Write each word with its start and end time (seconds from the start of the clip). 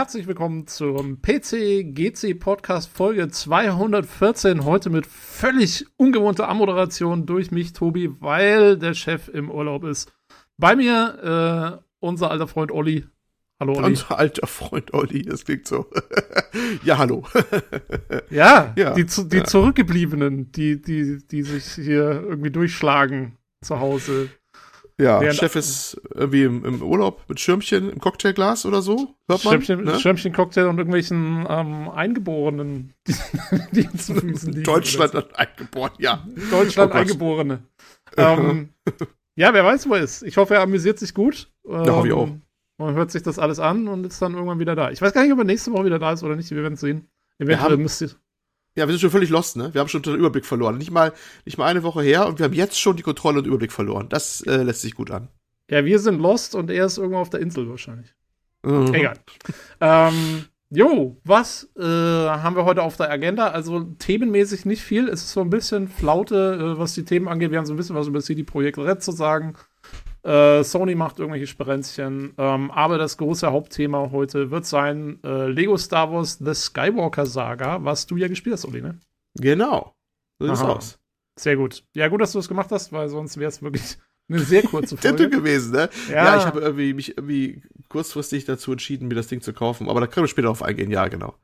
Herzlich 0.00 0.26
willkommen 0.26 0.66
zum 0.66 1.20
PC 1.20 1.84
GC 1.94 2.32
Podcast 2.40 2.88
Folge 2.90 3.28
214. 3.28 4.64
Heute 4.64 4.88
mit 4.88 5.06
völlig 5.06 5.84
ungewohnter 5.98 6.48
Ammoderation 6.48 7.26
durch 7.26 7.50
mich, 7.50 7.74
Tobi, 7.74 8.08
weil 8.18 8.78
der 8.78 8.94
Chef 8.94 9.28
im 9.28 9.50
Urlaub 9.50 9.84
ist. 9.84 10.10
Bei 10.56 10.74
mir 10.74 11.82
äh, 11.82 11.84
unser 11.98 12.30
alter 12.30 12.48
Freund 12.48 12.72
Olli. 12.72 13.04
Hallo 13.60 13.74
Olli. 13.74 13.88
Unser 13.88 14.18
alter 14.18 14.46
Freund 14.46 14.94
Olli, 14.94 15.20
das 15.20 15.44
klingt 15.44 15.68
so. 15.68 15.84
ja, 16.82 16.96
hallo. 16.96 17.26
ja, 18.30 18.72
ja, 18.78 18.94
die, 18.94 19.04
die 19.04 19.36
ja. 19.36 19.44
Zurückgebliebenen, 19.44 20.50
die, 20.50 20.80
die, 20.80 21.18
die 21.30 21.42
sich 21.42 21.74
hier 21.74 22.22
irgendwie 22.26 22.50
durchschlagen 22.50 23.36
zu 23.60 23.80
Hause. 23.80 24.30
Ja, 25.00 25.20
Während 25.20 25.38
Chef 25.38 25.56
ist 25.56 26.00
irgendwie 26.14 26.42
im, 26.42 26.62
im, 26.64 26.82
Urlaub 26.82 27.24
mit 27.26 27.40
Schirmchen 27.40 27.90
im 27.90 27.98
Cocktailglas 27.98 28.66
oder 28.66 28.82
so. 28.82 29.14
Hört 29.28 29.44
man? 29.44 29.62
Schirmchen, 29.62 29.84
ne? 29.84 29.98
Schirmchen 29.98 30.32
Cocktail 30.34 30.66
und 30.66 30.76
irgendwelchen 30.76 31.46
ähm, 31.48 31.88
Eingeborenen, 31.88 32.92
die, 33.06 33.14
die 33.72 33.96
zu 33.96 34.14
Füßen 34.14 34.52
liegen. 34.52 34.64
Deutschland 34.64 35.12
so. 35.12 35.22
eingeboren, 35.34 35.92
ja. 35.98 36.26
Deutschland 36.50 36.92
oh 36.92 36.98
Eingeborene. 36.98 37.60
ähm, 38.18 38.68
ja, 39.36 39.54
wer 39.54 39.64
weiß, 39.64 39.88
wo 39.88 39.94
er 39.94 40.02
ist. 40.02 40.22
Ich 40.22 40.36
hoffe, 40.36 40.54
er 40.54 40.60
amüsiert 40.60 40.98
sich 40.98 41.14
gut. 41.14 41.50
Ähm, 41.66 41.84
ja, 41.84 41.92
hoffe 41.92 42.08
ich 42.08 42.12
auch. 42.12 42.28
Man 42.76 42.94
hört 42.94 43.10
sich 43.10 43.22
das 43.22 43.38
alles 43.38 43.58
an 43.58 43.88
und 43.88 44.04
ist 44.04 44.20
dann 44.20 44.34
irgendwann 44.34 44.58
wieder 44.58 44.76
da. 44.76 44.90
Ich 44.90 45.00
weiß 45.00 45.14
gar 45.14 45.22
nicht, 45.22 45.32
ob 45.32 45.38
er 45.38 45.44
nächste 45.44 45.72
Woche 45.72 45.86
wieder 45.86 45.98
da 45.98 46.12
ist 46.12 46.22
oder 46.22 46.36
nicht. 46.36 46.50
Wir 46.50 46.62
werden 46.62 46.74
es 46.74 46.80
sehen. 46.80 47.08
Eventuell 47.38 47.78
müsst 47.78 48.02
ihr. 48.02 48.10
Ja, 48.76 48.86
wir 48.86 48.92
sind 48.92 49.00
schon 49.00 49.10
völlig 49.10 49.30
lost, 49.30 49.56
ne? 49.56 49.74
Wir 49.74 49.80
haben 49.80 49.88
schon 49.88 50.02
den 50.02 50.14
Überblick 50.14 50.46
verloren. 50.46 50.78
Nicht 50.78 50.90
mal, 50.90 51.12
nicht 51.44 51.58
mal 51.58 51.66
eine 51.66 51.82
Woche 51.82 52.02
her 52.02 52.26
und 52.26 52.38
wir 52.38 52.44
haben 52.44 52.52
jetzt 52.52 52.80
schon 52.80 52.96
die 52.96 53.02
Kontrolle 53.02 53.40
und 53.40 53.46
Überblick 53.46 53.72
verloren. 53.72 54.08
Das 54.08 54.42
äh, 54.42 54.62
lässt 54.62 54.82
sich 54.82 54.94
gut 54.94 55.10
an. 55.10 55.28
Ja, 55.70 55.84
wir 55.84 55.98
sind 55.98 56.20
lost 56.20 56.54
und 56.54 56.70
er 56.70 56.86
ist 56.86 56.98
irgendwo 56.98 57.18
auf 57.18 57.30
der 57.30 57.40
Insel 57.40 57.68
wahrscheinlich. 57.68 58.14
Mhm. 58.62 58.94
Egal. 58.94 59.14
ähm, 59.80 60.44
jo, 60.70 61.20
was 61.24 61.68
äh, 61.76 61.82
haben 61.82 62.56
wir 62.56 62.64
heute 62.64 62.82
auf 62.82 62.96
der 62.96 63.10
Agenda? 63.10 63.48
Also 63.48 63.80
themenmäßig 63.98 64.66
nicht 64.66 64.82
viel. 64.82 65.08
Es 65.08 65.22
ist 65.22 65.32
so 65.32 65.40
ein 65.40 65.50
bisschen 65.50 65.88
Flaute, 65.88 66.74
äh, 66.76 66.78
was 66.78 66.94
die 66.94 67.04
Themen 67.04 67.28
angeht. 67.28 67.50
Wir 67.50 67.58
haben 67.58 67.66
so 67.66 67.74
ein 67.74 67.76
bisschen 67.76 67.96
was 67.96 68.06
über 68.06 68.20
CD 68.20 68.44
Projekt 68.44 68.78
Red 68.78 69.02
zu 69.02 69.12
sagen. 69.12 69.54
Äh, 70.22 70.62
Sony 70.64 70.94
macht 70.94 71.18
irgendwelche 71.18 71.46
Sperenzchen. 71.46 72.34
Ähm, 72.36 72.70
aber 72.70 72.98
das 72.98 73.16
große 73.16 73.50
Hauptthema 73.50 74.10
heute 74.10 74.50
wird 74.50 74.66
sein 74.66 75.18
äh, 75.24 75.46
Lego 75.46 75.76
Star 75.76 76.12
Wars 76.12 76.38
The 76.38 76.54
Skywalker 76.54 77.26
Saga, 77.26 77.84
was 77.84 78.06
du 78.06 78.16
ja 78.16 78.28
gespielt 78.28 78.54
hast, 78.54 78.64
Uli, 78.64 78.82
ne? 78.82 78.98
Genau. 79.34 79.94
So 80.38 80.46
sieht's 80.46 80.62
aus. 80.62 80.98
Sehr 81.38 81.56
gut. 81.56 81.84
Ja, 81.94 82.08
gut, 82.08 82.20
dass 82.20 82.32
du 82.32 82.38
es 82.38 82.48
gemacht 82.48 82.70
hast, 82.70 82.92
weil 82.92 83.08
sonst 83.08 83.38
wäre 83.38 83.48
es 83.48 83.62
wirklich 83.62 83.98
eine 84.28 84.40
sehr 84.40 84.62
kurze 84.62 84.96
Folge. 84.98 85.30
gewesen, 85.30 85.72
ne? 85.72 85.88
Ja, 86.08 86.14
ja 86.14 86.36
ich 86.38 86.44
habe 86.44 86.60
irgendwie 86.60 86.92
mich 86.94 87.16
irgendwie 87.16 87.62
kurzfristig 87.88 88.44
dazu 88.44 88.72
entschieden, 88.72 89.08
mir 89.08 89.14
das 89.14 89.28
Ding 89.28 89.40
zu 89.40 89.52
kaufen. 89.52 89.88
Aber 89.88 90.00
da 90.00 90.06
können 90.06 90.24
wir 90.24 90.28
später 90.28 90.48
drauf 90.48 90.62
eingehen. 90.62 90.90
Ja, 90.90 91.08
genau. 91.08 91.34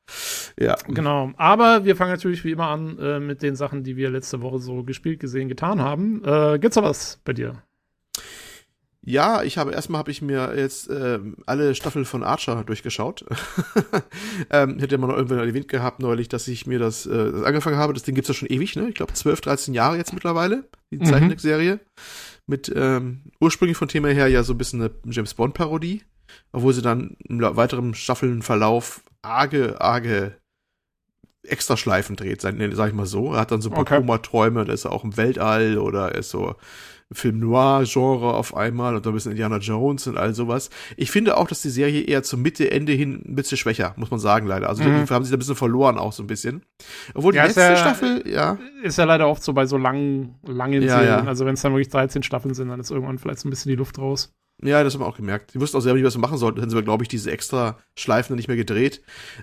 Ja. 0.58 0.76
Genau. 0.86 1.32
Aber 1.36 1.84
wir 1.84 1.96
fangen 1.96 2.12
natürlich 2.12 2.44
wie 2.44 2.52
immer 2.52 2.68
an 2.68 2.98
äh, 2.98 3.20
mit 3.20 3.42
den 3.42 3.56
Sachen, 3.56 3.84
die 3.84 3.96
wir 3.96 4.10
letzte 4.10 4.42
Woche 4.42 4.58
so 4.58 4.82
gespielt, 4.82 5.20
gesehen, 5.20 5.48
getan 5.48 5.80
haben. 5.80 6.22
Äh, 6.24 6.58
gibt's 6.58 6.76
da 6.76 6.82
was 6.82 7.20
bei 7.24 7.32
dir? 7.32 7.62
Ja, 9.08 9.44
ich 9.44 9.56
habe 9.56 9.70
erstmal 9.70 10.00
habe 10.00 10.10
ich 10.10 10.20
mir 10.20 10.52
jetzt 10.56 10.90
ähm, 10.90 11.36
alle 11.46 11.76
Staffeln 11.76 12.04
von 12.04 12.24
Archer 12.24 12.64
durchgeschaut. 12.64 13.24
ähm, 14.50 14.80
hätte 14.80 14.98
man 14.98 15.08
noch 15.08 15.16
irgendwann 15.16 15.38
erwähnt 15.38 15.68
gehabt 15.68 16.00
neulich, 16.00 16.28
dass 16.28 16.48
ich 16.48 16.66
mir 16.66 16.80
das, 16.80 17.06
äh, 17.06 17.30
das 17.30 17.44
angefangen 17.44 17.76
habe. 17.76 17.94
Das 17.94 18.02
Ding 18.02 18.16
gibt's 18.16 18.26
ja 18.26 18.34
schon 18.34 18.48
ewig, 18.48 18.74
ne? 18.74 18.88
Ich 18.88 18.96
glaube 18.96 19.12
12, 19.12 19.42
13 19.42 19.74
Jahre 19.74 19.96
jetzt 19.96 20.12
mittlerweile, 20.12 20.64
die 20.90 20.98
mhm. 20.98 21.04
Zeichentrickserie. 21.04 21.78
Mit 22.48 22.72
ähm, 22.74 23.22
ursprünglich 23.40 23.76
von 23.76 23.86
Thema 23.86 24.08
her 24.08 24.26
ja 24.26 24.42
so 24.42 24.54
ein 24.54 24.58
bisschen 24.58 24.82
eine 24.82 24.90
James 25.08 25.34
Bond 25.34 25.54
Parodie, 25.54 26.02
obwohl 26.50 26.72
sie 26.72 26.82
dann 26.82 27.16
im 27.28 27.40
weiteren 27.40 27.94
Staffelnverlauf 27.94 29.02
arge, 29.22 29.80
arge 29.80 30.36
extra 31.44 31.76
Schleifen 31.76 32.16
dreht, 32.16 32.40
sag 32.40 32.58
ich 32.58 32.92
mal 32.92 33.06
so. 33.06 33.34
Er 33.34 33.40
hat 33.40 33.52
dann 33.52 33.62
so 33.62 33.68
ein 33.68 33.74
paar 33.74 33.82
okay. 33.82 33.98
Koma-Träume, 33.98 34.64
da 34.64 34.72
ist 34.72 34.84
er 34.84 34.90
auch 34.90 35.04
im 35.04 35.16
Weltall 35.16 35.78
oder 35.78 36.12
ist 36.16 36.30
so 36.30 36.56
Film 37.12 37.38
Noir-Genre 37.38 38.34
auf 38.34 38.56
einmal 38.56 38.96
und 38.96 39.06
ein 39.06 39.12
bisschen 39.12 39.30
Indiana 39.30 39.58
Jones 39.58 40.06
und 40.08 40.18
all 40.18 40.34
sowas. 40.34 40.70
Ich 40.96 41.10
finde 41.10 41.36
auch, 41.36 41.46
dass 41.46 41.62
die 41.62 41.70
Serie 41.70 42.02
eher 42.02 42.22
zum 42.22 42.42
Mitte, 42.42 42.70
Ende 42.70 42.92
hin 42.92 43.22
ein 43.24 43.36
bisschen 43.36 43.56
schwächer, 43.56 43.94
muss 43.96 44.10
man 44.10 44.18
sagen, 44.18 44.46
leider. 44.46 44.68
Also 44.68 44.82
mhm. 44.82 45.04
die 45.06 45.14
haben 45.14 45.24
sich 45.24 45.30
da 45.30 45.36
ein 45.36 45.38
bisschen 45.38 45.54
verloren 45.54 45.98
auch 45.98 46.12
so 46.12 46.22
ein 46.22 46.26
bisschen. 46.26 46.62
Obwohl 47.14 47.32
die 47.32 47.38
ja, 47.38 47.44
letzte 47.44 47.60
ja, 47.60 47.76
Staffel, 47.76 48.24
ja. 48.28 48.58
Ist 48.82 48.98
ja 48.98 49.04
leider 49.04 49.28
oft 49.28 49.42
so 49.42 49.52
bei 49.52 49.66
so 49.66 49.76
langen, 49.76 50.34
langen 50.44 50.82
ja, 50.82 50.98
Serien. 50.98 51.28
Also 51.28 51.46
wenn 51.46 51.54
es 51.54 51.62
dann 51.62 51.72
wirklich 51.72 51.90
13 51.90 52.24
Staffeln 52.24 52.54
sind, 52.54 52.68
dann 52.68 52.80
ist 52.80 52.90
irgendwann 52.90 53.18
vielleicht 53.18 53.38
so 53.38 53.48
ein 53.48 53.50
bisschen 53.50 53.70
die 53.70 53.76
Luft 53.76 53.98
raus. 53.98 54.32
Ja, 54.62 54.82
das 54.82 54.94
haben 54.94 55.02
wir 55.02 55.06
auch 55.06 55.16
gemerkt. 55.16 55.52
Die 55.54 55.60
wussten 55.60 55.76
auch 55.76 55.82
selber 55.82 55.98
nicht, 55.98 56.06
was 56.06 56.14
sie 56.14 56.18
machen 56.18 56.38
sollten. 56.38 56.60
Dann 56.60 56.70
sind 56.70 56.78
wir, 56.78 56.82
glaube 56.82 57.04
ich, 57.04 57.08
diese 57.08 57.30
extra 57.30 57.78
Schleifen 57.94 58.36
nicht 58.36 58.48
mehr 58.48 58.56
gedreht. 58.56 59.02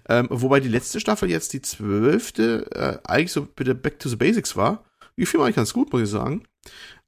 Ähm, 0.09 0.27
wobei 0.31 0.59
die 0.59 0.69
letzte 0.69 0.99
Staffel 0.99 1.29
jetzt 1.29 1.53
die 1.53 1.61
zwölfte 1.61 2.67
äh, 2.71 2.97
eigentlich 3.07 3.31
so 3.31 3.45
bitte 3.45 3.75
Back 3.75 3.99
to 3.99 4.09
the 4.09 4.15
Basics 4.15 4.55
war. 4.55 4.83
Die 5.15 5.27
fiel 5.27 5.39
mir 5.39 5.45
eigentlich 5.45 5.57
ganz 5.57 5.73
gut, 5.73 5.93
muss 5.93 6.01
ich 6.01 6.09
sagen. 6.09 6.43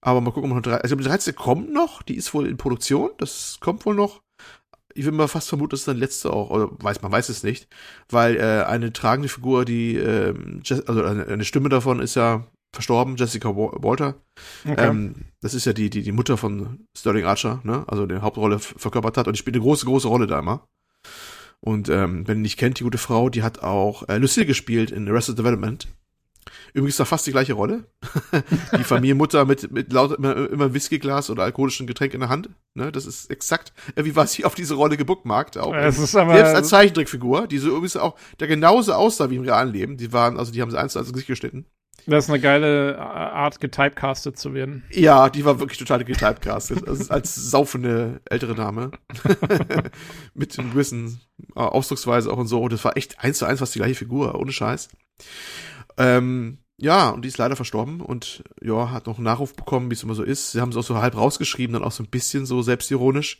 Aber 0.06 0.22
mal 0.22 0.32
gucken, 0.32 0.52
ob 0.52 0.58
noch 0.58 0.62
drei. 0.62 0.78
Also 0.78 0.96
die 0.96 1.04
13. 1.04 1.34
kommt 1.34 1.74
noch, 1.74 2.04
die 2.04 2.16
ist 2.16 2.32
wohl 2.36 2.48
in 2.48 2.58
Produktion, 2.58 3.10
das 3.18 3.58
kommt 3.60 3.88
wohl 3.88 3.96
noch. 3.96 4.22
Ich 4.94 5.04
würde 5.04 5.18
mal 5.18 5.28
fast 5.28 5.50
vermuten, 5.50 5.72
dass 5.72 5.80
es 5.80 5.86
dann 5.88 5.98
letzte 5.98 6.32
auch, 6.32 6.52
oder 6.52 6.70
weiß 6.72 7.02
man 7.02 7.12
weiß 7.12 7.30
es 7.30 7.42
nicht, 7.42 7.68
weil 8.10 8.38
äh, 8.38 8.64
eine 8.66 8.94
tragende 8.94 9.30
Figur, 9.30 9.66
die, 9.66 9.96
äh, 9.96 10.36
also 10.86 11.04
eine, 11.04 11.26
eine 11.26 11.44
Stimme 11.44 11.70
davon 11.70 12.00
ist 12.00 12.16
ja 12.16 12.46
verstorben, 12.72 13.16
Jessica 13.16 13.56
Walter. 13.56 14.14
Okay. 14.64 14.76
Ähm, 14.78 15.16
das 15.42 15.56
ist 15.56 15.66
ja 15.66 15.74
die, 15.74 15.90
die, 15.90 16.04
die 16.04 16.12
Mutter 16.12 16.38
von 16.38 16.86
Sterling 16.96 17.26
Archer, 17.26 17.62
ne? 17.64 17.84
Also 17.88 18.06
die 18.06 18.22
Hauptrolle 18.22 18.60
verkörpert 18.60 19.18
hat 19.18 19.26
und 19.28 19.34
die 19.34 19.40
spielt 19.40 19.56
eine 19.56 19.64
große, 19.64 19.88
große 19.88 20.08
Rolle 20.08 20.28
da 20.28 20.38
immer. 20.38 20.68
Und 21.62 21.90
ähm, 21.90 22.28
wenn 22.28 22.38
ihr 22.38 22.44
nicht 22.44 22.58
kennt, 22.58 22.80
die 22.80 22.84
gute 22.84 23.00
Frau, 23.00 23.30
die 23.30 23.42
hat 23.42 23.64
auch 23.64 24.08
äh, 24.08 24.20
Lucille 24.20 24.46
gespielt 24.46 24.92
in 24.92 25.10
Arrested 25.10 25.40
Development. 25.40 25.88
Übrigens 26.74 26.98
da 26.98 27.06
fast 27.06 27.26
die 27.28 27.32
gleiche 27.32 27.54
Rolle. 27.54 27.86
die 28.78 28.84
Familienmutter 28.84 29.46
mit, 29.46 29.72
mit 29.72 29.92
laut 29.92 30.18
immer, 30.18 30.50
immer 30.50 30.74
Whiskyglas 30.74 31.30
oder 31.30 31.44
alkoholischen 31.44 31.88
Getränk 31.88 32.14
in 32.14 32.20
der 32.20 32.30
Hand. 32.30 32.50
Ne, 32.74 32.92
das 32.92 33.06
ist 33.06 33.32
exakt, 33.32 33.74
wie 33.96 34.16
war 34.16 34.28
sie 34.28 34.46
auf 34.46 34.56
diese 34.56 34.76
Rolle 34.76 34.98
gebuckmarkt. 34.98 35.58
Auch 35.58 35.74
selbst 35.74 36.16
als 36.16 36.70
Zeichentrickfigur, 36.70 37.48
die 37.48 37.58
so 37.58 37.70
übrigens 37.70 37.98
auch, 37.98 38.16
der 38.40 38.48
genauso 38.48 38.94
aussah 38.94 39.30
wie 39.30 39.38
im 39.38 39.44
realen 39.44 39.72
Leben. 39.72 39.98
Die 39.98 40.14
waren, 40.14 40.38
also 40.38 40.52
die 40.52 40.62
haben 40.62 40.72
sie 40.72 40.80
eins 40.80 40.94
zu 40.94 41.00
eins 41.00 41.12
Gesicht 41.12 41.28
geschnitten. 41.28 41.66
Das 42.08 42.26
ist 42.26 42.30
eine 42.30 42.40
geile 42.40 43.00
Art, 43.00 43.60
getypecastet 43.60 44.38
zu 44.38 44.54
werden. 44.54 44.84
Ja, 44.92 45.30
die 45.30 45.44
war 45.44 45.60
wirklich 45.60 45.80
total 45.80 46.04
getypecastet. 46.04 46.88
also 46.88 47.10
als 47.12 47.34
saufende 47.34 48.22
ältere 48.26 48.54
Dame. 48.54 48.92
Mit 50.36 50.58
einem 50.60 50.72
gewissen 50.72 51.20
äh, 51.56 51.60
Ausdrucksweise 51.60 52.32
auch 52.32 52.38
und 52.38 52.48
so. 52.48 52.62
Und 52.62 52.74
das 52.74 52.84
war 52.86 52.96
echt 52.96 53.20
eins 53.20 53.40
zu 53.40 53.46
eins 53.46 53.60
fast 53.60 53.74
die 53.74 53.80
gleiche 53.80 53.96
Figur, 53.96 54.36
ohne 54.36 54.52
Scheiß. 54.52 54.90
Ähm, 55.98 56.60
ja, 56.78 57.10
und 57.10 57.24
die 57.24 57.30
ist 57.30 57.38
leider 57.38 57.56
verstorben 57.56 58.02
und 58.02 58.44
ja, 58.62 58.92
hat 58.92 59.08
noch 59.08 59.18
einen 59.18 59.24
Nachruf 59.24 59.54
bekommen, 59.56 59.90
wie 59.90 59.94
es 59.94 60.04
immer 60.04 60.16
so 60.16 60.24
ist. 60.24 60.52
Sie 60.52 60.60
haben 60.60 60.70
es 60.70 60.76
auch 60.76 60.84
so 60.84 60.98
halb 60.98 61.16
rausgeschrieben, 61.16 61.74
dann 61.74 61.84
auch 61.84 61.92
so 61.92 62.04
ein 62.04 62.10
bisschen 62.10 62.46
so 62.46 62.62
selbstironisch. 62.62 63.40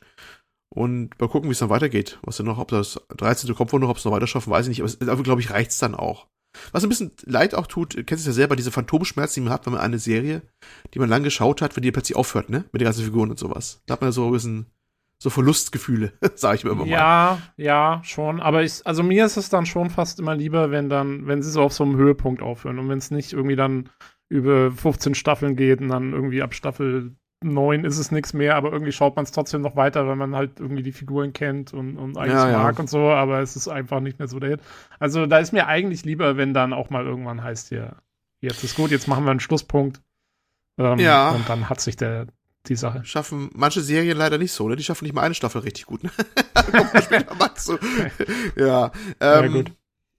Und 0.70 1.20
mal 1.20 1.30
gucken, 1.30 1.50
wie 1.50 1.54
es 1.54 1.60
dann 1.60 1.70
weitergeht. 1.70 2.20
Was 2.24 2.38
denn 2.38 2.46
noch, 2.46 2.58
ob 2.58 2.70
das 2.70 3.00
13. 3.10 3.54
kommt 3.56 3.72
wohl 3.72 3.80
noch, 3.80 3.90
ob 3.90 3.98
es 3.98 4.06
noch 4.06 4.12
weiter 4.12 4.28
schaffen, 4.28 4.52
weiß 4.52 4.68
ich 4.68 4.80
nicht. 4.80 5.02
Aber, 5.10 5.24
glaube 5.24 5.42
ich, 5.42 5.52
reicht's 5.52 5.78
dann 5.78 5.96
auch. 5.96 6.28
Was 6.72 6.84
ein 6.84 6.90
bisschen 6.90 7.12
leid 7.24 7.56
auch 7.56 7.68
tut, 7.68 7.96
kennst 8.08 8.26
du 8.26 8.30
ja 8.30 8.34
selber, 8.34 8.56
diese 8.56 8.72
Phantomschmerzen, 8.72 9.36
die 9.36 9.44
man 9.46 9.54
hat, 9.54 9.66
wenn 9.66 9.74
man 9.74 9.82
eine 9.82 10.00
Serie, 10.00 10.42
die 10.94 11.00
man 11.00 11.10
lang 11.10 11.24
geschaut 11.24 11.62
hat, 11.62 11.76
wenn 11.76 11.84
die 11.84 11.92
plötzlich 11.92 12.16
aufhört, 12.16 12.50
ne? 12.50 12.66
Mit 12.72 12.82
den 12.82 12.86
ganzen 12.86 13.04
Figuren 13.04 13.30
und 13.30 13.40
sowas. 13.40 13.82
Da 13.86 13.94
hat 13.94 14.02
man 14.02 14.12
so 14.12 14.26
ein 14.28 14.32
bisschen 14.32 14.66
so 15.26 15.32
Verlustgefühle, 15.32 16.14
sage 16.36 16.58
ich 16.58 16.64
mir 16.64 16.72
immer 16.72 16.86
mal. 16.86 16.92
Ja, 16.92 17.40
ja, 17.58 18.00
schon. 18.04 18.40
Aber 18.40 18.62
ich, 18.62 18.86
also 18.86 19.02
mir 19.02 19.26
ist 19.26 19.38
es 19.38 19.50
dann 19.50 19.66
schon 19.66 19.90
fast 19.90 20.20
immer 20.20 20.36
lieber, 20.36 20.70
wenn 20.70 20.88
dann, 20.88 21.26
wenn 21.26 21.42
sie 21.42 21.50
so 21.50 21.64
auf 21.64 21.74
so 21.74 21.84
einem 21.84 21.96
Höhepunkt 21.96 22.44
aufhören 22.44 22.78
und 22.78 22.90
wenn 22.90 23.00
es 23.00 23.10
nicht 23.10 23.34
irgendwie 23.34 23.56
dann 23.56 23.90
über 24.30 24.72
15 24.72 25.16
Staffeln 25.16 25.56
geht 25.56 25.82
und 25.82 25.90
dann 25.90 26.14
irgendwie 26.14 26.44
ab 26.44 26.54
Staffel 26.54 27.16
9 27.44 27.86
ist 27.86 27.98
es 27.98 28.12
nichts 28.12 28.34
mehr, 28.34 28.56
aber 28.56 28.72
irgendwie 28.72 28.92
schaut 28.92 29.16
man 29.16 29.26
es 29.26 29.32
trotzdem 29.32 29.62
noch 29.62 29.76
weiter, 29.76 30.08
weil 30.08 30.16
man 30.16 30.36
halt 30.36 30.60
irgendwie 30.60 30.84
die 30.84 30.92
Figuren 30.92 31.34
kennt 31.34 31.74
und, 31.74 31.98
und 31.98 32.18
eigentlich 32.18 32.34
ja, 32.34 32.58
mag 32.58 32.76
ja. 32.76 32.80
und 32.80 32.90
so, 32.90 33.10
aber 33.10 33.40
es 33.40 33.56
ist 33.56 33.68
einfach 33.68 34.00
nicht 34.00 34.20
mehr 34.20 34.28
so 34.28 34.40
der 34.40 34.52
Hit. 34.52 34.62
Also 35.00 35.26
da 35.26 35.40
ist 35.40 35.54
mir 35.54 35.66
eigentlich 35.66 36.06
lieber, 36.06 36.38
wenn 36.38 36.54
dann 36.54 36.72
auch 36.72 36.92
mal 36.92 37.04
irgendwann 37.04 37.44
heißt, 37.44 37.72
ja, 37.72 37.96
jetzt 38.42 38.64
ist 38.64 38.76
gut, 38.76 38.92
jetzt 38.92 39.08
machen 39.08 39.26
wir 39.26 39.32
einen 39.32 39.40
Schlusspunkt. 39.40 40.02
Ähm, 40.78 41.00
ja. 41.00 41.32
Und 41.32 41.50
dann 41.50 41.68
hat 41.68 41.82
sich 41.82 41.96
der, 41.96 42.28
die 42.70 42.76
Sache. 42.76 43.04
Schaffen 43.04 43.50
manche 43.54 43.82
Serien 43.82 44.18
leider 44.18 44.38
nicht 44.38 44.52
so, 44.52 44.68
ne? 44.68 44.76
Die 44.76 44.84
schaffen 44.84 45.06
nicht 45.06 45.14
mal 45.14 45.22
eine 45.22 45.36
Staffel 45.36 45.62
richtig 45.62 45.86
gut. 45.86 46.04
Ne? 46.04 46.12
Ja. 48.56 48.92
Ähm, 49.20 49.54
gut. 49.54 49.72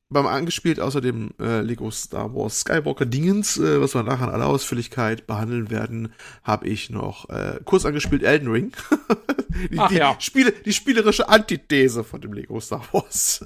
Beim 0.08 0.26
angespielt 0.26 0.78
außerdem 0.78 1.30
äh, 1.40 1.62
Lego 1.62 1.90
Star 1.90 2.32
Wars 2.32 2.60
Skywalker 2.60 3.06
Dingens, 3.06 3.58
äh, 3.58 3.80
was 3.80 3.96
wir 3.96 4.04
nachher 4.04 4.28
in 4.28 4.34
aller 4.34 4.46
Ausführlichkeit 4.46 5.26
behandeln 5.26 5.68
werden, 5.68 6.12
habe 6.44 6.68
ich 6.68 6.90
noch 6.90 7.28
äh, 7.28 7.58
kurz 7.64 7.84
angespielt 7.84 8.22
Elden 8.22 8.48
Ring. 8.48 8.72
die, 9.72 9.78
Ach, 9.78 9.88
die, 9.88 9.96
ja. 9.96 10.14
Spiele, 10.20 10.52
die 10.52 10.72
spielerische 10.72 11.28
Antithese 11.28 12.04
von 12.04 12.20
dem 12.20 12.34
Lego 12.34 12.60
Star 12.60 12.82
Wars. 12.92 13.44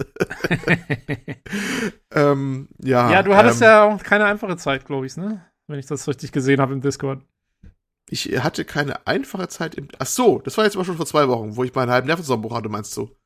ähm, 2.15 2.69
ja, 2.79 3.11
ja, 3.11 3.23
du 3.23 3.35
hattest 3.35 3.63
ähm, 3.63 3.67
ja 3.67 3.83
auch 3.85 4.03
keine 4.03 4.27
einfache 4.27 4.59
Zeit, 4.59 4.85
glaube 4.85 5.07
ich, 5.07 5.17
ne? 5.17 5.47
Wenn 5.67 5.79
ich 5.79 5.87
das 5.87 6.07
richtig 6.09 6.31
gesehen 6.31 6.61
habe 6.61 6.75
im 6.75 6.83
Discord. 6.83 7.23
Ich 8.13 8.25
hatte 8.43 8.65
keine 8.65 9.07
einfache 9.07 9.47
Zeit 9.49 9.77
im. 9.77 9.87
Ach 9.99 10.07
so, 10.07 10.41
das 10.41 10.57
war 10.59 10.65
jetzt 10.65 10.75
aber 10.75 10.85
schon 10.85 10.97
vor 10.97 11.07
zwei 11.07 11.29
Wochen, 11.29 11.55
wo 11.57 11.63
ich 11.65 11.73
meinen 11.75 11.91
halben 11.91 12.09
Nervenzusammenbruch 12.09 12.55
hatte, 12.57 12.69
meinst 12.69 12.97
du? 12.97 13.11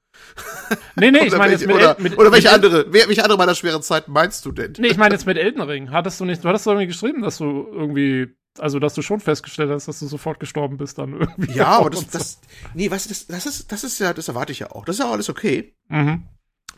Nee, 0.96 1.10
nee, 1.10 1.26
ich 1.26 1.36
meine 1.36 1.52
jetzt 1.52 1.66
mit, 1.66 1.74
oder, 1.74 1.96
El- 1.96 2.02
mit 2.02 2.18
oder 2.18 2.30
welche 2.32 2.46
mit, 2.48 2.54
andere, 2.54 2.86
wer- 2.92 3.08
welche 3.08 3.22
andere 3.22 3.38
meiner 3.38 3.54
schweren 3.54 3.82
Zeiten 3.82 4.12
meinst 4.12 4.44
du 4.46 4.52
denn? 4.52 4.72
Nee, 4.78 4.88
ich 4.88 4.96
meine 4.96 5.14
jetzt 5.14 5.26
mit 5.26 5.36
Elden 5.46 5.60
Ring. 5.60 5.90
Hattest 5.90 6.20
du 6.20 6.24
nicht, 6.24 6.44
du 6.44 6.48
hattest 6.48 6.66
doch 6.66 6.72
irgendwie 6.72 6.86
geschrieben, 6.86 7.22
dass 7.22 7.38
du 7.38 7.66
irgendwie, 7.72 8.28
also 8.58 8.78
dass 8.78 8.94
du 8.94 9.02
schon 9.02 9.20
festgestellt 9.20 9.70
hast, 9.70 9.88
dass 9.88 9.98
du 9.98 10.06
sofort 10.06 10.38
gestorben 10.40 10.76
bist 10.76 10.98
dann 10.98 11.14
irgendwie. 11.20 11.52
Ja, 11.52 11.66
aber 11.78 11.86
Und 11.86 11.94
das, 11.96 12.08
das, 12.10 12.40
nee, 12.74 12.88
du, 12.88 12.90
das, 12.94 13.26
das 13.26 13.46
ist, 13.46 13.72
das 13.72 13.84
ist 13.84 13.98
ja, 13.98 14.12
das 14.14 14.28
erwarte 14.28 14.52
ich 14.52 14.60
ja 14.60 14.70
auch. 14.70 14.84
Das 14.84 14.96
ist 14.96 15.00
ja 15.00 15.06
auch 15.08 15.12
alles 15.12 15.28
okay. 15.28 15.74
Mhm. 15.88 16.22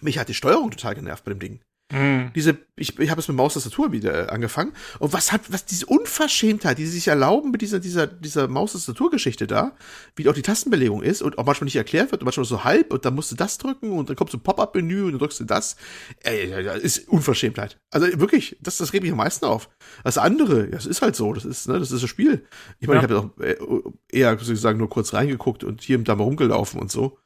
Mich 0.01 0.19
hat 0.19 0.29
die 0.29 0.35
Steuerung 0.35 0.71
total 0.71 0.95
genervt 0.95 1.25
bei 1.25 1.33
dem 1.33 1.39
Ding. 1.41 1.61
Mhm. 1.93 2.33
Diese, 2.35 2.59
ich, 2.75 2.99
ich 2.99 3.11
habe 3.11 3.21
es 3.21 3.29
mit 3.29 3.37
Maustastatur 3.37 3.93
wieder 3.93 4.27
äh, 4.27 4.29
angefangen. 4.29 4.73
Und 4.99 5.13
was 5.13 5.31
hat, 5.31 5.53
was 5.53 5.65
diese 5.65 5.87
Unverschämtheit, 5.87 6.79
die 6.79 6.85
sie 6.85 6.93
sich 6.93 7.07
erlauben 7.07 7.53
mit 7.53 7.63
dieser, 7.63 7.79
dieser, 7.79 8.09
dieser 8.09 8.49
Maustastatur-Geschichte 8.49 9.47
da, 9.47 9.77
wie 10.17 10.29
auch 10.29 10.35
die 10.35 10.43
Tastenbelegung 10.43 11.03
ist 11.03 11.23
und 11.23 11.39
auch 11.39 11.47
manchmal 11.47 11.67
nicht 11.67 11.77
erklärt 11.77 12.11
wird 12.11 12.23
und 12.23 12.25
manchmal 12.25 12.45
so 12.45 12.65
halb 12.65 12.93
und 12.93 13.05
dann 13.05 13.15
musst 13.15 13.31
du 13.31 13.37
das 13.37 13.59
drücken 13.59 13.93
und 13.93 14.09
dann 14.09 14.17
kommt 14.17 14.31
so 14.31 14.39
ein 14.39 14.43
Pop-Up-Menü 14.43 15.05
und 15.05 15.13
dann 15.13 15.21
drückst 15.21 15.39
du 15.41 15.45
das. 15.45 15.77
Ey, 16.25 16.51
ja, 16.51 16.59
ja, 16.59 16.73
ist 16.73 17.09
Unverschämtheit. 17.09 17.79
Also 17.93 18.07
wirklich, 18.19 18.57
das, 18.61 18.79
das 18.79 18.93
regt 18.93 19.05
mich 19.05 19.13
am 19.13 19.19
meisten 19.19 19.45
auf. 19.45 19.69
Das 20.03 20.19
andere, 20.19 20.65
ja, 20.65 20.71
das 20.73 20.87
ist 20.87 21.03
halt 21.03 21.15
so, 21.15 21.33
das 21.33 21.45
ist, 21.45 21.69
ne, 21.69 21.79
das 21.79 21.93
ist 21.93 22.03
das 22.03 22.11
Spiel. 22.11 22.47
Ich 22.81 22.89
meine, 22.89 23.01
Ja. 23.01 23.07
ich 23.07 23.13
habe 23.13 23.31
ja 23.39 23.57
auch 23.57 24.11
äh, 24.13 24.19
eher 24.19 24.37
sozusagen 24.39 24.79
nur 24.79 24.89
kurz 24.89 25.15
reingeguckt 25.15 25.63
und 25.63 25.83
hier 25.83 25.99
und 25.99 26.09
da 26.09 26.17
mal 26.17 26.25
rumgelaufen 26.25 26.81
und 26.81 26.91
so. 26.91 27.19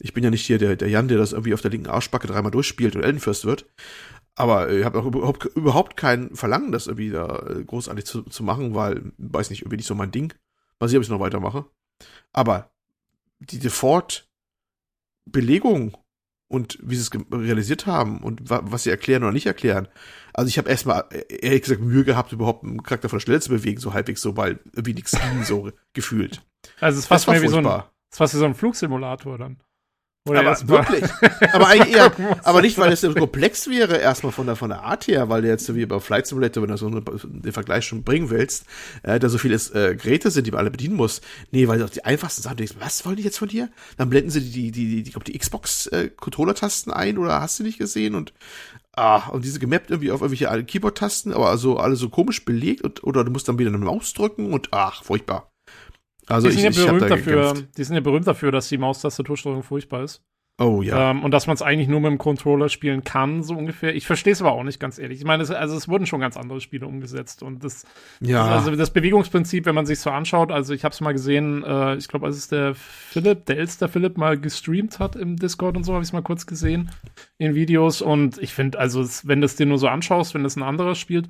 Ich 0.00 0.12
bin 0.12 0.22
ja 0.24 0.30
nicht 0.30 0.44
hier 0.46 0.58
der, 0.58 0.76
der 0.76 0.88
Jan, 0.88 1.08
der 1.08 1.16
das 1.16 1.32
irgendwie 1.32 1.54
auf 1.54 1.62
der 1.62 1.70
linken 1.70 1.88
Arschbacke 1.88 2.26
dreimal 2.26 2.50
durchspielt 2.50 2.96
und 2.96 3.02
Eldenfürst 3.02 3.44
wird. 3.46 3.66
Aber 4.36 4.70
ich 4.70 4.84
habe 4.84 4.98
auch 4.98 5.06
überhaupt, 5.06 5.46
überhaupt 5.56 5.96
kein 5.96 6.36
Verlangen, 6.36 6.70
das 6.70 6.86
irgendwie 6.86 7.10
da 7.10 7.38
äh, 7.48 7.64
großartig 7.64 8.04
zu, 8.04 8.22
zu 8.22 8.44
machen, 8.44 8.74
weil, 8.74 9.12
weiß 9.16 9.48
nicht, 9.50 9.62
irgendwie 9.62 9.78
nicht 9.78 9.86
so 9.86 9.94
mein 9.94 10.10
Ding. 10.10 10.34
Mal 10.78 10.88
sehen, 10.88 10.98
ob 10.98 11.04
ich 11.04 11.08
noch 11.08 11.20
weitermache. 11.20 11.64
Aber 12.32 12.70
die 13.40 13.58
Default-Belegung 13.58 15.96
und 16.48 16.78
wie 16.82 16.96
sie 16.96 17.02
es 17.02 17.10
realisiert 17.32 17.86
haben 17.86 18.18
und 18.18 18.48
wa 18.48 18.60
was 18.64 18.84
sie 18.84 18.90
erklären 18.90 19.24
oder 19.24 19.32
nicht 19.32 19.46
erklären. 19.46 19.88
Also 20.32 20.48
ich 20.48 20.58
habe 20.58 20.68
erstmal, 20.68 21.04
äh, 21.10 21.24
ehrlich 21.40 21.62
gesagt, 21.62 21.80
Mühe 21.80 22.04
gehabt, 22.04 22.32
überhaupt 22.32 22.62
einen 22.62 22.82
Charakter 22.82 23.08
von 23.08 23.16
der 23.16 23.22
Stelle 23.22 23.40
zu 23.40 23.50
bewegen, 23.50 23.80
so 23.80 23.94
halbwegs 23.94 24.20
so, 24.20 24.36
weil 24.36 24.60
irgendwie 24.72 24.94
nichts 24.94 25.12
ging 25.12 25.44
so 25.44 25.72
gefühlt. 25.92 26.42
Also 26.78 26.98
es 26.98 27.04
ist 27.04 27.08
fast 27.08 27.26
war 27.26 27.34
mehr 27.34 27.42
wie 27.42 27.48
so 27.48 27.56
ein, 27.56 27.66
es 27.66 27.82
ist 28.12 28.18
fast 28.18 28.34
wie 28.34 28.38
so 28.38 28.44
ein 28.44 28.54
Flugsimulator 28.54 29.38
dann. 29.38 29.60
Oder 30.26 30.40
Aber 30.40 30.68
wirklich. 30.68 31.04
Aber 31.52 31.68
eigentlich 31.68 31.96
eher, 31.96 32.12
aber 32.42 32.60
nicht, 32.60 32.76
weil 32.78 32.92
es 32.92 33.00
so 33.00 33.14
komplex 33.14 33.68
wäre, 33.68 33.96
erstmal 33.96 34.32
von 34.32 34.46
der, 34.46 34.56
von 34.56 34.70
der 34.70 34.82
Art 34.82 35.06
her, 35.06 35.28
weil 35.28 35.42
du 35.42 35.48
jetzt 35.48 35.66
so 35.66 35.76
wie 35.76 35.86
bei 35.86 36.00
Flight 36.00 36.26
Simulator, 36.26 36.62
wenn 36.62 36.70
du 36.70 36.76
so 36.76 36.90
den 36.90 37.52
Vergleich 37.52 37.84
schon 37.84 38.02
bringen 38.02 38.30
willst, 38.30 38.64
äh, 39.02 39.20
da 39.20 39.28
so 39.28 39.38
viele 39.38 39.54
äh, 39.54 39.94
Geräte 39.94 40.30
sind, 40.30 40.46
die 40.46 40.50
man 40.50 40.60
alle 40.60 40.70
bedienen 40.70 40.96
muss. 40.96 41.20
Nee, 41.52 41.68
weil 41.68 41.82
auch 41.82 41.90
die 41.90 42.04
einfachsten 42.04 42.42
Sachen, 42.42 42.56
du 42.56 42.64
denkst, 42.64 42.76
was 42.80 43.06
wollen 43.06 43.16
die 43.16 43.22
jetzt 43.22 43.38
von 43.38 43.48
dir? 43.48 43.68
Dann 43.96 44.10
blenden 44.10 44.30
sie 44.30 44.40
die, 44.40 44.50
die, 44.50 44.70
die, 44.70 45.02
die, 45.04 45.12
die, 45.12 45.32
die 45.32 45.38
Xbox-Controller-Tasten 45.38 46.92
ein 46.92 47.18
oder 47.18 47.40
hast 47.40 47.60
du 47.60 47.62
nicht 47.62 47.78
gesehen 47.78 48.14
und 48.14 48.32
Ah, 48.98 49.28
und 49.28 49.44
diese 49.44 49.58
gemappt 49.58 49.90
irgendwie 49.90 50.10
auf 50.10 50.22
irgendwelche 50.22 50.48
alle 50.48 50.64
Keyboard-Tasten, 50.64 51.34
aber 51.34 51.50
also 51.50 51.76
alle 51.76 51.96
so 51.96 52.08
komisch 52.08 52.46
belegt 52.46 52.80
und, 52.80 53.04
oder 53.04 53.24
du 53.24 53.30
musst 53.30 53.46
dann 53.46 53.58
wieder 53.58 53.68
eine 53.68 53.76
Maus 53.76 54.14
drücken 54.14 54.54
und 54.54 54.68
ach, 54.72 55.04
furchtbar. 55.04 55.52
Also 56.28 56.48
die 56.48 56.54
sind 56.54 56.70
ich, 56.70 56.76
ja 56.76 56.82
ich 56.82 56.86
berühmt 56.86 57.02
da 57.02 57.08
dafür, 57.08 57.48
gekämpft. 57.48 57.78
die 57.78 57.84
sind 57.84 57.94
ja 57.94 58.00
berühmt 58.00 58.26
dafür, 58.26 58.52
dass 58.52 58.68
die 58.68 58.78
Maustastatursteuerung 58.78 59.62
furchtbar 59.62 60.02
ist. 60.02 60.22
Oh 60.58 60.80
ja. 60.80 61.10
Ähm, 61.10 61.22
und 61.22 61.32
dass 61.32 61.46
man 61.46 61.54
es 61.54 61.60
eigentlich 61.60 61.86
nur 61.86 62.00
mit 62.00 62.10
dem 62.10 62.16
Controller 62.16 62.70
spielen 62.70 63.04
kann, 63.04 63.42
so 63.42 63.54
ungefähr. 63.54 63.94
Ich 63.94 64.06
verstehe 64.06 64.32
es 64.32 64.40
aber 64.40 64.52
auch 64.52 64.62
nicht 64.62 64.80
ganz 64.80 64.98
ehrlich. 64.98 65.18
Ich 65.18 65.26
meine, 65.26 65.42
es, 65.42 65.50
also 65.50 65.76
es 65.76 65.86
wurden 65.86 66.06
schon 66.06 66.20
ganz 66.20 66.38
andere 66.38 66.62
Spiele 66.62 66.86
umgesetzt 66.86 67.42
und 67.42 67.62
das, 67.62 67.84
ja. 68.20 68.46
also 68.46 68.74
das 68.74 68.90
Bewegungsprinzip, 68.90 69.66
wenn 69.66 69.74
man 69.74 69.84
sich 69.84 70.00
so 70.00 70.08
anschaut, 70.08 70.50
also 70.50 70.72
ich 70.72 70.82
habe 70.82 70.94
es 70.94 71.00
mal 71.02 71.12
gesehen, 71.12 71.62
äh, 71.62 71.96
ich 71.96 72.08
glaube, 72.08 72.24
als 72.24 72.36
es 72.38 72.48
der 72.48 72.74
Philipp, 72.74 73.44
der 73.44 73.58
Elster 73.58 73.88
Philipp 73.88 74.16
mal 74.16 74.38
gestreamt 74.38 74.98
hat 74.98 75.14
im 75.14 75.36
Discord 75.36 75.76
und 75.76 75.84
so, 75.84 75.92
habe 75.92 76.02
ich 76.02 76.08
es 76.08 76.14
mal 76.14 76.22
kurz 76.22 76.46
gesehen 76.46 76.90
in 77.36 77.54
Videos 77.54 78.00
und 78.00 78.38
ich 78.38 78.54
finde, 78.54 78.78
also 78.78 79.02
es, 79.02 79.28
wenn 79.28 79.42
du 79.42 79.44
es 79.44 79.56
dir 79.56 79.66
nur 79.66 79.78
so 79.78 79.88
anschaust, 79.88 80.32
wenn 80.32 80.42
das 80.42 80.56
ein 80.56 80.62
anderer 80.62 80.94
spielt, 80.94 81.28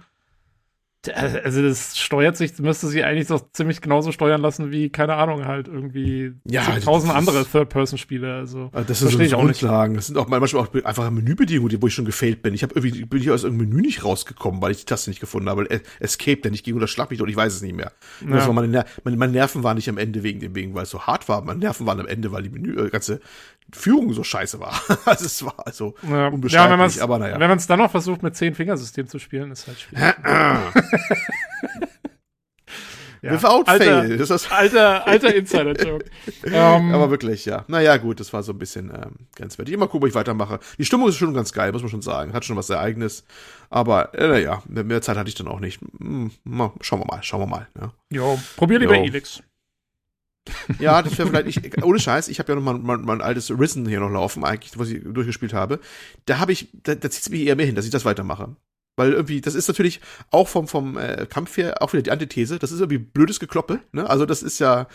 also 1.14 1.62
das 1.62 1.98
steuert 1.98 2.36
sich, 2.36 2.58
müsste 2.58 2.86
sich 2.88 3.04
eigentlich 3.04 3.28
doch 3.28 3.50
ziemlich 3.52 3.80
genauso 3.80 4.12
steuern 4.12 4.40
lassen 4.40 4.70
wie, 4.70 4.90
keine 4.90 5.14
Ahnung, 5.14 5.44
halt 5.46 5.68
irgendwie 5.68 6.32
Ja, 6.44 6.64
so 6.64 6.72
das 6.72 6.84
tausend 6.84 7.14
andere 7.14 7.44
Third-Person-Spiele. 7.44 8.34
Also, 8.34 8.70
Also 8.72 8.88
Das 8.88 8.98
sind 8.98 9.10
so 9.10 9.20
ich 9.20 9.34
auch 9.34 9.42
nicht. 9.44 9.60
Grundlagen. 9.60 9.94
Das 9.94 10.06
sind 10.06 10.18
auch 10.18 10.28
manchmal 10.28 10.62
auch 10.62 10.74
einfach 10.84 11.10
Menübedingungen, 11.10 11.80
wo 11.80 11.86
ich 11.86 11.94
schon 11.94 12.04
gefailt 12.04 12.42
bin. 12.42 12.54
Ich 12.54 12.62
habe 12.62 12.74
irgendwie 12.74 13.04
bin 13.04 13.20
hier 13.20 13.34
aus 13.34 13.44
irgendeinem 13.44 13.70
Menü 13.70 13.82
nicht 13.82 14.04
rausgekommen, 14.04 14.60
weil 14.62 14.70
ich 14.72 14.78
die 14.78 14.84
Taste 14.86 15.10
nicht 15.10 15.20
gefunden 15.20 15.48
habe. 15.48 15.66
Escape, 16.00 16.38
der 16.38 16.50
nicht 16.50 16.64
ging 16.64 16.76
oder 16.76 16.86
schlag 16.88 17.10
mich 17.10 17.20
und 17.20 17.28
ich 17.28 17.36
weiß 17.36 17.54
es 17.54 17.62
nicht 17.62 17.76
mehr. 17.76 17.92
Ja. 18.28 18.52
Meine, 18.52 18.84
meine, 19.04 19.16
meine 19.16 19.32
Nerven 19.32 19.62
waren 19.62 19.76
nicht 19.76 19.88
am 19.88 19.98
Ende 19.98 20.22
wegen 20.22 20.40
dem 20.40 20.54
wegen, 20.54 20.74
weil 20.74 20.84
es 20.84 20.90
so 20.90 21.02
hart 21.02 21.28
war. 21.28 21.42
Meine 21.42 21.60
Nerven 21.60 21.86
waren 21.86 22.00
am 22.00 22.06
Ende, 22.06 22.32
weil 22.32 22.42
die 22.42 22.50
Menü 22.50 22.78
äh, 22.80 22.88
ganze 22.90 23.20
Führung 23.72 24.12
so 24.12 24.22
scheiße 24.24 24.60
war. 24.60 24.80
also 25.04 25.24
es 25.26 25.44
war 25.44 25.66
also 25.66 25.94
Ja, 26.02 26.28
unbeschreiblich, 26.28 26.52
ja 26.52 26.70
wenn 26.70 26.78
man 26.78 26.88
es 26.88 27.00
aber 27.00 27.18
naja. 27.18 27.38
wenn 27.38 27.48
man's 27.48 27.66
dann 27.66 27.78
noch 27.78 27.90
versucht, 27.90 28.22
mit 28.22 28.36
zehn 28.36 28.54
Fingersystem 28.54 29.06
zu 29.08 29.18
spielen, 29.18 29.50
ist 29.50 29.66
halt 29.66 29.80
schwierig. 29.80 30.14
ja. 33.22 33.32
Without 33.32 33.64
alter, 33.66 34.02
fail. 34.02 34.18
Das 34.18 34.30
ist 34.30 34.52
alter, 34.52 35.06
alter 35.06 35.34
Insider-Joke. 35.34 36.04
ähm, 36.46 36.94
aber 36.94 37.10
wirklich, 37.10 37.44
ja. 37.44 37.64
Naja, 37.68 37.96
gut, 37.96 38.20
das 38.20 38.32
war 38.32 38.42
so 38.42 38.52
ein 38.52 38.58
bisschen 38.58 38.90
ähm, 38.90 39.26
grenzwertig. 39.34 39.76
Mal 39.76 39.86
gucken, 39.86 40.04
ob 40.04 40.08
ich 40.08 40.14
weitermache. 40.14 40.60
Die 40.78 40.84
Stimmung 40.84 41.08
ist 41.08 41.16
schon 41.16 41.34
ganz 41.34 41.52
geil, 41.52 41.72
muss 41.72 41.82
man 41.82 41.90
schon 41.90 42.02
sagen. 42.02 42.32
Hat 42.32 42.44
schon 42.44 42.56
was 42.56 42.68
sehr 42.68 42.80
Eigenes. 42.80 43.24
Aber, 43.70 44.14
äh, 44.14 44.28
naja, 44.28 44.62
mehr 44.66 45.02
Zeit 45.02 45.16
hatte 45.16 45.28
ich 45.28 45.34
dann 45.34 45.48
auch 45.48 45.60
nicht. 45.60 45.80
Hm, 45.98 46.30
mal, 46.44 46.72
schauen 46.80 47.00
wir 47.00 47.06
mal, 47.06 47.22
schauen 47.22 47.40
wir 47.40 47.46
mal. 47.46 47.66
Ja, 47.80 47.92
jo, 48.10 48.38
probier 48.56 48.78
lieber 48.78 48.96
Jo. 48.96 49.04
Elix. 49.04 49.42
Ja 50.78 51.02
das 51.02 51.18
wäre 51.18 51.28
vielleicht, 51.28 51.48
ich, 51.48 51.84
ohne 51.84 51.98
Scheiß, 51.98 52.28
ich 52.28 52.38
habe 52.38 52.52
ja 52.52 52.56
noch 52.56 52.62
mal 52.62 52.78
mein, 52.78 53.02
mein 53.02 53.20
altes 53.20 53.50
Risen 53.50 53.86
hier 53.86 54.00
noch 54.00 54.10
laufen, 54.10 54.44
eigentlich, 54.44 54.78
was 54.78 54.88
ich 54.90 55.02
durchgespielt 55.04 55.52
habe. 55.52 55.80
Da 56.26 56.38
habe 56.38 56.52
ich, 56.52 56.68
da, 56.72 56.94
da 56.94 57.10
zieht 57.10 57.22
es 57.22 57.30
mich 57.30 57.42
eher 57.42 57.56
mehr 57.56 57.66
hin, 57.66 57.74
dass 57.74 57.84
ich 57.84 57.90
das 57.90 58.04
weitermache. 58.04 58.56
Weil 58.96 59.12
irgendwie, 59.12 59.40
das 59.42 59.54
ist 59.54 59.68
natürlich 59.68 60.00
auch 60.30 60.48
vom, 60.48 60.68
vom 60.68 60.96
äh, 60.96 61.26
Kampf 61.26 61.56
her 61.58 61.82
auch 61.82 61.92
wieder 61.92 62.02
die 62.02 62.10
Antithese. 62.10 62.58
Das 62.58 62.72
ist 62.72 62.80
irgendwie 62.80 62.98
blödes 62.98 63.40
Gekloppe, 63.40 63.80
ne? 63.92 64.08
Also 64.08 64.24
das 64.24 64.42
ist 64.42 64.58
ja, 64.58 64.88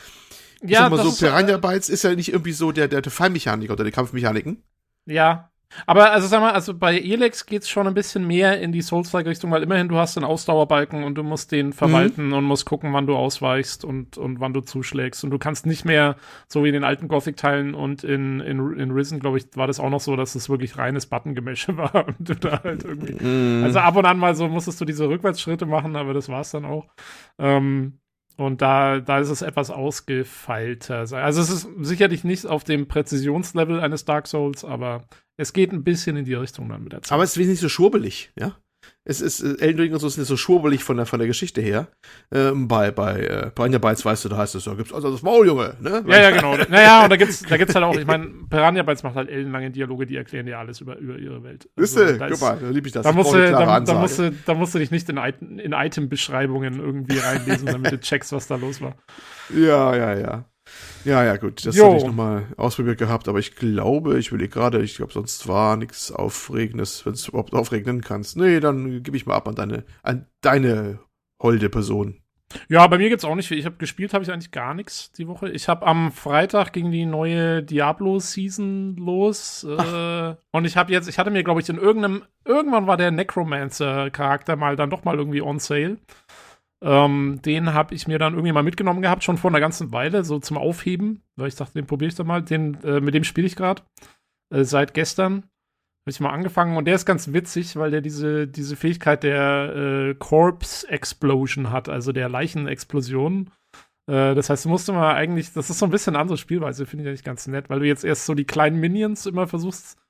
ich 0.67 0.71
Ja, 0.71 0.79
sag 0.79 0.89
mal 0.89 0.99
so, 0.99 1.09
ist, 1.09 1.19
Piranha 1.19 1.57
Bytes 1.57 1.89
ist 1.89 2.03
ja 2.03 2.15
nicht 2.15 2.29
irgendwie 2.31 2.53
so 2.53 2.71
der, 2.71 2.87
der, 2.87 3.01
der 3.01 3.11
Fallmechaniker 3.11 3.73
oder 3.73 3.83
die 3.83 3.91
Kampfmechaniken. 3.91 4.63
Ja. 5.05 5.50
Aber 5.85 6.11
also 6.11 6.27
sag 6.27 6.41
mal, 6.41 6.51
also 6.51 6.73
bei 6.73 6.97
Elex 6.99 7.45
geht's 7.45 7.69
schon 7.69 7.87
ein 7.87 7.93
bisschen 7.93 8.27
mehr 8.27 8.59
in 8.59 8.71
die 8.71 8.81
Souls-like-Richtung, 8.81 9.51
weil 9.51 9.63
immerhin 9.63 9.87
du 9.87 9.97
hast 9.97 10.17
einen 10.17 10.25
Ausdauerbalken 10.25 11.03
und 11.03 11.15
du 11.15 11.23
musst 11.23 11.51
den 11.51 11.73
verwalten 11.73 12.27
Mhm. 12.27 12.33
und 12.33 12.43
musst 12.43 12.65
gucken, 12.65 12.91
wann 12.93 13.07
du 13.07 13.15
ausweichst 13.15 13.85
und, 13.85 14.17
und 14.17 14.39
wann 14.39 14.53
du 14.53 14.61
zuschlägst. 14.61 15.23
Und 15.23 15.29
du 15.31 15.37
kannst 15.39 15.65
nicht 15.65 15.85
mehr, 15.85 16.15
so 16.47 16.63
wie 16.63 16.67
in 16.69 16.73
den 16.73 16.83
alten 16.83 17.07
Gothic-Teilen 17.07 17.73
und 17.73 18.03
in, 18.03 18.39
in, 18.41 18.79
in 18.79 18.91
Risen, 18.91 19.19
glaube 19.19 19.37
ich, 19.37 19.45
war 19.55 19.67
das 19.67 19.79
auch 19.79 19.89
noch 19.89 20.01
so, 20.01 20.15
dass 20.15 20.35
es 20.35 20.49
wirklich 20.49 20.77
reines 20.77 21.05
Button-Gemäsche 21.05 21.77
war 21.77 22.07
und 22.07 22.17
du 22.29 22.35
da 22.35 22.61
halt 22.63 22.83
irgendwie 22.83 23.13
Mhm. 23.23 23.63
Also 23.63 23.79
ab 23.79 23.95
und 23.95 24.05
an 24.05 24.17
mal 24.19 24.35
so 24.35 24.47
musstest 24.47 24.81
du 24.81 24.85
diese 24.85 25.07
Rückwärtsschritte 25.07 25.65
machen, 25.65 25.95
aber 25.95 26.13
das 26.13 26.27
war's 26.29 26.51
dann 26.51 26.65
auch. 26.65 26.87
Ähm, 27.39 27.99
und 28.37 28.61
da, 28.61 28.99
da 28.99 29.19
ist 29.19 29.29
es 29.29 29.41
etwas 29.41 29.69
ausgefeilter. 29.69 30.99
Also 30.99 31.17
es 31.41 31.49
ist 31.49 31.67
sicherlich 31.81 32.23
nicht 32.23 32.45
auf 32.45 32.63
dem 32.63 32.87
Präzisionslevel 32.87 33.79
eines 33.79 34.05
Dark 34.05 34.27
Souls, 34.27 34.63
aber 34.65 35.03
es 35.41 35.53
geht 35.53 35.71
ein 35.71 35.83
bisschen 35.83 36.15
in 36.17 36.25
die 36.25 36.35
Richtung 36.35 36.69
dann 36.69 36.83
mit 36.83 36.93
der 36.93 37.01
Zeit. 37.01 37.11
Aber 37.11 37.23
es 37.23 37.31
ist 37.31 37.37
wesentlich 37.37 37.59
so 37.59 37.69
schwurbelig, 37.69 38.31
ja. 38.39 38.55
Es 39.03 39.21
ist, 39.21 39.41
äh, 39.41 39.59
Elden 39.59 39.79
Ring 39.79 39.93
und 39.93 39.99
so 39.99 40.07
ist 40.07 40.17
nicht 40.17 40.27
so 40.27 40.37
schwurbelig 40.37 40.83
von 40.83 40.97
der, 40.97 41.05
von 41.05 41.19
der 41.19 41.27
Geschichte 41.27 41.61
her. 41.61 41.87
Ähm, 42.31 42.67
bei, 42.67 42.91
bei, 42.91 43.19
äh, 43.19 43.51
Piranha 43.51 43.79
Bytes 43.79 44.05
weißt 44.05 44.25
du, 44.25 44.29
da 44.29 44.37
heißt 44.37 44.55
es, 44.55 44.63
da 44.63 44.73
gibt's 44.75 44.93
also 44.93 45.11
das 45.11 45.21
Maul, 45.23 45.45
Junge, 45.47 45.75
ne? 45.79 46.03
ja, 46.07 46.21
ja, 46.21 46.31
genau. 46.31 46.55
Naja, 46.69 47.03
und 47.03 47.09
da 47.11 47.15
gibt's, 47.15 47.41
da 47.41 47.57
gibt's 47.57 47.73
halt 47.75 47.83
auch, 47.83 47.95
ich 47.95 48.05
meine, 48.05 48.27
Piranha 48.49 48.83
Bytes 48.83 49.03
macht 49.03 49.15
halt 49.15 49.29
ellenlange 49.29 49.71
Dialoge, 49.71 50.05
die 50.05 50.15
erklären 50.15 50.45
dir 50.45 50.59
alles 50.59 50.81
über, 50.81 50.97
über 50.97 51.17
ihre 51.17 51.43
Welt. 51.43 51.67
Wisst 51.75 51.97
Also, 51.97 52.13
ihr, 52.13 52.19
da 52.19 52.29
guck 52.29 52.41
mal, 52.41 52.59
da 52.59 52.69
lieb 52.69 52.85
ich 52.85 52.91
das. 52.91 53.03
Da 53.03 53.11
musst, 53.11 53.33
du, 53.33 53.51
da, 53.51 53.79
da, 53.79 53.93
musst 53.99 54.19
du, 54.19 54.31
da 54.31 54.53
musst 54.53 54.75
du 54.75 54.79
dich 54.79 54.91
nicht 54.91 55.09
in, 55.09 55.17
in 55.17 55.73
Item-Beschreibungen 55.73 56.79
irgendwie 56.79 57.17
reinlesen, 57.17 57.67
damit 57.67 57.91
du 57.91 57.99
checkst, 57.99 58.31
was 58.31 58.47
da 58.47 58.55
los 58.55 58.81
war. 58.81 58.95
Ja, 59.49 59.95
ja, 59.95 60.17
ja. 60.17 60.50
Ja, 61.05 61.23
ja, 61.23 61.37
gut. 61.37 61.65
Das 61.65 61.75
Jo. 61.75 61.87
hatte 61.87 61.97
ich 61.97 62.05
nochmal 62.05 62.45
ausprobiert 62.57 62.97
gehabt, 62.97 63.27
aber 63.27 63.39
ich 63.39 63.55
glaube, 63.55 64.19
ich 64.19 64.31
will 64.31 64.47
gerade, 64.47 64.81
ich 64.81 64.95
glaube, 64.95 65.13
sonst 65.13 65.47
war 65.47 65.77
nichts 65.77 66.11
Aufregendes, 66.11 67.05
wenn 67.05 67.13
du 67.13 67.17
es 67.17 67.27
überhaupt 67.27 67.53
aufregnen 67.53 68.01
kannst. 68.01 68.37
Nee, 68.37 68.59
dann 68.59 69.03
gebe 69.03 69.17
ich 69.17 69.25
mal 69.25 69.35
ab 69.35 69.47
an 69.47 69.55
deine, 69.55 69.83
an 70.03 70.27
deine 70.41 70.99
holde 71.41 71.69
Person. 71.69 72.21
Ja, 72.69 72.85
bei 72.87 72.97
mir 72.97 73.09
geht's 73.09 73.25
auch 73.25 73.35
nicht 73.35 73.47
viel. 73.47 73.57
Ich 73.57 73.65
habe 73.65 73.77
gespielt, 73.77 74.13
habe 74.13 74.23
ich 74.23 74.31
eigentlich 74.31 74.51
gar 74.51 74.73
nichts 74.73 75.11
die 75.11 75.27
Woche. 75.27 75.49
Ich 75.49 75.67
habe 75.67 75.85
am 75.85 76.11
Freitag 76.11 76.73
ging 76.73 76.91
die 76.91 77.05
neue 77.05 77.63
Diablo 77.63 78.19
Season 78.19 78.95
los 78.97 79.63
äh, 79.63 80.35
und 80.51 80.65
ich 80.65 80.77
habe 80.77 80.91
jetzt, 80.91 81.07
ich 81.07 81.17
hatte 81.17 81.31
mir 81.31 81.43
glaube 81.43 81.61
ich 81.61 81.69
in 81.69 81.77
irgendeinem 81.77 82.23
irgendwann 82.43 82.87
war 82.87 82.97
der 82.97 83.11
Necromancer 83.11 84.09
Charakter 84.09 84.55
mal 84.55 84.75
dann 84.75 84.89
doch 84.89 85.03
mal 85.03 85.17
irgendwie 85.17 85.41
on 85.41 85.59
sale. 85.59 85.97
Ähm, 86.83 87.39
den 87.45 87.73
habe 87.73 87.93
ich 87.93 88.07
mir 88.07 88.17
dann 88.17 88.33
irgendwie 88.33 88.51
mal 88.51 88.63
mitgenommen 88.63 89.01
gehabt, 89.01 89.23
schon 89.23 89.37
vor 89.37 89.51
einer 89.51 89.59
ganzen 89.59 89.91
Weile, 89.91 90.23
so 90.23 90.39
zum 90.39 90.57
Aufheben, 90.57 91.21
weil 91.35 91.47
ich 91.47 91.55
dachte, 91.55 91.73
den 91.73 91.85
probiere 91.85 92.09
ich 92.09 92.15
doch 92.15 92.25
mal. 92.25 92.41
Den, 92.41 92.81
äh, 92.83 92.99
mit 92.99 93.13
dem 93.13 93.23
spiele 93.23 93.47
ich 93.47 93.55
gerade 93.55 93.83
äh, 94.51 94.63
seit 94.63 94.93
gestern. 94.93 95.43
Habe 96.03 96.09
ich 96.09 96.19
mal 96.19 96.31
angefangen 96.31 96.77
und 96.77 96.85
der 96.85 96.95
ist 96.95 97.05
ganz 97.05 97.31
witzig, 97.31 97.75
weil 97.75 97.91
der 97.91 98.01
diese, 98.01 98.47
diese 98.47 98.75
Fähigkeit 98.75 99.21
der 99.21 99.75
äh, 99.75 100.15
Corpse 100.15 100.89
Explosion 100.89 101.71
hat, 101.71 101.89
also 101.89 102.11
der 102.11 102.27
Leichenexplosion. 102.27 103.51
Äh, 104.07 104.33
das 104.33 104.49
heißt, 104.49 104.65
du 104.65 104.69
musst 104.69 104.89
immer 104.89 105.13
eigentlich, 105.13 105.53
das 105.53 105.69
ist 105.69 105.77
so 105.77 105.85
ein 105.85 105.91
bisschen 105.91 106.15
eine 106.15 106.21
andere 106.21 106.39
Spielweise, 106.39 106.87
finde 106.87 107.03
ich 107.03 107.09
eigentlich 107.09 107.23
ganz 107.23 107.45
nett, 107.45 107.69
weil 107.69 107.81
du 107.81 107.85
jetzt 107.85 108.03
erst 108.03 108.25
so 108.25 108.33
die 108.33 108.45
kleinen 108.45 108.79
Minions 108.79 109.27
immer 109.27 109.47
versuchst 109.47 110.00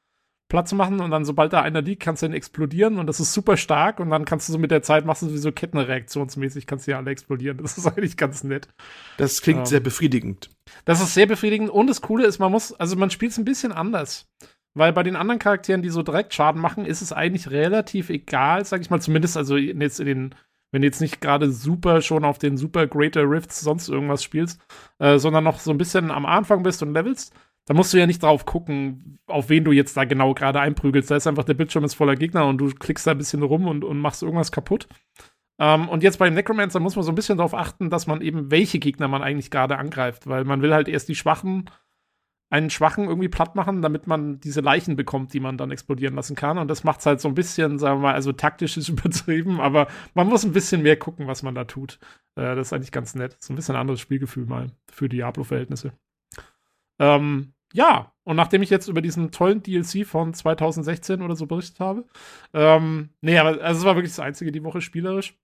Platz 0.52 0.74
machen 0.74 1.00
und 1.00 1.12
dann, 1.12 1.24
sobald 1.24 1.54
da 1.54 1.62
einer 1.62 1.82
liegt, 1.82 2.04
kannst 2.04 2.22
du 2.22 2.26
ihn 2.26 2.34
explodieren 2.34 3.00
und 3.00 3.08
das 3.08 3.22
ist 3.22 3.32
super 3.32 3.56
stark 3.56 4.02
und 4.02 4.10
dann 4.10 4.26
kannst 4.26 4.50
du 4.50 4.54
so 4.54 4.60
mit 4.60 4.70
der 4.70 4.84
Zeit 4.84 5.06
machst 5.06 5.22
du 5.22 5.30
so 5.30 5.50
Kettenreaktionsmäßig, 5.50 6.68
kannst 6.68 6.88
du 6.88 6.92
ja 6.92 6.98
alle 6.98 7.10
explodieren. 7.10 7.58
Das 7.60 7.78
ist 7.78 7.88
eigentlich 7.98 8.18
ganz 8.18 8.44
nett. 8.44 8.68
Das 9.16 9.42
klingt 9.42 9.60
ähm, 9.60 9.66
sehr 9.66 9.80
befriedigend. 9.80 10.50
Das 10.84 11.02
ist 11.02 11.14
sehr 11.14 11.26
befriedigend 11.26 11.70
und 11.70 11.88
das 11.88 12.02
Coole 12.02 12.26
ist, 12.26 12.40
man 12.40 12.52
muss, 12.52 12.74
also 12.74 12.98
man 12.98 13.10
spielt 13.10 13.32
es 13.32 13.38
ein 13.38 13.46
bisschen 13.46 13.72
anders. 13.72 14.30
Weil 14.74 14.92
bei 14.92 15.04
den 15.04 15.16
anderen 15.16 15.40
Charakteren, 15.40 15.84
die 15.84 15.90
so 15.90 16.04
direkt 16.04 16.34
Schaden 16.34 16.62
machen, 16.62 16.86
ist 16.86 17.02
es 17.02 17.14
eigentlich 17.14 17.50
relativ 17.50 18.10
egal, 18.10 18.66
sag 18.66 18.82
ich 18.82 18.90
mal, 18.90 19.00
zumindest 19.00 19.38
also 19.38 19.56
jetzt 19.56 20.02
in 20.02 20.06
den 20.06 20.36
wenn 20.74 20.82
du 20.82 20.88
jetzt 20.88 21.02
nicht 21.02 21.20
gerade 21.20 21.52
super 21.52 22.02
schon 22.02 22.24
auf 22.24 22.40
den 22.40 22.56
super 22.58 22.88
Greater 22.88 23.30
Rifts 23.30 23.60
sonst 23.60 23.90
irgendwas 23.90 24.24
spielst, 24.24 24.62
äh, 25.00 25.18
sondern 25.18 25.44
noch 25.44 25.60
so 25.60 25.72
ein 25.72 25.78
bisschen 25.78 26.12
am 26.12 26.26
Anfang 26.26 26.64
bist 26.64 26.82
und 26.82 26.94
levelst, 26.94 27.34
da 27.66 27.74
musst 27.74 27.94
du 27.94 27.98
ja 27.98 28.08
nicht 28.08 28.24
drauf 28.24 28.46
gucken, 28.46 29.20
auf 29.28 29.50
wen 29.50 29.64
du 29.64 29.72
jetzt 29.72 29.96
da 29.96 30.06
genau 30.06 30.34
gerade 30.34 30.60
einprügelst. 30.60 31.12
Da 31.12 31.16
ist 31.16 31.28
einfach 31.28 31.44
der 31.44 31.54
Bildschirm 31.54 31.84
ist 31.84 31.94
voller 31.94 32.16
Gegner 32.16 32.48
und 32.48 32.58
du 32.58 32.70
klickst 32.70 33.06
da 33.06 33.12
ein 33.12 33.18
bisschen 33.18 33.44
rum 33.44 33.68
und, 33.68 33.84
und 33.84 34.00
machst 34.00 34.24
irgendwas 34.24 34.52
kaputt. 34.52 34.88
Ähm, 35.60 35.90
und 35.90 36.02
jetzt 36.02 36.18
beim 36.18 36.34
Necromancer 36.34 36.80
muss 36.80 36.96
man 36.96 37.06
so 37.06 37.12
ein 37.12 37.16
bisschen 37.16 37.38
darauf 37.38 37.54
achten, 37.54 37.90
dass 37.92 38.08
man 38.08 38.22
eben 38.22 38.50
welche 38.50 38.80
Gegner 38.80 39.08
man 39.08 39.22
eigentlich 39.22 39.52
gerade 39.52 39.78
angreift, 39.78 40.28
weil 40.28 40.44
man 40.44 40.62
will 40.64 40.74
halt 40.74 40.88
erst 40.88 41.08
die 41.08 41.16
Schwachen, 41.16 41.70
einen 42.50 42.72
Schwachen 42.72 43.06
irgendwie 43.06 43.30
platt 43.30 43.56
machen, 43.56 43.82
damit 43.82 44.08
man 44.08 44.40
diese 44.40 44.62
Leichen 44.62 44.96
bekommt, 44.96 45.34
die 45.34 45.40
man 45.40 45.58
dann 45.58 45.72
explodieren 45.72 46.16
lassen 46.16 46.36
kann. 46.36 46.58
Und 46.58 46.68
das 46.68 46.84
macht 46.84 47.00
es 47.02 47.06
halt 47.06 47.22
so 47.22 47.28
ein 47.28 47.36
bisschen, 47.36 47.78
sagen 47.78 48.00
wir 48.00 48.08
mal, 48.08 48.16
also 48.16 48.34
taktisch 48.34 48.76
ist 48.76 48.90
übertrieben, 48.90 49.62
aber 49.62 49.88
man 50.16 50.28
muss 50.28 50.44
ein 50.44 50.52
bisschen 50.52 50.82
mehr 50.82 50.98
gucken, 50.98 51.28
was 51.28 51.44
man 51.44 51.54
da 51.54 51.66
tut. 51.66 52.00
Äh, 52.36 52.56
das 52.56 52.68
ist 52.68 52.74
eigentlich 52.74 52.92
ganz 52.92 53.14
nett. 53.14 53.38
So 53.40 53.54
ein 53.54 53.56
bisschen 53.56 53.76
anderes 53.76 54.02
Spielgefühl 54.02 54.48
mal 54.48 54.72
für 54.92 55.10
Diablo-Verhältnisse. 55.10 55.94
Ähm, 57.02 57.54
ja, 57.74 58.12
und 58.24 58.36
nachdem 58.36 58.62
ich 58.62 58.70
jetzt 58.70 58.88
über 58.88 59.02
diesen 59.02 59.32
tollen 59.32 59.64
DLC 59.64 60.06
von 60.06 60.34
2016 60.34 61.22
oder 61.22 61.36
so 61.36 61.48
berichtet 61.48 61.80
habe, 61.80 62.06
ähm, 62.54 63.10
nee, 63.22 63.38
aber 63.38 63.62
also 63.62 63.80
es 63.80 63.86
war 63.86 63.96
wirklich 63.96 64.12
das 64.12 64.20
einzige 64.20 64.52
die 64.52 64.64
Woche 64.64 64.82
spielerisch. 64.82 65.36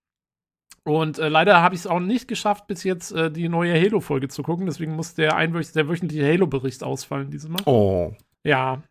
Und 0.84 1.18
äh, 1.18 1.28
leider 1.28 1.60
habe 1.60 1.74
ich 1.74 1.82
es 1.82 1.86
auch 1.86 2.00
nicht 2.00 2.28
geschafft, 2.28 2.66
bis 2.66 2.84
jetzt 2.84 3.12
äh, 3.12 3.30
die 3.30 3.48
neue 3.48 3.74
Halo-Folge 3.74 4.28
zu 4.28 4.42
gucken. 4.42 4.66
Deswegen 4.66 4.94
muss 4.94 5.14
der, 5.14 5.36
einwöch 5.36 5.72
der 5.72 5.88
wöchentliche 5.88 6.26
Halo-Bericht 6.26 6.82
ausfallen 6.82 7.30
dieses 7.30 7.48
Mal. 7.50 7.62
Oh. 7.66 8.14
Ja. 8.44 8.82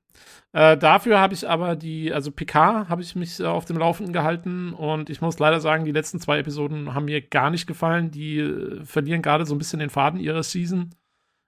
Äh, 0.52 0.78
dafür 0.78 1.20
habe 1.20 1.34
ich 1.34 1.48
aber 1.48 1.76
die, 1.76 2.14
also 2.14 2.32
PK 2.32 2.88
habe 2.90 3.02
ich 3.02 3.16
mich 3.16 3.40
äh, 3.40 3.46
auf 3.46 3.66
dem 3.66 3.78
Laufenden 3.78 4.14
gehalten 4.14 4.74
und 4.74 5.10
ich 5.10 5.22
muss 5.22 5.40
leider 5.40 5.60
sagen, 5.60 5.86
die 5.86 5.92
letzten 5.92 6.20
zwei 6.20 6.40
Episoden 6.40 6.94
haben 6.94 7.06
mir 7.06 7.22
gar 7.22 7.50
nicht 7.50 7.66
gefallen. 7.66 8.12
Die 8.12 8.40
äh, 8.40 8.84
verlieren 8.84 9.22
gerade 9.22 9.46
so 9.46 9.56
ein 9.56 9.58
bisschen 9.58 9.80
den 9.80 9.90
Faden 9.90 10.20
ihrer 10.20 10.44
Season. 10.44 10.92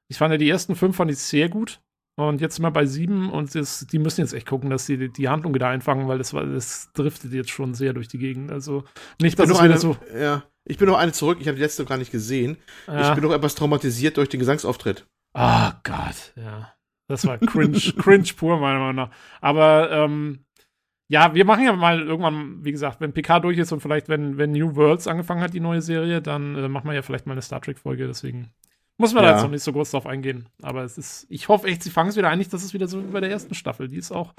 Ich 0.10 0.18
fand 0.18 0.32
ja 0.32 0.38
die 0.38 0.50
ersten 0.50 0.76
fünf 0.76 0.98
fand 0.98 1.12
ich 1.12 1.20
sehr 1.20 1.50
gut. 1.50 1.80
Und 2.18 2.42
jetzt 2.42 2.56
sind 2.56 2.64
wir 2.64 2.72
bei 2.72 2.86
sieben 2.86 3.32
und 3.32 3.56
das, 3.56 3.88
die 3.88 3.98
müssen 3.98 4.20
jetzt 4.20 4.34
echt 4.34 4.48
gucken, 4.48 4.70
dass 4.70 4.86
sie 4.86 4.98
die, 4.98 5.10
die 5.10 5.30
Handlung 5.30 5.54
wieder 5.54 5.70
einfangen, 5.70 6.10
weil 6.10 6.18
das, 6.18 6.32
das 6.32 6.92
driftet 6.94 7.32
jetzt 7.32 7.50
schon 7.50 7.74
sehr 7.74 7.94
durch 7.94 8.10
die 8.10 8.18
Gegend. 8.18 8.52
Also 8.52 8.84
nicht, 9.22 9.40
dass 9.40 9.50
es 9.50 9.58
eine, 9.58 9.78
so. 9.78 9.96
Ja, 10.14 10.44
ich 10.66 10.78
bin 10.78 10.90
noch 10.90 10.98
eine 10.98 11.14
zurück, 11.14 11.38
ich 11.40 11.48
habe 11.48 11.56
die 11.56 11.64
letzte 11.64 11.86
gar 11.86 11.98
nicht 11.98 12.12
gesehen. 12.12 12.58
Ja. 12.88 13.08
Ich 13.08 13.16
bin 13.16 13.24
noch 13.24 13.34
etwas 13.34 13.56
traumatisiert 13.56 14.18
durch 14.18 14.28
den 14.28 14.42
Gesangsauftritt. 14.42 15.08
Ah, 15.34 15.70
oh 15.70 15.74
Gott, 15.84 16.34
ja. 16.36 16.74
Das 17.08 17.26
war 17.26 17.38
cringe, 17.38 17.80
cringe 17.98 18.34
pur, 18.36 18.60
meiner 18.60 18.80
Meinung 18.80 18.96
nach. 18.96 19.12
Aber 19.40 19.90
ähm, 19.90 20.46
ja, 21.08 21.34
wir 21.34 21.46
machen 21.46 21.64
ja 21.64 21.74
mal 21.74 22.02
irgendwann, 22.02 22.64
wie 22.64 22.72
gesagt, 22.72 23.00
wenn 23.00 23.14
PK 23.14 23.40
durch 23.40 23.58
ist 23.58 23.72
und 23.72 23.80
vielleicht, 23.80 24.10
wenn, 24.10 24.38
wenn 24.38 24.52
New 24.52 24.76
Worlds 24.76 25.08
angefangen 25.08 25.42
hat, 25.42 25.54
die 25.54 25.60
neue 25.60 25.82
Serie, 25.82 26.22
dann 26.22 26.56
äh, 26.56 26.68
machen 26.68 26.88
wir 26.88 26.94
ja 26.94 27.02
vielleicht 27.02 27.26
mal 27.26 27.32
eine 27.32 27.42
Star 27.42 27.62
Trek-Folge. 27.62 28.06
Deswegen 28.06 28.52
muss 29.00 29.14
man 29.14 29.24
ja. 29.24 29.30
da 29.30 29.36
jetzt 29.36 29.44
noch 29.44 29.52
nicht 29.52 29.64
so 29.64 29.72
groß 29.72 29.92
drauf 29.92 30.06
eingehen. 30.06 30.50
Aber 30.62 30.84
es 30.84 30.98
ist, 30.98 31.26
ich 31.30 31.48
hoffe 31.48 31.68
echt, 31.68 31.84
sie 31.84 31.90
fangen 31.90 32.10
es 32.10 32.18
wieder 32.18 32.30
ein. 32.30 32.40
das 32.40 32.64
ist 32.64 32.74
wieder 32.74 32.88
so 32.88 33.02
wie 33.02 33.12
bei 33.12 33.22
der 33.22 33.32
ersten 33.32 33.56
Staffel. 33.56 33.88
Die 33.88 33.98
ist 33.98 34.12
auch 34.12 34.34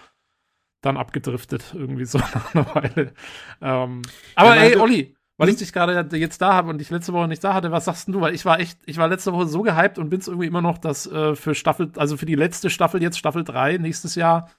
dann 0.83 0.97
abgedriftet, 0.97 1.75
irgendwie 1.75 2.05
so 2.05 2.19
nach 2.35 2.55
einer 2.55 2.75
Weile. 2.75 3.13
Ähm, 3.61 4.03
aber 4.35 4.57
ja, 4.57 4.63
ey, 4.63 4.77
Olli, 4.77 5.17
weil 5.39 5.49
ich 5.49 5.55
hm? 5.55 5.59
dich 5.61 5.73
gerade 5.73 6.17
jetzt 6.17 6.43
da 6.43 6.53
habe 6.53 6.69
und 6.69 6.79
dich 6.79 6.91
letzte 6.91 7.15
Woche 7.15 7.27
nicht 7.27 7.43
da 7.43 7.55
hatte, 7.55 7.73
was 7.73 7.87
sagst 7.87 8.09
du? 8.09 8.21
Weil 8.21 8.35
ich 8.35 8.45
war 8.45 8.61
echt, 8.61 8.79
ich 8.85 8.99
war 8.99 9.09
letzte 9.09 9.33
Woche 9.33 9.47
so 9.47 9.63
gehypt 9.63 9.99
und 9.99 10.11
bin 10.11 10.21
es 10.21 10.29
irgendwie 10.29 10.47
immer 10.47 10.61
noch, 10.61 10.77
dass 10.77 11.07
äh, 11.07 11.35
für 11.35 11.55
Staffel, 11.55 11.91
also 11.97 12.19
für 12.19 12.27
die 12.27 12.35
letzte 12.35 12.69
Staffel, 12.69 13.03
jetzt 13.03 13.19
Staffel 13.19 13.45
3, 13.45 13.79
nächstes 13.79 14.15
Jahr, 14.15 14.51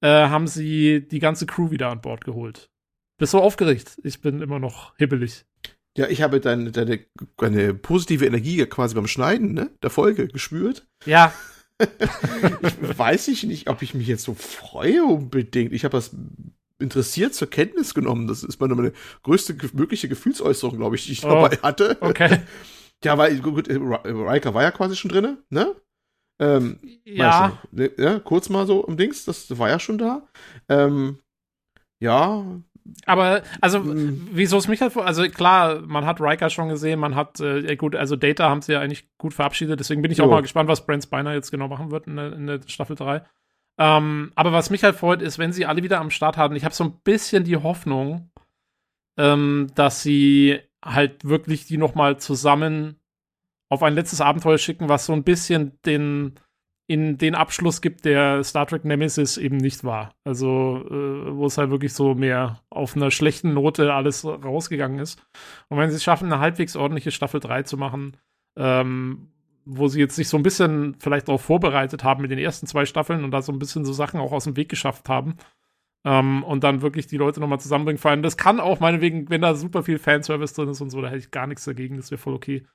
äh, 0.00 0.08
haben 0.08 0.48
sie 0.48 1.06
die 1.06 1.20
ganze 1.20 1.46
Crew 1.46 1.70
wieder 1.70 1.90
an 1.90 2.00
Bord 2.00 2.24
geholt. 2.24 2.70
Bist 3.16 3.30
so 3.30 3.40
aufgeregt? 3.40 4.00
Ich 4.02 4.20
bin 4.20 4.42
immer 4.42 4.58
noch 4.58 4.96
hibbelig. 4.96 5.46
Ja, 5.96 6.08
ich 6.08 6.22
habe 6.22 6.40
deine, 6.40 6.72
deine, 6.72 7.00
deine 7.36 7.74
positive 7.74 8.26
Energie 8.26 8.64
quasi 8.66 8.94
beim 8.94 9.06
Schneiden 9.06 9.54
ne, 9.54 9.70
der 9.82 9.90
Folge 9.90 10.26
gespürt. 10.28 10.86
Ja. 11.04 11.32
ich 11.80 12.98
weiß 12.98 13.28
ich 13.28 13.44
nicht, 13.44 13.68
ob 13.68 13.82
ich 13.82 13.94
mich 13.94 14.06
jetzt 14.06 14.24
so 14.24 14.34
freue 14.34 15.04
unbedingt. 15.04 15.72
Ich 15.72 15.84
habe 15.84 15.96
das 15.96 16.10
interessiert 16.78 17.34
zur 17.34 17.48
Kenntnis 17.48 17.94
genommen. 17.94 18.26
Das 18.26 18.42
ist 18.42 18.60
meine, 18.60 18.74
meine 18.74 18.92
größte 19.22 19.56
mögliche 19.72 20.08
Gefühlsäußerung, 20.08 20.76
glaube 20.76 20.96
ich, 20.96 21.06
die 21.06 21.12
ich 21.12 21.24
oh, 21.24 21.28
dabei 21.28 21.56
hatte. 21.58 21.96
Okay. 22.00 22.42
ja, 23.04 23.16
weil 23.16 23.38
gut, 23.40 23.68
Riker 23.68 24.54
war 24.54 24.62
ja 24.62 24.70
quasi 24.72 24.96
schon 24.96 25.10
drin, 25.10 25.38
ne? 25.50 25.74
Ähm, 26.40 26.78
ja. 27.04 27.58
Ne, 27.70 27.90
ja. 27.96 28.18
Kurz 28.18 28.48
mal 28.48 28.66
so 28.66 28.84
im 28.86 28.96
Dings, 28.96 29.24
das 29.24 29.56
war 29.58 29.68
ja 29.68 29.78
schon 29.78 29.98
da. 29.98 30.26
Ähm, 30.68 31.18
ja, 32.00 32.44
aber, 33.06 33.42
also, 33.60 33.80
mhm. 33.80 34.28
wieso 34.32 34.58
es 34.58 34.68
mich 34.68 34.80
halt 34.80 34.96
also 34.96 35.22
klar, 35.28 35.80
man 35.80 36.04
hat 36.04 36.20
Riker 36.20 36.50
schon 36.50 36.68
gesehen, 36.68 37.00
man 37.00 37.14
hat, 37.14 37.40
äh, 37.40 37.76
gut, 37.76 37.96
also 37.96 38.14
Data 38.16 38.48
haben 38.48 38.62
sie 38.62 38.72
ja 38.72 38.80
eigentlich 38.80 39.08
gut 39.16 39.32
verabschiedet, 39.32 39.80
deswegen 39.80 40.02
bin 40.02 40.10
ich 40.10 40.18
jo. 40.18 40.24
auch 40.24 40.30
mal 40.30 40.42
gespannt, 40.42 40.68
was 40.68 40.84
Brent 40.84 41.04
Spiner 41.04 41.32
jetzt 41.32 41.50
genau 41.50 41.68
machen 41.68 41.90
wird 41.90 42.06
in 42.06 42.16
der, 42.16 42.32
in 42.32 42.46
der 42.46 42.60
Staffel 42.66 42.96
3. 42.96 43.24
Ähm, 43.78 44.32
aber 44.34 44.52
was 44.52 44.70
mich 44.70 44.84
halt 44.84 44.96
freut, 44.96 45.22
ist, 45.22 45.38
wenn 45.38 45.52
sie 45.52 45.66
alle 45.66 45.82
wieder 45.82 46.00
am 46.00 46.10
Start 46.10 46.36
haben, 46.36 46.54
ich 46.56 46.64
habe 46.64 46.74
so 46.74 46.84
ein 46.84 47.00
bisschen 47.02 47.44
die 47.44 47.56
Hoffnung, 47.56 48.30
ähm, 49.16 49.70
dass 49.74 50.02
sie 50.02 50.60
halt 50.84 51.24
wirklich 51.24 51.66
die 51.66 51.78
noch 51.78 51.94
mal 51.94 52.18
zusammen 52.18 53.00
auf 53.70 53.82
ein 53.82 53.94
letztes 53.94 54.20
Abenteuer 54.20 54.58
schicken, 54.58 54.88
was 54.88 55.06
so 55.06 55.12
ein 55.12 55.24
bisschen 55.24 55.80
den 55.86 56.38
in 56.86 57.16
den 57.16 57.34
Abschluss 57.34 57.80
gibt, 57.80 58.04
der 58.04 58.44
Star 58.44 58.66
Trek 58.66 58.84
Nemesis 58.84 59.38
eben 59.38 59.56
nicht 59.56 59.84
war. 59.84 60.14
Also, 60.24 60.84
äh, 60.90 61.34
wo 61.34 61.46
es 61.46 61.56
halt 61.56 61.70
wirklich 61.70 61.94
so 61.94 62.14
mehr 62.14 62.60
auf 62.68 62.94
einer 62.94 63.10
schlechten 63.10 63.54
Note 63.54 63.92
alles 63.94 64.24
rausgegangen 64.24 64.98
ist. 64.98 65.22
Und 65.68 65.78
wenn 65.78 65.90
sie 65.90 65.96
es 65.96 66.04
schaffen, 66.04 66.30
eine 66.30 66.40
halbwegs 66.40 66.76
ordentliche 66.76 67.10
Staffel 67.10 67.40
3 67.40 67.62
zu 67.62 67.78
machen, 67.78 68.16
ähm, 68.56 69.30
wo 69.64 69.88
sie 69.88 70.00
jetzt 70.00 70.16
sich 70.16 70.28
so 70.28 70.36
ein 70.36 70.42
bisschen 70.42 70.96
vielleicht 70.98 71.28
darauf 71.28 71.40
vorbereitet 71.40 72.04
haben 72.04 72.20
mit 72.20 72.30
den 72.30 72.38
ersten 72.38 72.66
zwei 72.66 72.84
Staffeln 72.84 73.24
und 73.24 73.30
da 73.30 73.40
so 73.40 73.50
ein 73.50 73.58
bisschen 73.58 73.86
so 73.86 73.94
Sachen 73.94 74.20
auch 74.20 74.32
aus 74.32 74.44
dem 74.44 74.56
Weg 74.56 74.68
geschafft 74.68 75.08
haben. 75.08 75.36
Ähm, 76.04 76.44
und 76.44 76.64
dann 76.64 76.82
wirklich 76.82 77.06
die 77.06 77.16
Leute 77.16 77.40
nochmal 77.40 77.60
zusammenbringen. 77.60 77.98
Vor 77.98 78.10
allem, 78.10 78.22
das 78.22 78.36
kann 78.36 78.60
auch 78.60 78.80
meinetwegen, 78.80 79.30
wenn 79.30 79.40
da 79.40 79.54
super 79.54 79.82
viel 79.82 79.98
Fanservice 79.98 80.52
drin 80.52 80.68
ist 80.68 80.82
und 80.82 80.90
so, 80.90 81.00
da 81.00 81.08
hätte 81.08 81.18
ich 81.18 81.30
gar 81.30 81.46
nichts 81.46 81.64
dagegen, 81.64 81.96
das 81.96 82.10
wäre 82.10 82.20
voll 82.20 82.34
okay. 82.34 82.66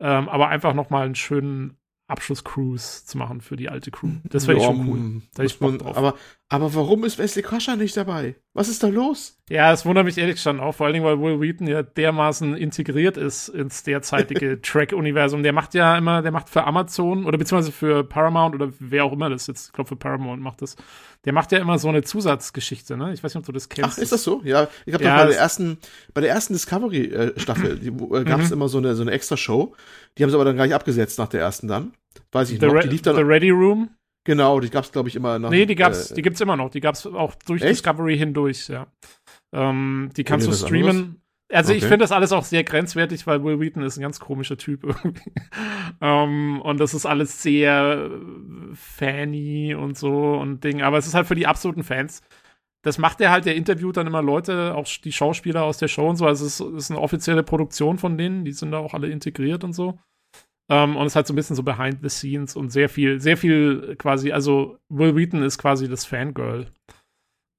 Ähm, 0.00 0.28
aber 0.28 0.48
einfach 0.48 0.74
nochmal 0.74 1.04
einen 1.04 1.14
schönen 1.14 1.78
Abschlusscruise 2.12 3.04
zu 3.04 3.18
machen 3.18 3.40
für 3.40 3.56
die 3.56 3.68
alte 3.68 3.90
Crew. 3.90 4.10
Das 4.24 4.46
wäre 4.46 4.58
ja, 4.58 4.66
schon 4.66 4.88
cool. 4.88 5.22
Da 5.34 5.42
ich 5.42 5.60
man, 5.60 5.80
aber, 5.80 6.14
aber 6.52 6.74
warum 6.74 7.02
ist 7.04 7.18
Wesley 7.18 7.42
Crusher 7.42 7.76
nicht 7.76 7.96
dabei? 7.96 8.34
Was 8.52 8.68
ist 8.68 8.82
da 8.82 8.88
los? 8.88 9.38
Ja, 9.48 9.72
es 9.72 9.86
wundert 9.86 10.04
mich 10.04 10.18
ehrlich 10.18 10.38
schon 10.38 10.60
auch, 10.60 10.74
vor 10.74 10.84
allen 10.84 10.92
Dingen, 10.92 11.06
weil 11.06 11.18
Will 11.18 11.40
Wheaton 11.40 11.66
ja 11.66 11.82
dermaßen 11.82 12.54
integriert 12.54 13.16
ist 13.16 13.48
ins 13.48 13.84
derzeitige 13.84 14.60
Track-Universum. 14.62 15.42
Der 15.42 15.54
macht 15.54 15.72
ja 15.72 15.96
immer, 15.96 16.20
der 16.20 16.30
macht 16.30 16.50
für 16.50 16.64
Amazon 16.64 17.24
oder 17.24 17.38
beziehungsweise 17.38 17.72
für 17.72 18.04
Paramount 18.04 18.54
oder 18.54 18.70
wer 18.78 19.06
auch 19.06 19.14
immer 19.14 19.30
das 19.30 19.46
jetzt, 19.46 19.68
ich 19.68 19.72
glaube 19.72 19.88
für 19.88 19.96
Paramount 19.96 20.42
macht 20.42 20.60
das. 20.60 20.76
Der 21.24 21.32
macht 21.32 21.52
ja 21.52 21.58
immer 21.58 21.78
so 21.78 21.88
eine 21.88 22.02
Zusatzgeschichte, 22.02 22.98
ne? 22.98 23.14
Ich 23.14 23.24
weiß 23.24 23.34
nicht, 23.34 23.40
ob 23.40 23.46
du 23.46 23.52
das 23.52 23.70
kennst. 23.70 23.96
Ach, 23.96 24.02
ist 24.02 24.12
das 24.12 24.22
so? 24.22 24.42
Ja, 24.44 24.68
ich 24.84 24.92
habe 24.92 25.04
ja, 25.04 25.16
bei 25.16 25.28
der 25.28 25.38
ersten, 25.38 25.78
bei 26.12 26.20
der 26.20 26.28
ersten 26.28 26.52
Discovery-Staffel 26.52 27.80
äh, 27.80 28.24
gab 28.24 28.40
es 28.40 28.48
mhm. 28.48 28.52
immer 28.52 28.68
so 28.68 28.76
eine, 28.76 28.94
so 28.94 29.00
eine 29.00 29.12
extra 29.12 29.38
Show. 29.38 29.74
Die 30.18 30.22
haben 30.22 30.28
sie 30.28 30.36
aber 30.36 30.44
dann 30.44 30.56
gleich 30.56 30.74
abgesetzt 30.74 31.18
nach 31.18 31.28
der 31.28 31.40
ersten 31.40 31.66
dann. 31.66 31.94
Weiß 32.30 32.50
ich 32.50 32.60
the 32.60 32.66
noch. 32.66 32.78
Die 32.80 32.88
lief 32.88 33.00
dann, 33.00 33.16
The 33.16 33.22
Ready 33.22 33.50
Room? 33.50 33.88
Genau, 34.24 34.60
die 34.60 34.70
gab's 34.70 34.92
glaube 34.92 35.08
ich 35.08 35.16
immer 35.16 35.38
noch. 35.38 35.50
Nee, 35.50 35.66
die 35.66 35.74
gab's, 35.74 36.10
äh, 36.10 36.14
die 36.14 36.22
gibt's 36.22 36.40
immer 36.40 36.56
noch. 36.56 36.70
Die 36.70 36.80
gab's 36.80 37.06
auch 37.06 37.34
durch 37.46 37.62
echt? 37.62 37.72
Discovery 37.72 38.16
hindurch, 38.16 38.68
ja. 38.68 38.86
Ähm, 39.52 40.10
die 40.16 40.24
kannst 40.24 40.46
du 40.46 40.52
streamen. 40.52 41.22
Also 41.52 41.72
okay. 41.72 41.78
ich 41.78 41.84
finde 41.84 41.98
das 41.98 42.12
alles 42.12 42.32
auch 42.32 42.44
sehr 42.44 42.64
grenzwertig, 42.64 43.26
weil 43.26 43.44
Will 43.44 43.60
Wheaton 43.60 43.82
ist 43.82 43.98
ein 43.98 44.02
ganz 44.02 44.18
komischer 44.18 44.56
Typ 44.56 44.84
irgendwie. 44.84 45.32
um, 46.00 46.08
ähm, 46.08 46.60
und 46.62 46.80
das 46.80 46.94
ist 46.94 47.04
alles 47.04 47.42
sehr 47.42 48.10
fanny 48.74 49.74
und 49.74 49.98
so 49.98 50.32
und 50.34 50.64
Ding. 50.64 50.80
Aber 50.82 50.96
es 50.96 51.06
ist 51.06 51.14
halt 51.14 51.26
für 51.26 51.34
die 51.34 51.46
absoluten 51.46 51.82
Fans. 51.82 52.22
Das 52.82 52.98
macht 52.98 53.20
er 53.20 53.30
halt, 53.30 53.44
der 53.44 53.54
interviewt 53.54 53.96
dann 53.96 54.06
immer 54.06 54.22
Leute, 54.22 54.74
auch 54.74 54.88
die 55.04 55.12
Schauspieler 55.12 55.62
aus 55.62 55.78
der 55.78 55.88
Show 55.88 56.08
und 56.08 56.16
so. 56.16 56.26
Also 56.26 56.46
es 56.46 56.58
ist, 56.58 56.66
es 56.68 56.84
ist 56.84 56.90
eine 56.90 57.00
offizielle 57.00 57.42
Produktion 57.42 57.98
von 57.98 58.16
denen, 58.16 58.44
die 58.44 58.52
sind 58.52 58.72
da 58.72 58.78
auch 58.78 58.94
alle 58.94 59.08
integriert 59.08 59.62
und 59.62 59.72
so. 59.72 59.98
Um, 60.68 60.96
und 60.96 61.06
es 61.06 61.16
hat 61.16 61.26
so 61.26 61.32
ein 61.32 61.36
bisschen 61.36 61.56
so 61.56 61.62
behind 61.62 61.98
the 62.02 62.08
scenes 62.08 62.56
und 62.56 62.70
sehr 62.70 62.88
viel, 62.88 63.20
sehr 63.20 63.36
viel 63.36 63.96
quasi, 63.96 64.32
also 64.32 64.78
Will 64.88 65.16
Wheaton 65.16 65.42
ist 65.42 65.58
quasi 65.58 65.88
das 65.88 66.04
Fangirl 66.06 66.66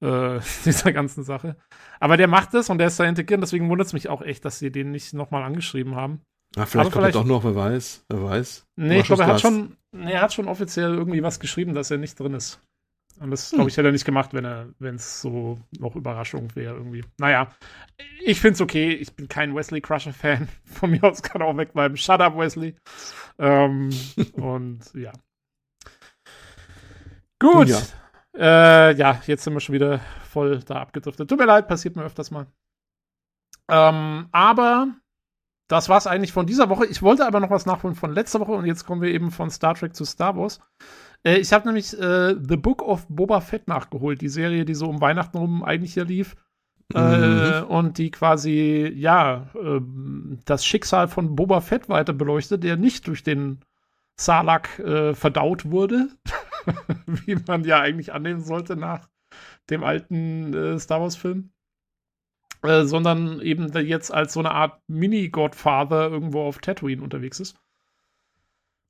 äh, 0.04 0.40
dieser 0.66 0.94
ganzen 0.94 1.24
Sache. 1.24 1.58
Aber 2.00 2.18
der 2.18 2.28
macht 2.28 2.54
es 2.54 2.70
und 2.70 2.78
der 2.78 2.88
ist 2.88 3.00
da 3.00 3.06
integriert, 3.06 3.42
deswegen 3.42 3.70
wundert 3.70 3.88
es 3.88 3.94
mich 3.94 4.10
auch 4.10 4.22
echt, 4.22 4.46
dass 4.46 4.60
sie 4.60 4.72
den 4.72 4.92
nicht 4.92 5.14
nochmal 5.14 5.44
angeschrieben 5.44 5.96
haben. 5.96 6.22
Ach, 6.56 6.68
vielleicht 6.68 6.92
kommt 6.92 7.04
vielleicht, 7.04 7.16
er 7.16 7.22
doch 7.22 7.28
noch, 7.28 7.44
wer 7.44 7.56
weiß, 7.56 8.06
wer 8.10 8.24
weiß. 8.24 8.68
Nee, 8.76 9.00
ich 9.00 9.06
glaube, 9.06 9.24
er 9.24 9.28
hat 9.28 9.42
schon, 9.42 9.76
nee, 9.92 10.12
er 10.12 10.22
hat 10.22 10.34
schon 10.34 10.48
offiziell 10.48 10.94
irgendwie 10.94 11.24
was 11.24 11.40
geschrieben, 11.40 11.74
dass 11.74 11.92
er 11.92 11.98
nicht 11.98 12.20
drin 12.20 12.34
ist. 12.34 12.62
Und 13.20 13.32
das, 13.32 13.50
glaube 13.50 13.64
hm. 13.64 13.68
ich, 13.70 13.78
hätte 13.78 13.90
er 13.90 13.92
nicht 13.92 14.06
gemacht, 14.06 14.34
wenn 14.34 14.46
er, 14.46 14.68
wenn 14.80 14.96
es 14.96 15.22
so 15.22 15.60
noch 15.80 15.96
Überraschung 15.96 16.56
wäre 16.56 16.76
irgendwie. 16.76 17.04
Naja, 17.20 17.48
ich 18.24 18.40
finde 18.42 18.56
es 18.56 18.62
okay. 18.62 18.92
Ich 18.94 19.16
bin 19.16 19.28
kein 19.28 19.56
Wesley 19.56 19.82
Crusher-Fan. 19.82 20.48
Von 20.66 20.92
mir 20.92 21.04
aus 21.04 21.22
kann 21.22 21.42
er 21.42 21.48
auch 21.48 21.58
wegbleiben. 21.58 21.98
Shut 21.98 22.22
up, 22.22 22.38
Wesley. 22.38 22.76
Ähm, 23.40 23.90
und 24.34 24.80
ja. 24.94 25.12
Gut. 27.40 27.70
Ja. 27.70 27.80
Äh, 28.36 28.96
ja, 28.96 29.22
jetzt 29.28 29.44
sind 29.44 29.54
wir 29.54 29.60
schon 29.60 29.76
wieder 29.76 30.00
voll 30.24 30.60
da 30.60 30.76
abgedriftet. 30.76 31.30
Tut 31.30 31.40
mir 31.40 31.46
leid, 31.46 31.68
passiert 31.68 31.96
mir 31.96 32.04
öfters 32.04 32.32
mal. 32.32 32.48
Ähm, 33.70 34.28
aber 34.32 34.88
das 35.68 35.90
war 35.90 35.98
es 35.98 36.08
eigentlich 36.08 36.34
von 36.34 36.46
dieser 36.46 36.70
Woche. 36.70 36.86
Ich 36.86 37.02
wollte 37.02 37.26
aber 37.26 37.40
noch 37.40 37.50
was 37.50 37.66
nachholen 37.66 37.96
von 37.96 38.14
letzter 38.14 38.40
Woche 38.40 38.52
und 38.52 38.66
jetzt 38.66 38.86
kommen 38.86 39.02
wir 39.02 39.10
eben 39.10 39.32
von 39.32 39.50
Star 39.50 39.76
Trek 39.76 39.96
zu 39.96 40.06
Star 40.06 40.36
Wars. 40.36 40.60
Äh, 41.24 41.38
ich 41.38 41.54
habe 41.54 41.66
nämlich 41.66 41.98
äh, 42.00 42.36
The 42.36 42.58
Book 42.58 42.82
of 42.82 43.08
Boba 43.08 43.42
Fett 43.42 43.68
nachgeholt, 43.68 44.22
die 44.22 44.30
Serie, 44.30 44.66
die 44.66 44.76
so 44.76 44.88
um 44.88 45.02
Weihnachten 45.02 45.38
rum 45.38 45.64
eigentlich 45.64 45.94
hier 45.94 46.06
lief. 46.06 46.36
Äh, 46.94 47.62
mhm. 47.62 47.68
und 47.68 47.98
die 47.98 48.12
quasi, 48.12 48.92
ja, 48.96 49.50
ähm, 49.56 50.40
das 50.46 50.66
Schicksal 50.66 51.08
von 51.08 51.36
Boba 51.36 51.62
Fett 51.62 51.90
weiter 51.90 52.14
beleuchtet, 52.14 52.64
der 52.64 52.78
nicht 52.78 53.08
durch 53.08 53.24
den 53.24 53.64
Salak 54.16 54.78
äh, 54.80 55.16
verdaut 55.16 55.72
wurde, 55.72 56.10
wie 57.08 57.36
man 57.48 57.64
ja 57.64 57.80
eigentlich 57.80 58.14
annehmen 58.14 58.42
sollte 58.42 58.76
nach 58.76 59.10
dem 59.70 59.84
alten 59.84 60.54
äh, 60.54 60.80
Star 60.80 61.02
Wars-Film. 61.02 61.52
Äh, 62.64 62.86
sondern 62.86 63.42
eben 63.42 63.72
jetzt 63.86 64.14
als 64.14 64.34
so 64.34 64.40
eine 64.40 64.52
Art 64.52 64.80
Mini-Godfather 64.88 66.10
irgendwo 66.10 66.44
auf 66.44 66.60
Tatooine 66.60 67.02
unterwegs 67.02 67.40
ist. 67.40 67.58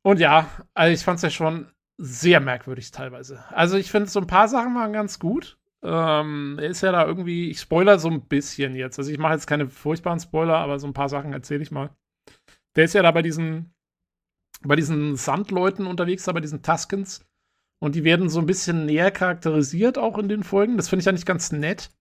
Und 0.03 0.19
ja, 0.19 0.47
also 0.73 0.93
ich 0.93 1.03
fand 1.03 1.17
es 1.17 1.23
ja 1.23 1.29
schon 1.31 1.71
sehr 1.97 2.39
merkwürdig 2.39 2.91
teilweise. 2.91 3.43
Also 3.49 3.77
ich 3.77 3.91
finde, 3.91 4.09
so 4.09 4.19
ein 4.19 4.27
paar 4.27 4.47
Sachen 4.47 4.75
waren 4.75 4.93
ganz 4.93 5.19
gut. 5.19 5.57
Ähm, 5.83 6.57
er 6.59 6.69
ist 6.69 6.81
ja 6.81 6.91
da 6.91 7.05
irgendwie, 7.05 7.49
ich 7.49 7.59
spoiler 7.59 7.99
so 7.99 8.09
ein 8.09 8.27
bisschen 8.27 8.75
jetzt. 8.75 8.97
Also 8.97 9.11
ich 9.11 9.17
mache 9.17 9.33
jetzt 9.33 9.47
keine 9.47 9.69
furchtbaren 9.69 10.19
Spoiler, 10.19 10.57
aber 10.57 10.79
so 10.79 10.87
ein 10.87 10.93
paar 10.93 11.09
Sachen 11.09 11.33
erzähle 11.33 11.61
ich 11.61 11.71
mal. 11.71 11.89
Der 12.75 12.85
ist 12.85 12.93
ja 12.93 13.03
da 13.03 13.11
bei 13.11 13.21
diesen, 13.21 13.73
bei 14.61 14.75
diesen 14.75 15.15
Sandleuten 15.15 15.85
unterwegs, 15.85 16.23
da 16.23 16.31
bei 16.31 16.39
diesen 16.39 16.61
Tuskens. 16.63 17.25
Und 17.79 17.95
die 17.95 18.05
werden 18.05 18.29
so 18.29 18.39
ein 18.39 18.45
bisschen 18.45 18.85
näher 18.85 19.11
charakterisiert 19.11 19.97
auch 19.97 20.17
in 20.17 20.29
den 20.29 20.43
Folgen. 20.43 20.77
Das 20.77 20.87
finde 20.87 21.01
ich 21.01 21.09
eigentlich 21.09 21.25
ganz 21.25 21.51
nett. 21.51 21.91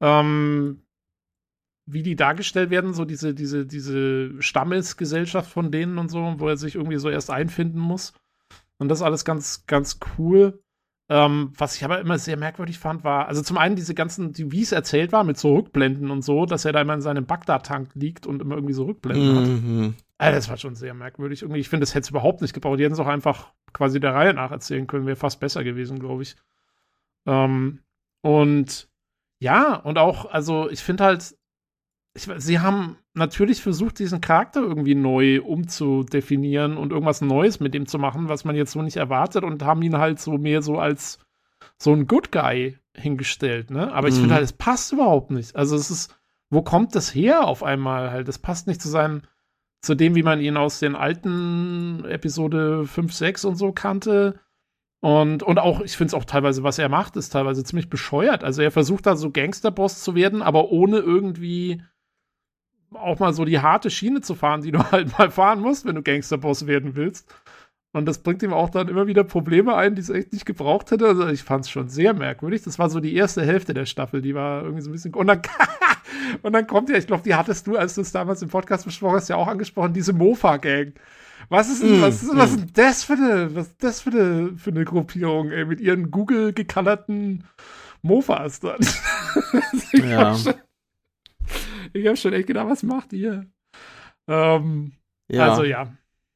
Ähm, 0.00 0.84
wie 1.90 2.02
die 2.02 2.16
dargestellt 2.16 2.70
werden, 2.70 2.92
so 2.92 3.04
diese, 3.04 3.34
diese, 3.34 3.66
diese 3.66 4.40
Stammesgesellschaft 4.40 5.50
von 5.50 5.72
denen 5.72 5.98
und 5.98 6.08
so, 6.10 6.34
wo 6.38 6.48
er 6.48 6.56
sich 6.56 6.76
irgendwie 6.76 6.98
so 6.98 7.08
erst 7.08 7.30
einfinden 7.30 7.80
muss. 7.80 8.12
Und 8.78 8.88
das 8.88 8.98
ist 8.98 9.04
alles 9.04 9.24
ganz, 9.24 9.66
ganz 9.66 9.98
cool. 10.18 10.62
Ähm, 11.10 11.52
was 11.56 11.76
ich 11.76 11.84
aber 11.84 12.00
immer 12.00 12.18
sehr 12.18 12.36
merkwürdig 12.36 12.78
fand, 12.78 13.02
war, 13.02 13.28
also 13.28 13.40
zum 13.42 13.56
einen 13.56 13.76
diese 13.76 13.94
ganzen, 13.94 14.34
die, 14.34 14.52
wie 14.52 14.60
es 14.60 14.72
erzählt 14.72 15.10
war, 15.10 15.24
mit 15.24 15.38
so 15.38 15.54
Rückblenden 15.56 16.10
und 16.10 16.22
so, 16.22 16.44
dass 16.44 16.66
er 16.66 16.72
da 16.72 16.82
immer 16.82 16.92
in 16.92 17.00
seinem 17.00 17.24
Bagdad-Tank 17.24 17.94
liegt 17.94 18.26
und 18.26 18.42
immer 18.42 18.56
irgendwie 18.56 18.74
so 18.74 18.84
Rückblenden 18.84 19.32
mhm. 19.32 19.86
hat. 19.86 20.04
Also 20.18 20.36
das 20.36 20.48
war 20.50 20.56
schon 20.58 20.74
sehr 20.74 20.92
merkwürdig. 20.92 21.42
Irgendwie, 21.42 21.60
ich 21.60 21.68
finde, 21.68 21.84
das 21.84 21.94
hätte 21.94 22.04
es 22.04 22.10
überhaupt 22.10 22.42
nicht 22.42 22.52
gebraucht. 22.52 22.78
Die 22.78 22.84
hätten 22.84 22.92
es 22.92 23.00
auch 23.00 23.06
einfach 23.06 23.52
quasi 23.72 24.00
der 24.00 24.14
Reihe 24.14 24.34
nach 24.34 24.50
erzählen 24.50 24.86
können. 24.86 25.06
Wäre 25.06 25.16
fast 25.16 25.40
besser 25.40 25.64
gewesen, 25.64 25.98
glaube 25.98 26.24
ich. 26.24 26.36
Ähm, 27.26 27.80
und 28.20 28.88
ja, 29.40 29.76
und 29.76 29.96
auch, 29.96 30.26
also 30.26 30.68
ich 30.68 30.82
finde 30.82 31.04
halt, 31.04 31.36
ich, 32.14 32.28
sie 32.38 32.58
haben 32.58 32.98
natürlich 33.18 33.62
versucht, 33.62 33.98
diesen 33.98 34.20
Charakter 34.20 34.60
irgendwie 34.60 34.94
neu 34.94 35.42
umzudefinieren 35.42 36.76
und 36.76 36.92
irgendwas 36.92 37.20
Neues 37.20 37.60
mit 37.60 37.74
ihm 37.74 37.86
zu 37.86 37.98
machen, 37.98 38.28
was 38.28 38.44
man 38.44 38.56
jetzt 38.56 38.72
so 38.72 38.82
nicht 38.82 38.96
erwartet 38.96 39.44
und 39.44 39.62
haben 39.62 39.82
ihn 39.82 39.98
halt 39.98 40.20
so 40.20 40.38
mehr 40.38 40.62
so 40.62 40.78
als 40.78 41.18
so 41.76 41.92
ein 41.92 42.06
Good 42.06 42.32
Guy 42.32 42.78
hingestellt, 42.94 43.70
ne? 43.70 43.92
Aber 43.92 44.08
ich 44.08 44.14
finde 44.14 44.28
mhm. 44.28 44.34
halt, 44.34 44.44
es 44.44 44.52
passt 44.52 44.92
überhaupt 44.92 45.30
nicht. 45.30 45.54
Also 45.56 45.76
es 45.76 45.90
ist, 45.90 46.18
wo 46.50 46.62
kommt 46.62 46.94
das 46.94 47.14
her 47.14 47.46
auf 47.46 47.62
einmal 47.62 48.10
halt? 48.10 48.28
Das 48.28 48.38
passt 48.38 48.66
nicht 48.66 48.82
zu 48.82 48.88
seinem, 48.88 49.22
zu 49.82 49.94
dem, 49.94 50.14
wie 50.14 50.22
man 50.22 50.40
ihn 50.40 50.56
aus 50.56 50.80
den 50.80 50.96
alten 50.96 52.04
Episode 52.04 52.86
5, 52.86 53.12
6 53.12 53.44
und 53.44 53.56
so 53.56 53.72
kannte. 53.72 54.40
Und, 55.00 55.44
und 55.44 55.58
auch, 55.58 55.80
ich 55.80 55.96
finde 55.96 56.08
es 56.08 56.14
auch 56.14 56.24
teilweise, 56.24 56.64
was 56.64 56.78
er 56.78 56.88
macht, 56.88 57.16
ist 57.16 57.30
teilweise 57.30 57.62
ziemlich 57.62 57.88
bescheuert. 57.88 58.42
Also 58.42 58.62
er 58.62 58.72
versucht 58.72 59.06
da 59.06 59.14
so 59.14 59.30
Gangsterboss 59.30 60.02
zu 60.02 60.16
werden, 60.16 60.42
aber 60.42 60.70
ohne 60.70 60.98
irgendwie 60.98 61.82
auch 62.94 63.18
mal 63.18 63.32
so 63.32 63.44
die 63.44 63.60
harte 63.60 63.90
Schiene 63.90 64.20
zu 64.20 64.34
fahren, 64.34 64.62
die 64.62 64.72
du 64.72 64.78
halt 64.92 65.16
mal 65.18 65.30
fahren 65.30 65.60
musst, 65.60 65.86
wenn 65.86 65.94
du 65.94 66.02
Gangsterboss 66.02 66.66
werden 66.66 66.96
willst. 66.96 67.32
Und 67.92 68.06
das 68.06 68.18
bringt 68.18 68.42
ihm 68.42 68.52
auch 68.52 68.68
dann 68.68 68.88
immer 68.88 69.06
wieder 69.06 69.24
Probleme 69.24 69.74
ein, 69.74 69.94
die 69.94 70.02
es 70.02 70.10
echt 70.10 70.32
nicht 70.32 70.44
gebraucht 70.44 70.90
hätte. 70.90 71.06
Also 71.06 71.26
ich 71.28 71.42
fand 71.42 71.64
es 71.64 71.70
schon 71.70 71.88
sehr 71.88 72.12
merkwürdig. 72.12 72.62
Das 72.62 72.78
war 72.78 72.90
so 72.90 73.00
die 73.00 73.14
erste 73.14 73.44
Hälfte 73.44 73.72
der 73.72 73.86
Staffel, 73.86 74.20
die 74.20 74.34
war 74.34 74.62
irgendwie 74.62 74.82
so 74.82 74.90
ein 74.90 74.92
bisschen. 74.92 75.14
Und 75.14 75.26
dann, 75.26 75.40
und 76.42 76.52
dann 76.52 76.66
kommt 76.66 76.90
ja, 76.90 76.96
ich 76.96 77.06
glaube, 77.06 77.22
die 77.22 77.34
hattest 77.34 77.66
du, 77.66 77.76
als 77.76 77.94
du 77.94 78.02
es 78.02 78.12
damals 78.12 78.42
im 78.42 78.50
Podcast 78.50 78.84
besprochen 78.84 79.16
hast, 79.16 79.28
ja 79.28 79.36
auch 79.36 79.48
angesprochen, 79.48 79.94
diese 79.94 80.12
Mofa-Gang. 80.12 80.92
Was 81.48 81.70
ist 81.70 81.82
denn, 81.82 82.00
mm, 82.00 82.02
was, 82.02 82.22
ist, 82.22 82.36
was 82.36 82.50
ist 82.50 82.60
denn 82.60 82.70
das 82.74 83.04
für 83.04 83.14
eine, 83.14 83.54
was 83.54 83.68
ist 83.68 83.82
das 83.82 84.00
für 84.02 84.10
eine, 84.10 84.52
für 84.56 84.70
eine 84.70 84.84
Gruppierung, 84.84 85.50
ey, 85.50 85.64
mit 85.64 85.80
ihren 85.80 86.10
Google 86.10 86.52
gekallerten 86.52 87.44
Mofas 88.02 88.60
dann? 88.60 88.80
ja. 89.94 90.34
Schon, 90.34 90.54
ich 91.92 92.06
habe 92.06 92.16
schon 92.16 92.32
echt 92.32 92.46
gedacht, 92.46 92.68
was 92.68 92.82
macht 92.82 93.12
ihr? 93.12 93.46
Ähm, 94.28 94.92
ja. 95.30 95.50
Also 95.50 95.64
ja. 95.64 95.92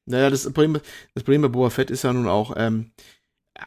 Naja, 0.07 0.31
das 0.31 0.45
Problem, 0.45 0.81
das 1.15 1.23
Problem 1.23 1.43
bei 1.43 1.49
Boa 1.49 1.71
Fett 1.71 1.91
ist 1.91 2.03
ja 2.03 2.12
nun 2.12 2.27
auch, 2.27 2.55
ähm, 2.57 2.91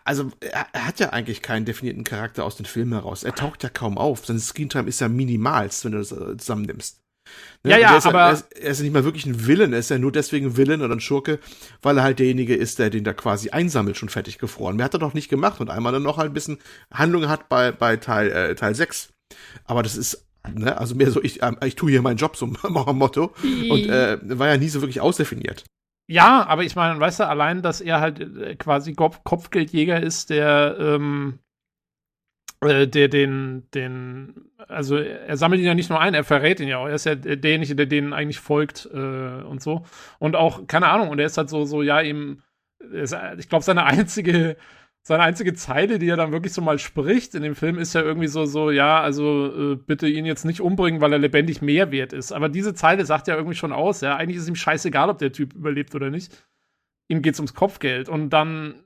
also 0.04 0.32
er, 0.42 0.68
er, 0.74 0.88
hat 0.88 1.00
ja 1.00 1.12
eigentlich 1.12 1.42
keinen 1.42 1.66
definierten 1.66 2.04
Charakter 2.04 2.44
aus 2.44 2.58
den 2.58 2.66
Filmen 2.66 2.94
heraus. 2.94 3.24
Er 3.24 3.36
taucht 3.36 3.64
ja 3.64 3.70
kaum 3.70 3.98
auf. 3.98 4.26
Sein 4.26 4.40
Screentime 4.40 4.90
ist 4.90 5.00
ja 5.00 5.08
minimalst, 5.08 5.86
wenn 5.86 5.94
du 5.94 6.00
das 6.00 6.12
äh, 6.12 6.38
zusammennimmst. 6.38 7.02
Ne? 7.64 7.72
Ja, 7.72 7.78
ja, 7.78 7.92
er 7.92 7.98
ist 7.98 8.06
aber 8.06 8.24
halt, 8.24 8.46
er, 8.52 8.58
ist, 8.58 8.64
er 8.64 8.72
ist 8.72 8.78
ja 8.80 8.84
nicht 8.84 8.94
mal 8.94 9.04
wirklich 9.04 9.26
ein 9.26 9.48
Villain, 9.48 9.74
er 9.74 9.80
ist 9.80 9.90
ja 9.90 9.98
nur 9.98 10.12
deswegen 10.12 10.48
ein 10.48 10.58
Villain 10.58 10.82
oder 10.82 10.96
ein 10.96 11.00
Schurke, 11.00 11.40
weil 11.82 11.98
er 11.98 12.04
halt 12.04 12.20
derjenige 12.20 12.56
ist, 12.56 12.80
der 12.80 12.90
den 12.90 13.04
da 13.04 13.14
quasi 13.14 13.50
einsammelt, 13.50 13.98
schon 13.98 14.10
fertig 14.10 14.38
gefroren. 14.38 14.76
Mehr 14.76 14.86
hat 14.86 14.94
er 14.94 15.00
doch 15.00 15.14
nicht 15.14 15.30
gemacht 15.30 15.60
und 15.62 15.70
einmal 15.70 15.94
dann 15.94 16.04
noch 16.04 16.18
halt 16.18 16.32
ein 16.32 16.34
bisschen 16.34 16.60
Handlung 16.92 17.28
hat 17.28 17.50
bei, 17.50 17.72
bei 17.72 17.98
Teil, 17.98 18.32
äh, 18.32 18.56
Teil 18.56 18.76
6. 18.76 19.14
Aber 19.66 19.82
das 19.82 19.96
ist 19.96 20.25
Ne? 20.54 20.78
Also 20.78 20.96
mehr 20.96 21.12
so, 21.12 21.22
ich, 21.22 21.42
äh, 21.42 21.52
ich 21.66 21.76
tue 21.76 21.92
hier 21.92 22.02
meinen 22.02 22.18
Job, 22.18 22.36
so 22.36 22.46
Motto. 22.70 23.34
Und 23.44 23.88
äh, 23.88 24.18
war 24.22 24.48
ja 24.48 24.58
nie 24.58 24.70
so 24.70 24.82
wirklich 24.82 25.02
ausdefiniert. 25.02 25.66
Ja, 26.08 26.46
aber 26.46 26.64
ich 26.64 26.76
meine, 26.76 27.00
weißt 27.00 27.22
du, 27.22 27.28
allein, 27.28 27.62
dass 27.62 27.82
er 27.82 28.00
halt 28.00 28.20
äh, 28.20 28.56
quasi 28.56 28.94
Kopf 28.94 29.24
Kopfgeldjäger 29.24 30.02
ist, 30.02 30.30
der, 30.30 30.76
ähm, 30.80 31.40
äh, 32.62 32.88
der 32.88 33.08
den, 33.08 33.68
den, 33.74 34.52
also 34.68 34.98
er 34.98 35.36
sammelt 35.38 35.62
ihn 35.62 35.68
ja 35.68 35.74
nicht 35.74 35.90
nur 35.90 36.00
ein, 36.00 36.14
er 36.14 36.24
verrät 36.24 36.60
ihn 36.60 36.68
ja 36.68 36.78
auch. 36.78 36.88
Er 36.88 36.96
ist 36.96 37.06
ja 37.06 37.16
derjenige, 37.16 37.76
der 37.76 37.88
denen 37.88 38.14
eigentlich 38.14 38.40
folgt 38.40 38.88
äh, 38.94 38.98
und 38.98 39.64
so. 39.64 39.86
Und 40.20 40.36
auch, 40.36 40.68
keine 40.68 40.90
Ahnung, 40.90 41.10
und 41.10 41.20
er 41.20 41.26
ist 41.26 41.38
halt 41.38 41.50
so, 41.50 41.66
so, 41.66 41.82
ja, 41.82 42.02
eben, 42.02 42.44
ist, 42.92 43.16
ich 43.40 43.50
glaube, 43.50 43.66
seine 43.66 43.86
einzige 43.86 44.58
seine 45.08 45.22
einzige 45.22 45.54
Zeile, 45.54 46.00
die 46.00 46.10
er 46.10 46.18
dann 46.18 46.32
wirklich 46.32 46.52
so 46.52 46.64
mal 46.64 46.80
spricht 46.80 47.36
in 47.36 47.44
dem 47.44 47.54
Film, 47.54 47.78
ist 47.78 47.94
ja 47.94 48.02
irgendwie 48.02 48.28
so, 48.28 48.46
so, 48.48 48.72
ja, 48.72 49.00
also 49.02 49.74
äh, 49.74 49.76
bitte 49.76 50.08
ihn 50.08 50.26
jetzt 50.26 50.46
nicht 50.46 50.62
umbringen, 50.62 51.00
weil 51.00 51.14
er 51.14 51.20
lebendig 51.20 51.62
mehr 51.62 51.92
wert 51.92 52.12
ist. 52.12 52.32
Aber 52.32 52.50
diese 52.50 52.74
Zeile 52.74 53.06
sagt 53.06 53.28
ja 53.28 53.36
irgendwie 53.36 53.56
schon 53.56 53.72
aus, 53.72 54.02
ja. 54.02 54.16
Eigentlich 54.16 54.38
ist 54.38 54.50
ihm 54.50 54.56
scheißegal, 54.56 55.12
ob 55.12 55.20
der 55.20 55.32
Typ 55.32 55.54
überlebt 55.54 55.94
oder 55.94 56.10
nicht. 56.10 56.48
Ihm 57.08 57.22
geht's 57.22 57.40
ums 57.40 57.54
Kopfgeld. 57.54 58.10
Und 58.10 58.32
dann, 58.32 58.82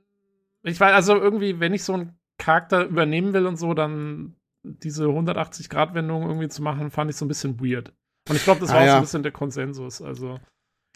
ich 0.62 0.78
weiß, 0.78 0.92
also 0.92 1.16
irgendwie, 1.16 1.58
wenn 1.58 1.72
ich 1.72 1.84
so 1.84 1.94
einen 1.94 2.18
Charakter 2.36 2.84
übernehmen 2.84 3.32
will 3.32 3.46
und 3.46 3.56
so, 3.56 3.72
dann 3.72 4.36
diese 4.62 5.06
180-Grad-Wendung 5.06 6.24
irgendwie 6.24 6.48
zu 6.48 6.62
machen, 6.62 6.90
fand 6.90 7.10
ich 7.10 7.16
so 7.16 7.24
ein 7.24 7.28
bisschen 7.28 7.60
weird. 7.60 7.94
Und 8.28 8.36
ich 8.36 8.44
glaube, 8.44 8.60
das 8.60 8.68
ah, 8.72 8.74
war 8.74 8.84
ja. 8.84 8.88
auch 8.88 8.96
so 8.96 8.98
ein 8.98 9.04
bisschen 9.04 9.22
der 9.22 9.32
Konsensus. 9.32 10.02
Also. 10.02 10.38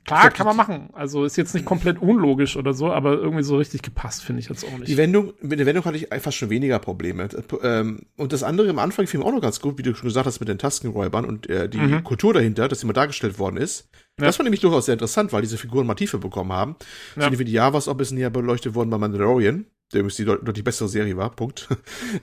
Klar, 0.04 0.30
kann 0.30 0.46
man 0.46 0.56
machen. 0.56 0.90
Also 0.92 1.24
ist 1.24 1.36
jetzt 1.36 1.54
nicht 1.54 1.64
komplett 1.64 2.00
unlogisch 2.00 2.56
oder 2.56 2.74
so, 2.74 2.92
aber 2.92 3.14
irgendwie 3.14 3.42
so 3.42 3.56
richtig 3.56 3.80
gepasst 3.80 4.22
finde 4.22 4.40
ich 4.40 4.48
jetzt 4.48 4.64
auch 4.64 4.78
nicht. 4.78 4.88
Die 4.88 4.98
Wendung, 4.98 5.32
mit 5.40 5.58
der 5.58 5.66
Wendung 5.66 5.84
hatte 5.84 5.96
ich 5.96 6.12
einfach 6.12 6.30
schon 6.30 6.50
weniger 6.50 6.78
Probleme. 6.78 7.28
Ähm, 7.62 8.02
und 8.16 8.32
das 8.32 8.42
andere 8.42 8.68
am 8.68 8.78
Anfang 8.78 9.06
fiel 9.06 9.20
mir 9.20 9.26
auch 9.26 9.32
noch 9.32 9.40
ganz 9.40 9.60
gut, 9.60 9.78
wie 9.78 9.82
du 9.82 9.94
schon 9.94 10.08
gesagt 10.08 10.26
hast, 10.26 10.40
mit 10.40 10.48
den 10.48 10.58
Taskenräubern 10.58 11.24
und 11.24 11.48
äh, 11.48 11.68
die 11.70 11.78
mhm. 11.78 12.04
Kultur 12.04 12.34
dahinter, 12.34 12.68
dass 12.68 12.82
immer 12.82 12.92
dargestellt 12.92 13.38
worden 13.38 13.56
ist. 13.56 13.88
Ja. 14.18 14.26
Das 14.26 14.36
fand 14.36 14.44
nämlich 14.44 14.60
durchaus 14.60 14.86
sehr 14.86 14.92
interessant, 14.92 15.32
weil 15.32 15.40
diese 15.40 15.56
Figuren 15.56 15.86
mal 15.86 15.94
Tiefe 15.94 16.18
bekommen 16.18 16.52
haben. 16.52 16.76
Ja. 17.16 17.22
Sind 17.22 17.38
wie 17.38 17.44
die 17.44 17.52
Javas 17.52 17.88
auch 17.88 17.94
ein 17.94 17.96
bisschen 17.96 18.18
näher 18.18 18.30
beleuchtet 18.30 18.74
worden 18.74 18.90
bei 18.90 18.98
Mandalorian, 18.98 19.64
der 19.92 20.00
übrigens 20.00 20.16
die 20.16 20.24
deutlich 20.26 20.64
bessere 20.64 20.88
Serie 20.88 21.16
war, 21.16 21.30
Punkt. 21.30 21.68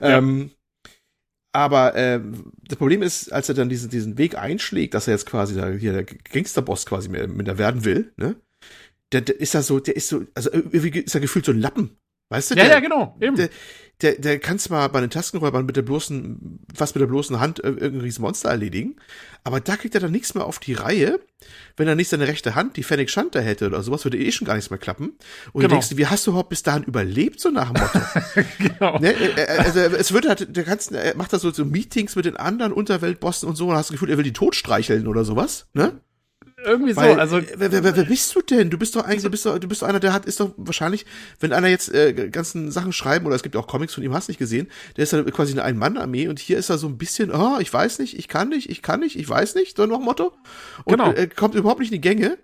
Ja. 0.00 0.18
ähm, 0.18 0.52
aber 1.52 1.94
äh, 1.94 2.20
das 2.66 2.78
Problem 2.78 3.02
ist, 3.02 3.32
als 3.32 3.48
er 3.48 3.54
dann 3.54 3.68
diesen, 3.68 3.90
diesen 3.90 4.18
Weg 4.18 4.36
einschlägt, 4.36 4.94
dass 4.94 5.06
er 5.06 5.14
jetzt 5.14 5.26
quasi 5.26 5.54
da, 5.54 5.68
hier 5.70 5.92
der 5.92 6.04
Gangsterboss 6.04 6.86
quasi 6.86 7.08
mit, 7.08 7.28
mit 7.34 7.46
der 7.46 7.58
werden 7.58 7.84
will, 7.84 8.12
ne? 8.16 8.36
Der, 9.12 9.20
der 9.20 9.38
ist 9.38 9.54
da 9.54 9.62
so, 9.62 9.78
der 9.78 9.94
ist 9.94 10.08
so, 10.08 10.24
also 10.34 10.50
irgendwie 10.50 11.00
ist 11.00 11.14
er 11.14 11.20
gefühlt 11.20 11.44
so 11.44 11.52
ein 11.52 11.60
Lappen. 11.60 11.98
Weißt 12.30 12.50
du? 12.50 12.54
Ja, 12.54 12.64
der, 12.64 12.72
ja, 12.72 12.80
genau. 12.80 13.14
Eben. 13.20 13.36
Der, 13.36 13.50
der, 14.02 14.18
der 14.18 14.38
kannst 14.38 14.70
mal 14.70 14.88
bei 14.88 15.00
den 15.00 15.10
Tastenräubern 15.10 15.64
mit 15.64 15.76
der 15.76 15.82
bloßen, 15.82 16.60
fast 16.74 16.94
mit 16.94 17.00
der 17.00 17.06
bloßen 17.06 17.40
Hand 17.40 17.62
äh, 17.62 17.68
irgendein 17.68 18.00
Riesenmonster 18.00 18.48
erledigen. 18.48 18.96
Aber 19.44 19.60
da 19.60 19.76
kriegt 19.76 19.94
er 19.94 20.00
dann 20.00 20.12
nichts 20.12 20.34
mehr 20.34 20.44
auf 20.44 20.58
die 20.58 20.74
Reihe, 20.74 21.20
wenn 21.76 21.88
er 21.88 21.94
nicht 21.94 22.08
seine 22.08 22.28
rechte 22.28 22.54
Hand, 22.54 22.76
die 22.76 22.82
Fennec 22.82 23.10
Shanta 23.10 23.40
hätte 23.40 23.66
oder 23.66 23.82
sowas, 23.82 24.04
würde 24.04 24.18
eh 24.18 24.30
schon 24.30 24.46
gar 24.46 24.54
nichts 24.54 24.70
mehr 24.70 24.78
klappen. 24.78 25.12
Und 25.52 25.62
genau. 25.62 25.62
du 25.62 25.68
denkst, 25.68 25.96
wie 25.96 26.06
hast 26.06 26.26
du 26.26 26.30
überhaupt 26.30 26.50
bis 26.50 26.62
dahin 26.62 26.84
überlebt, 26.84 27.40
so 27.40 27.50
nach 27.50 27.72
dem 27.72 27.82
Motto? 27.82 28.00
genau. 28.58 28.98
Ne? 28.98 29.14
Äh, 29.14 29.42
äh, 29.42 29.58
also 29.58 29.80
es 29.80 30.12
wird 30.12 30.28
halt, 30.28 30.56
der 30.56 30.64
ganzen, 30.64 30.94
er 30.94 31.16
macht 31.16 31.32
da 31.32 31.38
so, 31.38 31.50
so 31.50 31.64
Meetings 31.64 32.16
mit 32.16 32.24
den 32.24 32.36
anderen 32.36 32.72
Unterweltbossen 32.72 33.48
und 33.48 33.56
so, 33.56 33.68
und 33.68 33.74
hast 33.74 33.90
du 33.90 33.94
das 33.94 34.00
Gefühl, 34.00 34.10
er 34.10 34.18
will 34.18 34.24
die 34.24 34.32
tot 34.32 34.54
streicheln 34.54 35.06
oder 35.06 35.24
sowas, 35.24 35.66
ne? 35.74 36.00
Irgendwie 36.64 36.96
Weil, 36.96 37.14
so, 37.14 37.20
also. 37.20 37.40
Wer, 37.56 37.72
wer, 37.72 37.96
wer 37.96 38.04
bist 38.04 38.34
du 38.34 38.40
denn? 38.40 38.70
Du 38.70 38.78
bist 38.78 38.94
doch 38.96 39.04
eigentlich, 39.04 39.22
du 39.22 39.30
bist 39.30 39.46
doch, 39.46 39.58
du 39.58 39.68
bist 39.68 39.82
doch 39.82 39.88
einer, 39.88 40.00
der 40.00 40.12
hat, 40.12 40.26
ist 40.26 40.40
doch 40.40 40.52
wahrscheinlich, 40.56 41.06
wenn 41.40 41.52
einer 41.52 41.68
jetzt 41.68 41.92
äh, 41.92 42.12
ganzen 42.30 42.70
Sachen 42.70 42.92
schreiben, 42.92 43.26
oder 43.26 43.34
es 43.34 43.42
gibt 43.42 43.56
auch 43.56 43.66
Comics 43.66 43.94
von 43.94 44.02
ihm, 44.04 44.14
hast 44.14 44.28
nicht 44.28 44.38
gesehen, 44.38 44.68
der 44.96 45.04
ist 45.04 45.12
dann 45.12 45.24
quasi 45.30 45.52
eine 45.52 45.64
Ein-Mann-Armee 45.64 46.28
und 46.28 46.38
hier 46.38 46.58
ist 46.58 46.70
er 46.70 46.78
so 46.78 46.86
ein 46.86 46.98
bisschen, 46.98 47.30
oh, 47.30 47.58
ich 47.60 47.72
weiß 47.72 47.98
nicht, 47.98 48.18
ich 48.18 48.28
kann 48.28 48.48
nicht, 48.48 48.70
ich 48.70 48.82
kann 48.82 49.00
nicht, 49.00 49.16
ich 49.16 49.28
weiß 49.28 49.54
nicht, 49.54 49.76
so 49.76 49.86
noch 49.86 50.00
Motto. 50.00 50.32
Und 50.84 50.98
genau. 50.98 51.12
äh, 51.12 51.26
kommt 51.28 51.54
überhaupt 51.54 51.80
nicht 51.80 51.92
in 51.92 52.00
die 52.00 52.08
Gänge. 52.08 52.38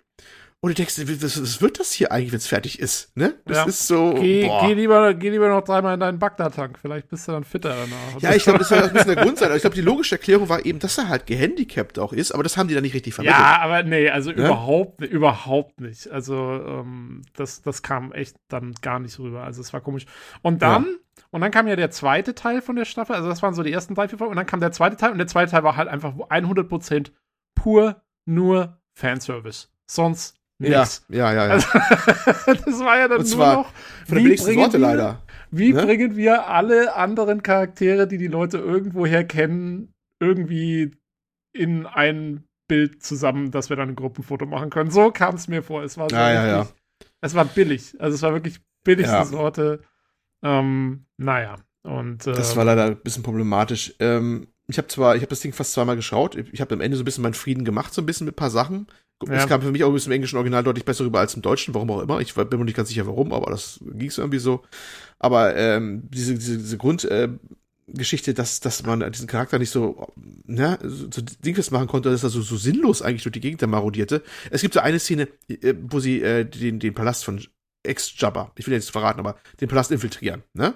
Und 0.61 0.71
du 0.71 0.75
denkst, 0.75 0.95
was, 0.97 1.41
was 1.41 1.61
wird 1.61 1.79
das 1.79 1.93
hier 1.93 2.11
eigentlich, 2.11 2.33
wenn 2.33 2.39
es 2.39 2.47
fertig 2.47 2.79
ist? 2.79 3.15
Ne? 3.15 3.35
Das 3.45 3.57
ja. 3.59 3.63
ist 3.63 3.87
so. 3.87 4.13
Geh, 4.15 4.41
geh, 4.41 4.73
lieber, 4.73 5.13
geh 5.13 5.29
lieber 5.29 5.47
noch 5.47 5.63
dreimal 5.63 5.93
in 5.93 6.01
deinen 6.01 6.19
Bagdad-Tank. 6.19 6.77
Vielleicht 6.77 7.07
bist 7.07 7.29
du 7.29 7.31
dann 7.31 7.45
fitter 7.45 7.69
danach. 7.69 8.21
Ja, 8.21 8.35
ich 8.35 8.43
glaube, 8.43 8.59
das 8.59 8.69
ist 8.69 8.77
ein 8.77 8.91
bisschen 8.91 9.15
der 9.15 9.23
Grund 9.23 9.37
sein. 9.37 9.55
Ich 9.55 9.61
glaube, 9.61 9.77
die 9.77 9.81
logische 9.81 10.15
Erklärung 10.15 10.49
war 10.49 10.65
eben, 10.65 10.79
dass 10.79 10.97
er 10.97 11.07
halt 11.07 11.27
gehandicapt 11.27 11.97
auch 11.97 12.11
ist, 12.11 12.33
aber 12.33 12.43
das 12.43 12.57
haben 12.57 12.67
die 12.67 12.73
dann 12.73 12.83
nicht 12.83 12.93
richtig 12.93 13.13
vermittelt. 13.13 13.39
Ja, 13.39 13.61
aber 13.61 13.83
nee, 13.83 14.09
also 14.09 14.31
ne? 14.31 14.35
überhaupt, 14.35 14.99
überhaupt 15.01 15.79
nicht. 15.79 16.09
Also, 16.09 16.35
ähm, 16.35 17.21
das, 17.37 17.61
das 17.61 17.81
kam 17.81 18.11
echt 18.11 18.35
dann 18.49 18.73
gar 18.81 18.99
nicht 18.99 19.17
rüber. 19.17 19.43
Also, 19.43 19.61
es 19.61 19.71
war 19.71 19.79
komisch. 19.79 20.07
Und 20.41 20.61
dann. 20.61 20.83
Ja. 20.83 20.89
Und 21.31 21.41
dann 21.41 21.51
kam 21.51 21.67
ja 21.67 21.75
der 21.75 21.91
zweite 21.91 22.33
Teil 22.33 22.61
von 22.61 22.75
der 22.75 22.85
Staffel, 22.85 23.15
also 23.15 23.29
das 23.29 23.43
waren 23.43 23.53
so 23.53 23.61
die 23.61 23.71
ersten 23.71 23.93
drei, 23.93 24.07
vier 24.07 24.17
Folgen, 24.17 24.31
und 24.31 24.37
dann 24.37 24.47
kam 24.47 24.61
der 24.61 24.71
zweite 24.71 24.97
Teil, 24.97 25.11
und 25.11 25.19
der 25.19 25.27
zweite 25.27 25.51
Teil 25.51 25.63
war 25.63 25.77
halt 25.77 25.87
einfach 25.87 26.15
100% 26.15 27.11
pur 27.53 28.01
nur 28.25 28.81
Fanservice. 28.93 29.67
Sonst 29.85 30.38
Nix. 30.59 31.05
Ja, 31.09 31.31
ja, 31.31 31.33
ja. 31.33 31.47
ja. 31.47 31.51
Also, 31.53 31.67
das 32.65 32.79
war 32.81 32.97
ja 32.97 33.07
dann 33.07 33.19
Und 33.19 33.35
nur 33.35 33.53
noch. 33.53 33.73
Von 34.05 34.15
der 34.15 34.23
billigsten 34.23 34.53
Sorte 34.55 34.73
wir, 34.73 34.79
leider. 34.79 35.21
Wie 35.51 35.73
ne? 35.73 35.83
bringen 35.83 36.15
wir 36.15 36.47
alle 36.47 36.95
anderen 36.95 37.41
Charaktere, 37.41 38.07
die 38.07 38.17
die 38.17 38.27
Leute 38.27 38.57
irgendwoher 38.57 39.23
kennen, 39.23 39.93
irgendwie 40.19 40.91
in 41.53 41.85
ein 41.85 42.43
Bild 42.67 43.01
zusammen, 43.01 43.51
dass 43.51 43.69
wir 43.69 43.77
dann 43.77 43.89
ein 43.89 43.95
Gruppenfoto 43.95 44.45
machen 44.45 44.69
können? 44.69 44.91
So 44.91 45.11
kam 45.11 45.35
es 45.35 45.47
mir 45.47 45.63
vor. 45.63 45.83
Es 45.83 45.97
war 45.97 46.09
so 46.09 46.15
ja, 46.15 46.31
ja, 46.31 46.47
ja. 46.47 46.67
Es 47.21 47.35
war 47.35 47.45
billig. 47.45 47.95
Also 47.99 48.15
es 48.15 48.21
war 48.21 48.33
wirklich 48.33 48.59
billigste 48.83 49.15
ja. 49.15 49.25
Sorte. 49.25 49.81
Ähm, 50.43 51.05
naja. 51.17 51.55
Und, 51.83 52.27
äh, 52.27 52.33
das 52.33 52.55
war 52.55 52.65
leider 52.65 52.85
ein 52.85 53.01
bisschen 53.01 53.23
problematisch. 53.23 53.95
Ähm, 53.99 54.47
ich 54.69 54.77
habe 54.77 54.87
zwar, 54.87 55.15
ich 55.15 55.21
habe 55.21 55.29
das 55.29 55.39
Ding 55.39 55.51
fast 55.51 55.73
zweimal 55.73 55.95
geschaut. 55.95 56.35
Ich 56.35 56.61
habe 56.61 56.75
am 56.75 56.81
Ende 56.81 56.95
so 56.95 57.01
ein 57.01 57.05
bisschen 57.05 57.23
meinen 57.23 57.33
Frieden 57.33 57.65
gemacht, 57.65 57.91
so 57.91 58.03
ein 58.03 58.05
bisschen 58.05 58.25
mit 58.25 58.35
ein 58.35 58.37
paar 58.37 58.51
Sachen. 58.51 58.87
Ja. 59.27 59.33
Es 59.33 59.47
kam 59.47 59.63
für 59.63 59.71
mich 59.71 59.83
auch 59.83 59.93
im 59.93 60.11
englischen 60.11 60.37
Original 60.37 60.63
deutlich 60.63 60.85
besser 60.85 61.05
rüber 61.05 61.19
als 61.19 61.33
im 61.33 61.41
deutschen, 61.41 61.73
warum 61.73 61.89
auch 61.89 62.01
immer. 62.01 62.21
Ich 62.21 62.35
bin 62.35 62.47
mir 62.59 62.65
nicht 62.65 62.77
ganz 62.77 62.89
sicher, 62.89 63.07
warum, 63.07 63.33
aber 63.33 63.49
das 63.49 63.79
ging 63.81 64.11
so 64.11 64.21
irgendwie 64.21 64.39
so. 64.39 64.61
Aber 65.17 65.55
ähm, 65.55 66.03
diese, 66.09 66.35
diese, 66.35 66.59
diese 66.59 66.77
Grundgeschichte, 66.77 68.31
äh, 68.31 68.33
dass, 68.35 68.59
dass 68.59 68.83
man 68.83 69.11
diesen 69.11 69.27
Charakter 69.27 69.57
nicht 69.57 69.71
so, 69.71 70.07
ne, 70.45 70.77
so 70.83 71.21
Dingfest 71.43 71.71
machen 71.71 71.87
konnte, 71.87 72.11
dass 72.11 72.23
er 72.23 72.29
so, 72.29 72.41
so 72.41 72.55
sinnlos 72.55 73.01
eigentlich 73.01 73.23
durch 73.23 73.33
die 73.33 73.41
Gegend 73.41 73.65
marodierte. 73.67 74.21
Es 74.51 74.61
gibt 74.61 74.75
so 74.75 74.81
eine 74.81 74.99
Szene, 74.99 75.27
äh, 75.49 75.73
wo 75.81 75.99
sie 75.99 76.21
äh, 76.21 76.45
den, 76.45 76.79
den 76.79 76.93
Palast 76.93 77.25
von 77.25 77.43
Ex-Jabba, 77.83 78.51
ich 78.55 78.67
will 78.67 78.73
jetzt 78.73 78.91
verraten, 78.91 79.19
aber 79.19 79.37
den 79.59 79.67
Palast 79.67 79.91
infiltrieren, 79.91 80.43
ne? 80.53 80.75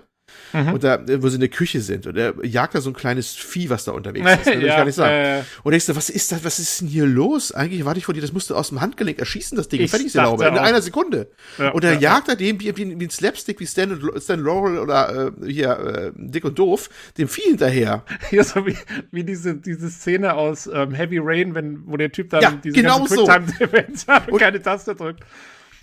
Mhm. 0.53 0.73
Und 0.73 0.83
da, 0.83 1.01
wo 1.21 1.29
sie 1.29 1.35
in 1.35 1.41
der 1.41 1.49
Küche 1.49 1.81
sind 1.81 2.05
und 2.05 2.15
er 2.15 2.33
jagt 2.43 2.75
da 2.75 2.81
so 2.81 2.89
ein 2.89 2.93
kleines 2.93 3.33
Vieh, 3.33 3.69
was 3.69 3.85
da 3.85 3.91
unterwegs 3.91 4.29
ist. 4.29 4.45
Ne? 4.45 4.53
Will 4.53 4.61
ja, 4.65 4.67
ich 4.67 4.77
gar 4.77 4.85
nicht 4.85 4.95
sagen. 4.95 5.13
Äh, 5.13 5.43
und 5.63 5.71
denkst 5.71 5.87
du, 5.87 5.95
was 5.95 6.09
ist 6.09 6.31
das, 6.31 6.43
was 6.43 6.59
ist 6.59 6.81
denn 6.81 6.87
hier 6.87 7.05
los? 7.05 7.51
Eigentlich 7.51 7.85
warte 7.85 7.99
ich 7.99 8.05
vor 8.05 8.13
dir, 8.13 8.21
das 8.21 8.33
musst 8.33 8.49
du 8.49 8.55
aus 8.55 8.69
dem 8.69 8.79
Handgelenk 8.79 9.19
erschießen, 9.19 9.57
das 9.57 9.67
Ding. 9.67 9.81
Ich 9.81 9.89
fertig 9.89 10.07
ist 10.07 10.15
der 10.15 10.23
Laube. 10.23 10.45
In 10.45 10.57
einer 10.57 10.81
Sekunde. 10.81 11.27
Ja, 11.57 11.71
und 11.71 11.83
er 11.83 11.93
ja, 11.93 11.99
jagt 11.99 12.29
er 12.29 12.35
dem 12.35 12.59
wie, 12.59 12.75
wie, 12.77 12.99
wie 12.99 13.05
ein 13.05 13.09
Slapstick, 13.09 13.59
wie 13.59 13.67
Stan, 13.67 13.99
Stan 14.19 14.39
Laurel 14.39 14.77
oder 14.77 15.33
äh, 15.41 15.51
hier 15.51 15.71
äh, 15.79 16.11
Dick 16.15 16.45
und 16.45 16.57
Doof, 16.59 16.89
dem 17.17 17.27
Vieh 17.27 17.49
hinterher. 17.49 18.03
Ja, 18.31 18.43
so 18.43 18.65
wie, 18.65 18.75
wie 19.11 19.23
diese, 19.23 19.55
diese 19.55 19.89
Szene 19.89 20.33
aus 20.33 20.65
ähm, 20.65 20.93
Heavy 20.93 21.19
Rain, 21.21 21.53
wenn, 21.53 21.83
wo 21.85 21.97
der 21.97 22.11
Typ 22.11 22.31
dann 22.31 22.41
ja, 22.41 22.51
diese 22.51 22.75
genau 22.75 23.05
so. 23.05 23.29
hat 23.29 23.43
und 24.29 24.39
keine 24.39 24.61
Taste 24.61 24.95
drückt. 24.95 25.23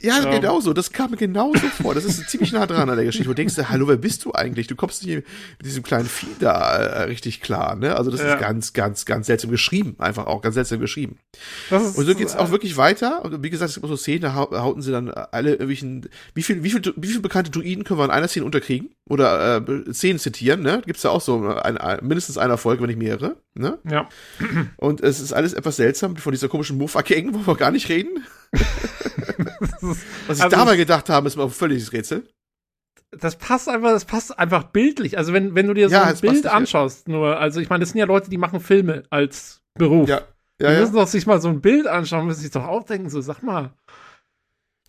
Ja, 0.03 0.23
ja, 0.23 0.31
genau 0.31 0.61
so. 0.61 0.73
Das 0.73 0.93
kam 0.93 1.11
mir 1.11 1.17
genauso 1.17 1.67
vor. 1.83 1.95
Das 1.95 2.05
ist 2.05 2.29
ziemlich 2.29 2.53
nah 2.53 2.67
dran 2.67 2.89
an 2.89 2.97
der 2.97 3.05
Geschichte. 3.05 3.27
Wo 3.27 3.33
du 3.33 3.37
denkst, 3.37 3.55
hallo, 3.69 3.89
wer 3.89 3.97
bist 3.97 4.25
du 4.25 4.33
eigentlich? 4.33 4.67
Du 4.67 4.77
kommst 4.77 5.05
nicht 5.05 5.17
mit 5.17 5.67
diesem 5.67 5.83
kleinen 5.83 6.07
Vieh 6.07 6.27
da 6.39 6.77
äh, 6.79 7.03
richtig 7.05 7.41
klar. 7.41 7.77
Ne? 7.77 7.97
Also 7.97 8.11
das 8.11 8.21
ja. 8.21 8.35
ist 8.35 8.41
ganz, 8.41 8.73
ganz, 8.73 9.05
ganz 9.05 9.27
seltsam 9.27 9.51
geschrieben. 9.51 9.97
Einfach 9.99 10.27
auch 10.27 10.43
ganz 10.43 10.55
seltsam 10.55 10.81
geschrieben. 10.81 11.19
Ist, 11.71 11.99
und 11.99 12.07
so 12.07 12.15
geht's 12.15 12.37
auch 12.37 12.51
wirklich 12.51 12.77
weiter. 12.77 13.25
Und 13.25 13.43
wie 13.43 13.51
gesagt, 13.51 13.71
es 13.71 13.75
gibt 13.77 13.87
so 13.87 13.97
Szenen, 13.97 14.23
da 14.23 14.35
hauten 14.35 14.83
sie 14.83 14.93
dann 14.93 15.11
alle 15.11 15.51
irgendwelchen, 15.51 16.09
wie 16.35 16.43
viel, 16.43 16.63
wie 16.63 16.71
viel, 16.71 16.83
wie 16.97 17.09
viel 17.09 17.21
bekannte 17.21 17.51
Druiden 17.51 17.85
können 17.85 18.01
wir 18.01 18.05
in 18.05 18.11
einer 18.11 18.29
Szene 18.29 18.47
unterkriegen? 18.47 18.91
Oder 19.09 19.67
äh, 19.69 19.93
Szenen 19.93 20.19
zitieren, 20.19 20.63
ne? 20.63 20.83
Gibt's 20.87 21.03
da 21.03 21.11
auch 21.11 21.21
so 21.21 21.43
ein, 21.43 21.79
ein, 21.79 22.07
mindestens 22.07 22.39
einer 22.39 22.59
Folge, 22.59 22.83
wenn 22.83 22.89
nicht 22.89 22.99
mehrere. 22.99 23.37
Ne? 23.55 23.79
Ja. 23.89 24.09
Und 24.77 25.01
es 25.01 25.21
ist 25.21 25.33
alles 25.33 25.53
etwas 25.53 25.77
seltsam 25.77 26.17
von 26.17 26.33
dieser 26.33 26.49
komischen 26.49 26.79
Mofa-Gang, 26.79 27.35
wo 27.35 27.47
wir 27.47 27.57
gar 27.57 27.73
nicht 27.73 27.89
reden. 27.89 28.25
Was 28.53 30.39
ich 30.39 30.45
also, 30.45 30.49
dabei 30.57 30.77
gedacht 30.77 31.09
habe, 31.09 31.27
ist 31.29 31.37
mal 31.37 31.45
ein 31.45 31.51
völliges 31.51 31.93
Rätsel. 31.93 32.29
Das 33.13 33.37
passt 33.37 33.69
einfach, 33.69 33.91
das 33.91 34.05
passt 34.05 34.39
einfach 34.39 34.65
bildlich. 34.65 35.19
Also 35.19 35.33
wenn, 35.33 35.55
wenn 35.55 35.67
du 35.67 35.75
dir 35.75 35.89
so 35.89 35.95
ja, 35.95 36.05
ein 36.05 36.19
Bild 36.19 36.47
anschaust, 36.47 37.09
nur, 37.09 37.39
also 37.39 37.61
ich 37.61 37.69
meine, 37.69 37.81
das 37.81 37.91
sind 37.91 37.99
ja 37.99 38.07
Leute, 38.07 38.31
die 38.31 38.39
machen 38.39 38.61
Filme 38.61 39.05
als 39.11 39.63
Beruf. 39.75 40.09
Ja. 40.09 40.23
Ja, 40.61 40.69
die 40.69 40.75
ja. 40.75 40.81
müssen 40.81 40.95
doch 40.95 41.07
sich 41.07 41.27
mal 41.27 41.41
so 41.41 41.49
ein 41.49 41.61
Bild 41.61 41.87
anschauen, 41.87 42.27
müssen 42.27 42.43
sich 42.43 42.51
doch 42.51 42.67
auch 42.67 42.85
denken, 42.85 43.09
so 43.09 43.21
sag 43.21 43.43
mal. 43.43 43.73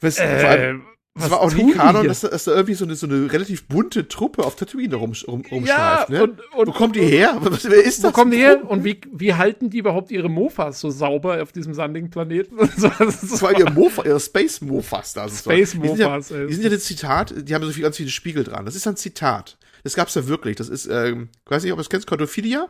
Was, 0.01 0.19
äh, 0.19 0.75
es 1.19 1.29
war 1.29 1.41
auch 1.41 1.53
nie 1.53 1.73
Kanon, 1.73 2.07
dass, 2.07 2.21
dass 2.21 2.45
da 2.45 2.51
irgendwie 2.51 2.73
so 2.73 2.85
eine, 2.85 2.95
so 2.95 3.05
eine 3.05 3.31
relativ 3.31 3.67
bunte 3.67 4.07
Truppe 4.07 4.45
auf 4.45 4.55
Tatooine 4.55 4.95
rum, 4.95 5.11
rum, 5.27 5.43
rumschleift. 5.51 6.09
Ja, 6.09 6.15
ne? 6.15 6.23
und, 6.23 6.39
und, 6.55 6.67
wo 6.67 6.71
kommt 6.71 6.95
die 6.95 7.01
her? 7.01 7.37
Was, 7.41 7.69
wer 7.69 7.83
ist 7.83 8.03
das? 8.03 8.11
Wo 8.11 8.13
kommen 8.13 8.31
die 8.31 8.37
her? 8.37 8.61
Und 8.69 8.85
wie, 8.85 9.01
wie 9.11 9.33
halten 9.33 9.69
die 9.69 9.79
überhaupt 9.79 10.09
ihre 10.11 10.29
Mofas 10.29 10.79
so 10.79 10.89
sauber 10.89 11.41
auf 11.41 11.51
diesem 11.51 11.73
sandigen 11.73 12.09
Planeten? 12.09 12.55
das, 12.57 12.75
das 12.97 13.41
war 13.41 13.57
ihr 13.57 13.69
Mofa, 13.69 14.05
ihre 14.05 14.21
Space 14.21 14.61
Mofas 14.61 15.11
da. 15.11 15.27
Space 15.27 15.75
Mofas, 15.75 16.29
die, 16.29 16.33
ja, 16.33 16.45
die 16.45 16.53
sind 16.53 16.63
ja 16.63 16.69
das 16.69 16.85
Zitat, 16.85 17.33
die 17.37 17.53
haben 17.53 17.65
so 17.65 17.71
viel, 17.71 17.83
ganz 17.83 17.97
viele 17.97 18.09
Spiegel 18.09 18.45
dran. 18.45 18.65
Das 18.65 18.75
ist 18.75 18.87
ein 18.87 18.95
Zitat. 18.95 19.57
Das 19.83 19.95
gab's 19.95 20.15
ja 20.15 20.27
wirklich. 20.27 20.55
Das 20.55 20.69
ist, 20.69 20.87
ähm, 20.87 21.27
ich 21.43 21.51
weiß 21.51 21.63
nicht, 21.63 21.73
ob 21.73 21.77
du 21.77 21.81
es 21.81 21.89
kennst, 21.89 22.07
Cordophilia. 22.07 22.69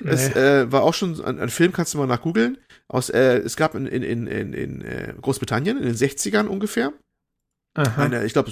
Nee. 0.00 0.10
Es 0.10 0.34
äh, 0.34 0.70
war 0.72 0.82
auch 0.82 0.94
schon 0.94 1.20
ein, 1.24 1.38
ein 1.38 1.48
Film, 1.48 1.72
kannst 1.72 1.94
du 1.94 1.98
mal 1.98 2.08
nachgoogeln. 2.08 2.58
Aus, 2.88 3.08
äh, 3.08 3.38
es 3.38 3.56
gab 3.56 3.76
in, 3.76 3.86
in, 3.86 4.02
in, 4.02 4.26
in, 4.26 4.52
in 4.52 4.80
äh, 4.82 5.14
Großbritannien 5.20 5.78
in 5.78 5.84
den 5.84 5.94
60ern 5.94 6.46
ungefähr 6.46 6.92
eine, 7.76 8.24
ich 8.24 8.32
glaube, 8.32 8.50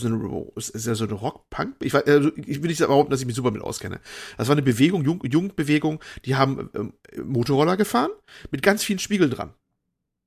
es 0.57 0.69
ist 0.69 0.87
ja 0.87 0.95
so 0.95 1.05
eine 1.05 1.15
Rock-Punk. 1.15 1.77
Ich, 1.81 1.95
also 1.95 2.31
ich 2.37 2.63
will 2.63 2.69
nicht 2.69 2.79
behaupten, 2.79 3.11
dass 3.11 3.21
ich 3.21 3.27
mich 3.27 3.37
super 3.37 3.51
mit 3.51 3.63
auskenne. 3.63 4.01
Das 4.37 4.49
war 4.49 4.55
eine 4.55 4.63
Bewegung, 4.63 5.05
Jung, 5.05 5.23
Jugendbewegung, 5.25 6.01
die 6.25 6.37
haben 6.37 6.71
ähm, 6.75 6.93
Motorroller 7.25 7.77
gefahren 7.77 8.11
mit 8.51 8.63
ganz 8.63 8.85
vielen 8.85 8.99
Spiegeln 8.99 9.31
dran. 9.31 9.55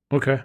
Okay. 0.09 0.43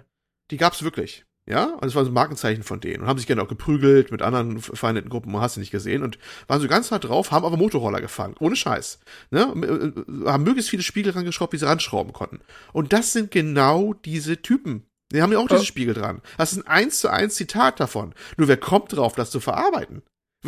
Die 0.51 0.57
gab's 0.57 0.83
wirklich. 0.83 1.25
Ja, 1.45 1.73
also 1.75 1.87
es 1.87 1.95
war 1.95 2.05
so 2.05 2.11
ein 2.11 2.13
Markenzeichen 2.13 2.63
von 2.63 2.79
denen 2.79 3.03
und 3.03 3.09
haben 3.09 3.17
sich 3.17 3.27
gerne 3.27 3.41
auch 3.41 3.49
geprügelt 3.49 4.11
mit 4.11 4.21
anderen 4.21 4.61
vereinigten 4.61 5.09
Gruppen, 5.09 5.35
hast 5.41 5.57
du 5.57 5.59
nicht 5.59 5.71
gesehen 5.71 6.01
und 6.01 6.17
waren 6.47 6.61
so 6.61 6.69
ganz 6.69 6.89
hart 6.89 7.03
drauf, 7.03 7.31
haben 7.31 7.45
aber 7.45 7.57
Motorroller 7.57 7.99
gefahren, 7.99 8.35
ohne 8.39 8.55
Scheiß. 8.55 8.99
Ne? 9.29 9.41
Äh, 9.41 10.29
haben 10.29 10.43
möglichst 10.43 10.69
viele 10.69 10.83
Spiegel 10.83 11.11
rangeschraubt, 11.11 11.51
wie 11.51 11.57
sie 11.57 11.67
ranschrauben 11.67 12.13
konnten. 12.13 12.39
Und 12.71 12.93
das 12.93 13.11
sind 13.11 13.29
genau 13.29 13.93
diese 13.93 14.41
Typen, 14.41 14.85
die 15.13 15.21
haben 15.21 15.31
ja 15.31 15.39
auch 15.39 15.47
diesen 15.47 15.65
Spiegel 15.65 15.93
dran. 15.93 16.21
Das 16.37 16.51
ist 16.51 16.59
ein 16.59 16.67
eins 16.67 16.99
zu 16.99 17.09
eins 17.09 17.35
Zitat 17.35 17.79
davon. 17.79 18.13
Nur 18.37 18.47
wer 18.47 18.57
kommt 18.57 18.93
drauf, 18.93 19.15
das 19.15 19.31
zu 19.31 19.39
verarbeiten? 19.39 20.01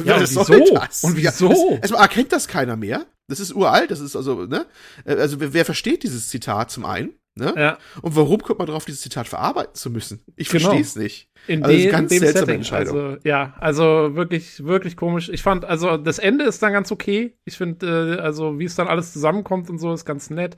Ja, 0.03 0.19
das 0.19 0.35
und 0.35 0.49
wieso? 0.49 0.73
Das? 0.73 1.03
Und 1.03 1.15
wieso? 1.15 1.77
Erstmal 1.81 2.01
erkennt 2.01 2.31
das 2.31 2.47
keiner 2.47 2.75
mehr. 2.75 3.05
Das 3.27 3.39
ist 3.39 3.53
uralt, 3.55 3.91
das 3.91 4.01
ist 4.01 4.15
also, 4.15 4.45
ne? 4.45 4.65
Also 5.05 5.39
wer, 5.39 5.53
wer 5.53 5.65
versteht 5.65 6.03
dieses 6.03 6.27
Zitat 6.27 6.69
zum 6.69 6.85
einen? 6.85 7.13
Ne? 7.37 7.53
Ja. 7.57 7.77
Und 8.01 8.15
warum 8.15 8.41
kommt 8.41 8.59
man 8.59 8.67
drauf, 8.67 8.85
dieses 8.85 9.01
Zitat 9.01 9.27
verarbeiten 9.27 9.75
zu 9.75 9.89
müssen? 9.89 10.21
Ich 10.37 10.47
genau. 10.47 10.61
verstehe 10.61 10.81
es 10.81 10.95
nicht. 10.95 11.29
In, 11.47 11.63
also 11.63 11.75
de, 11.75 11.89
ganz 11.89 12.11
in 12.11 12.21
dem 12.21 12.31
Setting. 12.31 12.55
Entscheidung. 12.55 12.97
Also, 12.97 13.17
ja, 13.25 13.55
also 13.59 14.15
wirklich, 14.15 14.63
wirklich 14.63 14.95
komisch. 14.95 15.27
Ich 15.27 15.43
fand, 15.43 15.65
also 15.65 15.97
das 15.97 16.17
Ende 16.17 16.45
ist 16.45 16.63
dann 16.63 16.71
ganz 16.71 16.93
okay. 16.93 17.37
Ich 17.43 17.57
finde, 17.57 18.17
äh, 18.17 18.21
also 18.21 18.57
wie 18.57 18.63
es 18.63 18.75
dann 18.75 18.87
alles 18.87 19.11
zusammenkommt 19.11 19.69
und 19.69 19.79
so, 19.79 19.91
ist 19.93 20.05
ganz 20.05 20.29
nett. 20.29 20.55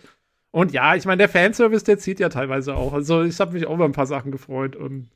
Und 0.57 0.71
ja, 0.71 0.95
ich 0.95 1.05
meine, 1.05 1.19
der 1.19 1.29
Fanservice, 1.29 1.83
der 1.83 1.99
zieht 1.99 2.19
ja 2.19 2.29
teilweise 2.29 2.73
auch. 2.73 2.91
Also 2.91 3.21
ich 3.21 3.39
habe 3.39 3.53
mich 3.53 3.67
auch 3.67 3.75
über 3.75 3.85
ein 3.85 3.91
paar 3.91 4.07
Sachen 4.07 4.31
gefreut 4.31 4.75
und 4.75 5.11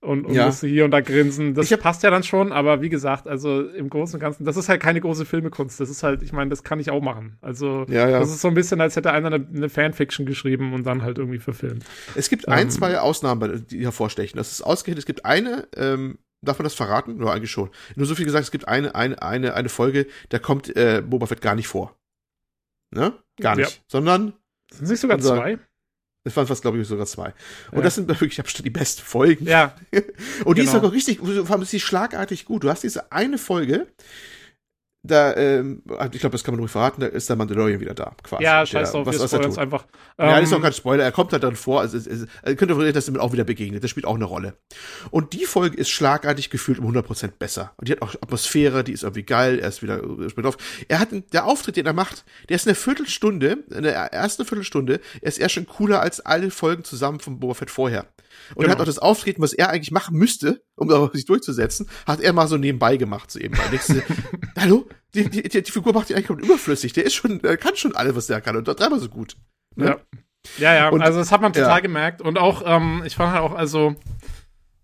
und, 0.00 0.24
und 0.24 0.32
ja. 0.32 0.46
musste 0.46 0.66
hier 0.66 0.86
und 0.86 0.92
da 0.92 1.02
grinsen. 1.02 1.52
Das 1.52 1.70
hab, 1.70 1.80
passt 1.80 2.02
ja 2.02 2.08
dann 2.08 2.22
schon, 2.22 2.52
aber 2.52 2.80
wie 2.80 2.88
gesagt, 2.88 3.28
also 3.28 3.68
im 3.68 3.90
Großen 3.90 4.14
und 4.14 4.20
Ganzen, 4.20 4.46
das 4.46 4.56
ist 4.56 4.70
halt 4.70 4.80
keine 4.80 5.02
große 5.02 5.26
Filmekunst. 5.26 5.78
Das 5.78 5.90
ist 5.90 6.02
halt, 6.02 6.22
ich 6.22 6.32
meine, 6.32 6.48
das 6.48 6.64
kann 6.64 6.80
ich 6.80 6.90
auch 6.90 7.02
machen. 7.02 7.36
Also 7.42 7.84
ja, 7.90 8.08
ja. 8.08 8.20
das 8.20 8.30
ist 8.30 8.40
so 8.40 8.48
ein 8.48 8.54
bisschen, 8.54 8.80
als 8.80 8.96
hätte 8.96 9.12
einer 9.12 9.26
eine, 9.26 9.46
eine 9.54 9.68
Fanfiction 9.68 10.24
geschrieben 10.24 10.72
und 10.72 10.86
dann 10.86 11.02
halt 11.02 11.18
irgendwie 11.18 11.40
verfilmt. 11.40 11.84
Es 12.14 12.30
gibt 12.30 12.48
ähm, 12.48 12.54
ein, 12.54 12.70
zwei 12.70 13.00
Ausnahmen, 13.00 13.66
die 13.70 13.84
hervorstechen. 13.84 14.38
Das 14.38 14.50
ist 14.50 14.62
ausgerechnet, 14.62 15.00
es 15.00 15.06
gibt 15.06 15.26
eine 15.26 15.68
ähm, 15.76 16.16
Darf 16.42 16.58
man 16.58 16.64
das 16.64 16.72
verraten? 16.72 17.18
Nur 17.18 17.34
eigentlich 17.34 17.50
schon. 17.50 17.68
Nur 17.96 18.06
so 18.06 18.14
viel 18.14 18.24
gesagt, 18.24 18.44
es 18.44 18.50
gibt 18.50 18.66
eine, 18.66 18.94
eine, 18.94 19.20
eine, 19.20 19.52
eine 19.52 19.68
Folge, 19.68 20.06
da 20.30 20.38
kommt 20.38 20.74
äh, 20.74 21.02
Boba 21.06 21.26
Fett 21.26 21.42
gar 21.42 21.54
nicht 21.54 21.68
vor. 21.68 21.94
Ne? 22.94 23.12
Gar 23.38 23.56
nicht. 23.56 23.76
Ja. 23.76 23.82
Sondern. 23.86 24.32
Sind 24.72 24.84
es 24.84 24.90
nicht 24.90 25.00
sogar 25.00 25.16
unser, 25.16 25.36
zwei? 25.36 25.58
Es 26.24 26.36
waren 26.36 26.46
fast, 26.46 26.62
glaube 26.62 26.78
ich, 26.78 26.86
sogar 26.86 27.06
zwei. 27.06 27.32
Und 27.70 27.78
ja. 27.78 27.82
das 27.82 27.94
sind 27.94 28.08
wirklich 28.20 28.38
ich 28.38 28.62
die 28.62 28.70
besten 28.70 29.02
Folgen. 29.02 29.46
Ja. 29.46 29.74
Und 30.44 30.58
die 30.58 30.62
genau. 30.62 30.64
ist 30.64 30.72
sogar 30.72 30.92
richtig, 30.92 31.18
vor 31.18 31.50
allem 31.50 31.62
ist 31.62 31.72
die 31.72 31.80
schlagartig 31.80 32.44
gut. 32.44 32.64
Du 32.64 32.70
hast 32.70 32.82
diese 32.82 33.10
eine 33.10 33.38
Folge, 33.38 33.86
da, 35.02 35.34
ähm, 35.34 35.82
ich 36.12 36.20
glaube, 36.20 36.32
das 36.32 36.44
kann 36.44 36.54
man 36.54 36.60
ruhig 36.60 36.70
verraten, 36.70 37.00
da 37.00 37.06
ist 37.06 37.28
der 37.28 37.36
Mandalorian 37.36 37.80
wieder 37.80 37.94
da, 37.94 38.12
quasi. 38.22 38.44
Ja, 38.44 38.66
scheiß 38.66 38.92
drauf, 38.92 39.06
was, 39.06 39.16
wir 39.16 39.22
was 39.22 39.32
er 39.32 39.40
tut. 39.40 39.58
einfach. 39.58 39.86
Ja, 40.18 40.38
das 40.38 40.48
ist 40.48 40.52
auch 40.52 40.58
ähm, 40.58 40.62
kein 40.62 40.72
Spoiler, 40.74 41.04
er 41.04 41.12
kommt 41.12 41.32
halt 41.32 41.42
dann 41.42 41.56
vor, 41.56 41.80
also, 41.80 41.96
es 41.96 42.26
könnte 42.56 42.74
verreden, 42.74 42.92
dass 42.92 43.08
er 43.08 43.14
mir 43.14 43.20
auch 43.20 43.32
wieder 43.32 43.44
begegnet, 43.44 43.82
das 43.82 43.90
spielt 43.90 44.04
auch 44.04 44.14
eine 44.14 44.26
Rolle. 44.26 44.58
Und 45.10 45.32
die 45.32 45.46
Folge 45.46 45.78
ist 45.78 45.88
schlagartig 45.88 46.50
gefühlt 46.50 46.78
um 46.78 46.86
100% 46.86 47.32
besser. 47.38 47.72
Und 47.78 47.88
die 47.88 47.92
hat 47.92 48.02
auch 48.02 48.14
Atmosphäre, 48.20 48.84
die 48.84 48.92
ist 48.92 49.02
irgendwie 49.02 49.22
geil, 49.22 49.58
er 49.58 49.68
ist 49.68 49.82
wieder, 49.82 50.02
spielt 50.28 50.46
auf. 50.46 50.58
Er 50.88 50.98
hat, 50.98 51.08
der 51.32 51.46
Auftritt, 51.46 51.76
den 51.76 51.86
er 51.86 51.94
macht, 51.94 52.24
der 52.50 52.56
ist 52.56 52.66
eine 52.66 52.74
Viertelstunde, 52.74 53.58
in 53.70 53.82
der 53.82 53.94
ersten 53.94 54.44
Viertelstunde, 54.44 55.00
er 55.22 55.28
ist 55.28 55.38
eher 55.38 55.48
schon 55.48 55.66
cooler 55.66 56.02
als 56.02 56.20
alle 56.20 56.50
Folgen 56.50 56.84
zusammen 56.84 57.20
von 57.20 57.40
Boba 57.40 57.54
Fett 57.54 57.70
vorher. 57.70 58.06
Und 58.54 58.62
genau. 58.62 58.68
er 58.68 58.72
hat 58.72 58.80
auch 58.80 58.86
das 58.86 58.98
Auftreten, 58.98 59.42
was 59.42 59.52
er 59.52 59.70
eigentlich 59.70 59.90
machen 59.90 60.16
müsste, 60.16 60.62
um 60.76 60.88
sich 61.12 61.24
durchzusetzen, 61.24 61.88
hat 62.06 62.20
er 62.20 62.32
mal 62.32 62.48
so 62.48 62.56
nebenbei 62.56 62.96
gemacht, 62.96 63.30
so 63.30 63.38
eben. 63.38 63.56
Weil 63.56 63.80
Hallo? 64.58 64.88
Die, 65.14 65.28
die, 65.28 65.42
die, 65.42 65.62
die 65.62 65.72
Figur 65.72 65.92
macht 65.92 66.08
die 66.08 66.14
eigentlich 66.14 66.28
komplett 66.28 66.48
überflüssig. 66.48 66.92
Der 66.92 67.04
ist 67.04 67.14
schon, 67.14 67.40
der 67.40 67.56
kann 67.56 67.76
schon 67.76 67.96
alles, 67.96 68.14
was 68.14 68.26
der 68.26 68.40
kann 68.40 68.56
und 68.56 68.64
dreimal 68.64 69.00
so 69.00 69.08
gut. 69.08 69.36
Ne? 69.76 69.86
Ja. 69.86 70.00
Ja, 70.58 70.74
ja, 70.74 70.88
und, 70.88 71.02
also 71.02 71.18
das 71.18 71.32
hat 71.32 71.42
man 71.42 71.52
total 71.52 71.68
ja. 71.68 71.80
gemerkt. 71.80 72.22
Und 72.22 72.38
auch, 72.38 72.62
ähm, 72.64 73.02
ich 73.04 73.14
fand 73.14 73.32
halt 73.32 73.42
auch, 73.42 73.54
also, 73.54 73.96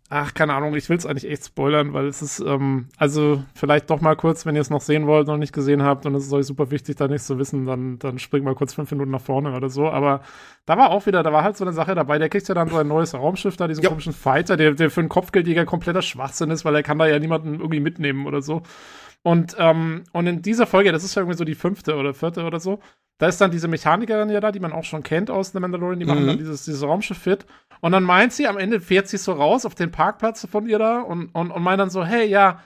Ach, 0.08 0.34
keine 0.34 0.54
Ahnung, 0.54 0.72
ich 0.76 0.88
will 0.88 0.96
es 0.96 1.04
eigentlich 1.04 1.28
echt 1.28 1.46
spoilern, 1.46 1.92
weil 1.92 2.06
es 2.06 2.22
ist, 2.22 2.38
ähm, 2.38 2.86
also 2.96 3.42
vielleicht 3.54 3.90
doch 3.90 4.00
mal 4.00 4.14
kurz, 4.14 4.46
wenn 4.46 4.54
ihr 4.54 4.60
es 4.60 4.70
noch 4.70 4.80
sehen 4.80 5.08
wollt, 5.08 5.26
noch 5.26 5.36
nicht 5.36 5.52
gesehen 5.52 5.82
habt 5.82 6.06
und 6.06 6.14
es 6.14 6.26
ist 6.26 6.32
euch 6.32 6.46
super 6.46 6.70
wichtig, 6.70 6.94
da 6.94 7.08
nichts 7.08 7.26
zu 7.26 7.38
wissen, 7.38 7.66
dann, 7.66 7.98
dann 7.98 8.20
springt 8.20 8.44
mal 8.44 8.54
kurz 8.54 8.72
fünf 8.72 8.88
Minuten 8.92 9.10
nach 9.10 9.20
vorne 9.20 9.56
oder 9.56 9.68
so. 9.68 9.88
Aber 9.88 10.20
da 10.64 10.78
war 10.78 10.90
auch 10.90 11.06
wieder, 11.06 11.24
da 11.24 11.32
war 11.32 11.42
halt 11.42 11.56
so 11.56 11.64
eine 11.64 11.72
Sache 11.72 11.96
dabei, 11.96 12.18
der 12.18 12.28
kriegt 12.28 12.46
ja 12.46 12.54
dann 12.54 12.68
so 12.68 12.76
ein 12.76 12.86
neues 12.86 13.14
Raumschiff 13.14 13.56
da, 13.56 13.66
diesen 13.66 13.82
ja. 13.82 13.88
komischen 13.88 14.12
Fighter, 14.12 14.56
der, 14.56 14.74
der 14.74 14.90
für 14.90 15.00
einen 15.00 15.08
Kopfgeldjäger 15.08 15.64
kompletter 15.64 16.02
Schwachsinn 16.02 16.50
ist, 16.52 16.64
weil 16.64 16.76
er 16.76 16.84
kann 16.84 16.98
da 16.98 17.08
ja 17.08 17.18
niemanden 17.18 17.54
irgendwie 17.54 17.80
mitnehmen 17.80 18.26
oder 18.26 18.42
so. 18.42 18.62
Und, 19.24 19.56
ähm, 19.58 20.04
und 20.12 20.28
in 20.28 20.40
dieser 20.40 20.66
Folge, 20.66 20.92
das 20.92 21.02
ist 21.02 21.16
ja 21.16 21.22
irgendwie 21.22 21.36
so 21.36 21.44
die 21.44 21.56
fünfte 21.56 21.96
oder 21.96 22.14
vierte 22.14 22.44
oder 22.44 22.60
so, 22.60 22.78
da 23.18 23.26
ist 23.26 23.40
dann 23.40 23.50
diese 23.50 23.66
Mechanikerin 23.66 24.28
ja 24.28 24.40
da, 24.40 24.52
die 24.52 24.60
man 24.60 24.72
auch 24.72 24.84
schon 24.84 25.02
kennt 25.02 25.30
aus 25.30 25.50
The 25.50 25.58
Mandalorian, 25.58 25.98
die 25.98 26.04
mhm. 26.04 26.10
machen 26.10 26.26
dann 26.28 26.38
dieses, 26.38 26.64
dieses 26.64 26.84
Raumschiff 26.84 27.18
fit. 27.18 27.44
Und 27.80 27.92
dann 27.92 28.04
meint 28.04 28.32
sie, 28.32 28.46
am 28.46 28.58
Ende 28.58 28.80
fährt 28.80 29.08
sie 29.08 29.18
so 29.18 29.32
raus 29.32 29.64
auf 29.66 29.74
den 29.74 29.90
Parkplatz 29.90 30.46
von 30.50 30.66
ihr 30.68 30.78
da 30.78 31.00
und, 31.00 31.28
und, 31.34 31.50
und 31.50 31.62
meint 31.62 31.80
dann 31.80 31.90
so, 31.90 32.04
hey, 32.04 32.26
ja, 32.26 32.60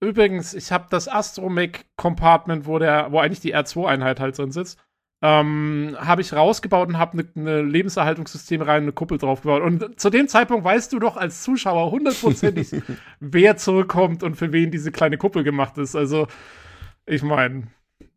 übrigens, 0.00 0.54
ich 0.54 0.72
habe 0.72 0.86
das 0.90 1.08
Astromech-Compartment, 1.08 2.66
wo 2.66 2.78
der, 2.78 3.12
wo 3.12 3.18
eigentlich 3.20 3.40
die 3.40 3.54
R2-Einheit 3.54 4.20
halt 4.20 4.38
drin 4.38 4.52
sitzt, 4.52 4.78
ähm, 5.20 5.96
habe 5.98 6.20
ich 6.20 6.32
rausgebaut 6.32 6.88
und 6.88 6.98
habe 6.98 7.18
eine 7.18 7.28
ne 7.34 7.62
Lebenserhaltungssystem 7.62 8.62
rein, 8.62 8.82
eine 8.82 8.92
Kuppel 8.92 9.18
draufgebaut. 9.18 9.62
Und 9.62 9.98
zu 9.98 10.10
dem 10.10 10.28
Zeitpunkt 10.28 10.64
weißt 10.64 10.92
du 10.92 11.00
doch 11.00 11.16
als 11.16 11.42
Zuschauer 11.42 11.90
hundertprozentig, 11.90 12.70
wer 13.20 13.56
zurückkommt 13.56 14.22
und 14.22 14.36
für 14.36 14.52
wen 14.52 14.70
diese 14.70 14.92
kleine 14.92 15.18
Kuppel 15.18 15.42
gemacht 15.42 15.76
ist. 15.78 15.96
Also, 15.96 16.28
ich 17.04 17.22
meine, 17.22 17.66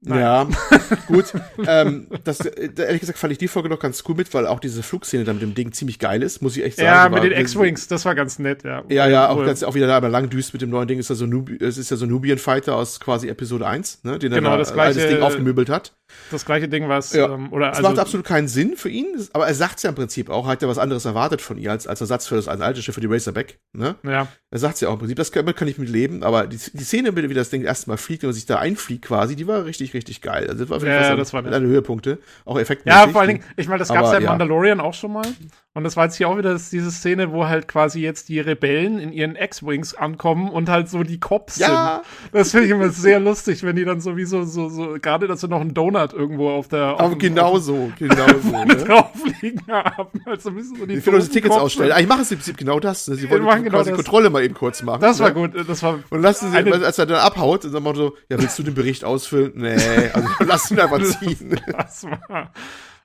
Nein. 0.04 0.20
Ja, 0.20 0.48
gut. 1.08 1.32
ähm, 1.68 2.08
das, 2.24 2.40
äh, 2.40 2.70
ehrlich 2.76 3.02
gesagt 3.02 3.20
fand 3.20 3.32
ich 3.34 3.38
die 3.38 3.48
Folge 3.48 3.70
noch 3.70 3.80
ganz 3.80 4.04
cool 4.08 4.16
mit, 4.16 4.34
weil 4.34 4.48
auch 4.48 4.60
diese 4.60 4.82
Flugszene 4.82 5.26
da 5.26 5.34
mit 5.34 5.44
dem 5.44 5.54
Ding 5.54 5.72
ziemlich 5.74 6.00
geil 6.00 6.24
ist, 6.24 6.42
muss 6.42 6.58
ich 6.58 6.64
echt 6.64 6.78
sagen. 6.78 6.88
Ja, 6.88 7.10
mit 7.10 7.24
den 7.24 7.40
X-Wings, 7.40 7.88
das 7.88 8.04
war 8.06 8.16
ganz 8.16 8.40
nett, 8.40 8.64
ja. 8.64 8.84
Ja, 8.90 9.08
ja, 9.08 9.30
auch, 9.30 9.46
ganz, 9.46 9.62
auch 9.62 9.76
wieder 9.76 9.86
da, 9.86 9.98
aber 9.98 10.10
lang 10.10 10.30
düst 10.30 10.54
mit 10.54 10.64
dem 10.64 10.72
neuen 10.72 10.88
Ding 10.88 10.98
ist 10.98 11.10
ja 11.10 11.16
so, 11.16 11.28
Nubi 11.28 11.58
es 11.64 11.78
ist 11.78 11.92
ja 11.92 11.98
so 11.98 12.08
Nubian 12.08 12.40
Fighter 12.40 12.76
aus 12.76 13.00
quasi 13.00 13.30
Episode 13.30 13.68
1, 13.68 14.04
ne, 14.04 14.18
den 14.18 14.32
genau, 14.32 14.52
er 14.52 14.58
das, 14.58 14.74
gleiche, 14.74 15.00
das 15.00 15.10
Ding 15.10 15.22
aufgemöbelt 15.22 15.70
hat. 15.70 15.94
Das 16.32 16.46
gleiche 16.46 16.70
Ding, 16.70 16.88
was, 16.88 17.14
ja. 17.14 17.34
ähm, 17.34 17.52
oder, 17.52 17.68
das 17.68 17.78
also, 17.78 17.90
macht 17.90 18.00
absolut 18.00 18.26
keinen 18.26 18.48
Sinn 18.48 18.76
für 18.76 18.90
ihn, 18.90 19.08
aber 19.34 19.48
er 19.48 19.54
sagt 19.54 19.84
ja 19.84 19.90
im 19.90 19.96
Prinzip 19.96 20.30
auch, 20.30 20.48
hat 20.48 20.62
er 20.62 20.70
was 20.70 20.78
anderes 20.78 21.06
erwartet 21.06 21.42
von 21.42 21.58
ihr 21.58 21.72
als, 21.72 21.88
als 21.88 22.02
Ersatz 22.02 22.28
für 22.28 22.36
das 22.36 22.48
alte 22.48 22.82
Schiff 22.82 22.96
für 22.96 23.02
die 23.02 23.08
Racerback, 23.08 23.60
ne? 23.74 23.96
Ja. 24.04 24.28
Er 24.50 24.60
sagt 24.60 24.80
ja 24.82 24.90
auch 24.90 24.94
im 24.94 25.00
Prinzip, 25.00 25.18
das 25.18 25.32
kann, 25.32 25.46
kann 25.56 25.68
ich 25.68 25.78
mit 25.78 25.90
leben, 25.90 26.24
aber 26.24 26.48
die, 26.48 26.58
die 26.58 26.84
Szene, 26.84 27.16
wie 27.16 27.34
das 27.34 27.50
Ding 27.50 27.64
erstmal 27.64 27.98
fliegt 27.98 28.24
und 28.24 28.34
sich 28.34 28.46
da 28.46 28.58
einfliegt 28.60 29.06
quasi, 29.06 29.36
die 29.36 29.48
war 29.48 29.66
richtig, 29.66 29.94
richtig 29.94 30.22
geil. 30.22 30.48
Also, 30.48 30.60
das 30.60 30.70
war 30.70 30.78
auf 30.78 30.84
jeden 30.84 30.96
ja, 30.96 31.04
Fall 31.04 31.18
das 31.18 31.34
war 31.34 31.46
eine 31.46 31.68
Höhepunkte, 31.68 32.20
auch 32.46 32.58
effektmäßig. 32.58 33.02
Ja, 33.02 33.08
vor 33.08 33.22
allen 33.22 33.30
Dingen, 33.30 33.44
ich 33.58 33.68
meine, 33.68 33.80
das 33.80 33.90
gab 33.90 34.06
es 34.06 34.12
ja 34.12 34.18
im 34.18 34.26
Mandalorian 34.26 34.80
auch 34.80 34.94
schon 34.94 35.14
mal. 35.14 35.26
Und 35.74 35.86
das 35.86 35.96
war 35.96 36.04
jetzt 36.04 36.18
hier 36.18 36.28
auch 36.28 36.38
wieder 36.38 36.54
diese 36.54 36.92
Szene, 36.92 37.32
wo 37.32 37.48
halt 37.48 37.70
quasi 37.70 38.02
jetzt 38.02 38.28
die 38.28 38.42
Rebellen 38.42 39.00
in 39.00 39.14
ihren 39.14 39.38
X-Wings 39.38 39.94
ankommen 39.94 40.50
und 40.50 40.68
halt 40.68 40.90
so 40.90 41.04
die 41.04 41.18
Cops 41.18 41.60
ja. 41.60 42.02
sind. 42.04 42.34
Das 42.34 42.52
finde 42.52 42.66
ich 42.66 42.72
immer 42.72 42.90
sehr 42.90 43.22
lustig, 43.22 43.64
wenn 43.64 43.78
die 43.78 43.86
dann 43.86 44.02
sowieso 44.02 44.44
so, 44.44 44.68
so, 44.68 44.98
gerade, 45.02 45.28
dass 45.28 45.40
sie 45.40 45.48
noch 45.48 45.62
einen 45.62 45.74
Donut 45.74 46.12
irgendwo 46.12 46.50
auf 46.50 46.68
der. 46.68 46.96
Auf 46.96 47.00
Aber 47.00 47.16
genau 47.16 47.58
so, 47.58 47.90
genau 47.98 48.28
so. 48.44 48.50
ne? 48.66 48.76
drauf 48.76 49.12
liegen 49.42 49.66
haben. 49.70 50.10
Also 50.26 50.52
bisschen 50.52 50.76
so 50.76 50.86
die 50.86 50.96
ich 50.96 51.06
will 51.06 51.16
unsere 51.16 51.32
Tickets 51.32 51.54
Cops 51.54 51.64
ausstellen. 51.64 51.94
Ah, 51.94 52.02
ich 52.02 52.08
mache 52.08 52.24
es 52.24 52.32
im 52.32 52.40
Prinzip 52.40 52.58
genau 52.58 52.82
das. 52.82 53.08
Ne? 53.08 53.16
Sie 53.16 53.30
wollen 53.30 53.46
genau 53.64 53.78
quasi 53.78 53.92
das. 53.92 53.96
Kontrolle 53.98 54.30
mal 54.30 54.44
eben 54.44 54.56
kurz 54.56 54.84
machen. 54.84 55.00
Das 55.00 55.22
war 55.22 55.30
ne? 55.30 55.36
gut. 55.36 55.70
Das 55.70 55.82
war 55.84 56.00
und 56.10 56.22
lassen 56.22 56.52
sie, 56.52 56.58
als 56.58 57.00
er 57.00 57.06
dann 57.06 57.20
abhaut, 57.20 57.64
dann 57.64 57.82
machen 57.82 57.96
so, 57.96 58.18
ja, 58.28 58.38
willst 58.42 58.60
du 58.60 58.64
den 58.64 58.74
Bericht 58.74 59.06
ausfüllen? 59.06 59.54
Nee, 59.56 59.78
also 60.12 60.28
lass 60.40 60.70
ihn 60.70 60.82
einfach 60.82 61.02
ziehen. 61.20 61.62
Das 61.72 62.04
war. 62.04 62.52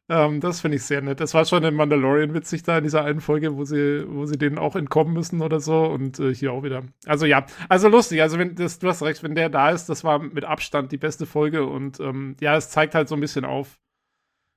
Ähm, 0.08 0.40
das 0.40 0.60
finde 0.60 0.76
ich 0.76 0.84
sehr 0.84 1.02
nett. 1.02 1.18
Das 1.20 1.34
war 1.34 1.44
schon 1.44 1.64
in 1.64 1.74
Mandalorian 1.74 2.32
witzig 2.32 2.62
da 2.62 2.78
in 2.78 2.84
dieser 2.84 3.04
einen 3.04 3.20
Folge, 3.20 3.56
wo 3.56 3.64
sie, 3.64 4.04
wo 4.08 4.24
sie 4.24 4.38
denen 4.38 4.58
auch 4.58 4.76
entkommen 4.76 5.12
müssen 5.12 5.42
oder 5.42 5.58
so 5.58 5.84
und 5.84 6.20
äh, 6.20 6.32
hier 6.32 6.52
auch 6.52 6.62
wieder. 6.62 6.84
Also 7.06 7.26
ja, 7.26 7.44
also 7.68 7.88
lustig. 7.88 8.22
Also 8.22 8.38
wenn 8.38 8.54
das, 8.54 8.78
du 8.78 8.88
hast 8.88 9.02
recht, 9.02 9.22
wenn 9.24 9.34
der 9.34 9.48
da 9.48 9.70
ist, 9.70 9.86
das 9.86 10.04
war 10.04 10.20
mit 10.20 10.44
Abstand 10.44 10.92
die 10.92 10.96
beste 10.96 11.26
Folge 11.26 11.66
und 11.66 11.98
ähm, 11.98 12.36
ja, 12.40 12.56
es 12.56 12.70
zeigt 12.70 12.94
halt 12.94 13.08
so 13.08 13.16
ein 13.16 13.20
bisschen 13.20 13.44
auf, 13.44 13.80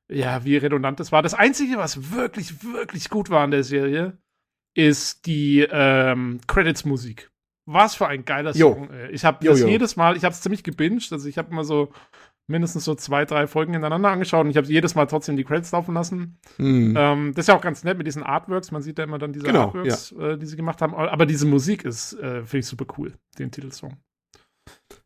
ja, 0.08 0.44
wie 0.44 0.58
redundant 0.58 1.00
das 1.00 1.12
war. 1.12 1.22
Das 1.22 1.34
Einzige, 1.34 1.78
was 1.78 2.12
wirklich, 2.12 2.64
wirklich 2.64 3.10
gut 3.10 3.30
war 3.30 3.44
in 3.44 3.52
der 3.52 3.64
Serie, 3.64 4.18
ist 4.76 5.26
die 5.26 5.68
ähm, 5.70 6.42
Credits-Musik. 6.48 7.32
Was 7.66 7.94
für 7.96 8.08
ein 8.08 8.26
geiler 8.26 8.54
Song. 8.54 8.90
Ey. 8.90 9.12
Ich 9.12 9.26
habe 9.26 9.46
das 9.46 9.62
jedes 9.62 9.96
Mal, 9.96 10.18
ich 10.18 10.24
habe 10.24 10.34
es 10.34 10.42
ziemlich 10.42 10.64
gebinged, 10.64 11.12
also 11.12 11.28
ich 11.28 11.38
habe 11.38 11.52
immer 11.52 11.64
so 11.64 11.92
mindestens 12.50 12.84
so 12.84 12.96
zwei, 12.96 13.26
drei 13.26 13.48
Folgen 13.48 13.74
hintereinander 13.74 14.10
angeschaut 14.10 14.46
und 14.46 14.52
ich 14.52 14.58
habe 14.58 14.68
jedes 14.68 14.96
Mal 14.96 15.06
trotzdem 15.06 15.38
die 15.38 15.44
Credits 15.44 15.72
laufen 15.72 15.94
lassen. 15.94 16.38
Mm. 16.58 16.96
Ähm, 16.98 17.34
das 17.34 17.44
ist 17.44 17.48
ja 17.48 17.56
auch 17.56 17.62
ganz 17.62 17.84
nett 17.84 17.98
mit 17.98 18.08
diesen 18.08 18.24
Artworks. 18.24 18.72
Man 18.72 18.82
sieht 18.82 18.98
ja 18.98 19.04
immer 19.04 19.20
dann 19.20 19.34
diese 19.34 19.46
genau, 19.46 19.68
Artworks, 19.68 20.14
ja. 20.18 20.30
äh, 20.30 20.38
die 20.38 20.46
sie 20.46 20.58
gemacht 20.58 20.82
haben. 20.82 20.96
Aber 20.96 21.26
diese 21.26 21.46
Musik 21.46 21.86
ist, 21.86 22.14
äh, 22.14 22.44
finde 22.44 22.60
ich 22.60 22.66
super 22.66 22.86
cool, 22.98 23.14
den 23.38 23.52
Titelsong. 23.52 23.98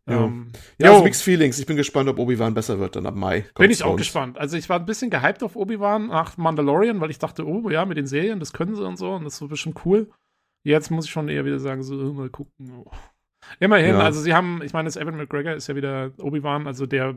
Ja, 0.08 0.26
ähm, 0.26 0.52
ja 0.78 0.92
also 0.92 1.04
Mixed 1.04 1.24
Feelings. 1.24 1.60
Ich 1.60 1.66
bin 1.66 1.78
gespannt, 1.78 2.10
ob 2.10 2.20
Obi-Wan 2.20 2.54
besser 2.54 2.80
wird 2.80 2.96
dann 2.96 3.06
ab 3.06 3.16
Mai. 3.16 3.46
Bin 3.56 3.72
ich 3.72 3.84
auch 3.84 3.96
gespannt. 3.96 4.38
Also 4.38 4.58
ich 4.58 4.68
war 4.70 4.80
ein 4.80 4.86
bisschen 4.86 5.10
gehypt 5.10 5.44
auf 5.44 5.56
Obi-Wan 5.56 6.08
nach 6.08 6.38
Mandalorian, 6.38 7.00
weil 7.00 7.10
ich 7.10 7.20
dachte, 7.20 7.46
oh 7.48 7.70
ja, 7.70 7.86
mit 7.86 7.98
den 7.98 8.08
Serien, 8.08 8.40
das 8.40 8.54
können 8.54 8.76
sie 8.76 8.86
und 8.86 8.98
so 8.98 9.12
und 9.14 9.24
das 9.24 9.34
ist 9.34 9.40
so 9.40 9.48
bestimmt 9.48 9.86
cool. 9.86 10.10
Jetzt 10.64 10.92
muss 10.92 11.06
ich 11.06 11.12
schon 11.12 11.30
eher 11.30 11.46
wieder 11.46 11.60
sagen, 11.60 11.84
so 11.84 11.96
mal 12.14 12.30
gucken. 12.30 12.72
Oh. 12.86 12.92
Immerhin, 13.60 13.96
ja. 13.96 14.00
also 14.00 14.22
sie 14.22 14.34
haben, 14.34 14.62
ich 14.64 14.74
meine, 14.74 14.88
das 14.88 14.96
Evan 14.96 15.18
McGregor 15.18 15.54
ist 15.54 15.68
ja 15.68 15.76
wieder 15.76 16.12
Obi-Wan, 16.20 16.68
also 16.68 16.86
der 16.86 17.16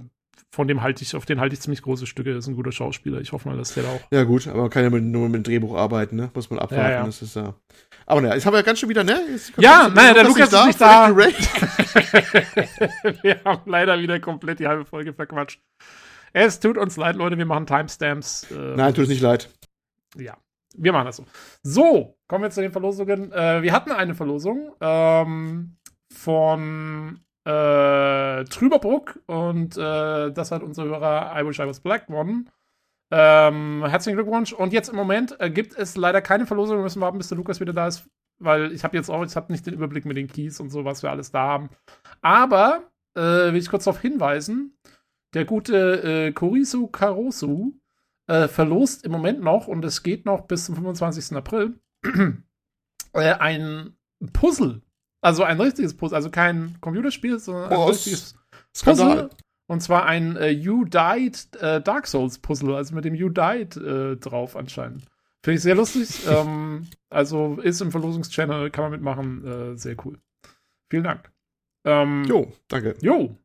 von 0.50 0.68
dem 0.68 0.82
halte 0.82 1.02
ich, 1.02 1.16
auf 1.16 1.26
den 1.26 1.40
halte 1.40 1.54
ich 1.54 1.60
ziemlich 1.60 1.82
große 1.82 2.06
Stücke. 2.06 2.32
Das 2.32 2.44
ist 2.44 2.48
ein 2.48 2.56
guter 2.56 2.72
Schauspieler. 2.72 3.20
Ich 3.20 3.32
hoffe 3.32 3.48
mal, 3.48 3.56
dass 3.56 3.74
der 3.74 3.82
da 3.84 3.90
auch. 3.90 4.00
Ja, 4.10 4.24
gut, 4.24 4.46
aber 4.46 4.62
man 4.62 4.70
kann 4.70 4.84
ja 4.84 4.90
nur 4.90 5.28
mit 5.28 5.36
dem 5.36 5.42
Drehbuch 5.42 5.76
arbeiten, 5.76 6.16
ne? 6.16 6.30
Muss 6.34 6.50
man 6.50 6.58
abwarten. 6.58 6.84
Ja, 6.84 6.90
ja. 6.90 7.04
Das 7.04 7.22
ist 7.22 7.36
ja. 7.36 7.54
Aber 8.06 8.20
naja, 8.20 8.34
jetzt 8.34 8.46
haben 8.46 8.54
wir 8.54 8.58
ja 8.58 8.64
ganz 8.64 8.78
schön 8.78 8.88
wieder, 8.88 9.04
ne? 9.04 9.20
Ja, 9.58 9.88
naja, 9.88 10.14
der 10.14 10.24
Lukas 10.24 10.52
ist 10.52 10.66
nicht 10.66 10.80
da. 10.80 11.14
wir 13.22 13.40
haben 13.44 13.70
leider 13.70 13.98
wieder 13.98 14.20
komplett 14.20 14.60
die 14.60 14.66
halbe 14.66 14.84
Folge 14.84 15.12
verquatscht. 15.12 15.60
Es 16.32 16.60
tut 16.60 16.78
uns 16.78 16.96
leid, 16.96 17.16
Leute, 17.16 17.38
wir 17.38 17.46
machen 17.46 17.66
Timestamps. 17.66 18.46
Ähm, 18.50 18.76
Nein, 18.76 18.94
tut 18.94 19.04
es 19.04 19.10
nicht 19.10 19.22
leid. 19.22 19.50
Ja, 20.16 20.36
wir 20.76 20.92
machen 20.92 21.06
das 21.06 21.16
so. 21.16 21.24
So, 21.62 22.18
kommen 22.28 22.44
wir 22.44 22.50
zu 22.50 22.60
den 22.60 22.72
Verlosungen. 22.72 23.32
Äh, 23.32 23.62
wir 23.62 23.72
hatten 23.72 23.90
eine 23.90 24.14
Verlosung 24.14 24.72
ähm, 24.80 25.76
von 26.12 27.20
äh, 27.46 28.44
Trüberbruck 28.44 29.20
und 29.26 29.76
äh, 29.76 30.32
das 30.32 30.50
hat 30.50 30.64
unser 30.64 30.84
Hörer 30.84 31.32
I 31.40 31.46
Wish 31.46 31.60
I 31.60 31.66
Was 31.66 31.80
Black 31.80 32.08
gewonnen. 32.08 32.50
Ähm, 33.12 33.84
herzlichen 33.86 34.16
Glückwunsch. 34.16 34.52
Und 34.52 34.72
jetzt 34.72 34.88
im 34.88 34.96
Moment 34.96 35.40
äh, 35.40 35.48
gibt 35.48 35.78
es 35.78 35.96
leider 35.96 36.20
keine 36.20 36.46
Verlosung. 36.46 36.78
Wir 36.78 36.82
müssen 36.82 37.00
warten, 37.00 37.18
bis 37.18 37.28
der 37.28 37.38
Lukas 37.38 37.60
wieder 37.60 37.72
da 37.72 37.86
ist, 37.86 38.08
weil 38.40 38.72
ich 38.72 38.82
habe 38.82 38.96
jetzt 38.96 39.08
auch, 39.08 39.24
ich 39.24 39.36
habe 39.36 39.52
nicht 39.52 39.64
den 39.64 39.74
Überblick 39.74 40.04
mit 40.04 40.16
den 40.16 40.26
Keys 40.26 40.58
und 40.58 40.70
so, 40.70 40.84
was 40.84 41.04
wir 41.04 41.10
alles 41.10 41.30
da 41.30 41.42
haben. 41.42 41.70
Aber 42.20 42.90
äh, 43.14 43.20
will 43.20 43.56
ich 43.56 43.70
kurz 43.70 43.84
darauf 43.84 44.00
hinweisen, 44.00 44.76
der 45.34 45.44
gute 45.44 46.26
äh, 46.26 46.32
Korisu 46.32 46.88
Karosu 46.88 47.74
äh, 48.26 48.48
verlost 48.48 49.04
im 49.04 49.12
Moment 49.12 49.40
noch 49.40 49.68
und 49.68 49.84
es 49.84 50.02
geht 50.02 50.26
noch 50.26 50.48
bis 50.48 50.64
zum 50.64 50.74
25. 50.74 51.36
April 51.36 51.78
ein 53.12 53.96
Puzzle 54.32 54.82
also 55.26 55.42
ein 55.42 55.60
richtiges 55.60 55.96
Puzzle, 55.96 56.14
also 56.14 56.30
kein 56.30 56.80
Computerspiel, 56.80 57.40
sondern 57.40 57.72
ein 57.72 57.88
richtiges 57.88 58.36
Puzzle. 58.84 59.28
Und 59.68 59.80
zwar 59.80 60.06
ein 60.06 60.36
äh, 60.36 60.50
You 60.50 60.84
Died 60.84 61.48
äh, 61.60 61.80
Dark 61.82 62.06
Souls 62.06 62.38
Puzzle, 62.38 62.76
also 62.76 62.94
mit 62.94 63.04
dem 63.04 63.16
You 63.16 63.28
Died 63.28 63.76
äh, 63.76 64.16
drauf 64.16 64.54
anscheinend. 64.54 65.04
Finde 65.44 65.56
ich 65.56 65.62
sehr 65.62 65.74
lustig. 65.74 66.24
ähm, 66.28 66.86
also 67.10 67.56
ist 67.56 67.80
im 67.80 67.90
Verlosungschannel, 67.90 68.70
kann 68.70 68.84
man 68.84 68.92
mitmachen. 68.92 69.44
Äh, 69.44 69.76
sehr 69.76 69.96
cool. 70.04 70.20
Vielen 70.88 71.02
Dank. 71.02 71.32
Ähm, 71.84 72.24
jo, 72.28 72.52
danke. 72.68 72.94
Jo. 73.00 73.36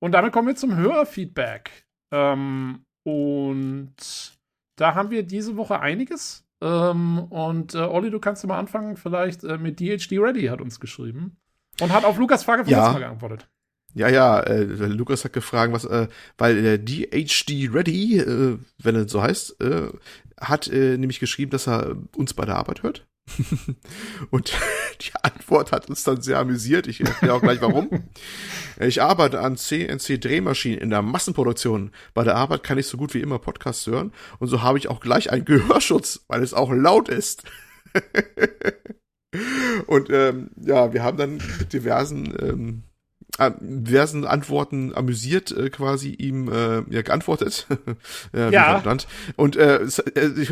Und 0.00 0.12
damit 0.12 0.32
kommen 0.32 0.48
wir 0.48 0.56
zum 0.56 0.76
Hörerfeedback. 0.76 1.86
Ähm, 2.12 2.84
und 3.04 4.38
da 4.76 4.94
haben 4.94 5.10
wir 5.10 5.22
diese 5.22 5.56
Woche 5.56 5.80
einiges. 5.80 6.46
Ähm, 6.60 7.18
und 7.30 7.74
äh, 7.74 7.78
Olli, 7.78 8.10
du 8.10 8.18
kannst 8.18 8.42
ja 8.42 8.48
mal 8.48 8.58
anfangen, 8.58 8.96
vielleicht 8.96 9.44
äh, 9.44 9.58
mit 9.58 9.80
DHD 9.80 10.18
Ready 10.18 10.46
hat 10.46 10.60
uns 10.60 10.80
geschrieben. 10.80 11.36
Und 11.80 11.92
hat 11.92 12.04
auf 12.04 12.18
Lukas 12.18 12.42
Frage 12.42 12.64
von 12.64 12.72
ja. 12.72 12.92
Mal 12.92 12.98
geantwortet. 12.98 13.48
Ja, 13.94 14.08
ja, 14.08 14.40
äh, 14.40 14.64
Lukas 14.64 15.24
hat 15.24 15.32
gefragt, 15.32 15.72
was, 15.72 15.84
äh, 15.84 16.08
weil 16.36 16.62
der 16.62 16.78
DHD 16.78 17.72
Ready, 17.72 18.18
äh, 18.18 18.58
wenn 18.78 18.94
er 18.94 19.08
so 19.08 19.22
heißt, 19.22 19.60
äh, 19.60 19.88
hat 20.40 20.68
äh, 20.68 20.98
nämlich 20.98 21.20
geschrieben, 21.20 21.50
dass 21.50 21.66
er 21.66 21.96
uns 22.16 22.34
bei 22.34 22.44
der 22.44 22.56
Arbeit 22.56 22.82
hört. 22.82 23.07
Und 24.30 24.52
die 25.00 25.10
Antwort 25.22 25.72
hat 25.72 25.88
uns 25.88 26.04
dann 26.04 26.20
sehr 26.20 26.38
amüsiert. 26.38 26.86
Ich 26.86 27.00
erkläre 27.00 27.34
auch 27.34 27.42
gleich 27.42 27.60
warum. 27.60 28.08
Ich 28.80 29.02
arbeite 29.02 29.40
an 29.40 29.56
CNC-Drehmaschinen 29.56 30.78
in 30.78 30.90
der 30.90 31.02
Massenproduktion. 31.02 31.92
Bei 32.14 32.24
der 32.24 32.36
Arbeit 32.36 32.62
kann 32.62 32.78
ich 32.78 32.86
so 32.86 32.96
gut 32.96 33.14
wie 33.14 33.20
immer 33.20 33.38
Podcasts 33.38 33.86
hören. 33.86 34.12
Und 34.38 34.48
so 34.48 34.62
habe 34.62 34.78
ich 34.78 34.88
auch 34.88 35.00
gleich 35.00 35.30
einen 35.30 35.44
Gehörschutz, 35.44 36.24
weil 36.28 36.42
es 36.42 36.54
auch 36.54 36.72
laut 36.72 37.08
ist. 37.08 37.44
Und 39.86 40.10
ähm, 40.10 40.50
ja, 40.56 40.92
wir 40.92 41.02
haben 41.02 41.18
dann 41.18 41.36
mit 41.58 41.72
diversen 41.72 42.34
ähm, 42.40 42.82
diversen 43.60 44.24
Antworten 44.24 44.92
amüsiert 44.94 45.52
äh, 45.52 45.70
quasi 45.70 46.10
ihm 46.10 46.50
äh, 46.50 46.82
ja 46.90 47.02
geantwortet. 47.02 47.66
äh, 48.34 48.50
ja. 48.52 48.82
Und 49.36 49.56
äh, 49.56 49.82
äh, 49.84 50.48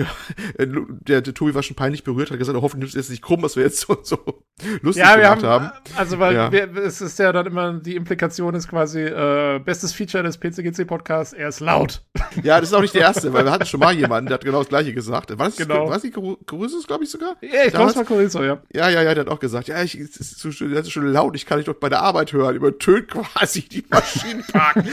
der, 0.57 1.21
der 1.21 1.35
Tobi 1.35 1.55
war 1.55 1.63
schon 1.63 1.77
peinlich 1.77 2.05
berührt, 2.05 2.31
hat 2.31 2.39
gesagt, 2.39 2.59
hoffentlich 2.61 2.95
ist 2.95 3.05
es 3.05 3.11
nicht 3.11 3.23
krumm, 3.23 3.43
was 3.43 3.57
wir 3.57 3.65
jetzt 3.65 3.81
so, 3.81 3.99
so 4.03 4.19
lustig 4.83 5.05
ja, 5.05 5.17
gemacht 5.17 5.43
haben, 5.43 5.65
haben. 5.67 5.73
Also 5.97 6.19
weil 6.19 6.35
ja. 6.35 6.53
wir, 6.53 6.77
es 6.77 7.01
ist 7.01 7.19
ja 7.19 7.33
dann 7.33 7.47
immer 7.47 7.73
die 7.75 7.97
Implikation 7.97 8.55
ist 8.55 8.69
quasi 8.69 9.03
äh, 9.03 9.59
bestes 9.59 9.93
Feature 9.93 10.23
des 10.23 10.39
PCGC 10.39 10.87
Podcasts, 10.87 11.33
er 11.33 11.49
ist 11.49 11.61
laut. 11.61 12.03
Ja, 12.43 12.61
das 12.61 12.71
ist 12.71 12.75
auch 12.75 12.81
nicht 12.81 12.95
der 12.95 13.03
erste, 13.03 13.33
weil 13.33 13.45
wir 13.45 13.53
hatten 13.53 13.67
schon 13.67 13.81
mal 13.81 13.95
jemanden, 13.97 14.29
der 14.29 14.35
hat 14.35 14.45
genau 14.45 14.59
das 14.59 14.69
gleiche 14.69 14.95
gesagt. 14.95 15.37
War 15.37 15.47
das 15.47 15.57
genau. 15.57 15.89
war 15.89 15.99
die 15.99 16.11
Corisus, 16.11 16.87
glaube 16.87 17.05
ich 17.05 17.11
sogar? 17.11 17.37
Ja, 17.41 17.65
ich 17.67 17.73
glaube 17.73 17.91
es 17.91 17.97
war 17.97 18.05
Corisus, 18.05 18.41
ja. 18.41 18.59
Ja, 18.73 18.89
ja, 18.89 19.03
ja, 19.03 19.15
der 19.15 19.25
hat 19.25 19.33
auch 19.33 19.41
gesagt, 19.41 19.69
ja, 19.69 19.83
ich, 19.83 19.95
es 19.97 20.17
ist, 20.17 20.39
so, 20.39 20.49
das 20.51 20.87
ist 20.87 20.93
schon 20.93 21.07
laut, 21.07 21.35
ich 21.35 21.47
kann 21.47 21.59
dich 21.59 21.67
doch 21.67 21.75
bei 21.75 21.89
der 21.89 22.03
Arbeit 22.03 22.33
hören, 22.33 22.55
über 22.55 22.76
übertönt 22.77 23.09
quasi 23.09 23.69
die 23.69 23.85
Maschinenpark. 23.89 24.85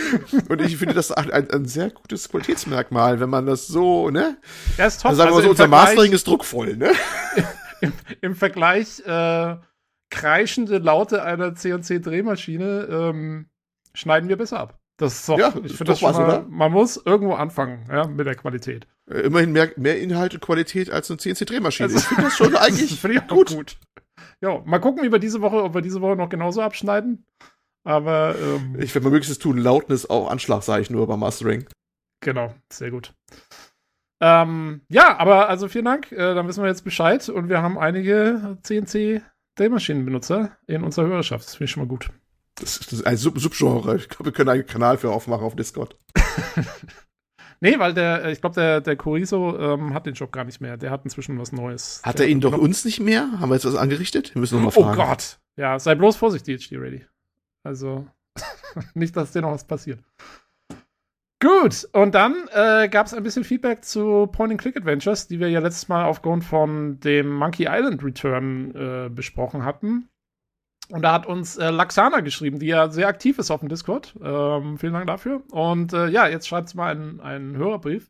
und 0.50 0.62
ich 0.62 0.78
finde 0.78 0.93
das 0.93 1.12
ein, 1.12 1.32
ein, 1.32 1.65
sehr 1.65 1.89
gutes 1.89 2.30
Qualitätsmerkmal, 2.30 3.19
wenn 3.19 3.30
man 3.30 3.46
das 3.46 3.67
so, 3.67 4.10
ne? 4.10 4.38
Ja, 4.78 4.88
ist 4.88 5.02
top. 5.02 5.12
Also 5.12 5.17
sagen 5.17 5.32
wir 5.32 5.36
also 5.36 5.41
so, 5.41 5.50
unser 5.52 5.63
Vergleich, 5.63 5.86
Mastering 5.86 6.12
ist 6.13 6.28
druckvoll, 6.28 6.78
ne? 6.78 6.91
Im, 7.82 7.91
im 8.22 8.36
Vergleich 8.36 9.02
äh, 9.06 9.58
kreischende 10.10 10.78
Laute 10.78 11.22
einer 11.24 11.54
CNC-Drehmaschine 11.54 12.88
ähm, 12.89 13.50
schneiden 13.93 14.30
wir 14.30 14.38
besser 14.38 14.60
ab. 14.62 14.80
Das 14.96 15.15
ist 15.15 15.28
doch, 15.28 15.38
ja, 15.38 15.50
ich 15.50 15.74
finde 15.74 15.91
das 15.91 16.00
schon 16.00 16.10
was, 16.10 16.17
mal, 16.17 16.26
oder? 16.26 16.46
man 16.48 16.72
muss 16.72 16.96
irgendwo 17.04 17.34
anfangen, 17.34 17.86
ja, 17.91 18.08
mit 18.08 18.26
der 18.26 18.36
Qualität. 18.36 18.88
Äh, 19.10 19.22
immerhin 19.22 19.52
mehr, 19.52 19.72
mehr 19.76 20.00
Inhalt 20.00 20.34
und 20.34 20.39
Qualität 20.39 20.89
als 20.89 21.12
eine 21.12 21.17
CNC-Drehmaschine. 21.17 21.88
Also, 21.88 21.98
ich 21.98 22.06
finde 22.06 22.24
das 22.24 22.38
schon 22.38 22.56
eigentlich 22.56 23.02
das 23.02 23.28
gut. 23.28 23.50
gut. 23.50 23.78
Ja, 24.39 24.62
mal 24.65 24.80
gucken, 24.80 25.04
wie 25.04 25.12
wir 25.12 25.19
diese 25.19 25.41
Woche, 25.41 25.63
ob 25.63 25.74
wir 25.74 25.82
diese 25.82 26.02
Woche 26.02 26.15
noch 26.15 26.30
genauso 26.30 26.62
abschneiden. 26.62 27.26
Aber 27.84 28.36
ähm, 28.39 28.78
ich 28.80 28.93
werde 28.96 29.06
mal 29.06 29.12
möglichstes 29.12 29.39
tun, 29.39 29.58
Lautness 29.58 30.06
auf 30.06 30.30
Anschlag, 30.30 30.63
sage 30.63 30.82
ich 30.82 30.89
nur 30.89 31.08
beim 31.08 31.19
Mastering. 31.19 31.65
Genau, 32.22 32.54
sehr 32.72 32.91
gut. 32.91 33.13
Ähm, 34.22 34.82
ja, 34.88 35.17
aber 35.17 35.50
also 35.50 35.67
vielen 35.67 35.86
Dank. 35.86 36.12
Äh, 36.13 36.34
dann 36.34 36.48
wissen 36.48 36.63
wir 36.63 36.69
jetzt 36.69 36.86
Bescheid 36.86 37.28
und 37.28 37.50
wir 37.50 37.62
haben 37.62 37.78
einige 37.78 38.58
CNC 38.63 39.22
Drehmaschinenbenutzer 39.56 40.58
in 40.65 40.84
unserer 40.84 41.08
Hörerschaft. 41.08 41.46
Das 41.46 41.56
finde 41.56 41.65
ich 41.65 41.72
schon 41.72 41.84
mal 41.84 41.89
gut. 41.89 42.10
Das 42.56 42.78
ist 42.78 43.06
ein 43.06 43.17
Sub 43.17 43.38
Subgenre. 43.38 43.98
Ich 43.98 44.10
glaube, 44.10 44.26
wir 44.26 44.32
können 44.32 44.50
einen 44.50 44.65
Kanal 44.65 44.98
für 44.98 45.12
aufmachen 45.12 45.43
auf 45.43 45.56
Discord. 45.56 45.98
nee, 47.60 47.78
weil 47.80 47.93
der, 47.93 48.30
ich 48.30 48.39
glaube, 48.39 48.56
der, 48.56 48.80
der 48.80 48.96
Chorizo 48.96 49.58
ähm, 49.60 49.93
hat 49.93 50.06
den 50.06 50.13
Job 50.13 50.32
gar 50.32 50.46
nicht 50.46 50.62
mehr. 50.62 50.78
Der 50.78 50.91
hat 50.91 51.04
inzwischen 51.04 51.38
was 51.39 51.52
Neues. 51.52 52.02
Hat 52.04 52.19
er 52.19 52.28
ihn 52.28 52.39
doch 52.39 52.58
uns 52.58 52.86
nicht 52.86 53.00
mehr? 53.00 53.39
Haben 53.39 53.50
wir 53.50 53.56
jetzt 53.56 53.65
was 53.65 53.76
angerichtet? 53.76 54.34
Wir 54.34 54.39
müssen 54.39 54.56
noch 54.56 54.74
mal 54.74 54.80
oh 54.80 54.84
fragen. 54.84 55.02
Oh 55.02 55.06
Gott. 55.06 55.39
Ja, 55.58 55.78
sei 55.80 55.96
bloß 55.96 56.15
vorsichtig, 56.15 56.69
HD 56.69 56.78
Ready. 56.78 57.06
Also 57.63 58.08
nicht, 58.93 59.15
dass 59.15 59.32
dir 59.32 59.41
noch 59.41 59.52
was 59.52 59.65
passiert. 59.65 59.99
Gut, 61.43 61.89
und 61.91 62.15
dann 62.15 62.47
äh, 62.54 62.88
gab 62.88 63.06
es 63.06 63.13
ein 63.13 63.21
bisschen 63.21 63.43
Feedback 63.43 63.84
zu 63.84 64.28
Point-and-Click-Adventures, 64.28 65.28
die 65.28 65.41
wir 65.41 65.49
ja 65.49 65.60
letztes 65.60 65.89
Mal 65.89 66.06
aufgrund 66.06 66.45
von 66.45 67.02
dem 67.02 67.30
Monkey 67.30 67.67
Island 67.69 68.02
Return 68.02 68.73
äh, 68.73 69.10
besprochen 69.10 69.65
hatten. 69.65 70.08
Und 70.89 71.02
da 71.02 71.12
hat 71.12 71.26
uns 71.26 71.58
äh, 71.58 71.69
Laxana 71.69 72.21
geschrieben, 72.21 72.60
die 72.60 72.67
ja 72.67 72.89
sehr 72.89 73.10
aktiv 73.10 73.39
ist 73.39 73.52
auf 73.52 73.60
dem 73.60 73.67
Discord. 73.67 74.15
Ähm, 74.23 74.78
vielen 74.78 74.93
Dank 74.93 75.08
dafür. 75.08 75.43
Und 75.52 75.91
äh, 75.91 76.08
ja, 76.08 76.28
jetzt 76.28 76.47
schreibt 76.47 76.69
sie 76.69 76.78
mal 76.78 76.91
einen, 76.91 77.19
einen 77.19 77.58
Hörerbrief. 77.58 78.10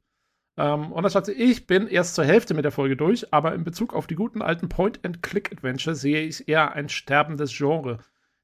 Ähm, 0.57 0.91
und 0.91 1.01
da 1.01 1.09
schreibt 1.09 1.25
sie, 1.25 1.33
ich 1.33 1.65
bin 1.65 1.87
erst 1.87 2.13
zur 2.13 2.25
Hälfte 2.25 2.53
mit 2.53 2.65
der 2.65 2.71
Folge 2.71 2.95
durch, 2.95 3.33
aber 3.33 3.55
in 3.55 3.63
Bezug 3.63 3.95
auf 3.95 4.05
die 4.05 4.15
guten 4.15 4.43
alten 4.43 4.69
Point-and-Click-Adventure 4.69 5.95
sehe 5.95 6.21
ich 6.21 6.47
eher 6.47 6.73
ein 6.73 6.89
sterbendes 6.89 7.55
Genre. 7.55 7.97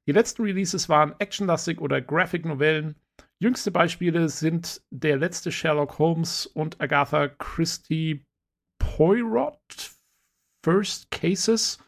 Die 0.08 0.12
letzten 0.12 0.44
Releases 0.44 0.90
waren 0.90 1.14
actionlastig 1.20 1.80
oder 1.82 2.02
Graphic-Novellen. 2.02 2.96
Jüngste 3.40 3.72
Beispiele 3.72 4.28
sind 4.30 4.82
der 4.90 5.18
letzte 5.18 5.52
Sherlock 5.52 6.00
Holmes 6.00 6.46
und 6.46 6.82
Agatha 6.82 7.28
Christie 7.28 8.26
Poirot 8.80 9.60
First 10.64 11.10
Cases. 11.12 11.80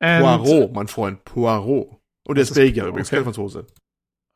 And 0.00 0.24
Poirot, 0.24 0.72
mein 0.72 0.88
Freund, 0.88 1.24
Poirot. 1.24 2.00
Und 2.26 2.36
er 2.36 2.42
ist 2.42 2.54
Belgier 2.54 2.84
okay. 2.84 2.90
übrigens, 2.90 3.10
kein 3.10 3.22
Franzose. 3.22 3.66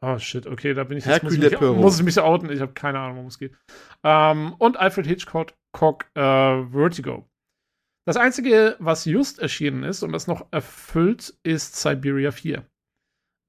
Oh 0.04 0.18
shit, 0.18 0.46
okay, 0.46 0.74
da 0.74 0.82
bin 0.82 0.98
ich 0.98 1.06
jetzt, 1.06 1.22
muss 1.22 1.34
ich, 1.34 1.40
mich, 1.40 1.60
muss 1.60 1.98
ich 1.98 2.04
mich 2.04 2.18
outen, 2.18 2.50
ich 2.50 2.60
habe 2.60 2.72
keine 2.72 2.98
Ahnung, 2.98 3.16
worum 3.16 3.28
es 3.28 3.38
geht. 3.38 3.54
Ähm, 4.02 4.54
und 4.58 4.76
Alfred 4.76 5.06
Hitchcock 5.06 5.52
uh, 5.80 6.66
Vertigo. 6.72 7.28
Das 8.04 8.16
einzige, 8.16 8.76
was 8.80 9.04
just 9.04 9.38
erschienen 9.38 9.84
ist 9.84 10.02
und 10.02 10.10
das 10.10 10.26
noch 10.26 10.46
erfüllt, 10.50 11.34
ist 11.44 11.76
Siberia 11.76 12.32
4. 12.32 12.66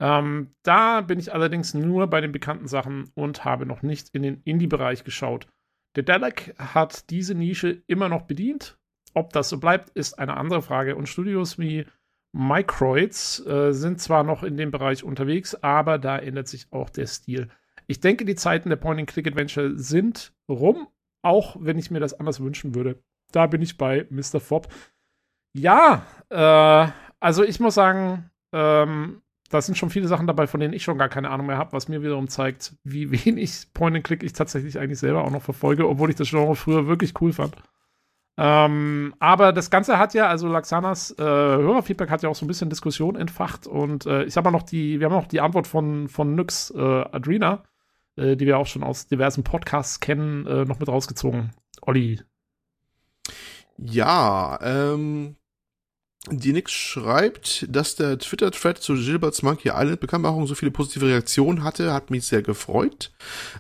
Ähm, 0.04 0.54
da 0.64 1.00
bin 1.00 1.18
ich 1.18 1.34
allerdings 1.34 1.74
nur 1.74 2.08
bei 2.08 2.20
den 2.20 2.34
bekannten 2.34 2.68
Sachen 2.68 3.10
und 3.16 3.46
habe 3.46 3.66
noch 3.66 3.84
nicht 3.84 4.10
in 4.10 4.22
den 4.22 4.42
Indie-Bereich 4.44 5.06
geschaut. 5.06 5.48
Der 5.96 6.04
Dalek 6.04 6.54
hat 6.58 7.10
diese 7.10 7.36
Nische 7.36 7.84
immer 7.88 8.10
noch 8.10 8.24
bedient. 8.24 8.78
Ob 9.14 9.32
das 9.32 9.48
so 9.48 9.60
bleibt, 9.60 9.92
ist 9.92 10.20
eine 10.20 10.36
andere 10.36 10.62
Frage. 10.62 10.98
Und 10.98 11.08
Studios 11.08 11.58
wie 11.58 11.86
Microids 12.34 13.46
äh, 13.46 13.72
sind 13.72 14.02
zwar 14.02 14.24
noch 14.24 14.44
in 14.44 14.58
dem 14.58 14.72
Bereich 14.72 15.06
unterwegs, 15.06 15.56
aber 15.56 16.00
da 16.00 16.18
ändert 16.18 16.50
sich 16.50 16.68
auch 16.72 16.90
der 16.90 17.08
Stil. 17.08 17.48
Ich 17.88 18.02
denke, 18.02 18.26
die 18.26 18.36
Zeiten 18.36 18.70
der 18.70 18.76
Point-and-Click-Adventure 18.76 19.78
sind 19.78 20.34
rum, 20.50 20.88
auch 21.22 21.56
wenn 21.60 21.78
ich 21.78 21.92
mir 21.92 22.02
das 22.02 22.20
anders 22.20 22.42
wünschen 22.42 22.76
würde. 22.76 23.02
Da 23.32 23.48
bin 23.48 23.62
ich 23.62 23.78
bei 23.78 24.06
Mr. 24.10 24.42
Fob. 24.42 24.68
Ja, 25.56 26.06
äh, 26.30 26.92
also 27.22 27.44
ich 27.46 27.62
muss 27.62 27.76
sagen, 27.76 28.32
ähm, 28.52 29.23
da 29.54 29.62
sind 29.62 29.78
schon 29.78 29.90
viele 29.90 30.08
Sachen 30.08 30.26
dabei, 30.26 30.48
von 30.48 30.60
denen 30.60 30.74
ich 30.74 30.84
schon 30.84 30.98
gar 30.98 31.10
keine 31.10 31.30
Ahnung 31.30 31.48
mehr 31.48 31.58
habe, 31.58 31.74
was 31.74 31.88
mir 31.88 32.02
wiederum 32.02 32.28
zeigt, 32.28 32.76
wie 32.84 33.12
wenig 33.26 33.68
Point-and-Click 33.74 34.24
ich 34.24 34.34
tatsächlich 34.34 34.80
eigentlich 34.80 35.00
selber 35.00 35.24
auch 35.24 35.32
noch 35.32 35.42
verfolge, 35.42 35.88
obwohl 35.88 36.10
ich 36.10 36.16
das 36.16 36.30
Genre 36.30 36.56
früher 36.56 36.88
wirklich 36.88 37.14
cool 37.22 37.34
fand. 37.34 37.56
Ähm, 38.36 39.14
aber 39.20 39.54
das 39.54 39.70
Ganze 39.70 40.00
hat 40.00 40.16
ja, 40.16 40.28
also 40.28 40.48
Laxanas 40.48 41.12
äh, 41.20 41.24
Hörerfeedback 41.24 42.10
hat 42.10 42.24
ja 42.24 42.30
auch 42.30 42.36
so 42.36 42.46
ein 42.46 42.48
bisschen 42.48 42.72
Diskussion 42.72 43.16
entfacht 43.16 43.68
und 43.68 44.08
äh, 44.08 44.24
ich 44.24 44.36
habe 44.38 44.52
noch 44.52 44.64
die, 44.64 45.00
wir 45.00 45.06
haben 45.06 45.14
noch 45.14 45.28
die 45.28 45.40
Antwort 45.40 45.68
von, 45.68 46.08
von 46.08 46.34
Nyx 46.34 46.72
äh, 46.72 46.80
Adrena, 46.80 47.64
äh, 48.16 48.36
die 48.36 48.48
wir 48.48 48.58
auch 48.58 48.66
schon 48.66 48.82
aus 48.82 49.06
diversen 49.06 49.44
Podcasts 49.44 50.00
kennen, 50.00 50.48
äh, 50.48 50.66
noch 50.66 50.80
mit 50.80 50.90
rausgezogen. 50.90 51.52
Olli. 51.82 52.22
Ja, 53.78 54.58
ähm, 54.64 55.36
die 56.32 56.54
Nix 56.54 56.72
schreibt, 56.72 57.66
dass 57.68 57.96
der 57.96 58.18
Twitter-Thread 58.18 58.78
zu 58.78 58.94
Gilbert's 58.94 59.42
Monkey 59.42 59.72
Island 59.74 60.00
Bekanntmachung 60.00 60.48
so 60.48 60.56
viele 60.56 60.72
positive 60.72 61.06
Reaktionen 61.06 61.66
hatte, 61.66 61.94
hat 61.94 62.12
mich 62.12 62.26
sehr 62.26 62.42
gefreut. 62.42 63.12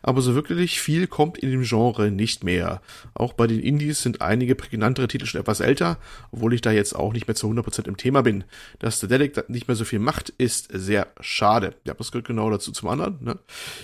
Aber 0.02 0.22
so 0.22 0.34
wirklich 0.34 0.80
viel 0.80 1.08
kommt 1.08 1.38
in 1.38 1.52
dem 1.52 1.64
Genre 1.64 2.10
nicht 2.10 2.46
mehr. 2.46 2.82
Auch 3.16 3.34
bei 3.34 3.48
den 3.48 3.60
Indies 3.60 4.02
sind 4.02 4.22
einige 4.22 4.56
prägnantere 4.56 5.10
Titel 5.10 5.26
schon 5.26 5.42
etwas 5.42 5.60
älter, 5.60 5.98
obwohl 6.32 6.54
ich 6.54 6.62
da 6.62 6.72
jetzt 6.72 6.96
auch 6.96 7.12
nicht 7.12 7.28
mehr 7.28 7.36
zu 7.36 7.48
100% 7.48 7.86
im 7.86 7.98
Thema 7.98 8.24
bin. 8.24 8.46
Dass 8.80 9.02
der 9.02 9.10
Dedek 9.10 9.50
nicht 9.50 9.68
mehr 9.68 9.76
so 9.76 9.84
viel 9.84 10.00
macht, 10.00 10.30
ist 10.30 10.70
sehr 10.72 11.08
schade. 11.20 11.76
Ja, 11.84 11.96
das 11.96 12.14
gehört 12.14 12.28
genau 12.28 12.50
dazu 12.50 12.72
zum 12.72 12.88
anderen. 12.88 13.18
Ne? 13.22 13.40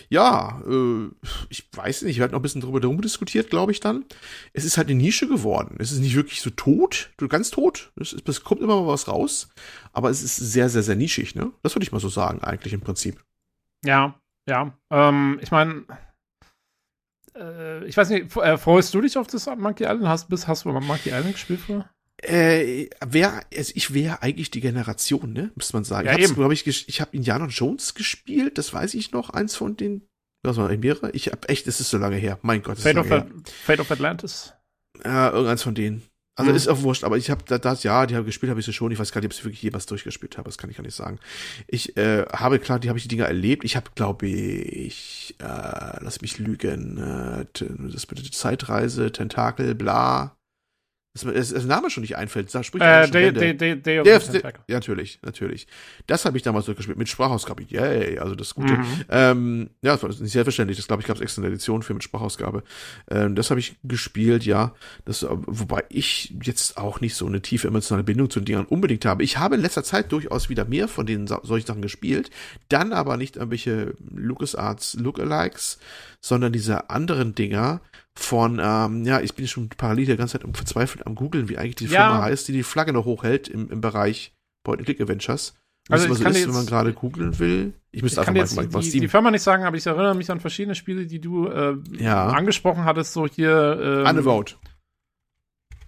Ja, 0.08 0.64
äh, 0.66 1.10
ich 1.50 1.68
weiß 1.76 2.04
nicht, 2.04 2.16
wir 2.16 2.24
hatten 2.24 2.32
noch 2.32 2.40
ein 2.40 2.44
bisschen 2.44 2.62
drüber 2.62 2.80
herum 2.80 3.02
diskutiert, 3.02 3.50
glaube 3.50 3.74
ich 3.74 3.82
dann. 3.82 4.06
Es 4.54 4.64
ist 4.64 4.78
halt 4.78 4.88
eine 4.88 5.02
Nische 5.02 5.28
geworden. 5.28 5.76
Es 5.80 5.92
ist 5.92 6.00
nicht 6.00 6.16
wirklich 6.16 6.42
so 6.42 6.50
tot, 6.52 7.10
ganz 7.28 7.52
tot. 7.52 7.92
Es, 7.98 8.16
es 8.26 8.44
kommt 8.46 8.62
immer 8.62 8.69
mal 8.70 8.88
was 8.88 9.08
raus, 9.08 9.50
aber 9.92 10.10
es 10.10 10.24
ist 10.24 10.38
sehr, 10.38 10.70
sehr, 10.70 10.84
sehr 10.84 10.96
nischig, 10.96 11.36
ne? 11.36 11.52
Das 11.64 11.76
würde 11.76 11.84
ich 11.84 11.92
mal 11.92 12.00
so 12.00 12.10
sagen, 12.10 12.42
eigentlich 12.42 12.74
im 12.74 12.82
Prinzip. 12.82 13.24
Ja, 13.84 14.20
ja. 14.48 14.74
Ähm, 14.90 15.40
ich 15.42 15.52
meine, 15.52 15.86
äh, 17.36 17.86
ich 17.86 17.96
weiß 17.96 18.10
nicht, 18.10 18.36
äh, 18.36 18.58
freust 18.58 18.94
du 18.94 19.02
dich 19.02 19.18
auf 19.18 19.28
das 19.28 19.46
Monkey 19.58 19.84
Island? 19.84 20.08
Hast, 20.08 20.30
bist, 20.30 20.48
hast 20.48 20.66
du 20.66 20.70
mal 20.70 20.82
Monkey 20.82 21.10
Island 21.10 21.34
gespielt 21.34 21.62
früher? 21.62 21.90
Äh, 22.22 22.90
wär, 23.06 23.42
also 23.56 23.72
ich 23.76 23.94
wäre 23.94 24.22
eigentlich 24.22 24.52
die 24.52 24.60
Generation, 24.60 25.32
ne? 25.32 25.52
Müsste 25.56 25.76
man 25.76 25.86
sagen. 25.86 26.08
Ja, 26.08 26.18
ich 26.18 26.34
glaube 26.34 26.54
ich, 26.54 26.68
ich 26.68 27.02
habe 27.02 27.16
Indiana 27.16 27.46
Jones 27.46 27.94
gespielt, 27.94 28.58
das 28.58 28.74
weiß 28.74 28.94
ich 28.96 29.12
noch, 29.12 29.30
eins 29.30 29.56
von 29.56 29.78
den, 29.78 30.08
was 30.44 30.58
war 30.58 30.70
mehrere? 30.70 31.12
Ich 31.12 31.28
habe 31.28 31.48
echt, 31.48 31.68
es 31.68 31.80
ist 31.80 31.90
so 31.90 31.98
lange 31.98 32.18
her. 32.18 32.38
Mein 32.42 32.62
Gott, 32.62 32.78
das 32.78 32.84
Fate 32.84 32.96
ist 32.96 33.00
of, 33.00 33.10
lange 33.10 33.26
her. 33.26 33.44
Fate 33.66 33.80
of 33.80 33.92
Atlantis. 33.92 34.54
Ja, 35.04 35.32
irgendeins 35.32 35.64
von 35.64 35.76
denen. 35.76 36.02
Also 36.40 36.52
Mhm. 36.52 36.56
ist 36.56 36.68
auch 36.70 36.82
wurscht, 36.84 37.04
aber 37.04 37.18
ich 37.18 37.30
habe 37.30 37.44
da, 37.46 37.58
das, 37.58 37.84
ja, 37.84 38.06
die 38.06 38.16
haben 38.16 38.26
gespielt, 38.26 38.50
habe 38.50 38.62
ich 38.62 38.66
sie 38.66 38.72
schon. 38.72 38.92
Ich 38.92 39.00
weiß 39.00 39.12
gar 39.12 39.20
nicht, 39.20 39.28
ob 39.28 39.34
ich 39.34 39.44
wirklich 39.44 39.62
jemals 39.62 39.86
durchgespielt 39.88 40.38
habe, 40.38 40.48
das 40.48 40.58
kann 40.58 40.70
ich 40.70 40.78
gar 40.78 40.84
nicht 40.84 40.96
sagen. 40.96 41.20
Ich 41.68 41.98
äh, 41.98 42.26
habe, 42.32 42.60
klar, 42.60 42.80
die 42.80 42.88
habe 42.88 42.98
ich 42.98 43.04
die 43.04 43.10
Dinger 43.10 43.26
erlebt. 43.26 43.66
Ich 43.66 43.76
habe, 43.76 43.90
glaube 43.94 44.28
ich, 44.28 45.36
äh, 45.40 45.44
lass 46.02 46.22
mich 46.22 46.38
lügen, 46.40 46.98
äh, 46.98 47.46
das 47.92 48.06
bitte 48.06 48.24
Zeitreise, 48.32 49.12
Tentakel, 49.12 49.76
bla. 49.76 50.39
Das, 51.14 51.24
das, 51.24 51.50
das 51.54 51.66
Name 51.66 51.90
schon 51.90 52.02
nicht 52.02 52.18
einfällt. 52.18 52.54
Da 52.54 52.62
spricht 52.62 52.84
Äh, 52.86 53.10
Day. 53.10 53.34
Day, 53.34 53.58
Day, 53.58 53.82
Day 53.82 54.00
of 54.00 54.04
Der, 54.04 54.20
the 54.20 54.32
der, 54.32 54.42
Tentacle. 54.42 54.64
ja, 54.68 54.76
natürlich, 54.76 55.20
natürlich. 55.24 55.68
Das 56.06 56.24
habe 56.26 56.38
ich 56.38 56.44
damals 56.44 56.66
durchgespielt 56.66 57.00
mit 57.00 57.10
Sprachausgabe. 57.10 57.64
Yay, 57.64 58.20
also 58.20 58.36
das 58.36 58.54
Gute. 58.54 58.74
Mhm. 58.74 58.86
Ähm, 59.10 59.70
ja, 59.82 59.94
das 59.94 60.04
war 60.04 60.10
nicht 60.10 60.32
selbstverständlich. 60.32 60.78
Das 60.78 60.88
glaube 60.88 61.02
ich, 61.02 61.08
gab 61.08 61.16
es 61.18 61.22
extra 61.24 61.42
eine 61.42 61.50
Edition 61.50 61.82
für 61.82 61.96
mit 61.96 62.04
Sprachausgabe. 62.04 62.64
Ähm, 63.10 63.34
das 63.36 63.50
habe 63.50 63.60
ich 63.60 63.76
gespielt, 63.84 64.46
ja. 64.46 64.76
Das, 65.06 65.24
äh, 65.24 65.28
wobei 65.32 65.84
ich 65.90 66.36
jetzt 66.44 66.78
auch 66.78 67.02
nicht 67.02 67.16
so 67.16 67.26
eine 67.26 67.42
tiefe 67.42 67.68
emotionale 67.68 68.04
Bindung 68.04 68.30
zu 68.30 68.40
den 68.40 68.46
Dingern 68.46 68.66
unbedingt 68.66 69.04
habe. 69.06 69.24
Ich 69.24 69.38
habe 69.40 69.56
in 69.56 69.62
letzter 69.62 69.84
Zeit 69.84 70.12
durchaus 70.12 70.48
wieder 70.50 70.66
mehr 70.66 70.88
von 70.88 71.08
den 71.08 71.26
solchen 71.26 71.66
Sachen 71.66 71.82
gespielt, 71.82 72.30
dann 72.70 72.94
aber 72.94 73.18
nicht 73.18 73.36
irgendwelche 73.36 73.96
LucasArts 74.14 74.94
Lookalikes, 74.94 75.80
sondern 76.22 76.52
diese 76.54 76.90
anderen 76.90 77.36
Dinger 77.36 77.82
von, 78.16 78.60
ähm, 78.62 79.06
ja, 79.06 79.22
ich 79.22 79.36
bin 79.36 79.48
schon 79.48 79.70
parallel 79.70 80.06
die 80.06 80.18
ganze 80.18 80.34
Zeit 80.34 80.44
um 80.46 80.54
verzweifelt 80.54 81.08
am 81.08 81.16
googeln, 81.16 81.48
wie 81.50 81.58
eigentlich 81.58 81.76
die 81.76 81.86
Ja. 81.86 82.10
Firma 82.10 82.24
heißt, 82.24 82.48
die 82.48 82.54
die 82.54 82.64
Flagge 82.64 82.92
noch 82.94 83.06
hochhält 83.06 83.48
im, 83.48 83.70
im 83.70 83.80
Bereich 83.82 84.34
Point-and-Click-Adventures. 84.64 85.56
Also 85.90 86.04
Also, 86.04 86.06
ich 86.06 86.12
was 86.12 86.24
kann 86.24 86.32
ist, 86.34 86.38
dir 86.42 86.48
wenn 86.48 86.54
man 86.54 86.62
jetzt- 86.64 86.70
gerade 86.70 86.94
googeln 86.94 87.40
will? 87.40 87.74
Ich 87.92 87.98
Ich 87.98 88.04
müsste 88.04 88.18
kann 88.22 88.28
einfach 88.36 88.42
jetzt 88.42 88.56
mal, 88.56 88.68
mal 88.68 88.82
die, 88.84 89.00
die 89.00 89.08
Firma 89.08 89.32
nicht 89.32 89.42
sagen, 89.42 89.64
aber 89.64 89.78
ich 89.78 89.88
erinnere 89.88 90.14
mich 90.14 90.30
an 90.30 90.40
verschiedene 90.40 90.76
Spiele, 90.76 91.08
die 91.08 91.20
du 91.22 91.48
äh, 91.48 91.76
Ja. 91.98 92.28
angesprochen 92.28 92.84
hattest, 92.84 93.14
so 93.14 93.26
hier. 93.26 94.04
Ähm, 94.06 94.16
Unavowed. 94.16 94.58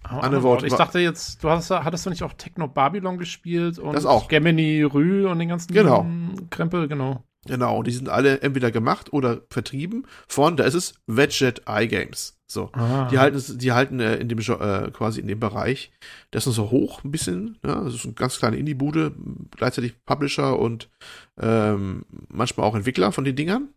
Oh, 0.04 0.14
Unavowed 0.16 0.24
Unavowed. 0.32 0.62
Ich 0.64 0.74
dachte 0.74 0.98
jetzt, 0.98 1.44
du 1.44 1.50
hast, 1.50 1.70
hattest 1.70 2.04
du 2.06 2.10
nicht 2.10 2.22
auch 2.24 2.32
Techno 2.32 2.66
Babylon 2.66 3.18
gespielt 3.18 3.78
und 3.78 3.94
Das 3.94 4.04
auch. 4.04 4.26
Gemini 4.26 4.82
Rü 4.82 5.26
und 5.28 5.38
den 5.38 5.48
ganzen 5.50 5.72
Genau. 5.72 6.04
Krempel, 6.50 6.88
genau. 6.88 7.22
Genau, 7.46 7.82
die 7.82 7.90
sind 7.90 8.08
alle 8.08 8.40
entweder 8.40 8.70
gemacht 8.70 9.12
oder 9.12 9.42
vertrieben 9.50 10.06
von, 10.28 10.56
da 10.56 10.64
ist 10.64 10.74
es, 10.74 10.94
Wedget 11.06 11.62
iGames. 11.68 12.38
So. 12.46 12.70
Ah. 12.72 13.08
Die 13.10 13.18
halten, 13.18 13.58
die 13.58 13.72
halten 13.72 13.98
äh, 13.98 14.16
in 14.16 14.28
dem 14.28 14.38
äh, 14.38 14.90
quasi 14.90 15.20
in 15.20 15.26
dem 15.26 15.40
Bereich. 15.40 15.90
Das 16.30 16.46
ist 16.46 16.54
so 16.54 16.70
hoch 16.70 17.02
ein 17.02 17.10
bisschen. 17.10 17.58
Ja, 17.64 17.82
das 17.82 17.94
ist 17.94 18.04
eine 18.04 18.14
ganz 18.14 18.38
kleine 18.38 18.58
Indie-Bude, 18.58 19.12
gleichzeitig 19.56 19.94
Publisher 20.04 20.58
und 20.58 20.88
ähm, 21.40 22.04
manchmal 22.28 22.66
auch 22.66 22.76
Entwickler 22.76 23.10
von 23.10 23.24
den 23.24 23.34
Dingern. 23.34 23.70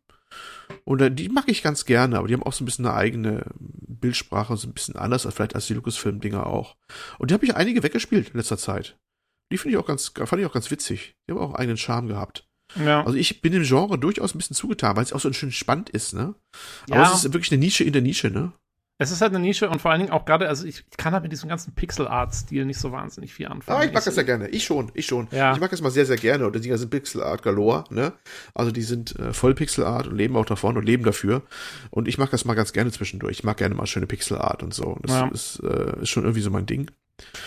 Und 0.84 1.02
äh, 1.02 1.12
die 1.12 1.30
mag 1.30 1.46
ich 1.48 1.64
ganz 1.64 1.86
gerne, 1.86 2.18
aber 2.18 2.28
die 2.28 2.34
haben 2.34 2.44
auch 2.44 2.54
so 2.54 2.64
ein 2.64 2.66
bisschen 2.66 2.86
eine 2.86 2.96
eigene 2.96 3.46
Bildsprache, 3.60 4.58
so 4.58 4.68
ein 4.68 4.74
bisschen 4.74 4.96
anders 4.98 5.26
als 5.26 5.36
vielleicht 5.36 5.56
als 5.56 5.68
die 5.68 5.74
Lucasfilm-Dinger 5.74 6.46
auch. 6.46 6.76
Und 7.18 7.32
die 7.32 7.34
habe 7.34 7.46
ich 7.46 7.56
einige 7.56 7.82
weggespielt 7.82 8.30
in 8.30 8.38
letzter 8.38 8.58
Zeit. 8.58 8.98
Die 9.52 9.58
finde 9.58 9.78
ich 9.78 9.84
auch 9.84 9.88
ganz, 9.88 10.12
fand 10.14 10.42
ich 10.42 10.46
auch 10.46 10.54
ganz 10.54 10.70
witzig. 10.70 11.16
Die 11.28 11.34
haben 11.34 11.40
auch 11.40 11.54
eigenen 11.54 11.78
Charme 11.78 12.08
gehabt. 12.08 12.48
Ja. 12.76 13.04
Also 13.06 13.18
ich 13.18 13.42
bin 13.42 13.54
dem 13.54 13.64
Genre 13.64 13.98
durchaus 13.98 14.34
ein 14.36 14.38
bisschen 14.38 14.56
zugetan, 14.56 14.96
weil 14.96 15.04
es 15.04 15.14
auch 15.14 15.20
so 15.20 15.32
schön 15.34 15.52
spannend 15.52 15.90
ist, 15.90 16.14
ne? 16.14 16.36
Ja. 16.90 16.96
Aber 16.98 17.04
es 17.14 17.24
ist 17.24 17.34
wirklich 17.34 17.52
eine 17.52 17.60
Nische 17.60 17.84
in 17.84 17.94
der 17.94 18.02
Nische, 18.02 18.30
ne? 18.30 18.52
Es 18.98 19.12
ist 19.12 19.20
halt 19.20 19.34
eine 19.36 19.44
Nische 19.44 19.70
und 19.70 19.82
vor 19.82 19.92
allen 19.92 20.00
Dingen 20.00 20.14
auch 20.14 20.24
gerade, 20.24 20.48
also 20.48 20.66
ich, 20.66 20.86
ich 20.90 20.96
kann 20.98 21.12
halt 21.12 21.24
mit 21.24 21.32
diesem 21.34 21.50
ganzen 21.50 21.76
Pixel-Art-Stil 21.76 22.64
nicht 22.64 22.80
so 22.80 22.94
wahnsinnig 22.94 23.34
viel 23.34 23.48
anfangen. 23.48 23.82
Ah, 23.82 23.84
ich 23.84 23.92
mag 23.92 24.06
das 24.06 24.16
ja 24.16 24.24
gerne. 24.24 24.48
Ich 24.48 24.64
schon, 24.64 24.90
ich 24.94 25.06
schon. 25.06 25.28
Ja. 25.32 25.54
Ich 25.54 25.60
mag 25.60 25.70
das 25.70 25.82
mal 25.82 25.92
sehr, 25.92 26.06
sehr 26.06 26.16
gerne. 26.16 26.48
Und 26.48 26.56
die 26.56 26.62
Dinger 26.62 26.78
sind 26.78 26.92
Pixel 26.92 27.22
Art 27.22 27.44
galore, 27.44 27.84
ne? 27.90 28.14
Also 28.54 28.72
die 28.72 28.84
sind 28.84 29.20
äh, 29.20 29.34
voll 29.34 29.54
Pixel 29.54 29.84
Art 29.84 30.08
und 30.08 30.16
leben 30.16 30.38
auch 30.38 30.46
davon 30.46 30.78
und 30.78 30.86
leben 30.86 31.04
dafür. 31.04 31.42
Und 31.90 32.08
ich 32.08 32.18
mag 32.18 32.30
das 32.30 32.46
mal 32.46 32.54
ganz 32.54 32.72
gerne 32.72 32.90
zwischendurch. 32.90 33.40
Ich 33.40 33.44
mag 33.44 33.58
gerne 33.58 33.76
mal 33.76 33.86
schöne 33.86 34.08
Pixel 34.08 34.38
Art 34.38 34.64
und 34.64 34.74
so. 34.74 34.98
Das 35.02 35.12
Ja. 35.12 35.28
ist, 35.28 35.60
äh, 35.60 36.02
ist 36.02 36.10
schon 36.10 36.24
irgendwie 36.24 36.42
so 36.42 36.50
mein 36.50 36.66
Ding. 36.66 36.90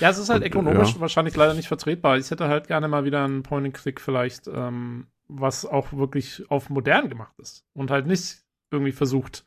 Ja, 0.01 0.11
es 0.11 0.19
ist 0.19 0.29
halt 0.29 0.43
Und, 0.43 0.49
ökonomisch 0.49 0.95
ja. 0.97 1.01
wahrscheinlich 1.01 1.35
leider 1.35 1.55
nicht 1.55 1.69
vertretbar. 1.69 2.19
Ich 2.19 2.31
hätte 2.31 2.49
halt 2.49 2.69
gerne 2.69 2.89
mal 2.89 3.05
wieder 3.07 3.27
ein 3.27 3.43
Point-and-Click 3.43 4.03
vielleicht, 4.03 4.49
ähm, 4.49 5.07
was 5.29 5.67
auch 5.67 5.93
wirklich 5.93 6.51
auf 6.51 6.71
modern 6.71 7.09
gemacht 7.09 7.39
ist 7.39 7.67
und 7.75 7.91
halt 7.91 8.07
nicht 8.07 8.43
irgendwie 8.71 8.93
versucht, 8.93 9.45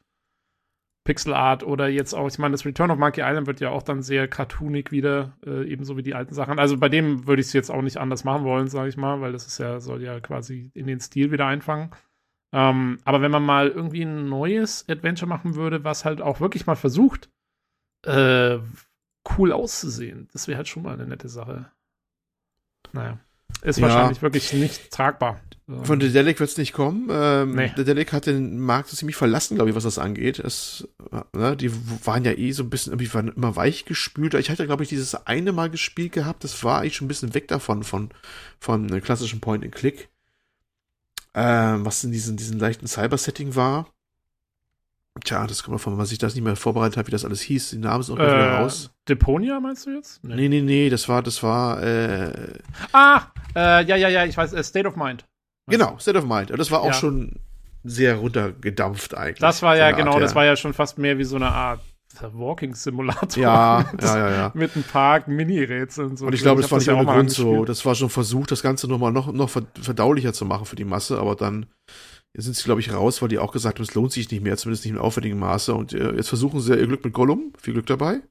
Pixel 1.04 1.34
Art 1.34 1.64
oder 1.64 1.88
jetzt 1.88 2.14
auch, 2.14 2.28
ich 2.28 2.38
meine, 2.38 2.52
das 2.52 2.66
Return 2.66 2.92
of 2.92 3.00
Monkey 3.00 3.22
Island 3.22 3.48
wird 3.48 3.60
ja 3.60 3.70
auch 3.70 3.82
dann 3.82 4.04
sehr 4.04 4.28
cartoonig 4.28 4.92
wieder, 4.92 5.36
äh, 5.44 5.68
ebenso 5.68 5.98
wie 5.98 6.04
die 6.04 6.14
alten 6.14 6.36
Sachen. 6.36 6.60
Also 6.60 6.78
bei 6.78 6.90
dem 6.90 7.26
würde 7.26 7.42
ich 7.42 7.48
es 7.48 7.54
jetzt 7.54 7.72
auch 7.72 7.82
nicht 7.82 7.98
anders 7.98 8.24
machen 8.24 8.44
wollen, 8.46 8.68
sage 8.68 8.90
ich 8.90 8.98
mal, 8.98 9.20
weil 9.20 9.32
das 9.32 9.48
ist 9.48 9.58
ja, 9.58 9.80
soll 9.80 10.04
ja 10.04 10.20
quasi 10.20 10.70
in 10.76 10.86
den 10.86 11.00
Stil 11.00 11.32
wieder 11.32 11.48
einfangen. 11.48 11.90
Ähm, 12.54 13.00
aber 13.04 13.22
wenn 13.22 13.32
man 13.32 13.44
mal 13.44 13.70
irgendwie 13.70 14.04
ein 14.04 14.30
neues 14.30 14.88
Adventure 14.90 15.28
machen 15.28 15.56
würde, 15.56 15.84
was 15.84 16.06
halt 16.06 16.22
auch 16.22 16.40
wirklich 16.40 16.68
mal 16.68 16.76
versucht, 16.76 17.32
äh, 18.06 18.60
cool 19.38 19.52
auszusehen, 19.52 20.28
das 20.34 20.48
wäre 20.48 20.58
halt 20.58 20.68
schon 20.68 20.84
mal 20.84 20.94
eine 20.94 21.08
nette 21.08 21.30
Sache. 21.30 21.72
Naja. 22.92 23.20
Ist 23.62 23.78
Ja. 23.80 23.88
wahrscheinlich 23.88 24.22
wirklich 24.22 24.54
nicht 24.54 24.92
tragbar. 24.92 25.40
Von 25.84 26.00
Dedelic 26.02 26.40
wird 26.42 26.50
es 26.50 26.58
nicht 26.58 26.74
kommen. 26.74 27.08
Ähm, 27.10 27.56
Nee. 27.56 27.72
Dedelic 27.78 28.12
hat 28.12 28.26
den 28.26 28.60
Markt 28.60 28.90
so 28.90 28.98
ziemlich 28.98 29.16
verlassen, 29.16 29.56
glaube 29.56 29.70
ich, 29.70 29.76
was 29.76 29.84
das 29.84 30.00
angeht. 30.00 30.38
Es, 30.40 30.86
ne, 31.34 31.56
die 31.56 31.72
waren 32.06 32.26
ja 32.26 32.34
eh 32.34 32.52
so 32.52 32.64
ein 32.64 32.70
bisschen, 32.70 32.92
irgendwie 32.92 33.14
waren 33.14 33.30
immer 33.30 33.56
weich 33.56 33.86
gespült. 33.86 34.34
Ich 34.34 34.50
hatte, 34.50 34.66
glaube 34.66 34.84
ich, 34.84 34.90
dieses 34.90 35.16
eine 35.28 35.54
Mal 35.54 35.70
gespielt 35.70 36.12
gehabt. 36.12 36.44
Das 36.44 36.62
war 36.66 36.80
eigentlich 36.82 36.98
schon 36.98 37.06
ein 37.06 37.08
bisschen 37.08 37.34
weg 37.36 37.48
davon, 37.48 37.84
von, 37.84 38.10
von 38.60 39.02
klassischen 39.02 39.40
Point-and-Click. 39.40 40.10
Ähm, 41.34 41.86
was 41.86 42.04
in 42.04 42.12
diesem, 42.12 42.36
diesem 42.36 42.60
leichten 42.60 42.88
Cyber-Setting 42.88 43.56
war. 43.56 43.88
Tja, 45.26 45.46
das 45.46 45.64
kommt 45.64 45.76
davon, 45.76 45.94
wenn 45.94 45.98
man 45.98 46.06
sich 46.06 46.18
das 46.18 46.36
nicht 46.36 46.44
mehr 46.44 46.56
vorbereitet 46.56 46.98
hat, 46.98 47.08
wie 47.08 47.12
das 47.12 47.26
alles 47.26 47.42
hieß. 47.42 47.72
Die 47.72 47.78
Namen 47.78 48.02
sind 48.02 48.14
auch 48.14 48.18
gleich 48.20 48.30
wieder 48.34 48.48
äh, 48.48 48.62
raus. 48.62 48.92
Deponia 49.10 49.60
meinst 49.60 49.86
du 49.86 49.92
jetzt? 49.92 50.24
Nee, 50.24 50.48
nee, 50.48 50.62
nee, 50.62 50.90
das 50.90 51.10
war, 51.10 51.22
das 51.22 51.44
war, 51.44 51.84
äh, 51.84 52.54
Ah, 52.94 53.24
äh, 53.56 53.84
ja, 53.86 53.98
ja, 53.98 54.08
ja, 54.08 54.26
ich 54.26 54.38
weiß, 54.38 54.54
äh, 54.54 54.64
State 54.64 54.88
of 54.88 54.96
Mind. 54.96 55.26
genau, 55.68 55.98
State 56.00 56.18
of 56.18 56.26
Mind. 56.26 56.50
Und 56.52 56.60
das 56.60 56.72
war 56.72 56.80
auch 56.82 56.88
Ja. 56.88 56.94
schon 56.94 57.40
sehr 57.84 58.16
runtergedampft 58.16 59.14
eigentlich. 59.16 59.40
Das 59.40 59.62
war 59.62 59.76
ja, 59.76 59.88
Art 59.88 59.98
genau, 59.98 60.20
das 60.20 60.32
her. 60.32 60.36
war 60.36 60.46
ja 60.46 60.56
schon 60.56 60.74
fast 60.74 60.98
mehr 60.98 61.18
wie 61.18 61.24
so 61.26 61.36
eine 61.36 61.50
Art 61.52 61.82
Walking 62.34 62.74
Simulator. 62.76 63.42
Ja, 63.42 63.86
mit, 63.92 64.02
ja, 64.04 64.18
ja, 64.18 64.30
ja. 64.36 64.52
Mit 64.54 64.76
ein 64.76 64.84
paar 64.84 65.28
Mini-Rätseln. 65.28 66.16
So. 66.18 66.26
Und 66.28 66.34
ich 66.34 66.42
glaube, 66.42 66.62
das 66.62 66.72
war 66.72 66.78
nicht 66.78 66.88
ja 66.88 66.94
ohne 66.96 67.06
Grund 67.06 67.32
so. 67.32 67.66
Das 67.66 67.86
war 67.86 67.96
schon 67.96 68.10
versucht, 68.10 68.52
das 68.52 68.62
Ganze 68.62 68.88
nochmal 68.88 69.12
noch, 69.12 69.32
noch 69.34 69.50
ver- 69.50 69.66
verdaulicher 69.82 70.32
zu 70.34 70.46
machen 70.46 70.66
für 70.66 70.76
die 70.76 70.86
Masse, 70.86 71.18
aber 71.20 71.36
dann 71.36 71.66
sind 72.34 72.56
sie, 72.56 72.64
glaube 72.64 72.82
ich, 72.82 72.94
raus, 72.94 73.22
weil 73.22 73.30
die 73.30 73.40
auch 73.40 73.52
gesagt 73.52 73.78
haben, 73.78 73.84
es 73.84 73.94
lohnt 73.94 74.12
sich 74.12 74.30
nicht 74.32 74.44
mehr, 74.44 74.58
zumindest 74.58 74.86
nicht 74.86 74.94
im 74.94 75.02
aufwendigen 75.02 75.40
Maße. 75.40 75.74
Und 75.74 75.94
äh, 75.94 76.16
jetzt 76.16 76.30
versuchen 76.30 76.62
sie 76.62 76.76
ihr 76.76 76.88
Glück 76.88 77.04
mit 77.04 77.14
Gollum. 77.14 77.54
Viel 77.58 77.74
Glück 77.74 77.88
dabei. 77.88 78.22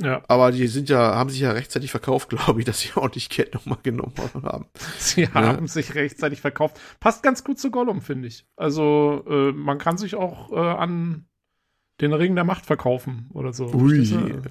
Ja, 0.00 0.22
Aber 0.26 0.52
die 0.52 0.66
sind 0.66 0.88
ja, 0.88 1.14
haben 1.14 1.30
sich 1.30 1.40
ja 1.40 1.52
rechtzeitig 1.52 1.90
verkauft, 1.90 2.28
glaube 2.30 2.60
ich, 2.60 2.66
dass 2.66 2.80
sie 2.80 2.90
ordentlich 2.96 3.28
Geld 3.28 3.54
nochmal 3.54 3.78
genommen 3.82 4.14
haben. 4.42 4.66
sie 4.98 5.28
haben 5.28 5.68
sich 5.68 5.94
rechtzeitig 5.94 6.40
verkauft. 6.40 6.80
Passt 7.00 7.22
ganz 7.22 7.44
gut 7.44 7.58
zu 7.58 7.70
Gollum, 7.70 8.02
finde 8.02 8.28
ich. 8.28 8.46
Also, 8.56 9.24
äh, 9.28 9.52
man 9.52 9.78
kann 9.78 9.98
sich 9.98 10.14
auch 10.14 10.52
äh, 10.52 10.56
an 10.56 11.26
den 12.00 12.12
Ring 12.12 12.34
der 12.34 12.44
Macht 12.44 12.66
verkaufen 12.66 13.28
oder 13.32 13.52
so. 13.52 13.72
Ui, 13.72 14.04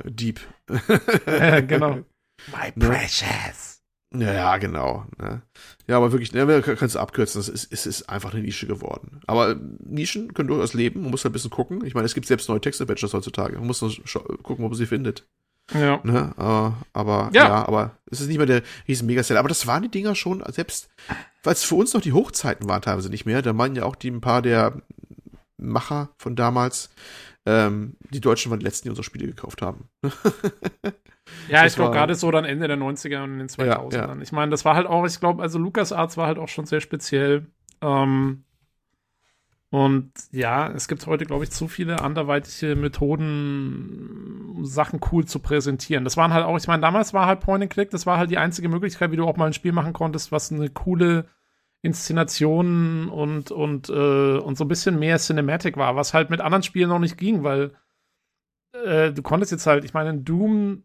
Deep. 0.05 0.39
äh, 1.25 1.63
genau. 1.63 1.99
My 2.47 2.71
precious. 2.71 3.80
Ja, 4.13 4.33
ja, 4.33 4.57
genau. 4.57 5.05
Ne? 5.17 5.41
Ja, 5.87 5.97
aber 5.97 6.11
wirklich, 6.11 6.33
ne, 6.33 6.45
können 6.61 6.77
es 6.81 6.97
abkürzen, 6.97 7.39
es 7.39 7.47
ist, 7.47 7.71
es 7.71 7.85
ist 7.85 8.09
einfach 8.09 8.33
eine 8.33 8.43
Nische 8.43 8.67
geworden. 8.67 9.21
Aber 9.25 9.55
Nischen 9.79 10.33
können 10.33 10.49
durchaus 10.49 10.73
leben, 10.73 11.01
man 11.01 11.11
muss 11.11 11.23
halt 11.23 11.31
ein 11.31 11.33
bisschen 11.33 11.49
gucken. 11.49 11.85
Ich 11.85 11.93
meine, 11.93 12.05
es 12.05 12.13
gibt 12.13 12.27
selbst 12.27 12.49
neue 12.49 12.59
Texte-Badges 12.59 13.13
heutzutage. 13.13 13.57
Man 13.57 13.67
muss 13.67 13.81
nur 13.81 13.91
gucken, 14.43 14.65
ob 14.65 14.71
man 14.71 14.73
sie 14.73 14.85
findet. 14.85 15.25
Ja. 15.73 16.01
Ne? 16.03 16.33
Aber, 16.35 16.75
aber 16.91 17.29
Ja. 17.33 17.47
ja. 17.47 17.67
aber 17.67 17.97
es 18.09 18.19
ist 18.19 18.27
nicht 18.27 18.37
mehr 18.37 18.45
der 18.45 18.63
riesen 18.87 19.07
Megaseller. 19.07 19.39
Aber 19.39 19.49
das 19.49 19.67
waren 19.67 19.83
die 19.83 19.89
Dinger 19.89 20.15
schon, 20.15 20.43
selbst 20.49 20.89
weil 21.43 21.53
es 21.53 21.63
für 21.63 21.75
uns 21.75 21.93
noch 21.93 22.01
die 22.01 22.13
Hochzeiten 22.13 22.67
waren 22.67 22.81
teilweise 22.81 23.09
nicht 23.09 23.25
mehr. 23.25 23.41
Da 23.41 23.53
meinen 23.53 23.75
ja 23.75 23.85
auch 23.85 23.95
die 23.95 24.11
ein 24.11 24.21
paar 24.21 24.41
der 24.41 24.81
Macher 25.61 26.09
von 26.17 26.35
damals, 26.35 26.89
ähm, 27.45 27.95
die 28.09 28.21
Deutschen 28.21 28.51
waren 28.51 28.59
die 28.59 28.65
letzten, 28.65 28.85
die 28.85 28.89
unsere 28.89 29.03
Spiele 29.03 29.27
gekauft 29.27 29.61
haben. 29.61 29.89
Ja, 31.47 31.63
Das 31.63 31.73
ich 31.73 31.75
glaube 31.75 31.95
gerade 31.95 32.15
so 32.15 32.29
dann 32.31 32.45
Ende 32.45 32.67
der 32.67 32.77
90er 32.77 33.23
und 33.23 33.33
in 33.33 33.39
den 33.39 33.47
2000ern. 33.47 34.21
Ich 34.21 34.31
meine, 34.31 34.51
das 34.51 34.65
war 34.65 34.75
halt 34.75 34.87
auch, 34.87 35.05
ich 35.05 35.19
glaube, 35.19 35.41
also 35.41 35.59
LucasArts 35.59 36.17
war 36.17 36.27
halt 36.27 36.39
auch 36.39 36.49
schon 36.49 36.65
sehr 36.65 36.81
speziell. 36.81 37.47
Ähm, 37.81 38.43
und 39.69 40.11
ja, 40.31 40.69
es 40.73 40.89
gibt 40.89 41.07
heute, 41.07 41.25
glaube 41.25 41.45
ich, 41.45 41.51
zu 41.51 41.69
viele 41.69 42.01
anderweitige 42.01 42.75
Methoden, 42.75 44.51
um 44.57 44.65
Sachen 44.65 44.99
cool 45.11 45.25
zu 45.25 45.39
präsentieren. 45.39 46.03
Das 46.03 46.17
waren 46.17 46.33
halt 46.33 46.45
auch, 46.45 46.57
ich 46.57 46.67
meine, 46.67 46.81
damals 46.81 47.13
war 47.13 47.25
halt 47.25 47.39
Point 47.39 47.63
and 47.63 47.71
Click, 47.71 47.89
das 47.89 48.05
war 48.05 48.17
halt 48.17 48.29
die 48.29 48.37
einzige 48.37 48.67
Möglichkeit, 48.67 49.11
wie 49.11 49.15
du 49.15 49.25
auch 49.25 49.37
mal 49.37 49.45
ein 49.45 49.53
Spiel 49.53 49.71
machen 49.71 49.93
konntest, 49.93 50.31
was 50.33 50.51
eine 50.51 50.69
coole 50.69 51.25
Inszenationen 51.83 53.09
und, 53.09 53.51
und, 53.51 53.89
äh, 53.89 54.37
und 54.37 54.57
so 54.57 54.65
ein 54.65 54.67
bisschen 54.67 54.99
mehr 54.99 55.17
Cinematic 55.17 55.77
war, 55.77 55.95
was 55.95 56.13
halt 56.13 56.29
mit 56.29 56.41
anderen 56.41 56.63
Spielen 56.63 56.89
noch 56.89 56.99
nicht 56.99 57.17
ging, 57.17 57.43
weil 57.43 57.71
äh, 58.73 59.11
du 59.11 59.21
konntest 59.21 59.51
jetzt 59.51 59.65
halt, 59.65 59.83
ich 59.83 59.93
meine, 59.93 60.11
in 60.11 60.23
Doom 60.23 60.83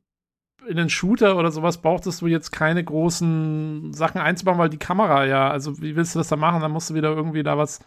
in 0.66 0.76
den 0.76 0.88
Shooter 0.88 1.36
oder 1.36 1.50
sowas 1.50 1.80
brauchtest 1.80 2.22
du 2.22 2.26
jetzt 2.26 2.50
keine 2.50 2.82
großen 2.82 3.92
Sachen 3.92 4.20
einzubauen, 4.20 4.58
weil 4.58 4.68
die 4.68 4.78
Kamera 4.78 5.24
ja, 5.24 5.50
also 5.50 5.80
wie 5.80 5.96
willst 5.96 6.14
du 6.14 6.18
das 6.18 6.28
da 6.28 6.36
machen? 6.36 6.60
Dann 6.60 6.72
musst 6.72 6.90
du 6.90 6.94
wieder 6.94 7.10
irgendwie 7.10 7.42
da 7.42 7.56
was, 7.56 7.80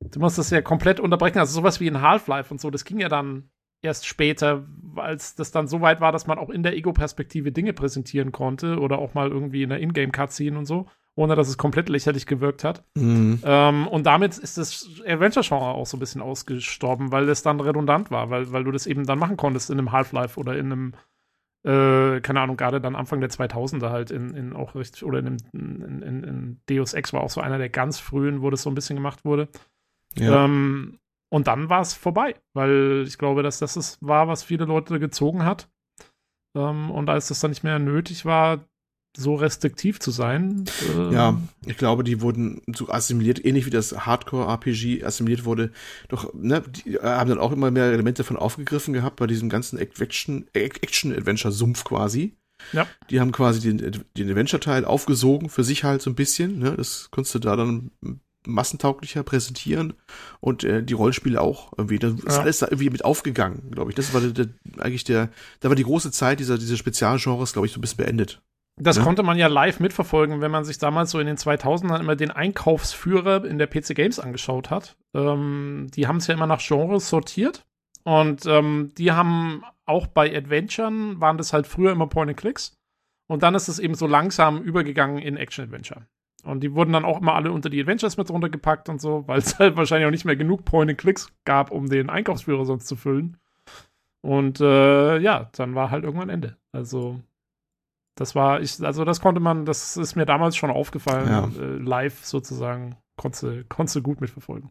du 0.00 0.20
musst 0.20 0.38
das 0.38 0.50
ja 0.50 0.62
komplett 0.62 1.00
unterbrechen. 1.00 1.38
Also 1.38 1.54
sowas 1.54 1.80
wie 1.80 1.86
in 1.86 2.00
Half-Life 2.00 2.52
und 2.52 2.60
so, 2.60 2.70
das 2.70 2.84
ging 2.84 3.00
ja 3.00 3.08
dann 3.08 3.50
erst 3.82 4.06
später, 4.06 4.66
als 4.96 5.34
das 5.34 5.50
dann 5.50 5.66
so 5.66 5.80
weit 5.80 6.00
war, 6.00 6.12
dass 6.12 6.26
man 6.26 6.38
auch 6.38 6.50
in 6.50 6.62
der 6.62 6.76
Ego-Perspektive 6.76 7.52
Dinge 7.52 7.72
präsentieren 7.72 8.32
konnte 8.32 8.78
oder 8.78 8.98
auch 8.98 9.14
mal 9.14 9.28
irgendwie 9.28 9.62
in 9.62 9.70
der 9.70 9.80
Ingame-Cutscene 9.80 10.58
und 10.58 10.66
so, 10.66 10.86
ohne 11.18 11.34
dass 11.34 11.48
es 11.48 11.58
komplett 11.58 11.88
lächerlich 11.88 12.26
gewirkt 12.26 12.62
hat. 12.62 12.84
Mhm. 12.94 13.40
Ähm, 13.44 13.88
und 13.88 14.06
damit 14.06 14.38
ist 14.38 14.56
das 14.56 14.88
Adventure-Genre 15.04 15.74
auch 15.74 15.84
so 15.86 15.96
ein 15.96 16.00
bisschen 16.00 16.22
ausgestorben, 16.22 17.10
weil 17.10 17.28
es 17.28 17.42
dann 17.42 17.58
redundant 17.60 18.12
war, 18.12 18.30
weil, 18.30 18.52
weil 18.52 18.62
du 18.62 18.70
das 18.70 18.86
eben 18.86 19.04
dann 19.04 19.18
machen 19.18 19.36
konntest 19.36 19.68
in 19.68 19.78
einem 19.78 19.90
Half-Life 19.90 20.38
oder 20.38 20.56
in 20.56 20.66
einem 20.66 20.92
äh, 21.64 22.20
keine 22.20 22.40
Ahnung, 22.40 22.56
gerade 22.56 22.80
dann 22.80 22.94
Anfang 22.94 23.20
der 23.20 23.30
2000er 23.30 23.90
halt 23.90 24.12
in, 24.12 24.32
in 24.34 24.52
auch 24.54 24.76
richtig, 24.76 25.04
oder 25.04 25.18
in, 25.18 25.38
in, 25.52 26.02
in, 26.02 26.22
in 26.22 26.60
Deus 26.68 26.94
Ex 26.94 27.12
war 27.12 27.20
auch 27.20 27.30
so 27.30 27.40
einer 27.40 27.58
der 27.58 27.68
ganz 27.68 27.98
frühen, 27.98 28.40
wo 28.40 28.50
das 28.50 28.62
so 28.62 28.70
ein 28.70 28.76
bisschen 28.76 28.94
gemacht 28.94 29.24
wurde. 29.24 29.48
Ja. 30.14 30.44
Ähm, 30.44 31.00
und 31.30 31.48
dann 31.48 31.68
war 31.68 31.80
es 31.80 31.94
vorbei, 31.94 32.36
weil 32.54 33.04
ich 33.08 33.18
glaube, 33.18 33.42
dass 33.42 33.58
das 33.58 33.74
es 33.74 33.98
war, 34.00 34.28
was 34.28 34.44
viele 34.44 34.66
Leute 34.66 35.00
gezogen 35.00 35.44
hat. 35.44 35.68
Ähm, 36.54 36.92
und 36.92 37.10
als 37.10 37.26
das 37.26 37.40
dann 37.40 37.50
nicht 37.50 37.64
mehr 37.64 37.80
nötig 37.80 38.24
war, 38.24 38.60
so 39.18 39.34
restriktiv 39.34 40.00
zu 40.00 40.10
sein. 40.10 40.64
Äh 40.96 41.12
ja, 41.12 41.38
ich 41.66 41.76
glaube, 41.76 42.04
die 42.04 42.20
wurden 42.20 42.62
so 42.74 42.88
assimiliert, 42.88 43.44
ähnlich 43.44 43.66
wie 43.66 43.70
das 43.70 44.06
Hardcore-RPG 44.06 45.04
assimiliert 45.04 45.44
wurde. 45.44 45.72
Doch, 46.08 46.32
ne, 46.34 46.62
die 46.62 46.98
haben 46.98 47.28
dann 47.28 47.38
auch 47.38 47.52
immer 47.52 47.70
mehr 47.70 47.86
Elemente 47.86 48.22
davon 48.22 48.36
aufgegriffen 48.36 48.94
gehabt 48.94 49.16
bei 49.16 49.26
diesem 49.26 49.48
ganzen 49.48 49.78
Action-Adventure-Sumpf 49.78 51.84
quasi. 51.84 52.36
Ja. 52.72 52.86
Die 53.10 53.20
haben 53.20 53.32
quasi 53.32 53.60
den, 53.60 53.78
den 54.16 54.30
Adventure-Teil 54.30 54.84
aufgesogen 54.84 55.48
für 55.48 55.64
sich 55.64 55.84
halt 55.84 56.02
so 56.02 56.10
ein 56.10 56.16
bisschen. 56.16 56.60
Ne? 56.60 56.74
Das 56.76 57.08
konntest 57.10 57.34
du 57.34 57.40
da 57.40 57.56
dann 57.56 57.90
massentauglicher 58.46 59.22
präsentieren 59.22 59.94
und 60.40 60.64
äh, 60.64 60.82
die 60.82 60.94
Rollenspiele 60.94 61.40
auch 61.40 61.72
irgendwie. 61.76 61.98
Das 61.98 62.14
ist 62.14 62.36
ja. 62.36 62.40
alles 62.40 62.58
da 62.58 62.66
irgendwie 62.66 62.90
mit 62.90 63.04
aufgegangen, 63.04 63.70
glaube 63.70 63.90
ich. 63.90 63.94
Das 63.94 64.14
war 64.14 64.20
der, 64.20 64.30
der, 64.30 64.48
eigentlich 64.78 65.04
der, 65.04 65.30
da 65.60 65.68
war 65.68 65.76
die 65.76 65.84
große 65.84 66.10
Zeit 66.10 66.40
dieser, 66.40 66.58
dieser 66.58 66.76
Spezialgenres, 66.76 67.52
glaube 67.52 67.66
ich, 67.66 67.72
so 67.72 67.78
ein 67.78 67.82
bisschen 67.82 67.98
beendet. 67.98 68.42
Das 68.80 68.96
ja. 68.96 69.02
konnte 69.02 69.22
man 69.22 69.36
ja 69.36 69.48
live 69.48 69.80
mitverfolgen, 69.80 70.40
wenn 70.40 70.50
man 70.50 70.64
sich 70.64 70.78
damals 70.78 71.10
so 71.10 71.18
in 71.18 71.26
den 71.26 71.36
2000ern 71.36 72.00
immer 72.00 72.16
den 72.16 72.30
Einkaufsführer 72.30 73.44
in 73.44 73.58
der 73.58 73.66
PC 73.66 73.94
Games 73.94 74.20
angeschaut 74.20 74.70
hat. 74.70 74.96
Ähm, 75.14 75.88
die 75.94 76.06
haben 76.06 76.18
es 76.18 76.26
ja 76.26 76.34
immer 76.34 76.46
nach 76.46 76.62
Genres 76.64 77.08
sortiert. 77.08 77.64
Und 78.04 78.46
ähm, 78.46 78.90
die 78.96 79.12
haben 79.12 79.64
auch 79.84 80.06
bei 80.06 80.34
Adventuren, 80.34 81.20
waren 81.20 81.38
das 81.38 81.52
halt 81.52 81.66
früher 81.66 81.92
immer 81.92 82.06
Point-and-Clicks. 82.06 82.78
Und 83.26 83.42
dann 83.42 83.54
ist 83.54 83.68
es 83.68 83.78
eben 83.78 83.94
so 83.94 84.06
langsam 84.06 84.62
übergegangen 84.62 85.18
in 85.18 85.36
Action-Adventure. 85.36 86.06
Und 86.44 86.60
die 86.60 86.74
wurden 86.74 86.92
dann 86.92 87.04
auch 87.04 87.20
immer 87.20 87.34
alle 87.34 87.52
unter 87.52 87.68
die 87.68 87.80
Adventures 87.80 88.16
mit 88.16 88.30
runtergepackt 88.30 88.88
und 88.88 89.00
so, 89.00 89.24
weil 89.26 89.40
es 89.40 89.58
halt 89.58 89.76
wahrscheinlich 89.76 90.06
auch 90.06 90.12
nicht 90.12 90.24
mehr 90.24 90.36
genug 90.36 90.64
Point-and-Clicks 90.64 91.32
gab, 91.44 91.70
um 91.70 91.88
den 91.88 92.10
Einkaufsführer 92.10 92.64
sonst 92.64 92.86
zu 92.86 92.96
füllen. 92.96 93.36
Und 94.20 94.60
äh, 94.60 95.18
ja, 95.18 95.50
dann 95.56 95.74
war 95.74 95.90
halt 95.90 96.04
irgendwann 96.04 96.28
Ende. 96.28 96.56
Also 96.72 97.20
das 98.18 98.34
war, 98.34 98.60
ich, 98.60 98.82
also 98.84 99.04
das 99.04 99.20
konnte 99.20 99.40
man, 99.40 99.64
das 99.64 99.96
ist 99.96 100.16
mir 100.16 100.26
damals 100.26 100.56
schon 100.56 100.70
aufgefallen, 100.70 101.28
ja. 101.28 101.62
äh, 101.62 101.76
live 101.76 102.24
sozusagen, 102.24 102.96
konnte, 103.16 103.64
konnte 103.68 104.02
gut 104.02 104.20
mitverfolgen. 104.20 104.70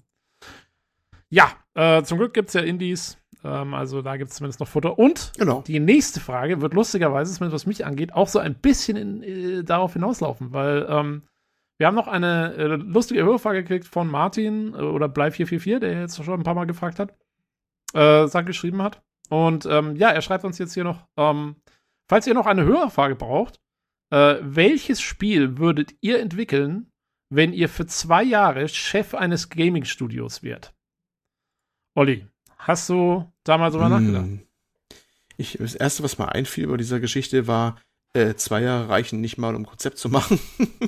Ja, 1.30 1.52
äh, 1.74 2.04
zum 2.04 2.18
Glück 2.18 2.34
gibt 2.34 2.50
es 2.50 2.54
ja 2.56 2.62
Indies, 2.62 3.18
ähm, 3.46 3.74
also 3.74 4.02
da 4.02 4.18
gibt 4.18 4.32
es 4.32 4.38
zumindest 4.38 4.60
noch 4.60 4.68
Futter. 4.68 5.00
Und 5.00 5.32
genau. 5.38 5.62
die 5.66 5.80
nächste 5.80 6.20
Frage 6.20 6.62
wird 6.62 6.74
lustigerweise, 6.74 7.34
zumindest 7.34 7.64
was 7.64 7.68
mich 7.68 7.86
angeht, 7.86 8.14
auch 8.14 8.28
so 8.28 8.40
ein 8.40 8.56
bisschen 8.56 8.98
in, 8.98 9.24
äh, 9.24 9.64
darauf 9.64 9.94
hinauslaufen, 9.94 10.52
weil 10.52 10.86
ähm, 10.90 11.24
wir 11.78 11.88
haben 11.88 11.96
noch 11.96 12.08
eine 12.08 12.54
äh, 12.56 12.66
lustige 12.76 13.24
Hörfrage 13.24 13.62
gekriegt 13.62 13.86
von 13.86 14.10
Martin 14.10 14.74
äh, 14.74 14.78
oder 14.78 15.08
Bleib444, 15.08 15.80
der 15.80 16.02
jetzt 16.02 16.22
schon 16.22 16.40
ein 16.40 16.44
paar 16.44 16.56
Mal 16.56 16.68
gefragt 16.68 17.00
hat, 17.00 17.14
äh, 17.94 18.44
geschrieben 18.44 18.82
hat. 18.82 19.02
Und 19.30 19.66
ähm, 19.66 19.96
ja, 19.96 20.10
er 20.10 20.22
schreibt 20.22 20.44
uns 20.44 20.58
jetzt 20.58 20.74
hier 20.74 20.84
noch, 20.84 21.08
ähm, 21.16 21.56
Falls 22.08 22.28
ihr 22.28 22.34
noch 22.34 22.46
eine 22.46 22.64
Hörerfrage 22.64 23.16
braucht, 23.16 23.60
äh, 24.12 24.38
welches 24.42 25.02
Spiel 25.02 25.58
würdet 25.58 25.96
ihr 26.02 26.20
entwickeln, 26.20 26.92
wenn 27.30 27.54
ihr 27.54 27.68
für 27.68 27.86
zwei 27.86 28.24
Jahre 28.24 28.70
Chef 28.70 29.14
eines 29.14 29.50
Gaming-Studios 29.50 30.44
wärt? 30.44 30.74
Olli, 31.96 32.28
hast 32.58 32.90
du 32.90 33.32
da 33.44 33.58
mal 33.58 33.72
drüber 33.72 33.90
hm. 33.90 33.92
nachgedacht? 33.92 34.48
Ich, 35.36 35.58
das 35.60 35.76
erste, 35.76 36.04
was 36.04 36.18
mir 36.18 36.32
einfiel 36.32 36.68
bei 36.68 36.78
dieser 36.78 37.00
Geschichte, 37.00 37.48
war, 37.48 37.80
äh, 38.14 38.36
zwei 38.36 38.62
Jahre 38.62 38.90
reichen 38.90 39.22
nicht 39.22 39.38
mal, 39.38 39.56
um 39.56 39.66
Konzept 39.66 39.98
zu 39.98 40.10
machen. 40.10 40.40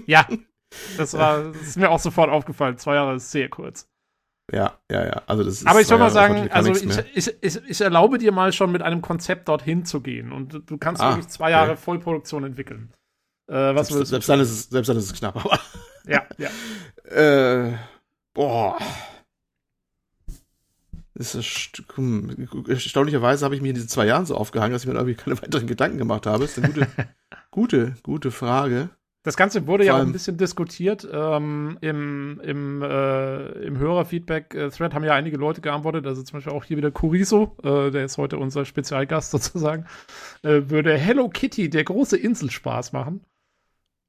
ja, 0.08 0.28
das, 0.98 1.14
war, 1.14 1.52
das 1.52 1.62
ist 1.62 1.78
mir 1.78 1.90
auch 1.90 2.00
sofort 2.00 2.30
aufgefallen. 2.30 2.78
Zwei 2.78 2.96
Jahre 2.96 3.16
ist 3.16 3.32
sehr 3.32 3.50
kurz. 3.50 3.88
Ja, 4.52 4.80
ja, 4.92 5.06
ja. 5.06 5.22
Also 5.28 5.44
das 5.44 5.56
ist 5.56 5.68
Aber 5.68 5.82
ich 5.82 5.90
würde 5.90 6.04
mal 6.04 6.10
sagen, 6.10 6.50
also 6.52 6.72
ich, 6.72 6.84
ich, 7.14 7.36
ich, 7.42 7.62
ich, 7.68 7.82
erlaube 7.82 8.18
dir 8.18 8.32
mal 8.32 8.52
schon 8.52 8.72
mit 8.72 8.82
einem 8.82 9.02
Konzept 9.02 9.48
dorthin 9.48 9.86
zu 9.86 10.02
gehen 10.02 10.32
und 10.32 10.64
du 10.66 10.78
kannst 10.78 11.02
ah, 11.02 11.12
wirklich 11.12 11.28
zwei 11.28 11.52
Jahre 11.52 11.72
okay. 11.72 11.82
Vollproduktion 11.82 12.44
entwickeln. 12.44 12.92
Äh, 13.48 13.76
was 13.76 13.88
selbst, 13.90 14.10
selbst, 14.10 14.30
dann 14.30 14.40
ist 14.40 14.52
es, 14.52 14.64
selbst 14.70 14.90
dann 14.90 14.98
ist 14.98 15.06
es 15.06 15.14
knapp, 15.14 15.36
aber. 15.36 15.60
Ja, 16.08 16.24
ja. 16.38 16.50
äh, 17.16 17.78
boah. 18.34 18.78
Das 21.14 21.36
ist 21.36 21.82
erstaunlicherweise 22.68 23.44
habe 23.44 23.54
ich 23.54 23.62
mich 23.62 23.70
in 23.70 23.76
diesen 23.76 23.90
zwei 23.90 24.06
Jahren 24.06 24.26
so 24.26 24.36
aufgehangen, 24.36 24.72
dass 24.72 24.84
ich 24.84 24.88
mir 24.88 24.96
irgendwie 24.96 25.16
keine 25.16 25.42
weiteren 25.42 25.68
Gedanken 25.68 25.98
gemacht 25.98 26.26
habe. 26.26 26.44
Das 26.44 26.58
ist 26.58 26.64
eine 26.64 26.72
gute, 26.72 26.88
gute, 27.52 27.96
gute 28.04 28.32
Frage. 28.32 28.90
Das 29.24 29.36
Ganze 29.36 29.68
wurde 29.68 29.86
ja 29.86 29.96
auch 29.96 30.00
ein 30.00 30.14
bisschen 30.14 30.38
diskutiert. 30.38 31.08
Ähm, 31.12 31.78
Im 31.82 32.40
im, 32.42 32.82
äh, 32.82 33.48
im 33.64 33.78
Hörerfeedback-Thread 33.78 34.94
haben 34.94 35.04
ja 35.04 35.14
einige 35.14 35.36
Leute 35.36 35.60
geantwortet, 35.60 36.08
also 36.08 36.24
zum 36.24 36.38
Beispiel 36.38 36.54
auch 36.54 36.64
hier 36.64 36.78
wieder 36.78 36.92
Kuriso, 36.92 37.58
äh, 37.64 37.92
der 37.92 38.06
ist 38.06 38.18
heute 38.18 38.38
unser 38.38 38.64
Spezialgast 38.64 39.32
sozusagen, 39.32 39.86
äh, 40.44 40.62
würde 40.68 40.98
Hello 40.98 41.28
Kitty, 41.28 41.70
der 41.70 41.84
große 41.84 42.16
Insel, 42.18 42.50
Spaß 42.50 42.94
machen. 42.94 43.26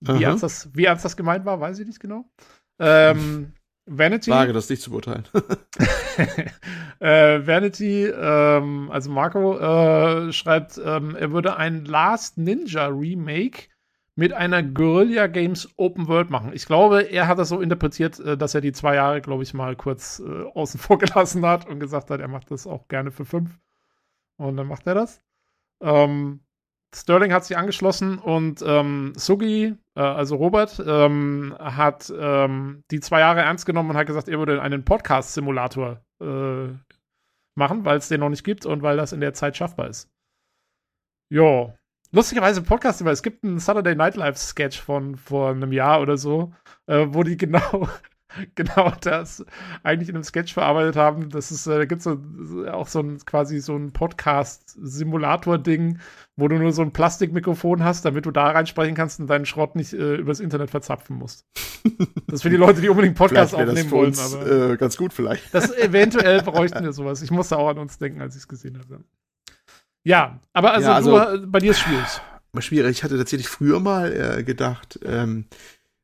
Wie 0.01 0.23
ernst, 0.23 0.43
das, 0.43 0.71
wie 0.75 0.85
ernst 0.85 1.05
das 1.05 1.17
gemeint 1.17 1.45
war, 1.45 1.61
weiß 1.61 1.79
ich 1.81 1.87
nicht 1.87 2.01
genau. 2.01 2.25
Ähm, 2.79 3.53
Vanity. 3.87 4.31
Wage 4.31 4.53
das 4.53 4.71
nicht 4.71 4.81
zu 4.81 4.91
beurteilen. 4.91 5.25
äh, 7.01 7.47
Vanity, 7.47 8.07
ähm, 8.07 8.89
also 8.91 9.11
Marco, 9.11 9.59
äh, 9.59 10.33
schreibt, 10.33 10.81
ähm, 10.83 11.17
er 11.17 11.33
würde 11.33 11.57
ein 11.57 11.85
Last 11.85 12.39
Ninja 12.39 12.87
Remake 12.87 13.70
mit 14.21 14.35
einer 14.35 14.63
Guerilla 14.63 15.29
Games 15.29 15.67
Open 15.79 16.07
World 16.07 16.29
machen. 16.29 16.53
Ich 16.53 16.67
glaube, 16.67 17.05
er 17.05 17.27
hat 17.27 17.39
das 17.39 17.49
so 17.49 17.63
interpretiert, 17.63 18.21
äh, 18.21 18.37
dass 18.37 18.55
er 18.55 18.61
die 18.61 18.73
zwei 18.73 18.97
Jahre, 18.97 19.23
glaube 19.23 19.43
ich, 19.43 19.55
mal 19.55 19.75
kurz 19.77 20.21
äh, 20.21 20.43
außen 20.53 20.79
vor 20.79 20.99
gelassen 21.05 21.47
hat 21.47 21.67
und 21.67 21.81
gesagt 21.81 22.11
hat, 22.11 22.21
er 22.21 22.29
macht 22.29 22.51
das 22.51 22.67
auch 22.67 22.87
gerne 22.89 23.13
für 23.13 23.25
fünf. 23.25 23.59
Und 24.37 24.59
dann 24.59 24.67
macht 24.67 24.87
er 24.87 24.95
das. 24.95 25.23
Ähm, 25.81 26.41
Sterling 26.95 27.33
hat 27.33 27.47
sich 27.47 27.57
angeschlossen 27.57 28.19
und 28.19 28.63
ähm, 28.63 29.15
Sugi, 29.17 29.75
äh, 29.95 30.01
also 30.01 30.37
Robert, 30.37 30.83
ähm, 30.87 31.57
hat 31.59 32.13
ähm, 32.15 32.85
die 32.91 33.01
zwei 33.01 33.21
Jahre 33.21 33.41
ernst 33.41 33.65
genommen 33.65 33.89
und 33.89 33.97
hat 33.97 34.07
gesagt, 34.07 34.29
er 34.29 34.39
würde 34.39 34.61
einen 34.61 34.85
Podcast-Simulator 34.85 36.05
äh, 36.21 36.69
machen, 37.55 37.87
weil 37.87 37.97
es 37.97 38.09
den 38.09 38.21
noch 38.21 38.29
nicht 38.29 38.45
gibt 38.45 38.67
und 38.67 38.83
weil 38.83 38.99
das 38.99 39.15
in 39.15 39.21
der 39.21 39.33
Zeit 39.33 39.57
schaffbar 39.57 39.89
ist. 39.89 40.11
Ja, 41.31 41.73
lustigerweise 42.13 42.63
Podcast 42.63 43.01
immer. 43.01 43.11
Es 43.11 43.23
gibt 43.23 43.45
einen 43.45 43.59
Saturday 43.59 43.95
Night 43.95 44.17
Live 44.17 44.39
Sketch 44.39 44.81
von 44.81 45.17
vor 45.17 45.51
einem 45.51 45.73
Jahr 45.73 46.01
oder 46.01 46.17
so, 46.17 46.53
äh, 46.87 47.07
wo 47.09 47.23
die 47.23 47.37
genau 47.37 47.89
genau 48.55 48.93
das 49.01 49.45
eigentlich 49.83 50.09
in 50.09 50.15
einem 50.15 50.23
Sketch 50.25 50.55
verarbeitet 50.55 50.97
haben. 50.97 51.31
Das 51.31 51.51
ist, 51.51 51.67
äh, 51.67 51.79
da 51.79 51.85
gibt 51.85 52.01
es 52.01 52.05
so, 52.05 52.19
auch 52.69 52.87
so 52.87 53.01
ein 53.01 53.19
quasi 53.19 53.61
so 53.61 53.77
ein 53.77 53.93
Podcast-Simulator-Ding, 53.93 55.99
wo 56.37 56.49
du 56.49 56.57
nur 56.57 56.73
so 56.73 56.83
ein 56.83 56.93
Plastikmikrofon 56.93 57.85
hast, 57.85 58.05
damit 58.05 58.27
du 58.27 58.31
da 58.31 58.51
reinsprechen 58.51 58.95
kannst 58.95 59.21
und 59.21 59.29
deinen 59.29 59.47
Schrott 59.47 59.77
nicht 59.77 59.93
äh, 59.93 60.17
übers 60.17 60.41
Internet 60.41 60.71
verzapfen 60.71 61.17
musst. 61.17 61.47
Das 62.27 62.37
ist 62.37 62.43
für 62.43 62.51
die 62.51 62.57
Leute, 62.57 62.81
die 62.81 62.89
unbedingt 62.89 63.17
Podcast 63.17 63.55
aufnehmen 63.55 63.91
wollen. 63.91 64.09
Uns, 64.09 64.35
aber, 64.35 64.73
äh, 64.73 64.77
ganz 64.77 64.97
gut 64.97 65.13
vielleicht. 65.13 65.55
Das 65.55 65.77
eventuell 65.77 66.43
bräuchten 66.43 66.85
wir 66.85 66.93
sowas. 66.93 67.23
Ich 67.23 67.31
musste 67.31 67.59
auch 67.59 67.69
an 67.69 67.79
uns 67.79 67.99
denken, 67.99 68.21
als 68.21 68.37
ich 68.37 68.43
es 68.43 68.49
gesehen 68.49 68.79
habe. 68.79 69.05
Ja, 70.05 70.41
aber 70.53 70.73
also, 70.73 70.89
ja, 70.89 70.95
also 70.95 71.37
du, 71.37 71.47
bei 71.47 71.59
dir 71.59 71.73
ist 71.73 71.81
schwierig. 71.81 72.21
Schwierig. 72.59 72.91
Ich 72.99 73.05
hatte 73.05 73.17
tatsächlich 73.17 73.49
früher 73.49 73.79
mal 73.81 74.39
äh, 74.39 74.43
gedacht, 74.43 74.99
ähm, 75.05 75.47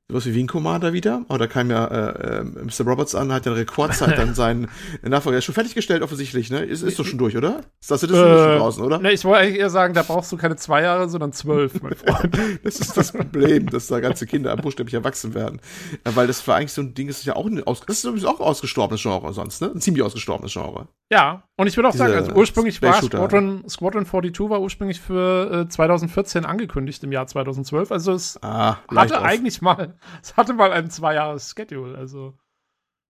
sowas 0.09 0.26
wie 0.26 0.34
Wing 0.34 0.46
Commander 0.46 0.92
wieder. 0.92 1.24
Aber 1.28 1.38
da 1.38 1.46
kam 1.46 1.70
ja 1.70 1.86
äh, 1.86 2.38
äh, 2.38 2.44
Mr. 2.44 2.84
Roberts 2.86 3.14
an, 3.14 3.32
hat 3.32 3.46
den 3.46 3.54
Rekordzeit 3.54 4.16
dann 4.16 4.34
seinen 4.36 4.68
Nachfolger 5.02 5.40
schon 5.40 5.54
fertiggestellt, 5.54 6.02
offensichtlich, 6.02 6.50
ne? 6.50 6.61
Ist, 6.61 6.82
ist 6.82 6.98
doch 6.98 7.04
schon 7.04 7.18
durch, 7.18 7.36
oder? 7.36 7.62
Star 7.82 7.98
Citizen 7.98 8.22
äh, 8.24 8.38
schon 8.38 8.59
draußen, 8.59 8.84
oder? 8.84 8.98
Ne, 8.98 9.12
ich 9.12 9.24
wollte 9.24 9.40
eigentlich 9.40 9.59
eher 9.59 9.70
sagen, 9.70 9.94
da 9.94 10.02
brauchst 10.02 10.30
du 10.30 10.36
keine 10.36 10.57
zwei 10.57 10.82
Jahre, 10.82 11.09
sondern 11.09 11.32
zwölf, 11.32 11.82
mein 11.82 11.94
Freund. 11.96 12.38
das 12.62 12.78
ist 12.78 12.96
das 12.96 13.12
Problem, 13.12 13.68
dass 13.68 13.88
da 13.88 14.00
ganze 14.00 14.26
Kinder 14.26 14.57
buchstäblich 14.57 14.94
erwachsen 14.94 15.34
werden. 15.34 15.61
Ja, 16.04 16.14
weil 16.14 16.26
das 16.26 16.46
war 16.46 16.57
eigentlich 16.57 16.72
so 16.72 16.82
ein 16.82 16.94
Ding, 16.94 17.09
das 17.09 17.18
ist 17.18 17.26
ja 17.26 17.34
auch 17.34 17.46
ein 17.46 17.62
aus, 17.64 17.80
das 17.80 18.04
ist 18.04 18.24
auch 18.24 18.40
ausgestorbenes 18.40 19.02
Genre 19.02 19.32
sonst, 19.32 19.61
ne? 19.61 19.72
Ein 19.74 19.80
ziemlich 19.80 20.04
ausgestorbenes 20.04 20.52
Genre. 20.52 20.88
Ja, 21.11 21.44
und 21.57 21.68
ich 21.68 21.76
würde 21.76 21.88
auch 21.88 21.92
Diese 21.92 22.04
sagen, 22.04 22.14
also 22.14 22.32
ursprünglich 22.32 22.82
war 22.82 23.00
Squadron, 23.00 23.64
Squadron 23.68 24.04
42 24.04 24.50
war 24.50 24.61
ursprünglich 24.61 25.00
für 25.00 25.62
äh, 25.66 25.68
2014 25.68 26.44
angekündigt 26.44 27.02
im 27.04 27.12
Jahr 27.12 27.26
2012. 27.26 27.92
Also 27.92 28.12
es 28.12 28.38
ah, 28.42 28.78
hatte 28.94 29.22
eigentlich 29.22 29.62
mal, 29.62 29.95
es 30.22 30.36
hatte 30.36 30.55
mal 30.55 30.72
ein 30.72 30.90
zwei 30.90 31.14
Jahres 31.14 31.51
Schedule. 31.51 31.97
Also 31.97 32.34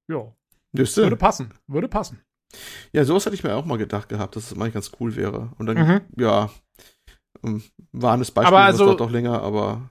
ja, 0.09 0.33
würde 0.73 1.17
passen, 1.17 1.55
würde 1.67 1.89
passen. 1.89 2.21
Ja, 2.93 3.05
sowas 3.05 3.27
hatte 3.27 3.35
ich 3.35 3.45
mir 3.45 3.55
auch 3.55 3.65
mal 3.65 3.79
gedacht 3.79 4.09
gehabt, 4.09 4.37
dass 4.37 4.51
es 4.51 4.59
eigentlich 4.59 4.75
ganz 4.75 4.93
cool 5.01 5.17
wäre. 5.17 5.53
Und 5.59 5.67
dann, 5.67 5.77
mhm. 5.77 6.01
ja, 6.17 6.51
ähm, 7.45 7.63
war 7.93 8.15
ein 8.15 8.21
Beispiel, 8.21 8.45
aber 8.45 8.61
also, 8.61 8.87
das 8.87 8.97
dauert 8.97 9.09
auch 9.09 9.13
länger, 9.13 9.43
aber 9.43 9.91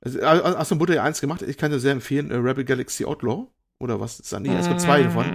also, 0.00 0.20
hast 0.22 0.70
du 0.70 0.78
Butter 0.78 1.02
1 1.02 1.20
gemacht? 1.20 1.42
Ich 1.42 1.58
kann 1.58 1.70
dir 1.70 1.80
sehr 1.80 1.92
empfehlen, 1.92 2.30
äh, 2.30 2.36
Rebel 2.36 2.64
Galaxy 2.64 3.04
Outlaw. 3.04 3.46
Oder 3.78 4.00
was 4.00 4.20
ist 4.20 4.32
da? 4.32 4.40
Nee, 4.40 4.54
es 4.54 4.68
gibt 4.68 4.80
zwei 4.80 5.02
davon. 5.02 5.26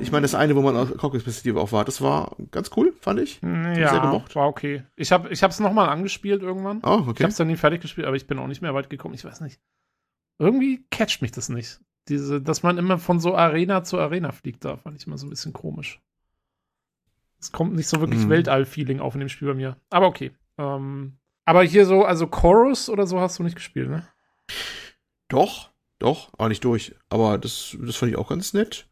Ich 0.00 0.12
meine, 0.12 0.22
das 0.22 0.34
eine, 0.34 0.54
wo 0.54 0.62
man 0.62 0.76
aus 0.76 0.96
Cockpit-Perspektive 0.96 1.60
auch 1.60 1.72
war, 1.72 1.84
das 1.84 2.00
war 2.00 2.36
ganz 2.50 2.70
cool, 2.76 2.92
fand 3.00 3.20
ich. 3.20 3.40
Ja, 3.42 3.90
sehr 3.90 4.00
gemocht. 4.00 4.34
war 4.34 4.48
okay. 4.48 4.84
Ich 4.96 5.12
habe 5.12 5.28
ich 5.30 5.42
es 5.42 5.60
nochmal 5.60 5.88
angespielt 5.88 6.42
irgendwann. 6.42 6.80
Oh, 6.84 7.04
okay. 7.06 7.14
Ich 7.16 7.22
habe 7.22 7.30
es 7.30 7.36
dann 7.36 7.46
nie 7.48 7.56
fertig 7.56 7.80
gespielt, 7.80 8.06
aber 8.06 8.16
ich 8.16 8.26
bin 8.26 8.38
auch 8.38 8.46
nicht 8.46 8.62
mehr 8.62 8.74
weit 8.74 8.90
gekommen. 8.90 9.14
Ich 9.14 9.24
weiß 9.24 9.40
nicht. 9.40 9.60
Irgendwie 10.42 10.84
catcht 10.90 11.22
mich 11.22 11.30
das 11.30 11.48
nicht. 11.48 11.80
Diese, 12.08 12.42
dass 12.42 12.64
man 12.64 12.76
immer 12.76 12.98
von 12.98 13.20
so 13.20 13.36
Arena 13.36 13.84
zu 13.84 13.98
Arena 13.98 14.32
fliegt, 14.32 14.64
da 14.64 14.76
fand 14.76 15.00
ich 15.00 15.06
immer 15.06 15.16
so 15.16 15.26
ein 15.26 15.30
bisschen 15.30 15.52
komisch. 15.52 16.00
Es 17.38 17.52
kommt 17.52 17.74
nicht 17.74 17.86
so 17.86 18.00
wirklich 18.00 18.24
mhm. 18.24 18.30
Weltall-Feeling 18.30 18.98
auf 18.98 19.14
in 19.14 19.20
dem 19.20 19.28
Spiel 19.28 19.46
bei 19.46 19.54
mir. 19.54 19.76
Aber 19.90 20.08
okay. 20.08 20.32
Ähm, 20.58 21.18
aber 21.44 21.62
hier 21.62 21.86
so, 21.86 22.04
also 22.04 22.26
Chorus 22.26 22.88
oder 22.88 23.06
so 23.06 23.20
hast 23.20 23.38
du 23.38 23.44
nicht 23.44 23.54
gespielt, 23.54 23.88
ne? 23.88 24.08
Doch, 25.28 25.70
doch, 26.00 26.32
auch 26.38 26.48
nicht 26.48 26.64
durch. 26.64 26.94
Aber 27.08 27.38
das, 27.38 27.76
das 27.80 27.94
fand 27.94 28.10
ich 28.10 28.18
auch 28.18 28.28
ganz 28.28 28.52
nett. 28.52 28.88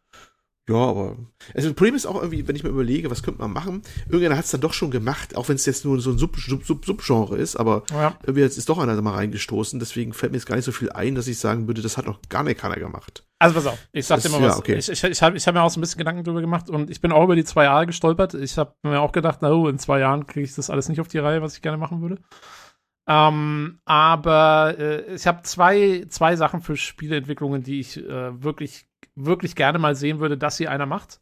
Ja, 0.70 0.76
aber 0.76 1.16
also 1.54 1.68
das 1.68 1.74
Problem 1.74 1.96
ist 1.96 2.06
auch 2.06 2.16
irgendwie, 2.16 2.46
wenn 2.46 2.54
ich 2.54 2.62
mir 2.62 2.70
überlege, 2.70 3.10
was 3.10 3.24
könnte 3.24 3.40
man 3.40 3.52
machen, 3.52 3.82
irgendeiner 4.06 4.36
hat 4.36 4.44
es 4.44 4.52
dann 4.52 4.60
doch 4.60 4.72
schon 4.72 4.92
gemacht, 4.92 5.36
auch 5.36 5.48
wenn 5.48 5.56
es 5.56 5.66
jetzt 5.66 5.84
nur 5.84 6.00
so 6.00 6.10
ein 6.10 6.18
Sub-Subgenre 6.18 6.64
Sub, 6.64 6.84
Sub, 6.84 7.02
Sub 7.02 7.32
ist, 7.32 7.56
aber 7.56 7.82
ja. 7.90 8.14
irgendwie 8.22 8.42
jetzt 8.42 8.56
ist 8.56 8.68
doch 8.68 8.78
einer 8.78 8.94
da 8.94 9.02
mal 9.02 9.14
reingestoßen, 9.14 9.80
deswegen 9.80 10.12
fällt 10.12 10.30
mir 10.30 10.38
jetzt 10.38 10.46
gar 10.46 10.54
nicht 10.54 10.64
so 10.64 10.72
viel 10.72 10.90
ein, 10.92 11.16
dass 11.16 11.26
ich 11.26 11.38
sagen 11.38 11.66
würde, 11.66 11.82
das 11.82 11.96
hat 11.96 12.06
noch 12.06 12.20
gar 12.28 12.44
nicht 12.44 12.60
keiner 12.60 12.76
gemacht. 12.76 13.24
Also 13.40 13.54
pass 13.54 13.66
auf, 13.66 13.78
ich 13.92 14.06
sag 14.06 14.20
dir 14.20 14.28
mal 14.28 14.42
was. 14.42 14.54
Ja, 14.54 14.58
okay. 14.58 14.76
Ich, 14.76 14.88
ich, 14.88 15.02
ich 15.02 15.22
habe 15.22 15.36
ich 15.36 15.46
hab 15.46 15.54
mir 15.54 15.62
auch 15.62 15.70
so 15.70 15.80
ein 15.80 15.82
bisschen 15.82 15.98
Gedanken 15.98 16.22
drüber 16.22 16.42
gemacht 16.42 16.70
und 16.70 16.90
ich 16.90 17.00
bin 17.00 17.10
auch 17.10 17.24
über 17.24 17.36
die 17.36 17.44
zwei 17.44 17.64
Jahre 17.64 17.86
gestolpert. 17.86 18.34
Ich 18.34 18.58
habe 18.58 18.74
mir 18.82 19.00
auch 19.00 19.12
gedacht, 19.12 19.38
na, 19.40 19.50
oh, 19.50 19.66
in 19.66 19.78
zwei 19.78 19.98
Jahren 19.98 20.26
kriege 20.26 20.44
ich 20.44 20.54
das 20.54 20.70
alles 20.70 20.88
nicht 20.88 21.00
auf 21.00 21.08
die 21.08 21.18
Reihe, 21.18 21.42
was 21.42 21.54
ich 21.54 21.62
gerne 21.62 21.78
machen 21.78 22.02
würde. 22.02 22.18
Ähm, 23.08 23.80
aber 23.86 24.76
äh, 24.78 25.14
ich 25.14 25.26
habe 25.26 25.42
zwei, 25.42 26.04
zwei 26.10 26.36
Sachen 26.36 26.60
für 26.60 26.76
Spieleentwicklungen, 26.76 27.62
die 27.62 27.80
ich 27.80 27.96
äh, 27.96 28.42
wirklich, 28.42 28.86
wirklich 29.14 29.56
gerne 29.56 29.78
mal 29.78 29.94
sehen 29.94 30.20
würde, 30.20 30.38
dass 30.38 30.56
sie 30.56 30.68
einer 30.68 30.86
macht. 30.86 31.20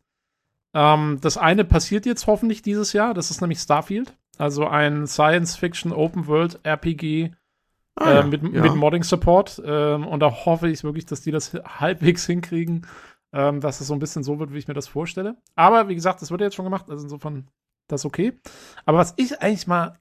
Ähm, 0.74 1.18
das 1.20 1.36
eine 1.36 1.64
passiert 1.64 2.06
jetzt 2.06 2.26
hoffentlich 2.26 2.62
dieses 2.62 2.92
Jahr, 2.92 3.14
das 3.14 3.30
ist 3.30 3.40
nämlich 3.40 3.58
Starfield. 3.58 4.16
Also 4.36 4.66
ein 4.66 5.06
Science-Fiction 5.06 5.92
Open-World 5.92 6.60
RPG 6.62 7.32
ah, 7.96 8.20
äh, 8.20 8.24
mit, 8.24 8.42
ja. 8.42 8.62
mit 8.62 8.74
Modding-Support. 8.74 9.62
Ähm, 9.64 10.06
und 10.06 10.20
da 10.20 10.30
hoffe 10.30 10.68
ich 10.68 10.84
wirklich, 10.84 11.06
dass 11.06 11.22
die 11.22 11.32
das 11.32 11.54
halbwegs 11.64 12.24
hinkriegen, 12.26 12.86
ähm, 13.32 13.60
dass 13.60 13.80
es 13.80 13.88
so 13.88 13.94
ein 13.94 13.98
bisschen 13.98 14.22
so 14.22 14.38
wird, 14.38 14.52
wie 14.52 14.58
ich 14.58 14.68
mir 14.68 14.74
das 14.74 14.86
vorstelle. 14.86 15.36
Aber 15.56 15.88
wie 15.88 15.94
gesagt, 15.94 16.22
das 16.22 16.30
wird 16.30 16.40
jetzt 16.40 16.54
schon 16.54 16.64
gemacht, 16.64 16.86
also 16.88 17.02
insofern 17.02 17.48
das 17.88 18.04
okay. 18.04 18.38
Aber 18.84 18.98
was 18.98 19.14
ich 19.16 19.42
eigentlich 19.42 19.66
mal 19.66 19.98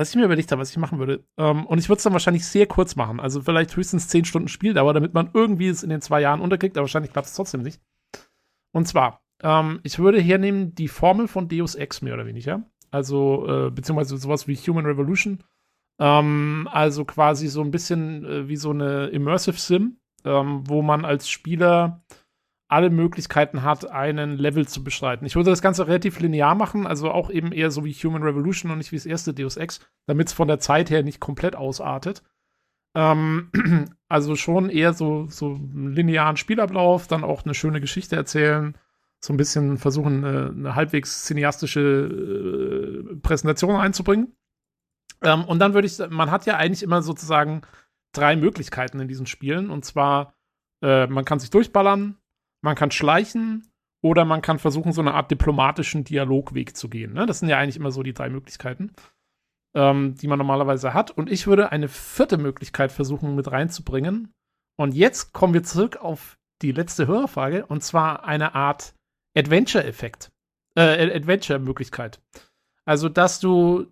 was 0.00 0.08
ich 0.08 0.16
mir 0.16 0.24
überlegt 0.24 0.50
habe, 0.50 0.62
was 0.62 0.70
ich 0.70 0.78
machen 0.78 0.98
würde, 0.98 1.26
ähm, 1.36 1.66
und 1.66 1.78
ich 1.78 1.90
würde 1.90 1.98
es 1.98 2.04
dann 2.04 2.14
wahrscheinlich 2.14 2.46
sehr 2.46 2.66
kurz 2.66 2.96
machen, 2.96 3.20
also 3.20 3.42
vielleicht 3.42 3.76
höchstens 3.76 4.08
10 4.08 4.24
Stunden 4.24 4.48
Spieldauer, 4.48 4.94
damit 4.94 5.12
man 5.12 5.28
irgendwie 5.34 5.68
es 5.68 5.82
in 5.82 5.90
den 5.90 6.00
zwei 6.00 6.22
Jahren 6.22 6.40
unterkriegt, 6.40 6.78
aber 6.78 6.84
wahrscheinlich 6.84 7.12
klappt 7.12 7.28
es 7.28 7.34
trotzdem 7.34 7.60
nicht. 7.60 7.82
Und 8.72 8.88
zwar, 8.88 9.20
ähm, 9.42 9.80
ich 9.82 9.98
würde 9.98 10.18
hernehmen 10.18 10.74
die 10.74 10.88
Formel 10.88 11.28
von 11.28 11.48
Deus 11.48 11.74
Ex 11.74 12.00
mehr 12.00 12.14
oder 12.14 12.24
weniger, 12.24 12.62
also 12.90 13.46
äh, 13.46 13.70
beziehungsweise 13.70 14.16
sowas 14.16 14.48
wie 14.48 14.56
Human 14.56 14.86
Revolution, 14.86 15.44
ähm, 15.98 16.66
also 16.72 17.04
quasi 17.04 17.48
so 17.48 17.60
ein 17.60 17.70
bisschen 17.70 18.24
äh, 18.24 18.48
wie 18.48 18.56
so 18.56 18.70
eine 18.70 19.08
Immersive 19.08 19.58
Sim, 19.58 19.98
ähm, 20.24 20.62
wo 20.66 20.80
man 20.80 21.04
als 21.04 21.28
Spieler 21.28 22.02
alle 22.70 22.90
Möglichkeiten 22.90 23.62
hat, 23.62 23.90
einen 23.90 24.38
Level 24.38 24.66
zu 24.66 24.84
beschreiten. 24.84 25.26
Ich 25.26 25.34
würde 25.34 25.50
das 25.50 25.62
Ganze 25.62 25.88
relativ 25.88 26.20
linear 26.20 26.54
machen, 26.54 26.86
also 26.86 27.10
auch 27.10 27.30
eben 27.30 27.52
eher 27.52 27.70
so 27.70 27.84
wie 27.84 27.92
Human 27.92 28.22
Revolution 28.22 28.70
und 28.70 28.78
nicht 28.78 28.92
wie 28.92 28.96
das 28.96 29.06
erste 29.06 29.34
Deus 29.34 29.56
Ex, 29.56 29.80
damit 30.06 30.28
es 30.28 30.32
von 30.32 30.48
der 30.48 30.60
Zeit 30.60 30.88
her 30.88 31.02
nicht 31.02 31.20
komplett 31.20 31.56
ausartet. 31.56 32.22
Ähm, 32.94 33.50
also 34.08 34.36
schon 34.36 34.70
eher 34.70 34.92
so, 34.92 35.26
so 35.26 35.54
einen 35.54 35.92
linearen 35.92 36.36
Spielablauf, 36.36 37.08
dann 37.08 37.24
auch 37.24 37.44
eine 37.44 37.54
schöne 37.54 37.80
Geschichte 37.80 38.14
erzählen, 38.14 38.78
so 39.20 39.32
ein 39.32 39.36
bisschen 39.36 39.76
versuchen, 39.76 40.24
eine, 40.24 40.50
eine 40.50 40.74
halbwegs 40.76 41.24
cineastische 41.24 41.80
äh, 41.80 43.16
Präsentation 43.16 43.76
einzubringen. 43.76 44.36
Ähm, 45.22 45.44
und 45.44 45.58
dann 45.58 45.74
würde 45.74 45.86
ich, 45.86 45.98
man 46.08 46.30
hat 46.30 46.46
ja 46.46 46.56
eigentlich 46.56 46.84
immer 46.84 47.02
sozusagen 47.02 47.62
drei 48.12 48.36
Möglichkeiten 48.36 49.00
in 49.00 49.08
diesen 49.08 49.26
Spielen, 49.26 49.70
und 49.70 49.84
zwar, 49.84 50.34
äh, 50.82 51.08
man 51.08 51.24
kann 51.24 51.40
sich 51.40 51.50
durchballern, 51.50 52.16
man 52.62 52.76
kann 52.76 52.90
schleichen 52.90 53.70
oder 54.02 54.24
man 54.24 54.42
kann 54.42 54.58
versuchen, 54.58 54.92
so 54.92 55.00
eine 55.00 55.14
Art 55.14 55.30
diplomatischen 55.30 56.04
Dialogweg 56.04 56.76
zu 56.76 56.88
gehen. 56.88 57.12
Ne? 57.12 57.26
Das 57.26 57.40
sind 57.40 57.48
ja 57.48 57.58
eigentlich 57.58 57.76
immer 57.76 57.90
so 57.90 58.02
die 58.02 58.14
drei 58.14 58.30
Möglichkeiten, 58.30 58.92
ähm, 59.74 60.14
die 60.14 60.26
man 60.26 60.38
normalerweise 60.38 60.94
hat. 60.94 61.10
Und 61.10 61.30
ich 61.30 61.46
würde 61.46 61.72
eine 61.72 61.88
vierte 61.88 62.38
Möglichkeit 62.38 62.92
versuchen 62.92 63.34
mit 63.34 63.50
reinzubringen. 63.50 64.32
Und 64.76 64.94
jetzt 64.94 65.32
kommen 65.32 65.54
wir 65.54 65.62
zurück 65.62 65.96
auf 65.98 66.38
die 66.62 66.72
letzte 66.72 67.06
Hörerfrage, 67.06 67.66
und 67.66 67.82
zwar 67.82 68.24
eine 68.24 68.54
Art 68.54 68.94
Adventure-Effekt. 69.36 70.30
Äh, 70.76 71.14
Adventure-Möglichkeit. 71.14 72.20
Also, 72.84 73.08
dass 73.08 73.40
du 73.40 73.86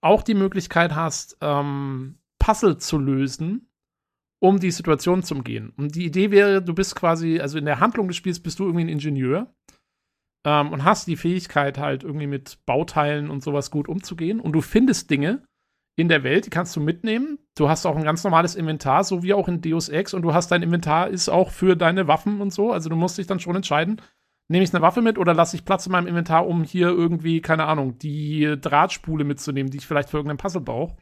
auch 0.00 0.22
die 0.22 0.34
Möglichkeit 0.34 0.94
hast, 0.94 1.36
ähm, 1.40 2.18
Puzzle 2.38 2.78
zu 2.78 2.98
lösen, 2.98 3.67
um 4.40 4.60
die 4.60 4.70
Situation 4.70 5.22
zu 5.22 5.34
umgehen. 5.34 5.72
Und 5.76 5.94
die 5.94 6.06
Idee 6.06 6.30
wäre, 6.30 6.62
du 6.62 6.74
bist 6.74 6.94
quasi, 6.94 7.40
also 7.40 7.58
in 7.58 7.64
der 7.64 7.80
Handlung 7.80 8.08
des 8.08 8.16
Spiels 8.16 8.40
bist 8.40 8.58
du 8.58 8.64
irgendwie 8.64 8.84
ein 8.84 8.88
Ingenieur 8.88 9.52
ähm, 10.46 10.72
und 10.72 10.84
hast 10.84 11.08
die 11.08 11.16
Fähigkeit 11.16 11.78
halt 11.78 12.04
irgendwie 12.04 12.26
mit 12.26 12.58
Bauteilen 12.64 13.30
und 13.30 13.42
sowas 13.42 13.70
gut 13.70 13.88
umzugehen 13.88 14.40
und 14.40 14.52
du 14.52 14.60
findest 14.60 15.10
Dinge 15.10 15.42
in 15.96 16.08
der 16.08 16.22
Welt, 16.22 16.46
die 16.46 16.50
kannst 16.50 16.76
du 16.76 16.80
mitnehmen. 16.80 17.38
Du 17.56 17.68
hast 17.68 17.84
auch 17.84 17.96
ein 17.96 18.04
ganz 18.04 18.22
normales 18.22 18.54
Inventar, 18.54 19.02
so 19.02 19.24
wie 19.24 19.34
auch 19.34 19.48
in 19.48 19.60
Deus 19.60 19.88
Ex 19.88 20.14
und 20.14 20.22
du 20.22 20.32
hast 20.32 20.52
dein 20.52 20.62
Inventar 20.62 21.08
ist 21.08 21.28
auch 21.28 21.50
für 21.50 21.76
deine 21.76 22.06
Waffen 22.06 22.40
und 22.40 22.52
so, 22.52 22.70
also 22.72 22.88
du 22.88 22.94
musst 22.94 23.18
dich 23.18 23.26
dann 23.26 23.40
schon 23.40 23.56
entscheiden, 23.56 24.00
nehme 24.48 24.62
ich 24.62 24.72
eine 24.72 24.82
Waffe 24.82 25.02
mit 25.02 25.18
oder 25.18 25.34
lasse 25.34 25.56
ich 25.56 25.64
Platz 25.64 25.86
in 25.86 25.92
meinem 25.92 26.06
Inventar, 26.06 26.46
um 26.46 26.62
hier 26.62 26.88
irgendwie, 26.88 27.40
keine 27.40 27.66
Ahnung, 27.66 27.98
die 27.98 28.56
Drahtspule 28.60 29.24
mitzunehmen, 29.24 29.70
die 29.70 29.78
ich 29.78 29.86
vielleicht 29.86 30.10
für 30.10 30.18
irgendeinen 30.18 30.38
Puzzle 30.38 30.62
brauche. 30.62 30.96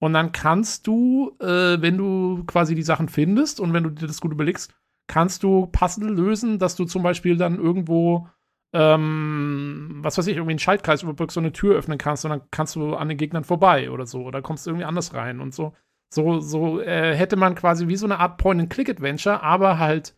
Und 0.00 0.14
dann 0.14 0.32
kannst 0.32 0.86
du, 0.86 1.36
äh, 1.40 1.80
wenn 1.80 1.98
du 1.98 2.44
quasi 2.46 2.74
die 2.74 2.82
Sachen 2.82 3.08
findest 3.08 3.60
und 3.60 3.72
wenn 3.74 3.84
du 3.84 3.90
dir 3.90 4.06
das 4.06 4.20
gut 4.20 4.32
überlegst, 4.32 4.74
kannst 5.06 5.42
du 5.42 5.66
Puzzle 5.66 6.10
lösen, 6.10 6.58
dass 6.58 6.74
du 6.74 6.86
zum 6.86 7.02
Beispiel 7.02 7.36
dann 7.36 7.58
irgendwo, 7.58 8.28
ähm, 8.72 9.98
was 10.02 10.16
weiß 10.16 10.26
ich, 10.28 10.36
irgendwie 10.36 10.52
einen 10.52 10.58
Schaltkreis 10.58 11.02
überbrückst, 11.02 11.34
so 11.34 11.40
eine 11.40 11.52
Tür 11.52 11.76
öffnen 11.76 11.98
kannst 11.98 12.24
und 12.24 12.30
dann 12.30 12.42
kannst 12.50 12.76
du 12.76 12.94
an 12.96 13.08
den 13.08 13.18
Gegnern 13.18 13.44
vorbei 13.44 13.90
oder 13.90 14.06
so. 14.06 14.22
Oder 14.22 14.40
kommst 14.40 14.66
du 14.66 14.70
irgendwie 14.70 14.86
anders 14.86 15.12
rein 15.12 15.40
und 15.40 15.54
so. 15.54 15.74
So, 16.12 16.40
so 16.40 16.80
äh, 16.80 17.14
hätte 17.14 17.36
man 17.36 17.54
quasi 17.54 17.86
wie 17.88 17.96
so 17.96 18.06
eine 18.06 18.18
Art 18.18 18.38
Point-and-Click-Adventure, 18.38 19.42
aber 19.42 19.78
halt 19.78 20.16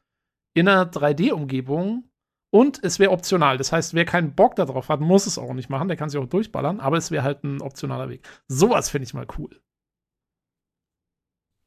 in 0.54 0.68
einer 0.68 0.90
3D-Umgebung. 0.90 2.04
Und 2.54 2.84
es 2.84 2.98
wäre 2.98 3.10
optional. 3.12 3.56
Das 3.56 3.72
heißt, 3.72 3.94
wer 3.94 4.04
keinen 4.04 4.34
Bock 4.34 4.56
darauf 4.56 4.90
hat, 4.90 5.00
muss 5.00 5.26
es 5.26 5.38
auch 5.38 5.54
nicht 5.54 5.70
machen. 5.70 5.88
Der 5.88 5.96
kann 5.96 6.10
sich 6.10 6.20
auch 6.20 6.26
durchballern, 6.26 6.80
aber 6.80 6.98
es 6.98 7.10
wäre 7.10 7.24
halt 7.24 7.44
ein 7.44 7.62
optionaler 7.62 8.10
Weg. 8.10 8.28
Sowas 8.46 8.90
finde 8.90 9.04
ich 9.04 9.14
mal 9.14 9.26
cool. 9.38 9.58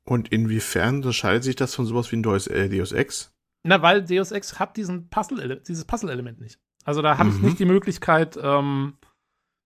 Und 0.06 0.30
inwiefern 0.30 0.97
unterscheidet 0.97 1.43
sich 1.43 1.56
das 1.56 1.74
von 1.74 1.86
sowas 1.86 2.12
wie 2.12 2.18
ein 2.18 2.24
Deus, 2.24 2.47
äh, 2.47 2.70
Deus 2.70 2.91
Ex? 2.91 3.34
Na, 3.64 3.82
weil 3.82 4.03
Deus 4.03 4.32
Ex 4.32 4.60
hat 4.60 4.78
diesen 4.78 5.10
Puzzle 5.10 5.62
dieses 5.68 5.86
Puzzle-Element 5.86 6.39
nicht. 6.39 6.60
Also 6.84 7.01
da 7.01 7.18
habe 7.18 7.32
mhm. 7.32 7.36
ich 7.36 7.41
nicht 7.41 7.60
die 7.60 7.66
Möglichkeit, 7.66 8.38
ähm, 8.41 8.97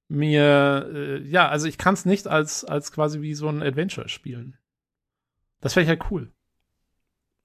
mir, 0.07 0.89
äh, 0.93 1.21
ja, 1.23 1.49
also 1.49 1.67
ich 1.67 1.77
kann 1.77 1.93
es 1.93 2.05
nicht 2.05 2.27
als, 2.27 2.63
als 2.63 2.91
quasi 2.93 3.21
wie 3.21 3.33
so 3.33 3.49
ein 3.49 3.61
Adventure 3.61 4.07
spielen. 4.07 4.57
Das 5.59 5.75
wäre 5.75 5.85
halt 5.85 6.09
cool. 6.09 6.31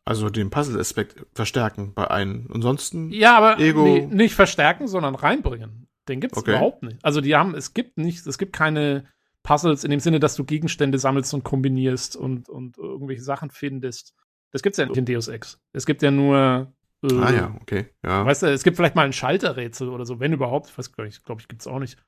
Also 0.05 0.30
den 0.30 0.51
Puzzle-Aspekt 0.51 1.26
verstärken 1.34 1.95
bei 1.95 2.11
einem. 2.11 2.49
Ansonsten. 2.53 3.11
Ja, 3.11 3.36
aber 3.36 3.59
Ego 3.59 3.82
nee, 3.82 4.07
nicht 4.07 4.34
verstärken, 4.34 4.86
sondern 4.86 5.14
reinbringen. 5.14 5.88
Den 6.09 6.20
gibt's 6.20 6.38
okay. 6.38 6.53
überhaupt 6.53 6.82
nicht. 6.82 7.03
Also 7.03 7.20
die 7.20 7.34
haben, 7.34 7.55
es 7.55 7.72
gibt 7.72 7.97
nicht, 7.97 8.26
es 8.26 8.36
gibt 8.36 8.53
keine 8.53 9.07
Puzzles 9.45 9.84
in 9.84 9.90
dem 9.90 10.01
Sinne, 10.01 10.18
dass 10.18 10.34
du 10.34 10.42
Gegenstände 10.42 10.99
sammelst 10.99 11.32
und 11.34 11.45
kombinierst 11.45 12.16
und, 12.16 12.49
und 12.49 12.76
irgendwelche 12.78 13.22
Sachen 13.22 13.51
findest. 13.51 14.14
Das 14.51 14.62
gibt's 14.62 14.78
ja 14.78 14.86
nicht 14.86 14.97
in 14.97 15.05
Deus 15.05 15.28
Ex. 15.28 15.61
Es 15.72 15.86
gibt 15.86 16.03
ja 16.03 16.11
nur. 16.11 16.72
Äh, 17.03 17.14
ah 17.14 17.30
ja, 17.30 17.55
okay. 17.61 17.86
Ja. 18.03 18.24
Weißt 18.26 18.42
du, 18.42 18.47
es 18.47 18.64
gibt 18.64 18.76
vielleicht 18.76 18.97
mal 18.97 19.05
ein 19.05 19.12
Schalterrätsel 19.12 19.88
oder 19.88 20.07
so, 20.07 20.18
wenn 20.18 20.32
überhaupt. 20.32 20.70
Ich 20.70 20.78
weiß 20.78 20.92
gar 20.92 21.05
nicht, 21.05 21.24
glaube 21.24 21.40
ich, 21.40 21.49
gibt's 21.49 21.66
auch 21.66 21.78
nicht. 21.78 21.99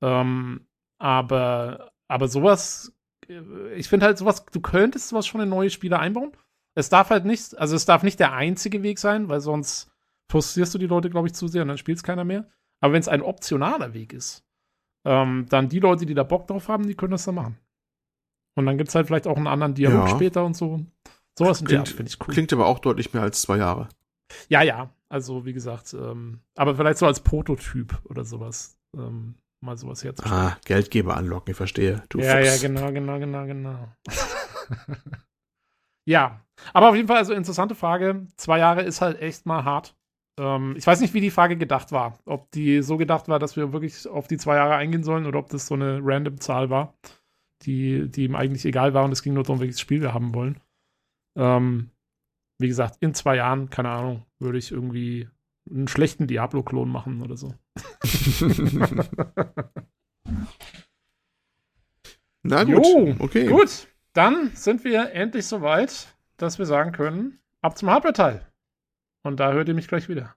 Ähm, 0.00 0.66
aber, 0.98 1.90
aber 2.06 2.28
sowas, 2.28 2.94
äh, 3.28 3.74
ich 3.74 3.88
finde 3.88 4.06
halt 4.06 4.18
sowas, 4.18 4.44
du 4.46 4.60
könntest 4.60 5.08
sowas 5.08 5.26
schon 5.26 5.40
in 5.40 5.48
neue 5.48 5.70
Spiele 5.70 5.98
einbauen. 5.98 6.32
Es 6.74 6.88
darf 6.88 7.10
halt 7.10 7.24
nicht, 7.24 7.58
also 7.58 7.74
es 7.74 7.86
darf 7.86 8.02
nicht 8.02 8.20
der 8.20 8.34
einzige 8.34 8.82
Weg 8.82 8.98
sein, 8.98 9.28
weil 9.28 9.40
sonst 9.40 9.90
frustrierst 10.30 10.74
du 10.74 10.78
die 10.78 10.86
Leute, 10.86 11.10
glaube 11.10 11.26
ich, 11.26 11.34
zu 11.34 11.48
sehr 11.48 11.62
und 11.62 11.68
dann 11.68 11.78
spielt 11.78 11.98
es 11.98 12.04
keiner 12.04 12.24
mehr. 12.24 12.48
Aber 12.80 12.92
wenn 12.92 13.00
es 13.00 13.08
ein 13.08 13.22
optionaler 13.22 13.94
Weg 13.94 14.12
ist, 14.12 14.45
ähm, 15.06 15.46
dann 15.48 15.68
die 15.68 15.78
Leute, 15.78 16.04
die 16.04 16.14
da 16.14 16.24
Bock 16.24 16.46
drauf 16.46 16.68
haben, 16.68 16.86
die 16.86 16.94
können 16.94 17.12
das 17.12 17.24
dann 17.24 17.36
machen. 17.36 17.58
Und 18.56 18.66
dann 18.66 18.76
gibt 18.76 18.88
es 18.88 18.94
halt 18.94 19.06
vielleicht 19.06 19.26
auch 19.26 19.36
einen 19.36 19.46
anderen 19.46 19.74
Dialog 19.74 20.08
ja. 20.08 20.14
später 20.14 20.44
und 20.44 20.56
so. 20.56 20.84
Sowas 21.38 21.60
in 21.60 21.66
klingt, 21.66 21.88
finde 21.88 22.10
ich 22.10 22.20
cool. 22.20 22.32
Klingt 22.32 22.52
aber 22.52 22.66
auch 22.66 22.78
deutlich 22.78 23.12
mehr 23.12 23.22
als 23.22 23.42
zwei 23.42 23.58
Jahre. 23.58 23.88
Ja, 24.48 24.62
ja. 24.62 24.90
Also, 25.08 25.44
wie 25.44 25.52
gesagt, 25.52 25.94
ähm, 25.94 26.40
aber 26.56 26.74
vielleicht 26.74 26.98
so 26.98 27.06
als 27.06 27.20
Prototyp 27.20 28.00
oder 28.04 28.24
sowas. 28.24 28.78
Ähm, 28.96 29.36
mal 29.60 29.76
sowas 29.76 30.02
herzustellen. 30.02 30.36
Ah, 30.36 30.58
Geldgeber 30.64 31.16
anlocken, 31.16 31.52
ich 31.52 31.56
verstehe. 31.56 32.02
Du 32.08 32.18
ja, 32.18 32.36
Fuchs. 32.36 32.62
ja, 32.62 32.68
genau, 32.68 32.92
genau, 32.92 33.18
genau, 33.18 33.46
genau. 33.46 33.88
ja, 36.08 36.40
aber 36.72 36.88
auf 36.88 36.96
jeden 36.96 37.08
Fall, 37.08 37.18
also 37.18 37.34
interessante 37.34 37.74
Frage. 37.74 38.26
Zwei 38.36 38.58
Jahre 38.58 38.82
ist 38.82 39.00
halt 39.00 39.20
echt 39.20 39.46
mal 39.46 39.64
hart. 39.64 39.95
Ähm, 40.38 40.74
ich 40.76 40.86
weiß 40.86 41.00
nicht, 41.00 41.14
wie 41.14 41.20
die 41.20 41.30
Frage 41.30 41.56
gedacht 41.56 41.92
war. 41.92 42.18
Ob 42.24 42.50
die 42.50 42.82
so 42.82 42.96
gedacht 42.96 43.28
war, 43.28 43.38
dass 43.38 43.56
wir 43.56 43.72
wirklich 43.72 44.06
auf 44.06 44.28
die 44.28 44.36
zwei 44.36 44.56
Jahre 44.56 44.74
eingehen 44.76 45.04
sollen 45.04 45.26
oder 45.26 45.38
ob 45.38 45.48
das 45.50 45.66
so 45.66 45.74
eine 45.74 46.00
random 46.02 46.40
Zahl 46.40 46.70
war, 46.70 46.94
die, 47.62 48.08
die 48.08 48.24
ihm 48.24 48.34
eigentlich 48.36 48.64
egal 48.64 48.94
war 48.94 49.04
und 49.04 49.12
es 49.12 49.22
ging 49.22 49.34
nur 49.34 49.44
darum, 49.44 49.60
welches 49.60 49.80
Spiel 49.80 50.00
wir 50.00 50.14
haben 50.14 50.34
wollen. 50.34 50.60
Ähm, 51.36 51.90
wie 52.58 52.68
gesagt, 52.68 52.96
in 53.00 53.14
zwei 53.14 53.36
Jahren, 53.36 53.70
keine 53.70 53.90
Ahnung, 53.90 54.24
würde 54.38 54.58
ich 54.58 54.72
irgendwie 54.72 55.28
einen 55.68 55.88
schlechten 55.88 56.26
Diablo-Klon 56.26 56.88
machen 56.88 57.22
oder 57.22 57.36
so. 57.36 57.54
Na 62.42 62.64
gut, 62.64 62.86
jo, 62.86 63.14
okay. 63.18 63.48
Gut, 63.48 63.88
dann 64.12 64.52
sind 64.54 64.84
wir 64.84 65.12
endlich 65.12 65.46
soweit, 65.46 66.16
dass 66.36 66.58
wir 66.58 66.66
sagen 66.66 66.92
können, 66.92 67.40
ab 67.60 67.76
zum 67.76 67.90
Hardware-Teil. 67.90 68.46
Und 69.26 69.40
da 69.40 69.52
hört 69.52 69.66
ihr 69.66 69.74
mich 69.74 69.88
gleich 69.88 70.08
wieder. 70.08 70.36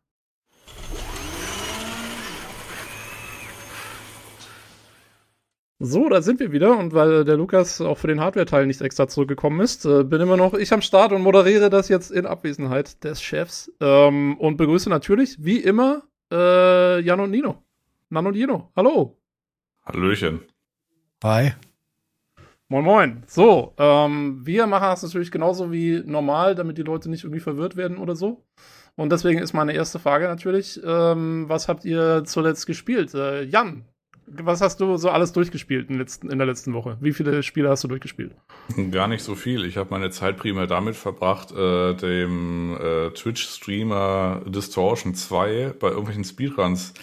So, 5.78 6.10
da 6.10 6.24
sind 6.24 6.40
wir 6.40 6.52
wieder 6.52 6.76
und 6.78 6.94
weil 6.94 7.24
der 7.24 7.38
Lukas 7.38 7.80
auch 7.82 8.00
für 8.00 8.08
den 8.08 8.20
Hardware-Teil 8.20 8.66
nicht 8.66 8.82
extra 8.82 9.08
zurückgekommen 9.08 9.62
ist, 9.62 9.86
äh, 9.86 10.04
bin 10.04 10.20
immer 10.20 10.38
noch 10.38 10.56
ich 10.56 10.74
am 10.74 10.82
Start 10.82 11.14
und 11.14 11.22
moderiere 11.22 11.70
das 11.70 11.88
jetzt 11.88 12.12
in 12.12 12.26
Abwesenheit 12.26 13.04
des 13.04 13.22
Chefs 13.22 13.72
ähm, 13.80 14.36
und 14.40 14.58
begrüße 14.58 14.90
natürlich, 14.90 15.38
wie 15.40 15.60
immer, 15.60 16.02
äh, 16.32 17.00
Jan 17.00 17.20
und 17.20 17.30
Nino. 17.30 17.64
Nan 18.10 18.26
und 18.26 18.34
Nino, 18.34 18.72
hallo. 18.76 19.22
Hallöchen. 19.86 20.42
Hi. 21.24 21.54
Moin 22.68 22.84
Moin. 22.84 23.24
So, 23.28 23.74
ähm, 23.78 24.46
wir 24.46 24.68
machen 24.68 24.90
das 24.90 25.04
natürlich 25.04 25.32
genauso 25.32 25.72
wie 25.72 26.04
normal, 26.06 26.56
damit 26.56 26.78
die 26.78 26.84
Leute 26.84 27.10
nicht 27.10 27.24
irgendwie 27.24 27.40
verwirrt 27.40 27.76
werden 27.76 27.98
oder 27.98 28.16
so. 28.16 28.46
Und 29.00 29.14
deswegen 29.14 29.40
ist 29.40 29.54
meine 29.54 29.72
erste 29.72 29.98
Frage 29.98 30.28
natürlich, 30.28 30.78
ähm, 30.86 31.46
was 31.48 31.70
habt 31.70 31.86
ihr 31.86 32.24
zuletzt 32.26 32.68
gespielt? 32.68 33.14
Äh, 33.14 33.44
Jan, 33.44 33.86
was 34.28 34.60
hast 34.60 34.82
du 34.82 34.98
so 34.98 35.10
alles 35.10 35.32
durchgespielt 35.32 35.90
in, 35.90 35.98
letzten, 35.98 36.30
in 36.30 36.38
der 36.38 36.46
letzten 36.46 36.74
Woche? 36.74 36.98
Wie 37.00 37.14
viele 37.14 37.42
Spiele 37.42 37.70
hast 37.70 37.82
du 37.86 37.88
durchgespielt? 37.88 38.36
Gar 38.92 39.08
nicht 39.08 39.24
so 39.24 39.36
viel. 39.36 39.64
Ich 39.64 39.78
habe 39.78 39.92
meine 39.92 40.10
Zeit 40.10 40.36
primär 40.36 40.68
damit 40.68 40.98
verbracht, 40.98 41.54
äh, 41.54 41.94
dem 41.94 42.78
äh, 42.78 43.12
Twitch-Streamer 43.12 44.42
Distortion 44.48 45.16
2 45.16 45.76
bei 45.80 45.88
irgendwelchen 45.88 46.26
Speedruns 46.26 46.94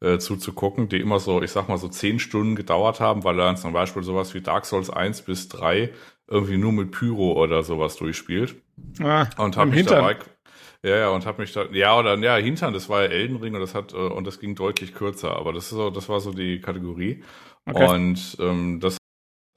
äh, 0.00 0.18
zuzugucken, 0.18 0.88
die 0.88 1.00
immer 1.00 1.18
so, 1.18 1.42
ich 1.42 1.50
sag 1.50 1.68
mal, 1.68 1.78
so 1.78 1.88
zehn 1.88 2.20
Stunden 2.20 2.54
gedauert 2.54 3.00
haben, 3.00 3.24
weil 3.24 3.40
er 3.40 3.56
zum 3.56 3.72
Beispiel 3.72 4.04
sowas 4.04 4.34
wie 4.34 4.40
Dark 4.40 4.66
Souls 4.66 4.88
1 4.88 5.22
bis 5.22 5.48
3 5.48 5.90
irgendwie 6.28 6.58
nur 6.58 6.70
mit 6.70 6.92
Pyro 6.92 7.32
oder 7.32 7.64
sowas 7.64 7.96
durchspielt. 7.96 8.54
Ah, 9.00 9.26
und 9.36 9.56
habe 9.56 9.70
mich 9.72 9.86
dabei 9.86 10.16
ja, 10.82 10.96
ja, 10.96 11.08
und 11.10 11.26
habe 11.26 11.42
mich 11.42 11.52
da, 11.52 11.66
ja, 11.72 11.98
oder, 11.98 12.16
ja, 12.18 12.36
Hintern, 12.36 12.72
das 12.72 12.88
war 12.88 13.02
ja 13.02 13.08
Elden 13.08 13.36
Ring 13.36 13.54
und 13.54 13.60
das 13.60 13.74
hat, 13.74 13.92
äh, 13.92 13.96
und 13.96 14.26
das 14.26 14.40
ging 14.40 14.54
deutlich 14.54 14.94
kürzer, 14.94 15.36
aber 15.36 15.52
das 15.52 15.64
ist 15.64 15.70
so, 15.70 15.90
das 15.90 16.08
war 16.08 16.20
so 16.20 16.32
die 16.32 16.60
Kategorie. 16.60 17.22
Okay. 17.66 17.86
Und 17.88 18.36
ähm, 18.40 18.80
das 18.80 18.99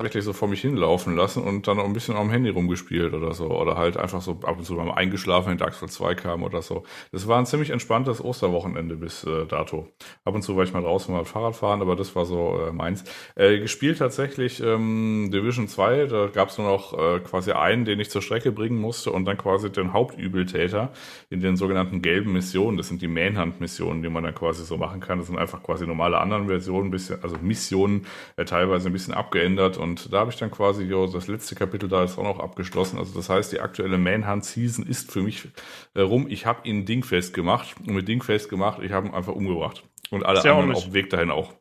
tatsächlich 0.04 0.26
so 0.26 0.34
vor 0.34 0.50
mich 0.50 0.62
hinlaufen 0.62 1.16
lassen 1.16 1.44
und 1.44 1.68
dann 1.68 1.80
auch 1.80 1.86
ein 1.86 1.94
bisschen 1.94 2.16
am 2.16 2.30
Handy 2.30 2.50
rumgespielt 2.50 3.14
oder 3.14 3.34
so. 3.34 3.46
Oder 3.46 3.78
halt 3.78 3.96
einfach 3.96 4.22
so 4.22 4.40
ab 4.44 4.58
und 4.58 4.66
zu 4.66 4.74
mal 4.74 4.92
eingeschlafen, 4.92 5.52
wenn 5.52 5.58
Dark 5.58 5.74
Souls 5.76 5.94
2 5.94 6.16
kam 6.16 6.44
oder 6.44 6.62
so. 6.62 6.84
Das 7.12 7.28
war 7.28 7.40
ein 7.40 7.46
ziemlich 7.46 7.70
entspanntes 7.70 8.24
Osterwochenende 8.24 8.96
bis 8.96 9.24
äh, 9.24 9.46
dato. 9.46 9.88
Ab 10.26 10.36
und 10.36 10.42
zu 10.42 10.58
war 10.58 10.64
ich 10.66 10.74
mal 10.74 10.82
draußen 10.82 11.14
mal 11.14 11.24
Fahrrad 11.24 11.56
fahren, 11.56 11.82
aber 11.82 11.96
das 11.96 12.16
war 12.16 12.26
so 12.26 12.60
äh, 12.68 12.72
meins. 12.74 13.06
Äh, 13.36 13.60
gespielt 13.60 14.00
tatsächlich 14.00 14.62
ähm, 14.62 15.30
Division 15.32 15.68
2, 15.68 16.08
da 16.08 16.28
gab 16.28 16.50
es 16.50 16.58
nur 16.58 16.68
noch 16.68 16.94
äh, 16.94 17.20
quasi 17.22 17.54
einen, 17.54 17.86
den 17.86 18.00
ich 18.00 18.10
zur 18.10 18.22
Strecke 18.22 18.52
bringen 18.52 18.80
musste 18.80 19.12
und 19.12 19.26
dann 19.26 19.38
quasi 19.38 19.72
den 19.72 19.94
Hauptübeltäter 19.94 20.92
in 21.30 21.40
den 21.40 21.56
sogenannten 21.56 22.02
gelben 22.02 22.34
Missionen. 22.34 22.78
Das 22.78 22.90
sind 22.90 23.02
die 23.02 23.08
Manhunt-Missionen, 23.08 24.04
die 24.04 24.10
man 24.10 24.24
dann 24.24 24.36
quasi 24.36 24.66
so 24.66 24.78
machen 24.78 25.00
kann. 25.00 25.20
Das 25.20 25.28
sind 25.28 25.38
einfach 25.38 25.64
quasi 25.64 25.88
normale 25.88 26.18
anderen 26.18 26.48
Versionen, 26.48 26.92
bisschen, 26.92 27.24
also 27.24 27.38
Missionen 27.42 28.06
äh, 28.36 28.46
teilweise 28.46 28.90
ein 28.90 28.94
bisschen 28.94 29.14
abgeändert 29.14 29.78
und 29.78 29.93
da 30.12 30.20
habe 30.20 30.32
ich 30.32 30.38
dann 30.38 30.52
quasi 30.52 30.84
jo, 30.84 31.08
das 31.08 31.28
letzte 31.28 31.56
Kapitel 31.56 31.90
da 31.90 32.04
ist 32.04 32.18
auch 32.18 32.24
noch 32.24 32.40
abgeschlossen. 32.40 32.98
Also 32.98 33.14
das 33.14 33.30
heißt, 33.30 33.52
die 33.52 33.60
aktuelle 33.60 33.98
Manhunt-Season 33.98 34.86
ist 34.86 35.12
für 35.12 35.22
mich 35.22 35.48
äh, 35.94 36.02
rum. 36.02 36.28
Ich 36.30 36.46
habe 36.46 36.68
ihn 36.68 36.86
dingfest 36.86 37.34
gemacht 37.34 37.76
und 37.80 37.94
mit 37.94 38.08
dingfest 38.08 38.50
gemacht, 38.50 38.82
ich 38.82 38.92
habe 38.92 39.08
ihn 39.08 39.14
einfach 39.14 39.34
umgebracht. 39.34 39.84
Und 40.10 40.26
alle 40.26 40.40
anderen 40.40 40.74
auf 40.74 40.84
dem 40.84 40.94
Weg 40.94 41.10
dahin 41.10 41.32
auch. 41.32 41.54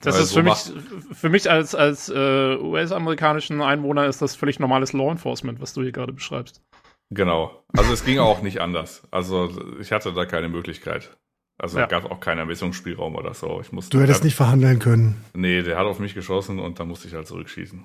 Das 0.00 0.14
Weil 0.14 0.22
ist 0.22 0.34
für 0.34 0.42
mich, 0.42 0.72
für 1.12 1.28
mich 1.28 1.50
als, 1.50 1.74
als 1.74 2.08
äh, 2.08 2.56
US-amerikanischen 2.56 3.60
Einwohner 3.60 4.06
ist 4.06 4.22
das 4.22 4.36
völlig 4.36 4.60
normales 4.60 4.92
Law 4.92 5.10
Enforcement, 5.10 5.60
was 5.60 5.72
du 5.72 5.82
hier 5.82 5.92
gerade 5.92 6.12
beschreibst. 6.12 6.62
Genau. 7.10 7.64
Also 7.76 7.92
es 7.92 8.04
ging 8.04 8.18
auch 8.18 8.42
nicht 8.42 8.60
anders. 8.60 9.02
Also 9.10 9.50
ich 9.80 9.92
hatte 9.92 10.12
da 10.12 10.26
keine 10.26 10.48
Möglichkeit. 10.48 11.16
Also 11.58 11.78
ja. 11.78 11.86
gab 11.86 12.10
auch 12.10 12.20
keinen 12.20 12.38
Ermessungsspielraum 12.38 13.16
oder 13.16 13.34
so. 13.34 13.60
Ich 13.60 13.72
musste, 13.72 13.96
du 13.96 14.02
hättest 14.02 14.22
nicht 14.22 14.36
verhandeln 14.36 14.78
können. 14.78 15.24
Nee, 15.34 15.62
der 15.62 15.76
hat 15.76 15.86
auf 15.86 15.98
mich 15.98 16.14
geschossen 16.14 16.60
und 16.60 16.78
dann 16.78 16.86
musste 16.86 17.08
ich 17.08 17.14
halt 17.14 17.26
zurückschießen. 17.26 17.84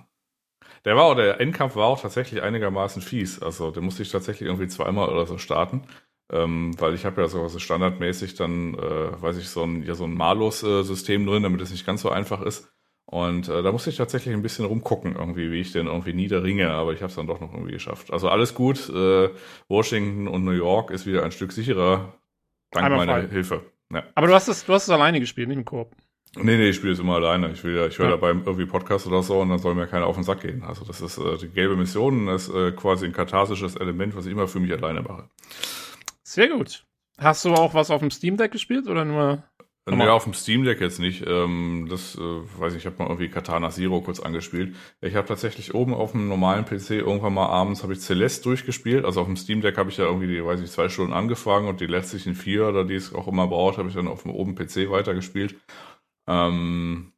Der 0.85 0.95
war 0.95 1.05
auch, 1.05 1.15
der 1.15 1.39
Endkampf 1.39 1.75
war 1.75 1.87
auch 1.87 2.01
tatsächlich 2.01 2.43
einigermaßen 2.43 3.01
fies. 3.01 3.41
Also 3.41 3.71
der 3.71 3.81
musste 3.81 4.03
ich 4.03 4.11
tatsächlich 4.11 4.47
irgendwie 4.47 4.67
zweimal 4.67 5.09
oder 5.09 5.25
so 5.25 5.37
starten. 5.37 5.83
Ähm, 6.31 6.71
weil 6.79 6.93
ich 6.93 7.05
habe 7.05 7.21
ja 7.21 7.27
so 7.27 7.41
also 7.41 7.59
standardmäßig 7.59 8.35
dann, 8.35 8.75
äh, 8.75 9.21
weiß 9.21 9.37
ich, 9.37 9.49
so 9.49 9.63
ein, 9.63 9.83
ja, 9.83 9.93
so 9.95 10.05
ein 10.05 10.13
Malus-System 10.13 11.25
drin, 11.25 11.43
damit 11.43 11.61
es 11.61 11.71
nicht 11.71 11.85
ganz 11.85 12.01
so 12.01 12.09
einfach 12.09 12.41
ist. 12.41 12.71
Und 13.05 13.49
äh, 13.49 13.61
da 13.61 13.71
musste 13.71 13.89
ich 13.89 13.97
tatsächlich 13.97 14.33
ein 14.33 14.41
bisschen 14.41 14.65
rumgucken, 14.65 15.15
irgendwie, 15.15 15.51
wie 15.51 15.59
ich 15.59 15.71
den 15.73 15.87
irgendwie 15.87 16.13
niederringe, 16.13 16.71
aber 16.71 16.93
ich 16.93 17.01
habe 17.01 17.09
es 17.09 17.15
dann 17.15 17.27
doch 17.27 17.41
noch 17.41 17.53
irgendwie 17.53 17.73
geschafft. 17.73 18.11
Also 18.11 18.29
alles 18.29 18.55
gut. 18.55 18.89
Äh, 18.89 19.29
Washington 19.67 20.27
und 20.27 20.45
New 20.45 20.51
York 20.51 20.89
ist 20.89 21.05
wieder 21.05 21.23
ein 21.23 21.31
Stück 21.31 21.51
sicherer. 21.51 22.13
Dank 22.73 22.85
Einmal 22.85 23.05
meiner 23.05 23.21
frei. 23.21 23.29
Hilfe. 23.31 23.61
Ja. 23.91 24.03
Aber 24.15 24.27
du 24.27 24.33
hast 24.33 24.47
es, 24.47 24.65
du 24.65 24.73
hast 24.73 24.83
es 24.83 24.89
alleine 24.89 25.19
gespielt, 25.19 25.47
nicht 25.47 25.57
im 25.57 25.65
Koop. 25.65 25.95
Nee, 26.35 26.57
nee, 26.57 26.69
ich 26.69 26.77
spiele 26.77 26.93
es 26.93 26.99
immer 26.99 27.15
alleine. 27.15 27.51
Ich 27.51 27.63
will 27.63 27.75
ja, 27.75 27.85
ich 27.85 27.99
höre 27.99 28.07
ja. 28.07 28.11
dabei 28.11 28.29
irgendwie 28.29 28.65
Podcast 28.65 29.05
oder 29.05 29.21
so 29.21 29.39
und 29.39 29.49
dann 29.49 29.59
soll 29.59 29.75
mir 29.75 29.85
keiner 29.85 30.07
auf 30.07 30.15
den 30.15 30.23
Sack 30.23 30.41
gehen. 30.41 30.63
Also 30.63 30.83
das 30.83 30.99
ist 30.99 31.19
äh, 31.19 31.37
die 31.37 31.49
gelbe 31.49 31.75
Mission, 31.75 32.25
das 32.25 32.47
ist 32.47 32.55
äh, 32.55 32.71
quasi 32.71 33.05
ein 33.05 33.13
katharsisches 33.13 33.75
Element, 33.75 34.15
was 34.15 34.25
ich 34.25 34.31
immer 34.31 34.47
für 34.47 34.59
mich 34.59 34.71
alleine 34.71 35.03
mache. 35.03 35.29
Sehr 36.23 36.49
gut. 36.49 36.85
Hast 37.19 37.45
du 37.45 37.53
auch 37.53 37.75
was 37.75 37.91
auf 37.91 37.99
dem 37.99 38.09
Steam 38.09 38.37
Deck 38.37 38.51
gespielt 38.51 38.87
oder 38.87 39.05
nur 39.05 39.43
Nee, 39.85 40.07
auf 40.07 40.23
dem 40.23 40.33
Steam 40.33 40.63
Deck 40.63 40.79
jetzt 40.79 40.99
nicht. 40.99 41.25
Ähm, 41.27 41.87
das, 41.89 42.15
äh, 42.15 42.19
weiß 42.19 42.73
ich, 42.73 42.79
ich 42.79 42.85
habe 42.85 42.95
mal 42.99 43.09
irgendwie 43.09 43.27
Katana 43.27 43.69
Zero 43.69 43.99
kurz 44.01 44.21
angespielt. 44.21 44.75
Ich 45.01 45.15
habe 45.15 45.27
tatsächlich 45.27 45.73
oben 45.73 45.93
auf 45.93 46.13
dem 46.13 46.29
normalen 46.29 46.63
PC 46.63 46.91
irgendwann 46.91 47.33
mal 47.33 47.47
abends 47.47 47.83
habe 47.83 47.91
ich 47.91 47.99
Celeste 47.99 48.43
durchgespielt. 48.43 49.03
Also 49.03 49.19
auf 49.19 49.27
dem 49.27 49.35
Steam 49.35 49.59
Deck 49.61 49.77
habe 49.77 49.89
ich 49.89 49.97
ja 49.97 50.05
irgendwie, 50.05 50.27
die, 50.27 50.43
weiß 50.43 50.61
ich, 50.61 50.71
zwei 50.71 50.87
Stunden 50.87 51.11
angefangen 51.11 51.67
und 51.67 51.81
die 51.81 51.85
letztlichen 51.87 52.33
vier 52.33 52.67
oder 52.69 52.85
die 52.85 52.95
es 52.95 53.13
auch 53.13 53.27
immer 53.27 53.47
braucht, 53.47 53.77
habe 53.77 53.89
ich 53.89 53.95
dann 53.95 54.07
auf 54.07 54.23
dem 54.23 54.31
oben 54.31 54.55
PC 54.55 54.89
weitergespielt. 54.89 55.55
Ähm, 56.27 57.12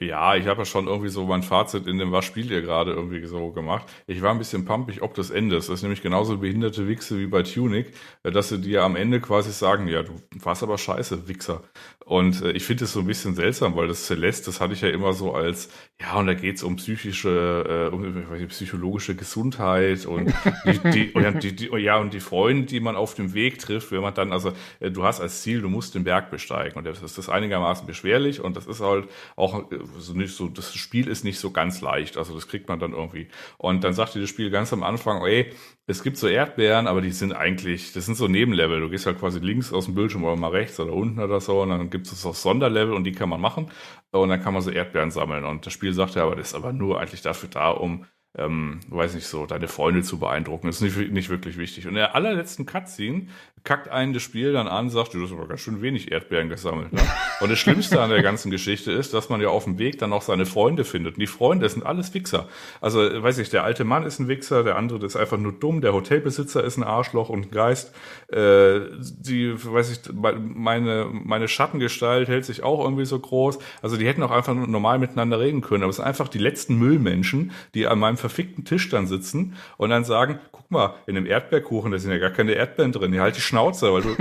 ja, 0.00 0.36
ich 0.36 0.46
habe 0.46 0.60
ja 0.60 0.64
schon 0.64 0.86
irgendwie 0.86 1.08
so 1.08 1.24
mein 1.26 1.42
Fazit 1.42 1.86
in 1.86 1.98
dem 1.98 2.12
Was 2.12 2.24
spielt 2.24 2.50
ihr 2.50 2.62
gerade 2.62 2.92
irgendwie 2.92 3.24
so 3.26 3.50
gemacht. 3.50 3.86
Ich 4.06 4.22
war 4.22 4.30
ein 4.30 4.38
bisschen 4.38 4.64
pumpig 4.64 5.02
ob 5.02 5.14
das 5.14 5.30
Ende 5.30 5.56
ist. 5.56 5.68
Das 5.68 5.76
ist 5.76 5.82
nämlich 5.82 6.02
genauso 6.02 6.38
behinderte 6.38 6.86
Wichse 6.88 7.18
wie 7.18 7.26
bei 7.26 7.42
Tunic, 7.42 7.92
äh, 8.22 8.30
dass 8.30 8.48
sie 8.48 8.60
dir 8.60 8.84
am 8.84 8.96
Ende 8.96 9.20
quasi 9.20 9.52
sagen, 9.52 9.88
ja, 9.88 10.02
du 10.02 10.12
warst 10.42 10.62
aber 10.62 10.78
scheiße, 10.78 11.28
Wichser. 11.28 11.62
Und 12.08 12.40
äh, 12.40 12.52
ich 12.52 12.64
finde 12.64 12.84
es 12.84 12.94
so 12.94 13.00
ein 13.00 13.06
bisschen 13.06 13.34
seltsam, 13.34 13.76
weil 13.76 13.86
das 13.86 14.06
Celeste, 14.06 14.46
das 14.46 14.62
hatte 14.62 14.72
ich 14.72 14.80
ja 14.80 14.88
immer 14.88 15.12
so 15.12 15.34
als, 15.34 15.68
ja, 16.00 16.14
und 16.14 16.26
da 16.26 16.32
geht's 16.32 16.62
um 16.62 16.76
psychische, 16.76 17.90
äh, 17.92 17.94
um 17.94 18.00
nicht, 18.00 18.48
psychologische 18.48 19.14
Gesundheit 19.14 20.06
und 20.06 20.32
die, 20.64 20.90
die, 20.90 21.12
und 21.12 21.42
die, 21.42 21.54
die, 21.54 21.66
ja, 21.76 21.98
und 21.98 22.14
die 22.14 22.20
Freunde, 22.20 22.64
die 22.64 22.80
man 22.80 22.96
auf 22.96 23.14
dem 23.14 23.34
Weg 23.34 23.58
trifft, 23.58 23.92
wenn 23.92 24.00
man 24.00 24.14
dann, 24.14 24.32
also 24.32 24.54
äh, 24.80 24.90
du 24.90 25.04
hast 25.04 25.20
als 25.20 25.42
Ziel, 25.42 25.60
du 25.60 25.68
musst 25.68 25.94
den 25.94 26.04
Berg 26.04 26.30
besteigen. 26.30 26.78
Und 26.78 26.84
das 26.84 27.02
ist 27.02 27.28
einigermaßen 27.28 27.86
beschwerlich 27.86 28.40
und 28.40 28.56
das 28.56 28.66
ist 28.66 28.80
halt 28.80 29.06
auch 29.36 29.70
äh, 29.70 29.78
so 29.98 30.14
nicht 30.14 30.34
so, 30.34 30.48
das 30.48 30.74
Spiel 30.74 31.08
ist 31.08 31.24
nicht 31.24 31.38
so 31.38 31.50
ganz 31.50 31.82
leicht. 31.82 32.16
Also 32.16 32.32
das 32.32 32.48
kriegt 32.48 32.70
man 32.70 32.80
dann 32.80 32.94
irgendwie. 32.94 33.28
Und 33.58 33.84
dann 33.84 33.92
sagte 33.92 34.18
das 34.18 34.30
Spiel 34.30 34.48
ganz 34.48 34.72
am 34.72 34.82
Anfang, 34.82 35.20
ey, 35.26 35.52
es 35.90 36.02
gibt 36.02 36.18
so 36.18 36.28
Erdbeeren, 36.28 36.86
aber 36.86 37.00
die 37.00 37.12
sind 37.12 37.32
eigentlich, 37.32 37.94
das 37.94 38.04
sind 38.04 38.14
so 38.14 38.28
Nebenlevel. 38.28 38.80
Du 38.80 38.90
gehst 38.90 39.06
halt 39.06 39.18
quasi 39.18 39.38
links 39.38 39.72
aus 39.72 39.86
dem 39.86 39.94
Bildschirm 39.94 40.22
oder 40.22 40.36
mal 40.36 40.50
rechts 40.50 40.78
oder 40.78 40.92
unten 40.92 41.18
oder 41.18 41.40
so 41.40 41.62
und 41.62 41.70
dann 41.70 41.88
gibt 41.88 42.06
es 42.06 42.26
auch 42.26 42.34
Sonderlevel 42.34 42.92
und 42.92 43.04
die 43.04 43.12
kann 43.12 43.30
man 43.30 43.40
machen 43.40 43.70
und 44.10 44.28
dann 44.28 44.42
kann 44.42 44.52
man 44.52 44.62
so 44.62 44.70
Erdbeeren 44.70 45.10
sammeln. 45.10 45.44
Und 45.44 45.64
das 45.64 45.72
Spiel 45.72 45.94
sagt 45.94 46.14
ja, 46.14 46.24
aber 46.24 46.36
das 46.36 46.48
ist 46.48 46.54
aber 46.54 46.74
nur 46.74 47.00
eigentlich 47.00 47.22
dafür 47.22 47.48
da, 47.48 47.70
um 47.70 48.04
ähm, 48.36 48.80
weiß 48.88 49.14
nicht 49.14 49.26
so, 49.26 49.46
deine 49.46 49.66
Freunde 49.66 50.02
zu 50.02 50.18
beeindrucken. 50.18 50.66
Das 50.66 50.82
ist 50.82 50.96
nicht, 50.96 51.10
nicht 51.10 51.30
wirklich 51.30 51.56
wichtig. 51.56 51.86
Und 51.86 51.92
in 51.92 51.96
der 51.96 52.14
allerletzten 52.14 52.66
Cutscene 52.66 53.28
kackt 53.68 53.90
einen 53.90 54.14
das 54.14 54.22
Spiel 54.22 54.54
dann 54.54 54.66
an, 54.66 54.88
sagt, 54.88 55.12
du 55.12 55.22
hast 55.22 55.30
aber 55.30 55.46
ganz 55.46 55.60
schön 55.60 55.82
wenig 55.82 56.10
Erdbeeren 56.10 56.48
gesammelt. 56.48 56.90
Ne? 56.90 57.02
Und 57.42 57.50
das 57.50 57.58
Schlimmste 57.58 58.00
an 58.00 58.08
der 58.08 58.22
ganzen 58.22 58.50
Geschichte 58.50 58.90
ist, 58.90 59.12
dass 59.12 59.28
man 59.28 59.42
ja 59.42 59.48
auf 59.48 59.64
dem 59.64 59.78
Weg 59.78 59.98
dann 59.98 60.14
auch 60.14 60.22
seine 60.22 60.46
Freunde 60.46 60.86
findet. 60.86 61.16
Und 61.16 61.20
die 61.20 61.26
Freunde 61.26 61.68
sind 61.68 61.84
alles 61.84 62.14
Wichser. 62.14 62.48
Also, 62.80 63.00
weiß 63.00 63.36
ich, 63.36 63.50
der 63.50 63.64
alte 63.64 63.84
Mann 63.84 64.04
ist 64.04 64.20
ein 64.20 64.26
Wichser, 64.26 64.64
der 64.64 64.76
andere 64.76 65.04
ist 65.04 65.16
einfach 65.16 65.36
nur 65.36 65.52
dumm, 65.52 65.82
der 65.82 65.92
Hotelbesitzer 65.92 66.64
ist 66.64 66.78
ein 66.78 66.82
Arschloch 66.82 67.28
und 67.28 67.48
ein 67.48 67.50
Geist. 67.50 67.94
Äh, 68.32 68.80
die, 68.98 69.52
weiß 69.62 69.90
ich, 69.90 70.14
meine, 70.14 71.06
meine 71.12 71.46
Schattengestalt 71.46 72.28
hält 72.28 72.46
sich 72.46 72.62
auch 72.62 72.82
irgendwie 72.82 73.04
so 73.04 73.18
groß. 73.18 73.58
Also, 73.82 73.98
die 73.98 74.06
hätten 74.06 74.22
auch 74.22 74.30
einfach 74.30 74.54
normal 74.54 74.98
miteinander 74.98 75.40
reden 75.40 75.60
können. 75.60 75.82
Aber 75.82 75.90
es 75.90 75.96
sind 75.96 76.06
einfach 76.06 76.28
die 76.28 76.38
letzten 76.38 76.78
Müllmenschen, 76.78 77.52
die 77.74 77.86
an 77.86 77.98
meinem 77.98 78.16
verfickten 78.16 78.64
Tisch 78.64 78.88
dann 78.88 79.06
sitzen 79.06 79.56
und 79.76 79.90
dann 79.90 80.04
sagen, 80.04 80.38
guck 80.52 80.67
mal, 80.70 80.94
in 81.06 81.14
dem 81.14 81.26
Erdbeerkuchen, 81.26 81.92
da 81.92 81.98
sind 81.98 82.10
ja 82.10 82.18
gar 82.18 82.30
keine 82.30 82.52
Erdbeeren 82.52 82.92
drin. 82.92 83.12
Die 83.12 83.20
halt 83.20 83.36
die 83.36 83.40
Schnauze, 83.40 83.92
weil 83.92 84.02
du. 84.02 84.16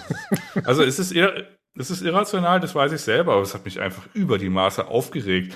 also 0.64 0.82
es 0.82 0.98
ist 0.98 1.12
eher, 1.12 1.46
es 1.78 1.90
ist 1.90 2.02
irrational, 2.02 2.60
das 2.60 2.74
weiß 2.74 2.92
ich 2.92 3.00
selber, 3.00 3.34
aber 3.34 3.42
es 3.42 3.54
hat 3.54 3.64
mich 3.64 3.80
einfach 3.80 4.04
über 4.14 4.38
die 4.38 4.48
Maße 4.48 4.86
aufgeregt. 4.88 5.54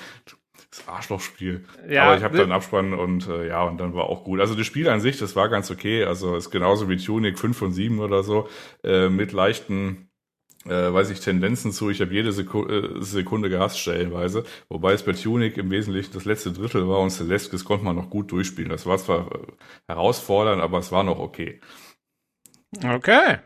Das 0.71 0.87
Arschlochspiel. 0.87 1.65
Ja, 1.89 2.05
aber 2.05 2.17
ich 2.17 2.23
habe 2.23 2.37
dann 2.37 2.53
Abspann 2.53 2.95
und 2.95 3.27
äh, 3.27 3.49
ja, 3.49 3.65
und 3.65 3.79
dann 3.79 3.95
war 3.95 4.05
auch 4.05 4.23
gut. 4.23 4.39
Also 4.39 4.55
das 4.55 4.67
Spiel 4.67 4.89
an 4.89 5.01
sich, 5.01 5.19
das 5.19 5.35
war 5.35 5.49
ganz 5.49 5.71
okay. 5.71 6.05
Also 6.05 6.37
ist 6.37 6.51
genauso 6.51 6.89
wie 6.89 6.97
Tunic 6.97 7.39
5 7.39 7.57
von 7.57 7.73
7 7.73 7.99
oder 7.99 8.23
so, 8.23 8.49
äh, 8.85 9.09
mit 9.09 9.33
leichten 9.33 10.10
äh, 10.67 10.93
weiß 10.93 11.11
ich, 11.11 11.21
Tendenzen 11.21 11.73
zu, 11.73 11.91
ich 11.91 12.01
habe 12.01 12.13
jede 12.13 12.33
Sekunde, 12.33 12.99
äh, 12.99 13.03
Sekunde 13.03 13.49
gehasst 13.49 13.79
stellenweise, 13.79 14.45
wobei 14.69 14.93
es 14.93 15.03
bei 15.03 15.13
Tunic 15.13 15.57
im 15.57 15.71
Wesentlichen 15.71 16.13
das 16.13 16.25
letzte 16.25 16.53
Drittel 16.53 16.87
war 16.89 17.01
und 17.01 17.11
Celeste 17.11 17.57
konnte 17.65 17.85
man 17.85 17.97
noch 17.97 18.11
gut 18.11 18.31
durchspielen. 18.31 18.71
Das 18.71 18.87
war 18.87 18.99
zwar 18.99 19.33
äh, 19.33 19.47
herausfordernd, 19.87 20.61
aber 20.61 20.79
es 20.79 20.93
war 20.93 21.03
noch 21.03 21.19
okay. 21.19 21.61
Okay. 22.85 23.39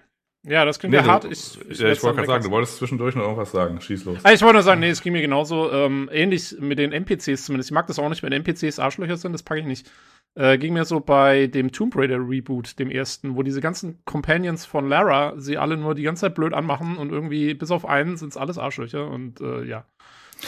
Ja, 0.47 0.65
das 0.65 0.79
klingt 0.79 0.93
nee, 0.93 0.99
ja 0.99 1.07
hart. 1.07 1.25
Ich, 1.25 1.59
ich, 1.71 1.79
ja, 1.79 1.91
ich 1.91 2.03
wollte 2.03 2.17
gerade 2.17 2.27
sagen, 2.27 2.45
du 2.45 2.51
wolltest 2.51 2.77
zwischendurch 2.77 3.15
noch 3.15 3.23
irgendwas 3.23 3.51
sagen. 3.51 3.81
Schieß 3.81 4.05
los. 4.05 4.19
Ah, 4.25 4.33
ich 4.33 4.43
wollte 4.43 4.55
nur 4.55 4.63
sagen, 4.63 4.81
nee, 4.81 4.91
es 4.91 5.01
ging 5.01 5.15
mir 5.15 5.23
genauso 5.23 5.73
ähm, 5.73 6.11
ähnlich 6.13 6.57
mit 6.61 6.79
den 6.79 6.93
NPCs 6.93 7.47
zumindest. 7.47 7.71
Ich 7.71 7.75
mag 7.75 7.87
das 7.87 7.99
auch 7.99 8.09
nicht, 8.11 8.23
wenn 8.23 8.33
NPCs 8.33 8.79
Arschlöcher 8.79 9.17
sind, 9.17 9.33
das 9.33 9.43
packe 9.43 9.61
ich 9.61 9.67
nicht. 9.67 9.91
Äh, 10.35 10.59
ging 10.59 10.75
mir 10.75 10.85
so 10.85 11.01
bei 11.01 11.47
dem 11.47 11.73
Tomb 11.73 11.97
Raider 11.97 12.19
Reboot, 12.19 12.79
dem 12.79 12.91
ersten, 12.91 13.37
wo 13.37 13.43
diese 13.43 13.61
ganzen 13.61 14.05
Companions 14.05 14.67
von 14.67 14.89
Lara 14.89 15.35
sie 15.37 15.57
alle 15.57 15.77
nur 15.77 15.95
die 15.95 16.03
ganze 16.03 16.23
Zeit 16.23 16.35
blöd 16.35 16.53
anmachen 16.53 16.97
und 16.97 17.11
irgendwie 17.11 17.55
bis 17.55 17.71
auf 17.71 17.87
einen 17.87 18.17
sind 18.17 18.31
es 18.31 18.37
alles 18.37 18.59
Arschlöcher 18.59 19.09
und 19.09 19.41
äh, 19.41 19.65
ja. 19.65 19.87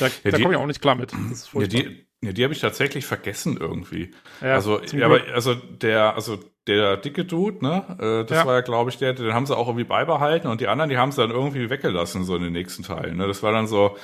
Da, 0.01 0.07
ja, 0.07 0.31
da 0.33 0.39
komme 0.39 0.55
ich 0.55 0.61
auch 0.61 0.67
nicht 0.67 0.83
klar 0.83 0.97
mit. 0.97 1.13
ja, 1.13 1.67
die, 1.69 2.06
ja, 2.23 2.33
die 2.33 2.45
habe 2.45 2.55
ich 2.55 2.61
tatsächlich 2.61 3.05
vergessen 3.05 3.59
irgendwie. 3.61 4.12
Ja, 4.41 4.55
also, 4.55 4.81
ja, 4.83 5.07
aber 5.07 5.21
also 5.35 5.55
der, 5.55 6.14
also 6.14 6.39
der 6.67 6.97
dicke 6.97 7.25
Dude, 7.25 7.64
ne, 7.64 7.85
äh, 8.01 8.27
das 8.27 8.39
ja. 8.39 8.47
war 8.47 8.55
ja, 8.55 8.61
glaube 8.62 8.91
ich, 8.91 8.99
der, 8.99 9.12
den 9.12 9.35
haben 9.35 9.47
sie 9.47 9.57
auch 9.57 9.69
irgendwie 9.69 9.85
beibehalten 9.85 10.49
und 10.49 10.61
die 10.61 10.67
anderen, 10.67 10.91
die 10.91 10.99
haben 10.99 11.12
sie 11.12 11.21
dann 11.21 11.31
irgendwie 11.31 11.71
weggelassen, 11.71 12.25
so 12.25 12.35
in 12.35 12.43
den 12.43 12.53
nächsten 12.53 12.83
Teilen. 12.83 13.19
Ne? 13.19 13.27
Das 13.27 13.43
war 13.43 13.53
dann 13.53 13.67
so, 13.67 13.97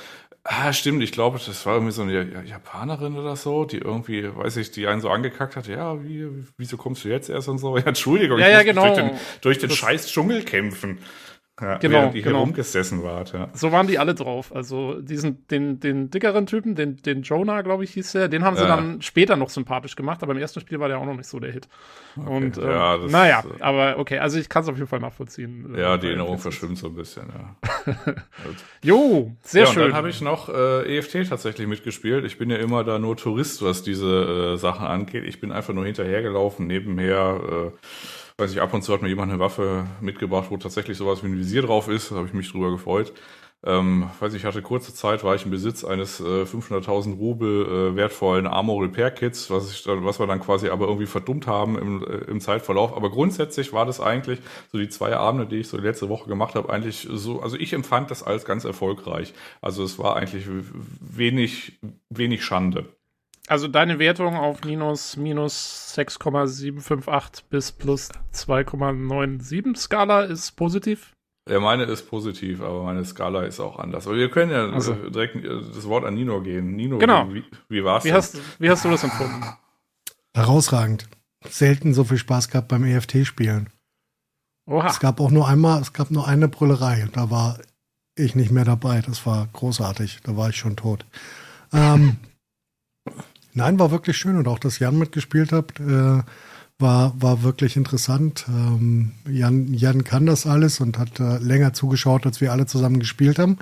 ah, 0.43 0.71
stimmt, 0.73 1.01
ich 1.03 1.11
glaube, 1.11 1.39
das 1.45 1.65
war 1.65 1.75
irgendwie 1.75 1.91
so 1.91 2.03
eine 2.03 2.43
Japanerin 2.45 3.17
oder 3.17 3.35
so, 3.35 3.65
die 3.65 3.79
irgendwie, 3.79 4.35
weiß 4.35 4.57
ich, 4.57 4.71
die 4.71 4.87
einen 4.87 5.01
so 5.01 5.09
angekackt 5.09 5.55
hat, 5.55 5.67
ja, 5.67 6.01
wie, 6.03 6.27
wieso 6.57 6.77
kommst 6.77 7.03
du 7.03 7.09
jetzt 7.09 7.29
erst 7.29 7.49
und 7.49 7.57
so? 7.57 7.77
Ja, 7.83 7.87
Entschuldigung, 7.87 8.39
ja, 8.39 8.49
ja, 8.49 8.63
genau. 8.63 8.83
durch 8.83 8.95
den, 8.95 9.11
durch 9.41 9.57
den 9.57 9.69
scheiß 9.69 10.07
Dschungel 10.07 10.43
kämpfen. 10.43 10.99
Ja, 11.61 11.77
genau, 11.77 11.99
während 11.99 12.15
ihr 12.15 12.23
genau. 12.23 12.39
rumgesessen 12.39 13.03
wart, 13.03 13.33
ja. 13.33 13.49
So 13.53 13.71
waren 13.71 13.85
die 13.85 13.99
alle 13.99 14.15
drauf. 14.15 14.55
Also 14.55 14.99
diesen, 14.99 15.45
den, 15.49 15.79
den 15.79 16.09
dickeren 16.09 16.47
Typen, 16.47 16.73
den, 16.73 16.97
den 16.97 17.21
Jonah, 17.21 17.61
glaube 17.61 17.83
ich, 17.83 17.91
hieß 17.91 18.13
der, 18.13 18.27
den 18.27 18.43
haben 18.43 18.55
sie 18.55 18.63
ja. 18.63 18.75
dann 18.75 19.03
später 19.03 19.35
noch 19.35 19.51
sympathisch 19.51 19.95
gemacht, 19.95 20.23
aber 20.23 20.31
im 20.31 20.39
ersten 20.39 20.61
Spiel 20.61 20.79
war 20.79 20.87
der 20.87 20.97
auch 20.97 21.05
noch 21.05 21.15
nicht 21.15 21.27
so 21.27 21.39
der 21.39 21.51
Hit. 21.51 21.67
Okay. 22.17 22.27
Und 22.27 22.57
ähm, 22.57 22.63
ja, 22.63 22.97
das, 22.97 23.11
naja, 23.11 23.43
äh, 23.59 23.61
aber 23.61 23.99
okay, 23.99 24.17
also 24.17 24.39
ich 24.39 24.49
kann 24.49 24.63
es 24.63 24.69
auf 24.69 24.77
jeden 24.77 24.87
Fall 24.87 24.99
nachvollziehen. 24.99 25.75
Äh, 25.75 25.81
ja, 25.81 25.97
die 25.97 26.07
Erinnerung 26.07 26.39
verschwimmt 26.39 26.79
so 26.79 26.87
ein 26.87 26.95
bisschen, 26.95 27.27
ja. 27.27 27.93
jo, 28.83 29.35
sehr 29.43 29.65
ja, 29.65 29.71
schön. 29.71 29.83
dann 29.83 29.93
habe 29.93 30.09
ich 30.09 30.21
noch 30.21 30.49
äh, 30.49 30.97
EFT 30.97 31.29
tatsächlich 31.29 31.67
mitgespielt. 31.67 32.25
Ich 32.25 32.39
bin 32.39 32.49
ja 32.49 32.57
immer 32.57 32.83
da 32.83 32.97
nur 32.97 33.15
Tourist, 33.15 33.61
was 33.61 33.83
diese 33.83 34.53
äh, 34.55 34.57
Sachen 34.57 34.87
angeht. 34.87 35.23
Ich 35.23 35.39
bin 35.39 35.51
einfach 35.51 35.75
nur 35.75 35.85
hinterhergelaufen, 35.85 36.65
nebenher 36.65 37.71
äh, 37.71 37.71
weiß 38.37 38.51
ich, 38.51 38.61
ab 38.61 38.73
und 38.73 38.83
zu 38.83 38.93
hat 38.93 39.01
mir 39.01 39.09
jemand 39.09 39.31
eine 39.31 39.39
Waffe 39.39 39.85
mitgebracht, 40.01 40.47
wo 40.49 40.57
tatsächlich 40.57 40.97
sowas 40.97 41.23
wie 41.23 41.27
ein 41.27 41.37
Visier 41.37 41.61
drauf 41.61 41.87
ist. 41.87 42.11
Da 42.11 42.15
habe 42.15 42.27
ich 42.27 42.33
mich 42.33 42.51
drüber 42.51 42.71
gefreut. 42.71 43.13
Ähm, 43.65 44.09
weiß 44.19 44.33
ich, 44.33 44.43
hatte 44.43 44.61
kurze 44.61 44.93
Zeit, 44.93 45.23
war 45.23 45.35
ich 45.35 45.45
im 45.45 45.51
Besitz 45.51 45.85
eines 45.85 46.19
äh, 46.19 46.43
500.000 46.43 47.17
Rubel 47.17 47.93
äh, 47.93 47.95
wertvollen 47.95 48.45
Armor 48.45 48.83
Repair 48.83 49.09
Kits, 49.09 49.49
was, 49.49 49.71
ich, 49.71 49.87
was 49.87 50.19
wir 50.19 50.27
dann 50.27 50.41
quasi 50.41 50.67
aber 50.67 50.87
irgendwie 50.87 51.05
verdummt 51.05 51.47
haben 51.47 51.77
im, 51.79 52.03
äh, 52.03 52.29
im 52.29 52.41
Zeitverlauf. 52.41 52.93
Aber 52.93 53.09
grundsätzlich 53.09 53.71
war 53.71 53.85
das 53.85 54.01
eigentlich 54.01 54.39
so 54.69 54.77
die 54.77 54.89
zwei 54.89 55.15
Abende, 55.15 55.47
die 55.47 55.57
ich 55.57 55.69
so 55.69 55.77
letzte 55.77 56.09
Woche 56.09 56.27
gemacht 56.27 56.55
habe, 56.55 56.69
eigentlich 56.69 57.07
so, 57.09 57.41
also 57.41 57.55
ich 57.55 57.71
empfand 57.71 58.11
das 58.11 58.21
als 58.21 58.43
ganz 58.43 58.65
erfolgreich. 58.65 59.33
Also 59.61 59.83
es 59.85 59.97
war 59.97 60.17
eigentlich 60.17 60.45
wenig, 60.99 61.79
wenig 62.09 62.43
Schande. 62.43 62.85
Also 63.47 63.67
deine 63.67 63.99
Wertung 63.99 64.35
auf 64.35 64.63
minus, 64.63 65.17
minus 65.17 65.93
6,758 65.95 67.45
bis 67.49 67.71
plus 67.71 68.09
2,97 68.33 69.75
Skala 69.75 70.21
ist 70.21 70.51
positiv? 70.51 71.11
Ja, 71.49 71.59
meine 71.59 71.83
ist 71.83 72.09
positiv, 72.09 72.61
aber 72.61 72.83
meine 72.83 73.03
Skala 73.03 73.43
ist 73.43 73.59
auch 73.59 73.77
anders. 73.77 74.07
Aber 74.07 74.15
wir 74.15 74.31
können 74.31 74.51
ja 74.51 74.69
also. 74.69 74.93
direkt 74.93 75.43
das 75.43 75.85
Wort 75.87 76.05
an 76.05 76.13
Nino 76.13 76.41
gehen. 76.41 76.75
Nino, 76.77 76.97
genau. 76.99 77.33
wie, 77.33 77.43
wie 77.67 77.83
war's? 77.83 78.05
Wie 78.05 78.13
hast, 78.13 78.39
wie 78.59 78.69
hast 78.69 78.85
du 78.85 78.89
das 78.89 79.03
empfunden? 79.03 79.43
Herausragend. 80.33 81.09
Selten 81.45 81.93
so 81.93 82.05
viel 82.05 82.17
Spaß 82.17 82.47
gehabt 82.47 82.69
beim 82.69 82.85
EFT-Spielen. 82.85 83.69
Oha. 84.65 84.87
Es 84.87 85.01
gab 85.01 85.19
auch 85.19 85.31
nur 85.31 85.45
einmal, 85.49 85.81
es 85.81 85.91
gab 85.91 86.11
nur 86.11 86.25
eine 86.25 86.47
Brüllerei. 86.47 87.09
Da 87.11 87.29
war 87.29 87.59
ich 88.15 88.35
nicht 88.35 88.51
mehr 88.51 88.63
dabei. 88.63 89.01
Das 89.01 89.25
war 89.25 89.49
großartig. 89.51 90.21
Da 90.23 90.37
war 90.37 90.47
ich 90.47 90.55
schon 90.55 90.77
tot. 90.77 91.05
Ähm, 91.73 92.17
Nein, 93.53 93.79
war 93.79 93.91
wirklich 93.91 94.17
schön 94.17 94.37
und 94.37 94.47
auch, 94.47 94.59
dass 94.59 94.79
Jan 94.79 94.97
mitgespielt 94.97 95.51
hat, 95.51 95.79
äh, 95.79 96.23
war, 96.79 97.13
war 97.21 97.43
wirklich 97.43 97.77
interessant. 97.77 98.45
Ähm, 98.47 99.11
Jan, 99.29 99.73
Jan 99.73 100.03
kann 100.03 100.25
das 100.25 100.47
alles 100.47 100.79
und 100.79 100.97
hat 100.97 101.19
äh, 101.19 101.37
länger 101.37 101.73
zugeschaut, 101.73 102.25
als 102.25 102.41
wir 102.41 102.51
alle 102.51 102.65
zusammen 102.65 102.99
gespielt 102.99 103.37
haben. 103.37 103.57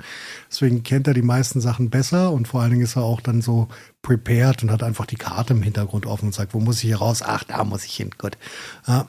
Deswegen 0.50 0.82
kennt 0.82 1.06
er 1.08 1.14
die 1.14 1.22
meisten 1.22 1.60
Sachen 1.60 1.90
besser 1.90 2.32
und 2.32 2.48
vor 2.48 2.62
allen 2.62 2.70
Dingen 2.70 2.82
ist 2.82 2.96
er 2.96 3.02
auch 3.02 3.20
dann 3.20 3.42
so 3.42 3.68
prepared 4.00 4.62
und 4.62 4.70
hat 4.70 4.82
einfach 4.82 5.06
die 5.06 5.16
Karte 5.16 5.52
im 5.52 5.62
Hintergrund 5.62 6.06
offen 6.06 6.26
und 6.26 6.34
sagt, 6.34 6.54
wo 6.54 6.60
muss 6.60 6.76
ich 6.76 6.82
hier 6.82 6.96
raus? 6.96 7.22
Ach, 7.24 7.44
da 7.44 7.62
muss 7.64 7.84
ich 7.84 7.94
hin. 7.94 8.10
Gut. 8.16 8.38
Äh, 8.86 9.02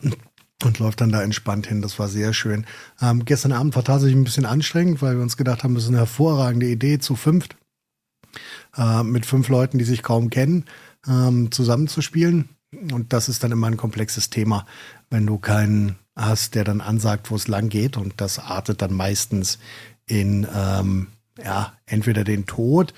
und 0.63 0.79
läuft 0.79 1.01
dann 1.01 1.11
da 1.11 1.21
entspannt 1.21 1.67
hin. 1.67 1.81
Das 1.81 1.97
war 1.99 2.07
sehr 2.07 2.33
schön. 2.33 2.65
Ähm, 3.01 3.25
gestern 3.25 3.51
Abend 3.51 3.75
war 3.75 3.83
tatsächlich 3.83 4.15
ein 4.15 4.23
bisschen 4.23 4.45
anstrengend, 4.45 5.01
weil 5.01 5.15
wir 5.15 5.23
uns 5.23 5.37
gedacht 5.37 5.63
haben, 5.63 5.75
das 5.75 5.83
ist 5.83 5.89
eine 5.89 5.97
hervorragende 5.99 6.67
Idee 6.67 6.99
zu 6.99 7.15
fünft 7.15 7.55
äh, 8.77 9.03
mit 9.03 9.25
fünf 9.25 9.49
Leuten, 9.49 9.77
die 9.77 9.85
sich 9.85 10.03
kaum 10.03 10.29
kennen, 10.29 10.65
ähm, 11.07 11.51
zusammenzuspielen. 11.51 12.49
Und 12.91 13.13
das 13.13 13.29
ist 13.29 13.43
dann 13.43 13.51
immer 13.51 13.67
ein 13.67 13.77
komplexes 13.77 14.29
Thema, 14.29 14.65
wenn 15.09 15.25
du 15.25 15.37
keinen 15.37 15.95
hast, 16.15 16.55
der 16.55 16.63
dann 16.63 16.81
ansagt, 16.81 17.29
wo 17.31 17.35
es 17.35 17.47
lang 17.47 17.69
geht. 17.69 17.97
Und 17.97 18.13
das 18.17 18.39
artet 18.39 18.81
dann 18.81 18.93
meistens 18.93 19.59
in 20.05 20.47
ähm, 20.53 21.07
ja, 21.43 21.73
entweder 21.85 22.23
den 22.23 22.45
Tod 22.45 22.93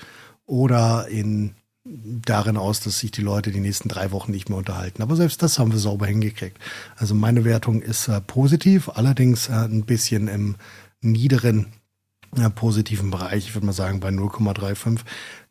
oder 0.46 1.08
in 1.08 1.54
darin 1.84 2.56
aus, 2.56 2.80
dass 2.80 2.98
sich 2.98 3.10
die 3.10 3.22
Leute 3.22 3.52
die 3.52 3.60
nächsten 3.60 3.88
drei 3.88 4.10
Wochen 4.10 4.32
nicht 4.32 4.48
mehr 4.48 4.58
unterhalten. 4.58 5.02
Aber 5.02 5.16
selbst 5.16 5.42
das 5.42 5.58
haben 5.58 5.72
wir 5.72 5.78
sauber 5.78 6.06
hingekriegt. 6.06 6.58
Also 6.96 7.14
meine 7.14 7.44
Wertung 7.44 7.80
ist 7.80 8.08
äh, 8.08 8.20
positiv, 8.20 8.88
allerdings 8.88 9.48
äh, 9.48 9.52
ein 9.52 9.84
bisschen 9.84 10.28
im 10.28 10.56
niederen 11.00 11.66
positiven 12.54 13.10
Bereich, 13.10 13.48
ich 13.48 13.54
würde 13.54 13.66
mal 13.66 13.72
sagen 13.72 14.00
bei 14.00 14.08
0,35. 14.08 15.00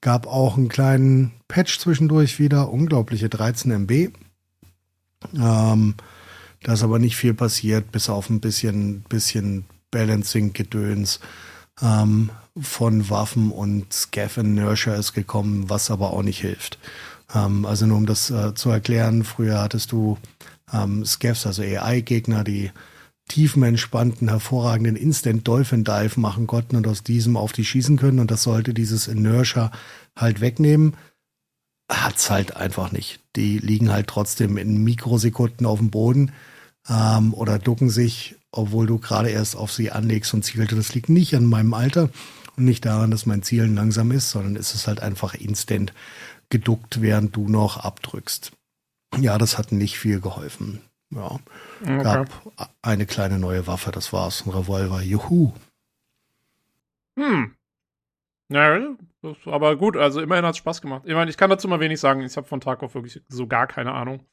Gab 0.02 0.28
auch 0.28 0.58
einen 0.58 0.70
kleinen 0.70 1.32
Patch 1.48 1.80
zwischendurch 1.80 2.40
wieder, 2.40 2.70
unglaubliche 2.70 3.30
13 3.30 3.72
MB. 3.72 4.12
Ähm, 5.36 5.96
da 6.62 6.74
ist 6.74 6.84
aber 6.84 7.00
nicht 7.00 7.16
viel 7.16 7.34
passiert, 7.34 7.92
bis 7.92 8.10
auf 8.10 8.30
ein 8.30 8.40
bisschen, 8.40 9.02
bisschen 9.10 9.66
Balancing-Gedöns 9.92 11.20
ähm, 11.82 12.30
von 12.60 13.10
Waffen 13.10 13.52
und 13.52 13.92
Scaff 13.92 14.38
Inertia 14.38 14.96
ist 14.96 15.14
gekommen, 15.14 15.70
was 15.70 15.92
aber 15.92 16.12
auch 16.12 16.24
nicht 16.24 16.42
hilft. 16.42 16.80
Ähm, 17.34 17.66
also 17.66 17.86
nur 17.86 17.98
um 17.98 18.06
das 18.06 18.30
äh, 18.30 18.54
zu 18.54 18.70
erklären, 18.70 19.24
früher 19.24 19.62
hattest 19.62 19.92
du 19.92 20.18
ähm, 20.74 21.06
Scaffs, 21.06 21.46
also 21.46 21.62
AI-Gegner, 21.62 22.44
die 22.44 22.72
tiefenentspannten, 23.28 24.30
hervorragenden 24.30 24.96
Instant 24.96 25.48
Dolphin 25.48 25.84
Dive 25.84 26.20
machen 26.20 26.48
konnten 26.48 26.76
und 26.76 26.88
aus 26.88 27.04
diesem 27.04 27.38
auf 27.38 27.52
die 27.52 27.66
schießen 27.66 27.98
können. 27.98 28.20
Und 28.20 28.32
das 28.32 28.44
sollte 28.44 28.74
dieses 28.74 29.08
Inertia 29.08 29.72
halt 30.16 30.42
wegnehmen. 30.42 30.96
hat's 31.90 32.30
halt 32.30 32.56
einfach 32.56 32.92
nicht. 32.92 33.20
Die 33.36 33.60
liegen 33.60 33.92
halt 33.92 34.08
trotzdem 34.08 34.58
in 34.58 34.84
Mikrosekunden 34.84 35.66
auf 35.66 35.80
dem 35.80 35.92
Boden 35.92 36.32
ähm, 36.88 37.34
oder 37.34 37.60
ducken 37.60 37.90
sich, 37.90 38.36
obwohl 38.52 38.88
du 38.88 39.00
gerade 39.00 39.30
erst 39.30 39.56
auf 39.56 39.72
sie 39.72 39.92
anlegst 39.92 40.34
und 40.34 40.44
zielst. 40.44 40.72
Das 40.72 40.94
liegt 40.94 41.10
nicht 41.10 41.36
an 41.36 41.46
meinem 41.46 41.74
Alter 41.74 42.10
und 42.56 42.66
nicht 42.66 42.86
daran, 42.86 43.12
dass 43.12 43.26
mein 43.26 43.44
Zielen 43.44 43.76
langsam 43.76 44.12
ist, 44.12 44.30
sondern 44.30 44.56
es 44.56 44.74
ist 44.74 44.88
halt 44.88 45.00
einfach 45.00 45.34
instant 45.34 45.94
geduckt, 46.50 47.02
während 47.02 47.36
du 47.36 47.50
noch 47.50 47.78
abdrückst. 47.78 48.52
Ja, 49.20 49.38
das 49.38 49.58
hat 49.58 49.72
nicht 49.72 49.98
viel 49.98 50.20
geholfen. 50.20 50.82
Ja, 51.16 51.40
okay. 51.82 52.04
gab 52.04 52.28
eine 52.82 53.06
kleine 53.06 53.40
neue 53.40 53.68
Waffe, 53.68 53.92
das 53.92 54.12
war's, 54.12 54.46
ein 54.46 54.52
Revolver. 54.52 55.02
Juhu. 55.02 55.54
Hm. 57.18 57.56
Ja, 58.50 58.96
aber 59.46 59.76
gut, 59.76 59.98
also 59.98 60.22
immerhin 60.22 60.46
hat 60.46 60.52
es 60.52 60.58
Spaß 60.58 60.82
gemacht. 60.82 61.04
Ich 61.06 61.14
meine, 61.14 61.32
ich 61.32 61.38
kann 61.38 61.50
dazu 61.50 61.68
mal 61.68 61.80
wenig 61.80 62.00
sagen. 62.00 62.22
Ich 62.22 62.38
habe 62.38 62.48
von 62.48 62.62
Tarkov 62.62 62.94
wirklich 62.94 63.24
so 63.28 63.48
gar 63.48 63.66
keine 63.66 63.94
Ahnung. 63.94 64.26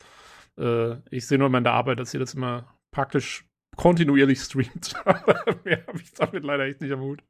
Äh, 0.59 0.97
ich 1.11 1.27
sehe 1.27 1.39
nur 1.39 1.55
in 1.55 1.65
der 1.65 1.73
Arbeit, 1.73 1.99
dass 1.99 2.13
ihr 2.13 2.21
das 2.21 2.35
immer 2.35 2.77
praktisch 2.91 3.47
kontinuierlich 3.77 4.41
streamt. 4.41 4.95
Mehr 5.65 5.87
habe 5.87 5.99
ich 5.99 6.13
damit 6.13 6.45
leider 6.45 6.65
echt 6.65 6.81
nicht 6.81 6.93
am 6.93 7.01
Hut. 7.01 7.23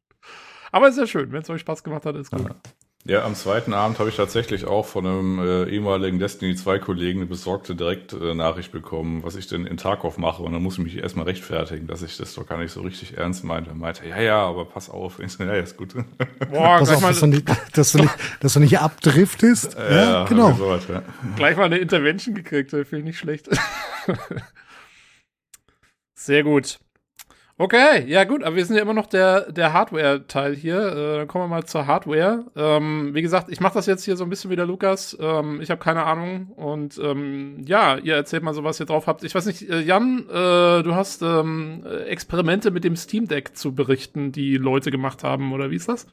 Aber 0.73 0.89
ist 0.89 0.99
ja 0.99 1.07
schön, 1.07 1.31
wenn 1.31 1.43
es 1.43 1.51
euch 1.51 1.61
Spaß 1.61 1.85
gemacht 1.85 2.07
hat, 2.07 2.17
ist 2.17 2.33
gut. 2.33 2.49
Ja. 2.49 2.57
Ja, 3.05 3.25
am 3.25 3.35
zweiten 3.35 3.75
Abend 3.75 3.99
habe 3.99 4.11
ich 4.11 4.17
tatsächlich 4.17 4.65
auch 4.65 4.87
von 4.87 5.05
einem 5.05 5.39
äh, 5.41 5.65
ehemaligen 5.65 6.21
Destiny 6.21 6.55
2 6.55 6.79
Kollegen 6.79 7.19
eine 7.19 7.27
besorgte 7.27 7.75
Direkt-Nachricht 7.75 8.69
äh, 8.69 8.73
bekommen, 8.73 9.25
was 9.25 9.35
ich 9.35 9.49
denn 9.49 9.67
in 9.67 9.77
Tarkov 9.77 10.19
mache. 10.19 10.45
Und 10.45 10.53
dann 10.53 10.63
muss 10.63 10.79
ich 10.79 10.85
mich 10.85 10.97
erstmal 10.99 11.25
rechtfertigen, 11.25 11.89
dass 11.89 12.03
ich 12.03 12.17
das 12.17 12.33
doch 12.35 12.47
gar 12.47 12.59
nicht 12.59 12.71
so 12.71 12.81
richtig 12.83 13.19
ernst 13.19 13.43
meinte. 13.43 13.71
Er 13.71 13.75
meinte, 13.75 14.07
ja, 14.07 14.21
ja, 14.21 14.41
aber 14.41 14.67
pass 14.67 14.89
auf. 14.89 15.19
Ich 15.19 15.33
so, 15.33 15.43
ja, 15.43 15.55
ist 15.55 15.77
gut. 15.77 15.95
Boah, 16.49 16.79
pass 16.79 16.91
auf, 16.91 17.01
mal, 17.01 17.09
dass, 17.09 17.19
du 17.19 17.27
nicht, 17.27 17.49
dass, 17.77 17.91
du 17.91 17.99
nicht, 17.99 18.15
dass 18.39 18.53
du 18.53 18.61
nicht 18.61 18.79
abdriftest. 18.79 19.75
ja, 19.75 19.91
ja, 19.91 20.25
genau. 20.27 20.53
Sowas, 20.53 20.87
ja. 20.89 21.03
Gleich 21.35 21.57
mal 21.57 21.65
eine 21.65 21.79
Intervention 21.79 22.37
gekriegt, 22.37 22.71
finde 22.71 22.99
ich 22.99 23.05
nicht 23.05 23.19
schlecht. 23.19 23.49
Sehr 26.15 26.45
gut. 26.45 26.79
Okay, 27.59 28.05
ja 28.09 28.25
gut, 28.25 28.43
aber 28.43 28.57
wir 28.57 28.65
sind 28.65 28.77
ja 28.77 28.83
immer 28.83 28.95
noch 28.95 29.07
der, 29.07 29.53
der 29.53 29.73
Hardware-Teil 29.73 30.57
hier. 30.57 30.79
Äh, 30.79 31.17
dann 31.19 31.29
kommen 31.29 31.45
wir 31.45 31.49
mal 31.49 31.65
zur 31.65 31.87
Hardware. 31.87 32.47
Ähm, 32.57 33.11
wie 33.15 33.23
gesagt, 33.23 33.51
ich 33.51 33.61
mache 33.61 33.75
das 33.75 33.87
jetzt 33.87 34.05
hier 34.05 34.17
so 34.17 34.25
ein 34.25 34.31
bisschen 34.31 34.51
wie 34.51 34.57
der 34.57 34.67
Lukas. 34.67 35.17
Ähm, 35.21 35.61
ich 35.61 35.71
habe 35.71 35.79
keine 35.81 36.05
Ahnung. 36.05 36.49
Und 36.57 36.99
ähm, 36.99 37.63
ja, 37.65 37.99
ihr 37.99 38.15
erzählt 38.15 38.43
mal 38.43 38.55
so, 38.55 38.65
was 38.65 38.81
ihr 38.81 38.87
drauf 38.87 39.07
habt. 39.07 39.23
Ich 39.23 39.35
weiß 39.35 39.47
nicht, 39.47 39.69
äh, 39.69 39.81
Jan, 39.81 40.25
äh, 40.29 40.83
du 40.83 40.95
hast 40.95 41.23
ähm, 41.23 41.85
Experimente 42.07 42.71
mit 42.71 42.85
dem 42.85 42.97
Steam 42.97 43.29
Deck 43.29 43.57
zu 43.57 43.75
berichten, 43.75 44.33
die 44.33 44.57
Leute 44.57 44.91
gemacht 44.91 45.23
haben, 45.23 45.53
oder 45.53 45.71
wie 45.71 45.77
ist 45.77 45.89
das? 45.89 46.07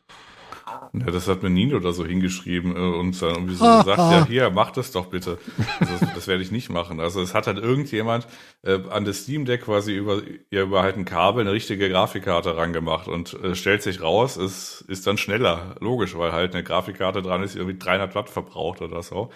Ja, 0.93 1.11
das 1.11 1.27
hat 1.27 1.43
mir 1.43 1.51
Nino 1.51 1.79
da 1.79 1.91
so 1.91 2.05
hingeschrieben 2.05 2.75
äh, 2.75 2.79
und 2.79 3.21
dann 3.21 3.29
irgendwie 3.29 3.55
so 3.55 3.65
ah, 3.65 3.79
gesagt, 3.79 3.99
ah. 3.99 4.11
ja, 4.11 4.25
hier, 4.25 4.49
mach 4.49 4.71
das 4.71 4.91
doch 4.91 5.05
bitte. 5.05 5.37
Also, 5.79 5.93
das, 5.99 6.13
das 6.15 6.27
werde 6.27 6.41
ich 6.41 6.51
nicht 6.51 6.69
machen. 6.69 6.99
Also 6.99 7.21
es 7.21 7.33
hat 7.35 7.45
halt 7.45 7.59
irgendjemand 7.59 8.27
äh, 8.63 8.79
an 8.89 9.05
das 9.05 9.19
Steam 9.23 9.45
Deck 9.45 9.65
quasi 9.65 9.93
über, 9.93 10.21
ja, 10.49 10.63
über 10.63 10.81
halt 10.81 10.97
ein 10.97 11.05
Kabel 11.05 11.41
eine 11.41 11.51
richtige 11.51 11.89
Grafikkarte 11.89 12.57
rangemacht 12.57 13.07
und 13.07 13.33
äh, 13.43 13.55
stellt 13.55 13.83
sich 13.83 14.01
raus, 14.01 14.37
es 14.37 14.81
ist 14.81 15.05
dann 15.05 15.17
schneller. 15.17 15.75
Logisch, 15.79 16.17
weil 16.17 16.31
halt 16.31 16.53
eine 16.53 16.63
Grafikkarte 16.63 17.21
dran 17.21 17.43
ist, 17.43 17.53
die 17.53 17.59
irgendwie 17.59 17.77
300 17.77 18.15
Watt 18.15 18.29
verbraucht 18.29 18.81
oder 18.81 19.03
so. 19.03 19.29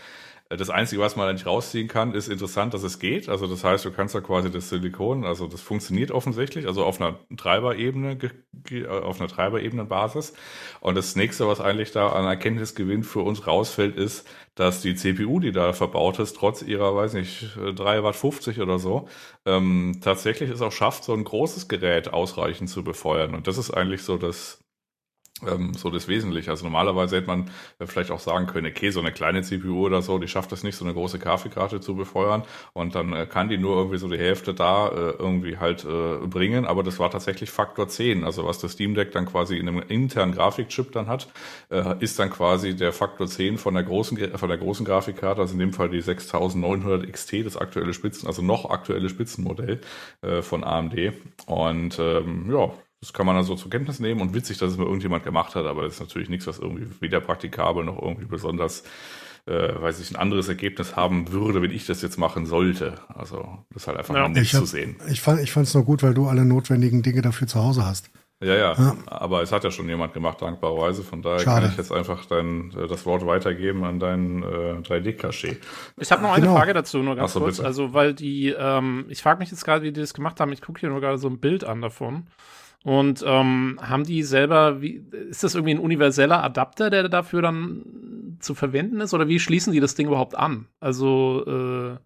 Das 0.49 0.69
Einzige, 0.69 1.01
was 1.01 1.15
man 1.15 1.25
da 1.25 1.33
nicht 1.33 1.45
rausziehen 1.47 1.87
kann, 1.87 2.13
ist 2.13 2.27
interessant, 2.27 2.73
dass 2.73 2.83
es 2.83 2.99
geht. 2.99 3.27
Also 3.27 3.47
das 3.47 3.63
heißt, 3.63 3.85
du 3.85 3.91
kannst 3.91 4.13
da 4.13 4.21
quasi 4.21 4.51
das 4.51 4.69
Silikon, 4.69 5.25
also 5.25 5.47
das 5.47 5.61
funktioniert 5.61 6.11
offensichtlich, 6.11 6.67
also 6.67 6.85
auf 6.85 7.01
einer 7.01 7.17
Treiberebene, 7.35 8.17
auf 9.03 9.19
einer 9.19 9.29
Treiberebenenbasis. 9.29 10.33
Und 10.79 10.95
das 10.95 11.15
nächste, 11.15 11.47
was 11.47 11.59
eigentlich 11.59 11.91
da 11.91 12.09
an 12.09 12.25
Erkenntnisgewinn 12.25 13.03
für 13.03 13.21
uns 13.21 13.47
rausfällt, 13.47 13.95
ist, 13.95 14.27
dass 14.55 14.81
die 14.81 14.95
CPU, 14.95 15.39
die 15.39 15.51
da 15.51 15.73
verbaut 15.73 16.19
ist, 16.19 16.35
trotz 16.37 16.61
ihrer, 16.61 16.95
weiß 16.95 17.13
nicht, 17.13 17.55
3 17.55 18.03
Watt 18.03 18.15
50 18.15 18.59
oder 18.61 18.77
so, 18.77 19.07
ähm, 19.45 19.99
tatsächlich 20.03 20.49
es 20.51 20.61
auch 20.61 20.71
schafft, 20.71 21.03
so 21.03 21.13
ein 21.13 21.23
großes 21.23 21.67
Gerät 21.67 22.13
ausreichend 22.13 22.69
zu 22.69 22.83
befeuern. 22.83 23.33
Und 23.33 23.47
das 23.47 23.57
ist 23.57 23.71
eigentlich 23.71 24.03
so 24.03 24.17
das, 24.17 24.62
ähm, 25.47 25.73
so 25.73 25.89
das 25.89 26.07
Wesentliche. 26.07 26.51
Also 26.51 26.65
normalerweise 26.65 27.17
hätte 27.17 27.27
man 27.27 27.49
vielleicht 27.79 28.11
auch 28.11 28.19
sagen 28.19 28.47
können, 28.47 28.67
okay, 28.67 28.89
so 28.89 28.99
eine 28.99 29.11
kleine 29.11 29.41
CPU 29.41 29.85
oder 29.85 30.01
so, 30.01 30.17
die 30.17 30.27
schafft 30.27 30.51
es 30.51 30.63
nicht, 30.63 30.75
so 30.75 30.85
eine 30.85 30.93
große 30.93 31.19
Grafikkarte 31.19 31.79
zu 31.81 31.95
befeuern 31.95 32.43
und 32.73 32.95
dann 32.95 33.13
äh, 33.13 33.25
kann 33.25 33.49
die 33.49 33.57
nur 33.57 33.77
irgendwie 33.77 33.97
so 33.97 34.07
die 34.07 34.17
Hälfte 34.17 34.53
da 34.53 34.87
äh, 34.87 35.11
irgendwie 35.17 35.57
halt 35.57 35.85
äh, 35.85 36.25
bringen, 36.25 36.65
aber 36.65 36.83
das 36.83 36.99
war 36.99 37.11
tatsächlich 37.11 37.49
Faktor 37.51 37.87
10. 37.87 38.23
Also 38.23 38.45
was 38.45 38.59
das 38.59 38.73
Steam 38.73 38.95
Deck 38.95 39.11
dann 39.11 39.25
quasi 39.25 39.57
in 39.57 39.67
einem 39.67 39.83
internen 39.87 40.33
Grafikchip 40.33 40.91
dann 40.91 41.07
hat, 41.07 41.27
äh, 41.69 41.95
ist 41.99 42.19
dann 42.19 42.29
quasi 42.29 42.75
der 42.75 42.93
Faktor 42.93 43.27
10 43.27 43.57
von 43.57 43.73
der 43.73 43.83
großen 43.83 44.37
von 44.37 44.49
der 44.49 44.57
großen 44.57 44.85
Grafikkarte, 44.85 45.41
also 45.41 45.53
in 45.53 45.59
dem 45.59 45.73
Fall 45.73 45.89
die 45.89 46.01
6900 46.01 47.11
XT, 47.11 47.45
das 47.45 47.57
aktuelle 47.57 47.93
Spitzen, 47.93 48.27
also 48.27 48.41
noch 48.41 48.69
aktuelle 48.69 49.09
Spitzenmodell 49.09 49.81
äh, 50.21 50.41
von 50.41 50.63
AMD 50.63 51.13
und 51.47 51.99
ähm, 51.99 52.51
ja, 52.51 52.71
das 53.03 53.11
kann 53.11 53.25
man 53.25 53.35
dann 53.35 53.43
so 53.43 53.55
zur 53.55 53.69
Kenntnis 53.69 53.99
nehmen 53.99 54.21
und 54.21 54.33
witzig, 54.33 54.59
dass 54.59 54.71
es 54.71 54.77
mal 54.77 54.85
irgendjemand 54.85 55.25
gemacht 55.25 55.55
hat, 55.55 55.65
aber 55.65 55.83
das 55.83 55.95
ist 55.95 55.99
natürlich 55.99 56.29
nichts, 56.29 56.47
was 56.47 56.59
irgendwie 56.59 56.87
weder 57.01 57.19
praktikabel 57.19 57.83
noch 57.83 58.01
irgendwie 58.01 58.23
besonders, 58.23 58.85
äh, 59.45 59.51
weiß 59.51 59.99
ich, 59.99 60.11
ein 60.11 60.15
anderes 60.15 60.47
Ergebnis 60.47 60.95
haben 60.95 61.29
würde, 61.33 61.61
wenn 61.61 61.71
ich 61.71 61.85
das 61.85 62.01
jetzt 62.01 62.17
machen 62.17 62.45
sollte. 62.45 62.95
Also 63.09 63.59
das 63.73 63.83
ist 63.83 63.87
halt 63.87 63.97
einfach 63.97 64.15
ja. 64.15 64.29
nicht 64.29 64.55
zu 64.55 64.65
sehen. 64.65 64.95
Ich 65.09 65.19
fand 65.19 65.41
es 65.41 65.53
ich 65.53 65.73
nur 65.73 65.83
gut, 65.83 66.01
weil 66.01 66.13
du 66.13 66.27
alle 66.27 66.45
notwendigen 66.45 67.01
Dinge 67.01 67.21
dafür 67.21 67.45
zu 67.45 67.61
Hause 67.61 67.85
hast. 67.85 68.09
Ja, 68.41 68.55
ja, 68.55 68.73
ja, 68.73 68.95
aber 69.05 69.41
es 69.41 69.51
hat 69.51 69.65
ja 69.65 69.71
schon 69.71 69.87
jemand 69.87 70.13
gemacht, 70.13 70.41
dankbarerweise. 70.41 71.03
Von 71.03 71.21
daher 71.21 71.39
Schade. 71.39 71.61
kann 71.61 71.71
ich 71.71 71.77
jetzt 71.77 71.91
einfach 71.91 72.25
dein, 72.25 72.71
äh, 72.71 72.87
das 72.87 73.05
Wort 73.05 73.25
weitergeben 73.25 73.83
an 73.83 73.99
deinen 73.99 74.43
äh, 74.43 74.81
3D-Cachet. 74.81 75.57
Ich 75.97 76.11
habe 76.11 76.21
noch 76.21 76.31
eine 76.31 76.45
genau. 76.45 76.57
Frage 76.57 76.73
dazu, 76.73 76.99
nur 76.99 77.15
ganz 77.17 77.33
so, 77.33 77.41
kurz. 77.41 77.57
Bitte. 77.57 77.67
Also, 77.67 77.93
weil 77.93 78.13
die, 78.13 78.49
ähm, 78.57 79.05
ich 79.09 79.21
frage 79.21 79.39
mich 79.39 79.51
jetzt 79.51 79.65
gerade, 79.65 79.83
wie 79.83 79.91
die 79.91 79.99
das 79.99 80.13
gemacht 80.13 80.39
haben. 80.39 80.51
Ich 80.53 80.61
gucke 80.61 80.79
hier 80.79 80.89
nur 80.89 81.01
gerade 81.01 81.17
so 81.17 81.27
ein 81.27 81.39
Bild 81.39 81.63
an 81.65 81.81
davon. 81.81 82.27
Und 82.83 83.23
ähm, 83.25 83.79
haben 83.81 84.03
die 84.03 84.23
selber, 84.23 84.81
wie, 84.81 85.05
ist 85.29 85.43
das 85.43 85.55
irgendwie 85.55 85.75
ein 85.75 85.79
universeller 85.79 86.43
Adapter, 86.43 86.89
der 86.89 87.07
dafür 87.07 87.41
dann 87.41 88.37
zu 88.39 88.55
verwenden 88.55 88.99
ist? 88.99 89.13
Oder 89.13 89.29
wie 89.29 89.39
schließen 89.39 89.71
die 89.71 89.79
das 89.79 89.95
Ding 89.95 90.07
überhaupt 90.07 90.35
an? 90.35 90.67
Also, 90.81 91.45
äh, 91.47 91.97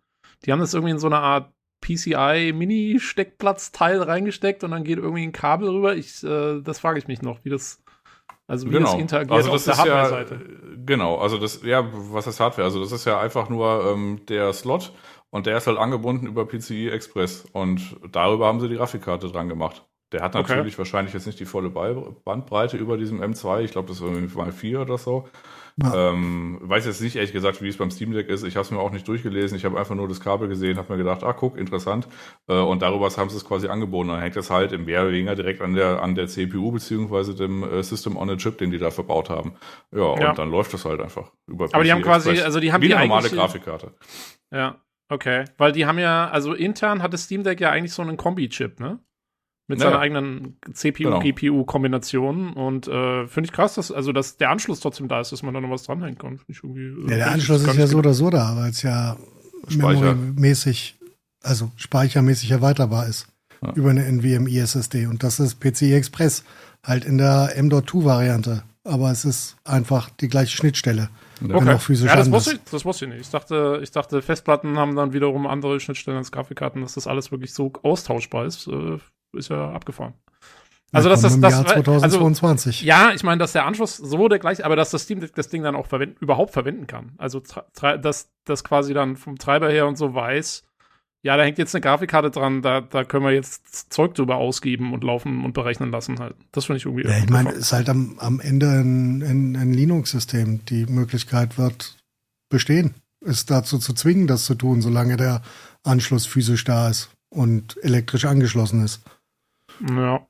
die 0.46 0.52
haben 0.52 0.60
das 0.60 0.76
irgendwie 0.76 0.92
in 0.92 1.00
so 1.00 1.08
eine 1.08 1.18
Art 1.18 1.52
PCI-Mini-Steckplatzteil 1.82 4.02
reingesteckt 4.02 4.64
und 4.64 4.72
dann 4.72 4.84
geht 4.84 4.98
irgendwie 4.98 5.24
ein 5.24 5.32
Kabel 5.32 5.70
rüber. 5.70 5.96
Ich, 5.96 6.24
äh, 6.24 6.60
das 6.62 6.80
frage 6.80 6.98
ich 7.00 7.08
mich 7.08 7.22
noch, 7.22 7.40
wie 7.44 7.50
das, 7.50 7.84
also 8.48 8.68
wie 8.68 8.72
genau. 8.72 8.92
das 8.92 9.00
interagiert 9.00 9.38
also 9.38 9.52
das 9.52 9.70
auf 9.70 9.84
der 9.84 9.96
Hardware-Seite. 9.96 10.36
Ja, 10.36 10.42
genau, 10.86 11.18
also 11.18 11.38
das, 11.38 11.62
ja, 11.64 11.88
was 11.92 12.28
ist 12.28 12.40
Hardware? 12.40 12.66
Also 12.66 12.82
das 12.82 12.92
ist 12.92 13.06
ja 13.06 13.20
einfach 13.20 13.50
nur 13.50 13.94
ähm, 13.94 14.22
der 14.28 14.54
Slot 14.54 14.94
und 15.30 15.48
der 15.48 15.58
ist 15.58 15.68
halt 15.68 15.78
angebunden 15.78 16.28
über 16.28 16.46
PCI 16.46 16.90
Express 16.90 17.46
und 17.52 17.98
darüber 18.12 18.48
haben 18.48 18.60
sie 18.60 18.70
die 18.70 18.76
Grafikkarte 18.76 19.32
dran 19.32 19.50
gemacht. 19.50 19.84
Der 20.14 20.22
hat 20.22 20.36
natürlich 20.36 20.74
okay. 20.74 20.78
wahrscheinlich 20.78 21.14
jetzt 21.14 21.28
nicht 21.28 21.40
die 21.40 21.46
volle 21.46 21.70
Bandbreite 21.70 22.78
über 22.78 22.98
diesem 22.98 23.22
M2. 23.22 23.62
Ich 23.62 23.72
glaube, 23.72 23.90
das 23.90 23.98
ist 23.98 24.04
irgendwie 24.04 24.38
mal 24.38 24.52
4 24.52 24.82
oder 24.82 24.98
so. 24.98 25.28
Ja. 25.84 26.10
Ähm, 26.10 26.58
weiß 26.62 26.86
jetzt 26.88 27.02
nicht 27.02 27.16
ehrlich 27.18 27.34
gesagt, 27.34 27.62
wie 27.62 27.68
es 27.68 27.78
beim 27.78 27.92
Steam 27.92 28.12
Deck 28.12 28.30
ist. 28.30 28.44
Ich 28.44 28.56
habe 28.56 28.64
es 28.64 28.72
mir 28.72 28.80
auch 28.80 28.92
nicht 28.92 29.08
durchgelesen. 29.08 29.56
Ich 29.58 29.64
habe 29.64 29.78
einfach 29.78 29.94
nur 29.94 30.08
das 30.08 30.20
Kabel 30.20 30.48
gesehen, 30.48 30.78
habe 30.78 30.92
mir 30.92 30.98
gedacht, 30.98 31.24
ah, 31.24 31.34
guck, 31.34 31.56
interessant. 31.56 32.08
Äh, 32.48 32.54
und 32.54 32.82
darüber 32.82 33.10
haben 33.10 33.30
sie 33.30 33.38
es 33.38 33.46
quasi 33.46 33.68
angeboten. 33.68 34.10
Dann 34.10 34.20
hängt 34.20 34.36
das 34.36 34.50
halt 34.50 34.72
im 34.72 34.86
mehr 34.86 35.04
oder 35.04 35.12
weniger 35.12 35.36
direkt 35.36 35.62
an 35.62 35.76
der 35.76 36.02
an 36.02 36.16
der 36.16 36.28
CPU 36.28 36.72
beziehungsweise 36.72 37.36
dem 37.36 37.64
äh, 37.64 37.84
System 37.84 38.18
on 38.18 38.30
a 38.30 38.38
Chip, 38.38 38.58
den 38.58 38.72
die 38.72 38.80
da 38.80 38.90
verbaut 38.90 39.30
haben. 39.30 39.54
Ja, 39.92 40.20
ja. 40.20 40.30
und 40.30 40.40
dann 40.40 40.50
läuft 40.50 40.74
das 40.74 40.84
halt 40.84 41.00
einfach 41.00 41.32
über. 41.46 41.70
Aber 41.72 41.84
die 41.84 41.92
haben 41.92 42.02
quasi, 42.02 42.42
also 42.42 42.60
die 42.60 42.74
haben 42.74 42.82
wie 42.82 42.88
die 42.88 42.96
eine 42.96 43.08
normale 43.08 43.30
Grafikkarte. 43.30 43.94
Ja, 44.52 44.78
okay, 45.10 45.46
weil 45.60 45.74
die 45.74 45.86
haben 45.86 46.00
ja, 46.00 46.28
also 46.30 46.54
intern 46.54 47.04
hat 47.04 47.14
das 47.14 47.26
Steam 47.26 47.44
Deck 47.44 47.60
ja 47.62 47.70
eigentlich 47.70 47.94
so 47.94 48.02
einen 48.02 48.18
Kombi-Chip, 48.18 48.80
ne? 48.80 49.00
Mit 49.70 49.80
naja. 49.80 49.92
seiner 49.92 50.02
eigenen 50.02 50.58
CPU-GPU-Kombination. 50.72 52.54
Genau. 52.54 52.68
Und 52.68 52.88
äh, 52.88 53.28
finde 53.28 53.48
ich 53.48 53.54
krass, 53.54 53.76
dass, 53.76 53.92
also, 53.92 54.14
dass 54.14 54.38
der 54.38 54.50
Anschluss 54.50 54.80
trotzdem 54.80 55.10
da 55.10 55.20
ist, 55.20 55.34
dass 55.34 55.44
man 55.44 55.54
da 55.54 55.60
noch 55.60 55.70
was 55.70 55.84
dranhängen 55.84 56.18
kann. 56.18 56.40
Ich 56.48 56.64
irgendwie, 56.64 57.12
ja, 57.12 57.18
der 57.18 57.32
Anschluss 57.32 57.64
ist 57.64 57.76
ja 57.76 57.88
so 57.88 57.98
oder 57.98 58.14
so 58.14 58.30
da, 58.30 58.56
weil 58.56 58.70
es 58.70 58.82
ja 58.82 59.18
memory-mäßig, 59.70 60.96
also 61.44 61.72
speichermäßig 61.76 62.52
erweiterbar 62.52 63.08
ist. 63.08 63.28
Ja. 63.62 63.74
Über 63.74 63.90
eine 63.90 64.06
NVMe 64.06 64.58
SSD. 64.60 65.08
Und 65.08 65.24
das 65.24 65.40
ist 65.40 65.60
PCI 65.60 65.94
Express. 65.94 66.44
Halt 66.84 67.04
in 67.04 67.18
der 67.18 67.54
M.2-Variante. 67.56 68.64
Aber 68.84 69.12
es 69.12 69.26
ist 69.26 69.58
einfach 69.66 70.10
die 70.10 70.30
gleiche 70.30 70.56
Schnittstelle. 70.56 71.10
Okay. 71.44 71.74
Auch 71.74 71.82
physisch 71.82 72.10
ja, 72.10 72.16
das 72.16 72.32
wusste, 72.32 72.54
ich, 72.54 72.60
das 72.72 72.86
wusste 72.86 73.06
ich 73.06 73.12
nicht. 73.12 73.22
Ich 73.22 73.30
dachte, 73.30 73.80
ich 73.84 73.92
dachte, 73.92 74.22
Festplatten 74.22 74.78
haben 74.78 74.96
dann 74.96 75.12
wiederum 75.12 75.46
andere 75.46 75.80
Schnittstellen 75.80 76.18
als 76.18 76.32
Grafikkarten, 76.32 76.82
dass 76.82 76.94
das 76.94 77.06
alles 77.06 77.32
wirklich 77.32 77.54
so 77.54 77.74
austauschbar 77.84 78.46
ist. 78.46 78.68
Äh, 78.68 79.00
ist 79.38 79.50
ja 79.50 79.72
abgefahren. 79.72 80.14
Also, 80.94 81.10
dass 81.10 81.22
das, 81.22 81.40
das, 81.40 81.54
Jahr 81.54 81.66
2022. 81.66 82.76
Also, 82.78 82.86
ja, 82.86 83.14
ich 83.14 83.24
meine, 83.24 83.40
dass 83.40 83.52
der 83.52 83.66
Anschluss 83.66 83.98
so 83.98 84.28
der 84.30 84.40
gleiche, 84.40 84.66
aber 84.66 84.78
dass 84.78 84.90
das 84.90 85.04
Steam 85.04 85.26
das 85.36 85.50
Ding 85.50 85.64
dann 85.64 85.76
auch 85.76 85.88
verwenden, 85.88 86.16
überhaupt 86.22 86.54
verwenden 86.54 86.88
kann. 86.88 87.12
Also, 87.18 87.42
dass 87.82 88.30
das 88.46 88.64
quasi 88.64 88.94
dann 88.94 89.18
vom 89.18 89.38
Treiber 89.38 89.70
her 89.70 89.86
und 89.86 89.98
so 89.98 90.14
weiß, 90.14 90.64
ja, 91.24 91.36
da 91.36 91.44
hängt 91.44 91.58
jetzt 91.58 91.76
eine 91.76 91.82
Grafikkarte 91.82 92.32
dran, 92.32 92.62
da, 92.62 92.80
da 92.80 93.04
können 93.04 93.26
wir 93.26 93.34
jetzt 93.34 93.92
Zeug 93.92 94.16
drüber 94.16 94.38
ausgeben 94.38 94.94
und 94.94 95.04
laufen 95.04 95.44
und 95.44 95.54
berechnen 95.54 95.92
lassen 95.92 96.20
halt. 96.20 96.36
Das 96.54 96.66
finde 96.66 96.78
ich 96.78 96.86
irgendwie. 96.86 97.06
Ja, 97.06 97.18
ich 97.18 97.30
meine, 97.30 97.52
ist 97.52 97.74
halt 97.74 97.90
am, 97.90 98.18
am 98.20 98.40
Ende 98.40 98.68
ein, 98.70 99.22
ein, 99.24 99.56
ein 99.58 99.74
Linux-System. 99.74 100.64
Die 100.66 100.86
Möglichkeit 100.86 101.58
wird 101.58 101.98
bestehen, 102.50 102.94
ist 103.20 103.52
dazu 103.52 103.78
zu 103.78 103.94
zwingen, 103.94 104.28
das 104.28 104.46
zu 104.46 104.56
tun, 104.56 104.82
solange 104.82 105.18
der 105.18 105.42
Anschluss 105.84 106.26
physisch 106.26 106.64
da 106.64 106.88
ist 106.88 107.10
und 107.30 107.78
elektrisch 107.84 108.24
angeschlossen 108.24 108.86
ist. 108.86 109.02
Ja. 109.82 110.28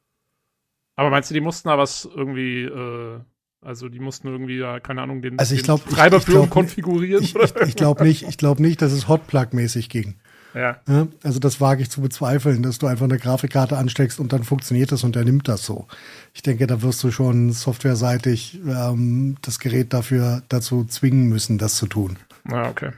Aber 0.96 1.10
meinst 1.10 1.30
du, 1.30 1.34
die 1.34 1.42
mussten 1.42 1.70
da 1.70 1.78
was 1.78 2.06
irgendwie, 2.06 2.64
äh, 2.64 3.20
also 3.62 3.88
die 3.88 4.00
mussten 4.00 4.28
irgendwie 4.28 4.60
da, 4.60 4.80
keine 4.80 5.02
Ahnung, 5.02 5.22
den, 5.22 5.38
also 5.38 5.54
ich 5.54 5.64
glaub, 5.64 5.84
den 5.84 5.94
Treiber 5.94 6.18
ich, 6.18 6.24
ich 6.24 6.30
glaub, 6.30 6.50
konfigurieren? 6.50 7.24
Ich, 7.24 7.36
ich, 7.36 7.56
ich 7.56 7.76
glaube 7.76 8.04
nicht, 8.04 8.24
ich 8.24 8.38
glaube 8.38 8.62
nicht, 8.62 8.82
dass 8.82 8.92
es 8.92 9.08
Hotplug-mäßig 9.08 9.90
ging. 9.90 10.16
Ja. 10.54 10.82
ja. 10.88 11.08
Also 11.24 11.40
das 11.40 11.62
wage 11.62 11.84
ich 11.84 11.92
zu 11.92 12.02
bezweifeln, 12.02 12.64
dass 12.64 12.80
du 12.80 12.88
einfach 12.88 13.06
eine 13.06 13.20
Grafikkarte 13.20 13.78
ansteckst 13.78 14.20
und 14.20 14.34
dann 14.34 14.44
funktioniert 14.44 14.92
das 14.92 15.04
und 15.04 15.16
er 15.16 15.24
nimmt 15.24 15.48
das 15.48 15.66
so. 15.66 15.88
Ich 16.34 16.42
denke, 16.42 16.66
da 16.66 16.82
wirst 16.82 17.04
du 17.04 17.12
schon 17.12 17.52
softwareseitig 17.52 18.60
ähm, 18.68 19.38
das 19.42 19.60
Gerät 19.60 19.94
dafür 19.94 20.42
dazu 20.50 20.84
zwingen 20.86 21.28
müssen, 21.28 21.60
das 21.60 21.76
zu 21.76 21.86
tun. 21.86 22.18
Ah, 22.46 22.70
okay. 22.70 22.92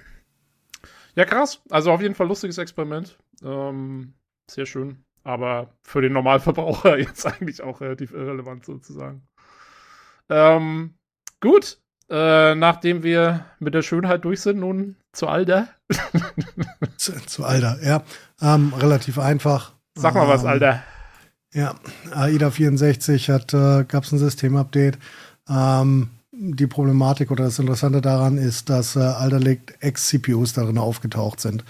Ja, 1.15 1.25
krass. 1.25 1.61
Also 1.69 1.91
auf 1.91 2.01
jeden 2.01 2.15
Fall 2.15 2.27
lustiges 2.27 2.57
Experiment. 2.57 3.17
Ähm, 3.43 4.13
sehr 4.49 4.65
schön. 4.65 5.03
Aber 5.29 5.69
für 5.83 6.01
den 6.01 6.13
Normalverbraucher 6.13 6.97
jetzt 6.97 7.23
eigentlich 7.27 7.61
auch 7.61 7.81
relativ 7.81 8.13
irrelevant 8.13 8.65
sozusagen. 8.65 9.21
Ähm, 10.27 10.95
gut. 11.39 11.77
Äh, 12.09 12.55
nachdem 12.55 13.03
wir 13.03 13.45
mit 13.59 13.75
der 13.75 13.83
Schönheit 13.83 14.25
durch 14.25 14.41
sind, 14.41 14.59
nun 14.59 14.95
zu 15.11 15.27
Alter. 15.27 15.67
zu, 16.97 17.11
zu 17.27 17.45
Alter, 17.45 17.77
ja. 17.83 18.01
Ähm, 18.41 18.73
relativ 18.73 19.19
einfach. 19.19 19.73
Sag 19.93 20.15
mal 20.15 20.27
was, 20.27 20.41
ähm, 20.41 20.49
Alter. 20.49 20.83
Ja, 21.53 21.75
AIDA 22.11 22.49
64 22.49 23.29
hat, 23.29 23.53
äh, 23.53 23.83
gab 23.83 24.05
es 24.05 24.11
ein 24.11 24.17
Systemupdate. 24.17 24.97
Ähm, 25.47 26.09
die 26.31 26.65
Problematik 26.65 27.29
oder 27.29 27.43
das 27.43 27.59
Interessante 27.59 28.01
daran 28.01 28.39
ist, 28.39 28.71
dass 28.71 28.95
äh, 28.95 28.99
Alder 29.01 29.39
Lake 29.39 29.75
X-CPUs 29.79 30.53
darin 30.53 30.79
aufgetaucht 30.79 31.39
sind. 31.39 31.63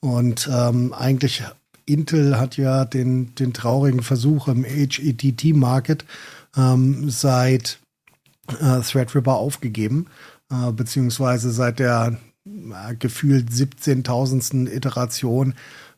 Und 0.00 0.50
ähm, 0.52 0.92
eigentlich 0.92 1.42
Intel 1.88 2.38
hat 2.38 2.56
ja 2.56 2.84
den, 2.84 3.34
den 3.34 3.52
traurigen 3.52 4.02
Versuch 4.02 4.48
im 4.48 4.64
HEDT-Market 4.64 6.04
ähm, 6.56 7.10
seit 7.10 7.78
äh, 8.60 8.80
Threadripper 8.80 9.36
aufgegeben, 9.36 10.06
äh, 10.50 10.72
beziehungsweise 10.72 11.50
seit 11.50 11.78
der 11.78 12.18
äh, 12.46 12.94
gefühlt 12.96 13.50
17.000. 13.50 14.70
Iteration 14.70 15.54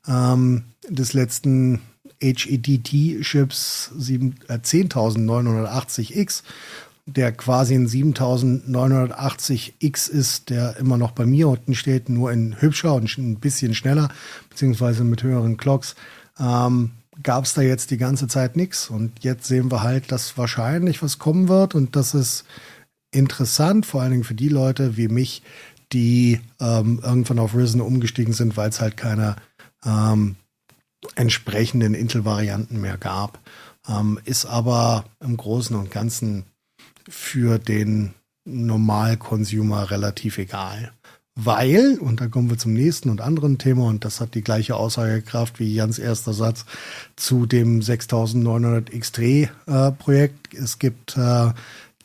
ähm, 0.07 0.65
des 0.89 1.13
letzten 1.13 1.81
HEDT-Chips 2.21 3.93
äh, 3.99 4.55
10.980X 4.55 6.43
der 7.07 7.33
quasi 7.33 7.75
ein 7.75 7.89
7980X 7.89 10.09
ist, 10.09 10.51
der 10.51 10.77
immer 10.77 10.97
noch 10.97 11.13
bei 11.13 11.27
mir 11.27 11.49
unten 11.49 11.75
steht, 11.75 12.09
nur 12.09 12.33
in 12.33 12.61
hübscher 12.61 12.95
und 12.95 13.17
ein 13.19 13.41
bisschen 13.41 13.75
schneller, 13.75 14.09
beziehungsweise 14.49 15.05
mit 15.05 15.23
höheren 15.23 15.57
Clocks, 15.57 15.97
ähm, 16.39 16.93
gab 17.23 17.45
es 17.45 17.55
da 17.55 17.63
jetzt 17.63 17.91
die 17.91 17.99
ganze 17.99 18.29
Zeit 18.29 18.57
nichts. 18.57 18.91
Und 18.91 19.25
jetzt 19.25 19.47
sehen 19.47 19.71
wir 19.71 19.83
halt, 19.83 20.13
dass 20.13 20.39
wahrscheinlich 20.39 21.03
was 21.03 21.19
kommen 21.19 21.49
wird 21.49 21.75
und 21.75 21.97
das 21.97 22.15
ist 22.15 22.45
interessant, 23.13 23.87
vor 23.87 24.03
allen 24.03 24.13
Dingen 24.13 24.25
für 24.25 24.35
die 24.35 24.49
Leute 24.49 24.97
wie 24.97 25.09
mich, 25.09 25.43
die 25.93 26.41
ähm, 26.61 27.01
irgendwann 27.03 27.41
auf 27.41 27.55
Risen 27.55 27.81
umgestiegen 27.81 28.33
sind, 28.33 28.57
weil 28.57 28.69
es 28.69 28.81
halt 28.81 28.97
keine 28.97 29.37
ähm, 29.85 30.37
entsprechenden 31.17 31.95
Intel-Varianten 31.95 32.81
mehr 32.81 32.97
gab. 32.97 33.41
Ähm, 33.89 34.21
ist 34.25 34.47
aber 34.47 35.05
im 35.21 35.37
Großen 35.37 35.75
und 35.75 35.91
Ganzen 35.91 36.45
für 37.11 37.59
den 37.59 38.15
Normal-Consumer 38.45 39.91
relativ 39.91 40.39
egal. 40.39 40.93
Weil, 41.37 41.99
und 41.99 42.21
da 42.21 42.29
kommen 42.29 42.51
wir 42.51 42.59
zum 42.59 42.75
nächsten 42.75 43.09
und 43.09 43.21
anderen 43.21 43.59
Thema, 43.59 43.87
und 43.87 44.05
das 44.05 44.21
hat 44.21 44.35
die 44.35 44.43
gleiche 44.43 44.77
Aussagekraft 44.77 45.59
wie 45.59 45.75
Jans 45.75 45.99
erster 45.99 46.35
Satz 46.35 46.67
zu 47.17 47.47
dem 47.47 47.83
6900 47.83 48.91
X3-Projekt. 48.91 50.55
Äh, 50.55 50.59
es 50.59 50.79
gibt 50.79 51.17
äh, 51.17 51.53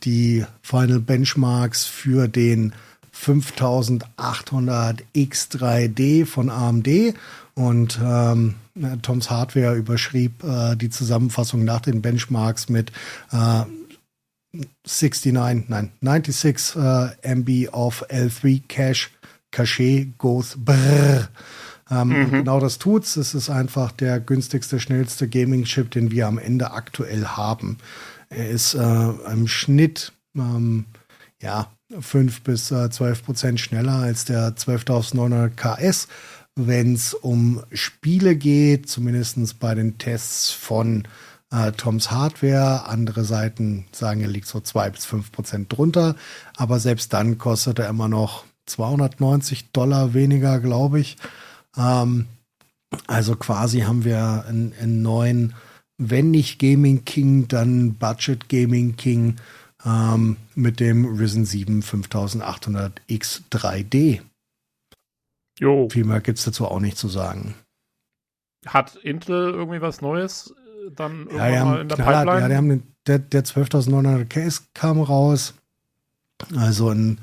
die 0.04 0.46
Final 0.62 1.00
Benchmarks 1.00 1.86
für 1.86 2.28
den 2.28 2.74
5800 3.12 5.04
X3D 5.16 6.26
von 6.26 6.50
AMD 6.50 7.16
und 7.56 8.00
ähm, 8.04 8.56
Toms 9.02 9.30
Hardware 9.30 9.76
überschrieb 9.76 10.44
äh, 10.44 10.76
die 10.76 10.90
Zusammenfassung 10.90 11.64
nach 11.64 11.80
den 11.80 12.02
Benchmarks 12.02 12.68
mit 12.68 12.92
äh, 13.32 13.64
69, 14.84 15.70
nein, 15.70 15.92
96 16.02 16.76
uh, 16.76 17.10
MB 17.22 17.70
of 17.72 18.06
L3 18.10 18.62
Cache, 18.68 19.10
Cache 19.52 20.08
goes 20.18 20.56
brrr. 20.58 21.30
Ähm, 21.90 22.10
mhm. 22.10 22.32
Genau 22.32 22.60
das 22.60 22.80
tut's. 22.80 23.16
Es 23.16 23.36
ist 23.36 23.50
einfach 23.50 23.92
der 23.92 24.20
günstigste, 24.20 24.80
schnellste 24.80 25.28
Gaming-Chip, 25.28 25.92
den 25.92 26.12
wir 26.12 26.28
am 26.28 26.40
Ende 26.40 26.72
aktuell 26.72 27.26
haben. 27.26 27.78
Er 28.30 28.50
ist 28.50 28.74
äh, 28.74 29.10
im 29.32 29.48
Schnitt 29.48 30.12
ähm, 30.36 30.86
ja, 31.42 31.72
5 32.00 32.42
bis 32.42 32.72
äh, 32.72 32.90
12 32.90 33.24
Prozent 33.24 33.60
schneller 33.60 34.00
als 34.00 34.26
der 34.26 34.56
12.900 34.56 35.50
KS. 35.50 36.08
Wenn 36.56 36.94
es 36.94 37.14
um 37.14 37.64
Spiele 37.72 38.36
geht, 38.36 38.90
zumindest 38.90 39.60
bei 39.60 39.76
den 39.76 39.98
Tests 39.98 40.52
von 40.52 41.08
äh, 41.52 41.72
Toms 41.72 42.12
Hardware. 42.12 42.86
Andere 42.88 43.24
Seiten 43.24 43.86
sagen, 43.92 44.22
er 44.22 44.28
liegt 44.28 44.48
so 44.48 44.60
zwei 44.60 44.90
bis 44.90 45.06
fünf 45.06 45.32
Prozent 45.32 45.72
drunter. 45.76 46.16
Aber 46.56 46.80
selbst 46.80 47.14
dann 47.14 47.38
kostet 47.38 47.80
er 47.80 47.90
immer 47.90 48.08
noch 48.08 48.46
290 48.66 49.72
Dollar 49.72 50.14
weniger, 50.14 50.60
glaube 50.60 51.00
ich. 51.00 51.18
Ähm, 51.78 52.28
also 53.08 53.36
quasi 53.36 53.82
haben 53.82 54.06
wir 54.06 54.46
einen, 54.48 54.74
einen, 54.80 55.02
neuen, 55.02 55.56
wenn 55.98 56.32
nicht 56.32 56.60
Gaming 56.60 57.06
King, 57.06 57.48
dann 57.48 57.96
Budget 57.96 58.50
Gaming 58.50 58.96
King 58.96 59.36
ähm, 59.86 60.38
mit 60.56 60.80
dem 60.80 61.06
Risen 61.06 61.46
7 61.46 61.82
5800X 61.82 63.44
3D. 63.52 64.22
Jo. 65.60 65.88
Viel 65.90 66.06
mehr 66.06 66.22
gibt 66.22 66.38
es 66.38 66.46
dazu 66.46 66.66
auch 66.66 66.80
nicht 66.80 66.98
zu 66.98 67.08
sagen. 67.08 67.56
Hat 68.66 68.96
Intel 68.96 69.52
irgendwie 69.52 69.82
was 69.82 70.02
Neues 70.02 70.54
dann 70.92 71.28
irgendwann 71.28 71.54
ja, 71.54 71.66
mal 71.66 71.82
in 71.82 71.90
der 71.90 71.96
Pipeline? 71.96 72.40
Ja, 72.42 72.48
die 72.48 72.56
haben 72.56 72.70
den, 72.70 72.84
der, 73.08 73.20
der 73.20 73.46
12.900 73.46 74.26
Case 74.26 74.62
kam 74.74 75.02
raus. 75.02 75.54
Also 76.56 76.90
ein, 76.90 77.20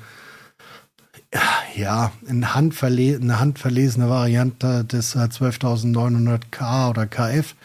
ja, 1.75 2.11
eine 2.27 2.53
handverlesene 2.53 4.09
Variante 4.09 4.85
des 4.85 5.15
12.900K 5.15 6.87
äh, 6.87 6.89
oder 6.89 7.07
KF, 7.07 7.55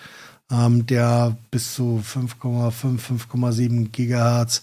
ähm, 0.51 0.87
der 0.87 1.37
bis 1.51 1.75
zu 1.75 2.03
5,5, 2.05 3.01
5,7 3.01 3.91
Gigahertz 3.91 4.63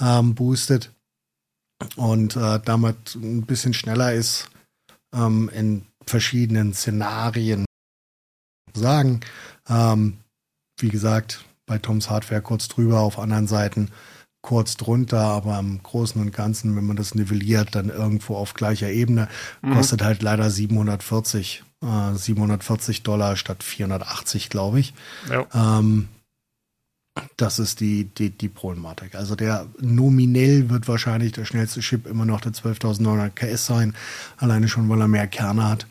ähm, 0.00 0.34
boostet 0.34 0.90
und 1.96 2.36
äh, 2.36 2.60
damit 2.64 3.14
ein 3.16 3.42
bisschen 3.42 3.74
schneller 3.74 4.12
ist 4.12 4.48
ähm, 5.14 5.50
in 5.52 5.86
verschiedenen 6.06 6.74
Szenarien 6.74 7.64
sagen. 8.74 9.20
Ähm, 9.68 10.18
wie 10.78 10.88
gesagt, 10.88 11.44
bei 11.66 11.78
Toms 11.78 12.10
Hardware 12.10 12.42
kurz 12.42 12.68
drüber, 12.68 13.00
auf 13.00 13.18
anderen 13.18 13.46
Seiten 13.46 13.90
kurz 14.42 14.76
drunter, 14.76 15.20
aber 15.20 15.58
im 15.58 15.82
Großen 15.82 16.20
und 16.20 16.32
Ganzen, 16.32 16.76
wenn 16.76 16.84
man 16.84 16.96
das 16.96 17.14
nivelliert, 17.14 17.74
dann 17.74 17.88
irgendwo 17.88 18.36
auf 18.36 18.52
gleicher 18.52 18.90
Ebene, 18.90 19.28
mhm. 19.62 19.72
kostet 19.72 20.02
halt 20.02 20.22
leider 20.22 20.50
740, 20.50 21.64
äh, 21.82 22.14
740 22.14 23.02
Dollar 23.02 23.36
statt 23.36 23.62
480, 23.62 24.50
glaube 24.50 24.80
ich. 24.80 24.92
Ja. 25.30 25.46
Ähm, 25.54 26.08
das 27.36 27.58
ist 27.58 27.80
die, 27.80 28.04
die, 28.04 28.30
die 28.30 28.48
Problematik. 28.48 29.14
Also 29.14 29.34
der 29.34 29.66
nominell 29.80 30.68
wird 30.68 30.88
wahrscheinlich 30.88 31.32
der 31.32 31.46
schnellste 31.46 31.80
Chip 31.80 32.06
immer 32.06 32.26
noch 32.26 32.40
der 32.40 32.52
12.900 32.52 33.30
KS 33.30 33.66
sein, 33.66 33.94
alleine 34.36 34.68
schon, 34.68 34.88
weil 34.90 35.00
er 35.00 35.08
mehr 35.08 35.26
Kerne 35.26 35.66
hat 35.66 35.86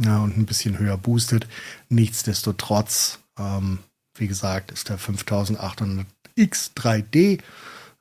ja, 0.00 0.18
und 0.20 0.38
ein 0.38 0.46
bisschen 0.46 0.78
höher 0.78 0.96
boostet. 0.96 1.46
Nichtsdestotrotz 1.88 3.18
ähm, 3.38 3.80
wie 4.20 4.28
gesagt, 4.28 4.70
ist 4.70 4.88
der 4.88 4.98
5800X 4.98 6.74
3D. 6.74 7.40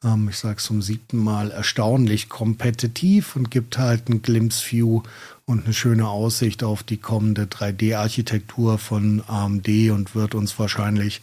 Ähm, 0.04 0.30
ich 0.30 0.38
sage 0.38 0.58
es 0.58 0.64
zum 0.64 0.82
siebten 0.82 1.18
Mal 1.18 1.52
erstaunlich 1.52 2.30
kompetitiv 2.30 3.36
und 3.36 3.52
gibt 3.52 3.78
halt 3.78 4.10
ein 4.10 4.22
Glimpse 4.22 4.72
View 4.72 5.04
und 5.46 5.66
eine 5.66 5.74
schöne 5.74 6.08
Aussicht 6.08 6.64
auf 6.64 6.84
die 6.84 6.98
kommende 6.98 7.46
3D-Architektur 7.46 8.78
von 8.78 9.24
AMD 9.28 9.68
und 9.92 10.16
wird 10.16 10.36
uns 10.36 10.58
wahrscheinlich 10.60 11.22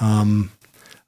ähm, 0.00 0.50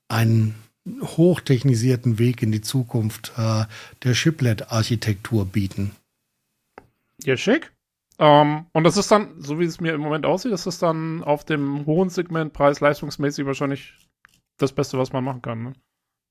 einen 0.09 0.55
hochtechnisierten 1.03 2.19
Weg 2.19 2.43
in 2.43 2.53
die 2.53 2.63
Zukunft 2.63 3.33
äh, 3.37 3.65
der 4.03 4.13
Chiplet-Architektur 4.13 5.47
bieten. 5.47 5.93
Ja, 7.25 7.37
schick. 7.37 7.73
Ähm, 8.21 8.67
und 8.73 8.85
das 8.85 8.97
ist 8.97 9.11
dann, 9.11 9.41
so 9.41 9.59
wie 9.59 9.65
es 9.65 9.81
mir 9.81 9.95
im 9.95 10.01
Moment 10.01 10.27
aussieht, 10.27 10.53
das 10.53 10.67
ist 10.67 10.83
dann 10.83 11.25
auf 11.25 11.45
dem 11.45 11.87
hohen 11.87 12.11
Segment 12.11 12.53
preis-leistungsmäßig 12.53 13.47
wahrscheinlich 13.47 13.95
das 14.59 14.73
Beste, 14.73 14.99
was 14.99 15.13
man 15.13 15.25
machen 15.25 15.43
kann. 15.43 15.63
Ne? 15.63 15.73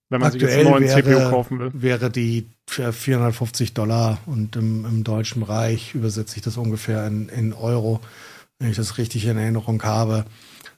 wenn 0.10 0.22
man 0.22 0.32
Aktuell 0.32 0.49
sich 0.49 0.57
jetzt 0.57 0.68
einen 0.68 0.72
neuen 0.72 0.84
wäre, 0.84 1.03
CPU 1.03 1.30
kaufen 1.30 1.60
will. 1.60 1.72
Wäre 1.74 2.10
die 2.10 2.48
450 2.68 3.74
Dollar 3.74 4.18
und 4.26 4.56
im, 4.56 4.86
im 4.86 5.03
deutschen 5.03 5.41
Bereich 5.41 5.94
übersetze 5.95 6.38
ich 6.38 6.41
das 6.41 6.57
ungefähr 6.57 7.06
in, 7.07 7.30
in 7.30 7.53
Euro, 7.53 7.99
wenn 8.57 8.72
ich 8.72 8.78
das 8.78 8.98
richtig 8.98 9.26
in 9.26 9.38
Erinnerung 9.38 9.82
habe. 9.84 10.26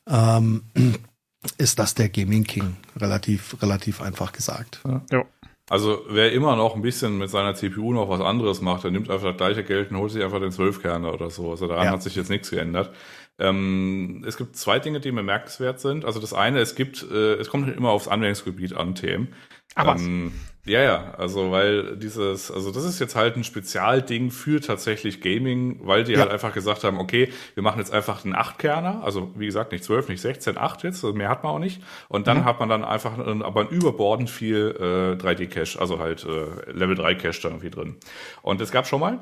Ähm, 0.07 0.63
ist 1.57 1.79
das 1.79 1.95
der 1.95 2.09
Gaming 2.09 2.43
King. 2.43 2.75
Relativ, 2.97 3.61
relativ 3.61 4.01
einfach 4.01 4.33
gesagt. 4.33 4.81
Ja. 5.11 5.23
Also 5.71 6.03
wer 6.09 6.33
immer 6.33 6.57
noch 6.57 6.75
ein 6.75 6.81
bisschen 6.81 7.17
mit 7.17 7.29
seiner 7.29 7.55
CPU 7.55 7.93
noch 7.93 8.09
was 8.09 8.19
anderes 8.19 8.59
macht, 8.59 8.83
der 8.83 8.91
nimmt 8.91 9.09
einfach 9.09 9.29
das 9.29 9.37
gleiche 9.37 9.63
Geld 9.63 9.89
und 9.89 9.99
holt 9.99 10.11
sich 10.11 10.21
einfach 10.21 10.41
den 10.41 10.51
12-Kerner 10.51 11.13
oder 11.13 11.29
so. 11.29 11.49
Also 11.49 11.65
daran 11.65 11.85
ja. 11.85 11.91
hat 11.91 12.03
sich 12.03 12.13
jetzt 12.17 12.29
nichts 12.29 12.49
geändert. 12.49 12.93
Ähm, 13.39 14.21
es 14.27 14.35
gibt 14.35 14.57
zwei 14.57 14.79
Dinge, 14.79 14.99
die 14.99 15.13
bemerkenswert 15.13 15.79
sind. 15.79 16.03
Also 16.03 16.19
das 16.19 16.33
eine, 16.33 16.59
es 16.59 16.75
gibt, 16.75 17.09
äh, 17.09 17.35
es 17.35 17.49
kommt 17.49 17.73
immer 17.73 17.91
aufs 17.91 18.09
Anwendungsgebiet 18.09 18.75
an, 18.75 18.95
TM. 18.95 19.29
Aber 19.73 19.95
ähm, 19.95 20.33
ja, 20.65 20.81
ja, 20.81 21.13
also 21.17 21.51
weil 21.51 21.97
dieses, 21.97 22.51
also 22.51 22.71
das 22.71 22.83
ist 22.83 22.99
jetzt 22.99 23.15
halt 23.15 23.35
ein 23.35 23.43
Spezialding 23.43 24.29
für 24.29 24.61
tatsächlich 24.61 25.19
Gaming, 25.19 25.79
weil 25.83 26.03
die 26.03 26.13
ja. 26.13 26.19
halt 26.19 26.31
einfach 26.31 26.53
gesagt 26.53 26.83
haben, 26.83 26.99
okay, 26.99 27.29
wir 27.55 27.63
machen 27.63 27.79
jetzt 27.79 27.91
einfach 27.91 28.23
einen 28.23 28.35
8-Kerner, 28.35 29.03
also 29.03 29.31
wie 29.35 29.47
gesagt, 29.47 29.71
nicht 29.71 29.83
12, 29.83 30.09
nicht 30.09 30.21
16, 30.21 30.57
8 30.57 30.83
jetzt, 30.83 31.03
also 31.03 31.15
mehr 31.15 31.29
hat 31.29 31.43
man 31.43 31.53
auch 31.53 31.59
nicht. 31.59 31.81
Und 32.09 32.27
dann 32.27 32.39
mhm. 32.39 32.45
hat 32.45 32.59
man 32.59 32.69
dann 32.69 32.83
einfach 32.83 33.17
aber 33.17 33.61
ein 33.61 33.69
überbordend 33.69 34.29
viel 34.29 34.75
äh, 34.79 35.23
3D-Cache, 35.23 35.79
also 35.79 35.97
halt 35.97 36.25
äh, 36.25 36.71
Level 36.71 36.95
3 36.95 37.15
Cache 37.15 37.41
da 37.41 37.49
irgendwie 37.49 37.71
drin. 37.71 37.95
Und 38.43 38.61
es 38.61 38.71
gab 38.71 38.85
schon 38.85 38.99
mal, 38.99 39.19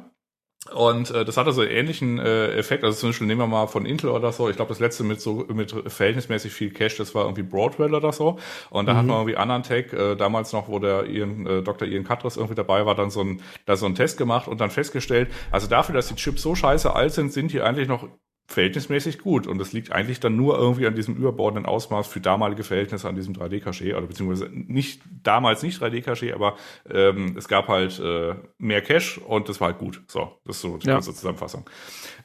und 0.73 1.11
äh, 1.11 1.25
das 1.25 1.37
hatte 1.37 1.51
so 1.51 1.61
einen 1.61 1.71
ähnlichen 1.71 2.19
äh, 2.19 2.51
Effekt. 2.53 2.83
Also 2.83 2.97
zum 2.99 3.09
Beispiel 3.09 3.27
nehmen 3.27 3.41
wir 3.41 3.47
mal 3.47 3.67
von 3.67 3.85
Intel 3.85 4.09
oder 4.09 4.31
so. 4.31 4.49
Ich 4.49 4.55
glaube, 4.55 4.69
das 4.69 4.79
letzte 4.79 5.03
mit 5.03 5.21
so 5.21 5.45
mit 5.51 5.73
verhältnismäßig 5.87 6.51
viel 6.51 6.71
Cache, 6.71 6.97
das 6.97 7.15
war 7.15 7.23
irgendwie 7.23 7.43
Broadwell 7.43 7.93
oder 7.93 8.11
so. 8.11 8.37
Und 8.69 8.87
da 8.87 8.93
mhm. 8.93 8.97
hat 8.97 9.05
man 9.05 9.17
irgendwie 9.17 9.37
Anantech, 9.37 9.93
äh, 9.93 10.15
damals 10.15 10.53
noch, 10.53 10.67
wo 10.67 10.79
der 10.79 11.05
Ian, 11.07 11.45
äh, 11.45 11.61
Dr. 11.61 11.87
Ian 11.87 12.03
Katras 12.03 12.37
irgendwie 12.37 12.55
dabei 12.55 12.85
war, 12.85 12.95
dann 12.95 13.09
so 13.09 13.21
ein, 13.21 13.41
da 13.65 13.75
so 13.75 13.85
einen 13.85 13.95
Test 13.95 14.17
gemacht 14.17 14.47
und 14.47 14.61
dann 14.61 14.69
festgestellt, 14.69 15.29
also 15.51 15.67
dafür, 15.67 15.95
dass 15.95 16.07
die 16.07 16.15
Chips 16.15 16.41
so 16.41 16.55
scheiße 16.55 16.93
alt 16.93 17.13
sind, 17.13 17.33
sind 17.33 17.51
die 17.51 17.61
eigentlich 17.61 17.87
noch 17.87 18.07
verhältnismäßig 18.49 19.19
gut. 19.19 19.45
Und 19.45 19.59
das 19.59 19.73
liegt 19.73 19.91
eigentlich 19.91 20.19
dann 20.19 20.35
nur 20.35 20.57
irgendwie 20.57 20.87
an 20.87 20.95
diesem 20.95 21.15
überbordenden 21.15 21.67
Ausmaß 21.67 22.07
für 22.07 22.19
damalige 22.19 22.63
Verhältnisse 22.63 23.07
an 23.07 23.15
diesem 23.15 23.35
3D-Cache, 23.35 23.95
oder 23.95 24.07
beziehungsweise 24.07 24.49
nicht 24.51 25.01
damals 25.23 25.61
nicht 25.61 25.81
3D-Cache, 25.81 26.33
aber 26.33 26.57
ähm, 26.89 27.35
es 27.37 27.47
gab 27.47 27.67
halt 27.67 27.99
äh, 27.99 28.33
mehr 28.57 28.81
Cache 28.81 29.19
und 29.21 29.49
das 29.49 29.61
war 29.61 29.67
halt 29.69 29.77
gut. 29.77 30.01
So, 30.07 30.31
das 30.45 30.55
ist 30.55 30.61
so 30.63 30.77
die 30.77 30.87
ja. 30.87 30.93
ganze 30.93 31.13
Zusammenfassung. 31.13 31.69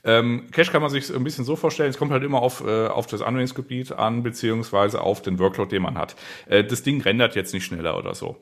Ähm, 0.03 0.47
Cache 0.51 0.73
kann 0.73 0.81
man 0.81 0.91
sich 0.91 1.15
ein 1.15 1.25
bisschen 1.25 1.45
so 1.45 1.57
vorstellen, 1.57 1.91
es 1.91 1.99
kommt 1.99 2.11
halt 2.11 2.25
immer 2.25 2.41
auf, 2.41 2.67
äh, 2.67 2.87
auf 2.87 3.07
das 3.07 3.21
Anwendungsgebiet 3.21 3.93
an, 3.93 4.23
beziehungsweise 4.23 5.03
auf 5.03 5.21
den 5.21 5.39
Workload, 5.39 5.71
den 5.71 5.83
man 5.83 5.99
hat. 5.99 6.17
Äh, 6.47 6.65
das 6.65 6.83
Ding 6.83 7.03
rendert 7.03 7.37
jetzt 7.37 7.53
nicht 7.53 7.65
schneller 7.65 7.99
oder 7.99 8.15
so. 8.15 8.37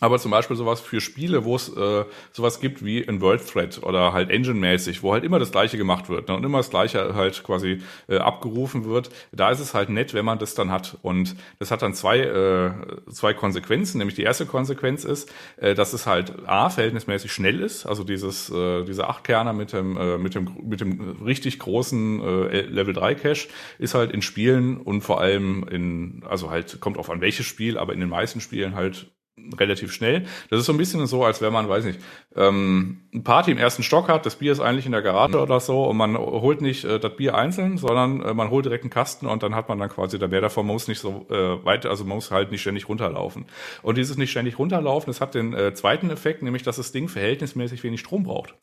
Aber 0.00 0.18
zum 0.18 0.30
Beispiel 0.30 0.56
sowas 0.56 0.80
für 0.80 1.00
Spiele, 1.00 1.44
wo 1.44 1.56
es 1.56 1.68
äh, 1.68 2.04
sowas 2.32 2.60
gibt 2.60 2.84
wie 2.84 3.06
ein 3.06 3.20
World 3.20 3.46
Thread 3.46 3.82
oder 3.82 4.12
halt 4.12 4.30
Engine-mäßig, 4.30 5.02
wo 5.02 5.12
halt 5.12 5.24
immer 5.24 5.38
das 5.38 5.52
Gleiche 5.52 5.76
gemacht 5.76 6.08
wird 6.08 6.28
ne, 6.28 6.34
und 6.34 6.44
immer 6.44 6.58
das 6.58 6.70
Gleiche 6.70 7.14
halt 7.14 7.42
quasi 7.44 7.82
äh, 8.08 8.16
abgerufen 8.16 8.86
wird, 8.86 9.10
da 9.30 9.50
ist 9.50 9.60
es 9.60 9.74
halt 9.74 9.90
nett, 9.90 10.14
wenn 10.14 10.24
man 10.24 10.38
das 10.38 10.54
dann 10.54 10.70
hat. 10.70 10.96
Und 11.02 11.36
das 11.58 11.70
hat 11.70 11.82
dann 11.82 11.92
zwei, 11.92 12.18
äh, 12.20 12.70
zwei 13.10 13.34
Konsequenzen. 13.34 13.98
Nämlich 13.98 14.16
die 14.16 14.22
erste 14.22 14.46
Konsequenz 14.46 15.04
ist, 15.04 15.30
äh, 15.58 15.74
dass 15.74 15.92
es 15.92 16.06
halt 16.06 16.48
A, 16.48 16.70
verhältnismäßig 16.70 17.32
schnell 17.32 17.60
ist, 17.60 17.84
also 17.84 18.02
dieses, 18.02 18.50
äh, 18.50 18.84
diese 18.84 19.06
Achtkerner 19.08 19.52
mit 19.52 19.72
dem, 19.74 19.96
äh, 19.98 20.16
mit 20.16 20.34
dem, 20.34 20.48
mit 20.62 20.80
dem 20.80 21.22
richtig 21.22 21.58
großen 21.58 22.22
äh, 22.22 22.60
Level 22.62 22.94
3 22.94 23.14
Cache 23.16 23.48
ist 23.78 23.94
halt 23.94 24.12
in 24.12 24.22
Spielen 24.22 24.78
und 24.78 25.02
vor 25.02 25.20
allem 25.20 25.66
in, 25.70 26.22
also 26.28 26.50
halt 26.50 26.80
kommt 26.80 26.96
auf 26.96 27.10
an 27.10 27.20
welches 27.20 27.46
Spiel, 27.46 27.76
aber 27.76 27.92
in 27.92 28.00
den 28.00 28.08
meisten 28.08 28.40
Spielen 28.40 28.74
halt 28.74 29.10
relativ 29.58 29.92
schnell. 29.92 30.24
Das 30.48 30.60
ist 30.60 30.66
so 30.66 30.72
ein 30.72 30.78
bisschen 30.78 31.06
so, 31.06 31.24
als 31.24 31.40
wenn 31.40 31.52
man, 31.52 31.68
weiß 31.68 31.84
nicht, 31.84 32.00
ähm, 32.36 33.02
ein 33.14 33.24
Party 33.24 33.50
im 33.50 33.58
ersten 33.58 33.82
Stock 33.82 34.08
hat, 34.08 34.26
das 34.26 34.36
Bier 34.36 34.52
ist 34.52 34.60
eigentlich 34.60 34.86
in 34.86 34.92
der 34.92 35.02
Garage 35.02 35.36
mhm. 35.36 35.42
oder 35.42 35.60
so 35.60 35.84
und 35.84 35.96
man 35.96 36.16
holt 36.16 36.60
nicht 36.60 36.84
äh, 36.84 36.98
das 36.98 37.16
Bier 37.16 37.34
einzeln, 37.34 37.78
sondern 37.78 38.22
äh, 38.22 38.34
man 38.34 38.50
holt 38.50 38.64
direkt 38.64 38.84
einen 38.84 38.90
Kasten 38.90 39.26
und 39.26 39.42
dann 39.42 39.54
hat 39.54 39.68
man 39.68 39.78
dann 39.78 39.88
quasi 39.88 40.18
da 40.18 40.28
mehr 40.28 40.40
davon, 40.40 40.66
man 40.66 40.74
muss 40.74 40.88
nicht 40.88 41.00
so 41.00 41.26
äh, 41.30 41.64
weit, 41.64 41.86
also 41.86 42.04
man 42.04 42.16
muss 42.16 42.30
halt 42.30 42.50
nicht 42.50 42.62
ständig 42.62 42.88
runterlaufen. 42.88 43.46
Und 43.82 43.98
dieses 43.98 44.16
nicht 44.16 44.30
ständig 44.30 44.58
runterlaufen, 44.58 45.06
das 45.08 45.20
hat 45.20 45.34
den 45.34 45.54
äh, 45.54 45.74
zweiten 45.74 46.10
Effekt, 46.10 46.42
nämlich 46.42 46.62
dass 46.62 46.76
das 46.76 46.92
Ding 46.92 47.08
verhältnismäßig 47.08 47.82
wenig 47.82 48.00
Strom 48.00 48.24
braucht. 48.24 48.54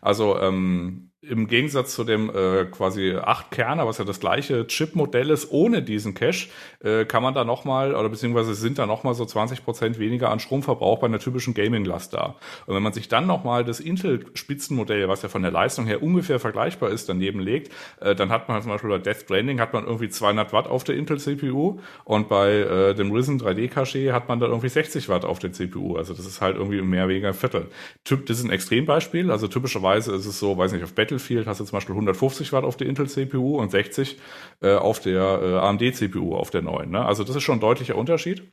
Also 0.00 0.38
ähm, 0.38 1.10
im 1.28 1.46
Gegensatz 1.46 1.94
zu 1.94 2.04
dem 2.04 2.30
äh, 2.30 2.64
quasi 2.66 3.16
8 3.16 3.50
Kerner, 3.50 3.86
was 3.86 3.98
ja 3.98 4.04
das 4.04 4.20
gleiche 4.20 4.66
Chip-Modell 4.66 5.30
ist, 5.30 5.50
ohne 5.50 5.82
diesen 5.82 6.14
Cache, 6.14 6.48
äh, 6.82 7.04
kann 7.04 7.22
man 7.22 7.34
da 7.34 7.44
nochmal, 7.44 7.94
oder 7.94 8.08
beziehungsweise 8.08 8.54
sind 8.54 8.78
da 8.78 8.86
nochmal 8.86 9.14
so 9.14 9.24
20 9.24 9.64
Prozent 9.64 9.98
weniger 9.98 10.30
an 10.30 10.40
Stromverbrauch 10.40 11.00
bei 11.00 11.06
einer 11.06 11.18
typischen 11.18 11.54
Gaming-Last 11.54 12.14
da. 12.14 12.36
Und 12.66 12.74
wenn 12.74 12.82
man 12.82 12.92
sich 12.92 13.08
dann 13.08 13.26
nochmal 13.26 13.64
das 13.64 13.80
Intel-Spitzenmodell, 13.80 15.08
was 15.08 15.22
ja 15.22 15.28
von 15.28 15.42
der 15.42 15.50
Leistung 15.50 15.86
her 15.86 16.02
ungefähr 16.02 16.38
vergleichbar 16.38 16.90
ist, 16.90 17.08
daneben 17.08 17.40
legt, 17.40 17.72
äh, 18.00 18.14
dann 18.14 18.30
hat 18.30 18.48
man 18.48 18.62
zum 18.62 18.70
Beispiel 18.70 18.90
bei 18.90 18.98
Death 18.98 19.22
Stranding 19.22 19.60
hat 19.60 19.72
man 19.72 19.86
irgendwie 19.86 20.08
200 20.08 20.52
Watt 20.52 20.66
auf 20.66 20.84
der 20.84 20.96
Intel-CPU 20.96 21.80
und 22.04 22.28
bei 22.28 22.52
äh, 22.52 22.94
dem 22.94 23.10
Risen 23.12 23.40
3D-Cache 23.40 24.12
hat 24.12 24.28
man 24.28 24.40
dann 24.40 24.50
irgendwie 24.50 24.68
60 24.68 25.08
Watt 25.08 25.24
auf 25.24 25.38
der 25.38 25.52
CPU. 25.52 25.96
Also 25.96 26.14
das 26.14 26.26
ist 26.26 26.40
halt 26.40 26.56
irgendwie 26.56 26.82
mehr 26.82 27.08
weniger 27.08 27.28
ein 27.28 27.34
Viertel. 27.34 27.68
Typ, 28.04 28.26
das 28.26 28.38
ist 28.38 28.44
ein 28.44 28.50
Extrembeispiel, 28.50 29.30
also 29.30 29.48
typischerweise 29.48 30.14
ist 30.14 30.26
es 30.26 30.38
so, 30.38 30.56
weiß 30.56 30.72
nicht, 30.72 30.84
auf 30.84 30.94
Battle 30.94 31.13
Battlefield 31.14 31.46
hast 31.46 31.60
du 31.60 31.64
zum 31.64 31.76
Beispiel 31.76 31.94
150 31.94 32.52
Watt 32.52 32.64
auf 32.64 32.76
der 32.76 32.88
Intel-CPU 32.88 33.58
und 33.58 33.70
60 33.70 34.18
äh, 34.60 34.74
auf 34.74 35.00
der 35.00 35.40
äh, 35.42 35.54
AMD-CPU 35.58 36.34
auf 36.34 36.50
der 36.50 36.62
neuen. 36.62 36.90
Ne? 36.90 37.04
Also 37.04 37.22
das 37.22 37.36
ist 37.36 37.42
schon 37.42 37.58
ein 37.58 37.60
deutlicher 37.60 37.96
Unterschied. 37.96 38.52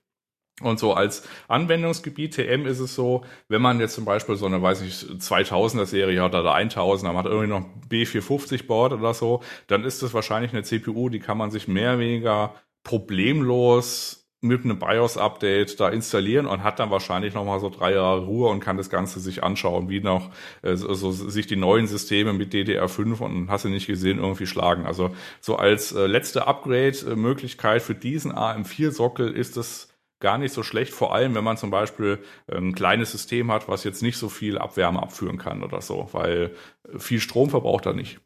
Und 0.61 0.77
so 0.77 0.93
als 0.93 1.27
Anwendungsgebiet 1.47 2.35
TM 2.35 2.67
ist 2.67 2.79
es 2.79 2.93
so, 2.93 3.23
wenn 3.47 3.63
man 3.63 3.79
jetzt 3.79 3.95
zum 3.95 4.05
Beispiel 4.05 4.35
so 4.35 4.45
eine, 4.45 4.61
weiß 4.61 4.81
ich, 4.83 4.93
2000er 4.93 5.87
Serie 5.87 6.21
hat 6.21 6.35
oder 6.35 6.53
1000, 6.53 7.09
er, 7.09 7.13
man 7.13 7.23
hat 7.23 7.31
irgendwie 7.31 7.49
noch 7.49 7.65
B450 7.89 8.67
Board 8.67 8.93
oder 8.93 9.15
so, 9.15 9.41
dann 9.65 9.83
ist 9.83 10.03
das 10.03 10.13
wahrscheinlich 10.13 10.53
eine 10.53 10.61
CPU, 10.61 11.09
die 11.09 11.19
kann 11.19 11.39
man 11.39 11.49
sich 11.49 11.67
mehr 11.67 11.93
oder 11.93 11.99
weniger 11.99 12.55
problemlos 12.83 14.20
mit 14.41 14.65
einem 14.65 14.79
BIOS-Update 14.79 15.79
da 15.79 15.89
installieren 15.89 16.47
und 16.47 16.63
hat 16.63 16.79
dann 16.79 16.89
wahrscheinlich 16.89 17.35
noch 17.35 17.45
mal 17.45 17.59
so 17.59 17.69
drei 17.69 17.93
Jahre 17.93 18.25
Ruhe 18.25 18.49
und 18.49 18.59
kann 18.59 18.75
das 18.75 18.89
Ganze 18.89 19.19
sich 19.19 19.43
anschauen, 19.43 19.87
wie 19.87 20.01
noch 20.01 20.31
äh, 20.63 20.75
so, 20.75 21.11
sich 21.11 21.45
die 21.45 21.55
neuen 21.55 21.85
Systeme 21.85 22.33
mit 22.33 22.51
DDR5 22.51 23.19
und 23.19 23.49
hast 23.51 23.65
du 23.65 23.69
nicht 23.69 23.85
gesehen 23.85 24.17
irgendwie 24.17 24.47
schlagen. 24.47 24.87
Also 24.87 25.15
so 25.39 25.57
als 25.57 25.91
äh, 25.91 26.07
letzte 26.07 26.47
Upgrade-Möglichkeit 26.47 27.83
für 27.83 27.93
diesen 27.93 28.33
AM4-Sockel 28.33 29.31
ist 29.31 29.57
es 29.57 29.89
gar 30.19 30.39
nicht 30.39 30.53
so 30.53 30.63
schlecht, 30.63 30.93
vor 30.93 31.13
allem 31.13 31.35
wenn 31.35 31.43
man 31.43 31.57
zum 31.57 31.69
Beispiel 31.69 32.19
ein 32.51 32.73
kleines 32.73 33.11
System 33.11 33.51
hat, 33.51 33.67
was 33.67 33.83
jetzt 33.83 34.01
nicht 34.01 34.17
so 34.17 34.29
viel 34.29 34.57
Abwärme 34.57 35.01
abführen 35.01 35.37
kann 35.37 35.63
oder 35.63 35.81
so, 35.81 36.09
weil 36.13 36.55
viel 36.97 37.19
Strom 37.19 37.49
verbraucht 37.49 37.85
er 37.85 37.93
nicht. 37.93 38.19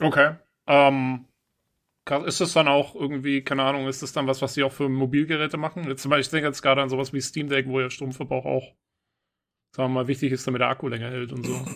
Okay. 0.00 0.34
Ähm, 0.66 1.24
ist 2.24 2.40
das 2.40 2.52
dann 2.52 2.68
auch 2.68 2.94
irgendwie, 2.94 3.42
keine 3.42 3.64
Ahnung, 3.64 3.88
ist 3.88 4.02
das 4.02 4.12
dann 4.12 4.26
was, 4.26 4.40
was 4.42 4.54
sie 4.54 4.62
auch 4.62 4.72
für 4.72 4.88
Mobilgeräte 4.88 5.56
machen? 5.56 5.84
Jetzt 5.88 6.02
zum 6.02 6.10
Beispiel, 6.10 6.22
ich 6.22 6.30
denke 6.30 6.46
jetzt 6.46 6.62
gerade 6.62 6.82
an 6.82 6.88
sowas 6.88 7.12
wie 7.12 7.20
Steam 7.20 7.48
Deck, 7.48 7.66
wo 7.66 7.80
ja 7.80 7.90
Stromverbrauch 7.90 8.44
auch, 8.44 8.74
sagen 9.74 9.90
wir 9.90 10.02
mal, 10.02 10.08
wichtig 10.08 10.32
ist, 10.32 10.46
damit 10.46 10.60
der 10.60 10.68
Akku 10.68 10.88
länger 10.88 11.10
hält 11.10 11.32
und 11.32 11.44
so. 11.44 11.66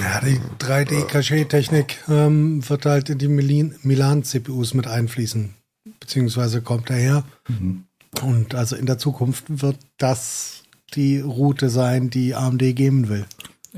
Ja, 0.00 0.20
die 0.20 0.38
3D-Cache-Technik 0.60 2.04
ähm, 2.08 2.68
wird 2.68 2.86
halt 2.86 3.10
in 3.10 3.18
die 3.18 3.28
Milan-CPUs 3.28 4.74
mit 4.74 4.86
einfließen, 4.86 5.54
beziehungsweise 5.98 6.62
kommt 6.62 6.90
daher. 6.90 7.24
Mhm. 7.48 7.84
Und 8.22 8.54
also 8.54 8.76
in 8.76 8.86
der 8.86 8.98
Zukunft 8.98 9.44
wird 9.48 9.78
das 9.98 10.64
die 10.94 11.20
Route 11.20 11.68
sein, 11.68 12.10
die 12.10 12.34
AMD 12.34 12.60
geben 12.74 13.08
will. 13.08 13.26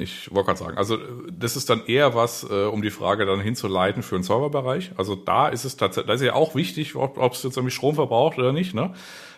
Ich 0.01 0.33
wollte 0.35 0.47
gerade 0.47 0.59
sagen, 0.59 0.79
also 0.79 0.99
das 1.33 1.57
ist 1.57 1.71
dann 1.71 1.85
eher 1.87 2.15
was, 2.15 2.45
äh, 2.49 2.65
um 2.65 2.83
die 2.83 2.91
Frage 2.91 3.27
dann 3.27 3.41
hinzuleiten 3.41 4.03
für 4.03 4.17
den 4.17 4.23
Serverbereich. 4.23 4.93
Also 4.97 5.15
da 5.17 5.49
ist 5.49 5.65
es 5.65 5.77
tatsächlich, 5.77 6.09
da 6.09 6.15
ist 6.15 6.23
ja 6.23 6.35
auch 6.35 6.55
wichtig, 6.55 6.97
ob 6.97 7.19
es 7.33 7.43
jetzt 7.43 7.57
irgendwie 7.57 7.75
Strom 7.75 7.95
verbraucht 7.95 8.39
oder 8.39 8.53
nicht, 8.53 8.75
ne? 8.75 8.93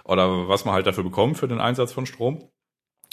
Oder 0.05 0.49
was 0.49 0.65
man 0.65 0.75
halt 0.75 0.87
dafür 0.87 1.05
bekommt 1.05 1.39
für 1.39 1.49
den 1.49 1.61
Einsatz 1.61 1.93
von 1.93 2.07
Strom 2.07 2.49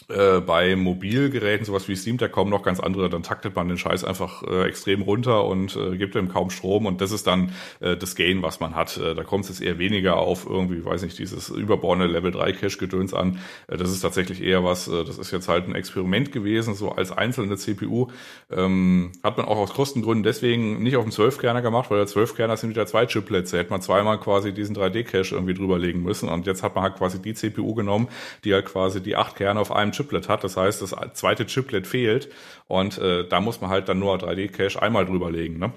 äh, 0.10 0.40
bei 0.42 0.76
Mobilgeräten, 0.76 1.66
sowas 1.66 1.88
wie 1.88 1.96
Steam 1.96 2.18
Deck, 2.18 2.32
kommen 2.32 2.50
noch 2.50 2.64
ganz 2.64 2.80
andere, 2.80 3.10
dann 3.10 3.24
taktet 3.24 3.56
man 3.56 3.68
den 3.68 3.78
Scheiß 3.78 4.04
einfach 4.04 4.44
äh, 4.44 4.64
extrem 4.68 5.02
runter 5.02 5.46
und 5.46 5.76
äh, 5.76 5.98
gibt 5.98 6.16
ihm 6.16 6.30
kaum 6.30 6.50
Strom 6.50 6.86
und 6.86 7.00
das 7.02 7.12
ist 7.12 7.28
dann 7.28 7.52
äh, 7.80 7.96
das 7.96 8.16
Gain, 8.16 8.42
was 8.42 8.60
man 8.60 8.76
hat. 8.76 8.98
Äh, 8.98 9.14
da 9.14 9.24
kommt 9.24 9.44
es 9.46 9.50
jetzt 9.50 9.62
eher 9.62 9.78
weniger 9.78 10.18
auf 10.18 10.48
irgendwie, 10.50 10.84
weiß 10.84 11.04
nicht, 11.04 11.20
dieses 11.20 11.50
überborne 11.50 12.08
Level 12.08 12.32
3 12.32 12.54
Cache-Gedöns 12.54 13.14
an. 13.14 13.40
Äh, 13.68 13.78
das 13.78 13.92
ist 13.92 14.02
tatsächlich 14.02 14.42
eher 14.42 14.64
was, 14.64 14.88
äh, 14.88 15.04
das 15.04 15.18
ist 15.20 15.32
jetzt 15.32 15.48
halt 15.48 15.68
ein 15.68 15.76
Experiment 15.76 16.32
gewesen, 16.32 16.74
so 16.74 16.92
als 16.92 17.12
einzelne 17.12 17.58
CPU. 17.58 18.08
Ähm, 18.52 19.12
hat 19.24 19.38
man 19.38 19.46
auch 19.46 19.58
aus 19.58 19.74
Kostengründen 19.74 20.24
deswegen 20.24 20.82
nicht 20.82 20.96
auf 20.96 21.04
dem 21.04 21.12
12-Kerner 21.12 21.62
gemacht, 21.62 21.92
weil 21.92 22.00
der 22.00 22.08
12-Kerner 22.08 22.58
sind 22.58 22.72
wieder 22.72 22.88
zwei 22.88 23.06
Chiplets. 23.06 23.52
Da 23.52 23.58
hätte 23.58 23.70
man 23.70 23.82
zweimal 23.82 24.20
quasi 24.20 24.54
diesen 24.54 24.76
3D-Cache 24.76 25.36
irgendwie 25.36 25.54
drüberlegen 25.54 26.02
müssen 26.02 26.30
und 26.30 26.48
jetzt 26.48 26.64
hat 26.64 26.74
man 26.74 26.84
halt 26.84 26.96
quasi 26.96 27.22
die 27.22 27.34
CPU 27.36 27.76
genommen, 27.76 28.08
die 28.44 28.54
halt 28.54 28.66
quasi 28.66 29.02
die 29.02 29.16
acht 29.16 29.36
Kerne 29.36 29.60
auf 29.60 29.72
einem 29.72 29.92
Chiplet 30.00 30.30
hat. 30.30 30.44
Das 30.44 30.56
heißt, 30.56 30.82
das 30.82 30.96
zweite 31.14 31.46
Chiplet 31.46 31.86
fehlt 31.86 32.30
und 32.68 32.98
äh, 32.98 33.28
da 33.28 33.42
muss 33.42 33.60
man 33.60 33.70
halt 33.70 33.90
dann 33.90 34.00
nur 34.00 34.16
3D-Cache 34.16 34.82
einmal 34.82 35.06
drüberlegen. 35.06 35.60
Ne? 35.60 35.74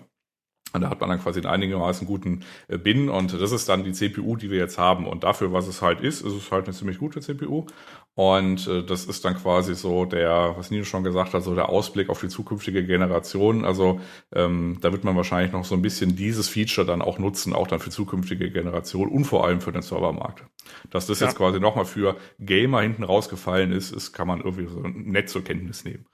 Und 0.72 0.80
da 0.80 0.90
hat 0.90 1.00
man 1.00 1.10
dann 1.10 1.20
quasi 1.20 1.40
einen 1.40 1.48
einigermaßen 1.48 2.06
guten 2.06 2.44
äh, 2.68 2.78
Bin 2.78 3.08
und 3.08 3.32
das 3.38 3.52
ist 3.52 3.68
dann 3.68 3.84
die 3.84 3.92
CPU, 3.92 4.36
die 4.36 4.50
wir 4.50 4.58
jetzt 4.58 4.78
haben. 4.78 5.06
Und 5.06 5.24
dafür, 5.24 5.52
was 5.52 5.66
es 5.66 5.82
halt 5.82 6.00
ist, 6.00 6.22
ist 6.22 6.32
es 6.32 6.50
halt 6.50 6.64
eine 6.64 6.74
ziemlich 6.74 6.98
gute 6.98 7.20
CPU. 7.20 7.66
Und 8.14 8.68
äh, 8.68 8.84
das 8.84 9.06
ist 9.06 9.24
dann 9.24 9.36
quasi 9.36 9.74
so 9.74 10.04
der, 10.04 10.54
was 10.56 10.70
Nino 10.70 10.84
schon 10.84 11.02
gesagt 11.02 11.32
hat, 11.32 11.42
so 11.42 11.54
der 11.54 11.70
Ausblick 11.70 12.10
auf 12.10 12.20
die 12.20 12.28
zukünftige 12.28 12.84
Generation. 12.84 13.64
Also 13.64 14.00
ähm, 14.34 14.78
da 14.82 14.92
wird 14.92 15.04
man 15.04 15.16
wahrscheinlich 15.16 15.52
noch 15.52 15.64
so 15.64 15.74
ein 15.74 15.80
bisschen 15.82 16.14
dieses 16.14 16.48
Feature 16.48 16.86
dann 16.86 17.00
auch 17.00 17.18
nutzen, 17.18 17.54
auch 17.54 17.66
dann 17.66 17.80
für 17.80 17.88
zukünftige 17.90 18.50
Generationen 18.50 19.10
und 19.10 19.24
vor 19.24 19.46
allem 19.46 19.62
für 19.62 19.72
den 19.72 19.80
Servermarkt. 19.80 20.44
Dass 20.90 21.06
das 21.06 21.20
ja. 21.20 21.26
jetzt 21.26 21.36
quasi 21.36 21.58
nochmal 21.58 21.86
für 21.86 22.16
Gamer 22.38 22.82
hinten 22.82 23.04
rausgefallen 23.04 23.72
ist, 23.72 23.92
ist, 23.92 24.12
kann 24.12 24.28
man 24.28 24.40
irgendwie 24.40 24.66
so 24.66 24.80
nett 24.80 25.30
zur 25.30 25.42
Kenntnis 25.42 25.84
nehmen. 25.84 26.04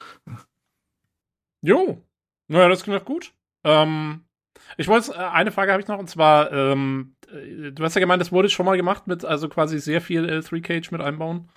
Jo, 1.63 2.01
naja, 2.47 2.69
das 2.69 2.85
klingt 2.85 3.05
gut. 3.05 3.33
Ähm, 3.65 4.25
ich 4.77 4.87
wollte, 4.87 5.13
äh, 5.13 5.17
eine 5.17 5.51
Frage 5.51 5.73
habe 5.73 5.83
ich 5.83 5.89
noch, 5.89 5.99
und 5.99 6.09
zwar, 6.09 6.53
ähm, 6.53 7.17
äh, 7.18 7.18
du 7.31 7.85
hast 7.85 7.95
ja 7.95 8.01
gemeint, 8.01 8.21
das 8.21 8.33
wurde 8.33 8.49
schon 8.49 8.67
mal 8.67 8.77
gemacht 8.77 9.07
mit, 9.07 9.25
also 9.25 9.49
quasi 9.49 9.79
sehr 9.79 10.01
viel 10.01 10.25
L3-Cage 10.25 10.91
mit 10.91 11.01
einbauen. 11.01 11.49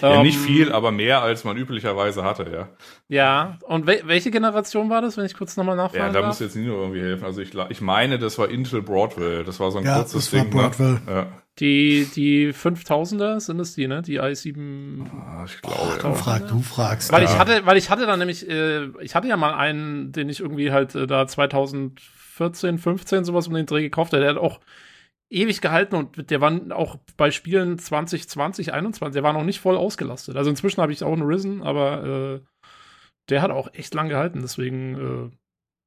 Ja, 0.00 0.16
ähm, 0.16 0.22
nicht 0.22 0.38
viel, 0.38 0.72
aber 0.72 0.92
mehr 0.92 1.22
als 1.22 1.44
man 1.44 1.56
üblicherweise 1.56 2.24
hatte, 2.24 2.46
ja. 2.52 2.68
Ja, 3.08 3.58
und 3.62 3.86
we 3.86 4.02
welche 4.04 4.30
Generation 4.30 4.90
war 4.90 5.00
das, 5.00 5.16
wenn 5.16 5.24
ich 5.24 5.34
kurz 5.34 5.56
nochmal 5.56 5.76
nachfrage? 5.76 6.06
Ja, 6.06 6.12
da 6.12 6.20
darf? 6.20 6.26
muss 6.26 6.40
jetzt 6.40 6.56
nicht 6.56 6.66
nur 6.66 6.78
irgendwie 6.78 7.00
helfen. 7.00 7.24
Also 7.24 7.40
ich, 7.40 7.52
ich 7.68 7.80
meine, 7.80 8.18
das 8.18 8.38
war 8.38 8.48
Intel 8.48 8.82
Broadwell. 8.82 9.44
Das 9.44 9.60
war 9.60 9.70
so 9.70 9.78
ein 9.78 9.84
ja, 9.84 9.96
kurzes 9.96 10.12
das 10.12 10.30
Ding. 10.30 10.52
War 10.52 10.62
ne? 10.62 10.68
Broadwell. 10.68 11.00
Ja. 11.06 11.26
Die, 11.58 12.06
die 12.14 12.52
5000er 12.52 13.40
sind 13.40 13.60
es 13.60 13.74
die, 13.74 13.88
ne? 13.88 14.02
Die 14.02 14.20
i7. 14.20 15.06
Ah, 15.10 15.44
ich 15.46 15.62
glaube, 15.62 15.96
ja. 15.96 16.10
Du, 16.10 16.14
frag, 16.14 16.48
du 16.48 16.60
fragst. 16.60 17.12
Weil 17.12 17.22
ja. 17.22 17.30
ich 17.30 17.38
hatte, 17.38 17.64
weil 17.64 17.78
ich 17.78 17.88
hatte 17.88 18.06
dann 18.06 18.18
nämlich, 18.18 18.48
äh, 18.48 18.88
ich 19.00 19.14
hatte 19.14 19.28
ja 19.28 19.36
mal 19.36 19.54
einen, 19.54 20.12
den 20.12 20.28
ich 20.28 20.40
irgendwie 20.40 20.70
halt 20.70 20.94
äh, 20.94 21.06
da 21.06 21.26
2014, 21.26 22.78
15 22.78 23.24
sowas 23.24 23.48
um 23.48 23.54
den 23.54 23.64
Dreh 23.64 23.82
gekauft 23.82 24.12
hatte. 24.12 24.20
Der 24.20 24.30
hat 24.30 24.36
auch 24.36 24.60
ewig 25.28 25.60
gehalten 25.60 25.96
und 25.96 26.30
der 26.30 26.40
war 26.40 26.52
auch 26.70 26.96
bei 27.16 27.30
Spielen 27.30 27.78
2020, 27.78 28.72
21, 28.72 29.14
der 29.14 29.22
war 29.22 29.32
noch 29.32 29.44
nicht 29.44 29.60
voll 29.60 29.76
ausgelastet. 29.76 30.36
Also 30.36 30.50
inzwischen 30.50 30.80
habe 30.80 30.92
ich 30.92 31.02
auch 31.02 31.12
einen 31.12 31.22
Risen, 31.22 31.62
aber 31.62 32.04
äh, 32.04 32.40
der 33.28 33.42
hat 33.42 33.50
auch 33.50 33.72
echt 33.74 33.94
lang 33.94 34.08
gehalten. 34.08 34.40
Deswegen, 34.42 35.30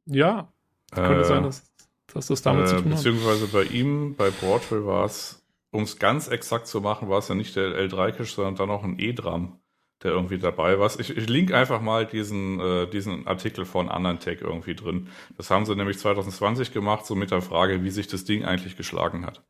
äh, 0.07 0.17
ja, 0.17 0.51
könnte 0.91 1.21
äh, 1.21 1.25
sein, 1.25 1.43
dass, 1.43 1.71
dass 2.13 2.27
das 2.27 2.41
damit 2.41 2.67
zu 2.67 2.75
tun 2.75 2.91
hat. 2.91 2.97
Beziehungsweise 2.97 3.47
bei 3.47 3.63
ihm, 3.63 4.15
bei 4.15 4.29
Broadwell 4.29 4.85
war 4.85 5.05
es, 5.05 5.45
um 5.71 5.83
es 5.83 5.99
ganz 5.99 6.27
exakt 6.27 6.67
zu 6.67 6.81
machen, 6.81 7.09
war 7.09 7.19
es 7.19 7.27
ja 7.27 7.35
nicht 7.35 7.55
der 7.55 7.69
L3-Cache, 7.69 8.25
sondern 8.25 8.55
dann 8.55 8.67
noch 8.67 8.83
ein 8.83 8.99
E-Dram 8.99 9.59
der 10.03 10.11
irgendwie 10.11 10.37
dabei 10.37 10.79
war. 10.79 10.89
Ich, 10.99 11.15
ich 11.15 11.29
link 11.29 11.51
einfach 11.53 11.81
mal 11.81 12.05
diesen, 12.05 12.59
äh, 12.59 12.87
diesen 12.89 13.27
Artikel 13.27 13.65
von 13.65 13.89
Anantech 13.89 14.41
irgendwie 14.41 14.75
drin. 14.75 15.09
Das 15.37 15.51
haben 15.51 15.65
sie 15.65 15.75
nämlich 15.75 15.97
2020 15.99 16.71
gemacht, 16.71 17.05
so 17.05 17.15
mit 17.15 17.31
der 17.31 17.41
Frage, 17.41 17.83
wie 17.83 17.89
sich 17.89 18.07
das 18.07 18.25
Ding 18.25 18.45
eigentlich 18.45 18.77
geschlagen 18.77 19.25
hat. 19.25 19.43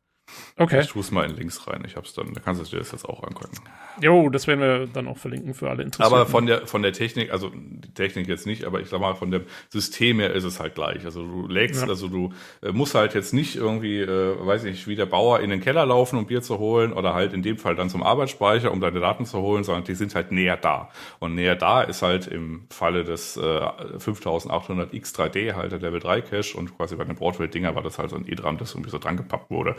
Okay. 0.60 0.82
Ich 0.82 0.88
tue 0.88 1.00
es 1.00 1.10
mal 1.10 1.24
in 1.24 1.34
Links 1.34 1.66
rein. 1.66 1.82
Ich 1.86 1.96
hab's 1.96 2.12
dann, 2.12 2.34
da 2.34 2.40
kannst 2.40 2.60
du 2.60 2.66
dir 2.66 2.80
das 2.80 2.92
jetzt 2.92 3.08
auch 3.08 3.22
angucken. 3.22 3.56
Jo, 3.98 4.28
das 4.28 4.46
werden 4.46 4.60
wir 4.60 4.86
dann 4.88 5.08
auch 5.08 5.16
verlinken 5.16 5.54
für 5.54 5.70
alle 5.70 5.84
Interessierten. 5.84 6.14
Aber 6.14 6.30
von 6.30 6.44
der, 6.44 6.66
von 6.66 6.82
der 6.82 6.92
Technik, 6.92 7.32
also 7.32 7.50
die 7.54 7.94
Technik 7.94 8.28
jetzt 8.28 8.46
nicht, 8.46 8.64
aber 8.64 8.82
ich 8.82 8.90
sag 8.90 9.00
mal, 9.00 9.14
von 9.14 9.30
dem 9.30 9.46
System 9.70 10.20
her 10.20 10.34
ist 10.34 10.44
es 10.44 10.60
halt 10.60 10.74
gleich. 10.74 11.06
Also 11.06 11.24
du 11.24 11.48
legst, 11.48 11.80
ja. 11.80 11.88
also 11.88 12.08
du 12.08 12.34
äh, 12.62 12.72
musst 12.72 12.94
halt 12.94 13.14
jetzt 13.14 13.32
nicht 13.32 13.56
irgendwie, 13.56 14.00
äh, 14.00 14.36
weiß 14.38 14.64
ich 14.64 14.72
nicht, 14.72 14.86
wie 14.86 14.96
der 14.96 15.06
Bauer 15.06 15.40
in 15.40 15.48
den 15.48 15.62
Keller 15.62 15.86
laufen, 15.86 16.18
um 16.18 16.26
Bier 16.26 16.42
zu 16.42 16.58
holen 16.58 16.92
oder 16.92 17.14
halt 17.14 17.32
in 17.32 17.42
dem 17.42 17.56
Fall 17.56 17.74
dann 17.74 17.88
zum 17.88 18.02
Arbeitsspeicher, 18.02 18.70
um 18.70 18.82
deine 18.82 19.00
Daten 19.00 19.24
zu 19.24 19.38
holen, 19.38 19.64
sondern 19.64 19.84
die 19.84 19.94
sind 19.94 20.14
halt 20.14 20.30
näher 20.30 20.58
da. 20.58 20.90
Und 21.20 21.34
näher 21.34 21.56
da 21.56 21.80
ist 21.80 22.02
halt 22.02 22.26
im 22.26 22.66
Falle 22.68 23.04
des 23.04 23.38
äh, 23.38 23.40
5800X 23.40 25.16
3D 25.16 25.54
halt 25.54 25.72
der 25.72 25.78
Level 25.78 26.00
3 26.00 26.20
Cache 26.20 26.58
und 26.58 26.76
quasi 26.76 26.96
bei 26.96 27.04
den 27.04 27.16
Broadwell-Dinger 27.16 27.74
war 27.74 27.82
das 27.82 27.98
halt 27.98 28.10
so 28.10 28.16
ein 28.16 28.28
E-Dram, 28.28 28.58
das 28.58 28.72
irgendwie 28.72 28.90
so 28.90 28.98
dran 28.98 29.16
gepappt 29.16 29.50
wurde. 29.50 29.74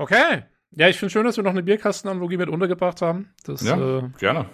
Okay. 0.00 0.44
Ja, 0.70 0.88
ich 0.88 0.96
finde 0.96 1.10
schön, 1.10 1.24
dass 1.24 1.36
wir 1.36 1.44
noch 1.44 1.50
eine 1.50 1.62
Bierkastenanalogie 1.62 2.38
mit 2.38 2.48
untergebracht 2.48 3.02
haben. 3.02 3.28
Das, 3.44 3.62
ja, 3.62 3.98
äh, 3.98 4.08
gerne. 4.18 4.48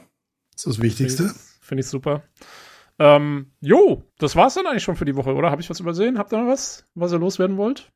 Das 0.52 0.64
ist 0.64 0.66
das 0.66 0.82
Wichtigste. 0.82 1.22
Finde 1.24 1.34
ich, 1.34 1.66
find 1.66 1.80
ich, 1.82 1.86
super. 1.86 2.24
Ähm, 2.98 3.52
jo, 3.60 4.02
das 4.18 4.34
war's 4.34 4.54
dann 4.54 4.66
eigentlich 4.66 4.82
schon 4.82 4.96
für 4.96 5.04
die 5.04 5.14
Woche, 5.14 5.34
oder? 5.34 5.52
Habe 5.52 5.62
ich 5.62 5.70
was 5.70 5.78
übersehen? 5.78 6.18
Habt 6.18 6.32
ihr 6.32 6.38
noch 6.42 6.50
was, 6.50 6.84
was 6.94 7.12
ihr 7.12 7.20
loswerden 7.20 7.58
wollt? 7.58 7.92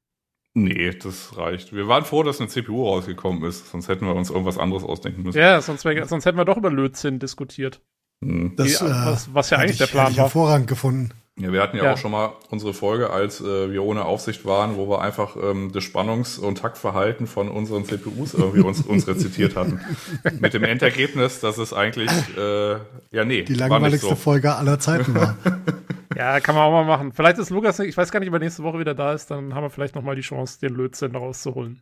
Nee, 0.55 0.91
das 0.91 1.37
reicht. 1.37 1.73
Wir 1.73 1.89
waren 1.89 2.05
froh, 2.05 2.23
dass 2.23 2.39
eine 2.39 2.49
CPU 2.49 2.85
rausgekommen 2.87 3.43
ist, 3.43 3.69
sonst 3.71 3.89
hätten 3.89 4.07
wir 4.07 4.15
uns 4.15 4.31
irgendwas 4.31 4.59
anderes 4.59 4.85
ausdenken 4.85 5.23
müssen. 5.23 5.39
Ja, 5.39 5.61
sonst, 5.61 5.85
wär, 5.85 6.07
sonst 6.07 6.27
hätten 6.27 6.39
wir 6.39 6.45
doch 6.45 6.57
über 6.57 6.71
Lötzinn 6.71 7.19
diskutiert. 7.19 7.81
Hm. 8.23 8.55
Das, 8.55 8.79
Die, 8.79 8.85
was, 8.85 9.35
was 9.35 9.51
ja 9.51 9.59
eigentlich 9.59 9.73
ich, 9.73 9.79
der 9.79 9.87
Plan 9.87 10.13
ich 10.13 10.19
war. 10.19 10.25
hervorragend 10.27 10.69
gefunden. 10.69 11.11
Ja, 11.41 11.53
wir 11.53 11.63
hatten 11.63 11.79
ja, 11.79 11.85
ja, 11.85 11.93
auch 11.95 11.97
schon 11.97 12.11
mal 12.11 12.33
unsere 12.51 12.75
Folge, 12.75 13.11
als 13.11 13.41
äh, 13.41 13.73
wir 13.73 13.83
ohne 13.83 14.05
Aufsicht 14.05 14.45
waren, 14.45 14.77
wo 14.77 14.89
wir 14.91 15.01
einfach 15.01 15.37
ähm, 15.43 15.71
das 15.73 15.85
Spannungs- 15.85 16.39
und 16.39 16.59
Taktverhalten 16.59 17.27
von 17.27 17.49
unseren 17.49 17.87
CPUs 17.87 18.35
irgendwie 18.35 18.61
uns, 18.61 18.83
uns 18.83 19.09
rezitiert 19.09 19.57
hatten. 19.57 19.81
Mit 20.41 20.53
dem 20.53 20.65
Endergebnis, 20.65 21.41
dass 21.41 21.57
es 21.57 21.73
eigentlich, 21.73 22.11
äh, 22.37 22.73
ja, 23.11 23.25
nee. 23.25 23.43
Die 23.43 23.55
langweiligste 23.55 24.09
so. 24.09 24.15
Folge 24.17 24.55
aller 24.55 24.79
Zeiten 24.79 25.15
war. 25.15 25.39
ja, 26.17 26.41
kann 26.41 26.55
man 26.55 26.65
auch 26.65 26.73
mal 26.73 26.85
machen. 26.85 27.13
Vielleicht 27.13 27.39
ist 27.39 27.49
Lukas, 27.49 27.79
ich 27.79 27.97
weiß 27.97 28.11
gar 28.11 28.21
nicht, 28.21 28.29
ob 28.29 28.35
er 28.35 28.41
nächste 28.41 28.63
Woche 28.63 28.79
wieder 28.79 28.95
da 28.95 29.15
ist, 29.15 29.31
dann 29.31 29.55
haben 29.55 29.65
wir 29.65 29.71
vielleicht 29.71 29.95
noch 29.95 30.03
mal 30.03 30.17
die 30.17 30.23
Chance, 30.23 30.61
den 30.61 30.75
Lötzinn 30.75 31.17
rauszuholen. 31.17 31.81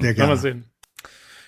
Sehr 0.00 0.14
gerne. 0.14 0.32
Mal 0.32 0.36
sehen. 0.38 0.64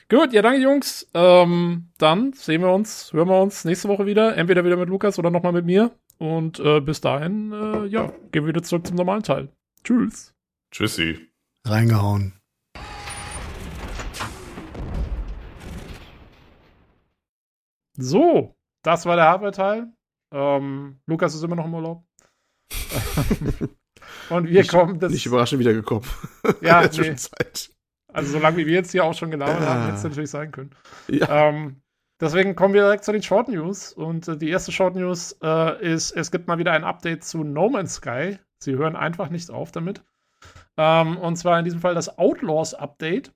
Gut, 0.08 0.32
ja, 0.32 0.42
danke 0.42 0.60
Jungs. 0.60 1.08
Ähm, 1.14 1.88
dann 1.98 2.32
sehen 2.32 2.62
wir 2.62 2.72
uns, 2.72 3.12
hören 3.12 3.28
wir 3.28 3.40
uns 3.40 3.64
nächste 3.64 3.88
Woche 3.88 4.06
wieder. 4.06 4.36
Entweder 4.36 4.64
wieder 4.64 4.76
mit 4.76 4.88
Lukas 4.88 5.18
oder 5.18 5.30
nochmal 5.30 5.52
mit 5.52 5.64
mir. 5.64 5.92
Und 6.20 6.60
äh, 6.60 6.80
bis 6.80 7.00
dahin, 7.00 7.50
äh, 7.50 7.86
ja, 7.86 8.08
gehen 8.30 8.44
wir 8.44 8.48
wieder 8.48 8.62
zurück 8.62 8.86
zum 8.86 8.96
normalen 8.96 9.22
Teil. 9.22 9.48
Tschüss. 9.82 10.34
Tschüssi. 10.70 11.32
Reingehauen. 11.66 12.34
So, 17.96 18.54
das 18.82 19.06
war 19.06 19.16
der 19.16 19.26
Hardware-Teil. 19.26 19.90
Ähm, 20.32 21.00
Lukas 21.06 21.34
ist 21.34 21.42
immer 21.42 21.56
noch 21.56 21.64
im 21.64 21.74
Urlaub. 21.74 22.04
Und 24.28 24.46
wir 24.46 24.60
nicht, 24.60 24.70
kommen 24.70 25.00
das. 25.00 25.12
Nicht 25.12 25.24
überraschend 25.24 25.60
wiedergekommen. 25.60 26.08
Ja, 26.60 26.82
nee. 26.92 27.14
Also, 28.12 28.32
solange 28.32 28.58
wie 28.58 28.66
wir 28.66 28.74
jetzt 28.74 28.92
hier 28.92 29.04
auch 29.04 29.14
schon 29.14 29.30
gelabert 29.30 29.60
haben, 29.60 29.84
hätte 29.84 29.96
es 29.96 30.04
natürlich 30.04 30.30
sein 30.30 30.52
können. 30.52 30.74
Ja. 31.08 31.48
Ähm, 31.48 31.80
Deswegen 32.20 32.54
kommen 32.54 32.74
wir 32.74 32.82
direkt 32.82 33.04
zu 33.04 33.12
den 33.12 33.22
Short 33.22 33.48
News. 33.48 33.92
Und 33.92 34.28
äh, 34.28 34.36
die 34.36 34.50
erste 34.50 34.72
Short 34.72 34.94
News 34.94 35.36
äh, 35.42 35.82
ist, 35.84 36.12
es 36.12 36.30
gibt 36.30 36.48
mal 36.48 36.58
wieder 36.58 36.72
ein 36.72 36.84
Update 36.84 37.24
zu 37.24 37.44
No 37.44 37.68
Man's 37.68 37.94
Sky. 37.94 38.38
Sie 38.58 38.76
hören 38.76 38.94
einfach 38.96 39.30
nicht 39.30 39.50
auf 39.50 39.72
damit. 39.72 40.04
Ähm, 40.76 41.16
und 41.16 41.36
zwar 41.36 41.58
in 41.58 41.64
diesem 41.64 41.80
Fall 41.80 41.94
das 41.94 42.18
Outlaws 42.18 42.74
Update. 42.74 43.32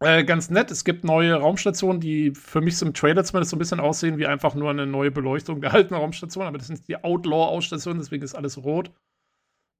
Äh, 0.00 0.24
ganz 0.24 0.48
nett, 0.48 0.70
es 0.70 0.84
gibt 0.84 1.02
neue 1.02 1.34
Raumstationen, 1.34 2.00
die 2.00 2.30
für 2.32 2.60
mich 2.60 2.80
im 2.82 2.94
Trailer 2.94 3.24
zumindest 3.24 3.50
so 3.50 3.56
ein 3.56 3.58
bisschen 3.58 3.80
aussehen 3.80 4.16
wie 4.16 4.26
einfach 4.26 4.54
nur 4.54 4.70
eine 4.70 4.86
neue 4.86 5.10
Beleuchtung 5.10 5.60
der 5.60 5.74
alten 5.74 5.94
Raumstation, 5.94 6.46
aber 6.46 6.56
das 6.56 6.68
sind 6.68 6.86
die 6.86 7.02
Outlaw-Ausstationen, 7.02 7.98
deswegen 7.98 8.22
ist 8.22 8.36
alles 8.36 8.62
rot. 8.62 8.92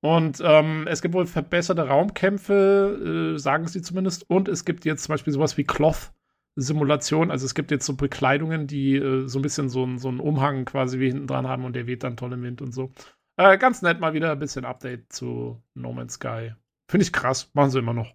Und 0.01 0.41
ähm, 0.45 0.87
es 0.89 1.03
gibt 1.03 1.15
wohl 1.15 1.27
verbesserte 1.27 1.87
Raumkämpfe, 1.87 3.35
äh, 3.35 3.39
sagen 3.39 3.69
sie 3.69 3.83
zumindest. 3.83 4.29
Und 4.29 4.49
es 4.49 4.65
gibt 4.65 4.85
jetzt 4.85 5.05
zum 5.05 5.13
Beispiel 5.13 5.33
sowas 5.33 5.57
wie 5.57 5.65
Cloth, 5.65 6.13
Simulation. 6.61 7.31
Also 7.31 7.47
es 7.47 7.55
gibt 7.55 7.71
jetzt 7.71 7.87
so 7.87 7.95
Bekleidungen, 7.95 8.67
die 8.67 8.97
äh, 8.97 9.29
so 9.29 9.39
ein 9.39 9.43
bisschen 9.43 9.69
so, 9.69 9.89
so 9.97 10.09
einen 10.09 10.21
Umhang 10.21 10.65
quasi 10.65 10.99
wie 10.99 11.09
hinten 11.09 11.29
dran 11.29 11.47
haben 11.47 11.65
und 11.65 11.75
der 11.75 11.87
weht 11.87 12.03
dann 12.03 12.17
toll 12.17 12.33
im 12.33 12.43
Wind 12.43 12.61
und 12.61 12.73
so. 12.73 12.93
Äh, 13.37 13.59
ganz 13.59 13.83
nett 13.83 14.01
mal 14.01 14.15
wieder 14.15 14.33
ein 14.33 14.39
bisschen 14.39 14.65
Update 14.65 15.13
zu 15.13 15.63
No 15.75 15.93
Man's 15.93 16.15
Sky. 16.15 16.53
Finde 16.91 17.05
ich 17.05 17.13
krass. 17.13 17.51
Machen 17.55 17.71
sie 17.71 17.79
immer 17.79 17.95
noch. 17.95 18.15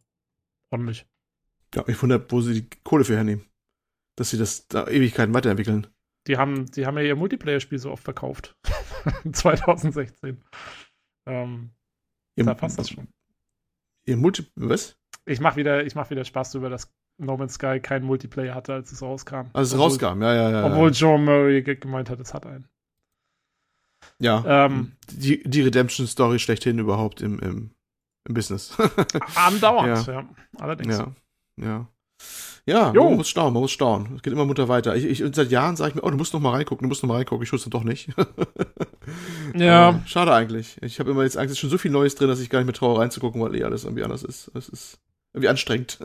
Ordentlich. 0.70 1.08
Ja, 1.74 1.84
ich 1.88 2.02
wundere, 2.02 2.26
wo 2.30 2.42
sie 2.42 2.62
die 2.62 2.70
Kohle 2.84 3.06
für 3.06 3.16
hernehmen. 3.16 3.46
Dass 4.18 4.32
sie 4.32 4.38
das 4.38 4.68
da 4.68 4.88
Ewigkeiten 4.88 5.34
weiterentwickeln. 5.34 5.88
Die 6.28 6.38
haben, 6.38 6.66
die 6.72 6.86
haben 6.86 6.98
ja 6.98 7.04
ihr 7.04 7.16
Multiplayer-Spiel 7.16 7.80
so 7.80 7.92
oft 7.92 8.04
verkauft. 8.04 8.58
2016. 9.32 10.44
Ähm, 11.26 11.72
Ihr, 12.36 12.46
da 12.46 12.54
passt 12.54 12.80
das 12.80 12.90
schon. 12.90 13.08
Ihr 14.06 14.18
Multi... 14.18 14.46
Was? 14.56 14.98
Ich 15.26 15.40
mach 15.40 15.56
wieder, 15.56 15.86
ich 15.86 15.96
mach 15.96 16.10
wieder 16.10 16.26
Spaß 16.26 16.52
darüber, 16.52 16.70
dass 16.70 16.94
No 17.18 17.38
Man's 17.38 17.54
Sky 17.54 17.80
keinen 17.80 18.06
Multiplayer 18.06 18.56
hatte, 18.56 18.74
als 18.74 18.92
es 18.92 19.02
rauskam. 19.02 19.48
Als 19.54 19.70
es 19.70 19.74
obwohl, 19.74 19.88
rauskam, 19.88 20.22
ja, 20.22 20.34
ja, 20.34 20.50
ja. 20.50 20.66
Obwohl 20.66 20.92
Joe 20.92 21.18
Murray 21.18 21.62
gemeint 21.62 22.10
hat, 22.10 22.20
es 22.20 22.34
hat 22.34 22.46
einen. 22.46 22.68
Ja. 24.20 24.66
Ähm, 24.66 24.94
die, 25.12 25.44
die 25.44 25.62
Redemption-Story 25.62 26.40
schlechthin 26.40 26.80
überhaupt 26.80 27.22
im, 27.22 27.40
im, 27.40 27.72
im 28.28 28.34
Business. 28.34 28.76
Andauernd, 29.36 30.08
ja. 30.08 30.14
ja. 30.14 30.30
Allerdings. 30.58 30.98
Ja, 30.98 31.12
ja. 31.58 31.88
Ja, 32.66 32.94
jo. 32.94 33.04
man 33.04 33.18
muss 33.18 33.28
staunen, 33.28 33.54
man 33.54 33.62
muss 33.62 33.72
staunen. 33.72 34.16
Es 34.16 34.22
geht 34.22 34.32
immer 34.32 34.46
munter 34.46 34.70
weiter. 34.70 34.96
Ich, 34.96 35.04
ich, 35.04 35.36
seit 35.36 35.52
Jahren 35.52 35.76
sage 35.76 35.90
ich 35.90 35.96
mir, 35.96 36.04
oh, 36.04 36.10
du 36.10 36.16
musst 36.16 36.34
noch 36.34 36.40
mal 36.40 36.52
reingucken, 36.52 36.86
du 36.86 36.88
musst 36.88 37.04
noch 37.04 37.10
mal 37.10 37.16
reingucken. 37.16 37.44
Ich 37.44 37.52
wusste 37.52 37.70
doch 37.70 37.84
nicht. 37.84 38.10
ja. 39.54 39.90
Ähm, 39.90 40.04
schade 40.06 40.34
eigentlich. 40.34 40.82
Ich 40.82 41.00
habe 41.00 41.12
immer 41.12 41.24
jetzt 41.24 41.38
eigentlich 41.38 41.60
schon 41.60 41.70
so 41.70 41.78
viel 41.78 41.92
Neues 41.92 42.16
drin, 42.16 42.30
dass 42.30 42.40
ich 42.40 42.50
gar 42.50 42.60
nicht 42.60 42.68
mehr 42.68 42.74
traue 42.74 43.00
reinzugucken, 43.00 43.42
weil 43.42 43.56
eh 43.56 43.66
alles 43.66 43.84
irgendwie 43.84 44.04
anders 44.04 44.24
ist. 44.24 44.50
Es 44.54 44.70
ist 44.70 45.00
irgendwie 45.34 45.50
anstrengend. 45.50 46.00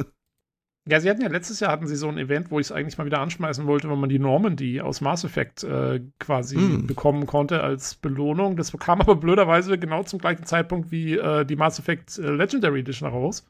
Ja, 0.91 1.01
sie 1.01 1.11
hatten 1.11 1.21
ja 1.21 1.29
letztes 1.29 1.61
Jahr 1.61 1.71
hatten 1.71 1.87
sie 1.87 1.97
so 1.97 2.09
ein 2.09 2.17
Event, 2.17 2.51
wo 2.51 2.59
ich 2.59 2.69
es 2.69 2.73
eigentlich 2.73 2.97
mal 2.97 3.05
wieder 3.05 3.21
anschmeißen 3.21 3.67
wollte, 3.67 3.91
wo 3.91 3.97
man 3.97 4.09
die 4.09 4.19
Normandy 4.19 4.81
aus 4.81 5.03
Mass 5.03 5.23
Effect 5.23 5.63
äh, 5.63 6.01
quasi 6.19 6.57
mm. 6.57 6.87
bekommen 6.87 7.27
konnte 7.27 7.63
als 7.63 7.95
Belohnung. 7.97 8.57
Das 8.57 8.73
kam 8.73 9.03
aber 9.03 9.17
blöderweise 9.17 9.79
genau 9.79 10.03
zum 10.05 10.19
gleichen 10.19 10.45
Zeitpunkt 10.45 10.91
wie 10.91 11.19
äh, 11.19 11.45
die 11.45 11.57
Mass 11.57 11.79
Effect 11.79 12.17
äh, 12.19 12.31
Legendary 12.31 12.81
Edition 12.81 13.09
raus. 13.09 13.47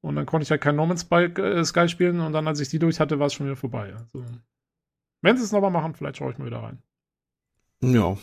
Und 0.00 0.14
dann 0.14 0.26
konnte 0.26 0.44
ich 0.44 0.50
halt 0.52 0.60
kein 0.60 0.76
No 0.76 0.86
Man's 0.86 1.00
Sky, 1.00 1.24
äh, 1.24 1.64
Sky 1.64 1.88
spielen 1.88 2.20
und 2.20 2.32
dann, 2.32 2.46
als 2.46 2.60
ich 2.60 2.68
die 2.68 2.78
durch 2.78 3.00
hatte, 3.00 3.18
war 3.18 3.26
es 3.26 3.34
schon 3.34 3.46
wieder 3.46 3.56
vorbei. 3.56 3.92
Also, 3.94 4.24
wenn 5.22 5.36
sie 5.36 5.42
es 5.42 5.50
nochmal 5.50 5.72
machen, 5.72 5.94
vielleicht 5.94 6.18
schaue 6.18 6.30
ich 6.30 6.38
mal 6.38 6.46
wieder 6.46 6.62
rein. 6.62 6.78
Ja. 7.80 8.16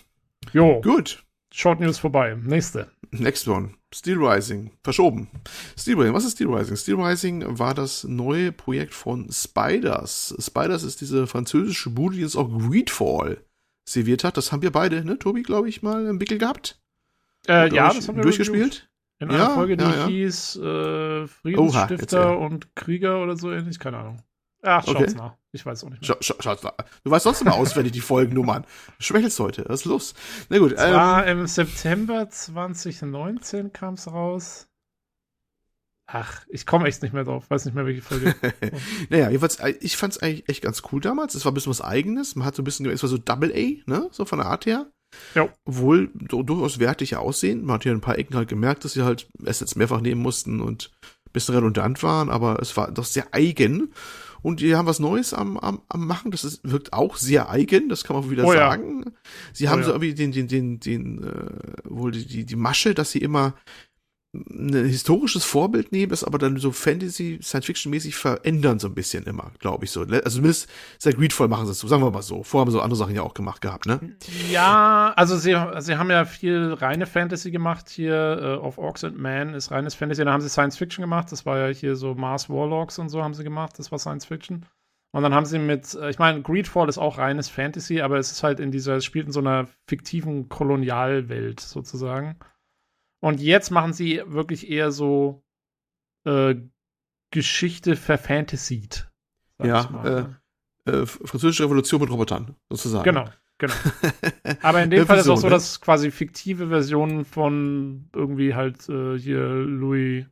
Jo. 0.54 0.80
Gut. 0.80 1.26
Short 1.58 1.80
News 1.80 1.98
vorbei. 1.98 2.36
Nächste. 2.44 2.92
Next 3.12 3.48
one. 3.48 3.70
Steel 3.94 4.18
Rising. 4.18 4.72
Verschoben. 4.84 5.30
Steel 5.80 5.96
Rising. 5.96 6.14
Was 6.14 6.26
ist 6.26 6.34
Steel 6.34 6.54
Rising? 6.54 6.76
Steel 6.76 6.96
Rising 6.96 7.58
war 7.58 7.74
das 7.74 8.04
neue 8.04 8.52
Projekt 8.52 8.94
von 8.94 9.32
Spiders. 9.32 10.36
Spiders 10.38 10.84
ist 10.84 11.00
diese 11.00 11.28
französische 11.28 11.92
Bude, 11.92 12.18
die 12.18 12.24
jetzt 12.24 12.36
auch 12.36 12.50
Greedfall 12.50 13.38
serviert 13.88 14.26
hat. 14.26 14.36
Das 14.36 14.52
haben 14.52 14.64
wir 14.64 14.72
beide, 14.74 15.06
ne, 15.06 15.18
Tobi, 15.18 15.44
glaube 15.44 15.70
ich, 15.70 15.82
mal 15.82 16.06
im 16.08 16.20
Wickel 16.20 16.40
gehabt. 16.40 16.78
Äh, 17.48 17.74
ja, 17.74 17.94
das 17.94 18.10
haben 18.10 18.18
wir 18.18 18.24
durchgespielt. 18.24 18.90
In 19.20 19.30
einer 19.30 19.40
ja, 19.40 19.50
Folge, 19.52 19.78
die 19.78 19.86
ja, 19.86 19.96
ja. 19.96 20.08
hieß 20.08 20.58
äh, 20.58 21.28
Friedensstifter 21.28 22.38
Oha, 22.38 22.46
und 22.46 22.76
Krieger 22.76 23.24
oder 23.24 23.38
so 23.38 23.54
ähnlich. 23.54 23.80
Keine 23.80 24.00
Ahnung. 24.00 24.22
Ach, 24.62 24.84
schaut's 24.84 25.14
okay. 25.14 25.16
nach. 25.16 25.38
Ich 25.56 25.66
weiß 25.66 25.86
auch 25.86 25.90
nicht 25.90 26.08
mehr. 26.08 26.18
Schaut's 26.20 26.64
nach. 26.64 26.74
Du 27.04 27.12
weißt 27.12 27.24
sonst 27.24 27.42
immer 27.42 27.54
auswendig 27.56 27.94
die 27.94 28.02
Folgennummern. 28.02 28.66
Schwächelst 29.00 29.40
heute. 29.40 29.64
Was 29.68 29.82
ist 29.82 29.86
los? 29.86 30.14
Na 30.50 30.60
gut. 30.60 30.74
Es 30.74 30.84
ähm, 30.84 30.94
war 30.94 31.26
im 31.26 31.48
September 31.48 32.30
2019 32.30 33.72
kam's 33.72 34.08
raus. 34.08 34.68
Ach, 36.08 36.46
ich 36.50 36.66
komme 36.66 36.88
echt 36.88 37.02
nicht 37.02 37.14
mehr 37.14 37.24
drauf. 37.24 37.50
Weiß 37.50 37.66
nicht 37.66 37.74
mehr, 37.74 37.86
welche 37.86 38.02
Folge. 38.02 38.36
naja, 39.10 39.30
jedenfalls, 39.30 39.56
äh, 39.62 39.74
ich 39.80 39.98
fand's 39.98 40.18
eigentlich 40.18 40.48
echt 40.50 40.62
ganz 40.62 40.84
cool 40.92 41.00
damals. 41.00 41.34
Es 41.36 41.46
war 41.46 41.52
ein 41.52 41.56
bisschen 41.56 41.72
was 41.72 41.82
Eigenes. 41.82 42.36
Man 42.36 42.46
hat 42.46 42.56
so 42.56 42.62
ein 42.62 42.66
bisschen, 42.66 42.86
es 42.88 43.02
war 43.02 43.10
so 43.10 43.18
Double 43.18 43.52
A, 43.52 43.90
ne? 43.90 44.10
So 44.12 44.26
von 44.26 44.40
der 44.40 44.48
Art 44.48 44.66
her. 44.66 44.92
Ja. 45.34 45.48
Obwohl 45.64 46.12
durchaus 46.14 46.80
wertig 46.80 47.16
aussehen. 47.16 47.64
Man 47.64 47.76
hat 47.76 47.84
hier 47.84 47.94
ein 47.94 48.02
paar 48.02 48.20
Ecken 48.20 48.36
halt 48.36 48.50
gemerkt, 48.50 48.84
dass 48.84 48.94
sie 48.94 49.04
halt 49.04 49.30
Assets 49.46 49.78
mehrfach 49.78 50.02
nehmen 50.02 50.22
mussten 50.22 50.60
und 50.60 50.92
ein 51.04 51.32
bisschen 51.32 51.56
redundant 51.56 52.04
waren, 52.04 52.30
aber 52.30 52.60
es 52.62 52.76
war 52.76 52.92
doch 52.92 53.06
sehr 53.06 53.34
eigen. 53.34 53.94
Und 54.46 54.60
die 54.60 54.76
haben 54.76 54.86
was 54.86 55.00
Neues 55.00 55.34
am, 55.34 55.58
am, 55.58 55.82
am 55.90 56.06
machen. 56.06 56.30
Das 56.30 56.44
ist, 56.44 56.60
wirkt 56.62 56.94
auch 56.94 57.16
sehr 57.16 57.50
eigen, 57.50 57.90
das 57.90 58.04
kann 58.04 58.16
man 58.16 58.30
wieder 58.30 58.46
oh, 58.46 58.54
sagen. 58.54 59.02
Ja. 59.04 59.12
Sie 59.54 59.70
haben 59.70 59.82
oh, 59.82 59.86
so 59.86 59.90
irgendwie 59.90 60.14
den, 60.14 60.32
den, 60.32 60.48
den, 60.48 60.80
den, 60.80 61.24
äh, 61.24 61.90
wohl 61.90 62.12
die, 62.12 62.28
die, 62.28 62.46
die 62.46 62.56
Masche, 62.56 62.94
dass 62.94 63.10
sie 63.10 63.18
immer 63.18 63.56
ein 64.50 64.74
historisches 64.74 65.44
Vorbild 65.44 65.92
nehmen, 65.92 66.10
das 66.10 66.24
aber 66.24 66.38
dann 66.38 66.58
so 66.58 66.72
Fantasy, 66.72 67.40
Science-Fiction-mäßig 67.42 68.16
verändern 68.16 68.80
so 68.80 68.88
ein 68.88 68.96
bisschen 68.96 69.24
immer, 69.26 69.52
glaube 69.60 69.86
ich 69.86 69.92
so. 69.92 70.02
Also 70.02 70.38
zumindest 70.38 70.70
sehr 70.98 71.14
greedvoll 71.14 71.48
machen 71.48 71.66
sie 71.66 71.72
es 71.72 71.80
so, 71.80 71.88
sagen 71.88 72.04
wir 72.04 72.12
mal 72.12 72.22
so. 72.22 72.44
Vorher 72.44 72.66
haben 72.66 72.72
sie 72.72 72.78
so 72.78 72.82
andere 72.82 72.98
Sachen 72.98 73.16
ja 73.16 73.22
auch 73.22 73.34
gemacht 73.34 73.62
gehabt, 73.62 73.86
ne? 73.86 74.00
Ja, 74.50 75.14
also 75.16 75.38
sie, 75.38 75.56
sie 75.80 75.98
haben 75.98 76.10
ja 76.10 76.26
viel 76.26 76.74
reine 76.74 77.06
Fantasy 77.06 77.52
gemacht 77.52 77.90
hier. 77.90 78.60
Uh, 78.62 78.66
auf 78.66 78.78
Orcs 78.78 79.04
and 79.04 79.18
Man 79.18 79.54
ist 79.54 79.72
reines 79.72 79.96
Fantasy. 79.96 80.24
Dann 80.24 80.34
haben 80.34 80.42
sie 80.42 80.50
Science-Fiction 80.50 81.02
gemacht. 81.02 81.32
Das 81.32 81.46
war 81.46 81.58
ja 81.58 81.68
hier 81.68 81.96
so 81.96 82.16
Mars 82.16 82.50
Warlocks 82.50 83.00
und 83.00 83.10
so 83.10 83.24
haben 83.24 83.34
sie 83.34 83.44
gemacht. 83.44 83.78
Das 83.78 83.92
war 83.92 84.00
Science-Fiction. 84.00 84.66
Und 85.16 85.24
dann 85.24 85.34
haben 85.34 85.46
sie 85.46 85.60
mit, 85.60 85.94
äh, 85.94 86.10
ich 86.10 86.20
meine, 86.20 86.42
Greedfall 86.42 86.90
ist 86.90 86.98
auch 86.98 87.18
reines 87.18 87.48
Fantasy, 87.48 88.02
aber 88.02 88.18
es 88.18 88.32
ist 88.32 88.44
halt 88.44 88.60
in 88.60 88.72
dieser, 88.72 88.98
es 88.98 89.06
spielt 89.06 89.28
in 89.28 89.32
so 89.32 89.40
einer 89.40 89.68
fiktiven 89.88 90.50
Kolonialwelt 90.50 91.62
sozusagen. 91.62 92.36
Und 93.26 93.42
jetzt 93.42 93.72
machen 93.72 93.92
sie 93.92 94.22
wirklich 94.28 94.70
eher 94.70 94.92
so 94.92 95.44
äh, 96.26 96.54
Geschichte 97.32 97.96
verfantasied. 97.96 99.10
Ja, 99.64 100.38
äh, 100.86 100.92
äh, 100.92 101.08
französische 101.08 101.64
Revolution 101.64 102.02
mit 102.02 102.12
Robotern, 102.12 102.56
sozusagen. 102.70 103.04
Genau, 103.04 103.26
genau. 103.58 103.74
Aber 104.62 104.84
in 104.84 104.92
dem 104.92 105.08
Fall 105.08 105.18
ist 105.18 105.24
es 105.24 105.30
auch 105.30 105.38
so, 105.38 105.48
ne? 105.48 105.54
dass 105.54 105.82
quasi 105.82 106.12
fiktive 106.12 106.68
Versionen 106.68 107.26
von 107.26 108.12
irgendwie 108.14 108.54
halt 108.54 108.88
äh, 108.90 109.18
hier 109.18 109.44
Louis, 109.44 110.28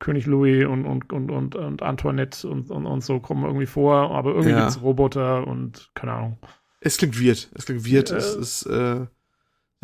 König 0.00 0.26
Louis 0.26 0.66
und, 0.66 0.86
und, 0.86 1.12
und, 1.12 1.30
und, 1.30 1.54
und 1.54 1.82
Antoinette 1.82 2.48
und, 2.48 2.68
und, 2.68 2.84
und 2.84 3.04
so 3.04 3.20
kommen 3.20 3.44
irgendwie 3.44 3.66
vor, 3.66 4.10
aber 4.10 4.30
irgendwie 4.30 4.50
ja. 4.50 4.58
gibt 4.58 4.70
es 4.70 4.82
Roboter 4.82 5.46
und 5.46 5.92
keine 5.94 6.14
Ahnung. 6.14 6.38
Es 6.80 6.96
klingt 6.96 7.22
weird. 7.24 7.48
Es 7.54 7.66
klingt 7.66 7.88
weird. 7.88 8.10
Äh, 8.10 8.16
es 8.16 8.34
ist, 8.34 8.66
äh, 8.66 9.06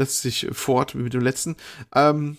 setzt 0.00 0.22
sich 0.22 0.48
fort 0.52 0.94
mit 0.94 1.12
dem 1.12 1.20
letzten. 1.20 1.56
Ähm, 1.94 2.38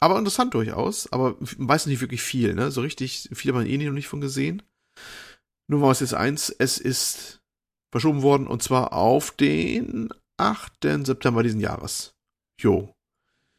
aber 0.00 0.18
interessant 0.18 0.54
durchaus, 0.54 1.10
aber 1.12 1.36
weiß 1.40 1.86
nicht 1.86 2.00
wirklich 2.00 2.22
viel, 2.22 2.54
ne? 2.54 2.70
So 2.70 2.82
richtig 2.82 3.30
viel 3.32 3.50
hat 3.50 3.56
man 3.56 3.66
eh 3.66 3.78
noch 3.78 3.92
nicht 3.92 4.08
von 4.08 4.20
gesehen. 4.20 4.62
Nur 5.68 5.80
war 5.80 5.90
es 5.90 6.00
jetzt 6.00 6.14
eins, 6.14 6.50
es 6.50 6.78
ist 6.78 7.40
verschoben 7.90 8.22
worden 8.22 8.46
und 8.46 8.62
zwar 8.62 8.92
auf 8.92 9.30
den 9.32 10.10
8. 10.36 10.72
September 11.04 11.42
diesen 11.42 11.60
Jahres. 11.60 12.14
Jo. 12.60 12.94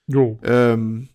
Jo. 0.07 0.39
Ähm, 0.43 1.09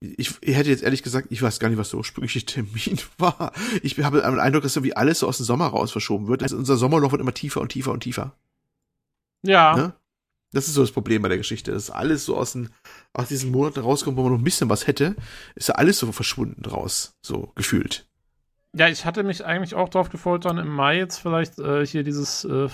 ich, 0.00 0.32
ich 0.40 0.56
hätte 0.56 0.70
jetzt 0.70 0.82
ehrlich 0.82 1.02
gesagt, 1.02 1.28
ich 1.30 1.42
weiß 1.42 1.58
gar 1.58 1.68
nicht, 1.68 1.78
was 1.78 1.90
der 1.90 1.98
ursprüngliche 1.98 2.42
Termin 2.46 2.98
war. 3.18 3.52
Ich 3.82 3.98
habe 3.98 4.22
den 4.22 4.40
Eindruck, 4.40 4.62
dass 4.62 4.76
irgendwie 4.76 4.96
alles 4.96 5.20
so 5.20 5.28
aus 5.28 5.38
dem 5.38 5.46
Sommer 5.46 5.66
raus 5.66 5.92
verschoben 5.92 6.28
wird. 6.28 6.42
Also 6.42 6.56
unser 6.56 6.76
Sommerloch 6.76 7.12
wird 7.12 7.20
immer 7.20 7.34
tiefer 7.34 7.60
und 7.60 7.70
tiefer 7.70 7.92
und 7.92 8.00
tiefer. 8.00 8.36
Ja. 9.42 9.76
Ne? 9.76 9.94
Das 10.52 10.66
ist 10.66 10.74
so 10.74 10.80
das 10.80 10.92
Problem 10.92 11.22
bei 11.22 11.28
der 11.28 11.38
Geschichte. 11.38 11.72
dass 11.72 11.90
alles 11.90 12.24
so 12.24 12.36
aus, 12.36 12.52
den, 12.52 12.70
aus 13.12 13.28
diesen 13.28 13.50
Monaten 13.50 13.80
rauskommt, 13.80 14.16
wo 14.16 14.22
man 14.22 14.32
noch 14.32 14.38
ein 14.38 14.44
bisschen 14.44 14.68
was 14.68 14.86
hätte, 14.86 15.14
ist 15.54 15.68
ja 15.68 15.76
alles 15.76 15.98
so 15.98 16.10
verschwunden 16.12 16.62
draus, 16.62 17.16
so 17.22 17.52
gefühlt. 17.54 18.06
Ja, 18.76 18.88
ich 18.88 19.04
hatte 19.04 19.22
mich 19.22 19.44
eigentlich 19.44 19.74
auch 19.74 19.88
drauf 19.88 20.10
gefreut, 20.10 20.44
dann 20.44 20.58
im 20.58 20.68
Mai 20.68 20.98
jetzt 20.98 21.18
vielleicht 21.18 21.58
äh, 21.58 21.84
hier 21.86 22.04
dieses 22.04 22.44
äh, 22.44 22.68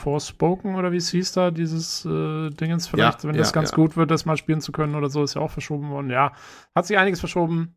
Forspoken 0.00 0.76
oder 0.76 0.92
wie 0.92 0.96
es 0.96 1.10
hieß 1.10 1.32
da, 1.32 1.50
dieses 1.50 2.04
äh, 2.04 2.50
Dingens 2.50 2.88
vielleicht, 2.88 3.22
ja, 3.22 3.28
wenn 3.28 3.34
ja, 3.34 3.40
das 3.40 3.52
ganz 3.52 3.70
ja. 3.70 3.76
gut 3.76 3.96
wird, 3.96 4.10
das 4.10 4.24
mal 4.24 4.36
spielen 4.36 4.60
zu 4.60 4.72
können 4.72 4.94
oder 4.94 5.10
so, 5.10 5.22
ist 5.22 5.34
ja 5.34 5.40
auch 5.40 5.50
verschoben 5.50 5.90
worden. 5.90 6.10
Ja, 6.10 6.32
hat 6.74 6.86
sich 6.86 6.98
einiges 6.98 7.20
verschoben. 7.20 7.76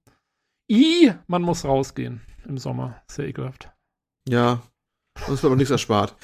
I, 0.71 1.13
man 1.27 1.41
muss 1.41 1.65
rausgehen 1.65 2.21
im 2.47 2.57
Sommer. 2.57 3.01
Sehr 3.07 3.27
ekelhaft. 3.27 3.71
Ja, 4.27 4.61
uns 5.27 5.44
wird 5.44 5.52
noch 5.52 5.57
nichts 5.57 5.72
erspart. 5.72 6.15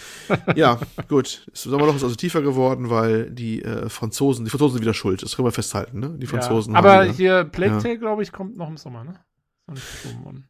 ja, 0.55 0.79
gut. 1.07 1.45
Das 1.51 1.63
Sommerloch 1.63 1.95
ist 1.95 2.03
also 2.03 2.15
tiefer 2.15 2.41
geworden, 2.41 2.89
weil 2.89 3.29
die 3.29 3.63
äh, 3.63 3.89
Franzosen, 3.89 4.45
die 4.45 4.51
Franzosen 4.51 4.73
sind 4.75 4.81
wieder 4.81 4.93
schuld. 4.93 5.21
Das 5.23 5.35
können 5.35 5.47
wir 5.47 5.51
festhalten, 5.51 5.99
ne? 5.99 6.15
Die 6.17 6.27
Franzosen. 6.27 6.73
Ja, 6.73 6.79
aber 6.79 7.03
wieder, 7.03 7.13
hier 7.13 7.43
Plague 7.45 7.77
Tale, 7.77 7.93
ja. 7.93 7.99
glaube 7.99 8.23
ich, 8.23 8.31
kommt 8.31 8.57
noch 8.57 8.67
im 8.67 8.77
Sommer, 8.77 9.03
ne? 9.03 9.11
Ist 9.11 9.67
noch 9.67 9.75
nicht 9.75 9.83
verschoben 9.83 10.25
worden. 10.25 10.49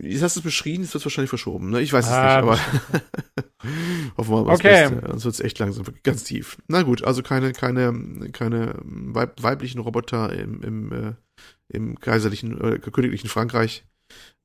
Jetzt 0.00 0.22
hast 0.22 0.36
du 0.36 0.40
es 0.40 0.44
beschrieben, 0.44 0.84
es 0.84 0.94
wird 0.94 1.04
wahrscheinlich 1.04 1.30
verschoben, 1.30 1.70
ne? 1.70 1.80
Ich 1.80 1.92
weiß 1.92 2.06
ah, 2.08 2.10
es 2.10 2.36
nicht, 2.36 2.42
aber 2.42 2.58
hoffen 4.16 4.34
wir 4.34 4.44
mal 4.44 4.54
okay. 4.54 4.88
Beste. 4.88 5.02
Sonst 5.08 5.24
wird 5.24 5.34
es 5.34 5.40
echt 5.40 5.58
langsam, 5.58 5.84
ganz 6.02 6.24
tief. 6.24 6.58
Na 6.68 6.82
gut, 6.82 7.02
also 7.04 7.22
keine, 7.22 7.52
keine, 7.52 8.30
keine 8.32 8.74
weib 8.82 9.42
weiblichen 9.42 9.80
Roboter 9.80 10.32
im, 10.32 10.62
im, 10.62 10.92
äh, 10.92 11.12
im 11.68 11.98
kaiserlichen, 11.98 12.60
äh, 12.60 12.78
königlichen 12.78 13.28
Frankreich. 13.28 13.84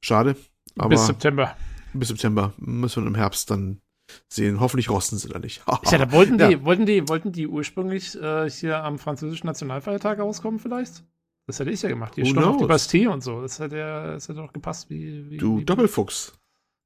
Schade. 0.01 0.35
Aber 0.77 0.89
Bis 0.89 1.05
September 1.05 1.55
bis 1.99 2.09
September. 2.09 2.53
Müssen 2.57 3.03
wir 3.03 3.07
im 3.07 3.15
Herbst 3.15 3.49
dann 3.51 3.81
sehen. 4.27 4.59
Hoffentlich 4.59 4.89
rosten 4.89 5.17
sie 5.17 5.29
da 5.29 5.39
nicht. 5.39 5.63
ja, 5.91 5.97
da 5.97 6.11
wollten 6.11 6.37
die, 6.37 6.43
ja. 6.43 6.63
wollten 6.63 6.85
die, 6.85 7.07
wollten 7.07 7.31
die 7.31 7.47
ursprünglich 7.47 8.19
äh, 8.21 8.49
hier 8.49 8.83
am 8.83 8.99
französischen 8.99 9.47
Nationalfeiertag 9.47 10.19
rauskommen 10.19 10.59
vielleicht? 10.59 11.03
Das 11.47 11.59
hätte 11.59 11.71
ich 11.71 11.81
ja 11.81 11.89
gemacht. 11.89 12.15
Hier 12.15 12.25
stand 12.25 12.45
auf 12.45 12.57
die 12.57 12.65
Bastille 12.65 13.11
und 13.11 13.21
so. 13.21 13.41
Das 13.41 13.59
hätte 13.59 13.77
ja, 13.77 14.13
das 14.13 14.27
hätte 14.27 14.39
doch 14.39 14.53
gepasst 14.53 14.89
wie, 14.89 15.29
wie 15.29 15.37
Du 15.37 15.59
wie, 15.59 15.65
Doppelfuchs. 15.65 16.33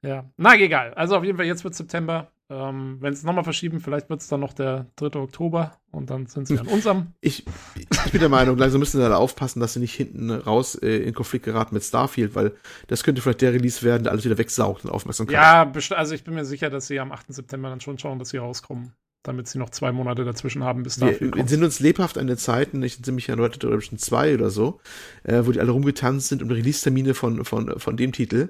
Ja. 0.02 0.30
Na, 0.38 0.56
egal. 0.56 0.94
Also 0.96 1.16
auf 1.16 1.24
jeden 1.24 1.38
Fall, 1.38 1.46
jetzt 1.46 1.64
wird 1.64 1.76
September. 1.76 2.32
Ähm, 2.52 2.98
Wenn 3.00 3.14
es 3.14 3.24
nochmal 3.24 3.44
verschieben, 3.44 3.80
vielleicht 3.80 4.10
wird 4.10 4.22
es 4.22 4.28
dann 4.28 4.40
noch 4.40 4.54
der 4.54 4.88
3. 4.96 5.20
Oktober 5.20 5.78
und 5.92 6.10
dann 6.10 6.26
sind 6.26 6.48
sie 6.48 6.58
an 6.58 6.68
unserem. 6.68 7.14
Ich, 7.22 7.46
ich 7.76 8.12
bin 8.12 8.20
der 8.20 8.30
Meinung, 8.30 8.58
langsam 8.58 8.80
müssen 8.80 9.00
sie 9.00 9.08
da 9.08 9.16
aufpassen, 9.16 9.60
dass 9.60 9.74
sie 9.74 9.80
nicht 9.80 9.94
hinten 9.94 10.32
raus 10.32 10.74
äh, 10.76 10.98
in 10.98 11.14
Konflikt 11.14 11.46
geraten 11.46 11.76
mit 11.76 11.84
Starfield, 11.84 12.34
weil 12.34 12.54
das 12.88 13.04
könnte 13.04 13.22
vielleicht 13.22 13.42
der 13.42 13.54
Release 13.54 13.84
werden, 13.84 14.04
der 14.04 14.12
alles 14.12 14.26
wieder 14.26 14.38
wegsaugt 14.38 14.84
in 14.84 14.90
Aufmerksamkeit. 14.90 15.36
Ja, 15.36 15.72
also 15.96 16.16
ich 16.16 16.24
bin 16.24 16.34
mir 16.34 16.46
sicher, 16.46 16.72
dass 16.72 16.88
sie 16.88 17.00
am 17.00 17.12
8. 17.12 17.34
September 17.34 17.70
dann 17.70 17.82
schon 17.82 18.00
schauen, 18.00 18.18
dass 18.18 18.30
sie 18.30 18.38
rauskommen 18.38 18.94
damit 19.24 19.48
sie 19.48 19.60
noch 19.60 19.70
zwei 19.70 19.92
Monate 19.92 20.24
dazwischen 20.24 20.64
haben, 20.64 20.84
bis 20.84 20.96
Starfield 20.96 21.22
wir, 21.22 21.32
kommt. 21.32 21.50
Sind 21.50 21.64
uns 21.64 21.80
lebhaft 21.80 22.18
an 22.18 22.28
der 22.28 22.38
Zeiten, 22.38 22.82
ich 22.84 22.96
sind 22.96 23.16
mich 23.16 23.30
an 23.32 23.40
Red 23.40 23.56
Dead 23.56 23.66
Redemption 23.66 24.00
2 24.00 24.36
oder 24.36 24.50
so, 24.50 24.80
äh, 25.24 25.42
wo 25.44 25.52
die 25.52 25.60
alle 25.60 25.72
rumgetanzt 25.72 26.30
sind 26.30 26.42
um 26.42 26.50
Release-Termine 26.50 27.14
von, 27.14 27.44
von, 27.44 27.80
von 27.80 27.98
dem 27.98 28.14
Titel. 28.14 28.50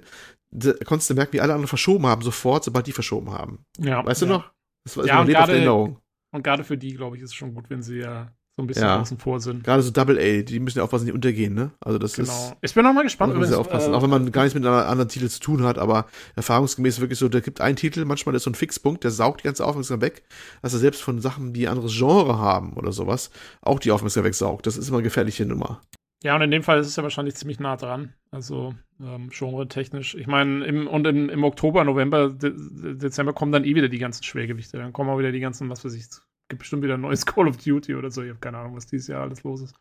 Konntest 0.86 1.10
du 1.10 1.14
merken, 1.14 1.34
wie 1.34 1.42
alle 1.42 1.54
anderen 1.54 1.68
verschoben 1.68 2.08
haben, 2.08 2.22
sofort, 2.22 2.64
sobald 2.64 2.88
die 2.88 2.92
verschoben 2.92 3.32
haben. 3.32 3.66
Ja. 3.78 4.06
Weißt 4.06 4.22
ja. 4.22 4.28
du 4.28 4.34
noch? 4.34 4.52
Das 4.84 4.98
war 4.98 5.06
ja, 5.06 5.22
und 5.22 5.28
gerade, 5.28 5.96
und 6.32 6.44
gerade 6.44 6.64
für 6.64 6.78
die, 6.78 6.94
glaube 6.94 7.18
ich, 7.18 7.24
ist 7.24 7.30
es 7.30 7.36
schon 7.36 7.54
gut, 7.54 7.70
wenn 7.70 7.82
sie 7.82 7.98
ja 7.98 8.32
so 8.60 8.64
ein 8.64 8.68
bisschen 8.68 8.84
ja. 8.84 9.00
außen 9.00 9.18
vor 9.18 9.40
sind. 9.40 9.64
Gerade 9.64 9.82
so 9.82 9.92
Double 9.92 10.18
A, 10.20 10.42
die 10.42 10.60
müssen 10.60 10.80
ja 10.80 10.84
aufpassen, 10.84 11.06
die 11.06 11.14
untergehen, 11.14 11.54
ne? 11.54 11.72
Also 11.80 11.98
das 11.98 12.14
genau. 12.14 12.30
ist. 12.30 12.56
Ich 12.62 12.74
bin 12.74 12.86
auch 12.86 12.92
mal 12.92 13.04
gespannt. 13.04 13.34
Übrigens, 13.34 13.56
aufpassen, 13.56 13.94
äh, 13.94 13.96
auch 13.96 14.04
wenn 14.04 14.10
man 14.10 14.32
gar 14.34 14.44
nichts 14.44 14.54
mit 14.54 14.66
einem 14.66 14.76
anderen 14.76 15.08
Titel 15.08 15.30
zu 15.30 15.40
tun 15.40 15.64
hat, 15.64 15.78
aber 15.78 16.08
erfahrungsgemäß 16.36 17.00
wirklich 17.00 17.18
so, 17.18 17.30
da 17.30 17.40
gibt 17.40 17.62
einen 17.62 17.78
Titel, 17.78 18.04
manchmal 18.04 18.36
ist 18.36 18.44
so 18.44 18.50
ein 18.50 18.56
Fixpunkt, 18.56 19.06
der 19.06 19.12
saugt 19.12 19.42
die 19.42 19.46
ganze 19.46 19.66
Aufmerksamkeit 19.66 20.18
weg, 20.18 20.24
dass 20.62 20.74
er 20.74 20.80
selbst 20.80 21.02
von 21.02 21.22
Sachen, 21.22 21.54
die 21.54 21.68
ein 21.68 21.72
anderes 21.72 21.96
Genre 21.98 22.38
haben 22.38 22.74
oder 22.74 22.92
sowas, 22.92 23.32
auch 23.62 23.80
die 23.80 23.92
Aufmerksamkeit 23.92 24.30
wegsaugt. 24.30 24.68
Das 24.68 24.76
ist 24.76 24.90
immer 24.90 24.98
eine 24.98 25.04
gefährliche 25.04 25.46
Nummer. 25.46 25.82
Ja, 26.22 26.36
und 26.36 26.42
in 26.42 26.52
dem 26.52 26.64
Fall 26.64 26.80
ist 26.80 26.88
es 26.88 26.96
ja 26.96 27.04
wahrscheinlich 27.04 27.36
ziemlich 27.36 27.60
nah 27.60 27.78
dran. 27.78 28.14
Also 28.30 28.76
ähm, 29.00 29.30
genre-technisch. 29.30 30.16
Ich 30.16 30.28
meine, 30.28 30.66
im, 30.66 30.88
und 30.88 31.08
im, 31.08 31.30
im 31.30 31.44
Oktober, 31.44 31.84
November, 31.84 32.30
De 32.30 32.54
Dezember 32.98 33.34
kommen 33.34 33.52
dann 33.52 33.64
eh 33.64 33.76
wieder 33.76 33.88
die 33.88 34.00
ganzen 34.00 34.24
Schwergewichte. 34.24 34.78
Dann 34.78 34.92
kommen 34.92 35.10
auch 35.10 35.20
wieder 35.20 35.32
die 35.32 35.40
ganzen, 35.40 35.70
was 35.70 35.86
weiß 35.86 35.94
ich, 35.94 36.02
es 36.02 36.22
gibt 36.50 36.60
bestimmt 36.60 36.84
wieder 36.84 36.96
ein 36.96 37.02
neues 37.02 37.26
Call 37.26 37.48
of 37.48 37.58
Duty 37.58 37.96
oder 37.96 38.12
so. 38.12 38.22
Ich 38.22 38.30
habe 38.30 38.40
keine 38.40 38.58
Ahnung, 38.58 38.76
was 38.76 38.88
dieses 38.88 39.08
Jahr 39.08 39.22
alles 39.22 39.44
los 39.44 39.62
ist. 39.62 39.76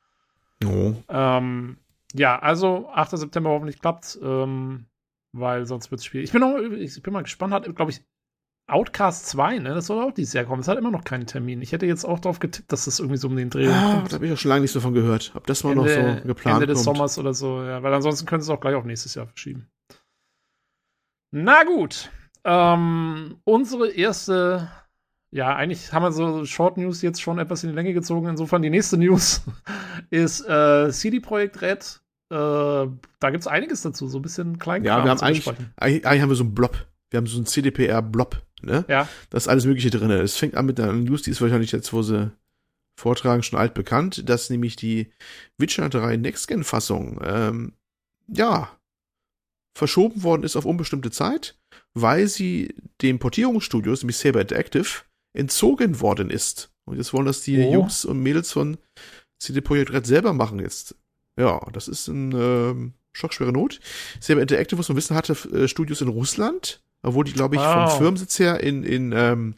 Oh. 0.65 0.95
Ähm, 1.09 1.79
ja, 2.15 2.39
also 2.39 2.89
8. 2.89 3.19
September 3.19 3.51
hoffentlich 3.51 3.81
klappt, 3.81 4.19
ähm, 4.23 4.87
weil 5.33 5.67
sonst 5.67 5.91
wird 5.91 6.01
es 6.01 6.05
schwierig. 6.05 6.27
Ich 6.27 6.33
bin, 6.33 6.41
noch, 6.41 6.57
ich 6.59 7.03
bin 7.03 7.13
mal 7.13 7.23
gespannt, 7.23 7.53
hat, 7.53 7.77
glaube 7.77 7.91
ich, 7.91 8.01
Outcast 8.69 9.27
2, 9.29 9.61
ne? 9.61 9.75
Das 9.75 9.87
soll 9.87 10.03
auch 10.03 10.13
dieses 10.13 10.35
Jahr 10.35 10.45
kommen. 10.45 10.61
Es 10.61 10.69
hat 10.69 10.77
immer 10.77 10.91
noch 10.91 11.03
keinen 11.03 11.27
Termin. 11.27 11.63
Ich 11.63 11.73
hätte 11.73 11.87
jetzt 11.87 12.05
auch 12.05 12.21
darauf 12.21 12.39
getippt, 12.39 12.71
dass 12.71 12.85
das 12.85 13.01
irgendwie 13.01 13.17
so 13.17 13.29
um 13.29 13.35
den 13.35 13.49
Dreh 13.49 13.67
ah, 13.67 13.95
kommt. 13.95 14.13
Da 14.13 14.17
habe 14.17 14.27
ich 14.27 14.33
auch 14.33 14.37
schon 14.37 14.51
lange 14.51 14.61
nichts 14.61 14.75
davon 14.75 14.93
gehört. 14.93 15.33
Ob 15.35 15.47
das 15.47 15.65
mal 15.65 15.73
Ende, 15.73 15.85
noch 15.85 16.21
so 16.21 16.27
geplant 16.27 16.57
Ende 16.57 16.67
des 16.67 16.85
kommt. 16.85 16.97
Sommers 16.97 17.19
oder 17.19 17.33
so, 17.33 17.63
ja. 17.63 17.83
Weil 17.83 17.95
ansonsten 17.95 18.27
können 18.27 18.43
sie 18.43 18.53
es 18.53 18.57
auch 18.57 18.61
gleich 18.61 18.75
auf 18.75 18.85
nächstes 18.85 19.15
Jahr 19.15 19.27
verschieben. 19.27 19.69
Na 21.31 21.65
gut. 21.65 22.11
Ähm, 22.45 23.37
unsere 23.45 23.91
erste, 23.91 24.71
ja, 25.31 25.57
eigentlich 25.57 25.93
haben 25.95 26.03
wir 26.03 26.13
so 26.13 26.45
Short 26.45 26.77
News 26.77 27.01
jetzt 27.01 27.23
schon 27.23 27.39
etwas 27.39 27.65
in 27.65 27.71
die 27.71 27.75
Länge 27.75 27.95
gezogen. 27.95 28.29
Insofern 28.29 28.61
die 28.61 28.71
nächste 28.71 28.99
News 28.99 29.43
ist 30.11 30.47
äh, 30.47 30.91
CD 30.91 31.21
Projekt 31.21 31.63
Red. 31.63 32.03
Äh, 32.31 32.37
da 32.37 33.31
gibt 33.31 33.41
es 33.41 33.47
einiges 33.47 33.81
dazu, 33.81 34.09
so 34.09 34.19
ein 34.19 34.23
bisschen 34.23 34.59
klein. 34.59 34.85
Ja, 34.85 35.03
wir 35.03 35.11
haben 35.11 35.21
eigentlich, 35.21 35.49
eigentlich, 35.77 36.07
eigentlich 36.07 36.23
haben 36.23 36.29
wir 36.29 36.37
so 36.37 36.45
einen 36.45 36.55
Blob. 36.55 36.87
Wir 37.11 37.19
haben 37.19 37.27
so 37.27 37.37
einen 37.37 37.47
CDPR-Blob 37.47 38.43
Ne? 38.63 38.85
Ja. 38.89 39.09
Da 39.31 39.37
ist 39.37 39.49
alles 39.49 39.67
Mögliche 39.67 39.91
drin. 39.91 40.11
Es 40.11 40.37
fängt 40.37 40.57
an 40.57 40.67
mit 40.67 40.81
einer 40.81 40.93
News, 40.93 41.23
die 41.23 41.31
ist 41.31 41.41
wahrscheinlich 41.41 41.73
jetzt, 41.73 41.93
wo 41.93 42.03
sie 42.03 42.33
vortragen, 42.97 43.43
schon 43.43 43.59
alt 43.59 43.75
bekannt, 43.75 44.29
dass 44.29 44.51
nämlich 44.51 44.77
die 44.77 45.11
Witcher 45.57 45.89
3 45.89 46.17
Next-Gen-Fassung, 46.17 47.21
ähm, 47.23 47.73
ja, 48.27 48.77
verschoben 49.77 50.25
worden 50.25 50.43
ist 50.43 50.57
auf 50.57 50.65
unbestimmte 50.65 51.13
Zeit, 51.13 51.57
weil 51.95 52.27
sie 52.27 52.75
dem 53.01 53.21
Portierungsstudios, 53.21 54.03
nämlich 54.03 54.17
Saber 54.17 54.41
Interactive, 54.41 55.05
entzogen 55.35 56.01
worden 56.01 56.31
ist. 56.31 56.73
Und 56.85 56.97
jetzt 56.97 57.13
wollen 57.13 57.27
das 57.27 57.43
die 57.43 57.61
oh. 57.61 57.73
Jungs 57.73 58.05
und 58.05 58.21
Mädels 58.21 58.51
von 58.51 58.79
CD 59.39 59.61
Projekt 59.61 59.93
Red 59.93 60.07
selber 60.07 60.33
machen 60.33 60.59
jetzt. 60.59 60.97
Ja, 61.37 61.65
das 61.73 61.87
ist 61.87 62.09
ein 62.09 62.33
ähm, 62.33 62.95
schockschwere 63.13 63.53
Not. 63.53 63.79
Saber 64.19 64.43
Interactive, 64.43 64.77
muss 64.77 64.89
man 64.89 64.97
wissen, 64.97 65.15
hatte 65.15 65.35
äh, 65.53 65.69
Studios 65.69 66.01
in 66.01 66.09
Russland, 66.09 66.83
obwohl 67.03 67.25
die, 67.25 67.33
glaube 67.33 67.57
ich, 67.57 67.63
wow. 67.63 67.91
vom 67.91 67.99
Firmensitz 67.99 68.39
her 68.39 68.61
in, 68.61 68.85
in 68.85 69.13
ähm, 69.13 69.55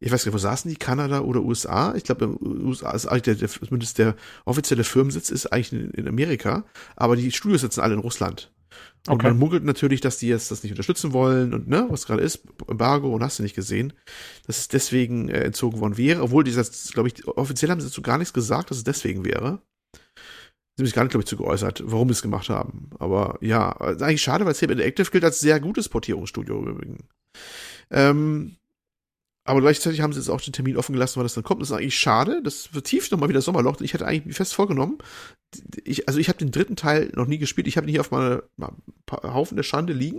ich 0.00 0.10
weiß 0.10 0.24
gar 0.24 0.30
nicht, 0.30 0.34
wo 0.34 0.38
saßen 0.38 0.68
die? 0.68 0.76
Kanada 0.76 1.20
oder 1.20 1.42
USA? 1.42 1.94
Ich 1.94 2.02
glaube, 2.02 2.36
USA 2.42 2.90
ist 2.90 3.06
eigentlich 3.06 3.22
der, 3.22 3.34
der, 3.36 3.48
zumindest 3.48 3.98
der 3.98 4.16
offizielle 4.44 4.82
Firmensitz 4.82 5.30
ist 5.30 5.46
eigentlich 5.46 5.72
in, 5.72 5.90
in 5.90 6.08
Amerika, 6.08 6.64
aber 6.96 7.14
die 7.14 7.30
Studios 7.30 7.60
sitzen 7.60 7.80
alle 7.80 7.94
in 7.94 8.00
Russland. 8.00 8.50
Und 9.06 9.14
okay. 9.14 9.28
man 9.28 9.38
munkelt 9.38 9.64
natürlich, 9.64 10.00
dass 10.00 10.18
die 10.18 10.28
jetzt 10.28 10.50
das 10.50 10.62
nicht 10.62 10.72
unterstützen 10.72 11.12
wollen 11.12 11.54
und 11.54 11.68
ne, 11.68 11.86
was 11.88 12.06
gerade 12.06 12.22
ist, 12.22 12.42
Embargo 12.68 13.12
und 13.12 13.22
hast 13.22 13.38
du 13.38 13.42
nicht 13.42 13.54
gesehen, 13.54 13.92
dass 14.46 14.58
es 14.58 14.68
deswegen 14.68 15.28
äh, 15.28 15.40
entzogen 15.40 15.80
worden 15.80 15.96
wäre, 15.96 16.22
obwohl 16.22 16.44
die 16.44 16.52
das, 16.52 16.92
glaube 16.92 17.08
ich, 17.08 17.26
offiziell 17.26 17.70
haben 17.70 17.80
sie 17.80 17.88
dazu 17.88 18.02
gar 18.02 18.18
nichts 18.18 18.32
gesagt, 18.32 18.70
dass 18.70 18.78
es 18.78 18.84
deswegen 18.84 19.24
wäre. 19.24 19.60
Haben 20.82 20.86
sich 20.86 20.94
gar 20.94 21.04
nicht, 21.04 21.12
glaube 21.12 21.22
ich, 21.22 21.28
zu 21.28 21.36
geäußert, 21.36 21.84
warum 21.86 22.08
sie 22.08 22.14
es 22.14 22.22
gemacht 22.22 22.48
haben. 22.48 22.90
Aber 22.98 23.38
ja, 23.40 23.70
ist 23.90 24.02
eigentlich 24.02 24.20
schade, 24.20 24.44
weil 24.44 24.54
Saber 24.54 24.72
Interactive 24.72 25.12
gilt 25.12 25.22
als 25.22 25.38
sehr 25.38 25.60
gutes 25.60 25.88
Portierungsstudio 25.88 26.58
im. 26.60 26.98
Ähm, 27.92 28.56
aber 29.44 29.60
gleichzeitig 29.60 30.00
haben 30.00 30.12
sie 30.12 30.18
jetzt 30.18 30.28
auch 30.28 30.40
den 30.40 30.52
Termin 30.52 30.76
offen 30.76 30.92
gelassen, 30.92 31.18
weil 31.18 31.24
das 31.24 31.34
dann 31.34 31.44
kommt. 31.44 31.62
Das 31.62 31.70
ist 31.70 31.76
eigentlich 31.76 31.96
schade. 31.96 32.42
Das 32.42 32.66
vertieft 32.66 33.12
nochmal 33.12 33.28
wieder 33.28 33.40
Sommerloch. 33.42 33.80
Ich 33.80 33.94
hatte 33.94 34.06
eigentlich 34.06 34.36
fest 34.36 34.54
vorgenommen. 34.54 34.98
Ich, 35.84 36.08
also 36.08 36.18
ich 36.18 36.28
habe 36.28 36.38
den 36.38 36.50
dritten 36.50 36.74
Teil 36.74 37.12
noch 37.14 37.26
nie 37.26 37.38
gespielt. 37.38 37.68
Ich 37.68 37.76
habe 37.76 37.86
ihn 37.86 37.90
hier 37.90 38.00
auf 38.00 38.10
meinem 38.10 38.42
Haufen 39.08 39.54
der 39.54 39.62
Schande 39.62 39.92
liegen. 39.92 40.18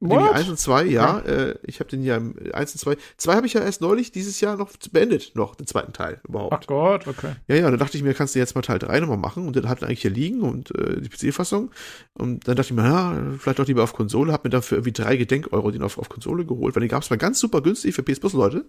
What? 0.00 0.34
1 0.34 0.48
und 0.48 0.58
2, 0.58 0.84
ja. 0.84 1.18
Äh, 1.20 1.58
ich 1.62 1.78
habe 1.78 1.90
den 1.90 2.02
ja 2.02 2.16
im 2.16 2.34
1 2.52 2.72
und 2.72 2.78
2. 2.78 2.96
2 3.18 3.34
habe 3.34 3.46
ich 3.46 3.52
ja 3.52 3.60
erst 3.60 3.82
neulich 3.82 4.10
dieses 4.10 4.40
Jahr 4.40 4.56
noch 4.56 4.70
beendet, 4.90 5.32
noch, 5.34 5.54
den 5.54 5.66
zweiten 5.66 5.92
Teil 5.92 6.20
überhaupt. 6.26 6.54
Ach 6.54 6.66
Gott, 6.66 7.06
okay. 7.06 7.34
Ja, 7.48 7.56
ja, 7.56 7.70
dann 7.70 7.78
dachte 7.78 7.98
ich 7.98 8.02
mir, 8.02 8.14
kannst 8.14 8.34
du 8.34 8.38
jetzt 8.38 8.54
mal 8.54 8.62
Teil 8.62 8.78
3 8.78 9.00
nochmal 9.00 9.18
machen 9.18 9.46
und 9.46 9.56
den 9.56 9.68
hat 9.68 9.82
eigentlich 9.82 10.00
hier 10.00 10.10
liegen 10.10 10.40
und 10.40 10.74
äh, 10.74 11.02
die 11.02 11.10
PC-Fassung. 11.10 11.70
Und 12.14 12.48
dann 12.48 12.56
dachte 12.56 12.72
ich 12.72 12.76
mir, 12.76 12.84
ja, 12.84 13.14
vielleicht 13.38 13.58
doch 13.58 13.66
lieber 13.66 13.82
auf 13.82 13.92
Konsole, 13.92 14.32
hab 14.32 14.44
mir 14.44 14.50
dafür 14.50 14.78
irgendwie 14.78 14.92
drei 14.92 15.16
Gedenk-Euro 15.16 15.70
den 15.70 15.82
auf, 15.82 15.98
auf 15.98 16.08
Konsole 16.08 16.46
geholt, 16.46 16.74
weil 16.74 16.80
den 16.80 16.88
gab 16.88 17.02
es 17.02 17.10
mal 17.10 17.16
ganz 17.16 17.38
super 17.38 17.60
günstig 17.60 17.94
für 17.94 18.02
PS 18.02 18.20
Plus 18.20 18.32
Leute. 18.32 18.64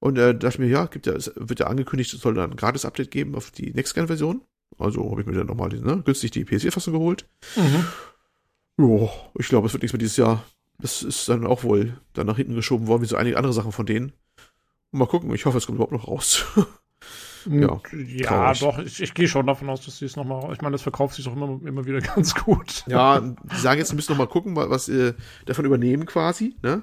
Und 0.00 0.16
äh, 0.16 0.34
dachte 0.34 0.60
mir, 0.60 0.68
ja, 0.68 0.86
gibt 0.86 1.06
ja, 1.06 1.12
es 1.12 1.32
wird 1.36 1.60
ja 1.60 1.66
angekündigt, 1.66 2.14
es 2.14 2.20
soll 2.20 2.34
dann 2.34 2.52
ein 2.52 2.56
Gratis-Update 2.56 3.10
geben 3.10 3.34
auf 3.34 3.50
die 3.50 3.72
Next-Gen-Version. 3.72 4.40
Also 4.78 5.10
habe 5.10 5.20
ich 5.20 5.26
mir 5.26 5.34
dann 5.34 5.46
nochmal 5.46 5.68
ne, 5.68 6.02
günstig 6.04 6.30
die 6.30 6.44
PS4-Fassung 6.44 6.94
geholt. 6.94 7.26
Mhm. 7.56 7.84
Ja, 8.78 9.08
ich 9.38 9.48
glaube, 9.48 9.66
es 9.66 9.72
wird 9.72 9.82
nichts 9.82 9.92
mehr 9.92 9.98
dieses 9.98 10.16
Jahr. 10.16 10.44
Das 10.78 11.02
ist 11.02 11.28
dann 11.28 11.46
auch 11.46 11.62
wohl 11.62 12.00
dann 12.12 12.26
nach 12.26 12.36
hinten 12.36 12.54
geschoben 12.54 12.86
worden, 12.86 13.02
wie 13.02 13.06
so 13.06 13.16
einige 13.16 13.36
andere 13.36 13.52
Sachen 13.52 13.72
von 13.72 13.86
denen. 13.86 14.12
mal 14.90 15.06
gucken, 15.06 15.32
ich 15.34 15.46
hoffe, 15.46 15.58
es 15.58 15.66
kommt 15.66 15.76
überhaupt 15.76 15.92
noch 15.92 16.08
raus. 16.08 16.44
ja, 17.46 17.80
ja 17.94 18.54
doch, 18.54 18.78
ich, 18.78 19.00
ich 19.00 19.14
gehe 19.14 19.28
schon 19.28 19.46
davon 19.46 19.70
aus, 19.70 19.84
dass 19.84 19.98
sie 19.98 20.06
es 20.06 20.16
nochmal, 20.16 20.52
ich 20.52 20.60
meine, 20.60 20.72
das 20.72 20.82
verkauft 20.82 21.14
sich 21.14 21.24
doch 21.24 21.34
immer, 21.34 21.60
immer 21.64 21.84
wieder 21.86 22.00
ganz 22.14 22.34
gut. 22.34 22.84
Ja, 22.88 23.20
die 23.20 23.56
sagen 23.56 23.78
jetzt, 23.78 23.92
wir 23.92 23.96
müssen 23.96 24.12
nochmal 24.12 24.28
gucken, 24.28 24.56
was 24.56 24.88
äh, 24.88 25.14
davon 25.46 25.64
übernehmen 25.64 26.06
quasi, 26.06 26.56
ne? 26.62 26.82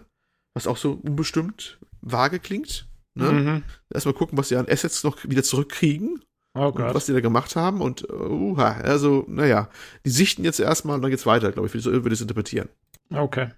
Was 0.54 0.68
auch 0.68 0.78
so 0.78 1.00
unbestimmt 1.04 1.80
vage 2.02 2.40
klingt. 2.40 2.88
Ne? 3.14 3.32
Mhm. 3.32 3.64
Erstmal 3.94 4.14
gucken, 4.14 4.38
was 4.38 4.50
sie 4.50 4.56
an 4.56 4.68
Assets 4.70 5.04
noch 5.04 5.24
wieder 5.24 5.44
zurückkriegen. 5.44 6.24
Oh 6.53 6.72
Gott. 6.72 6.94
was 6.94 7.06
die 7.06 7.14
da 7.14 7.22
gemacht 7.22 7.56
haben 7.56 7.80
und 7.82 8.10
uh, 8.10 8.56
also, 8.57 9.23
naja, 9.28 9.69
die 10.06 10.10
sichten 10.10 10.44
jetzt 10.44 10.60
erstmal 10.60 10.95
und 10.95 11.02
dann 11.02 11.11
geht's 11.11 11.26
weiter, 11.26 11.52
glaube 11.52 11.69
ich, 11.73 11.84
so 11.84 11.91
würde 11.91 12.14
es 12.14 12.22
interpretieren. 12.22 12.68
Okay. 13.14 13.52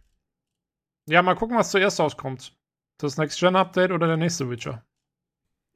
Ja, 1.07 1.21
mal 1.21 1.35
gucken, 1.35 1.57
was 1.57 1.71
zuerst 1.71 1.99
rauskommt. 1.99 2.55
Das 2.99 3.17
Next-Gen-Update 3.17 3.91
oder 3.91 4.07
der 4.07 4.17
nächste 4.17 4.49
Witcher? 4.49 4.85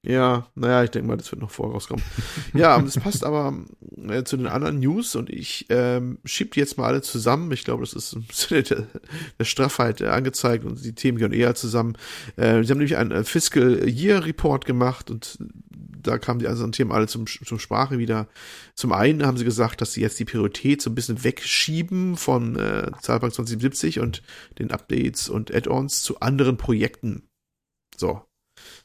Ja, 0.04 0.48
naja, 0.56 0.84
ich 0.84 0.92
denke 0.92 1.08
mal, 1.08 1.18
das 1.18 1.32
wird 1.32 1.42
noch 1.42 1.52
vorauskommen. 1.52 2.04
ja, 2.54 2.80
das 2.80 2.98
passt 2.98 3.26
aber 3.26 3.54
äh, 4.08 4.24
zu 4.24 4.38
den 4.38 4.48
anderen 4.48 4.80
News 4.80 5.16
und 5.16 5.30
ich 5.30 5.66
ähm, 5.70 6.20
schieb 6.24 6.54
die 6.54 6.60
jetzt 6.60 6.78
mal 6.78 6.86
alle 6.86 7.02
zusammen. 7.02 7.52
Ich 7.52 7.66
glaube, 7.66 7.84
das 7.84 7.94
ist 7.94 8.14
im 8.14 8.26
Sinne 8.32 8.64
der, 8.64 8.88
der 9.40 9.44
Straffheit 9.44 10.00
äh, 10.00 10.08
angezeigt 10.08 10.64
und 10.64 10.84
die 10.84 10.94
Themen 10.94 11.18
gehören 11.18 11.34
eher 11.34 11.56
zusammen. 11.56 11.98
Äh, 12.38 12.64
sie 12.64 12.72
haben 12.72 12.78
nämlich 12.78 12.96
einen 12.96 13.12
äh, 13.12 13.24
Fiscal 13.24 13.90
Year 13.90 14.24
Report 14.24 14.66
gemacht 14.66 15.10
und 15.10 15.40
da 16.08 16.18
kamen 16.18 16.40
die 16.40 16.48
anderen 16.48 16.72
Themen 16.72 16.92
alle 16.92 17.08
zum, 17.08 17.28
zum 17.28 17.60
Sprache 17.60 17.98
wieder. 17.98 18.28
Zum 18.74 18.92
einen 18.94 19.26
haben 19.26 19.38
sie 19.38 19.46
gesagt, 19.46 19.82
dass 19.82 19.94
sie 19.94 20.02
jetzt 20.02 20.20
die 20.20 20.26
Priorität 20.26 20.82
so 20.82 20.90
ein 20.90 20.96
bisschen 20.96 21.24
wegschieben 21.24 22.16
von 22.16 22.56
äh, 22.56 22.92
Cyberpunk 23.02 23.34
2070 23.34 24.00
und 24.00 24.24
den 24.60 24.72
Updates 24.72 25.30
und 25.30 25.54
Add-ons 25.54 26.02
zu 26.02 26.20
anderen 26.20 26.58
Projekten. 26.58 27.30
So, 27.96 28.22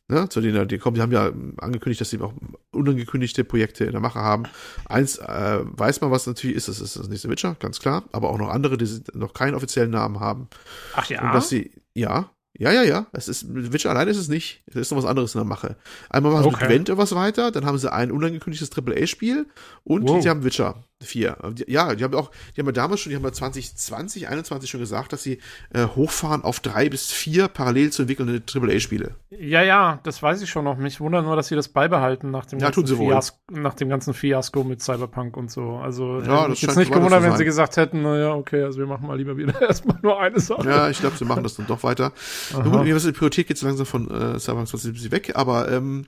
ne, 0.08 0.28
zu 0.28 0.40
denen 0.40 0.68
die 0.68 0.78
kommen. 0.78 0.94
Die 0.94 1.02
haben 1.02 1.12
ja 1.12 1.32
angekündigt, 1.58 2.00
dass 2.00 2.10
sie 2.10 2.20
auch 2.20 2.34
unangekündigte 2.70 3.44
Projekte 3.44 3.84
in 3.84 3.92
der 3.92 4.00
Mache 4.00 4.20
haben. 4.20 4.44
Eins 4.86 5.18
äh, 5.18 5.60
weiß 5.62 6.00
man, 6.00 6.10
was 6.10 6.26
natürlich 6.26 6.56
ist, 6.56 6.68
das 6.68 6.80
ist 6.80 6.96
das 6.96 7.08
nächste 7.08 7.28
Witcher, 7.28 7.56
ganz 7.58 7.80
klar, 7.80 8.04
aber 8.12 8.30
auch 8.30 8.38
noch 8.38 8.48
andere, 8.48 8.76
die 8.76 9.02
noch 9.14 9.34
keinen 9.34 9.54
offiziellen 9.54 9.90
Namen 9.90 10.20
haben. 10.20 10.48
Ach 10.94 11.08
ja. 11.08 11.22
Und 11.22 11.34
dass 11.34 11.48
sie, 11.48 11.72
ja, 11.94 12.30
ja, 12.58 12.70
ja, 12.70 12.82
ja. 12.82 13.06
Es 13.12 13.28
ist, 13.28 13.46
Witcher 13.48 13.90
alleine 13.90 14.10
ist 14.10 14.18
es 14.18 14.28
nicht. 14.28 14.62
Es 14.66 14.76
ist 14.76 14.90
noch 14.90 14.98
was 14.98 15.04
anderes 15.04 15.34
in 15.34 15.38
der 15.38 15.46
Mache. 15.46 15.76
Einmal 16.10 16.32
machen 16.32 16.44
sie 16.44 16.50
mit 16.50 16.60
Gwent 16.60 16.98
was 16.98 17.14
weiter, 17.14 17.50
dann 17.50 17.64
haben 17.64 17.78
sie 17.78 17.92
ein 17.92 18.12
unangekündigtes 18.12 18.70
AAA-Spiel 18.76 19.46
und 19.84 20.08
wow. 20.08 20.22
sie 20.22 20.28
haben 20.28 20.44
Witcher 20.44 20.84
4. 21.04 21.36
Ja, 21.66 21.94
die 21.94 22.04
haben 22.04 22.14
auch, 22.14 22.30
die 22.56 22.60
haben 22.60 22.66
ja 22.66 22.72
damals 22.72 23.00
schon, 23.00 23.10
die 23.10 23.16
haben 23.16 23.24
ja 23.24 23.32
2020, 23.32 24.28
21 24.28 24.70
schon 24.70 24.80
gesagt, 24.80 25.12
dass 25.12 25.22
sie 25.22 25.38
äh, 25.72 25.86
hochfahren 25.86 26.42
auf 26.42 26.60
drei 26.60 26.88
bis 26.88 27.10
vier 27.10 27.48
parallel 27.48 27.90
zu 27.90 28.02
entwickelnde 28.02 28.42
AAA-Spiele. 28.52 29.14
Ja, 29.30 29.62
ja, 29.62 30.00
das 30.02 30.22
weiß 30.22 30.42
ich 30.42 30.50
schon 30.50 30.64
noch. 30.64 30.76
Mich 30.76 31.00
wundert 31.00 31.24
nur, 31.24 31.36
dass 31.36 31.48
sie 31.48 31.56
das 31.56 31.68
beibehalten 31.68 32.30
nach 32.30 32.46
dem, 32.46 32.58
ja, 32.58 32.70
ganzen, 32.70 32.96
Fiasko, 32.96 33.38
nach 33.50 33.74
dem 33.74 33.88
ganzen 33.88 34.14
Fiasko 34.14 34.64
mit 34.64 34.82
Cyberpunk 34.82 35.36
und 35.36 35.50
so. 35.50 35.76
Also, 35.76 36.20
ja, 36.20 36.48
das 36.48 36.60
jetzt 36.60 36.76
nicht 36.76 36.92
gewundert, 36.92 37.22
wenn 37.22 37.36
sie 37.36 37.44
gesagt 37.44 37.76
hätten, 37.76 38.02
naja, 38.02 38.34
okay, 38.34 38.62
also 38.62 38.78
wir 38.78 38.86
machen 38.86 39.06
mal 39.06 39.16
lieber 39.16 39.36
wieder 39.36 39.60
erstmal 39.68 39.98
nur 40.02 40.20
eine 40.20 40.40
Sache. 40.40 40.68
Ja, 40.68 40.88
ich 40.88 41.00
glaube, 41.00 41.16
sie 41.16 41.24
machen 41.24 41.42
das 41.42 41.56
dann 41.56 41.66
doch 41.66 41.82
weiter. 41.82 42.12
Nun, 42.52 42.84
die 42.84 43.12
Priorität 43.12 43.46
geht 43.46 43.58
so 43.58 43.66
langsam 43.66 43.86
von 43.86 44.10
äh, 44.10 44.38
Cyberpunk 44.38 44.68
2070 44.68 45.10
weg, 45.10 45.32
aber 45.34 45.70
ähm, 45.70 46.06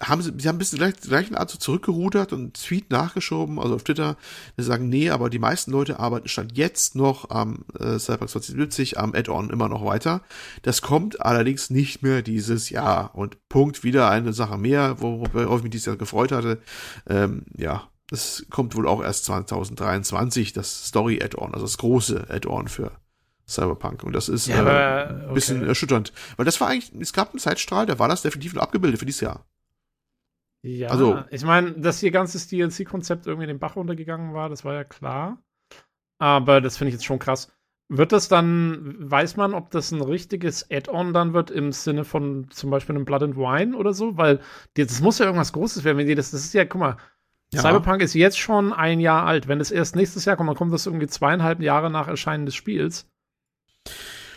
haben 0.00 0.20
sie, 0.20 0.32
sie 0.36 0.48
haben 0.48 0.56
ein 0.56 0.58
bisschen 0.58 0.78
gleich, 0.78 1.00
gleichen 1.00 1.36
Art 1.36 1.50
so 1.50 1.58
zurückgerudert 1.58 2.32
und 2.32 2.40
einen 2.40 2.52
Tweet 2.52 2.90
nachgeschoben, 2.90 3.58
also 3.58 3.74
auf 3.74 3.84
Twitter, 3.84 4.16
die 4.58 4.62
sagen, 4.62 4.88
nee, 4.88 5.10
aber 5.10 5.30
die 5.30 5.38
meisten 5.38 5.70
Leute 5.70 5.98
arbeiten 5.98 6.28
stand 6.28 6.56
jetzt 6.56 6.94
noch 6.94 7.30
am 7.30 7.64
äh, 7.78 7.98
Cyberpunk 7.98 8.30
2070, 8.30 8.98
am 8.98 9.14
Add-on 9.14 9.50
immer 9.50 9.68
noch 9.68 9.84
weiter. 9.84 10.20
Das 10.62 10.82
kommt 10.82 11.20
allerdings 11.22 11.70
nicht 11.70 12.02
mehr 12.02 12.22
dieses 12.22 12.68
Jahr. 12.68 13.14
Und 13.14 13.48
Punkt, 13.48 13.84
wieder 13.84 14.10
eine 14.10 14.32
Sache 14.32 14.58
mehr, 14.58 15.00
worauf 15.00 15.58
ich 15.58 15.62
mich 15.62 15.72
dieses 15.72 15.86
Jahr 15.86 15.96
gefreut 15.96 16.32
hatte. 16.32 16.60
Ähm, 17.08 17.46
ja, 17.56 17.88
das 18.10 18.44
kommt 18.50 18.76
wohl 18.76 18.86
auch 18.86 19.02
erst 19.02 19.24
2023, 19.24 20.52
das 20.52 20.88
Story-Add-on, 20.88 21.54
also 21.54 21.64
das 21.64 21.78
große 21.78 22.26
Add-on 22.28 22.68
für 22.68 22.92
Cyberpunk. 23.48 24.04
Und 24.04 24.12
das 24.12 24.28
ist 24.28 24.46
ja, 24.46 24.62
äh, 24.62 25.28
ein 25.28 25.34
bisschen 25.34 25.58
okay. 25.58 25.68
erschütternd. 25.68 26.12
Weil 26.36 26.44
das 26.44 26.60
war 26.60 26.68
eigentlich, 26.68 26.92
es 27.00 27.14
gab 27.14 27.30
einen 27.30 27.38
Zeitstrahl, 27.38 27.86
da 27.86 27.98
war 27.98 28.08
das 28.08 28.22
definitiv 28.22 28.52
nur 28.54 28.62
abgebildet 28.62 28.98
für 28.98 29.06
dieses 29.06 29.22
Jahr. 29.22 29.46
Ja, 30.66 30.88
also, 30.88 31.22
ich 31.30 31.44
meine, 31.44 31.72
dass 31.72 32.02
ihr 32.02 32.10
ganzes 32.10 32.48
DLC-Konzept 32.48 33.26
irgendwie 33.26 33.44
in 33.44 33.54
den 33.54 33.60
Bach 33.60 33.76
runtergegangen 33.76 34.34
war, 34.34 34.48
das 34.48 34.64
war 34.64 34.74
ja 34.74 34.82
klar. 34.82 35.38
Aber 36.18 36.60
das 36.60 36.76
finde 36.76 36.88
ich 36.88 36.94
jetzt 36.94 37.04
schon 37.04 37.20
krass. 37.20 37.52
Wird 37.88 38.10
das 38.10 38.28
dann, 38.28 38.96
weiß 38.98 39.36
man, 39.36 39.54
ob 39.54 39.70
das 39.70 39.92
ein 39.92 40.00
richtiges 40.00 40.68
Add-on 40.68 41.12
dann 41.12 41.34
wird 41.34 41.52
im 41.52 41.70
Sinne 41.70 42.04
von 42.04 42.50
zum 42.50 42.70
Beispiel 42.70 42.96
einem 42.96 43.04
Blood 43.04 43.22
and 43.22 43.36
Wine 43.36 43.76
oder 43.76 43.92
so? 43.92 44.16
Weil 44.16 44.40
das 44.74 45.00
muss 45.00 45.20
ja 45.20 45.26
irgendwas 45.26 45.52
Großes 45.52 45.84
werden, 45.84 45.98
wenn 45.98 46.08
die 46.08 46.16
das, 46.16 46.32
das 46.32 46.44
ist 46.44 46.52
ja, 46.52 46.64
guck 46.64 46.80
mal, 46.80 46.96
ja. 47.52 47.60
Cyberpunk 47.60 48.02
ist 48.02 48.14
jetzt 48.14 48.38
schon 48.38 48.72
ein 48.72 48.98
Jahr 48.98 49.24
alt. 49.24 49.46
Wenn 49.46 49.60
es 49.60 49.70
erst 49.70 49.94
nächstes 49.94 50.24
Jahr 50.24 50.36
kommt, 50.36 50.48
dann 50.48 50.56
kommt 50.56 50.72
das 50.72 50.86
irgendwie 50.86 51.06
zweieinhalb 51.06 51.60
Jahre 51.60 51.90
nach 51.90 52.08
Erscheinen 52.08 52.44
des 52.44 52.56
Spiels. 52.56 53.06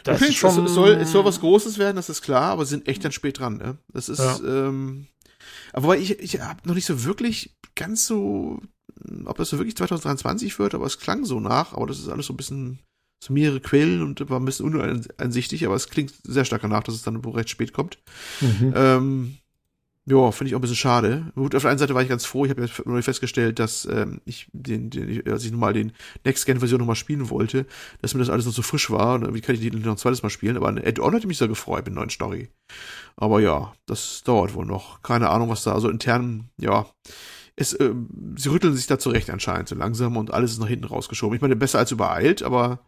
Das 0.04 0.22
ist 0.22 0.36
schon 0.36 0.66
es, 0.66 0.74
soll, 0.76 0.92
es 0.92 1.12
soll 1.12 1.26
was 1.26 1.40
Großes 1.40 1.80
werden, 1.80 1.96
das 1.96 2.10
ist 2.10 2.22
klar, 2.22 2.52
aber 2.52 2.66
sie 2.66 2.72
sind 2.76 2.88
echt 2.88 3.04
dann 3.04 3.12
spät 3.12 3.40
dran, 3.40 3.58
ne? 3.58 3.78
Das 3.92 4.10
ist, 4.10 4.20
ja. 4.20 4.68
ähm, 4.68 5.08
aber 5.74 5.98
ich, 5.98 6.20
ich 6.20 6.40
habe 6.40 6.68
noch 6.68 6.76
nicht 6.76 6.86
so 6.86 7.04
wirklich 7.04 7.56
ganz 7.76 8.06
so, 8.06 8.62
ob 9.26 9.38
das 9.38 9.50
so 9.50 9.58
wirklich 9.58 9.78
2023 9.78 10.60
wird, 10.60 10.76
aber 10.76 10.86
es 10.86 11.00
klang 11.00 11.26
so 11.26 11.40
nach, 11.40 11.74
aber 11.74 11.88
das 11.88 12.00
ist 12.00 12.10
alles 12.10 12.28
so 12.28 12.34
ein 12.34 12.38
bisschen 12.38 12.80
so 13.24 13.34
mehrere 13.34 13.60
Quellen 13.60 14.02
und 14.02 14.30
war 14.30 14.40
ein 14.40 14.46
bisschen 14.46 14.66
uneinsichtig, 14.66 15.66
aber 15.66 15.76
es 15.76 15.90
klingt 15.90 16.14
sehr 16.24 16.46
stark 16.46 16.62
danach, 16.62 16.84
dass 16.84 16.96
es 16.96 17.04
dann 17.04 17.24
wohl 17.24 17.34
recht 17.34 17.50
spät 17.50 17.74
kommt. 17.74 18.00
Mhm. 18.40 18.74
Ähm, 18.76 19.38
ja, 20.06 20.32
finde 20.32 20.50
ich 20.50 20.56
auch 20.56 20.60
ein 20.60 20.62
bisschen 20.62 20.76
schade. 20.76 21.32
Gut, 21.36 21.54
auf 21.54 21.62
der 21.62 21.70
einen 21.70 21.78
Seite 21.78 21.94
war 21.94 22.02
ich 22.02 22.10
ganz 22.10 22.26
froh. 22.26 22.46
Ich 22.46 22.52
habe 22.52 22.62
jetzt 22.62 22.84
nur 22.86 23.02
festgestellt, 23.04 23.60
dass 23.60 23.86
ähm, 23.86 24.22
ich 24.26 24.48
den, 24.54 24.90
den, 24.90 25.28
als 25.32 25.46
ich 25.46 25.52
nochmal 25.52 25.74
den 25.74 25.92
Next-Gen-Version 26.26 26.80
nochmal 26.80 26.96
spielen 26.96 27.30
wollte, 27.30 27.68
dass 28.02 28.14
mir 28.16 28.22
das 28.22 28.30
alles 28.30 28.46
noch 28.46 28.54
so 28.54 28.64
frisch 28.64 28.90
war. 28.90 29.16
Und 29.16 29.34
wie 29.36 29.42
kann 29.42 29.54
ich 29.54 29.62
die 29.62 29.70
noch 29.70 29.92
ein 29.92 29.98
zweites 29.98 30.24
Mal 30.24 30.30
spielen? 30.30 30.58
Aber 30.58 30.68
ein 30.68 30.80
Add-on 30.80 31.14
hätte 31.14 31.28
mich 31.28 31.38
sehr 31.38 31.48
gefreut 31.48 31.86
mit 31.86 31.94
neuen 31.94 32.10
Story. 32.10 32.50
Aber 33.18 33.40
ja, 33.40 33.74
das 33.86 34.24
dauert 34.24 34.56
wohl 34.56 34.66
noch. 34.66 35.04
Keine 35.04 35.30
Ahnung, 35.30 35.50
was 35.50 35.64
da, 35.64 35.74
also 35.74 35.90
intern, 35.90 36.50
ja. 36.58 36.88
Es, 37.56 37.74
äh, 37.74 37.94
sie 38.36 38.50
rütteln 38.50 38.74
sich 38.76 38.88
da 38.88 38.98
zurecht 38.98 39.30
anscheinend 39.30 39.70
so 39.70 39.76
langsam 39.76 40.18
und 40.18 40.34
alles 40.34 40.54
ist 40.54 40.60
nach 40.60 40.68
hinten 40.68 40.86
rausgeschoben. 40.86 41.36
Ich 41.36 41.42
meine, 41.42 41.56
besser 41.56 41.78
als 41.78 41.92
übereilt, 41.92 42.42
aber 42.42 42.80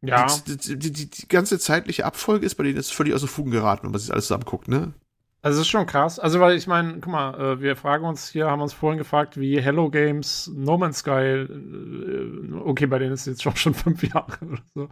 ja. 0.00 0.26
Die, 0.46 0.56
die, 0.56 0.92
die, 0.92 1.10
die, 1.10 1.28
ganze 1.28 1.58
zeitliche 1.58 2.04
Abfolge 2.04 2.46
ist 2.46 2.54
bei 2.54 2.62
denen 2.62 2.76
jetzt 2.76 2.92
völlig 2.92 3.14
aus 3.14 3.20
den 3.22 3.28
Fugen 3.28 3.50
geraten, 3.50 3.84
wenn 3.84 3.90
man 3.90 4.00
sich 4.00 4.12
alles 4.12 4.26
zusammen 4.26 4.44
guckt, 4.44 4.68
ne? 4.68 4.94
Also, 5.40 5.60
es 5.60 5.66
ist 5.66 5.68
schon 5.68 5.86
krass. 5.86 6.18
Also, 6.18 6.40
weil 6.40 6.56
ich 6.56 6.66
meine, 6.66 6.94
guck 6.94 7.12
mal, 7.12 7.34
äh, 7.40 7.60
wir 7.60 7.76
fragen 7.76 8.04
uns 8.04 8.28
hier, 8.28 8.50
haben 8.50 8.60
uns 8.60 8.72
vorhin 8.72 8.98
gefragt, 8.98 9.38
wie 9.38 9.60
Hello 9.60 9.88
Games 9.88 10.50
No 10.52 10.76
Man's 10.76 10.98
Sky, 10.98 11.10
äh, 11.10 12.52
okay, 12.64 12.86
bei 12.86 12.98
denen 12.98 13.12
ist 13.12 13.20
es 13.20 13.26
jetzt 13.26 13.42
schon, 13.44 13.54
schon 13.54 13.74
fünf 13.74 14.02
Jahre 14.14 14.36
oder 14.44 14.62
so, 14.74 14.88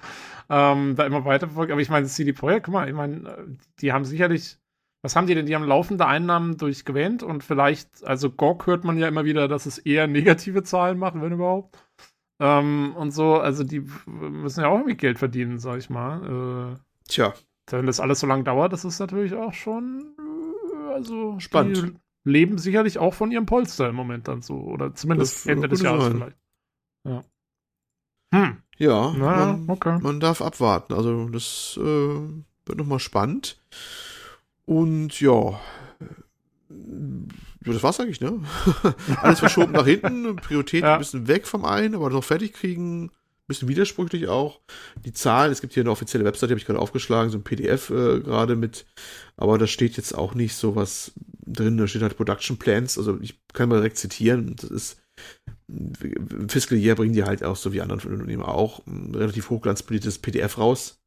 ähm, 0.48 0.94
da 0.94 1.05
immer 1.05 1.24
weiter 1.24 1.48
verfolgt. 1.48 1.73
Aber 1.73 1.81
ich 1.81 1.90
meine, 1.90 2.06
CD 2.06 2.32
Projekt, 2.32 2.66
guck 2.66 2.74
mal, 2.74 2.89
ich 2.89 2.94
meine, 2.94 3.28
äh, 3.28 3.44
die 3.81 3.93
haben 3.93 4.05
sicherlich, 4.05 4.59
was 5.02 5.16
haben 5.16 5.27
die 5.27 5.35
denn? 5.35 5.47
Die 5.47 5.55
haben 5.55 5.64
laufende 5.64 6.06
Einnahmen 6.06 6.56
durch 6.56 6.85
und 6.89 7.43
vielleicht, 7.43 8.05
also 8.05 8.31
GOG 8.31 8.66
hört 8.66 8.85
man 8.85 8.98
ja 8.98 9.09
immer 9.09 9.24
wieder, 9.24 9.48
dass 9.48 9.66
es 9.66 9.78
eher 9.78 10.06
negative 10.06 10.62
Zahlen 10.62 10.98
macht, 10.98 11.20
wenn 11.20 11.32
überhaupt. 11.32 11.77
Ähm, 12.39 12.94
und 12.97 13.10
so, 13.10 13.35
also 13.35 13.64
die 13.64 13.85
müssen 14.06 14.60
ja 14.60 14.68
auch 14.68 14.78
irgendwie 14.78 14.97
Geld 14.97 15.18
verdienen, 15.18 15.59
sag 15.59 15.78
ich 15.78 15.90
mal. 15.90 16.74
Äh, 16.74 16.78
Tja. 17.09 17.35
Wenn 17.68 17.86
das 17.86 17.98
alles 17.98 18.20
so 18.20 18.28
lange 18.28 18.44
dauert, 18.44 18.73
das 18.73 18.85
ist 18.85 19.01
natürlich 19.01 19.35
auch 19.35 19.52
schon 19.52 20.14
also 20.97 21.39
spannend. 21.39 21.94
leben 22.24 22.59
sicherlich 22.59 22.98
auch 22.98 23.14
von 23.14 23.31
ihrem 23.31 23.47
Polster 23.47 23.89
im 23.89 23.94
Moment 23.94 24.28
dann 24.28 24.43
so. 24.43 24.56
Oder 24.56 24.94
zumindest 24.94 25.36
das 25.36 25.47
Ende 25.47 25.68
des 25.68 25.82
Jahres 25.82 26.05
sein. 26.05 26.12
vielleicht. 26.14 26.36
Ja. 27.05 27.24
Hm. 28.35 28.56
Ja, 28.78 29.12
naja, 29.12 29.47
man, 29.47 29.70
okay. 29.70 29.98
man 30.02 30.20
darf 30.20 30.43
abwarten. 30.43 30.93
Also 30.93 31.28
das 31.28 31.78
äh, 31.81 31.85
wird 32.66 32.78
nochmal 32.78 32.98
spannend. 32.98 33.60
Und 34.64 35.20
ja, 35.20 35.60
das 37.60 37.82
war's 37.82 38.01
eigentlich, 38.01 38.20
ne? 38.20 38.40
Alles 39.23 39.39
verschoben 39.39 39.73
nach 39.73 39.86
hinten, 39.86 40.36
Priorität 40.36 40.82
ja. 40.82 40.94
ein 40.94 40.98
bisschen 40.98 41.28
weg 41.28 41.47
vom 41.47 41.64
einen, 41.64 41.94
aber 41.94 42.10
noch 42.10 42.24
fertig 42.24 42.52
kriegen 42.52 43.10
bisschen 43.47 43.68
widersprüchlich 43.68 44.28
auch. 44.28 44.60
Die 45.05 45.12
Zahlen, 45.12 45.52
es 45.52 45.60
gibt 45.60 45.74
hier 45.74 45.82
eine 45.82 45.90
offizielle 45.90 46.24
Webseite, 46.24 46.48
die 46.48 46.52
habe 46.52 46.60
ich 46.60 46.66
gerade 46.66 46.81
aufgeschlagen, 46.81 47.31
so 47.31 47.39
ein 47.39 47.44
PDF 47.44 47.90
äh, 47.90 48.20
gerade 48.20 48.56
mit, 48.56 48.86
aber 49.36 49.59
da 49.59 49.66
steht 49.66 49.97
jetzt 49.97 50.14
auch 50.14 50.35
nicht 50.35 50.55
so 50.55 50.77
was 50.77 51.12
drin, 51.47 51.77
da 51.77 51.86
steht 51.86 52.02
halt 52.02 52.16
Production 52.16 52.59
Plans, 52.59 52.98
also 52.98 53.18
ich 53.20 53.40
kann 53.52 53.68
mal 53.68 53.77
direkt 53.77 53.98
zitieren, 53.98 54.56
das 54.56 54.70
ist 54.70 55.02
im 55.68 56.48
Fiscal 56.48 56.78
Year 56.78 56.94
bringen 56.94 57.14
die 57.14 57.24
halt 57.24 57.43
auch, 57.43 57.56
so 57.56 57.73
wie 57.73 57.81
andere 57.81 58.09
Unternehmen 58.09 58.43
auch, 58.43 58.86
ein 58.86 59.14
relativ 59.14 59.51
hochglanzpolitisches 59.51 60.18
PDF 60.18 60.59
raus, 60.59 61.01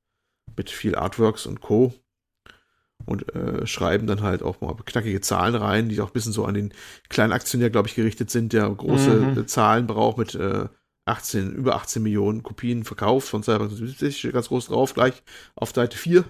mit 0.58 0.70
viel 0.70 0.96
Artworks 0.96 1.46
und 1.46 1.62
Co. 1.62 1.94
Und 3.06 3.34
äh, 3.34 3.66
schreiben 3.66 4.08
dann 4.08 4.22
halt 4.22 4.44
auch 4.44 4.60
mal 4.60 4.76
knackige 4.76 5.22
Zahlen 5.22 5.56
rein, 5.56 5.88
die 5.88 6.02
auch 6.02 6.08
ein 6.08 6.14
bisschen 6.14 6.34
so 6.34 6.44
an 6.44 6.54
den 6.54 6.74
kleinen 7.08 7.32
Aktionär, 7.32 7.70
glaube 7.70 7.88
ich, 7.88 7.96
gerichtet 7.96 8.30
sind, 8.30 8.52
der 8.52 8.70
große 8.70 9.10
mhm. 9.10 9.48
Zahlen 9.48 9.88
braucht 9.88 10.18
mit 10.18 10.36
äh, 10.36 10.68
18, 11.10 11.54
über 11.54 11.76
18 11.76 12.02
Millionen 12.02 12.44
Kopien 12.44 12.84
verkauft 12.84 13.28
von 13.28 13.44
Cyberpunk 13.44 13.72
70, 13.72 14.32
ganz 14.32 14.48
groß 14.48 14.68
drauf, 14.68 14.94
gleich 14.94 15.24
auf 15.56 15.74
Seite 15.74 15.98
4. 15.98 16.24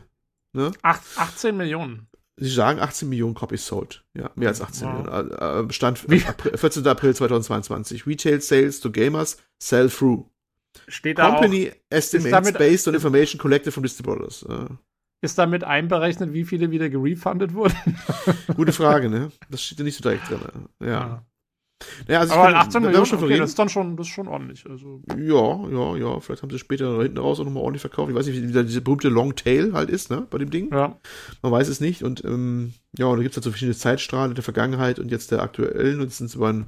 Ne? 0.54 0.72
Ach, 0.82 1.00
18 1.18 1.56
Millionen. 1.56 2.08
Sie 2.38 2.50
sagen 2.50 2.80
18 2.80 3.10
Millionen 3.10 3.36
Copies 3.36 3.68
sold. 3.68 4.06
Ja, 4.18 4.32
mehr 4.36 4.48
als 4.48 4.62
18 4.62 4.88
wow. 4.88 4.94
Millionen. 4.96 5.32
Äh, 5.32 5.70
äh 5.70 5.74
Stand 5.74 6.04
April, 6.04 6.58
14. 6.58 6.88
April 6.88 7.14
2022. 7.14 8.08
Retail 8.08 8.42
Sales 8.42 8.80
to 8.80 8.92
Gamers 8.92 9.38
sell 9.62 9.90
through. 9.90 10.26
Steht 10.88 11.20
da 11.20 11.32
Company 11.32 11.72
auch, 11.72 11.76
estimates 11.90 12.32
damit, 12.32 12.58
based 12.58 12.88
on 12.88 12.94
information 12.94 13.40
collected 13.40 13.74
from 13.74 13.84
distributors. 13.84 14.46
Ist 15.22 15.38
damit 15.38 15.66
einberechnet, 15.66 16.32
wie 16.32 16.46
viele 16.46 16.72
wieder 16.72 16.90
gerefundet 16.90 17.54
wurden? 17.54 17.76
Gute 18.56 18.72
Frage, 18.72 19.10
ne? 19.10 19.32
Das 19.50 19.62
steht 19.62 19.80
ja 19.80 19.84
nicht 19.84 19.98
so 19.98 20.02
direkt 20.02 20.30
drin. 20.30 20.40
Ja. 20.80 20.88
ja. 20.88 21.26
Ja, 22.08 22.20
also 22.20 22.34
aber 22.34 22.56
18 22.56 22.82
Millionen, 22.82 23.06
schon 23.06 23.24
okay, 23.24 23.38
das 23.38 23.52
ist 23.52 23.60
dann 23.60 23.70
schon, 23.70 23.96
das 23.96 24.08
ist 24.08 24.14
schon 24.14 24.28
ordentlich. 24.28 24.66
Also. 24.70 25.02
Ja, 25.18 25.68
ja, 25.70 25.96
ja. 25.96 26.20
Vielleicht 26.20 26.42
haben 26.42 26.50
sie 26.50 26.60
später 26.60 27.02
hinten 27.02 27.18
raus 27.18 27.40
auch 27.40 27.46
nochmal 27.46 27.64
ordentlich 27.64 27.82
verkauft. 27.82 28.10
Ich 28.10 28.16
weiß 28.16 28.28
nicht, 28.28 28.42
wie 28.42 28.64
dieser 28.64 28.82
berühmte 28.82 29.10
Long 29.10 29.36
Tail 29.36 29.74
halt 29.74 29.90
ist, 29.90 30.12
ne, 30.12 30.28
bei 30.30 30.38
dem 30.38 30.50
Ding. 30.50 30.72
Ja. 30.74 31.00
Man 31.42 31.52
weiß 31.52 31.68
es 31.70 31.80
nicht. 31.80 32.04
Und 32.04 32.24
ähm, 32.26 32.74
ja, 32.98 33.06
und 33.06 33.18
da 33.18 33.24
gibt 33.24 33.34
es 33.34 33.38
halt 33.38 33.46
so 33.46 33.52
verschiedene 33.52 33.78
Zeitstrahlen 33.78 34.36
der 34.36 34.44
Vergangenheit 34.44 35.00
und 35.00 35.10
jetzt 35.10 35.32
der 35.32 35.42
aktuellen. 35.42 36.02
Und 36.02 36.08
es 36.08 36.18
sind 36.18 36.34
über 36.36 36.50
einen 36.50 36.68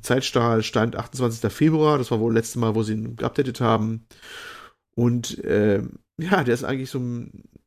Zeitstrahl 0.00 0.62
stand 0.62 0.96
28. 0.96 1.52
Februar. 1.52 1.98
Das 1.98 2.10
war 2.10 2.20
wohl 2.20 2.32
das 2.32 2.42
letzte 2.44 2.58
Mal, 2.60 2.74
wo 2.74 2.82
sie 2.82 2.92
ihn 2.92 3.16
geupdatet 3.16 3.60
haben. 3.60 4.06
Und 4.94 5.42
äh, 5.44 5.82
ja, 6.18 6.44
der 6.44 6.54
ist 6.54 6.64
eigentlich 6.64 6.90
so 6.90 7.00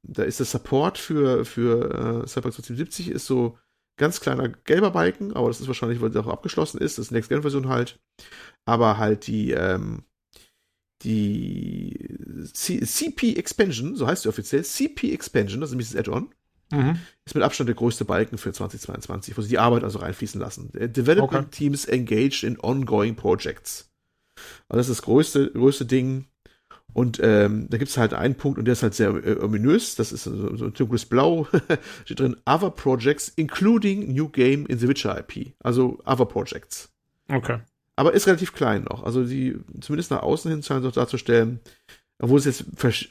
da 0.08 0.24
ist 0.24 0.40
der 0.40 0.46
Support 0.46 0.98
für, 0.98 1.46
für 1.46 2.24
äh, 2.24 2.28
Cyberpunk 2.28 2.54
2070 2.54 3.10
ist 3.10 3.26
so 3.26 3.58
ganz 3.98 4.20
kleiner 4.20 4.50
gelber 4.50 4.92
Balken, 4.92 5.34
aber 5.34 5.48
das 5.48 5.62
ist 5.62 5.68
wahrscheinlich, 5.68 6.02
weil 6.02 6.10
der 6.10 6.22
auch 6.22 6.28
abgeschlossen 6.28 6.80
ist. 6.80 6.98
Das 6.98 7.08
ist 7.08 7.12
Next-Gen-Version 7.12 7.70
halt. 7.70 8.00
Aber 8.66 8.98
halt 8.98 9.28
die, 9.28 9.52
ähm, 9.52 10.04
die 11.04 11.98
CP 12.52 13.36
Expansion, 13.36 13.96
so 13.96 14.08
heißt 14.08 14.24
sie 14.24 14.30
offiziell, 14.30 14.64
CP 14.64 15.14
Expansion, 15.14 15.62
das 15.62 15.70
ist 15.70 15.74
nämlich 15.74 15.90
das 15.90 15.98
Add-on, 15.98 16.34
mhm. 16.72 17.00
ist 17.26 17.36
mit 17.36 17.44
Abstand 17.44 17.68
der 17.68 17.76
größte 17.76 18.06
Balken 18.06 18.38
für 18.38 18.52
2022, 18.52 19.38
wo 19.38 19.42
sie 19.42 19.50
die 19.50 19.60
Arbeit 19.60 19.84
also 19.84 20.00
reinfließen 20.00 20.40
lassen. 20.40 20.72
Development 20.74 21.48
okay. 21.48 21.56
Teams 21.58 21.86
engaged 21.86 22.44
in 22.44 22.60
ongoing 22.60 23.16
projects. 23.16 23.92
Also 24.68 24.80
das 24.80 24.90
ist 24.90 25.00
das 25.00 25.06
größte, 25.06 25.52
größte 25.52 25.86
Ding. 25.86 26.28
Und 26.96 27.20
ähm, 27.22 27.68
da 27.70 27.78
gibt 27.78 27.90
es 27.90 27.98
halt 27.98 28.14
einen 28.14 28.36
Punkt 28.36 28.58
und 28.58 28.64
der 28.64 28.72
ist 28.72 28.82
halt 28.82 28.94
sehr 28.94 29.10
äh, 29.10 29.38
ominös. 29.44 29.96
Das 29.96 30.14
ist 30.14 30.24
so, 30.24 30.56
so 30.56 30.66
ein 30.66 30.74
dunkles 30.74 31.06
Blau. 31.06 31.46
Steht 32.06 32.22
drin, 32.22 32.38
Other 32.46 32.70
Projects, 32.70 33.34
including 33.36 34.14
New 34.14 34.30
Game 34.30 34.66
in 34.66 34.80
the 34.80 34.88
Witcher 34.88 35.20
IP. 35.20 35.52
Also 35.60 36.00
Other 36.06 36.24
Projects. 36.24 36.90
Okay. 37.28 37.60
Aber 37.98 38.14
ist 38.14 38.28
relativ 38.28 38.54
klein 38.54 38.86
noch. 38.90 39.04
Also 39.04 39.26
die, 39.26 39.58
zumindest 39.82 40.10
nach 40.10 40.24
außen 40.24 40.50
hin 40.50 40.64
scheint 40.64 40.86
es 40.86 40.90
auch 40.90 40.96
darzustellen, 40.96 41.60
obwohl 42.20 42.40
es 42.40 42.46
jetzt 42.46 42.66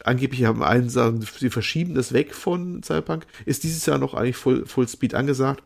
angeblich 0.05 0.45
haben 0.45 0.63
einen 0.63 0.89
sagen, 0.89 1.21
sie 1.21 1.51
verschieben 1.51 1.95
das 1.95 2.13
weg 2.13 2.35
von 2.35 2.83
Cyberpunk, 2.83 3.27
ist 3.45 3.63
dieses 3.65 3.85
Jahr 3.85 3.99
noch 3.99 4.15
eigentlich 4.15 4.37
Full, 4.37 4.67
Full 4.67 4.89
Speed 4.89 5.15
angesagt. 5.15 5.63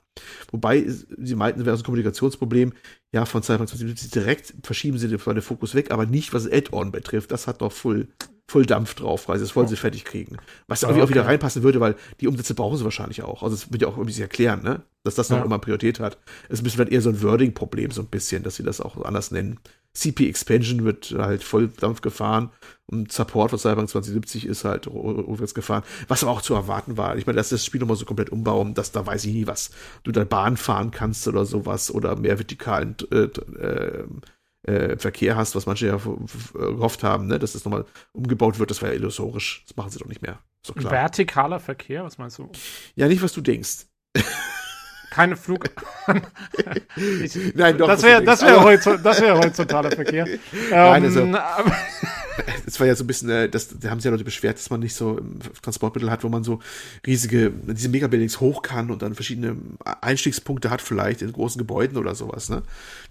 Wobei 0.51 0.85
sie 0.86 1.36
meinten, 1.36 1.60
es 1.60 1.66
wäre 1.66 1.77
ein 1.77 1.82
Kommunikationsproblem. 1.82 2.73
Ja, 3.12 3.24
von 3.24 3.43
Cyberpunk 3.43 3.69
2070 3.69 4.10
direkt 4.10 4.55
verschieben 4.65 4.98
sie 4.98 5.09
den, 5.09 5.19
den 5.19 5.43
Fokus 5.43 5.74
weg, 5.74 5.93
aber 5.93 6.06
nicht, 6.06 6.35
was 6.35 6.51
Add-on 6.51 6.90
betrifft. 6.90 7.31
Das 7.31 7.47
hat 7.47 7.60
noch 7.60 7.73
Full, 7.73 8.09
Full 8.50 8.64
Dampf 8.64 8.94
drauf, 8.94 9.28
weil 9.28 9.38
sie 9.38 9.44
das 9.44 9.54
wollen 9.54 9.66
oh. 9.66 9.70
sie 9.70 9.76
fertig 9.76 10.06
kriegen. 10.06 10.38
Was 10.68 10.82
irgendwie 10.82 11.02
okay. 11.02 11.06
auch 11.06 11.10
wieder 11.10 11.26
reinpassen 11.26 11.62
würde, 11.62 11.80
weil 11.80 11.96
die 12.20 12.28
Umsätze 12.28 12.54
brauchen 12.54 12.78
sie 12.78 12.84
wahrscheinlich 12.84 13.22
auch. 13.22 13.42
Also 13.42 13.54
das 13.54 13.70
wird 13.70 13.82
ja 13.82 13.88
auch 13.88 13.96
irgendwie 13.96 14.12
sich 14.12 14.22
erklären, 14.22 14.62
ne? 14.62 14.80
Dass 15.04 15.14
das 15.14 15.28
noch 15.28 15.38
ja. 15.38 15.44
immer 15.44 15.58
Priorität 15.58 16.00
hat. 16.00 16.16
Es 16.48 16.54
ist 16.54 16.60
ein 16.60 16.64
bisschen 16.64 16.88
eher 16.88 17.02
so 17.02 17.10
ein 17.10 17.22
Wording-Problem, 17.22 17.90
so 17.90 18.00
ein 18.00 18.06
bisschen, 18.06 18.42
dass 18.42 18.56
sie 18.56 18.62
das 18.62 18.80
auch 18.80 19.04
anders 19.04 19.30
nennen. 19.30 19.60
CP 19.92 20.28
Expansion 20.28 20.84
wird 20.84 21.14
halt 21.16 21.42
voll 21.42 21.68
Dampf 21.68 22.00
gefahren 22.00 22.50
und 22.86 23.12
Support 23.12 23.50
von 23.50 23.58
Cyberpunk 23.58 23.90
2070 23.90 24.46
ist 24.46 24.64
halt 24.64 24.86
rückwärts 24.86 25.54
gefahren. 25.54 25.82
Was 26.08 26.22
aber 26.22 26.32
auch 26.32 26.40
zu 26.40 26.54
erwarten 26.54 26.96
war. 26.96 27.16
Ich 27.16 27.26
meine, 27.26 27.36
dass 27.36 27.50
das 27.50 27.66
Spiel 27.66 27.80
nochmal 27.80 27.96
so 27.96 28.06
komplett 28.06 28.30
umbauen, 28.30 28.72
dass 28.72 28.92
da 28.92 29.04
weiß 29.04 29.26
ich 29.26 29.34
nie 29.34 29.46
was. 29.46 29.70
Du 30.04 30.12
da 30.12 30.24
Bahn 30.24 30.56
fahren 30.56 30.90
kannst 30.90 31.28
oder 31.28 31.44
sowas 31.44 31.90
oder 31.90 32.16
mehr 32.16 32.38
vertikalen 32.38 32.96
äh, 33.10 33.24
äh, 33.24 34.04
äh, 34.68 34.98
Verkehr 34.98 35.36
hast, 35.36 35.54
was 35.54 35.66
manche 35.66 35.86
ja 35.86 35.98
gehofft 36.52 37.02
haben, 37.02 37.26
ne, 37.26 37.38
dass 37.38 37.52
das 37.52 37.64
nochmal 37.64 37.84
umgebaut 38.12 38.58
wird, 38.58 38.70
das 38.70 38.82
war 38.82 38.90
ja 38.90 38.94
illusorisch. 38.94 39.64
Das 39.66 39.76
machen 39.76 39.90
sie 39.90 39.98
doch 39.98 40.06
nicht 40.06 40.22
mehr. 40.22 40.38
So 40.62 40.74
Vertikaler 40.74 41.60
Verkehr, 41.60 42.04
was 42.04 42.18
meinst 42.18 42.38
du? 42.38 42.50
Ja, 42.94 43.08
nicht, 43.08 43.22
was 43.22 43.32
du 43.32 43.40
denkst. 43.40 43.86
keine 45.10 45.36
Flug. 45.36 45.64
ich, 46.96 47.54
Nein, 47.54 47.78
doch. 47.78 47.88
Das 47.88 48.02
wäre 48.02 48.22
das 48.22 48.42
wär 48.42 48.62
heutzutage, 48.62 49.02
das 49.02 49.20
wär 49.20 49.38
heutzutage 49.38 49.90
Verkehr. 49.96 50.26
Nein, 50.70 51.04
also, 51.04 51.24
ähm, 52.47 52.62
das 52.65 52.78
war 52.81 52.86
ja 52.86 52.94
so 52.94 53.05
ein 53.05 53.06
bisschen, 53.06 53.31
äh, 53.31 53.48
das, 53.48 53.78
da 53.78 53.90
haben 53.90 54.01
sich 54.01 54.06
ja 54.06 54.10
Leute 54.10 54.24
beschwert, 54.24 54.56
dass 54.56 54.70
man 54.70 54.81
nicht 54.81 54.94
so 54.94 55.20
Transportmittel 55.62 56.10
hat, 56.10 56.24
wo 56.24 56.28
man 56.28 56.44
so 56.44 56.60
riesige, 57.06 57.51
diese 57.51 57.89
Megabuildings 57.89 58.40
hoch 58.40 58.62
kann 58.62 58.90
und 58.90 59.02
dann 59.02 59.15
verschiedene 59.15 59.56
Einstiegspunkte 60.01 60.70
hat, 60.70 60.82
vielleicht 60.82 61.23
in 61.23 61.32
großen 61.32 61.59
Gebäuden 61.59 61.97
oder 61.98 62.15
sowas, 62.15 62.48
ne? 62.48 62.62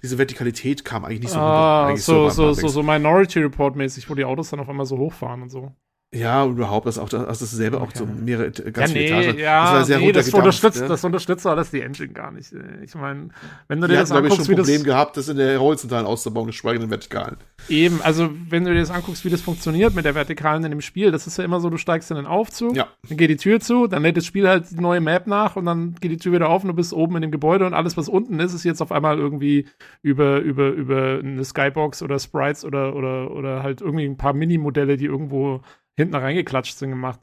Diese 0.04 0.18
Vertikalität 0.18 0.86
kam 0.86 1.06
eigentlich 1.06 1.22
nicht 1.22 1.32
so 1.32 1.40
ah, 1.40 1.96
so, 1.98 2.30
so, 2.30 2.54
so, 2.54 2.68
so 2.68 2.84
Minority 2.84 3.40
Report 3.40 3.76
mäßig, 3.76 4.10
wo 4.10 4.16
die 4.16 4.26
Autos 4.26 4.50
dann 4.50 4.60
auf 4.60 4.70
einmal 4.70 4.86
so 4.86 4.98
hochfahren 4.98 5.42
und 5.42 5.50
so. 5.50 5.72
Ja, 6.16 6.44
und 6.44 6.54
überhaupt, 6.54 6.88
dass 6.88 6.98
auch 6.98 7.10
das 7.10 7.40
selber 7.40 7.82
okay. 7.82 7.88
auch 7.88 7.96
so 7.98 8.06
mehrere 8.06 8.50
ganz 8.50 8.92
ja, 8.92 8.98
nee, 8.98 9.08
viele 9.08 9.20
Etagen. 9.24 9.40
Ja, 9.40 9.64
das 9.64 9.72
war 9.74 9.86
sehr 9.86 10.00
nee, 10.00 10.12
das 10.14 10.34
unterstützt, 10.34 10.80
ja? 10.80 10.88
das 10.88 11.04
unterstützt 11.04 11.46
alles 11.46 11.70
die 11.70 11.82
Engine 11.82 12.14
gar 12.14 12.32
nicht. 12.32 12.54
Ich 12.82 12.96
meine, 12.96 13.28
wenn 13.68 13.82
du 13.82 13.90
dir 13.90 13.98
das 13.98 14.12
anguckst, 14.12 14.40
ich, 14.40 14.46
schon 14.46 14.56
ein 14.56 14.58
Problem 14.58 14.84
gehabt, 14.84 15.18
das 15.18 15.28
in 15.28 15.36
der 15.36 15.60
horizontalen 15.60 16.06
auszubauen, 16.06 16.48
geschweige 16.48 16.80
denn 16.80 16.90
vertikalen. 16.90 17.36
Eben, 17.68 18.02
also 18.02 18.30
wenn 18.48 18.64
du 18.64 18.74
dir 18.74 18.80
das 18.80 18.90
anguckst, 18.90 19.26
wie 19.26 19.30
das 19.30 19.42
funktioniert 19.42 19.96
mit 19.96 20.06
der 20.06 20.16
vertikalen 20.16 20.64
in 20.64 20.72
dem 20.72 20.80
Spiel, 20.80 21.12
das 21.12 21.28
ist 21.28 21.38
ja 21.40 21.44
immer 21.44 21.60
so, 21.60 21.70
du 21.70 21.76
steigst 21.76 22.10
in 22.10 22.16
den 22.16 22.26
Aufzug, 22.26 22.74
ja. 22.74 22.88
dann 23.10 23.18
geht 23.18 23.30
die 23.30 23.36
Tür 23.36 23.60
zu, 23.60 23.88
dann 23.88 24.02
lädt 24.02 24.16
das 24.16 24.26
Spiel 24.26 24.48
halt 24.48 24.72
die 24.72 24.80
neue 24.80 25.02
Map 25.02 25.28
nach 25.28 25.58
und 25.58 25.66
dann 25.66 25.96
geht 26.00 26.12
die 26.12 26.18
Tür 26.18 26.32
wieder 26.32 26.48
auf 26.48 26.64
und 26.64 26.70
du 26.70 26.74
bist 26.74 26.94
oben 26.94 27.18
in 27.18 27.24
dem 27.24 27.32
Gebäude 27.32 27.66
und 27.66 27.74
alles, 27.74 27.98
was 27.98 28.08
unten 28.08 28.40
ist, 28.40 28.54
ist 28.54 28.64
jetzt 28.64 28.82
auf 28.82 28.94
einmal 28.94 29.18
irgendwie 29.18 29.68
über 30.04 30.40
über 30.40 30.70
über 30.70 31.20
eine 31.22 31.44
Skybox 31.44 32.02
oder 32.02 32.18
Sprites 32.18 32.64
oder 32.64 32.96
oder 32.96 33.30
oder 33.32 33.62
halt 33.62 33.82
irgendwie 33.82 34.06
ein 34.06 34.16
paar 34.16 34.32
Mini-Modelle, 34.32 34.96
die 34.96 35.06
irgendwo 35.06 35.62
hinten 35.98 36.16
reingeklatscht 36.16 36.78
sind, 36.78 36.92
gemacht. 36.92 37.20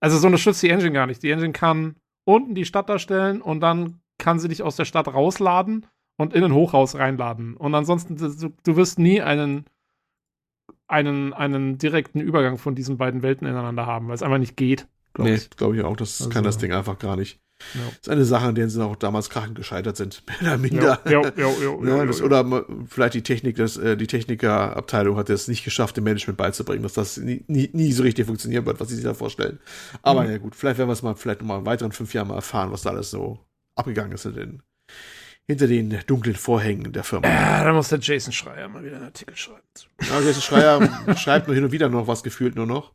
Also 0.00 0.18
so 0.18 0.26
unterstützt 0.26 0.62
die 0.62 0.70
Engine 0.70 0.92
gar 0.92 1.06
nicht. 1.06 1.22
Die 1.22 1.30
Engine 1.30 1.52
kann 1.52 1.96
unten 2.24 2.54
die 2.54 2.64
Stadt 2.64 2.88
darstellen 2.88 3.40
und 3.40 3.60
dann 3.60 4.00
kann 4.18 4.38
sie 4.38 4.48
dich 4.48 4.62
aus 4.62 4.76
der 4.76 4.84
Stadt 4.84 5.08
rausladen 5.08 5.86
und 6.18 6.34
in 6.34 6.44
ein 6.44 6.52
Hochhaus 6.52 6.94
reinladen. 6.94 7.56
Und 7.56 7.74
ansonsten, 7.74 8.16
du, 8.16 8.52
du 8.62 8.76
wirst 8.76 8.98
nie 8.98 9.22
einen, 9.22 9.64
einen, 10.86 11.32
einen 11.32 11.78
direkten 11.78 12.20
Übergang 12.20 12.58
von 12.58 12.74
diesen 12.74 12.98
beiden 12.98 13.22
Welten 13.22 13.46
ineinander 13.46 13.86
haben, 13.86 14.08
weil 14.08 14.14
es 14.14 14.22
einfach 14.22 14.38
nicht 14.38 14.56
geht. 14.56 14.86
Glaub 15.14 15.28
nee, 15.28 15.38
glaube 15.56 15.76
ich 15.76 15.82
auch. 15.82 15.96
Das 15.96 16.20
also, 16.20 16.30
kann 16.30 16.44
das 16.44 16.58
Ding 16.58 16.72
einfach 16.72 16.98
gar 16.98 17.16
nicht. 17.16 17.40
Ja. 17.74 17.80
Das 17.86 17.98
ist 18.02 18.08
eine 18.08 18.24
Sache, 18.24 18.46
an 18.46 18.54
der 18.54 18.68
sie 18.68 18.82
auch 18.84 18.96
damals 18.96 19.30
krachend 19.30 19.56
gescheitert 19.56 19.96
sind, 19.96 20.22
mehr 20.40 20.52
oder 20.52 20.58
minder. 20.58 21.00
Ja, 21.04 21.22
ja, 21.22 21.32
ja, 21.36 21.84
ja, 21.84 22.06
das, 22.06 22.22
oder 22.22 22.64
vielleicht 22.88 23.14
die 23.14 23.22
Technik, 23.22 23.56
das, 23.56 23.76
äh, 23.76 23.96
die 23.96 24.06
Technikerabteilung 24.06 25.16
hat 25.16 25.30
es 25.30 25.48
nicht 25.48 25.64
geschafft, 25.64 25.96
dem 25.96 26.04
Management 26.04 26.36
beizubringen, 26.36 26.82
dass 26.82 26.94
das 26.94 27.16
nie, 27.16 27.44
nie, 27.48 27.70
nie 27.72 27.92
so 27.92 28.02
richtig 28.02 28.26
funktionieren 28.26 28.66
wird, 28.66 28.80
was 28.80 28.88
sie 28.88 28.94
sich 28.94 29.04
da 29.04 29.14
vorstellen. 29.14 29.58
Aber 30.02 30.24
mhm. 30.24 30.30
ja 30.30 30.38
gut, 30.38 30.54
vielleicht 30.54 30.78
werden 30.78 30.88
wir 30.88 30.92
es 30.94 31.02
mal 31.02 31.14
vielleicht 31.14 31.40
noch 31.40 31.48
mal 31.48 31.58
in 31.58 31.66
weiteren 31.66 31.92
fünf 31.92 32.14
Jahren 32.14 32.28
mal 32.28 32.36
erfahren, 32.36 32.70
was 32.72 32.82
da 32.82 32.90
alles 32.90 33.10
so 33.10 33.38
abgegangen 33.74 34.12
ist 34.12 34.24
in 34.24 34.34
den, 34.34 34.62
hinter 35.46 35.66
den 35.66 35.98
dunklen 36.06 36.36
Vorhängen 36.36 36.92
der 36.92 37.04
Firma. 37.04 37.26
Ja, 37.28 37.64
da 37.64 37.72
muss 37.72 37.88
der 37.88 38.00
Jason 38.00 38.32
Schreier 38.32 38.68
mal 38.68 38.84
wieder 38.84 38.96
einen 38.96 39.06
Artikel 39.06 39.34
schreiben. 39.36 39.62
Ja, 40.02 40.20
Jason 40.20 40.42
Schreier 40.42 41.16
schreibt 41.16 41.48
nur 41.48 41.54
hin 41.54 41.64
und 41.64 41.72
wieder 41.72 41.88
noch 41.88 42.06
was 42.06 42.22
gefühlt 42.22 42.54
nur 42.54 42.66
noch. 42.66 42.92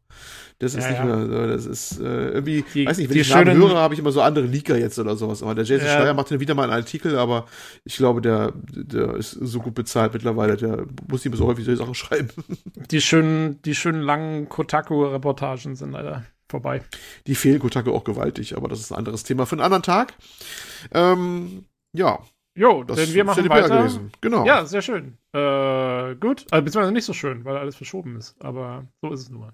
Das 0.63 0.75
ist 0.75 0.83
ja, 0.83 0.91
nicht 0.91 1.29
mehr, 1.29 1.47
das 1.47 1.65
ist 1.65 1.99
äh, 1.99 2.29
irgendwie, 2.29 2.63
die, 2.73 2.85
weiß 2.85 2.97
nicht, 2.97 3.09
wenn 3.09 3.17
ich 3.17 3.29
Namen 3.29 3.57
höre, 3.57 3.75
habe 3.75 3.93
ich 3.93 3.99
immer 3.99 4.11
so 4.11 4.21
andere 4.21 4.45
Leaker 4.45 4.77
jetzt 4.77 4.97
oder 4.97 5.15
sowas. 5.15 5.43
Aber 5.43 5.55
der 5.55 5.65
Jason 5.65 5.87
ja. 5.87 5.93
Schreier 5.93 6.13
macht 6.13 6.31
dann 6.31 6.39
wieder 6.39 6.55
mal 6.55 6.63
einen 6.63 6.73
Artikel, 6.73 7.17
aber 7.17 7.45
ich 7.83 7.97
glaube, 7.97 8.21
der, 8.21 8.53
der 8.71 9.15
ist 9.15 9.31
so 9.31 9.59
gut 9.59 9.75
bezahlt 9.75 10.13
mittlerweile, 10.13 10.57
der 10.57 10.85
muss 11.09 11.23
nicht 11.23 11.31
mehr 11.31 11.37
so 11.37 11.47
häufig 11.47 11.65
solche 11.65 11.79
Sachen 11.79 11.95
schreiben. 11.95 12.29
Die 12.91 13.01
schönen, 13.01 13.61
die 13.63 13.75
schönen 13.75 14.01
langen 14.01 14.49
Kotaku-Reportagen 14.49 15.75
sind 15.75 15.91
leider 15.91 16.23
vorbei. 16.49 16.81
Die 17.27 17.35
fehlen 17.35 17.59
Kotaku 17.59 17.91
auch 17.91 18.03
gewaltig, 18.03 18.55
aber 18.55 18.67
das 18.67 18.79
ist 18.79 18.91
ein 18.91 18.97
anderes 18.97 19.23
Thema 19.23 19.45
für 19.45 19.53
einen 19.53 19.61
anderen 19.61 19.83
Tag. 19.83 20.13
Ähm, 20.93 21.65
ja. 21.93 22.19
Jo, 22.55 22.83
das 22.83 22.97
denn 22.97 23.13
wir 23.13 23.23
machen 23.23 23.49
weiter. 23.49 23.77
Gewesen. 23.79 24.11
Genau. 24.21 24.45
Ja, 24.45 24.65
sehr 24.65 24.83
schön. 24.83 25.17
Äh, 25.33 26.15
gut. 26.15 26.45
Also, 26.51 26.63
beziehungsweise 26.63 26.91
nicht 26.91 27.05
so 27.05 27.13
schön, 27.13 27.45
weil 27.45 27.57
alles 27.57 27.75
verschoben 27.75 28.15
ist. 28.15 28.35
Aber 28.39 28.85
so 29.01 29.11
ist 29.11 29.21
es 29.21 29.29
nun 29.29 29.41
mal. 29.41 29.53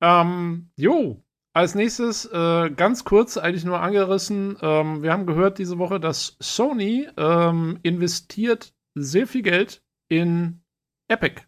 Ähm, 0.00 0.70
jo, 0.76 1.24
als 1.54 1.74
nächstes 1.74 2.26
äh, 2.26 2.70
ganz 2.70 3.04
kurz 3.04 3.36
eigentlich 3.36 3.64
nur 3.64 3.80
angerissen. 3.80 4.56
Ähm, 4.60 5.02
wir 5.02 5.12
haben 5.12 5.24
gehört 5.24 5.58
diese 5.58 5.78
Woche, 5.78 6.00
dass 6.00 6.36
Sony 6.40 7.08
ähm, 7.16 7.78
investiert 7.82 8.74
sehr 8.94 9.26
viel 9.26 9.42
Geld 9.42 9.82
in 10.08 10.62
Epic. 11.08 11.42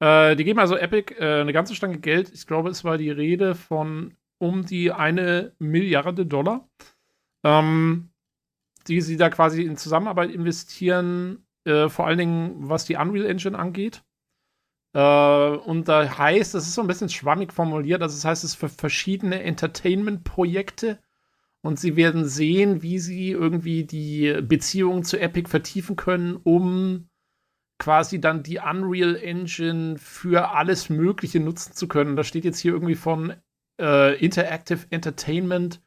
Äh, 0.00 0.36
die 0.36 0.44
geben 0.44 0.58
also 0.58 0.76
Epic 0.76 1.14
äh, 1.14 1.40
eine 1.40 1.52
ganze 1.52 1.74
Stange 1.74 1.98
Geld. 1.98 2.30
Ich 2.32 2.46
glaube, 2.46 2.68
es 2.68 2.84
war 2.84 2.98
die 2.98 3.10
Rede 3.10 3.54
von 3.54 4.16
um 4.38 4.66
die 4.66 4.92
eine 4.92 5.54
Milliarde 5.58 6.26
Dollar, 6.26 6.68
ähm, 7.44 8.10
die 8.88 9.00
sie 9.00 9.16
da 9.16 9.30
quasi 9.30 9.62
in 9.62 9.76
Zusammenarbeit 9.76 10.30
investieren, 10.30 11.46
äh, 11.64 11.88
vor 11.88 12.06
allen 12.06 12.18
Dingen 12.18 12.68
was 12.68 12.84
die 12.84 12.96
Unreal 12.96 13.26
Engine 13.26 13.58
angeht. 13.58 14.04
Äh, 14.94 14.98
und 14.98 15.88
da 15.88 16.18
heißt, 16.18 16.54
das 16.54 16.66
ist 16.66 16.74
so 16.74 16.82
ein 16.82 16.86
bisschen 16.86 17.08
schwammig 17.08 17.52
formuliert, 17.52 18.02
also 18.02 18.14
das 18.14 18.24
heißt, 18.24 18.44
es 18.44 18.50
ist 18.50 18.56
für 18.56 18.68
verschiedene 18.68 19.42
Entertainment-Projekte 19.42 20.98
und 21.62 21.78
sie 21.78 21.96
werden 21.96 22.26
sehen, 22.26 22.82
wie 22.82 22.98
sie 22.98 23.30
irgendwie 23.30 23.84
die 23.84 24.40
Beziehung 24.42 25.04
zu 25.04 25.18
Epic 25.18 25.48
vertiefen 25.48 25.96
können, 25.96 26.36
um 26.36 27.08
quasi 27.78 28.20
dann 28.20 28.42
die 28.42 28.58
Unreal 28.58 29.16
Engine 29.16 29.98
für 29.98 30.50
alles 30.50 30.88
Mögliche 30.88 31.40
nutzen 31.40 31.74
zu 31.74 31.88
können. 31.88 32.16
Da 32.16 32.24
steht 32.24 32.44
jetzt 32.44 32.58
hier 32.58 32.72
irgendwie 32.72 32.94
von 32.94 33.34
äh, 33.80 34.16
Interactive 34.24 34.86
Entertainment 34.90 35.80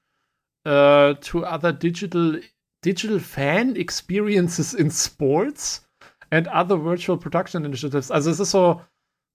äh, 0.65 1.15
to 1.15 1.45
other 1.45 1.71
digital 1.71 2.41
digital 2.83 3.19
fan 3.19 3.75
experiences 3.75 4.73
in 4.73 4.91
sports 4.91 5.87
and 6.29 6.47
other 6.47 6.83
virtual 6.83 7.17
production 7.17 7.63
initiatives. 7.65 8.11
Also 8.11 8.29
es 8.29 8.39
ist 8.39 8.51
so 8.51 8.81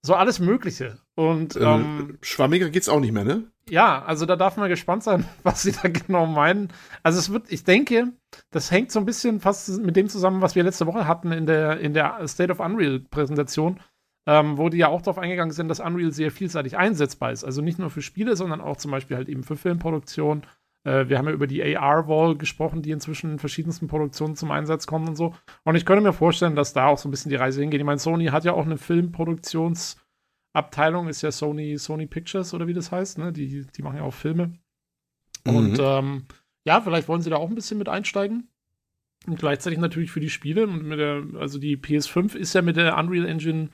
so 0.02 0.14
alles 0.14 0.38
Mögliche. 0.40 0.98
Und 1.14 1.56
äh, 1.56 1.60
ähm, 1.60 2.18
schwammiger 2.22 2.70
geht's 2.70 2.88
auch 2.88 3.00
nicht 3.00 3.12
mehr, 3.12 3.24
ne? 3.24 3.44
Ja, 3.68 4.02
also 4.02 4.26
da 4.26 4.36
darf 4.36 4.56
man 4.56 4.68
gespannt 4.68 5.02
sein, 5.02 5.24
was 5.42 5.62
sie 5.62 5.72
da 5.72 5.88
genau 5.88 6.26
meinen. 6.26 6.68
Also 7.02 7.18
es 7.18 7.30
wird, 7.30 7.50
ich 7.52 7.64
denke, 7.64 8.12
das 8.50 8.70
hängt 8.70 8.90
so 8.90 8.98
ein 8.98 9.06
bisschen 9.06 9.40
fast 9.40 9.68
mit 9.80 9.96
dem 9.96 10.08
zusammen, 10.08 10.40
was 10.40 10.54
wir 10.54 10.62
letzte 10.62 10.86
Woche 10.86 11.06
hatten 11.06 11.32
in 11.32 11.46
der, 11.46 11.80
in 11.80 11.94
der 11.94 12.26
State 12.26 12.52
of 12.52 12.60
Unreal 12.60 13.00
Präsentation, 13.00 13.80
ähm, 14.26 14.58
wo 14.58 14.68
die 14.68 14.78
ja 14.78 14.88
auch 14.88 15.02
darauf 15.02 15.18
eingegangen 15.18 15.52
sind, 15.52 15.68
dass 15.68 15.80
Unreal 15.80 16.12
sehr 16.12 16.30
vielseitig 16.30 16.76
einsetzbar 16.76 17.32
ist. 17.32 17.44
Also 17.44 17.62
nicht 17.62 17.78
nur 17.78 17.90
für 17.90 18.02
Spiele, 18.02 18.36
sondern 18.36 18.60
auch 18.60 18.76
zum 18.76 18.90
Beispiel 18.90 19.16
halt 19.16 19.28
eben 19.28 19.44
für 19.44 19.56
Filmproduktion. 19.56 20.42
Äh, 20.84 21.08
wir 21.08 21.18
haben 21.18 21.26
ja 21.26 21.32
über 21.32 21.46
die 21.46 21.76
AR-Wall 21.76 22.36
gesprochen, 22.36 22.82
die 22.82 22.90
inzwischen 22.90 23.32
in 23.32 23.38
verschiedensten 23.38 23.88
Produktionen 23.88 24.36
zum 24.36 24.50
Einsatz 24.50 24.86
kommt 24.86 25.08
und 25.08 25.16
so. 25.16 25.34
Und 25.64 25.76
ich 25.76 25.84
könnte 25.84 26.02
mir 26.02 26.12
vorstellen, 26.12 26.56
dass 26.56 26.72
da 26.72 26.86
auch 26.86 26.98
so 26.98 27.08
ein 27.08 27.10
bisschen 27.10 27.30
die 27.30 27.36
Reise 27.36 27.60
hingeht. 27.60 27.80
Ich 27.80 27.86
meine, 27.86 27.98
Sony 27.98 28.26
hat 28.26 28.44
ja 28.44 28.52
auch 28.52 28.64
eine 28.64 28.78
Filmproduktionsabteilung, 28.78 31.08
ist 31.08 31.22
ja 31.22 31.32
Sony, 31.32 31.78
Sony 31.78 32.06
Pictures 32.06 32.54
oder 32.54 32.66
wie 32.66 32.74
das 32.74 32.92
heißt, 32.92 33.18
ne? 33.18 33.32
Die, 33.32 33.66
die 33.66 33.82
machen 33.82 33.98
ja 33.98 34.02
auch 34.02 34.14
Filme. 34.14 34.52
Mhm. 35.44 35.56
Und 35.56 35.78
ähm, 35.80 36.24
ja, 36.64 36.80
vielleicht 36.80 37.08
wollen 37.08 37.22
sie 37.22 37.30
da 37.30 37.36
auch 37.36 37.48
ein 37.48 37.54
bisschen 37.54 37.78
mit 37.78 37.88
einsteigen. 37.88 38.48
Und 39.26 39.38
gleichzeitig 39.38 39.78
natürlich 39.78 40.10
für 40.10 40.20
die 40.20 40.30
Spiele. 40.30 40.66
Und 40.66 40.84
mit 40.84 40.98
der, 40.98 41.22
also 41.38 41.58
die 41.58 41.76
PS5 41.76 42.36
ist 42.36 42.54
ja 42.54 42.62
mit 42.62 42.76
der 42.76 42.96
Unreal 42.96 43.26
Engine 43.26 43.70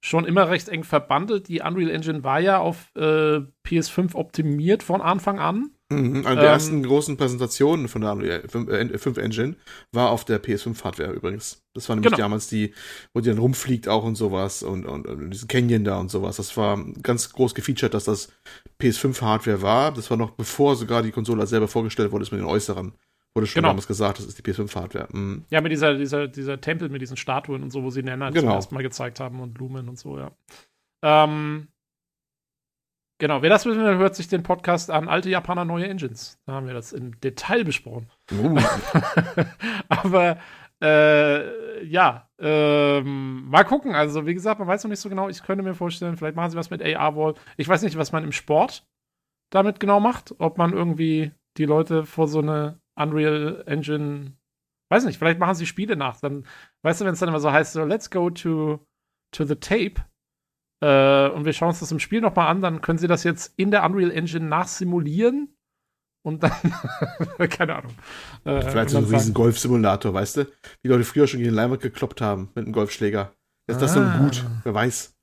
schon 0.00 0.24
immer 0.24 0.48
recht 0.48 0.68
eng 0.68 0.84
verbandelt. 0.84 1.48
Die 1.48 1.60
Unreal 1.60 1.90
Engine 1.90 2.22
war 2.22 2.38
ja 2.38 2.58
auf 2.58 2.94
äh, 2.94 3.40
PS5 3.64 4.14
optimiert 4.14 4.84
von 4.84 5.00
Anfang 5.00 5.40
an. 5.40 5.75
Mhm, 5.88 6.26
eine 6.26 6.40
der 6.40 6.44
ähm, 6.46 6.52
ersten 6.52 6.82
großen 6.82 7.16
Präsentationen 7.16 7.86
von 7.86 8.02
der 8.02 8.12
Unreal 8.12 8.42
5, 8.48 8.68
äh, 8.68 8.98
5 8.98 9.18
Engine 9.18 9.56
war 9.92 10.10
auf 10.10 10.24
der 10.24 10.42
PS5-Hardware 10.42 11.12
übrigens. 11.12 11.64
Das 11.74 11.88
war 11.88 11.94
nämlich 11.94 12.10
genau. 12.10 12.24
damals 12.24 12.48
die, 12.48 12.74
wo 13.14 13.20
die 13.20 13.28
dann 13.28 13.38
rumfliegt 13.38 13.86
auch 13.86 14.02
und 14.02 14.16
sowas 14.16 14.64
und, 14.64 14.84
und, 14.84 15.06
und 15.06 15.30
diesen 15.30 15.46
Canyon 15.46 15.84
da 15.84 15.98
und 15.98 16.10
sowas. 16.10 16.38
Das 16.38 16.56
war 16.56 16.84
ganz 17.02 17.32
groß 17.32 17.54
gefeatured, 17.54 17.94
dass 17.94 18.04
das 18.04 18.32
PS5-Hardware 18.80 19.62
war. 19.62 19.92
Das 19.92 20.10
war 20.10 20.16
noch 20.16 20.30
bevor 20.30 20.74
sogar 20.74 21.04
die 21.04 21.12
Konsole 21.12 21.46
selber 21.46 21.68
vorgestellt 21.68 22.10
wurde, 22.10 22.24
ist 22.24 22.32
mit 22.32 22.40
den 22.40 22.48
Äußeren. 22.48 22.92
Wurde 23.36 23.46
schon 23.46 23.60
genau. 23.60 23.68
damals 23.68 23.86
gesagt, 23.86 24.18
das 24.18 24.26
ist 24.26 24.38
die 24.38 24.42
PS5-Hardware. 24.42 25.08
Mhm. 25.12 25.44
Ja, 25.50 25.60
mit 25.60 25.70
dieser, 25.70 25.94
dieser, 25.94 26.26
dieser 26.26 26.60
Tempel 26.60 26.88
mit 26.88 27.02
diesen 27.02 27.16
Statuen 27.16 27.62
und 27.62 27.70
so, 27.70 27.84
wo 27.84 27.90
sie 27.90 28.02
den 28.02 28.24
halt 28.24 28.34
genau. 28.34 28.48
zum 28.48 28.56
ersten 28.56 28.74
Mal 28.74 28.82
gezeigt 28.82 29.20
haben 29.20 29.38
und 29.38 29.54
Blumen 29.54 29.88
und 29.88 29.98
so, 29.98 30.18
ja. 30.18 30.32
Ähm, 31.04 31.68
Genau, 33.18 33.40
wer 33.40 33.48
das 33.48 33.64
will, 33.64 33.76
hört 33.76 34.14
sich 34.14 34.28
den 34.28 34.42
Podcast 34.42 34.90
an. 34.90 35.08
Alte 35.08 35.30
Japaner, 35.30 35.64
neue 35.64 35.88
Engines. 35.88 36.38
Da 36.44 36.52
haben 36.52 36.66
wir 36.66 36.74
das 36.74 36.92
im 36.92 37.18
Detail 37.20 37.64
besprochen. 37.64 38.10
Uh. 38.30 38.58
Aber 39.88 40.38
äh, 40.82 41.84
ja, 41.84 42.28
ähm, 42.38 43.48
mal 43.48 43.64
gucken. 43.64 43.94
Also, 43.94 44.26
wie 44.26 44.34
gesagt, 44.34 44.58
man 44.58 44.68
weiß 44.68 44.84
noch 44.84 44.90
nicht 44.90 45.00
so 45.00 45.08
genau. 45.08 45.30
Ich 45.30 45.42
könnte 45.42 45.64
mir 45.64 45.74
vorstellen, 45.74 46.18
vielleicht 46.18 46.36
machen 46.36 46.50
sie 46.50 46.58
was 46.58 46.68
mit 46.68 46.82
AR-Wall. 46.82 47.34
Ich 47.56 47.68
weiß 47.68 47.82
nicht, 47.82 47.96
was 47.96 48.12
man 48.12 48.24
im 48.24 48.32
Sport 48.32 48.86
damit 49.50 49.80
genau 49.80 49.98
macht. 49.98 50.34
Ob 50.38 50.58
man 50.58 50.74
irgendwie 50.74 51.32
die 51.56 51.64
Leute 51.64 52.04
vor 52.04 52.28
so 52.28 52.40
eine 52.40 52.80
Unreal 52.96 53.64
Engine, 53.66 54.36
weiß 54.90 55.06
nicht, 55.06 55.18
vielleicht 55.18 55.40
machen 55.40 55.54
sie 55.54 55.66
Spiele 55.66 55.96
nach. 55.96 56.20
Dann, 56.20 56.46
weißt 56.82 57.00
du, 57.00 57.06
wenn 57.06 57.14
es 57.14 57.20
dann 57.20 57.30
immer 57.30 57.40
so 57.40 57.50
heißt, 57.50 57.72
so, 57.72 57.84
let's 57.84 58.10
go 58.10 58.28
to, 58.28 58.86
to 59.32 59.44
the 59.44 59.56
tape 59.56 60.04
äh, 60.80 61.28
und 61.28 61.44
wir 61.44 61.52
schauen 61.52 61.68
uns 61.68 61.80
das 61.80 61.92
im 61.92 61.98
Spiel 61.98 62.20
nochmal 62.20 62.48
an, 62.48 62.60
dann 62.60 62.80
können 62.80 62.98
sie 62.98 63.08
das 63.08 63.24
jetzt 63.24 63.52
in 63.56 63.70
der 63.70 63.84
Unreal 63.84 64.10
Engine 64.10 64.46
nachsimulieren 64.46 65.56
und 66.22 66.42
dann, 66.42 66.52
keine 67.50 67.76
Ahnung. 67.76 67.92
Äh, 68.44 68.62
Vielleicht 68.62 68.90
so 68.90 68.98
ein 68.98 69.04
riesen 69.04 69.32
Golf-Simulator, 69.32 70.12
weißt 70.12 70.38
du? 70.38 70.46
Wie 70.82 70.88
Leute 70.88 71.04
früher 71.04 71.26
schon 71.26 71.38
gegen 71.38 71.50
den 71.50 71.56
Leinwand 71.56 71.82
gekloppt 71.82 72.20
haben 72.20 72.50
mit 72.54 72.64
einem 72.64 72.72
Golfschläger. 72.72 73.32
Ist 73.68 73.80
das 73.80 73.96
ah. 73.96 74.00
dann 74.00 74.24
gut? 74.24 74.44
Wer 74.64 74.74
weiß. 74.74 75.16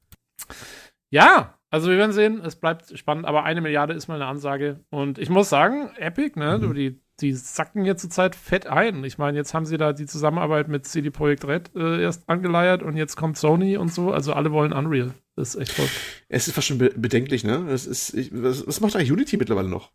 Ja, 1.12 1.58
also 1.70 1.90
wir 1.90 1.98
werden 1.98 2.12
sehen, 2.12 2.42
es 2.46 2.56
bleibt 2.56 2.98
spannend, 2.98 3.26
aber 3.26 3.44
eine 3.44 3.60
Milliarde 3.60 3.94
ist 3.94 4.08
mal 4.08 4.16
eine 4.16 4.28
Ansage. 4.28 4.80
Und 4.92 5.18
ich 5.18 5.30
muss 5.30 5.50
sagen, 5.50 5.90
Epic, 5.98 6.40
ne, 6.40 6.58
mhm. 6.58 6.74
die, 6.74 7.02
die 7.20 7.34
sacken 7.34 7.84
jetzt 7.84 8.02
zurzeit 8.02 8.36
fett 8.36 8.68
ein. 8.68 9.04
Ich 9.04 9.18
meine, 9.18 9.38
jetzt 9.38 9.54
haben 9.54 9.66
sie 9.66 9.78
da 9.78 9.92
die 9.92 10.06
Zusammenarbeit 10.06 10.68
mit 10.68 10.86
CD 10.86 11.10
Projekt 11.10 11.46
Red 11.46 11.72
äh, 11.76 12.02
erst 12.02 12.30
angeleiert 12.30 12.84
und 12.84 12.96
jetzt 12.96 13.16
kommt 13.16 13.38
Sony 13.38 13.76
und 13.76 13.92
so. 13.92 14.12
Also 14.12 14.34
alle 14.34 14.52
wollen 14.52 14.72
Unreal. 14.72 15.14
Das 15.36 15.56
ist 15.56 15.62
echt 15.62 15.76
toll. 15.76 15.88
Es 16.30 16.48
ist 16.48 16.54
fast 16.54 16.68
schon 16.68 16.78
be 16.78 16.92
bedenklich, 16.96 17.44
ne? 17.44 17.68
Es 17.70 17.86
ist, 17.88 18.14
ich, 18.14 18.30
was, 18.34 18.66
was 18.68 18.80
macht 18.82 18.96
eigentlich 18.96 19.12
Unity 19.12 19.38
mittlerweile 19.38 19.70
noch? 19.70 19.92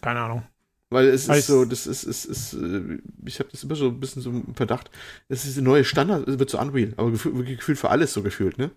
Keine 0.00 0.20
Ahnung. 0.20 0.42
Weil 0.90 1.08
es 1.08 1.28
ist 1.28 1.46
so, 1.46 1.64
das 1.64 1.86
ist, 1.86 2.04
ist, 2.04 2.24
ist, 2.26 2.54
äh, 2.54 2.98
ich 3.24 3.38
habe 3.40 3.48
das 3.50 3.64
immer 3.64 3.74
so 3.74 3.88
ein 3.88 3.98
bisschen 3.98 4.22
so 4.22 4.30
im 4.30 4.54
Verdacht, 4.54 4.90
das 5.28 5.44
ist 5.44 5.56
der 5.56 5.64
neue 5.64 5.84
Standard, 5.84 6.28
es 6.28 6.38
wird 6.38 6.50
so 6.50 6.60
Unreal, 6.60 6.92
aber 6.96 7.10
gefühlt, 7.10 7.46
gefühlt 7.46 7.78
für 7.78 7.90
alles 7.90 8.12
so 8.12 8.22
gefühlt, 8.22 8.58
ne? 8.58 8.70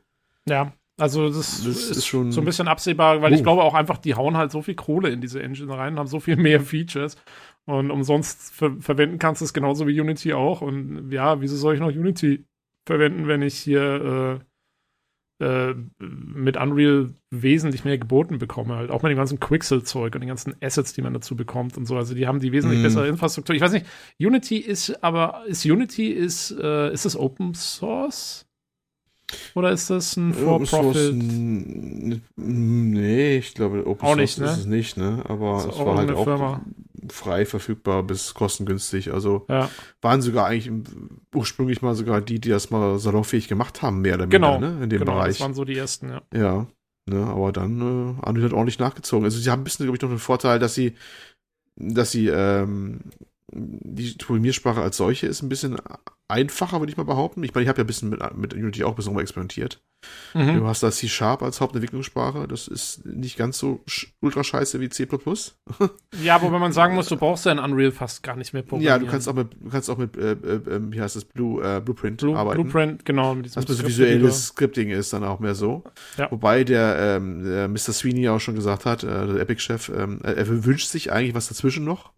Ja, 0.47 0.73
also 0.99 1.27
das, 1.27 1.63
das 1.63 1.65
ist, 1.65 1.91
ist, 1.91 2.07
schon 2.07 2.31
so 2.31 2.41
ein 2.41 2.45
bisschen 2.45 2.67
absehbar, 2.67 3.21
weil 3.21 3.31
uh. 3.31 3.35
ich 3.35 3.43
glaube 3.43 3.61
auch 3.61 3.75
einfach, 3.75 3.99
die 3.99 4.15
hauen 4.15 4.35
halt 4.35 4.51
so 4.51 4.63
viel 4.63 4.73
Kohle 4.73 5.09
in 5.09 5.21
diese 5.21 5.43
Engine 5.43 5.77
rein, 5.77 5.99
haben 5.99 6.07
so 6.07 6.19
viel 6.19 6.37
mehr 6.37 6.59
Features 6.61 7.17
und 7.65 7.91
umsonst 7.91 8.51
ver 8.55 8.71
verwenden 8.79 9.19
kannst 9.19 9.41
du 9.41 9.45
es 9.45 9.53
genauso 9.53 9.85
wie 9.85 9.99
Unity 9.99 10.33
auch. 10.33 10.61
Und 10.61 11.11
ja, 11.11 11.39
wieso 11.39 11.55
soll 11.55 11.75
ich 11.75 11.79
noch 11.79 11.89
Unity 11.89 12.45
verwenden, 12.85 13.27
wenn 13.27 13.43
ich 13.43 13.55
hier 13.55 14.41
äh, 15.39 15.73
mit 15.99 16.57
Unreal 16.57 17.13
wesentlich 17.29 17.85
mehr 17.85 17.97
geboten 17.97 18.39
bekomme. 18.39 18.75
Halt 18.75 18.89
auch 18.89 19.03
mit 19.03 19.11
dem 19.11 19.17
ganzen 19.17 19.39
Quixel-Zeug 19.39 20.15
und 20.15 20.21
den 20.21 20.29
ganzen 20.29 20.55
Assets, 20.61 20.93
die 20.93 21.01
man 21.01 21.13
dazu 21.13 21.35
bekommt 21.35 21.77
und 21.77 21.85
so. 21.85 21.95
Also 21.95 22.15
die 22.15 22.25
haben 22.25 22.39
die 22.39 22.51
wesentlich 22.51 22.79
mm. 22.79 22.83
bessere 22.83 23.07
Infrastruktur. 23.07 23.55
Ich 23.55 23.61
weiß 23.61 23.73
nicht, 23.73 23.85
Unity 24.19 24.57
ist 24.57 25.03
aber, 25.03 25.43
ist 25.47 25.65
Unity, 25.65 26.07
ist, 26.07 26.51
äh, 26.51 26.91
ist 26.91 27.05
das 27.05 27.15
Open 27.15 27.53
Source? 27.53 28.47
Oder 29.55 29.71
ist 29.71 29.89
das 29.89 30.15
ein 30.15 30.33
For-Profit? 30.33 31.13
Nee, 32.37 33.37
ich 33.37 33.53
glaube, 33.53 33.85
Open 33.85 34.07
auch 34.07 34.15
Source 34.15 34.17
nicht, 34.17 34.39
ne? 34.39 34.45
ist 34.45 34.57
es 34.57 34.65
nicht, 34.65 34.97
ne? 34.97 35.23
Aber 35.27 35.67
es 35.69 35.77
war 35.77 35.97
halt 35.97 36.11
auch 36.11 36.23
Firma. 36.23 36.61
Frei 37.13 37.45
verfügbar 37.45 38.03
bis 38.03 38.33
kostengünstig. 38.33 39.13
Also 39.13 39.45
ja. 39.49 39.69
waren 40.01 40.21
sogar 40.21 40.47
eigentlich 40.47 40.71
ursprünglich 41.33 41.81
mal 41.81 41.95
sogar 41.95 42.21
die, 42.21 42.39
die 42.39 42.49
das 42.49 42.69
mal 42.69 42.99
salonfähig 42.99 43.47
gemacht 43.47 43.81
haben, 43.81 44.01
mehr 44.01 44.15
oder 44.15 44.27
genau. 44.27 44.59
ne? 44.59 44.79
In 44.83 44.89
dem 44.89 44.99
genau, 44.99 45.13
Bereich. 45.13 45.37
Das 45.37 45.41
waren 45.41 45.53
so 45.53 45.65
die 45.65 45.77
ersten, 45.77 46.09
ja. 46.09 46.21
Ja. 46.33 46.67
Ne, 47.09 47.25
aber 47.25 47.53
dann 47.53 47.79
äh, 47.79 48.25
haben 48.25 48.35
die 48.35 48.41
halt 48.41 48.51
ordentlich 48.51 48.79
nachgezogen. 48.79 49.23
Also 49.23 49.39
sie 49.39 49.49
haben 49.49 49.61
ein 49.61 49.63
bisschen, 49.63 49.85
glaube 49.85 49.95
ich, 49.95 50.01
noch 50.01 50.09
den 50.09 50.19
Vorteil, 50.19 50.59
dass 50.59 50.73
sie, 50.73 50.93
dass 51.77 52.11
sie 52.11 52.27
ähm, 52.27 52.99
die 53.49 54.13
Programmiersprache 54.15 54.81
als 54.81 54.97
solche 54.97 55.27
ist 55.27 55.41
ein 55.41 55.47
bisschen 55.47 55.77
einfacher, 56.29 56.79
würde 56.79 56.91
ich 56.91 56.97
mal 56.97 57.03
behaupten. 57.03 57.43
Ich 57.43 57.53
meine, 57.53 57.63
ich 57.63 57.69
habe 57.69 57.79
ja 57.79 57.83
ein 57.83 57.87
bisschen 57.87 58.09
mit, 58.09 58.37
mit 58.37 58.53
Unity 58.53 58.83
auch 58.83 58.89
ein 58.89 58.95
bisschen 58.95 59.17
experimentiert. 59.17 59.81
Mhm. 60.33 60.57
Du 60.57 60.67
hast 60.67 60.83
da 60.83 60.91
C-Sharp 60.91 61.41
als 61.41 61.61
Hauptentwicklungssprache. 61.61 62.47
Das 62.47 62.67
ist 62.67 63.05
nicht 63.05 63.37
ganz 63.37 63.57
so 63.57 63.83
ultra 64.21 64.43
scheiße 64.43 64.79
wie 64.79 64.89
C++. 64.89 65.07
ja, 66.23 66.41
wobei 66.41 66.59
man 66.59 66.73
sagen 66.73 66.95
muss, 66.95 67.07
du 67.07 67.17
brauchst 67.17 67.45
ja 67.45 67.51
in 67.53 67.59
Unreal 67.59 67.91
fast 67.91 68.23
gar 68.23 68.35
nicht 68.35 68.53
mehr 68.53 68.61
programmieren. 68.61 68.93
Ja, 68.93 68.99
du 68.99 69.09
kannst 69.09 69.29
auch 69.29 69.33
mit, 69.33 69.53
du 69.59 69.69
kannst 69.69 69.89
auch 69.89 69.97
mit 69.97 70.17
äh, 70.17 70.33
äh, 70.33 70.61
ähm, 70.69 70.91
wie 70.91 71.01
heißt 71.01 71.15
das, 71.15 71.25
Blue, 71.25 71.63
äh, 71.63 71.79
Blueprint 71.79 72.19
Blue, 72.19 72.37
arbeiten. 72.37 72.61
Blueprint, 72.61 73.05
genau. 73.05 73.33
Mit 73.33 73.45
diesem 73.45 73.65
das 73.65 73.85
visuelles 73.85 74.47
Scripting 74.47 74.89
ist 74.89 75.13
dann 75.13 75.23
auch 75.23 75.39
mehr 75.39 75.55
so. 75.55 75.83
Ja. 76.17 76.29
Wobei 76.29 76.63
der, 76.63 76.97
ähm, 77.17 77.43
der 77.43 77.67
Mr. 77.67 77.93
Sweeney 77.93 78.27
auch 78.29 78.39
schon 78.39 78.55
gesagt 78.55 78.85
hat, 78.85 79.03
äh, 79.03 79.07
der 79.07 79.39
Epic-Chef, 79.39 79.89
ähm, 79.89 80.19
er 80.21 80.65
wünscht 80.65 80.89
sich 80.89 81.11
eigentlich 81.11 81.35
was 81.35 81.47
dazwischen 81.47 81.85
noch 81.85 82.11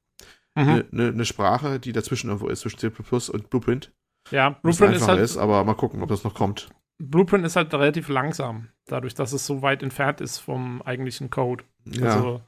eine, 0.56 0.84
mhm. 0.84 0.86
ne, 0.91 1.11
ne 1.14 1.26
Sprache, 1.26 1.80
die 1.80 1.91
dazwischen 1.91 2.27
irgendwo 2.27 2.48
ist, 2.48 2.61
zwischen 2.61 2.80
C++ 2.80 2.88
und 2.88 3.49
Blueprint. 3.49 3.91
Ja, 4.31 4.51
Blueprint 4.51 4.95
ist 4.95 5.07
halt. 5.07 5.19
Ist, 5.19 5.38
aber 5.38 5.64
mal 5.64 5.73
gucken, 5.73 6.01
ob 6.01 6.10
das 6.10 6.23
noch 6.23 6.34
kommt. 6.34 6.69
Blueprint 6.99 7.45
ist 7.45 7.56
halt 7.56 7.73
relativ 7.73 8.10
langsam, 8.10 8.69
dadurch, 8.85 9.15
dass 9.15 9.31
es 9.31 9.45
so 9.45 9.61
weit 9.61 9.84
entfernt 9.84 10.22
ist 10.22 10.39
vom 10.39 10.81
eigentlichen 10.81 11.30
Code. 11.30 11.64
Ja. 11.85 12.15
Also, 12.15 12.41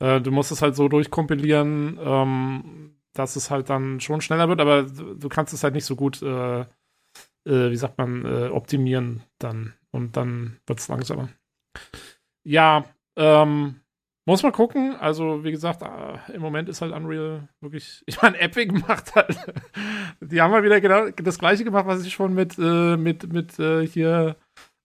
äh, 0.00 0.20
du 0.20 0.32
musst 0.32 0.50
es 0.50 0.60
halt 0.60 0.74
so 0.74 0.88
durchkompilieren, 0.88 1.98
ähm, 2.02 2.96
dass 3.12 3.36
es 3.36 3.50
halt 3.50 3.70
dann 3.70 4.00
schon 4.00 4.20
schneller 4.20 4.48
wird, 4.48 4.60
aber 4.60 4.82
du 4.82 5.28
kannst 5.28 5.54
es 5.54 5.62
halt 5.62 5.74
nicht 5.74 5.84
so 5.84 5.94
gut, 5.94 6.20
äh, 6.22 6.62
äh, 6.62 6.66
wie 7.44 7.76
sagt 7.76 7.98
man, 7.98 8.24
äh, 8.24 8.48
optimieren 8.48 9.22
dann. 9.38 9.74
Und 9.92 10.16
dann 10.16 10.58
wird 10.66 10.80
es 10.80 10.88
langsamer. 10.88 11.28
Ja, 12.44 12.86
ähm, 13.16 13.81
muss 14.24 14.42
man 14.42 14.52
gucken. 14.52 14.96
Also, 14.96 15.44
wie 15.44 15.50
gesagt, 15.50 15.82
äh, 15.82 16.34
im 16.34 16.42
Moment 16.42 16.68
ist 16.68 16.80
halt 16.80 16.92
Unreal 16.92 17.48
wirklich. 17.60 18.02
Ich 18.06 18.20
meine, 18.22 18.38
Epic 18.38 18.72
macht 18.86 19.14
halt. 19.14 19.36
die 20.20 20.40
haben 20.40 20.50
mal 20.50 20.62
wieder 20.62 20.80
genau 20.80 21.10
das 21.10 21.38
gleiche 21.38 21.64
gemacht, 21.64 21.86
was 21.86 22.02
sie 22.02 22.10
schon 22.10 22.34
mit, 22.34 22.58
äh, 22.58 22.96
mit, 22.96 23.32
mit 23.32 23.58
äh, 23.58 23.86
hier 23.86 24.36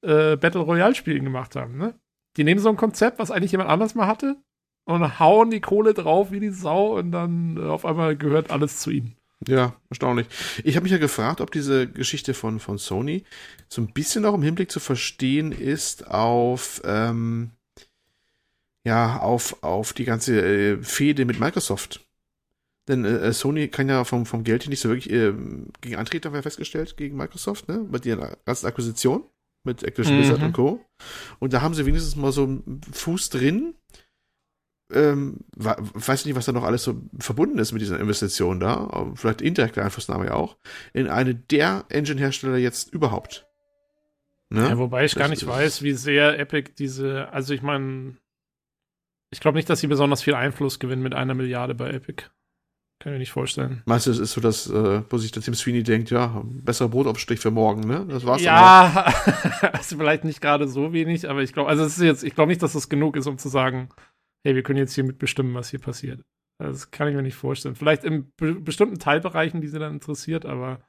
äh, 0.02 0.36
Battle 0.38 0.62
Royale-Spielen 0.62 1.24
gemacht 1.24 1.56
haben. 1.56 1.78
Ne? 1.78 1.94
Die 2.38 2.44
nehmen 2.44 2.60
so 2.60 2.70
ein 2.70 2.78
Konzept, 2.78 3.20
was 3.20 3.32
eigentlich 3.32 3.52
jemand 3.52 3.70
anders 3.70 3.96
mal 3.96 4.08
hatte, 4.08 4.38
und 4.86 5.20
hauen 5.20 5.52
die 5.52 5.62
Kohle 5.62 5.94
drauf 5.94 6.32
wie 6.32 6.40
die 6.40 6.50
Sau 6.50 6.98
und 6.98 7.12
dann 7.12 7.58
äh, 7.58 7.68
auf 7.68 7.86
einmal 7.86 8.16
gehört 8.16 8.52
alles 8.52 8.80
zu 8.80 8.92
ihnen. 8.92 9.16
Ja, 9.48 9.76
erstaunlich. 9.90 10.28
Ich 10.64 10.76
habe 10.76 10.84
mich 10.84 10.92
ja 10.92 10.98
gefragt, 10.98 11.42
ob 11.42 11.52
diese 11.52 11.88
Geschichte 11.88 12.34
von, 12.34 12.60
von 12.60 12.80
Sony 12.80 13.24
so 13.70 13.82
ein 13.82 13.94
bisschen 13.94 14.26
auch 14.26 14.34
im 14.34 14.42
Hinblick 14.42 14.72
zu 14.72 14.80
verstehen 14.80 15.52
ist 15.52 16.08
auf. 16.08 16.82
Ähm 16.86 17.52
ja, 18.88 19.20
auf, 19.20 19.62
auf 19.64 19.94
die 19.94 20.06
ganze 20.06 20.42
äh, 20.42 20.82
Fehde 20.82 21.26
mit 21.26 21.40
Microsoft. 21.40 22.08
Denn 22.88 23.04
äh, 23.04 23.34
Sony 23.34 23.68
kann 23.68 23.90
ja 23.90 24.04
vom, 24.06 24.26
vom 24.26 24.44
Geld 24.44 24.64
hier 24.64 24.70
nicht 24.70 24.80
so 24.80 24.90
wirklich 24.90 25.12
äh, 25.12 25.34
gegen 25.82 25.98
antreten, 25.98 26.26
haben 26.26 26.34
wir 26.34 26.42
festgestellt, 26.42 26.96
gegen 26.96 27.18
Microsoft, 27.18 27.68
ne? 27.68 27.86
Mit 27.92 28.06
der 28.06 28.38
ganzen 28.46 28.66
Akquisition 28.66 29.24
mit 29.68 29.84
Activision 29.84 30.18
mhm. 30.18 30.22
Blizzard 30.22 30.42
und 30.42 30.54
Co. 30.54 30.86
Und 31.38 31.54
da 31.54 31.62
haben 31.62 31.76
sie 31.76 31.86
wenigstens 31.86 32.16
mal 32.16 32.32
so 32.32 32.44
einen 32.44 32.82
Fuß 32.92 33.30
drin. 33.30 33.76
Ähm, 34.90 35.42
weiß 35.56 36.26
nicht, 36.26 36.36
was 36.36 36.46
da 36.46 36.54
noch 36.54 36.64
alles 36.64 36.84
so 36.84 37.02
verbunden 37.20 37.60
ist 37.60 37.74
mit 37.74 37.82
dieser 37.82 38.00
Investition 38.00 38.62
da. 38.62 39.12
Vielleicht 39.16 39.42
indirekte 39.42 39.84
Einflussnahme 39.84 40.28
ja 40.28 40.34
auch. 40.34 40.58
In 40.94 41.10
eine 41.10 41.36
der 41.36 41.86
Engine-Hersteller 41.90 42.56
jetzt 42.56 42.94
überhaupt. 42.94 43.46
Ne? 44.50 44.62
Ja, 44.62 44.78
wobei 44.78 45.04
ich 45.04 45.14
das 45.14 45.20
gar 45.20 45.28
nicht 45.28 45.46
weiß, 45.46 45.82
wie 45.84 45.92
sehr 45.92 46.40
Epic 46.40 46.72
diese, 46.78 47.28
also 47.34 47.54
ich 47.54 47.62
meine, 47.62 48.16
ich 49.32 49.40
glaube 49.40 49.58
nicht, 49.58 49.70
dass 49.70 49.80
sie 49.80 49.88
besonders 49.88 50.22
viel 50.22 50.36
Einfluss 50.36 50.80
gewinnen 50.80 51.04
mit 51.04 51.14
einer 51.14 51.34
Milliarde 51.34 51.76
bei 51.76 51.90
Epic. 51.90 52.24
Kann 53.00 53.12
ich 53.12 53.16
mir 53.16 53.20
nicht 53.20 53.32
vorstellen. 53.32 53.84
Meinst 53.86 54.08
du, 54.08 54.12
es 54.12 54.18
ist 54.18 54.32
so, 54.32 54.42
dass, 54.42 54.68
äh, 54.70 55.04
wo 55.10 55.18
sich 55.20 55.32
der 55.32 55.44
Tim 55.44 55.54
Sweeney 55.54 55.84
denkt, 55.84 56.10
ja, 56.10 56.42
besser 56.46 56.90
Brotaufstrich 56.90 57.40
für 57.40 57.52
morgen, 57.52 57.82
ne? 57.82 58.08
Das 58.10 58.26
war's 58.26 58.42
Ja, 58.42 59.14
also 59.72 59.98
vielleicht 59.98 60.24
nicht 60.24 60.42
gerade 60.42 60.68
so 60.68 60.94
wenig, 60.94 61.30
aber 61.30 61.44
ich 61.44 61.54
glaube, 61.54 61.70
also 61.70 61.84
es 61.84 61.98
ist 61.98 62.04
jetzt, 62.04 62.24
ich 62.24 62.34
glaube 62.34 62.50
nicht, 62.50 62.64
dass 62.64 62.74
das 62.74 62.90
genug 62.90 63.16
ist, 63.16 63.28
um 63.28 63.38
zu 63.38 63.50
sagen, 63.50 63.90
hey, 64.44 64.56
wir 64.56 64.64
können 64.64 64.80
jetzt 64.80 64.96
hier 64.96 65.04
mitbestimmen, 65.04 65.54
was 65.54 65.70
hier 65.70 65.80
passiert. 65.80 66.24
Das 66.60 66.90
kann 66.90 67.08
ich 67.08 67.16
mir 67.16 67.22
nicht 67.22 67.36
vorstellen. 67.36 67.76
Vielleicht 67.76 68.04
in 68.04 68.32
be 68.36 68.56
bestimmten 68.56 68.98
Teilbereichen, 68.98 69.62
die 69.62 69.68
sie 69.68 69.78
dann 69.78 69.94
interessiert, 69.94 70.48
aber 70.48 70.82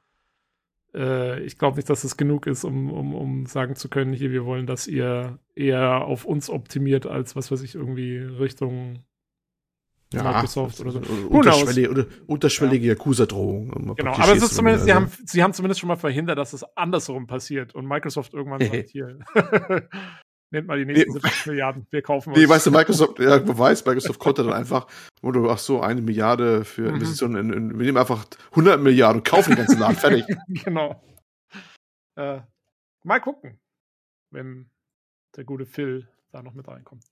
äh, 0.95 1.41
ich 1.41 1.57
glaube 1.57 1.77
nicht, 1.77 1.89
dass 1.89 2.03
es 2.03 2.17
genug 2.17 2.47
ist, 2.47 2.63
um, 2.63 2.91
um, 2.91 3.15
um 3.15 3.45
sagen 3.45 3.75
zu 3.75 3.89
können, 3.89 4.13
hier, 4.13 4.31
wir 4.31 4.45
wollen, 4.45 4.67
dass 4.67 4.87
ihr 4.87 5.39
eher 5.55 6.05
auf 6.05 6.25
uns 6.25 6.49
optimiert, 6.49 7.05
als 7.05 7.35
was 7.35 7.51
weiß 7.51 7.61
ich, 7.61 7.75
irgendwie 7.75 8.17
Richtung 8.17 9.03
ja, 10.11 10.23
Microsoft 10.23 10.79
oder 10.79 10.91
so. 10.91 10.99
Unterschwellige, 11.29 11.89
oder, 11.91 12.05
unterschwellige 12.25 12.87
ja. 12.87 12.93
Yakuza-Drohung. 12.93 13.95
Genau, 13.95 14.13
aber 14.13 14.35
es 14.35 14.41
ist 14.41 14.55
zumindest, 14.55 14.85
sie, 14.85 14.93
haben, 14.93 15.11
sie 15.25 15.43
haben 15.43 15.53
zumindest 15.53 15.79
schon 15.79 15.87
mal 15.87 15.97
verhindert, 15.97 16.39
dass 16.39 16.53
es 16.53 16.63
andersrum 16.75 17.27
passiert 17.27 17.75
und 17.75 17.85
Microsoft 17.85 18.33
irgendwann 18.33 18.61
sagt, 18.67 18.89
hier, 18.89 19.19
Nehmt 20.51 20.67
mal 20.67 20.79
die 20.79 20.85
nächsten 20.85 21.13
nee, 21.13 21.19
70 21.19 21.45
Milliarden. 21.47 21.87
Wir 21.91 22.01
kaufen 22.01 22.29
uns. 22.29 22.39
Nee, 22.39 22.49
weißt 22.49 22.65
du, 22.65 22.71
Microsoft, 22.71 23.19
ja, 23.19 23.57
weiß, 23.57 23.85
Microsoft 23.85 24.19
konnte 24.19 24.43
dann 24.43 24.53
einfach, 24.53 24.87
wo 25.21 25.31
du, 25.31 25.49
ach 25.49 25.59
so, 25.59 25.81
eine 25.81 26.01
Milliarde 26.01 26.65
für 26.65 26.83
mhm. 26.83 26.95
Investitionen 26.95 27.35
in, 27.35 27.53
in, 27.53 27.79
wir 27.79 27.85
nehmen 27.85 27.97
einfach 27.97 28.25
100 28.51 28.81
Milliarden 28.81 29.19
und 29.19 29.27
kaufen 29.27 29.51
den 29.51 29.57
ganzen 29.57 29.79
Laden, 29.79 29.95
fertig. 29.95 30.25
genau. 30.63 31.01
Äh, 32.15 32.41
mal 33.03 33.19
gucken, 33.19 33.59
wenn 34.31 34.69
der 35.35 35.43
gute 35.43 35.67
Phil 35.67 36.07
da 36.31 36.41
noch 36.41 36.53
mit 36.53 36.67
reinkommt. 36.67 37.03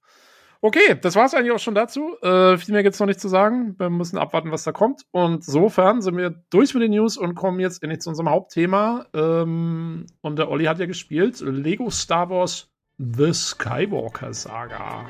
Okay, 0.59 0.97
das 0.99 1.15
war 1.15 1.25
es 1.25 1.35
eigentlich 1.35 1.51
auch 1.51 1.59
schon 1.59 1.75
dazu. 1.75 2.17
Äh, 2.23 2.57
viel 2.57 2.73
mehr 2.73 2.81
gibt 2.81 2.95
es 2.95 2.99
noch 2.99 3.05
nicht 3.05 3.19
zu 3.19 3.27
sagen. 3.27 3.75
Wir 3.77 3.91
müssen 3.91 4.17
abwarten, 4.17 4.51
was 4.51 4.63
da 4.63 4.71
kommt. 4.71 5.05
Und 5.11 5.43
sofern 5.43 6.01
sind 6.01 6.17
wir 6.17 6.31
durch 6.49 6.73
mit 6.73 6.81
den 6.81 6.91
News 6.91 7.15
und 7.15 7.35
kommen 7.35 7.59
jetzt 7.59 7.83
endlich 7.83 8.01
zu 8.01 8.09
unserem 8.09 8.29
Hauptthema. 8.29 9.05
Ähm, 9.13 10.07
und 10.21 10.39
der 10.39 10.49
Olli 10.49 10.65
hat 10.65 10.79
ja 10.79 10.87
gespielt. 10.87 11.41
Lego 11.41 11.91
Star 11.91 12.31
Wars 12.31 12.71
The 12.99 13.27
Skywalker 13.27 14.33
Saga. 14.33 15.05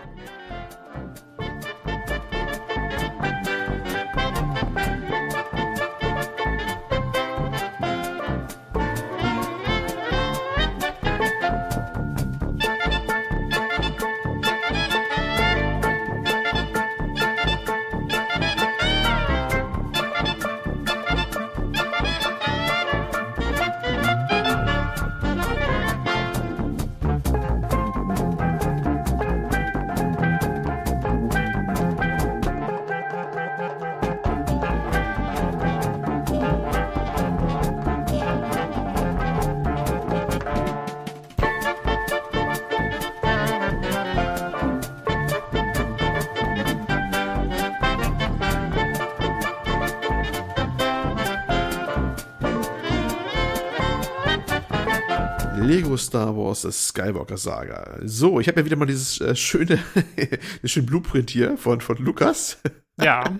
Star 56.07 56.35
Wars, 56.35 56.61
das 56.61 56.88
Skywalker 56.88 57.38
Saga. 57.38 57.99
So, 58.03 58.39
ich 58.39 58.47
habe 58.47 58.61
ja 58.61 58.65
wieder 58.65 58.75
mal 58.75 58.85
dieses 58.85 59.21
äh, 59.21 59.35
schöne, 59.35 59.79
schöne 60.63 60.85
Blueprint 60.85 61.29
hier 61.29 61.57
von, 61.57 61.81
von 61.81 61.97
Lukas. 61.97 62.57
Ja. 63.01 63.23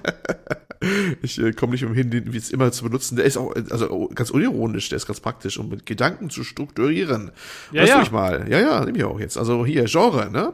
Ich 1.23 1.41
äh, 1.41 1.53
komme 1.53 1.72
nicht 1.72 1.85
umhin, 1.85 2.11
den 2.11 2.34
wie 2.34 2.38
es 2.38 2.52
immer 2.52 2.72
zu 2.72 2.84
benutzen. 2.84 3.15
Der 3.15 3.26
ist 3.26 3.35
auch, 3.35 3.52
also 3.72 3.89
oh, 3.89 4.07
ganz 4.14 4.30
unironisch, 4.30 4.89
der 4.89 4.98
ist 4.98 5.07
ganz 5.07 5.19
praktisch, 5.19 5.57
um 5.57 5.69
mit 5.69 5.88
Gedanken 5.88 6.30
zu 6.30 6.44
strukturieren. 6.44 7.31
Ja, 7.72 7.81
das 7.81 7.89
ja. 7.89 8.02
ich 8.03 8.11
mal. 8.11 8.45
Ja, 8.48 8.60
ja, 8.60 8.85
nehme 8.85 8.99
ich 8.99 9.03
auch 9.03 9.19
jetzt. 9.19 9.39
Also 9.39 9.65
hier, 9.65 9.85
Genre, 9.85 10.30
ne? 10.30 10.53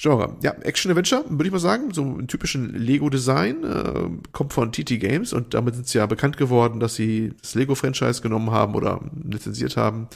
Genre. 0.00 0.34
Ja, 0.42 0.52
Action-Adventure, 0.52 1.26
würde 1.28 1.44
ich 1.44 1.52
mal 1.52 1.58
sagen. 1.58 1.92
So 1.92 2.00
einen 2.00 2.26
typischen 2.26 2.74
Lego-Design. 2.74 3.64
Äh, 3.64 4.08
kommt 4.32 4.54
von 4.54 4.72
TT 4.72 4.98
Games 4.98 5.34
und 5.34 5.52
damit 5.52 5.74
sind 5.74 5.88
sie 5.88 5.98
ja 5.98 6.06
bekannt 6.06 6.38
geworden, 6.38 6.80
dass 6.80 6.94
sie 6.94 7.34
das 7.42 7.54
Lego-Franchise 7.54 8.22
genommen 8.22 8.50
haben 8.50 8.74
oder 8.74 9.00
lizenziert 9.22 9.76
haben 9.76 10.08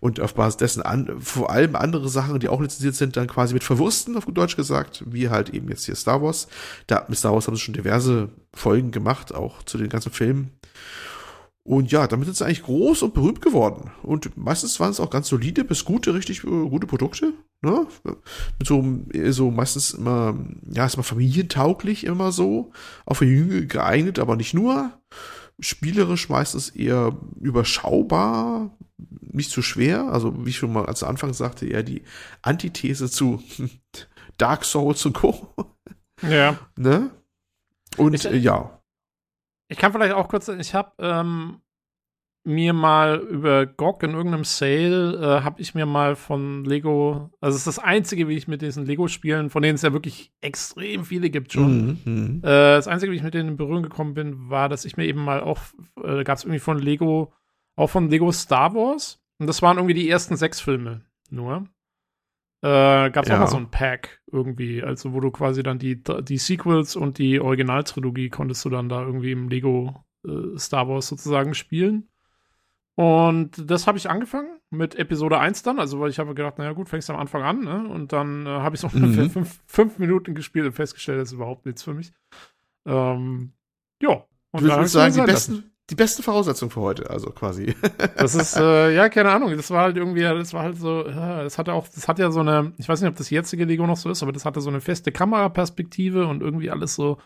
und 0.00 0.20
auf 0.20 0.34
Basis 0.34 0.58
dessen 0.58 0.82
an, 0.82 1.18
vor 1.20 1.50
allem 1.50 1.74
andere 1.74 2.10
Sachen, 2.10 2.38
die 2.38 2.48
auch 2.48 2.60
lizenziert 2.60 2.96
sind, 2.96 3.16
dann 3.16 3.28
quasi 3.28 3.54
mit 3.54 3.64
verwursten, 3.64 4.14
auf 4.18 4.26
gut 4.26 4.36
Deutsch 4.36 4.56
gesagt, 4.56 5.04
wie 5.06 5.30
halt 5.30 5.48
eben 5.48 5.70
jetzt 5.70 5.86
hier 5.86 5.94
Star 5.94 6.20
Wars. 6.20 6.46
Da, 6.86 7.06
mit 7.08 7.16
Star 7.16 7.32
Wars 7.32 7.46
haben 7.46 7.54
sie 7.56 7.62
schon 7.62 7.72
diverse 7.72 8.28
Folgen 8.54 8.90
gemacht, 8.90 9.34
auch 9.34 9.62
zu 9.62 9.78
den 9.78 9.88
ganzen 9.88 10.12
Filmen. 10.12 10.50
Und 11.62 11.92
ja, 11.92 12.06
damit 12.06 12.26
sind 12.26 12.36
sie 12.36 12.44
eigentlich 12.44 12.62
groß 12.62 13.02
und 13.02 13.14
berühmt 13.14 13.40
geworden. 13.40 13.90
Und 14.02 14.36
meistens 14.36 14.80
waren 14.80 14.90
es 14.90 15.00
auch 15.00 15.08
ganz 15.08 15.28
solide 15.28 15.64
bis 15.64 15.86
gute, 15.86 16.12
richtig 16.12 16.44
äh, 16.44 16.46
gute 16.46 16.86
Produkte. 16.86 17.32
Ne? 17.62 17.86
Mit 18.58 18.66
so, 18.66 18.84
so 19.30 19.50
meistens 19.50 19.92
immer, 19.92 20.34
ja, 20.70 20.86
ist 20.86 20.96
mal 20.96 21.02
familientauglich 21.02 22.04
immer 22.04 22.32
so. 22.32 22.72
Auch 23.04 23.14
für 23.14 23.26
Jüngere 23.26 23.66
geeignet, 23.66 24.18
aber 24.18 24.36
nicht 24.36 24.54
nur. 24.54 24.98
Spielerisch 25.58 26.30
meistens 26.30 26.70
eher 26.70 27.14
überschaubar, 27.38 28.70
nicht 29.20 29.50
zu 29.50 29.60
schwer. 29.60 30.04
Also, 30.10 30.46
wie 30.46 30.50
ich 30.50 30.56
schon 30.56 30.72
mal 30.72 30.86
als 30.86 31.02
Anfang 31.02 31.34
sagte, 31.34 31.66
eher 31.66 31.82
die 31.82 32.02
Antithese 32.40 33.10
zu 33.10 33.42
Dark 34.38 34.64
Souls 34.64 35.04
und 35.04 35.12
Co. 35.12 35.54
Ja. 36.22 36.58
Ne? 36.76 37.10
Und 37.98 38.14
ich, 38.14 38.24
äh, 38.24 38.36
ja. 38.36 38.80
Ich 39.68 39.76
kann 39.76 39.92
vielleicht 39.92 40.14
auch 40.14 40.28
kurz, 40.28 40.48
ich 40.48 40.74
habe 40.74 40.92
ähm, 40.98 41.60
mir 42.44 42.72
mal 42.72 43.18
über 43.18 43.66
GOG 43.66 44.02
in 44.02 44.12
irgendeinem 44.12 44.44
Sale, 44.44 45.14
äh, 45.16 45.44
habe 45.44 45.60
ich 45.60 45.74
mir 45.74 45.84
mal 45.84 46.16
von 46.16 46.64
Lego, 46.64 47.30
also 47.40 47.54
es 47.54 47.66
ist 47.66 47.66
das 47.66 47.78
einzige, 47.78 48.28
wie 48.28 48.36
ich 48.36 48.48
mit 48.48 48.62
diesen 48.62 48.86
Lego-Spielen, 48.86 49.50
von 49.50 49.62
denen 49.62 49.74
es 49.74 49.82
ja 49.82 49.92
wirklich 49.92 50.32
extrem 50.40 51.04
viele 51.04 51.28
gibt 51.28 51.52
schon. 51.52 51.98
Mhm, 52.04 52.12
mhm. 52.12 52.38
äh, 52.42 52.76
das 52.76 52.88
einzige, 52.88 53.12
wie 53.12 53.16
ich 53.16 53.22
mit 53.22 53.34
denen 53.34 53.50
in 53.50 53.56
Berührung 53.56 53.82
gekommen 53.82 54.14
bin, 54.14 54.48
war, 54.48 54.68
dass 54.68 54.86
ich 54.86 54.96
mir 54.96 55.04
eben 55.04 55.22
mal 55.22 55.42
auch, 55.42 55.60
äh, 56.02 56.24
gab 56.24 56.38
es 56.38 56.44
irgendwie 56.44 56.60
von 56.60 56.78
Lego, 56.78 57.34
auch 57.76 57.88
von 57.88 58.08
Lego 58.08 58.32
Star 58.32 58.74
Wars. 58.74 59.22
Und 59.38 59.46
das 59.46 59.62
waren 59.62 59.76
irgendwie 59.76 59.94
die 59.94 60.08
ersten 60.08 60.36
sechs 60.36 60.60
Filme 60.60 61.02
nur. 61.30 61.66
Äh, 62.62 63.10
gab 63.10 63.24
es 63.24 63.28
ja. 63.28 63.36
auch 63.36 63.40
mal 63.40 63.46
so 63.46 63.56
ein 63.56 63.70
Pack 63.70 64.20
irgendwie, 64.30 64.82
also 64.82 65.14
wo 65.14 65.20
du 65.20 65.30
quasi 65.30 65.62
dann 65.62 65.78
die, 65.78 66.02
die 66.02 66.36
Sequels 66.36 66.94
und 66.94 67.16
die 67.16 67.40
Originaltrilogie 67.40 68.28
konntest 68.28 68.64
du 68.66 68.70
dann 68.70 68.90
da 68.90 69.02
irgendwie 69.02 69.32
im 69.32 69.48
Lego 69.48 70.04
äh, 70.26 70.58
Star 70.58 70.86
Wars 70.88 71.08
sozusagen 71.08 71.54
spielen. 71.54 72.08
Und 73.00 73.52
das 73.70 73.86
habe 73.86 73.96
ich 73.96 74.10
angefangen 74.10 74.60
mit 74.68 74.94
Episode 74.94 75.38
1 75.38 75.62
dann, 75.62 75.78
also 75.78 76.00
weil 76.00 76.10
ich 76.10 76.18
habe 76.18 76.34
gedacht, 76.34 76.58
naja 76.58 76.74
gut, 76.74 76.90
fängst 76.90 77.08
du 77.08 77.14
am 77.14 77.18
Anfang 77.18 77.42
an, 77.42 77.60
ne? 77.60 77.88
Und 77.88 78.12
dann 78.12 78.44
äh, 78.44 78.50
habe 78.50 78.74
ich 78.74 78.82
so 78.82 78.90
mhm. 78.92 79.04
ungefähr 79.04 79.30
fünf, 79.30 79.62
fünf, 79.64 79.98
Minuten 79.98 80.34
gespielt 80.34 80.66
und 80.66 80.72
festgestellt, 80.72 81.18
das 81.18 81.28
ist 81.28 81.32
überhaupt 81.32 81.64
nichts 81.64 81.82
für 81.82 81.94
mich. 81.94 82.12
Ähm, 82.86 83.54
ja. 84.02 84.26
Und 84.50 84.64
du 84.64 84.68
würdest 84.68 84.92
sagen, 84.92 85.14
die 85.14 85.22
besten, 85.22 85.72
die 85.88 85.94
besten 85.94 86.22
Voraussetzungen 86.22 86.70
für 86.70 86.82
heute, 86.82 87.08
also 87.08 87.30
quasi. 87.30 87.74
Das 88.18 88.34
ist, 88.34 88.58
äh, 88.58 88.94
ja, 88.94 89.08
keine 89.08 89.30
Ahnung. 89.30 89.56
Das 89.56 89.70
war 89.70 89.84
halt 89.84 89.96
irgendwie, 89.96 90.20
das 90.20 90.52
war 90.52 90.64
halt 90.64 90.76
so, 90.76 91.08
ja, 91.08 91.42
das 91.42 91.56
hatte 91.56 91.72
auch, 91.72 91.88
das 91.88 92.06
hat 92.06 92.18
ja 92.18 92.30
so 92.30 92.40
eine, 92.40 92.74
ich 92.76 92.86
weiß 92.86 93.00
nicht, 93.00 93.08
ob 93.08 93.16
das 93.16 93.30
jetzige 93.30 93.64
Lego 93.64 93.86
noch 93.86 93.96
so 93.96 94.10
ist, 94.10 94.22
aber 94.22 94.32
das 94.32 94.44
hatte 94.44 94.60
so 94.60 94.68
eine 94.68 94.82
feste 94.82 95.10
Kameraperspektive 95.10 96.26
und 96.26 96.42
irgendwie 96.42 96.70
alles 96.70 96.96
so, 96.96 97.16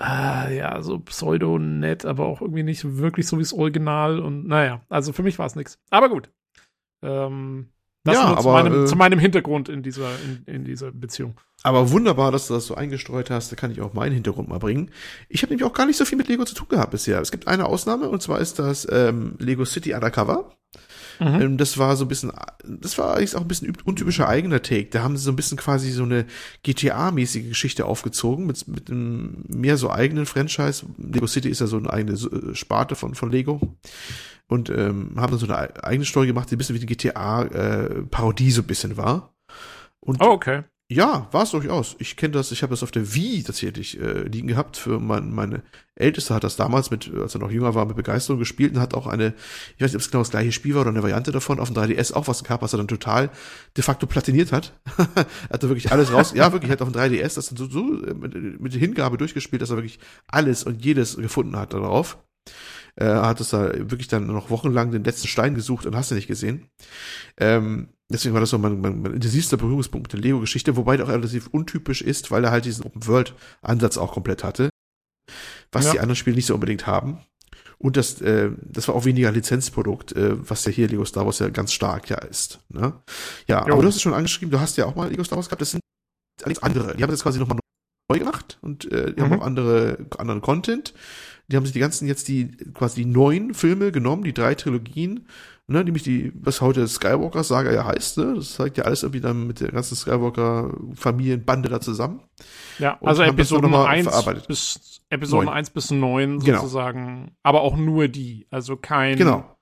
äh, 0.00 0.56
ja, 0.56 0.82
so 0.82 0.98
pseudo-nett, 0.98 2.04
aber 2.04 2.26
auch 2.26 2.40
irgendwie 2.40 2.62
nicht 2.62 2.96
wirklich 2.96 3.26
so 3.26 3.38
wie 3.38 3.42
das 3.42 3.52
Original 3.52 4.18
und 4.18 4.46
naja, 4.46 4.82
also 4.88 5.12
für 5.12 5.22
mich 5.22 5.38
war 5.38 5.46
es 5.46 5.56
nichts. 5.56 5.78
Aber 5.90 6.08
gut. 6.08 6.30
Ähm, 7.02 7.68
das 8.04 8.16
ja, 8.16 8.22
nur 8.28 8.32
aber, 8.32 8.42
zu, 8.42 8.48
meinem, 8.48 8.84
äh, 8.84 8.86
zu 8.86 8.96
meinem 8.96 9.18
Hintergrund 9.18 9.68
in 9.68 9.82
dieser, 9.82 10.10
in, 10.22 10.44
in 10.52 10.64
dieser 10.64 10.90
Beziehung. 10.92 11.40
Aber 11.64 11.90
wunderbar, 11.90 12.30
dass 12.30 12.46
du 12.46 12.54
das 12.54 12.66
so 12.66 12.74
eingestreut 12.74 13.30
hast. 13.30 13.50
Da 13.50 13.56
kann 13.56 13.70
ich 13.70 13.80
auch 13.80 13.94
meinen 13.94 14.12
Hintergrund 14.12 14.50
mal 14.50 14.58
bringen. 14.58 14.90
Ich 15.30 15.42
habe 15.42 15.50
nämlich 15.50 15.64
auch 15.64 15.72
gar 15.72 15.86
nicht 15.86 15.96
so 15.96 16.04
viel 16.04 16.18
mit 16.18 16.28
Lego 16.28 16.44
zu 16.44 16.54
tun 16.54 16.68
gehabt 16.68 16.90
bisher. 16.90 17.20
Es 17.20 17.32
gibt 17.32 17.48
eine 17.48 17.64
Ausnahme 17.64 18.10
und 18.10 18.22
zwar 18.22 18.38
ist 18.38 18.58
das 18.58 18.86
ähm, 18.90 19.34
Lego 19.38 19.64
City 19.64 19.94
Undercover. 19.94 20.54
Mhm. 21.20 21.40
Ähm, 21.40 21.56
das 21.56 21.78
war 21.78 21.96
so 21.96 22.04
ein 22.04 22.08
bisschen, 22.08 22.32
das 22.64 22.98
war 22.98 23.16
eigentlich 23.16 23.34
auch 23.34 23.40
ein 23.40 23.48
bisschen 23.48 23.74
untypischer 23.82 24.28
eigener 24.28 24.60
Take. 24.60 24.90
Da 24.90 25.02
haben 25.02 25.16
sie 25.16 25.24
so 25.24 25.32
ein 25.32 25.36
bisschen 25.36 25.56
quasi 25.56 25.90
so 25.90 26.02
eine 26.02 26.26
GTA-mäßige 26.64 27.48
Geschichte 27.48 27.86
aufgezogen 27.86 28.46
mit, 28.46 28.68
mit 28.68 28.90
einem 28.90 29.44
mehr 29.48 29.78
so 29.78 29.90
eigenen 29.90 30.26
Franchise. 30.26 30.84
Lego 30.98 31.26
City 31.26 31.48
ist 31.48 31.62
ja 31.62 31.66
so 31.66 31.78
eine 31.78 31.90
eigene 31.90 32.12
äh, 32.12 32.54
Sparte 32.54 32.94
von, 32.94 33.14
von 33.14 33.30
Lego. 33.30 33.60
Und 34.48 34.68
ähm, 34.68 35.12
haben 35.16 35.30
dann 35.30 35.38
so 35.38 35.46
eine 35.46 35.82
eigene 35.82 36.04
Story 36.04 36.26
gemacht, 36.26 36.50
die 36.50 36.56
ein 36.56 36.58
bisschen 36.58 36.74
wie 36.74 36.84
die 36.84 36.94
GTA-Parodie 36.94 38.48
äh, 38.48 38.50
so 38.50 38.60
ein 38.60 38.66
bisschen 38.66 38.98
war. 38.98 39.34
Und 40.00 40.20
oh, 40.20 40.32
okay. 40.32 40.64
Ja, 40.90 41.28
war 41.32 41.44
es 41.44 41.50
durchaus. 41.50 41.96
Ich 41.98 42.14
kenne 42.14 42.32
das, 42.32 42.52
ich 42.52 42.62
habe 42.62 42.72
das 42.72 42.82
auf 42.82 42.90
der 42.90 43.14
Wii 43.14 43.42
tatsächlich 43.42 43.98
äh, 43.98 44.24
liegen 44.24 44.48
gehabt. 44.48 44.76
Für 44.76 45.00
mein, 45.00 45.32
meine 45.32 45.62
Älteste 45.94 46.34
hat 46.34 46.44
das 46.44 46.56
damals 46.56 46.90
mit, 46.90 47.10
als 47.10 47.34
er 47.34 47.40
noch 47.40 47.50
jünger 47.50 47.74
war, 47.74 47.86
mit 47.86 47.96
Begeisterung 47.96 48.38
gespielt 48.38 48.74
und 48.74 48.80
hat 48.80 48.92
auch 48.92 49.06
eine, 49.06 49.32
ich 49.76 49.82
weiß 49.82 49.92
nicht, 49.92 49.94
ob 49.94 50.00
es 50.02 50.10
genau 50.10 50.20
das 50.20 50.30
gleiche 50.30 50.52
Spiel 50.52 50.74
war 50.74 50.82
oder 50.82 50.90
eine 50.90 51.02
Variante 51.02 51.32
davon, 51.32 51.58
auf 51.58 51.72
dem 51.72 51.76
3DS 51.76 52.12
auch 52.12 52.28
was 52.28 52.44
gehabt, 52.44 52.62
was 52.62 52.74
er 52.74 52.76
dann 52.76 52.88
total 52.88 53.30
de 53.78 53.82
facto 53.82 54.06
platiniert 54.06 54.52
hat. 54.52 54.78
er 55.16 55.26
hatte 55.54 55.70
wirklich 55.70 55.90
alles 55.90 56.12
raus. 56.12 56.34
ja, 56.34 56.52
wirklich, 56.52 56.68
er 56.68 56.74
hat 56.74 56.82
auf 56.82 56.92
dem 56.92 57.00
3DS 57.00 57.34
das 57.34 57.46
dann 57.46 57.56
so, 57.56 57.66
so 57.66 57.82
mit, 57.82 58.60
mit 58.60 58.74
Hingabe 58.74 59.16
durchgespielt, 59.16 59.62
dass 59.62 59.70
er 59.70 59.76
wirklich 59.76 60.00
alles 60.26 60.64
und 60.64 60.84
jedes 60.84 61.16
gefunden 61.16 61.56
hat 61.56 61.72
darauf. 61.72 62.18
Äh, 62.96 63.06
hat 63.06 63.40
es 63.40 63.48
da 63.48 63.72
wirklich 63.72 64.08
dann 64.08 64.26
noch 64.26 64.50
wochenlang 64.50 64.90
den 64.90 65.02
letzten 65.02 65.28
Stein 65.28 65.54
gesucht 65.54 65.86
und 65.86 65.96
hast 65.96 66.10
du 66.10 66.14
nicht 66.14 66.28
gesehen. 66.28 66.68
Ähm, 67.38 67.88
deswegen 68.12 68.34
war 68.34 68.40
das 68.40 68.50
so 68.50 68.58
mein, 68.58 68.80
mein, 68.80 69.02
mein 69.02 69.14
intensivster 69.14 69.56
Berührungspunkt 69.56 70.06
mit 70.06 70.12
der 70.12 70.20
Lego-Geschichte, 70.20 70.76
wobei 70.76 70.96
der 70.96 71.06
auch 71.06 71.10
relativ 71.10 71.48
untypisch 71.48 72.02
ist, 72.02 72.30
weil 72.30 72.44
er 72.44 72.50
halt 72.50 72.64
diesen 72.64 72.84
Open-World-Ansatz 72.84 73.96
auch 73.96 74.12
komplett 74.12 74.44
hatte. 74.44 74.70
Was 75.72 75.86
ja. 75.86 75.92
die 75.92 76.00
anderen 76.00 76.16
Spiele 76.16 76.36
nicht 76.36 76.46
so 76.46 76.54
unbedingt 76.54 76.86
haben. 76.86 77.20
Und 77.78 77.96
das, 77.96 78.20
äh, 78.20 78.50
das 78.62 78.88
war 78.88 78.94
auch 78.94 79.04
weniger 79.04 79.32
Lizenzprodukt, 79.32 80.12
äh, 80.12 80.36
was 80.48 80.64
ja 80.64 80.72
hier 80.72 80.88
Lego 80.88 81.04
Star 81.04 81.26
Wars 81.26 81.38
ja 81.40 81.48
ganz 81.48 81.72
stark 81.72 82.08
ja 82.08 82.18
ist. 82.18 82.60
Ne? 82.68 82.94
Ja, 83.46 83.66
jo. 83.66 83.72
aber 83.72 83.82
du 83.82 83.88
hast 83.88 83.96
es 83.96 84.02
schon 84.02 84.14
angeschrieben, 84.14 84.50
du 84.50 84.60
hast 84.60 84.76
ja 84.76 84.86
auch 84.86 84.94
mal 84.94 85.10
Lego 85.10 85.24
Star 85.24 85.36
Wars 85.36 85.48
gehabt, 85.48 85.60
das 85.60 85.72
sind 85.72 85.82
allerdings 86.40 86.62
andere. 86.62 86.96
Die 86.96 87.02
haben 87.02 87.10
das 87.10 87.22
quasi 87.22 87.38
nochmal 87.38 87.58
neu 88.10 88.18
gemacht 88.18 88.58
und 88.62 88.90
äh, 88.90 89.12
die 89.12 89.20
mhm. 89.20 89.24
haben 89.24 89.40
auch 89.40 89.44
andere, 89.44 90.06
anderen 90.18 90.40
Content. 90.40 90.94
Die 91.48 91.56
haben 91.56 91.66
sich 91.66 91.74
die 91.74 91.80
ganzen 91.80 92.08
jetzt 92.08 92.28
die 92.28 92.56
quasi 92.72 93.02
die 93.02 93.10
neuen 93.10 93.52
Filme 93.52 93.92
genommen, 93.92 94.24
die 94.24 94.32
drei 94.32 94.54
Trilogien, 94.54 95.28
ne, 95.66 95.84
nämlich 95.84 96.02
die, 96.02 96.32
was 96.34 96.60
heute 96.60 96.86
Skywalker-Saga 96.86 97.72
ja 97.72 97.84
heißt, 97.84 98.18
ne? 98.18 98.34
Das 98.36 98.54
zeigt 98.54 98.76
ja 98.76 98.84
alles 98.84 99.02
irgendwie 99.02 99.20
dann 99.20 99.46
mit 99.46 99.60
der 99.60 99.72
ganzen 99.72 99.96
Skywalker-Familienbande 99.96 101.68
da 101.68 101.80
zusammen. 101.80 102.22
Ja, 102.78 102.98
also 103.02 103.22
Episode 103.22 103.68
1 103.86 104.08
bis 104.46 105.02
Episode 105.10 105.52
1 105.52 105.70
bis 105.70 105.90
9 105.90 106.40
genau. 106.40 106.58
sozusagen, 106.58 107.04
genau. 107.06 107.32
aber 107.42 107.62
auch 107.62 107.76
nur 107.76 108.08
die, 108.08 108.46
also 108.50 108.76
kein 108.76 109.16
genau. 109.16 109.56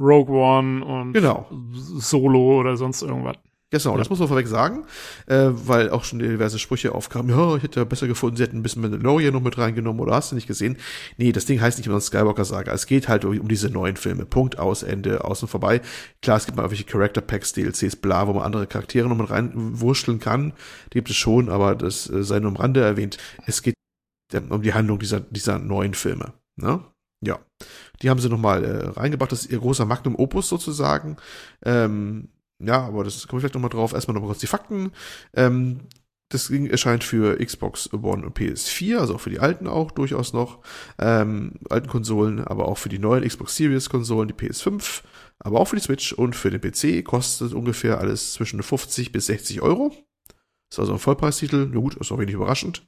Rogue 0.00 0.34
One 0.34 0.84
und 0.84 1.12
genau. 1.12 1.48
Solo 1.72 2.60
oder 2.60 2.76
sonst 2.76 3.02
irgendwas. 3.02 3.36
Genau, 3.70 3.92
ja. 3.92 3.98
das 3.98 4.08
muss 4.08 4.18
man 4.18 4.28
vorweg 4.28 4.48
sagen, 4.48 4.84
äh, 5.26 5.48
weil 5.50 5.90
auch 5.90 6.02
schon 6.02 6.20
diverse 6.20 6.58
Sprüche 6.58 6.94
aufkamen, 6.94 7.36
ja, 7.36 7.56
ich 7.56 7.62
hätte 7.62 7.80
ja 7.80 7.84
besser 7.84 8.06
gefunden, 8.06 8.38
sie 8.38 8.42
hätten 8.44 8.56
ein 8.56 8.62
bisschen 8.62 8.80
Mandalorian 8.80 9.34
noch 9.34 9.42
mit 9.42 9.58
reingenommen 9.58 10.00
oder 10.00 10.14
hast 10.14 10.30
du 10.30 10.36
nicht 10.36 10.46
gesehen? 10.46 10.78
Nee, 11.18 11.32
das 11.32 11.44
Ding 11.44 11.60
heißt 11.60 11.76
nicht 11.76 11.86
immer 11.86 12.00
Skywalker-Saga. 12.00 12.72
Es 12.72 12.86
geht 12.86 13.08
halt 13.08 13.26
um, 13.26 13.46
diese 13.46 13.68
neuen 13.68 13.96
Filme. 13.96 14.24
Punkt, 14.24 14.58
aus, 14.58 14.82
Ende, 14.82 15.22
außen 15.22 15.48
vorbei. 15.48 15.82
Klar, 16.22 16.38
es 16.38 16.46
gibt 16.46 16.56
mal 16.56 16.62
irgendwelche 16.62 16.84
Character-Packs, 16.84 17.52
DLCs, 17.52 17.96
bla, 17.96 18.26
wo 18.26 18.32
man 18.32 18.44
andere 18.44 18.66
Charaktere 18.66 19.06
noch 19.06 19.18
mit 19.18 19.28
reinwurschteln 19.28 20.18
kann. 20.18 20.54
Die 20.92 20.98
gibt 20.98 21.10
es 21.10 21.16
schon, 21.16 21.50
aber 21.50 21.74
das 21.74 22.08
äh, 22.08 22.22
sei 22.22 22.40
nur 22.40 22.52
am 22.52 22.56
Rande 22.56 22.80
erwähnt. 22.80 23.18
Es 23.46 23.60
geht 23.62 23.74
um 24.48 24.62
die 24.62 24.72
Handlung 24.72 24.98
dieser, 24.98 25.20
dieser 25.20 25.58
neuen 25.58 25.92
Filme. 25.92 26.32
Ne? 26.56 26.82
Ja. 27.20 27.38
Die 28.00 28.08
haben 28.08 28.20
sie 28.20 28.30
nochmal 28.30 28.64
äh, 28.64 28.86
reingebracht. 28.98 29.32
Das 29.32 29.42
ist 29.42 29.52
ihr 29.52 29.58
großer 29.58 29.84
Magnum 29.84 30.16
Opus 30.16 30.48
sozusagen. 30.48 31.16
Ähm, 31.64 32.28
ja, 32.60 32.86
aber 32.86 33.04
das 33.04 33.26
komme 33.26 33.38
ich 33.38 33.42
vielleicht 33.42 33.54
nochmal 33.54 33.70
drauf. 33.70 33.92
Erstmal 33.92 34.14
nochmal 34.14 34.30
kurz 34.30 34.40
die 34.40 34.46
Fakten. 34.46 34.92
Ähm, 35.34 35.80
das 36.30 36.48
Ding 36.48 36.66
erscheint 36.66 37.04
für 37.04 37.42
Xbox 37.42 37.90
One 37.92 38.26
und 38.26 38.36
PS4, 38.36 38.98
also 38.98 39.14
auch 39.14 39.20
für 39.20 39.30
die 39.30 39.38
alten 39.38 39.66
auch 39.66 39.90
durchaus 39.90 40.34
noch, 40.34 40.60
ähm, 40.98 41.54
alten 41.70 41.88
Konsolen, 41.88 42.44
aber 42.44 42.68
auch 42.68 42.76
für 42.76 42.90
die 42.90 42.98
neuen 42.98 43.26
Xbox 43.26 43.56
Series 43.56 43.88
Konsolen, 43.88 44.28
die 44.28 44.34
PS5, 44.34 45.02
aber 45.38 45.58
auch 45.60 45.66
für 45.68 45.76
die 45.76 45.82
Switch 45.82 46.12
und 46.12 46.36
für 46.36 46.50
den 46.50 46.60
PC 46.60 47.02
kostet 47.04 47.54
ungefähr 47.54 47.98
alles 47.98 48.34
zwischen 48.34 48.62
50 48.62 49.10
bis 49.10 49.26
60 49.26 49.62
Euro. 49.62 49.92
Ist 50.70 50.78
also 50.78 50.92
ein 50.92 50.98
Vollpreistitel, 50.98 51.70
ja 51.72 51.80
gut, 51.80 51.94
ist 51.94 52.12
auch 52.12 52.18
wenig 52.18 52.34
überraschend. 52.34 52.86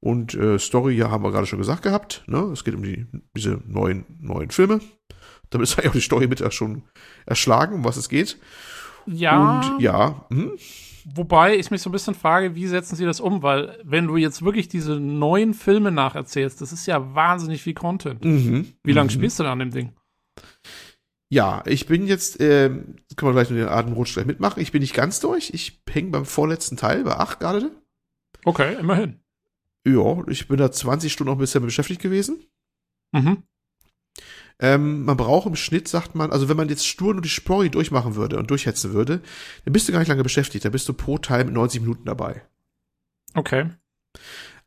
Und 0.00 0.34
äh, 0.34 0.58
Story, 0.58 0.94
ja, 0.94 1.10
haben 1.10 1.24
wir 1.24 1.32
gerade 1.32 1.46
schon 1.46 1.58
gesagt 1.58 1.82
gehabt, 1.82 2.22
ne? 2.26 2.38
Es 2.52 2.64
geht 2.64 2.74
um 2.74 2.82
die, 2.82 3.06
diese 3.34 3.62
neuen, 3.66 4.04
neuen 4.20 4.50
Filme. 4.50 4.80
Damit 5.50 5.68
ist 5.68 5.74
eigentlich 5.78 5.88
auch 5.88 5.92
die 5.94 6.00
Story 6.00 6.26
mit 6.28 6.52
schon 6.52 6.82
erschlagen, 7.24 7.76
um 7.76 7.84
was 7.84 7.96
es 7.96 8.08
geht. 8.08 8.38
Ja. 9.08 9.60
Und 9.60 9.80
ja. 9.80 10.26
Hm? 10.30 10.52
Wobei 11.14 11.56
ich 11.56 11.70
mich 11.70 11.80
so 11.80 11.88
ein 11.88 11.92
bisschen 11.92 12.14
frage, 12.14 12.54
wie 12.54 12.66
setzen 12.66 12.96
sie 12.96 13.04
das 13.04 13.20
um? 13.20 13.42
Weil, 13.42 13.78
wenn 13.82 14.06
du 14.06 14.16
jetzt 14.16 14.44
wirklich 14.44 14.68
diese 14.68 15.00
neuen 15.00 15.54
Filme 15.54 15.90
nacherzählst, 15.90 16.60
das 16.60 16.72
ist 16.72 16.86
ja 16.86 17.14
wahnsinnig 17.14 17.62
viel 17.62 17.74
Content. 17.74 18.24
Mhm. 18.24 18.74
Wie 18.84 18.92
lange 18.92 19.06
mhm. 19.06 19.14
spielst 19.14 19.38
du 19.38 19.44
da 19.44 19.52
an 19.52 19.60
dem 19.60 19.70
Ding? 19.70 19.92
Ja, 21.30 21.62
ich 21.66 21.86
bin 21.86 22.06
jetzt, 22.06 22.40
äh, 22.40 22.68
können 22.68 22.94
wir 23.16 23.32
gleich 23.32 23.50
mit 23.50 23.58
den 23.58 23.68
Atemrutsch 23.68 24.14
gleich 24.14 24.26
mitmachen. 24.26 24.62
Ich 24.62 24.72
bin 24.72 24.80
nicht 24.80 24.94
ganz 24.94 25.20
durch. 25.20 25.50
Ich 25.52 25.82
hänge 25.88 26.10
beim 26.10 26.24
vorletzten 26.24 26.76
Teil, 26.76 27.04
bei 27.04 27.16
8 27.16 27.40
gerade. 27.40 27.70
Okay, 28.44 28.76
immerhin. 28.78 29.20
Ja, 29.86 30.22
ich 30.28 30.48
bin 30.48 30.56
da 30.56 30.70
20 30.70 31.12
Stunden 31.12 31.32
auch 31.32 31.38
bisher 31.38 31.60
beschäftigt 31.60 32.00
gewesen. 32.00 32.44
Mhm. 33.12 33.42
Ähm, 34.60 35.04
man 35.04 35.16
braucht 35.16 35.46
im 35.46 35.56
Schnitt, 35.56 35.86
sagt 35.88 36.14
man, 36.14 36.32
also 36.32 36.48
wenn 36.48 36.56
man 36.56 36.68
jetzt 36.68 36.86
stur 36.86 37.12
nur 37.12 37.22
die 37.22 37.28
Story 37.28 37.70
durchmachen 37.70 38.16
würde 38.16 38.38
und 38.38 38.50
durchhetzen 38.50 38.92
würde, 38.92 39.20
dann 39.64 39.72
bist 39.72 39.88
du 39.88 39.92
gar 39.92 40.00
nicht 40.00 40.08
lange 40.08 40.24
beschäftigt. 40.24 40.64
Da 40.64 40.70
bist 40.70 40.88
du 40.88 40.94
pro 40.94 41.18
Teil 41.18 41.44
mit 41.44 41.54
90 41.54 41.82
Minuten 41.82 42.04
dabei. 42.04 42.42
Okay. 43.34 43.70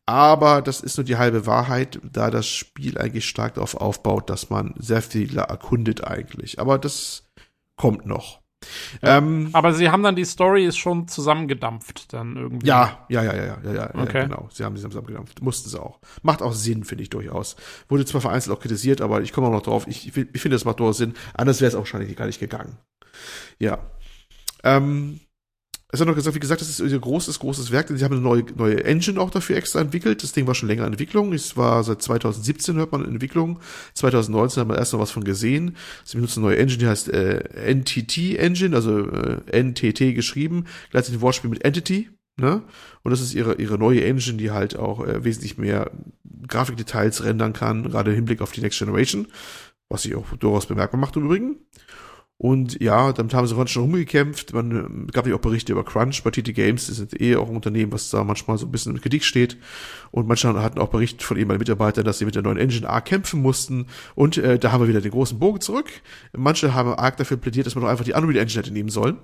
Aber 0.06 0.62
das 0.62 0.82
ist 0.82 0.98
nur 0.98 1.06
die 1.06 1.18
halbe 1.18 1.46
Wahrheit, 1.46 2.00
da 2.04 2.32
das 2.32 2.48
Spiel 2.48 2.98
eigentlich 2.98 3.28
stark 3.28 3.56
darauf 3.56 3.76
aufbaut, 3.76 4.30
dass 4.30 4.50
man 4.50 4.74
sehr 4.78 5.02
viel 5.02 5.38
erkundet 5.38 6.06
eigentlich. 6.06 6.60
Aber 6.60 6.78
das 6.78 7.30
kommt 7.76 8.06
noch. 8.06 8.41
Ja, 9.02 9.18
ähm, 9.18 9.50
aber 9.54 9.74
sie 9.74 9.90
haben 9.90 10.04
dann 10.04 10.16
die 10.16 10.26
Story 10.26 10.66
ist 10.66 10.78
schon 10.78 11.08
zusammengedampft 11.08 12.14
dann 12.14 12.36
irgendwie. 12.36 12.68
ja, 12.68 13.06
ja, 13.10 13.24
ja, 13.24 13.34
ja, 13.36 13.46
ja, 13.46 13.58
ja, 13.64 13.74
ja, 13.74 13.90
Okay. 13.96 14.20
ja 14.20 14.24
genau. 14.26 14.50
Sie 14.52 14.64
haben 14.64 14.78
sie 14.78 14.84
zusammengedampft. 14.84 15.42
Mussten 15.42 15.70
sie 15.70 15.82
auch. 15.82 16.00
Macht 16.22 16.42
auch 16.42 16.54
Sinn, 16.54 16.84
finde 16.84 17.04
ich 17.04 17.10
durchaus. 17.10 17.56
Wurde 17.90 18.06
zwar 18.06 18.22
vereinzelt 18.22 18.56
auch 18.56 18.62
kritisiert, 18.62 19.02
aber 19.02 19.22
ich 19.22 19.34
komme 19.34 19.48
auch 19.48 19.52
noch 19.52 19.64
drauf. 19.64 19.88
Ich, 19.88 20.08
ich, 20.08 20.16
ich 20.18 20.42
finde, 20.42 20.56
das 20.56 20.66
macht 20.66 20.80
durchaus 20.80 20.98
Sinn. 20.98 21.14
Anders 21.34 21.62
wäre 21.62 21.70
es 21.70 21.76
auch 21.76 21.80
wahrscheinlich 21.80 22.16
gar 22.16 22.26
nicht 22.28 22.40
gegangen. 22.40 22.78
Ja. 23.60 23.80
Ähm, 24.64 25.20
es 25.92 26.00
hat 26.00 26.08
noch 26.08 26.16
gesagt, 26.16 26.36
wie 26.36 26.40
gesagt, 26.40 26.62
das 26.62 26.70
ist 26.70 26.80
ihr 26.80 27.00
großes, 27.00 27.40
großes 27.40 27.72
Werk. 27.72 27.90
Sie 27.90 28.04
haben 28.04 28.14
eine 28.14 28.22
neue, 28.22 28.46
neue 28.56 28.84
Engine 28.84 29.20
auch 29.20 29.30
dafür 29.30 29.58
extra 29.58 29.82
entwickelt. 29.82 30.24
Das 30.24 30.32
Ding 30.32 30.48
war 30.48 30.56
schon 30.56 30.70
länger 30.70 30.86
in 30.86 30.94
Entwicklung. 30.94 31.34
Es 31.34 31.58
war 31.58 31.84
seit 31.84 32.02
2017 32.02 32.76
hört 32.78 32.94
man 32.94 33.04
in 33.04 33.12
Entwicklung. 33.12 33.60
2019 33.96 34.62
hat 34.62 34.68
man 34.70 34.78
erst 34.78 34.94
noch 34.94 35.02
was 35.02 35.12
von 35.12 35.26
gesehen. 35.26 35.76
Sie 36.06 36.16
benutzen 36.16 36.40
eine 36.40 36.48
neue 36.48 36.60
Engine, 36.60 36.80
die 36.80 36.88
heißt 36.88 37.10
äh, 37.10 37.74
NTT 37.74 38.38
Engine, 38.38 38.74
also 38.76 39.00
äh, 39.00 39.64
NTT 39.64 40.16
geschrieben. 40.16 40.66
Gleichzeitig 40.92 41.20
ein 41.20 41.22
Wortspiel 41.22 41.50
mit 41.50 41.66
Entity. 41.66 42.10
Ne? 42.38 42.62
Und 43.04 43.12
das 43.12 43.20
ist 43.20 43.34
ihre, 43.34 43.56
ihre 43.56 43.78
neue 43.78 44.06
Engine, 44.06 44.38
die 44.38 44.52
halt 44.52 44.78
auch 44.78 45.06
äh, 45.06 45.26
wesentlich 45.26 45.58
mehr 45.58 45.92
Grafikdetails 46.48 47.24
rendern 47.26 47.52
kann, 47.52 47.84
gerade 47.84 48.12
im 48.12 48.16
Hinblick 48.16 48.42
auf 48.42 48.54
die 48.54 48.62
Next 48.62 48.80
Generation. 48.80 49.28
Was 49.90 50.04
sich 50.04 50.16
auch 50.16 50.26
durchaus 50.38 50.68
bemerkbar 50.68 51.02
macht 51.02 51.18
im 51.18 51.26
Übrigen. 51.26 51.58
Und 52.42 52.82
ja, 52.82 53.14
damit 53.14 53.36
haben 53.36 53.46
sie 53.46 53.56
heute 53.56 53.72
schon 53.72 53.84
rumgekämpft. 53.84 54.52
Man 54.52 54.72
ähm, 54.72 55.08
gab 55.14 55.28
ja 55.28 55.36
auch 55.36 55.42
Berichte 55.42 55.74
über 55.74 55.86
Crunch 55.86 56.24
bei 56.24 56.32
TT 56.32 56.56
Games. 56.56 56.88
Das 56.88 56.96
sind 56.96 57.22
eh 57.22 57.36
auch 57.36 57.48
ein 57.48 57.56
Unternehmen, 57.56 57.92
was 57.92 58.10
da 58.10 58.24
manchmal 58.24 58.58
so 58.58 58.66
ein 58.66 58.72
bisschen 58.72 58.96
in 58.96 59.02
Kritik 59.02 59.24
steht. 59.24 59.58
Und 60.10 60.28
manche 60.28 60.52
hatten 60.52 60.80
auch 60.80 60.90
Bericht 60.90 61.22
von 61.22 61.38
ehemaligen 61.38 61.62
Mitarbeitern, 61.62 62.04
dass 62.04 62.18
sie 62.18 62.26
mit 62.26 62.34
der 62.34 62.42
neuen 62.42 62.58
Engine 62.58 62.90
arg 62.90 63.06
kämpfen 63.06 63.44
mussten. 63.44 63.86
Und 64.16 64.38
äh, 64.38 64.58
da 64.58 64.72
haben 64.72 64.82
wir 64.82 64.88
wieder 64.88 65.02
den 65.02 65.12
großen 65.12 65.38
Bogen 65.38 65.62
zurück. 65.62 65.86
Manche 66.36 66.74
haben 66.74 66.96
arg 66.96 67.16
dafür 67.18 67.38
plädiert, 67.38 67.68
dass 67.68 67.76
man 67.76 67.84
doch 67.84 67.92
einfach 67.92 68.06
die 68.06 68.14
Unreal 68.14 68.38
Engine 68.38 68.64
hätte 68.64 68.74
nehmen 68.74 68.90
sollen. 68.90 69.20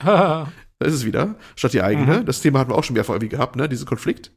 Da 0.80 0.86
ist 0.88 0.94
es 0.94 1.04
wieder, 1.04 1.36
statt 1.54 1.72
die 1.72 1.82
eigene. 1.82 2.20
Mhm. 2.20 2.26
Das 2.26 2.40
Thema 2.40 2.58
hatten 2.58 2.70
wir 2.72 2.74
auch 2.74 2.82
schon 2.82 2.94
mehrfach 2.94 3.14
irgendwie 3.14 3.28
gehabt, 3.28 3.54
ne, 3.54 3.68
diesen 3.68 3.86
Konflikt. 3.86 4.32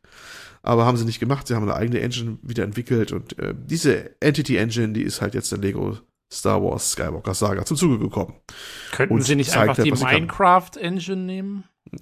Aber 0.62 0.86
haben 0.86 0.96
sie 0.96 1.04
nicht 1.04 1.20
gemacht. 1.20 1.48
Sie 1.48 1.56
haben 1.56 1.64
eine 1.64 1.74
eigene 1.74 2.00
Engine 2.00 2.38
wieder 2.44 2.64
entwickelt. 2.64 3.12
Und 3.12 3.40
äh, 3.40 3.56
diese 3.58 4.22
Entity 4.22 4.58
Engine, 4.58 4.94
die 4.94 5.02
ist 5.02 5.20
halt 5.20 5.34
jetzt 5.34 5.52
der 5.52 5.58
Lego 5.58 5.98
Star 6.32 6.62
Wars 6.62 6.92
Skywalker 6.92 7.34
Saga 7.34 7.66
zum 7.66 7.78
Zuge 7.78 8.00
gekommen. 8.00 8.36
Könnten 8.92 9.14
Und 9.14 9.22
sie 9.22 9.36
nicht 9.36 9.56
einfach 9.56 9.82
die. 9.82 9.92
Minecraft-Engine 9.92 11.22
nehmen? 11.22 11.64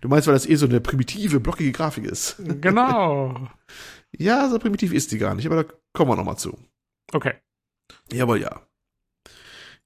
du 0.00 0.08
meinst, 0.08 0.26
weil 0.26 0.34
das 0.34 0.46
eh 0.46 0.54
so 0.54 0.66
eine 0.66 0.80
primitive, 0.80 1.40
blockige 1.40 1.72
Grafik 1.72 2.04
ist. 2.04 2.36
Genau. 2.60 3.48
Ja, 4.16 4.48
so 4.48 4.58
primitiv 4.58 4.94
ist 4.94 5.12
die 5.12 5.18
gar 5.18 5.34
nicht, 5.34 5.46
aber 5.46 5.62
da 5.62 5.72
kommen 5.92 6.10
wir 6.10 6.16
nochmal 6.16 6.38
zu. 6.38 6.56
Okay. 7.12 7.34
Ja, 8.12 8.22
aber 8.22 8.38
ja. 8.38 8.66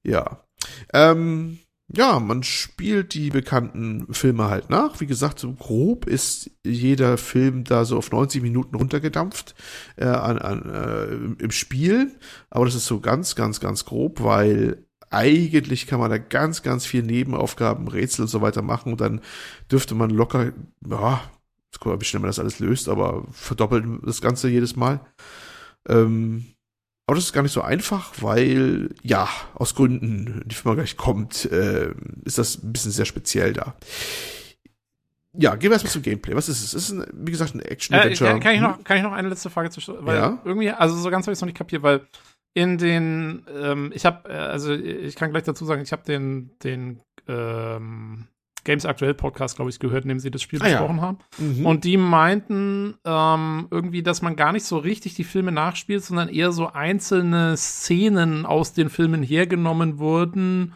Ja. 0.03 0.45
Ähm, 0.93 1.59
ja, 1.93 2.19
man 2.19 2.43
spielt 2.43 3.13
die 3.13 3.29
bekannten 3.29 4.13
Filme 4.13 4.49
halt 4.49 4.69
nach. 4.69 4.99
Wie 5.01 5.07
gesagt, 5.07 5.39
so 5.39 5.51
grob 5.53 6.05
ist 6.05 6.49
jeder 6.63 7.17
Film 7.17 7.63
da 7.63 7.85
so 7.85 7.97
auf 7.97 8.11
90 8.11 8.41
Minuten 8.41 8.75
runtergedampft 8.75 9.55
äh, 9.97 10.05
an, 10.05 10.37
an, 10.37 10.69
äh, 10.69 11.43
im 11.43 11.51
Spiel. 11.51 12.11
Aber 12.49 12.65
das 12.65 12.75
ist 12.75 12.85
so 12.85 12.99
ganz, 12.99 13.35
ganz, 13.35 13.59
ganz 13.59 13.85
grob, 13.85 14.23
weil 14.23 14.85
eigentlich 15.09 15.87
kann 15.87 15.99
man 15.99 16.09
da 16.09 16.17
ganz, 16.17 16.63
ganz 16.63 16.85
viel 16.85 17.03
Nebenaufgaben, 17.03 17.87
Rätsel 17.87 18.23
und 18.23 18.29
so 18.29 18.41
weiter 18.41 18.61
machen 18.61 18.93
und 18.93 19.01
dann 19.01 19.19
dürfte 19.69 19.93
man 19.93 20.09
locker, 20.09 20.53
ja, 20.87 21.21
jetzt 21.65 21.79
gucken 21.79 21.97
wir 21.97 22.01
wie 22.01 22.05
schnell 22.05 22.21
man 22.21 22.29
das 22.29 22.39
alles 22.39 22.59
löst, 22.59 22.87
aber 22.87 23.25
verdoppelt 23.31 23.85
das 24.05 24.21
Ganze 24.21 24.47
jedes 24.47 24.77
Mal. 24.77 25.01
Ähm, 25.87 26.45
aber 27.07 27.15
das 27.15 27.25
ist 27.25 27.33
gar 27.33 27.41
nicht 27.41 27.51
so 27.51 27.61
einfach, 27.61 28.13
weil, 28.21 28.89
ja, 29.03 29.27
aus 29.55 29.75
Gründen, 29.75 30.43
die 30.45 30.55
Firma 30.55 30.75
gleich 30.75 30.95
kommt, 30.97 31.45
äh, 31.51 31.93
ist 32.23 32.37
das 32.37 32.63
ein 32.63 32.71
bisschen 32.71 32.91
sehr 32.91 33.05
speziell 33.05 33.53
da. 33.53 33.75
Ja, 35.33 35.55
gehen 35.55 35.69
wir 35.69 35.73
erstmal 35.73 35.91
zum 35.93 36.01
Gameplay. 36.01 36.35
Was 36.35 36.49
ist 36.49 36.61
es? 36.61 36.73
Es 36.73 36.89
ist, 36.89 36.91
ein, 36.91 37.05
wie 37.13 37.31
gesagt, 37.31 37.55
ein 37.55 37.61
Äh, 37.61 37.69
Action-Adventure. 37.69 38.31
kann, 38.31 38.39
kann, 38.41 38.55
ich 38.55 38.61
noch, 38.61 38.83
kann 38.83 38.97
ich 38.97 39.03
noch 39.03 39.13
eine 39.13 39.29
letzte 39.29 39.49
Frage 39.49 39.69
zu 39.69 39.81
weil 40.05 40.17
Ja. 40.17 40.41
irgendwie, 40.43 40.69
also 40.71 40.95
so 40.95 41.09
ganz 41.09 41.25
habe 41.25 41.31
ich 41.33 41.37
es 41.37 41.41
noch 41.41 41.47
nicht 41.47 41.57
kapiert, 41.57 41.83
weil 41.83 42.01
in 42.53 42.77
den, 42.77 43.45
ähm, 43.49 43.91
ich 43.95 44.05
habe, 44.05 44.29
äh, 44.29 44.33
also 44.33 44.73
ich 44.73 45.15
kann 45.15 45.31
gleich 45.31 45.43
dazu 45.43 45.65
sagen, 45.65 45.81
ich 45.81 45.93
habe 45.93 46.03
den, 46.03 46.51
den 46.63 47.01
ähm, 47.27 48.27
Games 48.63 48.85
Aktuell 48.85 49.13
Podcast, 49.13 49.55
glaube 49.55 49.69
ich, 49.71 49.79
gehört, 49.79 50.03
in 50.03 50.09
dem 50.09 50.19
sie 50.19 50.31
das 50.31 50.41
Spiel 50.41 50.61
Ah, 50.61 50.67
ja. 50.67 50.77
besprochen 50.79 51.01
haben. 51.01 51.17
Mhm. 51.37 51.65
Und 51.65 51.83
die 51.83 51.97
meinten 51.97 52.95
ähm, 53.05 53.67
irgendwie, 53.71 54.03
dass 54.03 54.21
man 54.21 54.35
gar 54.35 54.51
nicht 54.51 54.65
so 54.65 54.77
richtig 54.77 55.15
die 55.15 55.23
Filme 55.23 55.51
nachspielt, 55.51 56.03
sondern 56.03 56.29
eher 56.29 56.51
so 56.51 56.67
einzelne 56.71 57.57
Szenen 57.57 58.45
aus 58.45 58.73
den 58.73 58.89
Filmen 58.89 59.23
hergenommen 59.23 59.97
wurden. 59.99 60.73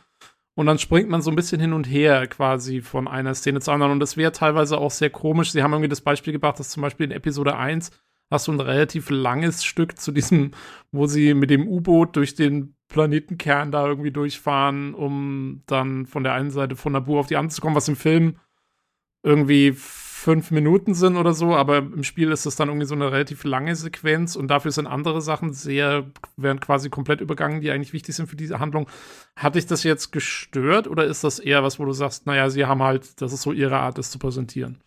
Und 0.58 0.68
dann 0.68 0.80
springt 0.80 1.10
man 1.10 1.22
so 1.22 1.30
ein 1.32 1.36
bisschen 1.36 1.60
hin 1.60 1.74
und 1.74 1.84
her 1.86 2.28
quasi 2.28 2.82
von 2.82 3.08
einer 3.08 3.34
Szene 3.36 3.60
zur 3.60 3.74
anderen. 3.74 3.92
Und 3.92 4.00
das 4.00 4.16
wäre 4.16 4.32
teilweise 4.32 4.78
auch 4.78 4.92
sehr 4.92 5.10
komisch. 5.10 5.52
Sie 5.52 5.62
haben 5.62 5.74
irgendwie 5.74 5.90
das 5.90 6.02
Beispiel 6.02 6.32
gebracht, 6.34 6.60
dass 6.60 6.70
zum 6.70 6.82
Beispiel 6.82 7.06
in 7.06 7.12
Episode 7.12 7.58
1 7.58 7.92
hast 8.32 8.48
du 8.48 8.54
ein 8.54 8.60
relativ 8.60 9.10
langes 9.10 9.64
Stück 9.64 10.00
zu 10.00 10.12
diesem, 10.12 10.52
wo 10.92 11.06
sie 11.08 11.34
mit 11.34 11.50
dem 11.50 11.68
U-Boot 11.68 12.16
durch 12.16 12.36
den 12.36 12.75
Planetenkern 12.96 13.74
da 13.74 13.86
irgendwie 13.86 14.12
durchfahren, 14.12 14.94
um 14.94 15.62
dann 15.68 16.06
von 16.06 16.24
der 16.24 16.34
einen 16.34 16.50
Seite 16.50 16.78
von 16.78 16.94
Naboo 16.94 17.20
auf 17.20 17.28
die 17.28 17.36
andere 17.36 17.54
zu 17.54 17.62
kommen, 17.62 17.76
was 17.76 17.90
im 17.90 17.98
Film 17.98 18.38
irgendwie 19.22 19.74
fünf 19.76 20.50
Minuten 20.50 20.94
sind 20.94 21.18
oder 21.18 21.34
so, 21.34 21.56
aber 21.56 21.80
im 21.80 22.04
Spiel 22.04 22.32
ist 22.32 22.46
es 22.46 22.56
dann 22.56 22.70
irgendwie 22.70 22.88
so 22.88 22.96
eine 22.96 23.12
relativ 23.12 23.44
lange 23.44 23.76
Sequenz 23.76 24.38
und 24.38 24.48
dafür 24.48 24.72
sind 24.72 24.88
andere 24.88 25.22
Sachen 25.22 25.52
sehr, 25.52 26.06
werden 26.38 26.62
quasi 26.62 26.90
komplett 26.90 27.20
übergangen, 27.20 27.60
die 27.60 27.70
eigentlich 27.70 27.92
wichtig 27.94 28.16
sind 28.16 28.28
für 28.28 28.38
diese 28.38 28.60
Handlung. 28.60 28.88
Hat 29.36 29.56
dich 29.56 29.66
das 29.66 29.84
jetzt 29.84 30.12
gestört 30.14 30.88
oder 30.88 31.04
ist 31.06 31.24
das 31.26 31.40
eher 31.40 31.64
was, 31.64 31.80
wo 31.80 31.86
du 31.86 31.92
sagst, 31.92 32.26
naja, 32.28 32.50
sie 32.50 32.66
haben 32.66 32.82
halt, 32.82 33.22
das 33.22 33.34
ist 33.34 33.42
so 33.42 33.52
ihre 33.52 33.78
Art, 33.78 33.98
das 33.98 34.10
zu 34.10 34.18
präsentieren? 34.18 34.78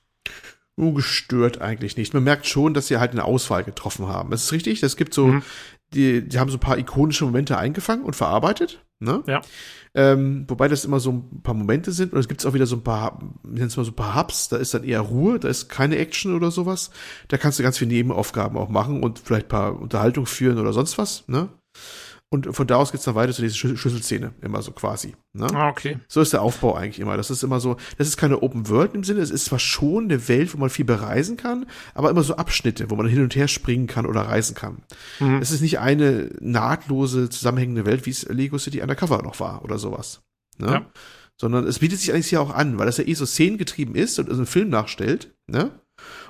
Nur 0.76 0.94
gestört 0.94 1.60
eigentlich 1.60 1.96
nicht. 1.96 2.14
Man 2.14 2.24
merkt 2.24 2.46
schon, 2.46 2.72
dass 2.72 2.86
sie 2.86 2.96
halt 2.96 3.10
eine 3.10 3.24
Auswahl 3.24 3.64
getroffen 3.64 4.06
haben. 4.06 4.30
Das 4.30 4.44
ist 4.44 4.52
richtig. 4.52 4.82
Es 4.82 4.96
gibt 4.96 5.12
so, 5.12 5.26
Mhm. 5.26 5.42
Die, 5.94 6.28
die 6.28 6.38
haben 6.38 6.50
so 6.50 6.56
ein 6.56 6.60
paar 6.60 6.78
ikonische 6.78 7.24
Momente 7.24 7.56
eingefangen 7.56 8.04
und 8.04 8.16
verarbeitet. 8.16 8.84
Ne? 9.00 9.22
Ja. 9.26 9.40
Ähm, 9.94 10.44
wobei 10.48 10.68
das 10.68 10.84
immer 10.84 11.00
so 11.00 11.12
ein 11.12 11.42
paar 11.42 11.54
Momente 11.54 11.92
sind. 11.92 12.12
Und 12.12 12.18
es 12.18 12.28
gibt 12.28 12.44
auch 12.44 12.54
wieder 12.54 12.66
so 12.66 12.76
ein 12.76 12.82
paar, 12.82 13.20
nennen 13.42 13.68
es 13.68 13.76
mal 13.76 13.84
so 13.84 13.92
ein 13.92 13.96
paar 13.96 14.16
Hubs. 14.16 14.48
Da 14.48 14.56
ist 14.56 14.74
dann 14.74 14.84
eher 14.84 15.00
Ruhe, 15.00 15.38
da 15.38 15.48
ist 15.48 15.68
keine 15.68 15.96
Action 15.98 16.34
oder 16.34 16.50
sowas. 16.50 16.90
Da 17.28 17.36
kannst 17.36 17.58
du 17.58 17.62
ganz 17.62 17.78
viele 17.78 17.92
Nebenaufgaben 17.92 18.58
auch 18.58 18.68
machen 18.68 19.02
und 19.02 19.18
vielleicht 19.18 19.46
ein 19.46 19.50
paar 19.50 19.80
Unterhaltung 19.80 20.26
führen 20.26 20.58
oder 20.58 20.72
sonst 20.72 20.98
was. 20.98 21.24
Ne? 21.28 21.48
Und 22.30 22.54
von 22.54 22.66
da 22.66 22.76
aus 22.76 22.92
geht's 22.92 23.04
dann 23.04 23.14
weiter 23.14 23.32
zu 23.32 23.40
dieser 23.40 23.54
Schlüsselszene, 23.54 24.34
immer 24.42 24.60
so 24.60 24.72
quasi. 24.72 25.16
Ne? 25.32 25.46
Ah, 25.54 25.70
okay. 25.70 25.98
So 26.08 26.20
ist 26.20 26.34
der 26.34 26.42
Aufbau 26.42 26.74
eigentlich 26.74 27.00
immer. 27.00 27.16
Das 27.16 27.30
ist 27.30 27.42
immer 27.42 27.58
so, 27.58 27.78
das 27.96 28.06
ist 28.06 28.18
keine 28.18 28.42
Open 28.42 28.68
World 28.68 28.94
im 28.94 29.02
Sinne, 29.02 29.20
es 29.20 29.30
ist 29.30 29.46
zwar 29.46 29.58
schon 29.58 30.04
eine 30.04 30.28
Welt, 30.28 30.52
wo 30.52 30.58
man 30.58 30.68
viel 30.68 30.84
bereisen 30.84 31.38
kann, 31.38 31.64
aber 31.94 32.10
immer 32.10 32.22
so 32.22 32.36
Abschnitte, 32.36 32.90
wo 32.90 32.96
man 32.96 33.06
hin 33.06 33.22
und 33.22 33.34
her 33.34 33.48
springen 33.48 33.86
kann 33.86 34.04
oder 34.04 34.22
reisen 34.22 34.54
kann. 34.54 34.82
Mhm. 35.20 35.40
Es 35.40 35.50
ist 35.50 35.62
nicht 35.62 35.78
eine 35.78 36.30
nahtlose, 36.40 37.30
zusammenhängende 37.30 37.86
Welt, 37.86 38.04
wie 38.04 38.10
es 38.10 38.28
Lego 38.28 38.58
City 38.58 38.82
Undercover 38.82 39.22
noch 39.22 39.40
war 39.40 39.64
oder 39.64 39.78
sowas. 39.78 40.20
Ne? 40.58 40.66
Ja. 40.66 40.86
Sondern 41.40 41.66
es 41.66 41.78
bietet 41.78 41.98
sich 41.98 42.12
eigentlich 42.12 42.28
hier 42.28 42.42
auch 42.42 42.54
an, 42.54 42.78
weil 42.78 42.86
das 42.86 42.98
ja 42.98 43.06
eh 43.06 43.14
so 43.14 43.24
szenengetrieben 43.24 43.94
ist 43.94 44.18
und 44.18 44.28
also 44.28 44.40
einen 44.40 44.46
Film 44.46 44.68
nachstellt, 44.68 45.34
ne? 45.46 45.70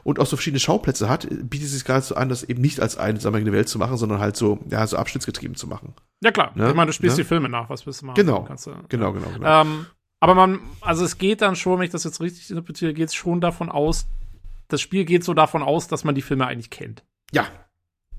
Und 0.05 0.19
auch 0.19 0.27
so 0.27 0.37
verschiedene 0.37 0.61
Schauplätze 0.61 1.09
hat, 1.09 1.29
bietet 1.29 1.67
es 1.67 1.73
sich 1.73 1.85
gerade 1.85 2.03
so 2.03 2.15
an, 2.15 2.29
das 2.29 2.45
eben 2.45 2.61
nicht 2.61 2.81
als 2.81 2.97
eine 2.97 3.19
zusammenhängende 3.19 3.57
Welt 3.57 3.69
zu 3.69 3.79
machen, 3.79 3.97
sondern 3.97 4.21
halt 4.21 4.37
so, 4.37 4.59
ja, 4.71 4.87
so 4.87 4.97
abschnittsgetrieben 4.97 5.57
zu 5.57 5.67
machen. 5.67 5.95
Ja, 6.23 6.31
klar. 6.31 6.53
Ne? 6.55 6.71
Ich 6.71 6.75
meine, 6.75 6.89
du 6.89 6.93
spielst 6.93 7.17
Ne? 7.17 7.25
die 7.25 7.29
Filme 7.29 7.49
nach, 7.49 7.69
was 7.71 7.87
willst 7.87 8.03
du 8.03 8.07
machen? 8.07 8.17
Genau. 8.17 8.45
Kannst 8.45 8.67
du, 8.67 8.73
Genau, 8.89 9.13
genau, 9.13 9.29
genau. 9.31 9.63
Ähm, 9.63 9.87
aber 10.21 10.35
man, 10.35 10.61
also 10.81 11.05
es 11.05 11.19
geht 11.19 11.43
dann 11.43 11.57
schon, 11.57 11.79
wenn 11.79 11.87
ich 11.87 11.93
das 11.93 12.05
jetzt 12.05 12.21
richtig 12.21 12.51
interpretiere, 12.51 12.93
geht 12.93 13.09
es 13.09 13.15
schon 13.15 13.41
davon 13.41 13.71
aus, 13.71 14.07
das 14.69 14.81
Spiel 14.81 15.05
geht 15.05 15.25
so 15.25 15.35
davon 15.35 15.63
aus, 15.63 15.89
dass 15.89 16.05
man 16.05 16.15
die 16.15 16.23
Filme 16.23 16.47
eigentlich 16.47 16.71
kennt. 16.71 17.05
Ja. 17.33 17.47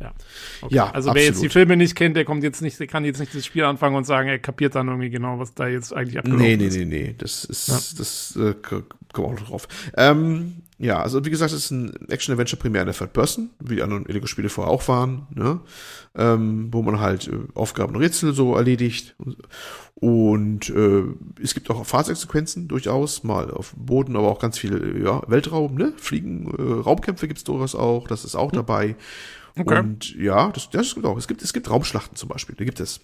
Ja. 0.01 0.13
Okay. 0.61 0.75
ja 0.75 0.91
also 0.91 1.13
wer 1.13 1.25
jetzt 1.25 1.41
die 1.43 1.49
Filme 1.49 1.75
nicht 1.75 1.95
kennt, 1.95 2.15
der 2.15 2.23
kommt 2.23 2.43
jetzt 2.43 2.61
nicht, 2.61 2.79
der 2.79 2.87
kann 2.87 3.03
jetzt 3.03 3.19
nicht 3.19 3.35
das 3.35 3.45
Spiel 3.45 3.65
anfangen 3.65 3.95
und 3.95 4.05
sagen, 4.05 4.29
er 4.29 4.39
kapiert 4.39 4.75
dann 4.75 4.87
irgendwie 4.87 5.09
genau, 5.09 5.39
was 5.39 5.53
da 5.53 5.67
jetzt 5.67 5.93
eigentlich 5.93 6.17
abgelaufen 6.17 6.45
nee, 6.45 6.55
nee, 6.55 6.67
ist. 6.67 6.77
Nee, 6.77 6.85
nee, 6.85 7.03
nee, 7.07 7.15
das 7.17 7.43
ist, 7.43 7.67
ja. 7.67 7.75
das 7.97 8.35
äh, 8.37 8.53
kommt 8.53 8.87
auch 9.17 9.39
noch 9.39 9.47
drauf. 9.49 9.67
Ähm, 9.97 10.58
ja, 10.81 11.01
also 11.01 11.25
wie 11.25 11.29
gesagt, 11.29 11.51
es 11.51 11.65
ist 11.65 11.71
ein 11.71 11.93
Action-Adventure 12.07 12.59
primär 12.59 12.83
in 12.83 12.87
der 12.87 12.95
Third 12.95 13.11
Person, 13.11 13.49
wie 13.59 13.75
die 13.75 13.81
anderen 13.83 14.05
Lego-Spiele 14.05 14.47
vorher 14.47 14.73
auch 14.73 14.87
waren, 14.87 15.27
ne? 15.35 15.59
ähm, 16.15 16.69
wo 16.71 16.81
man 16.81 17.01
halt 17.01 17.27
äh, 17.27 17.37
Aufgaben 17.53 17.95
und 17.95 18.01
Rätsel 18.01 18.33
so 18.33 18.55
erledigt. 18.55 19.15
Und 19.95 20.69
äh, 20.69 21.03
es 21.43 21.53
gibt 21.53 21.69
auch 21.69 21.85
Fahrzeugsequenzen 21.85 22.69
durchaus, 22.69 23.25
mal 23.25 23.51
auf 23.51 23.73
Boden, 23.75 24.15
aber 24.15 24.29
auch 24.29 24.39
ganz 24.39 24.57
viel 24.57 25.01
ja, 25.03 25.21
Weltraum, 25.27 25.75
ne? 25.75 25.91
Fliegen, 25.97 26.49
äh, 26.57 26.81
Raumkämpfe 26.81 27.27
gibt's 27.27 27.43
durchaus 27.43 27.75
auch, 27.75 28.07
das 28.07 28.23
ist 28.23 28.35
auch 28.35 28.53
hm. 28.53 28.59
dabei. 28.59 28.95
Okay. 29.57 29.79
Und 29.79 30.15
ja, 30.15 30.49
das, 30.51 30.69
das 30.69 30.93
gibt 30.93 31.05
auch. 31.05 31.17
Es 31.17 31.27
gibt, 31.27 31.41
es 31.41 31.51
gibt 31.51 31.69
Raumschlachten 31.69 32.15
zum 32.15 32.29
Beispiel, 32.29 32.55
da 32.55 32.63
gibt 32.63 32.79
es. 32.79 33.01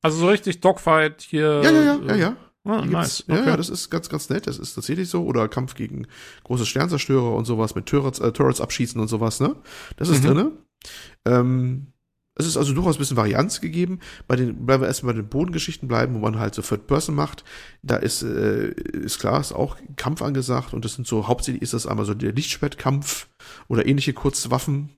Also 0.00 0.16
so 0.18 0.28
richtig 0.28 0.60
Dogfight 0.60 1.20
hier. 1.20 1.60
Ja, 1.62 1.70
ja, 1.70 1.82
ja, 1.82 2.00
ja, 2.06 2.14
ja. 2.14 2.36
Ah, 2.68 2.84
nice. 2.84 3.24
Okay. 3.26 3.38
Ja, 3.38 3.46
ja, 3.46 3.56
das 3.56 3.70
ist 3.70 3.88
ganz, 3.88 4.08
ganz 4.08 4.28
nett. 4.28 4.46
Das 4.46 4.58
ist 4.58 4.74
tatsächlich 4.74 5.08
so. 5.08 5.24
Oder 5.24 5.48
Kampf 5.48 5.74
gegen 5.74 6.06
große 6.44 6.66
Sternzerstörer 6.66 7.34
und 7.34 7.46
sowas 7.46 7.74
mit 7.74 7.86
Turrets, 7.86 8.18
äh, 8.18 8.30
Turrets 8.30 8.60
abschießen 8.60 9.00
und 9.00 9.08
sowas, 9.08 9.40
ne? 9.40 9.56
Das 9.96 10.10
ist 10.10 10.22
mhm. 10.22 10.26
drinne. 10.26 10.52
Ähm, 11.24 11.86
es 12.34 12.46
ist 12.46 12.56
also 12.58 12.74
durchaus 12.74 12.96
ein 12.96 12.98
bisschen 12.98 13.16
Varianz 13.16 13.60
gegeben. 13.60 14.00
Bei 14.28 14.36
den, 14.36 14.66
bleiben 14.66 14.82
wir 14.82 14.86
erstmal 14.86 15.14
bei 15.14 15.22
den 15.22 15.28
Bodengeschichten 15.28 15.88
bleiben, 15.88 16.14
wo 16.14 16.18
man 16.18 16.38
halt 16.38 16.54
so 16.54 16.62
Third 16.62 16.86
Person 16.86 17.14
macht. 17.14 17.42
Da 17.82 17.96
ist, 17.96 18.22
äh, 18.22 18.68
ist 18.68 19.18
klar, 19.18 19.40
ist 19.40 19.52
auch 19.52 19.76
Kampf 19.96 20.20
angesagt 20.22 20.74
und 20.74 20.84
das 20.84 20.92
sind 20.92 21.06
so, 21.06 21.26
hauptsächlich 21.26 21.62
ist 21.62 21.72
das 21.72 21.86
einmal 21.86 22.04
so 22.04 22.14
der 22.14 22.32
Lichtschwertkampf 22.32 23.28
oder 23.66 23.86
ähnliche 23.86 24.12
Kurzwaffen, 24.12 24.90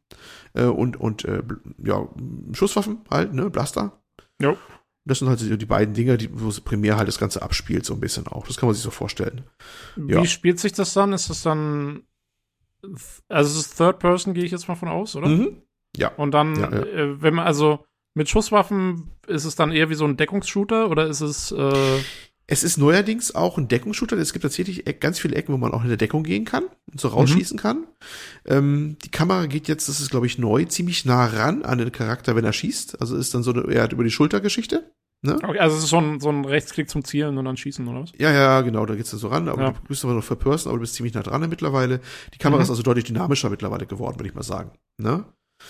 äh, 0.54 0.64
und, 0.64 0.98
und, 0.98 1.24
äh, 1.24 1.42
ja, 1.78 2.08
Schusswaffen 2.52 2.98
halt, 3.10 3.32
ne, 3.32 3.50
Blaster. 3.50 4.00
Ja. 4.40 4.56
Das 5.10 5.18
sind 5.18 5.28
halt 5.28 5.40
die 5.40 5.66
beiden 5.66 5.94
Dinge, 5.94 6.16
die, 6.16 6.30
wo 6.32 6.48
es 6.48 6.60
primär 6.60 6.96
halt 6.96 7.08
das 7.08 7.18
Ganze 7.18 7.42
abspielt, 7.42 7.84
so 7.84 7.94
ein 7.94 8.00
bisschen 8.00 8.26
auch. 8.26 8.46
Das 8.46 8.56
kann 8.56 8.68
man 8.68 8.74
sich 8.74 8.82
so 8.82 8.90
vorstellen. 8.90 9.42
Wie 9.96 10.14
ja. 10.14 10.24
spielt 10.24 10.58
sich 10.58 10.72
das 10.72 10.94
dann? 10.94 11.12
Ist 11.12 11.28
das 11.28 11.42
dann, 11.42 12.04
also 13.28 13.50
es 13.50 13.66
ist 13.66 13.76
Third 13.76 13.98
Person, 13.98 14.34
gehe 14.34 14.44
ich 14.44 14.52
jetzt 14.52 14.68
mal 14.68 14.76
von 14.76 14.88
aus, 14.88 15.16
oder? 15.16 15.28
Mhm. 15.28 15.62
Ja. 15.96 16.08
Und 16.14 16.32
dann, 16.32 16.54
ja, 16.56 16.70
ja. 16.70 16.82
Äh, 16.82 17.22
wenn 17.22 17.34
man, 17.34 17.46
also 17.46 17.84
mit 18.14 18.28
Schusswaffen, 18.28 19.10
ist 19.26 19.44
es 19.44 19.56
dann 19.56 19.72
eher 19.72 19.90
wie 19.90 19.94
so 19.94 20.04
ein 20.04 20.16
Deckungsshooter 20.16 20.88
oder 20.90 21.06
ist 21.06 21.20
es, 21.20 21.52
äh 21.52 21.98
es 22.50 22.64
ist 22.64 22.78
neuerdings 22.78 23.32
auch 23.34 23.58
ein 23.58 23.68
Deckungsshooter. 23.68 24.18
Es 24.18 24.32
gibt 24.32 24.42
tatsächlich 24.42 24.84
ganz 24.98 25.20
viele 25.20 25.36
Ecken, 25.36 25.54
wo 25.54 25.56
man 25.56 25.72
auch 25.72 25.82
in 25.82 25.88
der 25.88 25.96
Deckung 25.96 26.24
gehen 26.24 26.44
kann 26.44 26.64
und 26.90 27.00
so 27.00 27.08
rausschießen 27.08 27.56
mhm. 27.56 27.60
kann. 27.60 27.86
Ähm, 28.44 28.96
die 29.04 29.10
Kamera 29.10 29.46
geht 29.46 29.68
jetzt, 29.68 29.88
das 29.88 30.00
ist 30.00 30.10
glaube 30.10 30.26
ich 30.26 30.36
neu, 30.36 30.64
ziemlich 30.64 31.04
nah 31.04 31.26
ran 31.26 31.62
an 31.62 31.78
den 31.78 31.92
Charakter, 31.92 32.34
wenn 32.34 32.44
er 32.44 32.52
schießt. 32.52 33.00
Also 33.00 33.16
ist 33.16 33.32
dann 33.34 33.44
so 33.44 33.52
eine, 33.52 33.72
er 33.72 33.84
hat 33.84 33.92
über 33.92 34.02
die 34.02 34.10
Schultergeschichte. 34.10 34.90
Ne? 35.22 35.36
Okay, 35.36 35.60
also 35.60 35.76
es 35.76 35.84
ist 35.84 35.90
so 35.90 35.98
ein, 35.98 36.18
so 36.18 36.28
ein 36.28 36.44
Rechtsklick 36.44 36.90
zum 36.90 37.04
Zielen 37.04 37.38
und 37.38 37.44
dann 37.44 37.56
schießen, 37.56 37.86
oder 37.86 38.02
was? 38.02 38.12
Ja, 38.18 38.32
ja, 38.32 38.62
genau, 38.62 38.84
da 38.84 38.96
geht's 38.96 39.12
da 39.12 39.16
so 39.16 39.28
ran, 39.28 39.48
aber 39.48 39.62
ja. 39.62 39.70
du 39.70 39.80
bist 39.86 40.02
aber 40.04 40.14
noch 40.14 40.24
für 40.24 40.34
Person, 40.34 40.70
aber 40.70 40.78
du 40.78 40.80
bist 40.80 40.94
ziemlich 40.94 41.14
nah 41.14 41.22
dran 41.22 41.48
mittlerweile. 41.48 42.00
Die 42.34 42.38
Kamera 42.38 42.58
mhm. 42.58 42.64
ist 42.64 42.70
also 42.70 42.82
deutlich 42.82 43.04
dynamischer 43.04 43.48
mittlerweile 43.48 43.86
geworden, 43.86 44.18
würde 44.18 44.28
ich 44.28 44.34
mal 44.34 44.42
sagen. 44.42 44.72
Ne? 44.98 45.24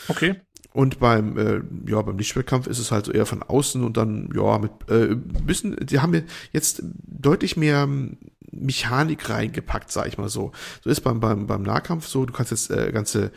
Okay. 0.09 0.41
Und 0.73 1.01
beim, 1.01 1.37
äh, 1.37 1.61
ja, 1.91 2.01
beim 2.03 2.17
Lichtschwertkampf 2.17 2.69
ist 2.69 2.79
es 2.79 2.93
halt 2.93 3.07
so 3.07 3.13
eher 3.13 3.27
von 3.27 3.43
außen 3.43 3.83
und 3.83 3.97
dann, 3.97 4.31
ja, 4.35 4.59
mit 4.59 4.71
äh, 4.89 5.17
bisschen, 5.17 5.77
die 5.85 5.99
haben 5.99 6.23
jetzt 6.53 6.83
deutlich 6.85 7.57
mehr 7.57 7.89
Mechanik 8.53 9.29
reingepackt, 9.31 9.91
sag 9.91 10.07
ich 10.07 10.19
mal 10.19 10.29
so. 10.29 10.53
So 10.83 10.91
ist 10.91 11.01
beim, 11.01 11.21
beim, 11.21 11.47
beim 11.47 11.63
Nahkampf 11.63 12.07
so, 12.07 12.25
du 12.25 12.33
kannst 12.33 12.53
jetzt 12.53 12.71
äh, 12.71 12.93
ganze 12.93 13.33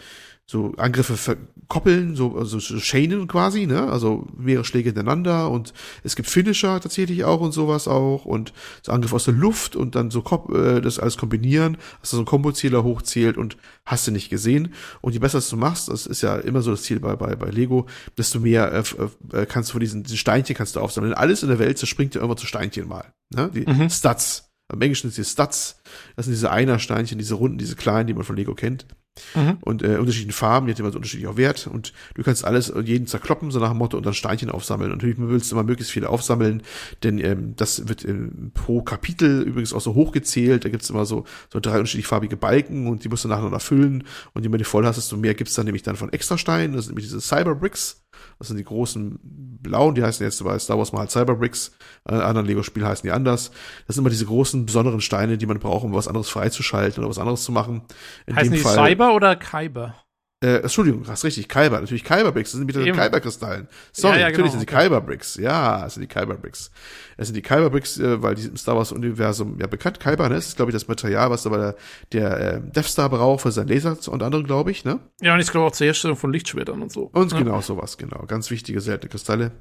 so 0.45 0.73
Angriffe 0.75 1.15
verkoppeln, 1.15 2.15
so, 2.15 2.35
also 2.37 2.59
so 2.59 2.77
chainen 2.77 3.27
quasi, 3.27 3.65
ne? 3.65 3.89
Also 3.89 4.27
mehrere 4.37 4.65
Schläge 4.65 4.89
hintereinander 4.89 5.49
und 5.49 5.73
es 6.03 6.15
gibt 6.15 6.29
Finisher 6.29 6.81
tatsächlich 6.81 7.23
auch 7.23 7.39
und 7.39 7.53
sowas 7.53 7.87
auch 7.87 8.25
und 8.25 8.53
so 8.81 8.91
Angriffe 8.91 9.15
aus 9.15 9.23
der 9.23 9.33
Luft 9.33 9.75
und 9.75 9.95
dann 9.95 10.11
so 10.11 10.23
äh, 10.53 10.81
das 10.81 10.99
alles 10.99 11.17
kombinieren, 11.17 11.77
dass 12.01 12.09
du 12.09 12.17
so 12.17 12.23
ein 12.23 12.25
Kombozähler 12.25 12.83
hochzählt 12.83 13.37
und 13.37 13.57
hast 13.85 14.05
du 14.05 14.11
nicht 14.11 14.29
gesehen. 14.29 14.73
Und 15.01 15.13
je 15.13 15.19
besser 15.19 15.39
du 15.39 15.57
machst, 15.57 15.87
das 15.87 16.05
ist 16.05 16.21
ja 16.21 16.35
immer 16.35 16.61
so 16.61 16.71
das 16.71 16.83
Ziel 16.83 16.99
bei, 16.99 17.15
bei, 17.15 17.35
bei 17.35 17.49
Lego, 17.49 17.87
desto 18.17 18.39
mehr 18.39 18.71
äh, 18.73 19.37
äh, 19.37 19.45
kannst 19.45 19.69
du 19.69 19.73
von 19.73 19.81
diesen, 19.81 20.03
diesen 20.03 20.17
Steinchen 20.17 20.55
kannst 20.55 20.75
du 20.75 20.81
aufsammeln. 20.81 21.13
Alles 21.13 21.41
in 21.43 21.49
der 21.49 21.59
Welt 21.59 21.77
zerspringt 21.77 22.15
ja 22.15 22.21
irgendwann 22.21 22.37
zu 22.37 22.47
Steinchen 22.47 22.87
mal. 22.87 23.13
Ne? 23.33 23.49
Die 23.53 23.61
mhm. 23.61 23.89
Stats. 23.89 24.49
Im 24.71 24.81
Englischen 24.81 25.09
sind 25.09 25.25
die 25.25 25.29
Stats. 25.29 25.81
Das 26.15 26.25
sind 26.25 26.33
diese 26.33 26.51
Einersteinchen, 26.51 27.17
diese 27.17 27.35
runden, 27.35 27.57
diese 27.57 27.75
kleinen, 27.75 28.07
die 28.07 28.13
man 28.13 28.23
von 28.23 28.35
Lego 28.35 28.55
kennt. 28.55 28.85
Mhm. 29.35 29.57
Und 29.61 29.83
äh, 29.83 29.97
unterschiedlichen 29.97 30.31
Farben, 30.31 30.67
die 30.67 30.73
hat 30.73 30.79
immer 30.79 30.91
so 30.91 30.97
unterschiedlich 30.97 31.27
auch 31.27 31.37
Wert. 31.37 31.67
Und 31.67 31.93
du 32.15 32.23
kannst 32.23 32.45
alles 32.45 32.69
und 32.69 32.87
jeden 32.87 33.07
zerkloppen, 33.07 33.51
so 33.51 33.59
nach 33.59 33.69
dem 33.69 33.77
Motto, 33.77 33.97
und 33.97 34.05
dann 34.05 34.13
Steinchen 34.13 34.49
aufsammeln. 34.49 34.91
Und 34.91 34.97
natürlich 34.97 35.17
willst 35.19 35.51
du 35.51 35.55
immer 35.55 35.63
möglichst 35.63 35.91
viele 35.91 36.09
aufsammeln, 36.09 36.63
denn 37.03 37.19
ähm, 37.19 37.55
das 37.55 37.87
wird 37.87 38.05
ähm, 38.05 38.51
pro 38.53 38.81
Kapitel 38.81 39.41
übrigens 39.41 39.73
auch 39.73 39.81
so 39.81 39.93
hochgezählt. 39.93 40.65
Da 40.65 40.69
gibt's 40.69 40.89
immer 40.89 41.05
so, 41.05 41.25
so 41.51 41.59
drei 41.59 41.77
unterschiedlich 41.77 42.07
farbige 42.07 42.37
Balken 42.37 42.87
und 42.87 43.03
die 43.03 43.09
musst 43.09 43.23
du 43.23 43.27
nacheinander 43.27 43.59
füllen. 43.59 44.03
Und 44.33 44.43
je 44.43 44.49
mehr 44.49 44.59
du 44.59 44.65
voll 44.65 44.85
hast, 44.85 44.97
desto 44.97 45.17
mehr 45.17 45.35
gibt's 45.35 45.53
dann 45.53 45.65
nämlich 45.65 45.83
dann 45.83 45.95
von 45.95 46.11
Extrasteinen. 46.11 46.75
Das 46.75 46.85
sind 46.85 46.93
nämlich 46.93 47.05
diese 47.05 47.21
Cyberbricks. 47.21 48.02
Das 48.39 48.47
sind 48.47 48.57
die 48.57 48.63
großen 48.63 49.19
blauen, 49.61 49.95
die 49.95 50.03
heißen 50.03 50.25
jetzt 50.25 50.43
bei 50.43 50.57
Star 50.59 50.77
Wars 50.77 50.91
mal 50.91 50.99
halt 50.99 51.11
Cyberbricks. 51.11 51.71
Äh, 52.07 52.15
anderen 52.15 52.47
Lego-Spielen 52.47 52.87
heißen 52.87 53.07
die 53.07 53.11
anders. 53.11 53.51
Das 53.87 53.95
sind 53.95 54.03
immer 54.03 54.09
diese 54.09 54.25
großen, 54.25 54.65
besonderen 54.65 55.01
Steine, 55.01 55.37
die 55.37 55.45
man 55.45 55.59
braucht, 55.59 55.83
um 55.83 55.93
was 55.93 56.07
anderes 56.07 56.29
freizuschalten 56.29 57.03
oder 57.03 57.09
was 57.09 57.19
anderes 57.19 57.43
zu 57.43 57.51
machen. 57.51 57.83
In 58.25 58.35
heißen 58.35 58.51
dem 58.51 58.57
die 58.57 58.63
Fall, 58.63 58.75
Cyber 58.75 59.15
oder 59.15 59.35
Kyber? 59.35 59.95
Äh, 60.43 60.57
Entschuldigung, 60.57 61.07
hast 61.07 61.23
richtig, 61.23 61.47
Kyber, 61.47 61.79
natürlich 61.79 62.03
Kyber-Bricks, 62.03 62.51
das 62.51 62.59
sind 62.59 62.67
wieder 62.67 62.83
Kyber-Kristallen. 62.83 63.69
Sorry, 63.93 64.15
ja, 64.15 64.19
ja, 64.19 64.25
natürlich 64.27 64.51
genau, 64.51 64.59
sind 64.59 64.69
die. 64.69 64.75
Kyber-Bricks, 64.75 65.35
ja, 65.37 65.83
das 65.83 65.93
sind 65.93 66.01
die 66.01 66.13
Kyber-Bricks. 66.13 66.69
Es 67.15 67.27
sind 67.27 67.35
die 67.35 67.41
Kyber-Bricks, 67.41 67.99
äh, 67.99 68.21
weil 68.21 68.35
die 68.35 68.47
im 68.47 68.57
Star 68.57 68.75
Wars-Universum 68.75 69.57
ja 69.59 69.67
bekannt, 69.67 70.01
Kyber, 70.01 70.27
ne, 70.27 70.35
das 70.35 70.47
ist, 70.47 70.57
glaube 70.57 70.71
ich, 70.71 70.73
das 70.73 70.87
Material, 70.89 71.29
was 71.29 71.47
aber 71.47 71.57
der, 71.57 71.75
der 72.11 72.55
äh, 72.55 72.61
Death 72.61 72.87
Star 72.87 73.09
braucht 73.09 73.41
für 73.41 73.51
sein 73.51 73.69
Laser 73.69 73.97
und 74.07 74.21
andere, 74.21 74.43
glaube 74.43 74.71
ich, 74.71 74.83
ne? 74.83 74.99
Ja, 75.21 75.33
und 75.33 75.39
ich 75.39 75.49
glaube 75.49 75.67
auch 75.67 75.71
zur 75.71 75.85
Herstellung 75.85 76.17
von 76.17 76.33
Lichtschwertern 76.33 76.81
und 76.81 76.91
so. 76.91 77.09
Und 77.13 77.31
ja. 77.31 77.37
genau 77.37 77.61
sowas, 77.61 77.97
genau, 77.97 78.25
ganz 78.27 78.51
wichtige, 78.51 78.81
seltene 78.81 79.09
Kristalle. 79.09 79.51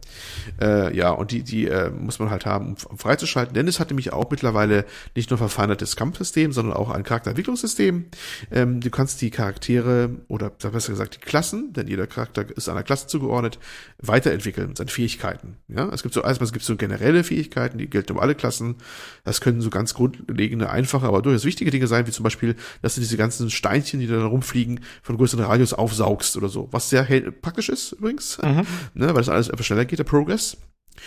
Äh, 0.61 0.97
ja, 0.97 1.11
und 1.11 1.31
die, 1.31 1.45
die 1.45 1.69
äh, 1.69 1.91
muss 1.91 2.19
man 2.19 2.31
halt 2.31 2.45
haben, 2.45 2.75
um 2.89 2.99
freizuschalten, 2.99 3.55
denn 3.55 3.69
es 3.69 3.79
hat 3.79 3.91
nämlich 3.91 4.13
auch 4.13 4.29
mittlerweile 4.31 4.85
nicht 5.15 5.31
nur 5.31 5.39
verfeinertes 5.39 5.95
Kampfsystem, 5.95 6.51
sondern 6.51 6.77
auch 6.77 6.91
ein 6.91 7.05
Charakterentwicklungssystem. 7.05 8.07
Ähm, 8.51 8.81
du 8.81 8.91
kannst 8.91 9.21
die 9.21 9.31
Charaktere, 9.31 10.11
oder 10.27 10.51
besser 10.73 10.93
gesagt 10.93 11.17
die 11.17 11.21
Klassen, 11.21 11.73
denn 11.73 11.87
jeder 11.87 12.07
Charakter 12.07 12.45
ist 12.57 12.69
einer 12.69 12.83
Klasse 12.83 13.07
zugeordnet, 13.07 13.59
weiterentwickeln 13.99 14.69
mit 14.69 14.77
seinen 14.77 14.89
Fähigkeiten. 14.89 15.57
Ja, 15.69 15.89
es 15.93 16.03
gibt 16.03 16.15
so, 16.15 16.23
erstmal, 16.23 16.47
es 16.47 16.53
gibt 16.53 16.65
so 16.65 16.77
generelle 16.77 17.25
Fähigkeiten, 17.25 17.53
Fähigkeiten, 17.53 17.79
die 17.79 17.89
gelten 17.89 18.13
um 18.13 18.19
alle 18.19 18.35
Klassen. 18.35 18.77
Das 19.25 19.41
können 19.41 19.61
so 19.61 19.71
ganz 19.71 19.95
grundlegende, 19.95 20.71
einfache, 20.71 21.07
aber 21.07 21.23
durchaus 21.23 21.45
wichtige 21.45 21.71
Dinge 21.71 21.87
sein, 21.87 22.07
wie 22.07 22.11
zum 22.11 22.25
Beispiel, 22.25 22.57
dass 22.81 22.95
du 22.95 23.01
diese 23.01 23.17
ganzen 23.17 23.51
Steinchen, 23.51 24.01
die 24.01 24.07
da 24.07 24.25
rumfliegen, 24.25 24.81
von 25.03 25.17
größeren 25.17 25.45
Radius 25.45 25.73
aufsaugst 25.73 26.37
oder 26.37 26.49
so. 26.49 26.69
Was 26.73 26.91
sehr 26.91 27.05
praktisch 27.31 27.69
ist 27.69 27.93
übrigens, 27.93 28.39
mhm. 28.43 28.67
ne, 28.95 29.09
weil 29.09 29.15
das 29.15 29.29
alles 29.29 29.49
etwas 29.49 29.67
schneller 29.67 29.85
geht, 29.85 29.99
der 29.99 30.05
Progress. 30.05 30.57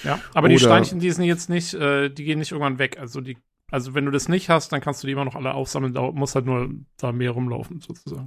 Ja, 0.03 0.19
aber 0.33 0.45
oder, 0.45 0.49
die 0.49 0.59
Steinchen, 0.59 0.99
die 0.99 1.11
sind 1.11 1.25
jetzt 1.25 1.49
nicht, 1.49 1.73
äh, 1.73 2.09
die 2.09 2.23
gehen 2.23 2.39
nicht 2.39 2.51
irgendwann 2.51 2.79
weg. 2.79 2.97
Also 2.99 3.21
die 3.21 3.37
also 3.71 3.93
wenn 3.93 4.05
du 4.05 4.11
das 4.11 4.29
nicht 4.29 4.49
hast, 4.49 4.71
dann 4.71 4.81
kannst 4.81 5.01
du 5.01 5.07
die 5.07 5.13
immer 5.13 5.25
noch 5.25 5.35
alle 5.35 5.53
aufsammeln, 5.53 5.93
da 5.93 6.11
muss 6.11 6.35
halt 6.35 6.45
nur 6.45 6.69
da 6.97 7.11
mehr 7.11 7.31
rumlaufen, 7.31 7.81
sozusagen. 7.81 8.25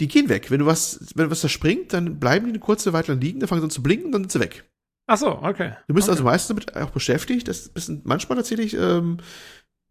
Die 0.00 0.08
gehen 0.08 0.28
weg. 0.28 0.50
Wenn 0.50 0.60
du 0.60 0.66
was, 0.66 1.12
wenn 1.14 1.30
was 1.30 1.42
da 1.42 1.48
springt, 1.48 1.92
dann 1.92 2.18
bleiben 2.18 2.46
die 2.46 2.52
eine 2.52 2.58
kurze 2.58 2.92
Weile 2.92 3.14
liegen, 3.14 3.40
dann 3.40 3.48
fangen 3.48 3.60
sie 3.60 3.66
an 3.66 3.70
zu 3.70 3.82
blinken, 3.82 4.12
dann 4.12 4.22
sind 4.22 4.32
sie 4.32 4.40
weg. 4.40 4.64
Ach 5.06 5.18
so, 5.18 5.42
okay. 5.42 5.74
Du 5.88 5.94
bist 5.94 6.08
also 6.08 6.22
okay. 6.22 6.30
also 6.30 6.48
meistens 6.48 6.48
damit 6.48 6.76
auch 6.76 6.90
beschäftigt. 6.90 7.48
Das 7.48 7.66
ist 7.66 7.90
manchmal 8.04 8.38
tatsächlich, 8.38 8.74
ähm, 8.74 9.18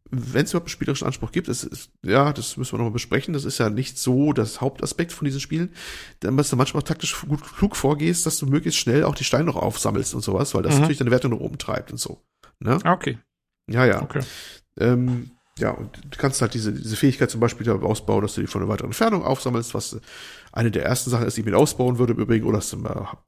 wenn 0.09 0.45
es 0.45 0.51
überhaupt 0.51 0.67
einen 0.67 0.71
spielerischen 0.71 1.05
Anspruch 1.05 1.31
gibt, 1.31 1.47
das 1.47 1.63
ist, 1.63 1.91
ja, 2.03 2.33
das 2.33 2.57
müssen 2.57 2.73
wir 2.73 2.77
nochmal 2.77 2.91
besprechen. 2.91 3.33
Das 3.33 3.45
ist 3.45 3.59
ja 3.59 3.69
nicht 3.69 3.97
so 3.97 4.33
das 4.33 4.61
Hauptaspekt 4.61 5.11
von 5.11 5.25
diesen 5.25 5.39
Spielen. 5.39 5.73
Dann, 6.21 6.37
dass 6.37 6.49
du 6.49 6.55
manchmal 6.55 6.83
taktisch 6.83 7.21
gut 7.21 7.43
klug 7.43 7.75
vorgehst, 7.75 8.25
dass 8.25 8.37
du 8.37 8.45
möglichst 8.45 8.79
schnell 8.79 9.03
auch 9.03 9.15
die 9.15 9.23
Steine 9.23 9.45
noch 9.45 9.57
aufsammelst 9.57 10.15
und 10.15 10.21
sowas, 10.21 10.55
weil 10.55 10.63
das 10.63 10.73
mhm. 10.73 10.81
natürlich 10.81 10.97
deine 10.97 11.11
Werte 11.11 11.29
nach 11.29 11.39
oben 11.39 11.57
treibt 11.57 11.91
und 11.91 11.97
so. 11.97 12.21
Ne? 12.59 12.79
Okay. 12.83 13.19
Ja, 13.69 13.85
ja. 13.85 14.01
Okay. 14.01 14.21
Ähm, 14.81 15.31
ja, 15.59 15.71
und 15.71 15.95
du 16.09 16.17
kannst 16.17 16.41
halt 16.41 16.53
diese, 16.53 16.73
diese 16.73 16.95
Fähigkeit 16.95 17.29
zum 17.29 17.39
Beispiel 17.39 17.69
ausbauen, 17.69 18.21
dass 18.21 18.35
du 18.35 18.41
die 18.41 18.47
von 18.47 18.61
einer 18.61 18.69
weiteren 18.69 18.89
Entfernung 18.89 19.23
aufsammelst, 19.23 19.73
was 19.73 19.99
eine 20.53 20.71
der 20.71 20.85
ersten 20.85 21.09
Sachen 21.09 21.25
ist, 21.25 21.37
die 21.37 21.41
ich 21.41 21.45
mit 21.45 21.55
ausbauen 21.55 21.97
würde 21.97 22.13
im 22.13 22.19
Übrigen, 22.19 22.45
oder 22.45 22.57
das 22.57 22.75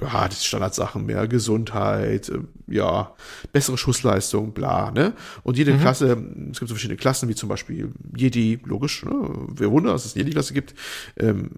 ja, 0.01 0.27
die 0.27 0.35
Standardsachen, 0.35 1.05
mehr 1.05 1.27
Gesundheit, 1.27 2.29
äh, 2.29 2.39
ja, 2.67 3.15
bessere 3.51 3.77
Schussleistung, 3.77 4.53
bla, 4.53 4.91
ne? 4.91 5.13
Und 5.43 5.57
jede 5.57 5.73
mhm. 5.73 5.79
Klasse, 5.79 6.11
es 6.51 6.59
gibt 6.59 6.69
so 6.69 6.75
verschiedene 6.75 6.97
Klassen, 6.97 7.29
wie 7.29 7.35
zum 7.35 7.49
Beispiel 7.49 7.91
Jedi, 8.15 8.59
logisch, 8.65 9.05
ne? 9.05 9.13
Wer 9.49 9.71
wunder, 9.71 9.93
dass 9.93 10.05
es 10.05 10.15
eine 10.15 10.23
Jedi-Klasse 10.23 10.53
gibt, 10.53 10.75
ähm, 11.17 11.51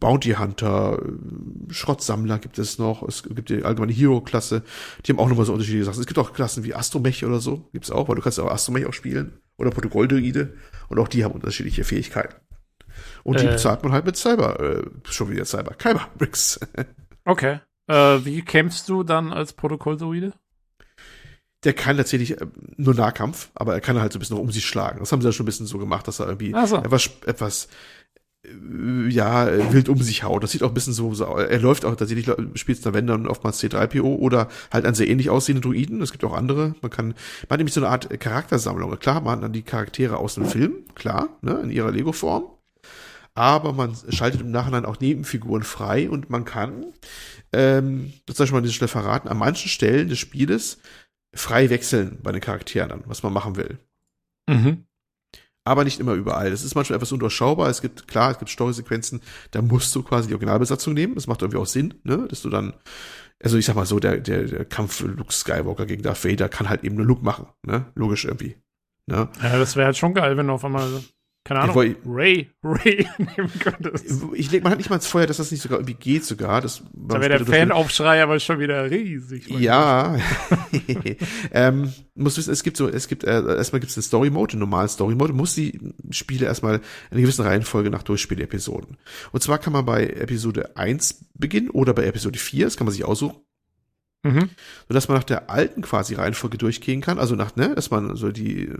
Bounty 0.00 0.32
Hunter, 0.32 1.00
Schrottsammler 1.70 2.38
gibt 2.38 2.58
es 2.58 2.78
noch, 2.78 3.02
es 3.02 3.22
gibt 3.22 3.48
die 3.48 3.64
allgemeine 3.64 3.92
Hero-Klasse, 3.92 4.62
die 5.04 5.12
haben 5.12 5.18
auch 5.18 5.28
nochmal 5.28 5.46
so 5.46 5.52
unterschiedliche 5.52 5.86
Sachen. 5.86 6.00
Es 6.00 6.06
gibt 6.06 6.18
auch 6.18 6.32
Klassen 6.32 6.64
wie 6.64 6.74
Astromech 6.74 7.24
oder 7.24 7.40
so, 7.40 7.68
gibt's 7.72 7.90
auch, 7.90 8.08
weil 8.08 8.16
du 8.16 8.22
kannst 8.22 8.38
auch 8.40 8.50
Astromech 8.50 8.86
auch 8.86 8.92
spielen, 8.92 9.32
oder 9.56 9.70
Protokolldruide, 9.70 10.54
und 10.88 10.98
auch 10.98 11.08
die 11.08 11.24
haben 11.24 11.32
unterschiedliche 11.32 11.84
Fähigkeiten. 11.84 12.34
Und 13.24 13.40
die 13.40 13.46
äh, 13.46 13.50
bezahlt 13.50 13.82
man 13.82 13.92
halt 13.92 14.04
mit 14.04 14.16
Cyber, 14.16 14.60
äh, 14.60 14.82
schon 15.04 15.30
wieder 15.30 15.44
Cyber, 15.44 15.74
Kyber 15.74 16.08
Bricks. 16.16 16.60
Okay. 17.24 17.60
Äh, 17.88 18.24
wie 18.24 18.40
kämpfst 18.40 18.88
du 18.88 19.02
dann 19.02 19.34
als 19.34 19.52
Protokolldruide? 19.52 20.32
Der 21.64 21.72
kann 21.74 21.96
tatsächlich 21.96 22.40
äh, 22.40 22.46
nur 22.76 22.94
Nahkampf, 22.94 23.50
aber 23.54 23.74
er 23.74 23.80
kann 23.80 24.00
halt 24.00 24.12
so 24.12 24.18
ein 24.18 24.20
bisschen 24.20 24.36
noch 24.36 24.42
um 24.42 24.50
sich 24.50 24.64
schlagen. 24.64 25.00
Das 25.00 25.12
haben 25.12 25.20
sie 25.20 25.28
ja 25.28 25.32
schon 25.32 25.44
ein 25.44 25.46
bisschen 25.46 25.66
so 25.66 25.76
gemacht, 25.78 26.08
dass 26.08 26.20
er 26.20 26.26
irgendwie 26.26 26.54
so. 26.66 26.76
etwas, 26.76 27.10
etwas 27.26 27.68
äh, 28.44 29.08
ja, 29.08 29.72
wild 29.72 29.88
um 29.88 30.00
sich 30.00 30.22
haut. 30.22 30.42
Das 30.42 30.52
sieht 30.52 30.62
auch 30.62 30.68
ein 30.68 30.74
bisschen 30.74 30.92
so, 30.92 31.12
so 31.14 31.24
er 31.24 31.58
läuft 31.58 31.84
auch 31.84 31.96
tatsächlich, 31.96 32.30
spielt 32.54 32.84
da 32.86 32.94
wenn 32.94 33.06
dann 33.06 33.26
oftmals 33.26 33.62
C3PO 33.62 34.16
oder 34.16 34.48
halt 34.72 34.86
an 34.86 34.94
sehr 34.94 35.08
ähnlich 35.08 35.30
aussehende 35.30 35.60
Druiden. 35.60 36.00
Es 36.00 36.12
gibt 36.12 36.24
auch 36.24 36.34
andere. 36.34 36.74
Man 36.80 36.90
kann, 36.90 37.08
man 37.08 37.14
hat 37.50 37.58
nämlich 37.58 37.74
so 37.74 37.80
eine 37.80 37.90
Art 37.90 38.20
Charaktersammlung. 38.20 38.96
Klar, 38.98 39.20
man 39.20 39.36
hat 39.36 39.42
dann 39.42 39.52
die 39.52 39.62
Charaktere 39.62 40.18
aus 40.18 40.36
dem 40.36 40.46
Film, 40.46 40.84
klar, 40.94 41.28
ne, 41.42 41.60
in 41.62 41.70
ihrer 41.70 41.90
Lego-Form. 41.90 42.44
Aber 43.38 43.72
man 43.72 43.96
schaltet 44.10 44.40
im 44.40 44.50
Nachhinein 44.50 44.84
auch 44.84 44.98
Nebenfiguren 45.00 45.62
frei 45.62 46.10
und 46.10 46.28
man 46.28 46.44
kann, 46.44 46.86
ähm, 47.52 48.12
das 48.26 48.36
soll 48.36 48.46
ich 48.46 48.52
mal 48.52 48.58
an 48.58 48.64
dieser 48.64 48.74
Stelle 48.74 48.88
verraten, 48.88 49.28
an 49.28 49.38
manchen 49.38 49.68
Stellen 49.68 50.08
des 50.08 50.18
Spieles 50.18 50.78
frei 51.34 51.70
wechseln 51.70 52.18
bei 52.22 52.32
den 52.32 52.40
Charakteren 52.40 52.88
dann, 52.88 53.02
was 53.06 53.22
man 53.22 53.32
machen 53.32 53.56
will. 53.56 53.78
Mhm 54.48 54.88
aber 55.68 55.84
nicht 55.84 56.00
immer 56.00 56.14
überall. 56.14 56.50
Das 56.50 56.64
ist 56.64 56.74
manchmal 56.74 56.96
etwas 56.96 57.12
undurchschaubar. 57.12 57.68
Es 57.68 57.82
gibt, 57.82 58.08
klar, 58.08 58.30
es 58.30 58.38
gibt 58.38 58.50
Storysequenzen, 58.50 59.20
da 59.50 59.60
musst 59.60 59.94
du 59.94 60.02
quasi 60.02 60.26
die 60.26 60.34
Originalbesatzung 60.34 60.94
nehmen. 60.94 61.14
Das 61.14 61.26
macht 61.26 61.42
irgendwie 61.42 61.58
auch 61.58 61.66
Sinn, 61.66 61.94
ne? 62.04 62.26
Dass 62.28 62.40
du 62.40 62.48
dann, 62.48 62.72
also 63.42 63.58
ich 63.58 63.66
sag 63.66 63.76
mal 63.76 63.84
so, 63.84 64.00
der, 64.00 64.16
der, 64.16 64.44
der 64.44 64.64
Kampf 64.64 65.00
Luke 65.00 65.32
Skywalker 65.32 65.84
gegen 65.84 66.02
Darth 66.02 66.24
Vader 66.24 66.48
kann 66.48 66.70
halt 66.70 66.84
eben 66.84 66.96
nur 66.96 67.04
Luke 67.04 67.22
machen, 67.22 67.48
ne? 67.62 67.84
Logisch 67.94 68.24
irgendwie. 68.24 68.56
Ne? 69.06 69.28
Ja, 69.42 69.58
das 69.58 69.76
wäre 69.76 69.86
halt 69.86 69.96
schon 69.96 70.14
geil, 70.14 70.36
wenn 70.36 70.46
du 70.46 70.54
auf 70.54 70.64
einmal 70.64 71.02
keine 71.48 71.60
Ahnung, 71.60 71.76
wollt, 71.76 71.96
Ray, 72.04 72.50
Ray 72.62 73.08
nehmen 73.18 73.50
könntest. 73.58 74.22
Ich 74.34 74.50
leg, 74.50 74.62
man 74.62 74.72
hat 74.72 74.78
nicht 74.78 74.90
mal 74.90 74.96
ins 74.96 75.06
Feuer, 75.06 75.26
dass 75.26 75.38
das 75.38 75.50
nicht 75.50 75.62
sogar 75.62 75.78
irgendwie 75.78 75.94
geht 75.94 76.24
sogar. 76.24 76.60
Das, 76.60 76.82
da 76.92 77.20
wäre 77.20 77.38
der 77.38 77.46
Fanaufschrei 77.46 78.22
aber 78.22 78.38
schon 78.38 78.58
wieder 78.58 78.90
riesig. 78.90 79.48
Ja. 79.48 80.18
ähm, 81.52 81.92
muss 82.14 82.36
wissen, 82.36 82.52
es 82.52 82.62
gibt 82.62 82.76
so, 82.76 82.88
es 82.88 83.08
gibt, 83.08 83.24
äh, 83.24 83.56
erstmal 83.56 83.80
gibt 83.80 83.90
es 83.90 83.96
eine 83.96 84.02
Story 84.02 84.28
Mode, 84.28 84.52
einen 84.52 84.60
normalen 84.60 84.88
Story 84.88 85.14
Mode, 85.14 85.32
muss 85.32 85.54
die 85.54 85.80
Spiele 86.10 86.44
erstmal 86.44 86.76
in 86.76 86.82
einer 87.12 87.20
gewissen 87.22 87.46
Reihenfolge 87.46 87.88
nach 87.88 88.02
Durchspiel-Episoden. 88.02 88.98
Und 89.32 89.42
zwar 89.42 89.58
kann 89.58 89.72
man 89.72 89.86
bei 89.86 90.06
Episode 90.06 90.76
1 90.76 91.28
beginnen 91.34 91.70
oder 91.70 91.94
bei 91.94 92.04
Episode 92.04 92.38
4, 92.38 92.66
das 92.66 92.76
kann 92.76 92.84
man 92.84 92.92
sich 92.92 93.06
aussuchen. 93.06 93.40
Mhm. 94.22 94.50
Sodass 94.88 95.08
man 95.08 95.16
nach 95.16 95.24
der 95.24 95.48
alten 95.48 95.80
quasi 95.80 96.14
Reihenfolge 96.14 96.58
durchgehen 96.58 97.00
kann, 97.00 97.18
also 97.18 97.36
nach, 97.36 97.56
ne, 97.56 97.74
dass 97.74 97.90
man 97.90 98.16
so 98.16 98.32
die, 98.32 98.70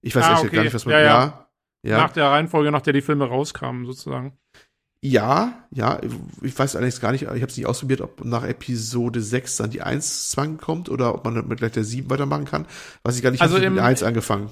ich 0.00 0.14
weiß 0.14 0.24
ah, 0.24 0.38
okay. 0.38 0.56
gar 0.56 0.62
nicht, 0.62 0.72
was 0.72 0.86
man, 0.86 0.92
ja, 0.92 1.00
ja. 1.00 1.06
ja 1.06 1.45
ja. 1.86 1.98
Nach 1.98 2.12
der 2.12 2.26
Reihenfolge, 2.26 2.70
nach 2.70 2.82
der 2.82 2.92
die 2.92 3.02
Filme 3.02 3.26
rauskamen, 3.26 3.86
sozusagen. 3.86 4.36
Ja, 5.02 5.66
ja, 5.70 6.00
ich 6.42 6.58
weiß 6.58 6.74
allerdings 6.74 7.00
gar 7.00 7.12
nicht, 7.12 7.22
ich 7.22 7.28
habe 7.28 7.46
es 7.46 7.56
nicht 7.56 7.66
ausprobiert, 7.66 8.00
ob 8.00 8.24
nach 8.24 8.44
Episode 8.44 9.20
6 9.20 9.56
dann 9.56 9.70
die 9.70 9.82
1 9.82 10.30
Zwang 10.30 10.56
kommt 10.56 10.88
oder 10.88 11.14
ob 11.14 11.24
man 11.24 11.46
mit 11.46 11.58
gleich 11.58 11.72
der 11.72 11.84
7 11.84 12.10
weitermachen 12.10 12.44
kann. 12.44 12.66
Weiß 13.04 13.16
ich 13.16 13.22
gar 13.22 13.30
nicht, 13.30 13.40
also 13.40 13.58
ich 13.58 13.68
mit 13.68 13.76
der 13.76 13.84
1 13.84 14.02
angefangen. 14.02 14.50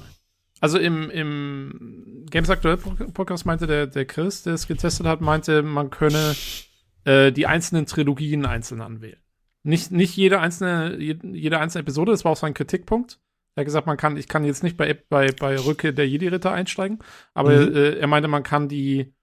Also 0.60 0.78
im, 0.78 1.10
im 1.10 2.24
Games 2.30 2.50
Aktuell 2.50 2.76
Podcast 2.76 3.46
meinte 3.46 3.66
der, 3.66 3.86
der 3.86 4.04
Chris, 4.04 4.42
der 4.44 4.54
es 4.54 4.68
getestet 4.68 5.06
hat, 5.06 5.20
meinte, 5.20 5.62
man 5.62 5.90
könne 5.90 6.36
äh, 7.04 7.32
die 7.32 7.46
einzelnen 7.46 7.86
Trilogien 7.86 8.46
einzeln 8.46 8.80
anwählen. 8.80 9.18
Nicht, 9.62 9.92
nicht 9.92 10.16
jede 10.16 10.40
einzelne, 10.40 10.98
jede 10.98 11.58
einzelne 11.58 11.82
Episode, 11.82 12.12
das 12.12 12.24
war 12.24 12.32
auch 12.32 12.36
sein 12.36 12.54
Kritikpunkt. 12.54 13.18
Er 13.56 13.60
hat 13.60 13.66
gesagt, 13.66 13.86
man 13.86 13.96
kann, 13.96 14.16
ich 14.16 14.26
kann 14.26 14.44
jetzt 14.44 14.62
nicht 14.62 14.76
bei, 14.76 14.94
bei, 15.08 15.30
bei 15.30 15.56
Rücke 15.56 15.94
der 15.94 16.08
Jedi-Ritter 16.08 16.50
einsteigen, 16.50 16.98
aber 17.34 17.52
mhm. 17.52 17.76
äh, 17.76 17.90
er 17.92 18.06
meinte, 18.08 18.28
man 18.28 18.42
kann 18.42 18.68
die, 18.68 19.14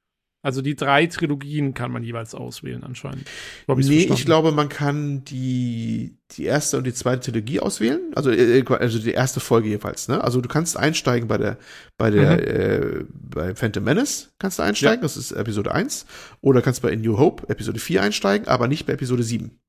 also 0.42 0.62
die 0.62 0.76
drei 0.76 1.06
Trilogien 1.06 1.74
kann 1.74 1.92
man 1.92 2.02
jeweils 2.02 2.34
auswählen 2.34 2.84
anscheinend. 2.84 3.28
So 3.68 3.76
nee, 3.76 3.82
verstanden. 3.82 4.14
ich 4.14 4.26
glaube, 4.26 4.52
man 4.54 4.70
kann 4.70 5.26
die, 5.26 6.18
die 6.32 6.46
erste 6.46 6.78
und 6.78 6.86
die 6.86 6.94
zweite 6.94 7.32
Trilogie 7.32 7.60
auswählen, 7.60 8.14
also, 8.16 8.32
äh, 8.32 8.60
äh, 8.60 8.66
also 8.74 9.00
die 9.00 9.12
erste 9.12 9.42
Folge 9.42 9.68
jeweils, 9.68 10.08
ne? 10.08 10.24
Also 10.24 10.40
du 10.40 10.48
kannst 10.48 10.78
einsteigen 10.78 11.28
bei 11.28 11.38
der, 11.38 11.58
bei 11.98 12.10
der, 12.10 12.38
mhm. 12.38 13.02
äh, 13.02 13.06
bei 13.12 13.54
Phantom 13.54 13.84
Menace 13.84 14.34
kannst 14.40 14.60
du 14.60 14.64
einsteigen, 14.64 15.00
ja. 15.00 15.04
das 15.04 15.18
ist 15.18 15.32
Episode 15.32 15.74
1, 15.74 16.06
oder 16.40 16.62
kannst 16.62 16.82
bei 16.82 16.92
In 16.92 17.02
New 17.02 17.18
Hope 17.18 17.50
Episode 17.50 17.80
4 17.80 18.02
einsteigen, 18.02 18.48
aber 18.48 18.70
nicht 18.70 18.86
bei 18.88 18.94
Episode 18.94 19.24
7. 19.24 19.60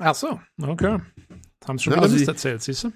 Ach 0.00 0.14
so, 0.14 0.40
okay. 0.60 0.98
Haben 1.66 1.78
sie 1.78 1.84
schon 1.84 1.92
ne, 1.92 1.98
wieder 1.98 2.12
also 2.12 2.24
erzählt, 2.24 2.62
siehst 2.62 2.84
du? 2.84 2.92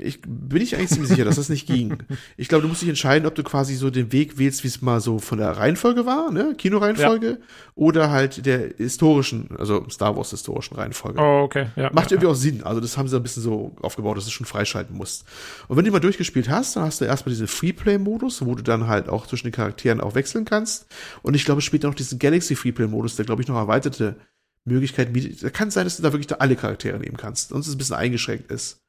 Ich 0.00 0.20
bin 0.22 0.60
ich 0.60 0.76
eigentlich 0.76 0.90
ziemlich 0.90 1.10
sicher, 1.10 1.24
dass 1.24 1.36
das 1.36 1.48
nicht 1.48 1.66
ging. 1.66 1.98
Ich 2.36 2.48
glaube, 2.48 2.62
du 2.62 2.68
musst 2.68 2.82
dich 2.82 2.88
entscheiden, 2.88 3.26
ob 3.26 3.34
du 3.34 3.42
quasi 3.42 3.74
so 3.74 3.90
den 3.90 4.12
Weg 4.12 4.38
wählst, 4.38 4.64
wie 4.64 4.68
es 4.68 4.82
mal 4.82 5.00
so 5.00 5.18
von 5.18 5.38
der 5.38 5.50
Reihenfolge 5.50 6.04
war, 6.06 6.30
ne, 6.30 6.54
Kinoreihenfolge, 6.56 7.26
ja. 7.28 7.36
oder 7.74 8.10
halt 8.10 8.44
der 8.46 8.70
historischen, 8.76 9.48
also 9.58 9.88
Star 9.88 10.16
Wars 10.16 10.30
historischen 10.30 10.74
Reihenfolge. 10.74 11.20
Oh, 11.20 11.42
okay. 11.42 11.68
Ja, 11.76 11.90
Macht 11.92 12.10
ja, 12.10 12.16
irgendwie 12.16 12.28
auch 12.28 12.34
Sinn. 12.34 12.62
Also 12.62 12.80
das 12.80 12.96
haben 12.96 13.08
sie 13.08 13.16
ein 13.16 13.22
bisschen 13.22 13.42
so 13.42 13.76
aufgebaut, 13.82 14.16
dass 14.16 14.24
du 14.24 14.30
schon 14.30 14.46
freischalten 14.46 14.96
musst. 14.96 15.24
Und 15.68 15.76
wenn 15.76 15.84
du 15.84 15.90
mal 15.90 16.00
durchgespielt 16.00 16.48
hast, 16.48 16.76
dann 16.76 16.84
hast 16.84 17.00
du 17.00 17.04
erstmal 17.04 17.30
diesen 17.30 17.46
Freeplay-Modus, 17.46 18.44
wo 18.44 18.54
du 18.54 18.62
dann 18.62 18.86
halt 18.88 19.08
auch 19.08 19.26
zwischen 19.26 19.46
den 19.48 19.52
Charakteren 19.52 20.00
auch 20.00 20.14
wechseln 20.14 20.44
kannst. 20.44 20.86
Und 21.22 21.34
ich 21.34 21.44
glaube, 21.44 21.60
später 21.60 21.88
noch 21.88 21.94
diesen 21.94 22.18
Galaxy 22.18 22.56
Freeplay-Modus, 22.56 23.16
der 23.16 23.24
glaube 23.24 23.42
ich 23.42 23.48
noch 23.48 23.56
erweiterte 23.56 24.16
Möglichkeiten 24.64 25.12
bietet. 25.12 25.42
Da 25.42 25.50
kann 25.50 25.70
sein, 25.70 25.84
dass 25.84 25.96
du 25.96 26.02
da 26.02 26.12
wirklich 26.12 26.26
da 26.26 26.36
alle 26.36 26.56
Charaktere 26.56 26.98
nehmen 26.98 27.16
kannst. 27.16 27.52
Und 27.52 27.60
es 27.60 27.70
ein 27.70 27.78
bisschen 27.78 27.96
eingeschränkt 27.96 28.50
ist. 28.50 28.83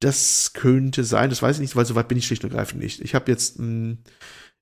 Das 0.00 0.52
könnte 0.54 1.04
sein, 1.04 1.30
das 1.30 1.42
weiß 1.42 1.56
ich 1.56 1.62
nicht, 1.62 1.76
weil 1.76 1.84
so 1.84 1.94
weit 1.94 2.08
bin 2.08 2.18
ich 2.18 2.26
schlicht 2.26 2.44
und 2.44 2.50
ergreifend 2.50 2.82
nicht. 2.82 3.00
Ich 3.00 3.14
habe 3.14 3.30
jetzt 3.30 3.58
mh, 3.58 3.66
hm, 3.66 3.98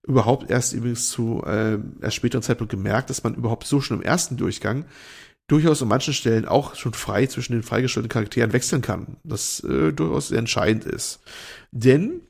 überhaupt 0.06 0.50
erst 0.50 0.72
übrigens 0.72 1.10
zu 1.10 1.42
äh, 1.46 1.78
erst 2.00 2.16
späteren 2.16 2.42
Zeitpunkt 2.42 2.70
gemerkt, 2.70 3.10
dass 3.10 3.22
man 3.22 3.34
überhaupt 3.34 3.66
so 3.66 3.80
schon 3.80 3.98
im 3.98 4.02
ersten 4.02 4.36
Durchgang 4.36 4.84
durchaus 5.48 5.82
an 5.82 5.88
manchen 5.88 6.14
Stellen 6.14 6.46
auch 6.46 6.74
schon 6.74 6.92
frei 6.92 7.26
zwischen 7.26 7.54
den 7.54 7.62
freigestellten 7.62 8.10
Charakteren 8.10 8.52
wechseln 8.52 8.82
kann. 8.82 9.16
Das 9.24 9.60
äh, 9.64 9.92
durchaus 9.92 10.28
sehr 10.28 10.38
entscheidend 10.38 10.84
ist. 10.84 11.20
Denn 11.72 12.27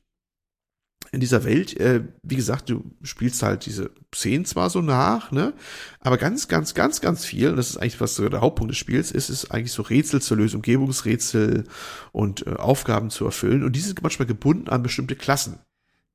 in 1.11 1.21
dieser 1.21 1.45
Welt, 1.45 1.77
äh, 1.79 2.03
wie 2.23 2.37
gesagt, 2.37 2.69
du 2.69 2.85
spielst 3.03 3.43
halt 3.43 3.67
diese 3.67 3.91
Szenen 4.15 4.45
zwar 4.45 4.69
so 4.69 4.83
nach, 4.83 5.33
ne, 5.33 5.55
aber 6.01 6.19
ganz, 6.19 6.49
ganz, 6.49 6.75
ganz, 6.75 7.01
ganz 7.01 7.25
viel, 7.25 7.51
und 7.51 7.57
das 7.57 7.71
ist 7.71 7.77
eigentlich 7.79 8.01
was 8.01 8.15
so 8.15 8.29
der 8.29 8.41
Hauptpunkt 8.41 8.73
des 8.73 8.79
Spiels, 8.79 9.11
ist 9.11 9.31
es 9.31 9.51
eigentlich 9.51 9.73
so 9.73 9.83
Rätsel 9.83 10.21
zu 10.21 10.35
lösen, 10.35 10.57
Umgebungsrätsel 10.57 11.65
und 12.13 12.47
äh, 12.47 12.55
Aufgaben 12.55 13.11
zu 13.11 13.25
erfüllen. 13.25 13.65
Und 13.65 13.73
die 13.73 13.81
sind 13.81 14.03
manchmal 14.03 14.27
gebunden 14.27 14.69
an 14.69 14.83
bestimmte 14.83 15.17
Klassen. 15.17 15.59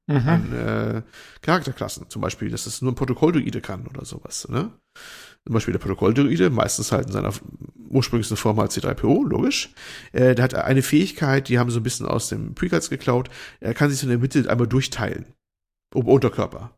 Mhm. 0.06 0.28
An 0.28 0.54
äh, 0.54 1.02
Charakterklassen, 1.42 2.10
zum 2.10 2.22
Beispiel, 2.22 2.50
dass 2.50 2.66
es 2.66 2.82
nur 2.82 2.92
ein 2.92 2.96
Protokolldruide 2.96 3.62
kann 3.62 3.88
oder 3.88 4.04
sowas, 4.04 4.48
ne? 4.50 4.72
Zum 5.46 5.54
Beispiel 5.54 5.74
der 5.74 5.80
Protokolldruide, 5.80 6.50
meistens 6.50 6.92
halt 6.92 7.08
in 7.08 7.12
seiner 7.12 7.34
ursprünglichsten 7.90 8.38
Form 8.38 8.60
als 8.60 8.78
C3PO, 8.78 9.28
logisch. 9.28 9.70
Äh, 10.14 10.36
der 10.36 10.44
hat 10.44 10.56
eine 10.56 10.82
Fähigkeit, 10.82 11.50
die 11.50 11.60
haben 11.60 11.70
so 11.70 11.80
ein 11.80 11.84
bisschen 11.84 12.08
aus 12.08 12.30
dem 12.30 12.56
Precuts 12.56 12.90
geklaut. 12.90 13.30
Er 13.60 13.74
kann 13.74 13.90
sich 13.90 14.00
so 14.00 14.06
in 14.06 14.10
der 14.10 14.20
Mitte 14.20 14.50
einmal 14.50 14.68
durchteilen. 14.68 15.26
Um 15.94 16.08
Unterkörper. 16.08 16.72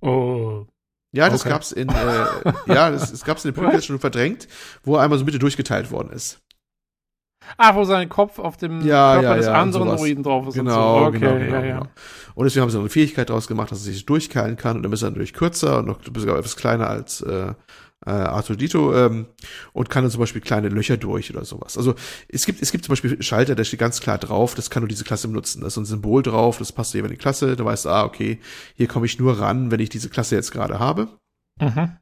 Oh. 0.00 0.66
Ja, 1.12 1.28
das 1.28 1.40
okay. 1.40 1.50
gab's 1.50 1.72
in, 1.72 1.88
äh, 1.88 2.24
ja, 2.66 2.90
das, 2.90 3.10
das 3.10 3.24
gab's 3.24 3.44
in 3.44 3.52
den 3.52 3.54
Prequels 3.62 3.84
schon 3.84 3.98
verdrängt, 3.98 4.46
wo 4.84 4.96
er 4.96 5.02
einmal 5.02 5.18
so 5.18 5.24
Mitte 5.24 5.40
durchgeteilt 5.40 5.90
worden 5.90 6.10
ist. 6.12 6.40
Ah, 7.56 7.74
wo 7.74 7.84
sein 7.84 8.08
Kopf 8.08 8.38
auf 8.38 8.56
dem 8.56 8.80
ja, 8.82 9.14
Körper 9.14 9.28
ja, 9.28 9.36
des 9.36 9.46
ja, 9.46 9.54
anderen 9.54 9.96
Druiden 9.96 10.22
drauf 10.22 10.46
ist. 10.48 10.54
Genau, 10.54 10.96
und 10.96 11.00
so. 11.00 11.08
okay, 11.08 11.18
genau, 11.18 11.38
genau, 11.38 11.54
ja, 11.54 11.60
genau. 11.60 11.86
Und 12.34 12.44
deswegen 12.44 12.62
haben 12.62 12.70
sie 12.70 12.76
noch 12.76 12.82
eine 12.82 12.90
Fähigkeit 12.90 13.28
daraus 13.28 13.48
gemacht, 13.48 13.70
dass 13.70 13.78
er 13.78 13.92
sich 13.92 14.06
durchkeilen 14.06 14.56
kann 14.56 14.76
und 14.76 14.82
dann 14.82 14.92
ist 14.92 15.02
er 15.02 15.10
natürlich 15.10 15.32
kürzer 15.32 15.78
und 15.78 15.86
noch 15.86 15.98
sogar 16.16 16.38
etwas 16.38 16.56
kleiner 16.56 16.88
als 16.88 17.22
äh, 17.22 17.54
äh, 18.06 18.10
Arthur 18.10 18.56
Dito 18.56 18.94
ähm, 18.96 19.26
und 19.72 19.90
kann 19.90 20.04
dann 20.04 20.10
zum 20.10 20.20
Beispiel 20.20 20.40
kleine 20.40 20.68
Löcher 20.68 20.96
durch 20.96 21.30
oder 21.30 21.44
sowas. 21.44 21.76
Also 21.76 21.94
es 22.28 22.46
gibt 22.46 22.62
es 22.62 22.72
gibt 22.72 22.84
zum 22.84 22.92
Beispiel 22.92 23.22
Schalter, 23.22 23.54
der 23.54 23.64
steht 23.64 23.80
ganz 23.80 24.00
klar 24.00 24.18
drauf, 24.18 24.54
das 24.54 24.70
kann 24.70 24.82
nur 24.82 24.88
diese 24.88 25.04
Klasse 25.04 25.28
benutzen. 25.28 25.60
Da 25.60 25.66
ist 25.66 25.74
so 25.74 25.80
ein 25.80 25.86
Symbol 25.86 26.22
drauf, 26.22 26.58
das 26.58 26.72
passt 26.72 26.92
zu 26.92 27.02
die 27.02 27.16
Klasse. 27.16 27.56
Da 27.56 27.64
weißt 27.64 27.86
du, 27.86 27.90
ah 27.90 28.04
okay, 28.04 28.40
hier 28.74 28.86
komme 28.86 29.06
ich 29.06 29.18
nur 29.18 29.38
ran, 29.38 29.70
wenn 29.70 29.80
ich 29.80 29.90
diese 29.90 30.08
Klasse 30.08 30.36
jetzt 30.36 30.52
gerade 30.52 30.78
habe. 30.78 31.08
Mhm. 31.60 31.96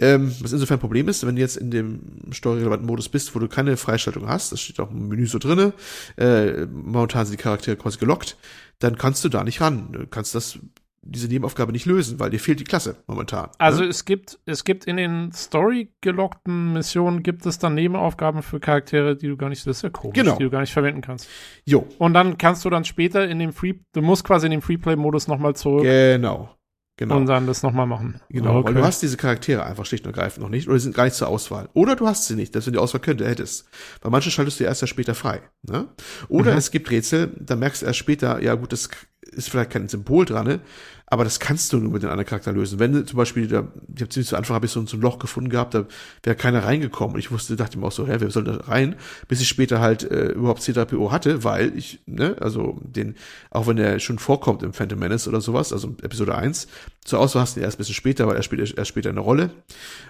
Ähm, 0.00 0.34
was 0.40 0.52
insofern 0.52 0.78
ein 0.78 0.80
Problem 0.80 1.08
ist, 1.08 1.24
wenn 1.26 1.36
du 1.36 1.40
jetzt 1.40 1.56
in 1.56 1.70
dem 1.70 2.00
steuerrelevanten 2.32 2.86
Modus 2.86 3.08
bist, 3.08 3.34
wo 3.34 3.38
du 3.38 3.48
keine 3.48 3.76
Freischaltung 3.76 4.28
hast, 4.28 4.50
das 4.50 4.60
steht 4.60 4.80
auch 4.80 4.90
im 4.90 5.08
Menü 5.08 5.26
so 5.26 5.38
drinne, 5.38 5.72
äh, 6.16 6.66
momentan 6.66 7.26
sind 7.26 7.38
die 7.38 7.42
Charaktere 7.42 7.76
quasi 7.76 7.98
gelockt, 7.98 8.36
dann 8.80 8.98
kannst 8.98 9.24
du 9.24 9.28
da 9.28 9.44
nicht 9.44 9.60
ran. 9.60 9.92
Du 9.92 10.06
kannst 10.06 10.34
das 10.34 10.58
diese 11.06 11.28
Nebenaufgabe 11.28 11.72
nicht 11.72 11.86
lösen, 11.86 12.18
weil 12.18 12.30
dir 12.30 12.40
fehlt 12.40 12.60
die 12.60 12.64
Klasse 12.64 12.96
momentan. 13.06 13.50
Also 13.58 13.82
ne? 13.82 13.88
es 13.88 14.04
gibt, 14.04 14.38
es 14.46 14.64
gibt 14.64 14.86
in 14.86 14.96
den 14.96 15.32
Story 15.32 15.92
gelockten 16.00 16.72
Missionen 16.72 17.22
gibt 17.22 17.44
es 17.46 17.58
dann 17.58 17.74
Nebenaufgaben 17.74 18.42
für 18.42 18.60
Charaktere, 18.60 19.16
die 19.16 19.28
du 19.28 19.36
gar 19.36 19.48
nicht, 19.48 19.66
das 19.66 19.78
ist 19.78 19.82
ja 19.82 19.90
komisch, 19.90 20.14
genau. 20.14 20.36
die 20.36 20.44
du 20.44 20.50
gar 20.50 20.60
nicht 20.60 20.72
verwenden 20.72 21.02
kannst. 21.02 21.28
Jo. 21.64 21.86
Und 21.98 22.14
dann 22.14 22.38
kannst 22.38 22.64
du 22.64 22.70
dann 22.70 22.84
später 22.84 23.28
in 23.28 23.38
dem 23.38 23.52
Free, 23.52 23.74
du 23.92 24.02
musst 24.02 24.24
quasi 24.24 24.46
in 24.46 24.52
den 24.52 24.62
Freeplay-Modus 24.62 25.28
nochmal 25.28 25.54
zurück. 25.54 25.82
Genau. 25.82 26.50
Genau. 26.96 27.16
Und 27.16 27.26
dann 27.26 27.48
das 27.48 27.64
nochmal 27.64 27.86
machen. 27.86 28.20
Genau, 28.28 28.58
okay. 28.58 28.68
weil 28.68 28.74
du 28.74 28.84
hast 28.84 29.02
diese 29.02 29.16
Charaktere 29.16 29.66
einfach 29.66 29.84
schlicht 29.84 30.06
und 30.06 30.14
ergreifend 30.16 30.44
noch 30.44 30.50
nicht 30.50 30.68
oder 30.68 30.78
sind 30.78 30.94
gar 30.94 31.04
nicht 31.04 31.16
zur 31.16 31.26
Auswahl. 31.26 31.68
Oder 31.72 31.96
du 31.96 32.06
hast 32.06 32.26
sie 32.26 32.36
nicht, 32.36 32.54
dass 32.54 32.66
du 32.66 32.70
die 32.70 32.78
Auswahl 32.78 33.00
könnte, 33.00 33.26
hättest. 33.26 33.66
Weil 34.00 34.12
manche 34.12 34.30
schaltest 34.30 34.60
du 34.60 34.64
erst 34.64 34.80
ja 34.80 34.86
später 34.86 35.16
frei. 35.16 35.42
Ne? 35.62 35.88
Oder 36.28 36.52
mhm. 36.52 36.58
es 36.58 36.70
gibt 36.70 36.88
Rätsel, 36.90 37.34
da 37.40 37.56
merkst 37.56 37.82
du 37.82 37.86
erst 37.86 37.98
später, 37.98 38.40
ja 38.40 38.54
gut, 38.54 38.72
das 38.72 38.90
ist 39.34 39.50
vielleicht 39.50 39.70
kein 39.70 39.88
Symbol 39.88 40.24
dran, 40.24 40.46
ne? 40.46 40.60
aber 41.06 41.22
das 41.22 41.38
kannst 41.38 41.72
du 41.72 41.76
nur 41.76 41.92
mit 41.92 42.02
den 42.02 42.10
anderen 42.10 42.26
Charakteren 42.26 42.56
lösen. 42.56 42.78
Wenn 42.78 42.92
du 42.92 43.04
zum 43.04 43.18
Beispiel, 43.18 43.46
da, 43.46 43.68
ich 43.94 44.00
habe 44.00 44.08
ziemlich 44.08 44.28
zu 44.28 44.36
Anfang 44.36 44.54
habe 44.54 44.66
ich 44.66 44.72
so, 44.72 44.84
so 44.86 44.96
ein 44.96 45.00
Loch 45.00 45.18
gefunden 45.18 45.50
gehabt, 45.50 45.74
da 45.74 45.86
wäre 46.22 46.34
keiner 46.34 46.64
reingekommen. 46.64 47.14
Und 47.14 47.20
ich 47.20 47.30
wusste, 47.30 47.56
dachte 47.56 47.78
mir 47.78 47.86
auch 47.86 47.92
so, 47.92 48.06
hä, 48.06 48.16
wer 48.18 48.30
soll 48.30 48.44
da 48.44 48.56
rein? 48.56 48.96
Bis 49.28 49.40
ich 49.40 49.48
später 49.48 49.80
halt 49.80 50.10
äh, 50.10 50.28
überhaupt 50.28 50.62
C3PO 50.62 51.10
hatte, 51.10 51.44
weil 51.44 51.76
ich, 51.76 52.00
ne, 52.06 52.36
also 52.40 52.80
den, 52.82 53.16
auch 53.50 53.66
wenn 53.66 53.78
er 53.78 54.00
schon 54.00 54.18
vorkommt 54.18 54.62
im 54.62 54.72
Phantom 54.72 54.98
Menace 54.98 55.28
oder 55.28 55.40
sowas, 55.40 55.72
also 55.72 55.94
Episode 56.02 56.34
1, 56.34 56.68
zur 57.04 57.20
Auswahl 57.20 57.42
hast 57.42 57.56
du 57.56 57.60
ihn 57.60 57.64
erst 57.64 57.76
ein 57.76 57.78
bisschen 57.78 57.94
später, 57.94 58.26
weil 58.26 58.36
er 58.36 58.42
spielt 58.42 58.76
erst 58.76 58.88
später 58.88 59.10
eine 59.10 59.20
Rolle. 59.20 59.50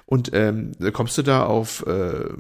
Und 0.07 0.31
ähm, 0.33 0.73
kommst 0.93 1.19
du 1.19 1.23
da 1.23 1.45
auf, 1.45 1.85
äh, 1.87 2.31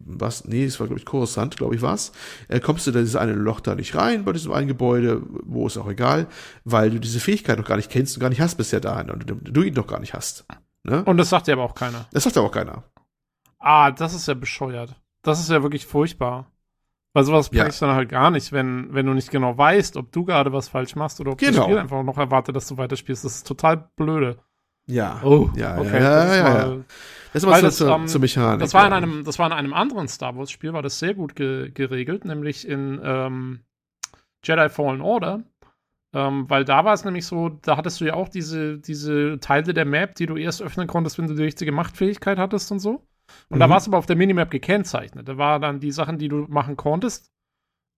was, 0.00 0.44
nee, 0.44 0.64
es 0.64 0.78
war, 0.78 0.86
glaube 0.86 1.00
ich, 1.00 1.06
Coruscant, 1.06 1.56
glaube 1.56 1.74
ich, 1.74 1.82
war's. 1.82 2.12
Äh, 2.48 2.60
kommst 2.60 2.86
du 2.86 2.90
da 2.90 3.00
dieses 3.00 3.16
eine 3.16 3.32
Loch 3.32 3.60
da 3.60 3.74
nicht 3.74 3.94
rein 3.94 4.24
bei 4.24 4.32
diesem 4.32 4.52
einen 4.52 4.68
Gebäude, 4.68 5.22
wo 5.44 5.66
ist 5.66 5.78
auch 5.78 5.88
egal, 5.88 6.26
weil 6.64 6.90
du 6.90 7.00
diese 7.00 7.20
Fähigkeit 7.20 7.58
noch 7.58 7.66
gar 7.66 7.76
nicht 7.76 7.90
kennst 7.90 8.16
und 8.16 8.20
gar 8.20 8.28
nicht 8.28 8.40
hast 8.40 8.56
bisher 8.56 8.80
dahin 8.80 9.10
und 9.10 9.28
du, 9.28 9.34
du 9.34 9.62
ihn 9.62 9.74
noch 9.74 9.86
gar 9.86 10.00
nicht 10.00 10.12
hast. 10.14 10.44
Ne? 10.82 11.02
Und 11.04 11.16
das 11.16 11.30
sagt 11.30 11.46
dir 11.46 11.52
aber 11.52 11.64
auch 11.64 11.74
keiner. 11.74 12.06
Das 12.12 12.24
sagt 12.24 12.36
ja 12.36 12.42
auch 12.42 12.52
keiner. 12.52 12.84
Ah, 13.58 13.90
das 13.90 14.14
ist 14.14 14.28
ja 14.28 14.34
bescheuert. 14.34 14.94
Das 15.22 15.40
ist 15.40 15.50
ja 15.50 15.62
wirklich 15.62 15.86
furchtbar. 15.86 16.50
Weil 17.12 17.24
sowas 17.24 17.50
ja. 17.52 17.64
du 17.64 17.72
dann 17.80 17.96
halt 17.96 18.08
gar 18.08 18.30
nicht, 18.30 18.52
wenn, 18.52 18.94
wenn 18.94 19.06
du 19.06 19.14
nicht 19.14 19.30
genau 19.30 19.58
weißt, 19.58 19.96
ob 19.96 20.12
du 20.12 20.24
gerade 20.24 20.52
was 20.52 20.68
falsch 20.68 20.94
machst 20.94 21.20
oder 21.20 21.32
ob 21.32 21.38
genau. 21.38 21.52
das 21.52 21.64
Spiel 21.64 21.78
einfach 21.78 22.02
noch 22.04 22.18
erwartet, 22.18 22.54
dass 22.54 22.68
du 22.68 22.76
weiterspielst. 22.76 23.24
Das 23.24 23.36
ist 23.36 23.46
total 23.46 23.88
blöde. 23.96 24.38
Ja. 24.86 25.20
Oh, 25.24 25.50
ja, 25.56 25.78
okay. 25.78 26.00
Ja, 26.00 26.26
ja, 26.26 26.34
ja, 26.34 26.68
ja. 26.68 26.76
Das 27.32 27.46
war 27.46 27.60
das, 27.60 27.76
zur, 27.76 28.06
zur 28.06 28.20
Mechanik. 28.20 28.60
Das 28.60 28.74
war, 28.74 28.86
in 28.86 28.92
einem, 28.92 29.24
das 29.24 29.38
war 29.38 29.46
in 29.46 29.52
einem 29.52 29.72
anderen 29.72 30.08
Star 30.08 30.36
Wars 30.36 30.50
Spiel, 30.50 30.72
war 30.72 30.82
das 30.82 30.98
sehr 30.98 31.14
gut 31.14 31.36
ge 31.36 31.70
geregelt, 31.70 32.24
nämlich 32.24 32.66
in 32.66 33.00
ähm, 33.02 33.60
Jedi 34.44 34.68
Fallen 34.68 35.00
Order. 35.00 35.42
Ähm, 36.12 36.50
weil 36.50 36.64
da 36.64 36.84
war 36.84 36.92
es 36.92 37.04
nämlich 37.04 37.24
so, 37.24 37.48
da 37.48 37.76
hattest 37.76 38.00
du 38.00 38.04
ja 38.04 38.14
auch 38.14 38.28
diese, 38.28 38.78
diese 38.78 39.38
Teile 39.38 39.72
der 39.72 39.84
Map, 39.84 40.16
die 40.16 40.26
du 40.26 40.36
erst 40.36 40.60
öffnen 40.60 40.88
konntest, 40.88 41.18
wenn 41.18 41.28
du 41.28 41.34
die 41.34 41.44
richtige 41.44 41.70
Machtfähigkeit 41.70 42.38
hattest 42.38 42.72
und 42.72 42.80
so. 42.80 43.06
Und 43.48 43.56
mhm. 43.56 43.60
da 43.60 43.70
war 43.70 43.78
es 43.78 43.86
aber 43.88 43.98
auf 43.98 44.06
der 44.06 44.16
Minimap 44.16 44.50
gekennzeichnet. 44.50 45.28
Da 45.28 45.36
waren 45.36 45.62
dann 45.62 45.80
die 45.80 45.92
Sachen, 45.92 46.18
die 46.18 46.28
du 46.28 46.46
machen 46.48 46.76
konntest, 46.76 47.30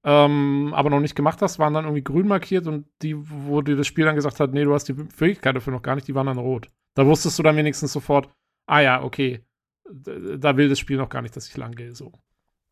ähm, 0.05 0.73
aber 0.75 0.91
noch 0.91 1.01
nicht 1.01 1.15
gemacht 1.15 1.41
hast, 1.43 1.59
waren 1.59 1.75
dann 1.75 1.85
irgendwie 1.85 2.03
grün 2.03 2.27
markiert 2.27 2.67
und 2.67 2.87
die, 3.03 3.15
wo 3.17 3.63
dir 3.63 3.77
das 3.77 3.87
Spiel 3.87 4.05
dann 4.05 4.17
gesagt 4.17 4.41
hat, 4.41 4.53
nee, 4.53 4.65
du 4.65 4.75
hast 4.75 4.89
die 4.89 4.95
Fähigkeit 5.15 5.55
dafür 5.55 5.73
noch 5.73 5.83
gar 5.83 5.95
nicht, 5.95 6.09
die 6.09 6.15
waren 6.15 6.27
dann 6.27 6.39
rot. 6.39 6.69
Da 6.95 7.07
wusstest 7.07 7.39
du 7.39 7.43
dann 7.43 7.57
wenigstens 7.57 7.93
sofort, 7.93 8.29
ah 8.67 8.81
ja, 8.81 9.03
okay, 9.03 9.45
da 9.85 10.57
will 10.57 10.69
das 10.69 10.79
Spiel 10.79 10.97
noch 10.97 11.09
gar 11.09 11.23
nicht, 11.23 11.37
dass 11.37 11.49
ich 11.49 11.57
lang 11.57 11.73
gehe, 11.73 11.95
so. 11.95 12.13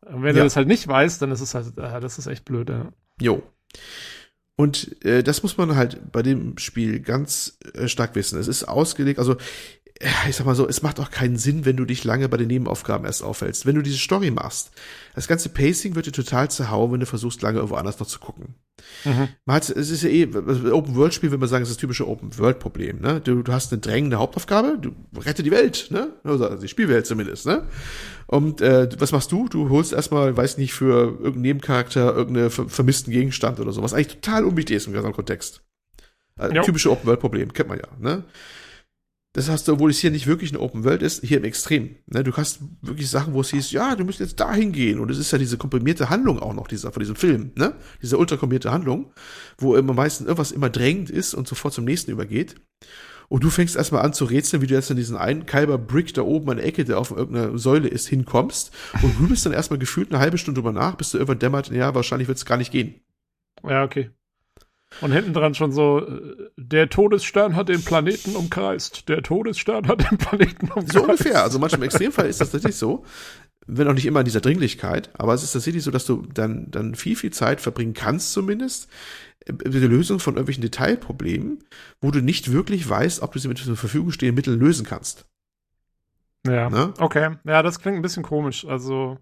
Und 0.05 0.23
wenn 0.23 0.35
ja. 0.35 0.41
du 0.41 0.43
das 0.43 0.55
halt 0.55 0.67
nicht 0.67 0.87
weißt, 0.87 1.21
dann 1.21 1.31
ist 1.31 1.41
es 1.41 1.53
halt, 1.53 1.77
äh, 1.77 1.99
das 1.99 2.17
ist 2.17 2.27
echt 2.27 2.45
blöd, 2.45 2.69
ja. 2.69 2.91
Jo. 3.19 3.43
Und 4.55 5.03
äh, 5.05 5.23
das 5.23 5.43
muss 5.43 5.57
man 5.57 5.75
halt 5.75 6.11
bei 6.11 6.21
dem 6.21 6.57
Spiel 6.57 6.99
ganz 6.99 7.57
äh, 7.73 7.87
stark 7.87 8.15
wissen. 8.15 8.39
Es 8.39 8.47
ist 8.47 8.63
ausgelegt, 8.65 9.19
also 9.19 9.35
ich 10.29 10.35
sag 10.35 10.45
mal 10.45 10.55
so, 10.55 10.67
es 10.67 10.81
macht 10.81 10.99
auch 10.99 11.11
keinen 11.11 11.37
Sinn, 11.37 11.65
wenn 11.65 11.77
du 11.77 11.85
dich 11.85 12.03
lange 12.03 12.27
bei 12.29 12.37
den 12.37 12.47
Nebenaufgaben 12.47 13.05
erst 13.05 13.23
aufhältst. 13.23 13.65
Wenn 13.65 13.75
du 13.75 13.81
diese 13.81 13.97
Story 13.97 14.31
machst, 14.31 14.71
das 15.15 15.27
ganze 15.27 15.49
Pacing 15.49 15.95
wird 15.95 16.05
dir 16.05 16.11
total 16.11 16.49
zerhauen, 16.49 16.91
wenn 16.91 16.99
du 16.99 17.05
versuchst, 17.05 17.41
lange 17.41 17.57
irgendwo 17.57 17.75
anders 17.75 17.99
noch 17.99 18.07
zu 18.07 18.19
gucken. 18.19 18.55
Mhm. 19.05 19.29
Man 19.45 19.55
hat, 19.55 19.69
es 19.69 19.89
ist 19.89 20.03
ja 20.03 20.09
eh, 20.09 20.23
Open-World-Spiel, 20.25 21.31
würde 21.31 21.39
man 21.39 21.49
sagen, 21.49 21.63
es 21.63 21.69
ist 21.69 21.75
das 21.75 21.81
typische 21.81 22.07
Open-World-Problem, 22.07 22.99
ne? 22.99 23.21
Du, 23.21 23.43
du 23.43 23.51
hast 23.51 23.71
eine 23.71 23.81
drängende 23.81 24.17
Hauptaufgabe, 24.17 24.77
du 24.81 24.93
rette 25.19 25.43
die 25.43 25.51
Welt, 25.51 25.87
ne? 25.91 26.13
Also 26.23 26.55
die 26.55 26.67
Spielwelt 26.67 27.05
zumindest, 27.05 27.45
ne? 27.45 27.67
Und 28.27 28.61
äh, 28.61 28.89
was 28.97 29.11
machst 29.11 29.31
du? 29.31 29.49
Du 29.49 29.69
holst 29.69 29.93
erstmal, 29.93 30.35
weiß 30.35 30.57
nicht, 30.57 30.73
für 30.73 31.09
irgendeinen 31.09 31.41
Nebencharakter 31.41 32.15
irgendeinen 32.15 32.49
ver 32.49 32.69
vermissten 32.69 33.11
Gegenstand 33.11 33.59
oder 33.59 33.71
so, 33.71 33.83
was 33.83 33.93
eigentlich 33.93 34.19
total 34.19 34.45
unwichtig 34.45 34.77
ist 34.77 34.87
im 34.87 34.93
ganzen 34.93 35.13
Kontext. 35.13 35.61
Also, 36.37 36.61
typische 36.61 36.89
Open-World-Problem, 36.89 37.53
kennt 37.53 37.69
man 37.69 37.77
ja, 37.77 37.87
ne? 37.99 38.23
Das 39.33 39.49
hast 39.49 39.67
du, 39.67 39.73
obwohl 39.73 39.91
es 39.91 39.99
hier 39.99 40.11
nicht 40.11 40.27
wirklich 40.27 40.51
eine 40.51 40.59
Open 40.59 40.83
World 40.83 41.01
ist, 41.01 41.23
hier 41.23 41.37
im 41.37 41.45
Extrem. 41.45 41.95
Ne, 42.07 42.23
du 42.23 42.33
hast 42.33 42.59
wirklich 42.81 43.09
Sachen, 43.09 43.33
wo 43.33 43.41
es 43.41 43.51
hieß, 43.51 43.71
ja, 43.71 43.95
du 43.95 44.03
musst 44.03 44.19
jetzt 44.19 44.39
dahin 44.41 44.73
gehen. 44.73 44.99
Und 44.99 45.09
es 45.09 45.17
ist 45.17 45.31
ja 45.31 45.37
diese 45.37 45.57
komprimierte 45.57 46.09
Handlung 46.09 46.39
auch 46.39 46.53
noch, 46.53 46.67
dieser, 46.67 46.91
von 46.91 46.99
diesem 46.99 47.15
Film, 47.15 47.51
ne? 47.55 47.75
Diese 48.01 48.17
ultrakomprimierte 48.17 48.71
Handlung, 48.71 49.13
wo 49.57 49.75
immer 49.75 49.93
meistens 49.93 50.27
irgendwas 50.27 50.51
immer 50.51 50.69
drängend 50.69 51.09
ist 51.09 51.33
und 51.33 51.47
sofort 51.47 51.73
zum 51.73 51.85
nächsten 51.85 52.11
übergeht. 52.11 52.55
Und 53.29 53.45
du 53.45 53.49
fängst 53.49 53.77
erstmal 53.77 54.01
an 54.01 54.11
zu 54.11 54.25
rätseln, 54.25 54.61
wie 54.61 54.67
du 54.67 54.73
jetzt 54.73 54.91
in 54.91 54.97
diesen 54.97 55.15
einen 55.15 55.45
Kalber 55.45 55.77
Brick 55.77 56.13
da 56.13 56.23
oben 56.23 56.49
an 56.49 56.57
der 56.57 56.65
Ecke, 56.65 56.83
der 56.83 56.99
auf 56.99 57.11
irgendeiner 57.11 57.57
Säule 57.57 57.87
ist, 57.87 58.09
hinkommst. 58.09 58.71
Und 59.01 59.17
du 59.17 59.29
bist 59.29 59.45
dann 59.45 59.53
erstmal 59.53 59.79
gefühlt 59.79 60.11
eine 60.11 60.19
halbe 60.19 60.37
Stunde 60.37 60.59
drüber 60.59 60.73
nach, 60.73 60.95
bis 60.95 61.11
du 61.11 61.17
irgendwann 61.17 61.39
dämmert, 61.39 61.71
ja, 61.71 61.95
wahrscheinlich 61.95 62.27
wird 62.27 62.37
es 62.37 62.45
gar 62.45 62.57
nicht 62.57 62.73
gehen. 62.73 62.95
Ja, 63.63 63.85
okay. 63.85 64.09
Und 64.99 65.13
hinten 65.13 65.33
dran 65.33 65.55
schon 65.55 65.71
so, 65.71 66.05
äh, 66.05 66.49
der 66.57 66.89
Todesstern 66.89 67.55
hat 67.55 67.69
den 67.69 67.83
Planeten 67.83 68.35
umkreist. 68.35 69.07
Der 69.07 69.23
Todesstern 69.23 69.87
hat 69.87 70.11
den 70.11 70.17
Planeten 70.17 70.67
umkreist. 70.67 70.93
So 70.93 71.03
ungefähr. 71.03 71.43
Also 71.43 71.59
manchmal 71.59 71.79
im 71.79 71.85
Extremfall 71.85 72.27
ist 72.27 72.41
das 72.41 72.51
tatsächlich 72.51 72.77
so. 72.77 73.05
Wenn 73.67 73.87
auch 73.87 73.93
nicht 73.93 74.05
immer 74.05 74.19
in 74.19 74.25
dieser 74.25 74.41
Dringlichkeit. 74.41 75.09
Aber 75.13 75.33
es 75.33 75.43
ist 75.43 75.53
tatsächlich 75.53 75.83
so, 75.83 75.91
dass 75.91 76.05
du 76.05 76.27
dann, 76.33 76.69
dann 76.71 76.95
viel, 76.95 77.15
viel 77.15 77.31
Zeit 77.31 77.61
verbringen 77.61 77.93
kannst 77.93 78.33
zumindest 78.33 78.89
äh, 79.45 79.53
mit 79.53 79.75
der 79.75 79.87
Lösung 79.87 80.19
von 80.19 80.35
irgendwelchen 80.35 80.63
Detailproblemen, 80.63 81.63
wo 82.01 82.11
du 82.11 82.21
nicht 82.21 82.51
wirklich 82.51 82.87
weißt, 82.87 83.21
ob 83.21 83.31
du 83.31 83.39
sie 83.39 83.47
mit 83.47 83.59
zur 83.59 83.77
Verfügung 83.77 84.11
stehenden 84.11 84.35
Mitteln 84.35 84.59
lösen 84.59 84.85
kannst. 84.85 85.25
Ja. 86.45 86.69
Ne? 86.69 86.93
Okay. 86.97 87.37
Ja, 87.45 87.61
das 87.63 87.79
klingt 87.79 87.97
ein 87.97 88.01
bisschen 88.01 88.23
komisch. 88.23 88.65
Also, 88.65 89.19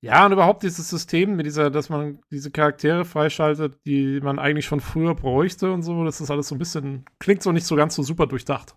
ja, 0.00 0.24
und 0.24 0.32
überhaupt 0.32 0.62
dieses 0.62 0.88
System 0.88 1.34
mit 1.34 1.46
dieser, 1.46 1.70
dass 1.70 1.88
man 1.88 2.20
diese 2.30 2.50
Charaktere 2.50 3.04
freischaltet, 3.04 3.78
die 3.84 4.20
man 4.20 4.38
eigentlich 4.38 4.66
schon 4.66 4.80
früher 4.80 5.14
bräuchte 5.14 5.72
und 5.72 5.82
so, 5.82 6.04
das 6.04 6.20
ist 6.20 6.30
alles 6.30 6.48
so 6.48 6.54
ein 6.54 6.58
bisschen, 6.58 7.04
klingt 7.18 7.42
so 7.42 7.50
nicht 7.50 7.66
so 7.66 7.74
ganz 7.74 7.96
so 7.96 8.02
super 8.02 8.26
durchdacht. 8.26 8.76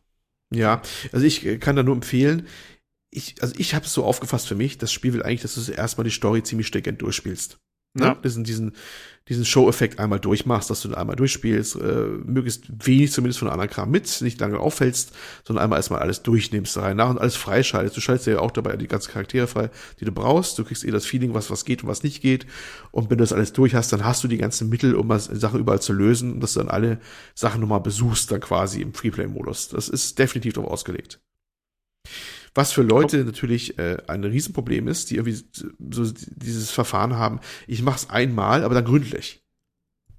Ja, 0.51 0.81
also 1.11 1.25
ich 1.25 1.45
äh, 1.45 1.57
kann 1.57 1.75
da 1.75 1.83
nur 1.83 1.95
empfehlen, 1.95 2.47
ich, 3.11 3.35
also 3.41 3.53
ich 3.57 3.75
habe 3.75 3.85
es 3.85 3.93
so 3.93 4.03
aufgefasst 4.03 4.47
für 4.47 4.55
mich, 4.55 4.77
das 4.77 4.91
Spiel 4.91 5.13
will 5.13 5.23
eigentlich, 5.23 5.41
dass 5.41 5.55
du 5.55 5.71
erstmal 5.71 6.05
die 6.05 6.11
Story 6.11 6.43
ziemlich 6.43 6.67
steckend 6.67 7.01
durchspielst. 7.01 7.59
Ne? 7.93 8.05
Ja. 8.05 8.15
Diesen, 8.15 8.45
diesen, 8.45 8.73
diesen 9.27 9.43
Show-Effekt 9.43 9.99
einmal 9.99 10.19
durchmachst, 10.19 10.69
dass 10.69 10.81
du 10.81 10.87
da 10.87 10.95
einmal 10.95 11.17
durchspielst, 11.17 11.75
äh, 11.75 12.05
möglichst 12.23 12.87
wenig 12.87 13.11
zumindest 13.11 13.39
von 13.39 13.49
anderen 13.49 13.69
Kram 13.69 13.91
mit, 13.91 14.21
nicht 14.21 14.39
lange 14.39 14.59
auffällst, 14.59 15.11
sondern 15.43 15.65
einmal 15.65 15.79
erstmal 15.79 15.99
alles 15.99 16.23
durchnimmst 16.23 16.77
rein 16.77 16.95
nach 16.95 17.09
und 17.09 17.17
alles 17.17 17.35
freischaltest. 17.35 17.97
Du 17.97 18.01
schaltest 18.01 18.27
ja 18.27 18.39
auch 18.39 18.51
dabei 18.51 18.77
die 18.77 18.87
ganzen 18.87 19.11
Charaktere 19.11 19.47
frei, 19.47 19.69
die 19.99 20.05
du 20.05 20.13
brauchst. 20.13 20.57
Du 20.57 20.63
kriegst 20.63 20.85
eh 20.85 20.91
das 20.91 21.05
Feeling, 21.05 21.33
was, 21.33 21.51
was 21.51 21.65
geht 21.65 21.83
und 21.83 21.89
was 21.89 22.03
nicht 22.03 22.21
geht. 22.21 22.45
Und 22.91 23.09
wenn 23.09 23.17
du 23.17 23.23
das 23.23 23.33
alles 23.33 23.51
durch 23.51 23.75
hast, 23.75 23.91
dann 23.91 24.05
hast 24.05 24.23
du 24.23 24.29
die 24.29 24.37
ganzen 24.37 24.69
Mittel, 24.69 24.95
um 24.95 25.11
Sachen 25.19 25.59
überall 25.59 25.81
zu 25.81 25.91
lösen, 25.91 26.39
dass 26.39 26.53
du 26.53 26.59
dann 26.59 26.69
alle 26.69 26.99
Sachen 27.35 27.59
nochmal 27.59 27.81
besuchst, 27.81 28.31
dann 28.31 28.39
quasi 28.39 28.81
im 28.81 28.93
Freeplay-Modus. 28.93 29.67
Das 29.67 29.89
ist 29.89 30.17
definitiv 30.17 30.53
darauf 30.53 30.71
ausgelegt. 30.71 31.19
Was 32.53 32.73
für 32.73 32.81
Leute 32.81 33.23
natürlich 33.23 33.79
äh, 33.79 33.97
ein 34.07 34.23
Riesenproblem 34.23 34.87
ist, 34.87 35.09
die 35.09 35.15
irgendwie 35.15 35.43
so 35.91 36.11
dieses 36.11 36.71
Verfahren 36.71 37.15
haben, 37.15 37.39
ich 37.67 37.81
mach's 37.81 38.09
einmal, 38.09 38.63
aber 38.63 38.75
dann 38.75 38.85
gründlich. 38.85 39.41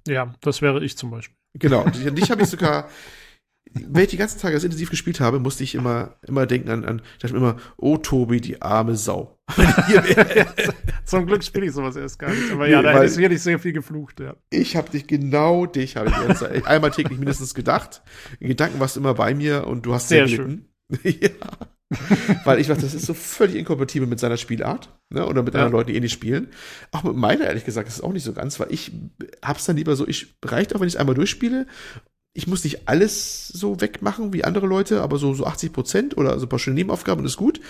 Ja, 0.07 0.33
das 0.41 0.61
wäre 0.61 0.83
ich 0.83 0.97
zum 0.97 1.11
Beispiel. 1.11 1.37
Genau, 1.53 1.83
und 1.83 1.95
dich 2.17 2.31
habe 2.31 2.41
ich 2.41 2.49
sogar, 2.49 2.89
wenn 3.71 4.03
ich 4.03 4.09
die 4.09 4.17
ganzen 4.17 4.39
Tage 4.39 4.55
das 4.55 4.63
intensiv 4.63 4.89
gespielt 4.89 5.19
habe, 5.19 5.39
musste 5.39 5.63
ich 5.63 5.75
immer, 5.75 6.15
immer 6.27 6.45
denken 6.45 6.69
an, 6.69 6.85
an 6.85 7.01
ich 7.15 7.19
dachte 7.19 7.35
immer, 7.35 7.57
oh 7.77 7.97
Tobi, 7.97 8.41
die 8.41 8.61
arme 8.61 8.95
Sau. 8.95 9.37
Zum 11.05 11.27
Glück 11.27 11.43
spiele 11.43 11.67
ich 11.67 11.73
sowas 11.73 11.95
erst 11.95 12.17
gar 12.17 12.31
nicht. 12.31 12.51
Aber 12.51 12.67
ja, 12.67 12.81
da 12.81 13.03
ist 13.03 13.17
wirklich 13.17 13.41
sehr 13.43 13.59
viel 13.59 13.73
geflucht, 13.73 14.19
ja. 14.19 14.35
Ich 14.49 14.75
habe 14.75 14.89
dich, 14.89 15.05
genau 15.05 15.65
dich 15.65 15.97
habe 15.97 16.09
ich 16.09 16.27
jetzt 16.27 16.43
einmal 16.65 16.91
täglich 16.91 17.19
mindestens 17.19 17.53
gedacht. 17.53 18.01
In 18.39 18.47
Gedanken 18.47 18.79
warst 18.79 18.95
du 18.95 19.01
immer 19.01 19.13
bei 19.13 19.35
mir 19.35 19.67
und 19.67 19.85
du 19.85 19.93
hast 19.93 20.09
sehr, 20.09 20.27
sehr 20.27 20.37
schön. 20.37 20.65
ja. 21.03 21.29
Weil 22.43 22.59
ich 22.59 22.69
weiß, 22.69 22.79
das 22.79 22.93
ist 22.93 23.05
so 23.05 23.13
völlig 23.13 23.55
inkompatibel 23.55 24.07
mit 24.07 24.19
seiner 24.19 24.37
Spielart, 24.37 24.89
ne? 25.09 25.25
Oder 25.25 25.43
mit 25.43 25.53
ja. 25.53 25.61
anderen 25.61 25.73
Leuten, 25.73 25.91
die 25.91 25.97
eh 25.97 25.99
nicht 25.99 26.13
spielen. 26.13 26.49
Auch 26.91 27.03
mit 27.03 27.15
meiner, 27.15 27.45
ehrlich 27.45 27.65
gesagt, 27.65 27.87
ist 27.87 27.95
es 27.95 28.01
auch 28.01 28.13
nicht 28.13 28.23
so 28.23 28.33
ganz, 28.33 28.59
weil 28.59 28.71
ich 28.71 28.91
hab's 29.43 29.65
dann 29.65 29.77
lieber 29.77 29.95
so, 29.95 30.07
ich 30.07 30.35
reicht 30.43 30.75
auch, 30.75 30.79
wenn 30.79 30.87
ich 30.87 30.95
es 30.95 30.99
einmal 30.99 31.15
durchspiele 31.15 31.67
ich 32.35 32.47
muss 32.47 32.63
nicht 32.63 32.87
alles 32.87 33.47
so 33.47 33.79
wegmachen 33.79 34.33
wie 34.33 34.43
andere 34.43 34.65
Leute, 34.65 35.03
aber 35.03 35.19
so, 35.19 35.35
so 35.35 35.45
80 35.45 35.71
Prozent 35.71 36.17
oder 36.17 36.39
so 36.39 36.47
ein 36.47 36.49
paar 36.49 36.57
schöne 36.57 36.75
Nebenaufgaben 36.75 37.23
ist 37.25 37.37
gut. 37.37 37.61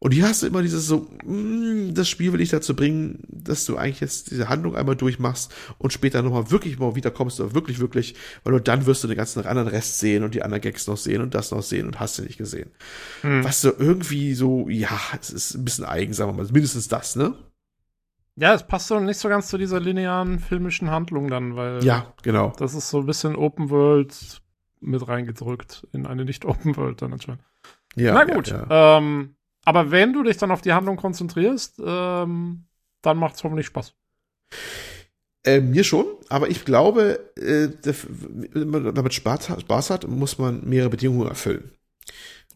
Und 0.00 0.10
hier 0.12 0.28
hast 0.28 0.42
du 0.42 0.48
immer 0.48 0.62
dieses 0.62 0.86
so, 0.86 1.08
mm, 1.24 1.94
das 1.94 2.08
Spiel 2.08 2.32
will 2.32 2.40
ich 2.40 2.48
dazu 2.48 2.74
bringen, 2.74 3.20
dass 3.28 3.64
du 3.64 3.76
eigentlich 3.76 4.00
jetzt 4.00 4.32
diese 4.32 4.48
Handlung 4.48 4.74
einmal 4.74 4.96
durchmachst 4.96 5.54
und 5.78 5.92
später 5.92 6.22
nochmal 6.22 6.50
wirklich 6.50 6.80
mal 6.80 6.96
wiederkommst, 6.96 7.38
oder 7.38 7.54
wirklich, 7.54 7.78
wirklich, 7.78 8.16
weil 8.42 8.52
nur 8.52 8.60
dann 8.60 8.86
wirst 8.86 9.04
du 9.04 9.08
den 9.08 9.16
ganzen 9.16 9.46
anderen 9.46 9.68
Rest 9.68 10.00
sehen 10.00 10.24
und 10.24 10.34
die 10.34 10.42
anderen 10.42 10.62
Gags 10.62 10.88
noch 10.88 10.96
sehen 10.96 11.22
und 11.22 11.34
das 11.34 11.52
noch 11.52 11.62
sehen 11.62 11.86
und 11.86 12.00
hast 12.00 12.18
du 12.18 12.22
nicht 12.22 12.38
gesehen. 12.38 12.70
Hm. 13.20 13.44
Was 13.44 13.60
so 13.60 13.72
irgendwie 13.78 14.34
so, 14.34 14.68
ja, 14.68 14.98
es 15.20 15.30
ist 15.30 15.54
ein 15.54 15.64
bisschen 15.64 15.84
eigen, 15.84 16.12
sagen 16.12 16.36
wir 16.36 16.42
mal, 16.42 16.52
mindestens 16.52 16.88
das, 16.88 17.14
ne? 17.14 17.34
Ja, 18.40 18.54
es 18.54 18.64
passt 18.64 18.86
so 18.86 19.00
nicht 19.00 19.18
so 19.18 19.28
ganz 19.28 19.48
zu 19.48 19.58
dieser 19.58 19.80
linearen 19.80 20.38
filmischen 20.38 20.90
Handlung 20.90 21.28
dann, 21.28 21.56
weil. 21.56 21.82
Ja, 21.82 22.12
genau. 22.22 22.52
Das 22.56 22.74
ist 22.74 22.88
so 22.88 23.00
ein 23.00 23.06
bisschen 23.06 23.34
Open 23.34 23.70
World 23.70 24.40
mit 24.80 25.06
reingedrückt 25.08 25.86
in 25.92 26.06
eine 26.06 26.24
nicht 26.24 26.44
Open 26.44 26.76
World 26.76 27.02
dann 27.02 27.12
anscheinend. 27.12 27.42
Ja. 27.96 28.14
Na 28.14 28.24
gut. 28.24 28.48
Ja, 28.48 28.66
ja. 28.68 28.98
Ähm, 28.98 29.34
aber 29.64 29.90
wenn 29.90 30.12
du 30.12 30.22
dich 30.22 30.36
dann 30.36 30.52
auf 30.52 30.60
die 30.60 30.72
Handlung 30.72 30.96
konzentrierst, 30.96 31.82
ähm, 31.84 32.66
dann 33.02 33.16
macht 33.18 33.34
es 33.34 33.44
hoffentlich 33.44 33.66
Spaß. 33.66 33.92
Äh, 35.44 35.60
mir 35.60 35.82
schon, 35.82 36.06
aber 36.28 36.48
ich 36.48 36.64
glaube, 36.64 37.32
äh, 37.36 37.68
wenn 38.52 38.68
man 38.70 38.94
damit 38.94 39.14
Spaß, 39.14 39.60
Spaß 39.60 39.90
hat, 39.90 40.06
muss 40.06 40.38
man 40.38 40.68
mehrere 40.68 40.90
Bedingungen 40.90 41.28
erfüllen. 41.28 41.72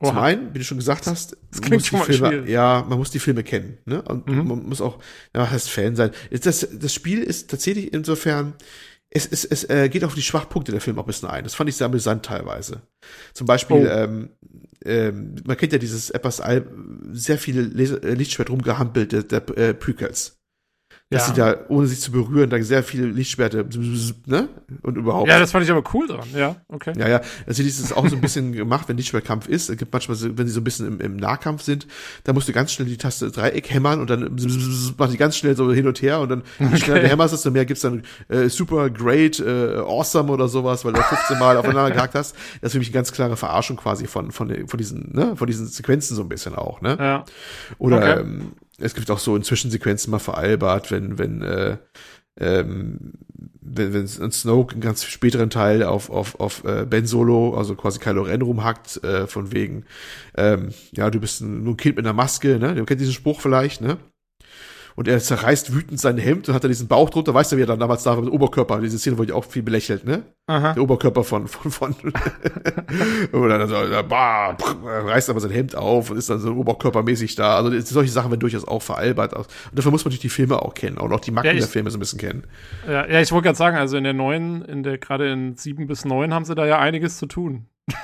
Zum 0.08 0.18
einen, 0.18 0.52
wie 0.54 0.58
du 0.58 0.64
schon 0.64 0.78
gesagt 0.78 1.06
hast, 1.06 1.36
das 1.50 1.60
klingt 1.62 1.86
schon 1.86 1.98
mal 2.00 2.04
Filme, 2.06 2.28
schwierig. 2.28 2.48
ja, 2.50 2.84
man 2.88 2.98
muss 2.98 3.10
die 3.10 3.18
Filme 3.18 3.42
kennen, 3.44 3.78
ne? 3.84 4.02
Und 4.02 4.26
Mhm. 4.28 4.48
man 4.48 4.62
muss 4.66 4.80
auch, 4.80 4.98
ja, 5.34 5.48
heißt 5.50 5.70
Fan 5.70 5.94
sein. 5.96 6.10
Das, 6.30 6.66
das 6.72 6.92
Spiel 6.94 7.22
ist 7.22 7.50
tatsächlich 7.50 7.92
insofern, 7.92 8.54
es, 9.10 9.26
es, 9.26 9.44
es 9.44 9.64
äh, 9.68 9.88
geht 9.90 10.04
auf 10.04 10.14
die 10.14 10.22
Schwachpunkte 10.22 10.72
der 10.72 10.80
Filme 10.80 10.98
auch 11.00 11.04
ein 11.04 11.06
bisschen 11.06 11.28
ein. 11.28 11.44
Das 11.44 11.54
fand 11.54 11.68
ich 11.68 11.76
sehr 11.76 11.86
amüsant 11.86 12.24
teilweise. 12.24 12.82
Zum 13.34 13.46
Beispiel, 13.46 13.76
Oh. 13.86 13.86
ähm, 13.86 14.30
ähm, 14.84 15.34
man 15.44 15.56
kennt 15.56 15.72
ja 15.72 15.78
dieses 15.78 16.10
etwas 16.10 16.40
all, 16.40 16.66
sehr 17.12 17.38
viele 17.38 17.60
Laser, 17.62 18.02
äh, 18.02 18.14
Lichtschwert 18.14 18.50
rumgehampelt 18.50 19.12
der, 19.12 19.22
der 19.22 19.58
äh, 19.58 19.74
Prequels. 19.74 20.38
Dass 21.12 21.26
sie 21.28 21.34
da, 21.34 21.56
ohne 21.68 21.86
sich 21.86 22.00
zu 22.00 22.12
berühren, 22.12 22.50
da 22.50 22.62
sehr 22.62 22.82
viele 22.82 23.06
Lichtschwerte, 23.06 23.64
ne? 24.26 24.48
Und 24.82 24.96
überhaupt. 24.96 25.28
Ja, 25.28 25.38
das 25.38 25.52
fand 25.52 25.64
ich 25.64 25.70
aber 25.70 25.82
cool 25.94 26.06
dran. 26.06 26.26
Ja, 26.34 26.56
okay. 26.68 26.92
Ja, 26.96 27.08
ja, 27.08 27.20
also 27.46 27.62
das 27.62 27.78
ist 27.78 27.96
auch 27.96 28.06
so 28.08 28.16
ein 28.16 28.20
bisschen 28.20 28.52
gemacht, 28.52 28.88
wenn 28.88 28.96
Lichtschwertkampf 28.96 29.48
ist. 29.48 29.70
Es 29.70 29.76
gibt 29.76 29.92
manchmal, 29.92 30.16
wenn 30.38 30.46
sie 30.46 30.52
so 30.52 30.60
ein 30.60 30.64
bisschen 30.64 30.86
im, 30.86 31.00
im 31.00 31.16
Nahkampf 31.16 31.62
sind, 31.62 31.86
da 32.24 32.32
musst 32.32 32.48
du 32.48 32.52
ganz 32.52 32.72
schnell 32.72 32.88
die 32.88 32.96
Taste 32.96 33.30
Dreieck 33.30 33.70
hämmern 33.70 34.00
und 34.00 34.10
dann 34.10 34.20
machen 34.98 35.12
die 35.12 35.16
ganz 35.18 35.36
schnell 35.36 35.56
so 35.56 35.72
hin 35.72 35.86
und 35.86 36.02
her 36.02 36.20
und 36.20 36.28
dann, 36.28 36.42
je 36.58 36.76
schneller 36.76 37.00
du 37.00 37.08
hämmerst, 37.08 37.34
desto 37.34 37.50
mehr 37.50 37.64
gibt's 37.64 37.82
dann 37.82 38.02
äh, 38.28 38.48
super 38.48 38.90
great, 38.90 39.40
äh, 39.40 39.76
awesome 39.76 40.30
oder 40.32 40.48
sowas, 40.48 40.84
weil 40.84 40.92
du 40.92 41.02
15 41.02 41.38
Mal 41.38 41.56
aufeinander 41.56 41.90
gehackt 41.94 42.14
hast. 42.14 42.34
Das 42.60 42.68
ist 42.68 42.72
für 42.72 42.78
mich 42.78 42.88
eine 42.88 42.94
ganz 42.94 43.12
klare 43.12 43.36
Verarschung 43.36 43.76
quasi 43.76 44.06
von, 44.06 44.32
von, 44.32 44.68
von 44.68 44.78
diesen, 44.78 45.14
ne, 45.14 45.36
von 45.36 45.46
diesen 45.46 45.66
Sequenzen 45.66 46.16
so 46.16 46.22
ein 46.22 46.28
bisschen 46.28 46.54
auch, 46.54 46.80
ne? 46.80 46.96
Ja. 46.98 47.24
Oder 47.78 47.96
Okay. 48.02 48.20
ähm, 48.20 48.52
es 48.82 48.94
gibt 48.94 49.10
auch 49.10 49.18
so 49.18 49.36
in 49.36 49.42
Zwischensequenzen 49.42 50.10
mal 50.10 50.18
veralbert, 50.18 50.90
wenn, 50.90 51.18
wenn, 51.18 51.42
äh, 51.42 51.76
ähm, 52.38 53.12
wenn, 53.60 53.94
wenn 53.94 54.32
Snoke 54.32 54.74
im 54.74 54.80
ganz 54.80 55.04
späteren 55.04 55.50
Teil 55.50 55.82
auf, 55.82 56.10
auf, 56.10 56.40
auf 56.40 56.64
äh, 56.64 56.84
Ben 56.84 57.06
Solo, 57.06 57.56
also 57.56 57.74
quasi 57.74 57.98
Kylo 57.98 58.22
Ren 58.22 58.42
rumhackt, 58.42 59.02
äh, 59.04 59.26
von 59.26 59.52
wegen, 59.52 59.84
ähm, 60.36 60.70
ja, 60.92 61.10
du 61.10 61.20
bist 61.20 61.40
ein, 61.40 61.62
nur 61.62 61.74
ein 61.74 61.76
Kind 61.76 61.96
mit 61.96 62.04
einer 62.04 62.14
Maske, 62.14 62.58
ne? 62.58 62.74
Du 62.74 62.84
kennt 62.84 63.00
diesen 63.00 63.14
Spruch 63.14 63.40
vielleicht, 63.40 63.80
ne? 63.80 63.98
Und 64.96 65.08
er 65.08 65.18
zerreißt 65.18 65.74
wütend 65.74 66.00
sein 66.00 66.18
Hemd 66.18 66.48
und 66.48 66.54
hat 66.54 66.64
da 66.64 66.68
diesen 66.68 66.88
Bauch 66.88 67.08
drunter, 67.10 67.32
weißt 67.34 67.52
du, 67.52 67.56
wie 67.56 67.62
er 67.62 67.66
dann 67.66 67.80
damals 67.80 68.02
da 68.02 68.10
war 68.10 68.18
mit 68.20 68.26
dem 68.26 68.34
Oberkörper, 68.34 68.80
diese 68.80 68.98
Szene 68.98 69.18
wurde 69.18 69.30
ja 69.30 69.34
auch 69.36 69.44
viel 69.44 69.62
belächelt, 69.62 70.04
ne? 70.04 70.22
Aha. 70.46 70.74
Der 70.74 70.82
Oberkörper 70.82 71.24
von, 71.24 71.46
von, 71.48 71.70
von, 71.70 71.94
und 73.32 73.48
dann 73.48 73.68
so, 73.68 73.76
bah, 74.08 74.56
reißt 74.84 75.30
aber 75.30 75.40
sein 75.40 75.50
Hemd 75.50 75.76
auf 75.76 76.10
und 76.10 76.16
ist 76.16 76.28
dann 76.28 76.40
so 76.40 76.52
oberkörpermäßig 76.54 77.36
da. 77.36 77.56
Also 77.56 77.70
solche 77.80 78.10
Sachen 78.12 78.30
werden 78.30 78.40
durchaus 78.40 78.66
auch 78.66 78.82
veralbert. 78.82 79.34
Und 79.34 79.46
dafür 79.72 79.90
muss 79.92 80.04
man 80.04 80.10
natürlich 80.10 80.20
die 80.20 80.28
Filme 80.28 80.60
auch 80.60 80.74
kennen 80.74 80.98
und 80.98 81.12
auch 81.12 81.20
die 81.20 81.30
Macken 81.30 81.46
Ja, 81.46 81.52
ich- 81.52 81.60
der 81.60 81.68
Filme 81.68 81.90
so 81.90 81.96
ein 81.96 82.00
bisschen 82.00 82.18
kennen. 82.18 82.44
Ja, 82.86 83.06
ja 83.06 83.20
ich 83.20 83.30
wollte 83.32 83.46
gerade 83.46 83.58
sagen, 83.58 83.76
also 83.76 83.96
in 83.96 84.04
der 84.04 84.12
neuen, 84.14 84.62
in 84.62 84.82
der 84.82 84.98
gerade 84.98 85.30
in 85.30 85.56
sieben 85.56 85.86
bis 85.86 86.04
neun 86.04 86.34
haben 86.34 86.44
sie 86.44 86.54
da 86.54 86.66
ja 86.66 86.78
einiges 86.78 87.18
zu 87.18 87.26
tun. 87.26 87.66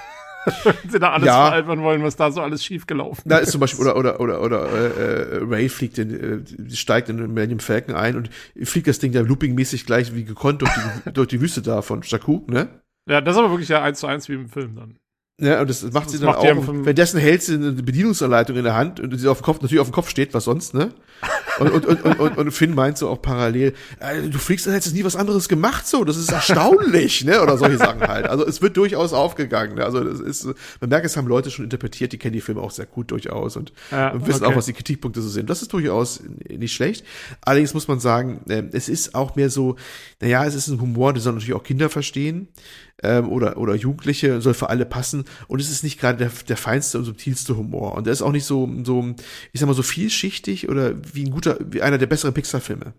Wenn 0.65 0.91
sie 0.91 0.99
da 0.99 1.13
alles 1.13 1.27
Ja. 1.27 1.47
veralbern 1.47 1.83
wollen, 1.83 2.03
was 2.03 2.17
da 2.17 2.31
so 2.31 2.41
alles 2.41 2.65
schiefgelaufen 2.65 3.25
Da 3.29 3.39
ist 3.39 3.51
zum 3.53 3.61
Beispiel, 3.61 3.85
oder, 3.87 3.97
oder, 3.97 4.21
oder, 4.21 4.43
oder 4.43 4.67
äh, 4.73 5.37
äh, 5.37 5.45
Ray 5.45 5.69
fliegt 5.69 5.99
in, 5.99 6.45
äh, 6.69 6.75
steigt 6.75 7.09
in 7.09 7.19
den 7.19 7.35
Millennium 7.35 7.61
Falcon 7.61 7.95
ein 7.95 8.17
und 8.17 8.31
fliegt 8.63 8.87
das 8.87 8.99
Ding 8.99 9.13
da 9.13 9.21
loopingmäßig 9.21 9.85
gleich 9.87 10.15
wie 10.15 10.25
gekonnt 10.25 10.63
durch 10.63 10.73
die, 11.05 11.11
durch 11.13 11.29
die 11.29 11.41
Wüste 11.41 11.61
da 11.63 11.83
von 11.83 12.03
Jakku, 12.03 12.43
ne? 12.47 12.69
Ja, 13.09 13.21
das 13.21 13.35
ist 13.35 13.39
aber 13.41 13.51
wirklich 13.51 13.69
ja 13.69 13.83
eins 13.83 14.01
zu 14.01 14.07
eins 14.07 14.29
wie 14.29 14.35
im 14.35 14.49
Film 14.49 14.77
dann. 14.77 14.97
Ja, 15.41 15.61
und 15.61 15.71
das 15.71 15.83
macht 15.93 16.11
sie 16.11 16.19
Das 16.19 16.21
dann 16.21 16.31
macht 16.31 16.39
auch. 16.39 16.85
Währenddessen 16.85 17.21
hält 17.21 17.43
sie 17.43 17.55
eine 17.55 17.71
Bedienungsanleitung 17.73 18.57
in 18.57 18.65
der 18.65 18.75
Hand 18.75 18.99
und 19.01 19.17
sie 19.17 19.29
auf 19.29 19.39
dem 19.39 19.45
Kopf, 19.45 19.61
natürlich 19.61 19.81
auf 19.81 19.89
dem 19.89 19.93
Kopf 19.95 20.09
steht, 20.11 20.35
was 20.35 20.45
sonst, 20.45 20.75
ne? 20.75 20.91
Und, 21.59 21.71
und, 21.71 21.87
und, 21.87 22.21
und, 22.21 22.39
und, 22.39 22.51
Finn 22.53 22.75
meint 22.75 22.99
so 22.99 23.09
auch 23.09 23.21
parallel, 23.21 23.75
äh, 24.01 24.23
du 24.29 24.39
fliegst, 24.39 24.67
als 24.67 24.77
hättest 24.77 24.93
du 24.93 24.99
nie 24.99 25.05
was 25.05 25.17
anderes 25.17 25.49
gemacht, 25.49 25.87
so, 25.87 26.05
das 26.05 26.17
ist 26.17 26.31
erstaunlich, 26.31 27.25
ne? 27.25 27.43
Oder 27.43 27.59
solche 27.59 27.79
Sachen 27.79 28.01
halt. 28.01 28.27
Also 28.27 28.47
es 28.47 28.63
wird 28.63 28.77
durchaus 28.77 29.13
aufgegangen, 29.13 29.77
ne? 29.77 29.85
Also 29.85 30.03
das 30.03 30.21
ist, 30.21 30.47
man 30.81 30.91
merkt, 30.91 31.07
es 31.07 31.17
haben 31.17 31.27
Leute 31.27 31.51
schon 31.51 31.65
interpretiert, 31.65 32.13
die 32.13 32.19
kennen 32.19 32.35
die 32.35 32.41
Filme 32.41 32.61
auch 32.61 32.71
sehr 32.71 32.87
gut 32.87 33.11
durchaus 33.11 33.57
und, 33.57 33.73
Ja, 33.91 34.11
und 34.11 34.27
wissen 34.27 34.45
okay. 34.45 34.53
auch, 34.53 34.57
was 34.57 34.67
die 34.67 34.73
Kritikpunkte 34.73 35.21
so 35.21 35.29
sind. 35.29 35.51
Das 35.51 35.63
ist 35.63 35.73
durchaus 35.73 36.23
nicht 36.49 36.75
schlecht. 36.75 37.05
Allerdings 37.41 37.75
muss 37.75 37.89
man 37.89 38.01
sagen, 38.01 38.41
ähm, 38.49 38.71
es 38.73 38.89
ist 38.89 39.15
auch 39.15 39.37
mehr 39.37 39.51
so, 39.51 39.77
naja, 40.21 40.45
es 40.45 40.55
ist 40.55 40.69
ein 40.69 40.81
Humor, 40.81 41.13
den 41.13 41.23
sollen 41.23 41.37
natürlich 41.37 41.55
auch 41.55 41.65
Kinder 41.65 41.89
verstehen 41.91 42.49
ähm, 43.03 43.29
oder, 43.29 43.57
oder 43.59 43.75
Jugendliche, 43.75 44.41
soll 44.41 44.55
für 44.55 44.69
alle 44.69 44.87
passen. 44.87 45.25
Und 45.47 45.61
es 45.61 45.71
ist 45.71 45.83
nicht 45.83 46.01
gerade 46.01 46.19
der, 46.19 46.31
der 46.49 46.57
feinste 46.57 46.99
und 46.99 47.05
subtilste 47.05 47.57
Humor. 47.57 47.95
Und 47.95 48.07
der 48.07 48.13
ist 48.13 48.23
auch 48.23 48.33
nicht 48.33 48.45
so, 48.45 48.69
so, 48.85 49.15
ich 49.53 49.61
sag 49.61 49.67
mal, 49.67 49.75
so 49.75 49.83
vielschichtig 49.83 50.69
oder 50.69 50.95
wie 51.15 51.25
ein 51.25 51.31
guter, 51.31 51.59
wie 51.61 51.83
einer 51.83 51.99
der 51.99 52.07
besseren 52.07 52.35
Pixar-Filme. 52.35 52.95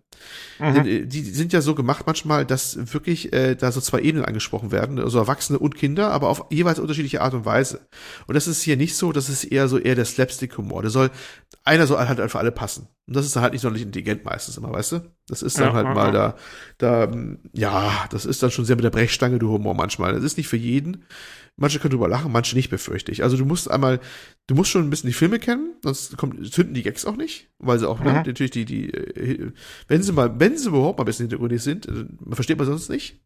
Denn, 0.60 0.86
äh, 0.86 1.06
Die 1.06 1.22
sind 1.22 1.54
ja 1.54 1.62
so 1.62 1.76
gemacht 1.76 2.04
manchmal, 2.06 2.46
dass 2.46 2.94
wirklich 2.94 3.34
äh, 3.34 3.56
da 3.56 3.72
so 3.72 3.82
zwei 3.82 4.02
Ebenen 4.02 4.26
angesprochen 4.26 4.72
werden, 4.72 5.00
also 5.00 5.20
Erwachsene 5.20 5.60
und 5.60 5.76
Kinder, 5.76 6.12
aber 6.12 6.30
auf 6.30 6.46
jeweils 6.50 6.80
unterschiedliche 6.80 7.22
Art 7.22 7.34
und 7.34 7.46
Weise. 7.46 7.88
Und 8.28 8.36
das 8.36 8.48
ist 8.48 8.62
hier 8.62 8.78
nicht 8.78 8.96
so, 8.96 9.12
das 9.12 9.30
ist 9.30 9.44
eher 9.44 9.68
so 9.68 9.78
eher 9.78 9.96
der 9.96 10.06
Slapstick-Humor. 10.06 10.82
Der 10.82 10.92
soll, 10.92 11.12
einer 11.64 11.88
soll 11.88 11.98
halt 11.98 12.32
für 12.32 12.40
alle 12.40 12.52
passen. 12.52 12.88
Und 13.10 13.16
das 13.16 13.26
ist 13.26 13.36
dann 13.36 13.42
halt 13.44 13.54
nicht 13.54 13.64
sonderlich 13.64 13.86
intelligent 13.88 14.24
meistens 14.24 14.56
immer, 14.58 14.72
weißt 14.72 14.92
du? 14.94 15.02
Das 15.28 15.42
ist 15.42 15.60
dann 15.60 15.70
Ja, 15.70 15.74
halt 15.74 15.88
ja, 15.88 15.94
mal 15.96 16.12
ja. 16.14 16.36
da, 16.78 17.08
da, 17.08 17.12
ja, 17.54 18.08
das 18.12 18.26
ist 18.26 18.44
dann 18.44 18.52
schon 18.52 18.66
sehr 18.66 18.76
mit 18.76 18.86
der 18.86 18.92
Brechstange, 18.92 19.40
du 19.40 19.50
Humor 19.50 19.74
manchmal. 19.74 20.14
Das 20.14 20.24
ist 20.24 20.38
nicht 20.38 20.48
für 20.48 20.58
jeden. 20.58 21.06
Manche 21.58 21.80
können 21.80 21.92
drüber 21.92 22.08
lachen, 22.08 22.32
manche 22.32 22.56
nicht, 22.56 22.70
befürchte 22.70 23.12
ich. 23.12 23.24
Also 23.24 23.36
du 23.36 23.46
musst 23.46 23.70
einmal, 23.70 24.00
du 24.48 24.56
musst 24.56 24.70
schon 24.72 24.84
ein 24.84 24.92
bisschen 24.92 25.08
die 25.10 25.14
Filme 25.16 25.40
kennen, 25.40 25.74
sonst 25.84 26.18
kommt, 26.18 26.54
zünden 26.54 26.74
die 26.76 26.84
Gags 26.84 27.06
auch 27.06 27.18
nicht, 27.18 27.50
weil 27.58 27.80
sie 27.80 27.90
auch, 27.90 28.00
Mhm. 28.00 28.06
natürlich 28.06 28.52
die, 28.52 28.66
die, 28.66 28.94
äh, 28.94 29.52
wenn 29.88 30.04
sie 30.04 30.14
mal, 30.14 30.40
wenn 30.40 30.58
sie 30.58 30.70
überhaupt 30.70 31.00
mal 31.00 31.04
ein 31.04 31.08
bisschen 31.08 31.26
hintergründig 31.26 31.62
sind, 31.64 31.88
äh, 31.88 32.06
versteht 32.32 32.58
man 32.60 32.68
sonst 32.68 32.90
nicht. 32.90 33.20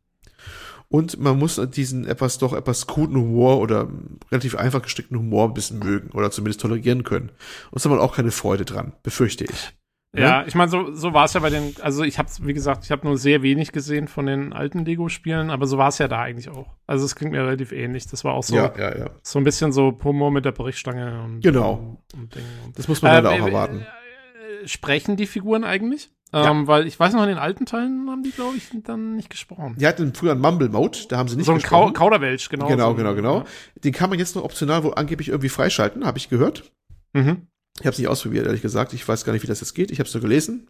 Und 0.94 1.20
man 1.20 1.40
muss 1.40 1.60
diesen 1.74 2.06
etwas 2.06 2.38
doch 2.38 2.54
etwas 2.54 2.86
kruden 2.86 3.16
Humor 3.18 3.60
oder 3.60 3.88
relativ 4.32 4.56
einfach 4.56 4.84
gestrickten 4.84 5.18
Humor 5.18 5.48
ein 5.48 5.56
bisschen 5.56 5.80
mögen 5.80 6.12
oder 6.12 6.30
zumindest 6.30 6.62
tolerieren 6.62 7.04
können. 7.04 7.30
Und 7.72 7.78
es 7.78 7.84
hat 7.84 7.90
man 7.92 7.98
auch 8.00 8.16
keine 8.16 8.30
Freude 8.30 8.64
dran, 8.64 8.94
befürchte 9.02 9.44
ich. 9.46 9.74
Ne? 10.16 10.22
Ja, 10.22 10.46
ich 10.46 10.54
meine, 10.54 10.70
so, 10.70 10.94
so 10.94 11.12
war 11.12 11.26
es 11.26 11.34
ja 11.34 11.40
bei 11.40 11.50
den, 11.50 11.74
also 11.82 12.04
ich 12.04 12.20
habe 12.20 12.30
wie 12.44 12.54
gesagt, 12.54 12.86
ich 12.86 12.92
habe 12.92 13.08
nur 13.08 13.18
sehr 13.18 13.42
wenig 13.42 13.72
gesehen 13.72 14.08
von 14.08 14.28
den 14.28 14.54
alten 14.54 14.86
Lego-Spielen, 14.86 15.50
aber 15.50 15.66
so 15.66 15.80
war 15.80 15.88
es 15.88 15.98
ja 15.98 16.08
da 16.08 16.20
eigentlich 16.22 16.50
auch. 16.50 16.68
Also 16.86 17.06
es 17.06 17.16
klingt 17.16 17.32
mir 17.32 17.42
relativ 17.44 17.72
ähnlich. 17.72 18.06
Das 18.06 18.24
war 18.24 18.36
auch 18.36 18.44
so, 18.44 18.56
Ja, 18.56 18.72
ja, 18.78 18.96
ja. 18.96 19.10
so 19.24 19.40
ein 19.40 19.44
bisschen 19.46 19.72
so 19.72 19.98
Humor 20.04 20.30
mit 20.30 20.46
der 20.46 20.52
Brechstange 20.52 21.24
und 21.24 21.42
Genau. 21.42 21.98
und, 22.14 22.36
und 22.36 22.78
Das 22.78 22.88
muss 22.88 23.02
man 23.02 23.14
leider 23.14 23.32
Äh, 23.36 23.42
auch 23.42 23.48
erwarten. 23.48 23.80
äh, 23.80 24.68
Sprechen 24.68 25.18
die 25.18 25.26
Figuren 25.26 25.64
eigentlich? 25.64 26.12
Ja. 26.34 26.50
Ähm, 26.50 26.66
weil 26.66 26.88
ich 26.88 27.00
weiß 27.00 27.14
noch, 27.14 27.22
in 27.22 27.30
den 27.30 27.38
alten 27.38 27.68
Teilen 27.68 28.10
haben 28.10 28.24
die, 28.24 28.32
glaube 28.32 28.58
ich, 28.58 28.70
dann 28.84 29.16
nicht 29.16 29.30
gesprochen. 29.30 29.76
Die 29.78 29.86
hatten 29.86 30.14
früher 30.16 30.32
einen 30.32 30.42
Mumble-Mode, 30.42 30.98
da 31.10 31.18
haben 31.18 31.28
sie 31.28 31.36
nicht 31.36 31.46
so 31.46 31.52
ein 31.52 31.62
Kau 31.62 31.86
gesprochen. 31.86 31.94
Kauderwelsch, 31.94 32.50
genau. 32.50 32.68
Genau, 32.68 32.90
so, 32.90 32.96
genau, 32.96 33.14
genau. 33.14 33.38
Ja. 33.40 33.46
Den 33.84 33.94
kann 33.94 34.10
man 34.10 34.18
jetzt 34.18 34.36
noch 34.36 34.44
optional 34.44 34.84
wohl 34.84 34.96
angeblich 34.96 35.30
irgendwie 35.30 35.50
freischalten, 35.50 36.06
habe 36.06 36.18
ich 36.18 36.30
gehört. 36.30 36.72
Mhm. 37.14 37.48
Ich 37.80 37.86
habe 37.86 37.94
es 37.94 38.00
nicht 38.00 38.08
ausprobiert, 38.08 38.46
ehrlich 38.46 38.62
gesagt. 38.62 38.94
Ich 38.94 39.08
weiß 39.08 39.26
gar 39.26 39.34
nicht, 39.34 39.44
wie 39.44 39.48
das 39.48 39.60
jetzt 39.60 39.74
geht. 39.74 39.92
Ich 39.92 40.00
habe 40.00 40.08
es 40.08 40.14
nur 40.14 40.22
gelesen. 40.22 40.68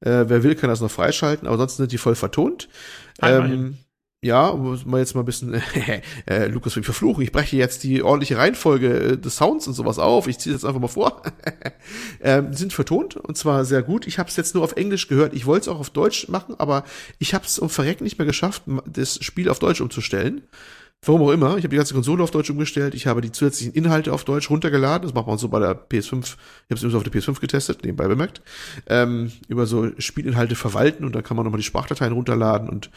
Äh, 0.00 0.24
wer 0.28 0.42
will, 0.42 0.54
kann 0.54 0.70
das 0.70 0.80
noch 0.80 0.90
freischalten, 0.90 1.46
aber 1.46 1.54
ansonsten 1.54 1.82
sind 1.82 1.92
die 1.92 1.98
voll 1.98 2.14
vertont. 2.14 2.68
Ähm, 3.22 3.78
ja, 4.24 4.54
man 4.54 5.00
jetzt 5.00 5.14
mal 5.14 5.20
ein 5.20 5.26
bisschen, 5.26 5.54
äh, 6.26 6.46
Lukas 6.46 6.74
will 6.74 6.80
mich 6.80 6.86
verfluchen. 6.86 7.22
Ich 7.22 7.30
breche 7.30 7.56
jetzt 7.56 7.84
die 7.84 8.02
ordentliche 8.02 8.38
Reihenfolge 8.38 8.88
äh, 8.88 9.16
des 9.18 9.36
Sounds 9.36 9.66
und 9.66 9.74
sowas 9.74 9.98
auf. 9.98 10.26
Ich 10.28 10.38
ziehe 10.38 10.54
das 10.54 10.64
einfach 10.64 10.80
mal 10.80 10.88
vor. 10.88 11.22
ähm, 12.22 12.54
sind 12.54 12.72
vertont 12.72 13.16
und 13.16 13.36
zwar 13.36 13.66
sehr 13.66 13.82
gut. 13.82 14.06
Ich 14.06 14.18
habe 14.18 14.30
es 14.30 14.36
jetzt 14.36 14.54
nur 14.54 14.64
auf 14.64 14.76
Englisch 14.76 15.08
gehört. 15.08 15.34
Ich 15.34 15.44
wollte 15.44 15.62
es 15.62 15.68
auch 15.68 15.78
auf 15.78 15.90
Deutsch 15.90 16.28
machen, 16.28 16.54
aber 16.58 16.84
ich 17.18 17.34
habe 17.34 17.44
es 17.44 17.58
um 17.58 17.68
Verrecken 17.68 18.04
nicht 18.04 18.18
mehr 18.18 18.26
geschafft, 18.26 18.62
das 18.86 19.22
Spiel 19.22 19.50
auf 19.50 19.58
Deutsch 19.58 19.82
umzustellen. 19.82 20.42
Warum 21.06 21.22
auch 21.22 21.30
immer. 21.30 21.56
Ich 21.56 21.64
habe 21.64 21.68
die 21.68 21.76
ganze 21.76 21.94
Konsole 21.94 22.22
auf 22.22 22.30
Deutsch 22.30 22.50
umgestellt. 22.50 22.94
Ich 22.94 23.06
habe 23.06 23.20
die 23.20 23.32
zusätzlichen 23.32 23.74
Inhalte 23.74 24.12
auf 24.12 24.24
Deutsch 24.24 24.50
runtergeladen. 24.50 25.06
Das 25.06 25.14
macht 25.14 25.26
man 25.26 25.38
so 25.38 25.48
bei 25.48 25.58
der 25.58 25.76
PS5. 25.76 26.10
Ich 26.10 26.10
habe 26.10 26.74
es 26.74 26.82
übrigens 26.82 26.94
auf 26.94 27.02
der 27.02 27.12
PS5 27.12 27.40
getestet, 27.40 27.84
nebenbei 27.84 28.08
bemerkt. 28.08 28.42
Ähm, 28.86 29.32
über 29.48 29.66
so 29.66 29.90
Spielinhalte 29.98 30.54
verwalten 30.54 31.04
und 31.04 31.14
da 31.14 31.22
kann 31.22 31.36
man 31.36 31.44
nochmal 31.44 31.60
die 31.60 31.66
Sprachdateien 31.66 32.12
runterladen 32.12 32.68
und 32.68 32.90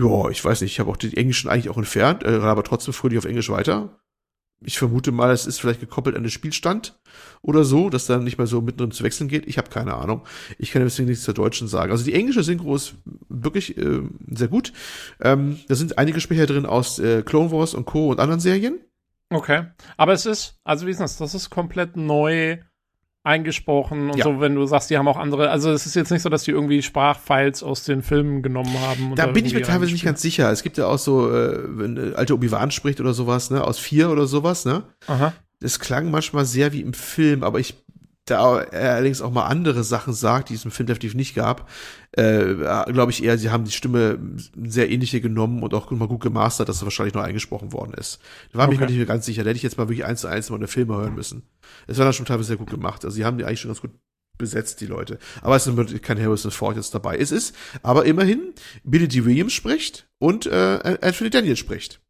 ja, 0.00 0.30
ich 0.30 0.42
weiß 0.42 0.62
nicht, 0.62 0.72
ich 0.72 0.80
habe 0.80 0.90
auch 0.90 0.96
die 0.96 1.16
Englischen 1.16 1.50
eigentlich 1.50 1.68
auch 1.68 1.76
entfernt, 1.76 2.24
äh, 2.24 2.38
aber 2.40 2.64
trotzdem 2.64 2.94
fröhlich 2.94 3.18
auf 3.18 3.26
Englisch 3.26 3.50
weiter. 3.50 4.00
Ich 4.64 4.78
vermute 4.78 5.12
mal, 5.12 5.30
es 5.30 5.46
ist 5.46 5.60
vielleicht 5.60 5.80
gekoppelt 5.80 6.16
an 6.16 6.22
den 6.22 6.30
Spielstand 6.30 6.98
oder 7.40 7.64
so, 7.64 7.90
dass 7.90 8.06
dann 8.06 8.24
nicht 8.24 8.38
mehr 8.38 8.46
so 8.46 8.60
mittendrin 8.60 8.90
zu 8.90 9.04
wechseln 9.04 9.28
geht. 9.28 9.46
Ich 9.46 9.58
habe 9.58 9.70
keine 9.70 9.94
Ahnung. 9.94 10.22
Ich 10.58 10.70
kann 10.70 10.82
deswegen 10.82 11.08
nichts 11.08 11.24
zur 11.24 11.34
Deutschen 11.34 11.68
sagen. 11.68 11.90
Also 11.90 12.04
die 12.04 12.14
englische 12.14 12.42
Synchro 12.42 12.74
ist 12.74 12.94
wirklich 13.28 13.76
äh, 13.76 14.02
sehr 14.28 14.48
gut. 14.48 14.72
Ähm, 15.20 15.58
da 15.68 15.74
sind 15.74 15.98
einige 15.98 16.20
Sprecher 16.20 16.46
drin 16.46 16.66
aus 16.66 16.98
äh, 16.98 17.22
Clone 17.22 17.50
Wars 17.50 17.74
und 17.74 17.84
Co. 17.84 18.10
und 18.10 18.20
anderen 18.20 18.40
Serien. 18.40 18.80
Okay. 19.30 19.66
Aber 19.96 20.12
es 20.12 20.26
ist, 20.26 20.60
also 20.64 20.86
wie 20.86 20.90
ist 20.90 21.00
das? 21.00 21.16
Das 21.16 21.34
ist 21.34 21.50
komplett 21.50 21.96
neu 21.96 22.58
eingesprochen 23.24 24.10
und 24.10 24.16
Ja. 24.18 24.24
so, 24.24 24.40
wenn 24.40 24.54
du 24.54 24.66
sagst, 24.66 24.90
die 24.90 24.98
haben 24.98 25.06
auch 25.08 25.16
andere, 25.16 25.50
also 25.50 25.70
es 25.70 25.86
ist 25.86 25.94
jetzt 25.94 26.10
nicht 26.10 26.22
so, 26.22 26.28
dass 26.28 26.42
die 26.44 26.50
irgendwie 26.50 26.82
Sprachfiles 26.82 27.62
aus 27.62 27.84
den 27.84 28.02
Filmen 28.02 28.42
genommen 28.42 28.74
haben. 28.80 29.14
Da 29.14 29.26
bin 29.26 29.44
ich 29.46 29.54
mir 29.54 29.62
teilweise 29.62 29.92
nicht 29.92 30.04
ganz 30.04 30.20
sicher. 30.20 30.50
Es 30.50 30.62
gibt 30.62 30.76
ja 30.76 30.86
auch 30.86 30.98
so, 30.98 31.30
äh, 31.32 31.58
wenn 31.66 31.96
äh, 31.96 32.14
alte 32.14 32.34
Obi-Wan 32.34 32.70
spricht 32.70 33.00
oder 33.00 33.14
sowas, 33.14 33.50
ne, 33.50 33.62
aus 33.62 33.78
vier 33.78 34.10
oder 34.10 34.26
sowas, 34.26 34.64
ne. 34.64 34.82
Aha. 35.06 35.32
Es 35.60 35.78
klang 35.78 36.10
manchmal 36.10 36.44
sehr 36.44 36.72
wie 36.72 36.80
im 36.80 36.92
Film, 36.92 37.44
aber 37.44 37.60
ich, 37.60 37.74
da 38.32 38.60
er 38.62 38.94
allerdings 38.94 39.20
auch 39.20 39.30
mal 39.30 39.44
andere 39.44 39.84
Sachen 39.84 40.14
sagt, 40.14 40.48
die 40.48 40.54
es 40.54 40.64
im 40.64 40.70
Film 40.70 40.86
definitiv 40.86 41.14
nicht 41.14 41.34
gab, 41.34 41.68
äh, 42.12 42.54
glaube 42.92 43.10
ich 43.10 43.22
eher, 43.22 43.36
sie 43.36 43.50
haben 43.50 43.64
die 43.64 43.70
Stimme 43.70 44.18
sehr 44.64 44.90
ähnliche 44.90 45.20
genommen 45.20 45.62
und 45.62 45.74
auch 45.74 45.90
mal 45.90 46.08
gut 46.08 46.22
gemastert, 46.22 46.70
dass 46.70 46.80
er 46.80 46.86
wahrscheinlich 46.86 47.14
noch 47.14 47.22
eingesprochen 47.22 47.72
worden 47.72 47.92
ist. 47.92 48.20
Da 48.50 48.58
war 48.58 48.68
okay. 48.68 48.78
mich 48.78 48.88
nicht 48.88 48.96
mehr 48.96 49.06
ganz 49.06 49.26
sicher. 49.26 49.44
Da 49.44 49.50
hätte 49.50 49.58
ich 49.58 49.62
jetzt 49.62 49.76
mal 49.76 49.88
wirklich 49.88 50.06
eins 50.06 50.22
zu 50.22 50.28
eins 50.28 50.48
mal 50.48 50.56
eine 50.56 50.66
Filme 50.66 50.96
hören 50.96 51.14
müssen. 51.14 51.42
Es 51.86 51.98
war 51.98 52.06
dann 52.06 52.14
schon 52.14 52.24
teilweise 52.24 52.48
sehr 52.48 52.56
gut 52.56 52.70
gemacht. 52.70 53.04
Also 53.04 53.14
sie 53.14 53.26
haben 53.26 53.36
die 53.36 53.44
eigentlich 53.44 53.60
schon 53.60 53.68
ganz 53.68 53.82
gut 53.82 53.90
besetzt, 54.38 54.80
die 54.80 54.86
Leute. 54.86 55.18
Aber 55.42 55.56
es 55.56 55.66
ist 55.66 56.02
kein 56.02 56.18
Harrison 56.18 56.50
Ford 56.50 56.76
jetzt 56.76 56.94
dabei. 56.94 57.18
Es 57.18 57.32
ist 57.32 57.54
aber 57.82 58.06
immerhin 58.06 58.54
Billy 58.82 59.08
D. 59.08 59.26
Williams 59.26 59.52
spricht 59.52 60.08
und 60.18 60.46
äh, 60.46 60.98
Anthony 61.02 61.28
Daniels 61.28 61.58
spricht. 61.58 62.00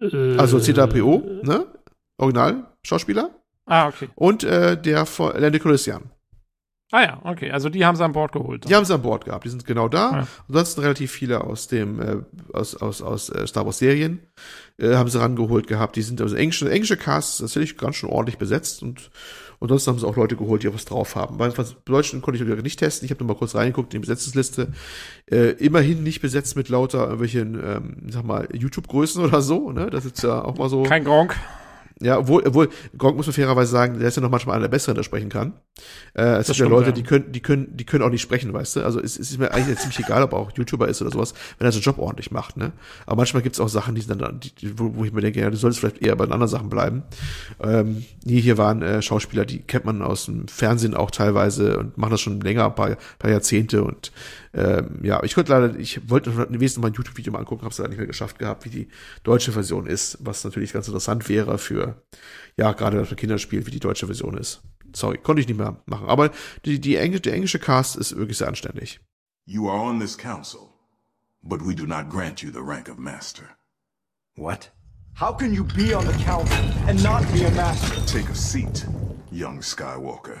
Äh, 0.00 0.38
also 0.38 0.56
C3PO, 0.56 1.44
ne? 1.46 1.66
Original 2.16 2.72
Schauspieler. 2.82 3.30
Ah, 3.66 3.88
okay. 3.88 4.08
Und 4.14 4.44
äh, 4.44 4.80
der 4.80 5.06
von 5.06 5.38
Landy 5.38 5.58
Calrissian. 5.58 6.10
Ah 6.92 7.02
ja, 7.02 7.20
okay. 7.24 7.50
Also 7.50 7.68
die 7.68 7.84
haben 7.84 7.96
sie 7.96 8.04
an 8.04 8.12
Bord 8.12 8.30
geholt. 8.30 8.64
Dann. 8.64 8.68
Die 8.68 8.74
haben 8.76 8.84
sie 8.84 8.94
an 8.94 9.02
Bord 9.02 9.24
gehabt. 9.24 9.44
Die 9.44 9.48
sind 9.48 9.66
genau 9.66 9.88
da. 9.88 10.12
Ja. 10.12 10.26
Ansonsten 10.48 10.80
relativ 10.82 11.10
viele 11.10 11.42
aus 11.42 11.66
dem 11.66 12.00
äh, 12.00 12.16
aus 12.52 12.76
aus 12.76 13.02
aus 13.02 13.28
äh, 13.28 13.46
Star 13.46 13.66
Wars 13.66 13.78
Serien 13.78 14.20
äh, 14.78 14.94
haben 14.94 15.10
sie 15.10 15.20
rangeholt 15.20 15.66
gehabt. 15.66 15.96
Die 15.96 16.02
sind 16.02 16.20
also 16.20 16.36
englische 16.36 16.70
englische 16.70 16.96
Casts 16.96 17.38
tatsächlich 17.38 17.76
ganz 17.76 17.96
schön 17.96 18.08
ordentlich 18.08 18.38
besetzt 18.38 18.82
und 18.82 19.10
und 19.58 19.70
sonst 19.70 19.86
haben 19.88 19.98
sie 19.98 20.06
auch 20.06 20.16
Leute 20.16 20.36
geholt, 20.36 20.62
die 20.62 20.68
auch 20.68 20.74
was 20.74 20.84
drauf 20.84 21.16
haben. 21.16 21.38
Bei 21.38 21.50
Deutschen 21.86 22.20
konnte 22.20 22.42
ich 22.42 22.62
nicht 22.62 22.78
testen. 22.78 23.06
Ich 23.06 23.10
habe 23.10 23.24
nur 23.24 23.34
mal 23.34 23.38
kurz 23.38 23.54
reingeguckt 23.54 23.94
in 23.94 24.02
die 24.02 24.06
Besetzungsliste. 24.06 24.72
Äh, 25.30 25.52
immerhin 25.52 26.02
nicht 26.02 26.20
besetzt 26.20 26.56
mit 26.56 26.68
lauter 26.68 27.04
irgendwelchen, 27.04 27.54
ähm, 27.54 27.96
sag 28.10 28.24
mal, 28.24 28.48
YouTube-Größen 28.52 29.24
oder 29.24 29.40
so. 29.40 29.72
Ne? 29.72 29.88
Das 29.88 30.04
ist 30.04 30.22
ja 30.22 30.44
auch 30.44 30.58
mal 30.58 30.68
so. 30.68 30.82
Kein 30.82 31.04
Gronk. 31.04 31.36
Ja, 32.02 32.18
obwohl, 32.18 32.46
obwohl 32.46 32.68
Gronk 32.98 33.16
muss 33.16 33.26
man 33.26 33.32
fairerweise 33.32 33.70
sagen, 33.70 33.98
der 33.98 34.08
ist 34.08 34.16
ja 34.16 34.22
noch 34.22 34.28
manchmal 34.30 34.56
einer 34.56 34.64
der 34.64 34.70
Besseren, 34.70 34.96
der 34.96 35.02
sprechen 35.02 35.30
kann. 35.30 35.54
Äh, 36.14 36.40
es 36.40 36.46
gibt 36.46 36.58
ja 36.58 36.66
Leute, 36.66 36.88
ja. 36.88 36.92
die 36.92 37.02
können, 37.02 37.32
die 37.32 37.40
können, 37.40 37.74
die 37.74 37.84
können 37.84 38.04
auch 38.04 38.10
nicht 38.10 38.20
sprechen, 38.20 38.52
weißt 38.52 38.76
du? 38.76 38.84
Also 38.84 39.00
es, 39.00 39.18
es 39.18 39.30
ist 39.30 39.38
mir 39.38 39.50
eigentlich 39.50 39.78
ziemlich 39.78 40.00
egal, 40.00 40.22
ob 40.22 40.34
er 40.34 40.38
auch 40.38 40.52
YouTuber 40.54 40.88
ist 40.88 41.00
oder 41.00 41.10
sowas, 41.10 41.32
wenn 41.56 41.66
er 41.66 41.72
seinen 41.72 41.82
Job 41.82 41.96
ordentlich 41.98 42.30
macht, 42.30 42.58
ne? 42.58 42.72
Aber 43.06 43.16
manchmal 43.16 43.42
gibt's 43.42 43.60
auch 43.60 43.68
Sachen, 43.68 43.94
die 43.94 44.02
sind 44.02 44.20
dann, 44.20 44.40
die, 44.40 44.78
wo, 44.78 44.94
wo 44.94 45.04
ich 45.04 45.12
mir 45.12 45.22
denke, 45.22 45.40
ja, 45.40 45.48
du 45.48 45.56
solltest 45.56 45.80
vielleicht 45.80 46.02
eher 46.02 46.16
bei 46.16 46.26
den 46.26 46.34
anderen 46.34 46.50
Sachen 46.50 46.68
bleiben. 46.68 47.02
Ähm, 47.62 48.04
nee, 48.24 48.42
hier 48.42 48.58
waren 48.58 48.82
äh, 48.82 49.00
Schauspieler, 49.00 49.46
die 49.46 49.60
kennt 49.60 49.86
man 49.86 50.02
aus 50.02 50.26
dem 50.26 50.48
Fernsehen 50.48 50.94
auch 50.94 51.10
teilweise 51.10 51.78
und 51.78 51.96
machen 51.96 52.10
das 52.10 52.20
schon 52.20 52.42
länger, 52.42 52.66
ein 52.66 52.74
paar, 52.74 52.96
paar 53.18 53.30
Jahrzehnte 53.30 53.82
und 53.82 54.12
ähm, 54.56 55.00
ja, 55.02 55.22
ich 55.22 55.34
konnte 55.34 55.52
leider, 55.52 55.78
ich 55.78 56.08
wollte 56.08 56.34
wesentlich 56.34 56.78
mal 56.78 56.88
ein 56.88 56.94
YouTube-Video 56.94 57.30
mal 57.30 57.40
angucken, 57.40 57.62
habe 57.62 57.72
es 57.72 57.78
leider 57.78 57.90
nicht 57.90 57.98
mehr 57.98 58.06
geschafft 58.06 58.38
gehabt, 58.38 58.64
wie 58.64 58.70
die 58.70 58.88
deutsche 59.22 59.52
Version 59.52 59.86
ist, 59.86 60.16
was 60.22 60.44
natürlich 60.44 60.72
ganz 60.72 60.88
interessant 60.88 61.28
wäre 61.28 61.58
für, 61.58 62.02
ja, 62.56 62.72
gerade 62.72 63.04
für 63.04 63.16
Kinderspiel, 63.16 63.66
wie 63.66 63.70
die 63.70 63.80
deutsche 63.80 64.06
Version 64.06 64.38
ist. 64.38 64.62
Sorry, 64.94 65.18
konnte 65.18 65.42
ich 65.42 65.48
nicht 65.48 65.58
mehr 65.58 65.82
machen. 65.84 66.08
Aber 66.08 66.30
die, 66.64 66.80
die 66.80 66.96
Engl 66.96 67.20
der 67.20 67.34
englische 67.34 67.58
Cast 67.58 67.96
ist 67.96 68.16
wirklich 68.16 68.38
sehr 68.38 68.48
anständig. 68.48 69.00
You 69.44 69.68
are 69.68 69.78
on 69.78 70.00
this 70.00 70.16
council, 70.16 70.72
but 71.42 71.60
we 71.60 71.74
do 71.74 71.84
not 71.84 72.08
grant 72.08 72.40
you 72.40 72.50
the 72.50 72.62
rank 72.62 72.88
of 72.88 72.96
master. 72.96 73.58
What? 74.36 74.72
How 75.20 75.36
can 75.36 75.52
you 75.52 75.64
be 75.64 75.94
on 75.94 76.06
the 76.06 76.24
council 76.24 76.64
and 76.88 77.02
not 77.02 77.22
be 77.34 77.44
a 77.44 77.50
master? 77.50 78.00
Take 78.06 78.30
a 78.30 78.34
seat, 78.34 78.86
young 79.30 79.60
Skywalker. 79.60 80.40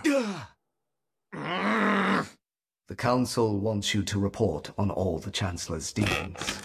The 2.88 2.94
Council 2.94 3.58
wants 3.58 3.94
you 3.94 4.04
to 4.04 4.20
report 4.20 4.70
on 4.78 4.92
all 4.92 5.18
the 5.18 5.32
Chancellor's 5.32 5.92
dealings. 5.92 6.62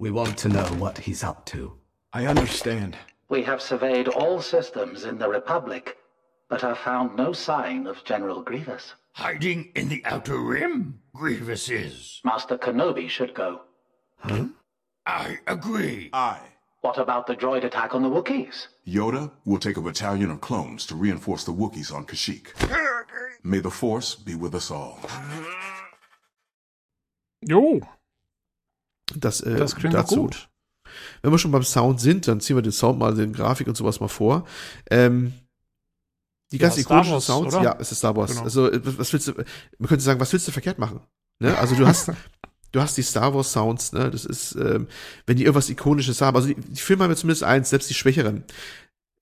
We 0.00 0.10
want 0.10 0.36
to 0.38 0.48
know 0.48 0.64
what 0.78 0.98
he's 0.98 1.22
up 1.22 1.46
to. 1.46 1.72
I 2.12 2.26
understand. 2.26 2.96
We 3.28 3.44
have 3.44 3.62
surveyed 3.62 4.08
all 4.08 4.42
systems 4.42 5.04
in 5.04 5.18
the 5.18 5.28
Republic, 5.28 5.98
but 6.48 6.62
have 6.62 6.78
found 6.78 7.16
no 7.16 7.32
sign 7.32 7.86
of 7.86 8.02
General 8.02 8.42
Grievous. 8.42 8.94
Hiding 9.12 9.70
in 9.76 9.88
the 9.88 10.02
Outer 10.04 10.38
Rim, 10.38 10.98
Grievous 11.14 11.68
is. 11.68 12.20
Master 12.24 12.58
Kenobi 12.58 13.08
should 13.08 13.32
go. 13.32 13.60
Huh? 14.18 14.46
I 15.06 15.38
agree. 15.46 16.10
Aye. 16.12 16.40
What 16.82 16.98
about 16.98 17.26
the 17.28 17.36
droid 17.36 17.64
attack 17.64 17.94
on 17.94 18.02
the 18.02 18.08
Wookiees? 18.08 18.66
Yoda 18.84 19.30
will 19.44 19.60
take 19.60 19.76
a 19.76 19.80
battalion 19.80 20.32
of 20.32 20.40
clones 20.40 20.84
to 20.86 20.96
reinforce 20.96 21.44
the 21.44 21.52
Wookiees 21.52 21.92
on 21.94 22.04
Kashyyyk. 22.04 22.48
May 23.44 23.60
the 23.60 23.70
Force 23.70 24.16
be 24.16 24.34
with 24.34 24.52
us 24.54 24.70
all. 24.70 24.98
Jo. 27.40 27.80
Das, 29.14 29.40
äh, 29.42 29.56
das 29.56 29.76
klingt 29.76 29.94
dazu. 29.94 30.22
gut. 30.22 30.48
Wenn 31.22 31.30
wir 31.30 31.38
schon 31.38 31.52
beim 31.52 31.62
Sound 31.62 32.00
sind, 32.00 32.26
dann 32.26 32.40
ziehen 32.40 32.56
wir 32.56 32.62
den 32.62 32.72
Sound 32.72 32.98
mal, 32.98 33.14
den 33.14 33.32
Grafik 33.32 33.68
und 33.68 33.76
sowas 33.76 34.00
mal 34.00 34.08
vor. 34.08 34.44
Ähm, 34.90 35.32
die 36.50 36.58
ganzen 36.58 36.80
ja, 36.80 36.82
ikonischen 36.82 37.12
Wars, 37.12 37.26
Sounds, 37.26 37.54
oder? 37.54 37.64
ja, 37.64 37.76
es 37.78 37.92
ist 37.92 37.98
Star 37.98 38.16
Wars. 38.16 38.32
Genau. 38.32 38.42
Also, 38.42 38.70
was 38.72 39.12
willst 39.12 39.28
du, 39.28 39.34
man 39.78 39.88
könnte 39.88 40.02
sagen, 40.02 40.18
was 40.18 40.32
willst 40.32 40.48
du 40.48 40.52
verkehrt 40.52 40.78
machen? 40.78 41.00
Ne? 41.38 41.56
Also, 41.56 41.76
du 41.76 41.86
hast, 41.86 42.10
du 42.72 42.80
hast 42.80 42.96
die 42.96 43.02
Star 43.02 43.34
Wars 43.34 43.52
Sounds, 43.52 43.92
ne? 43.92 44.10
Das 44.10 44.24
ist, 44.24 44.54
ähm, 44.56 44.88
wenn 45.26 45.36
die 45.36 45.44
irgendwas 45.44 45.70
Ikonisches 45.70 46.20
haben. 46.20 46.36
Also, 46.36 46.48
die, 46.48 46.56
die 46.56 46.80
Filme 46.80 47.04
haben 47.04 47.10
ja 47.10 47.16
zumindest 47.16 47.44
eins, 47.44 47.70
selbst 47.70 47.88
die 47.90 47.94
Schwächeren 47.94 48.44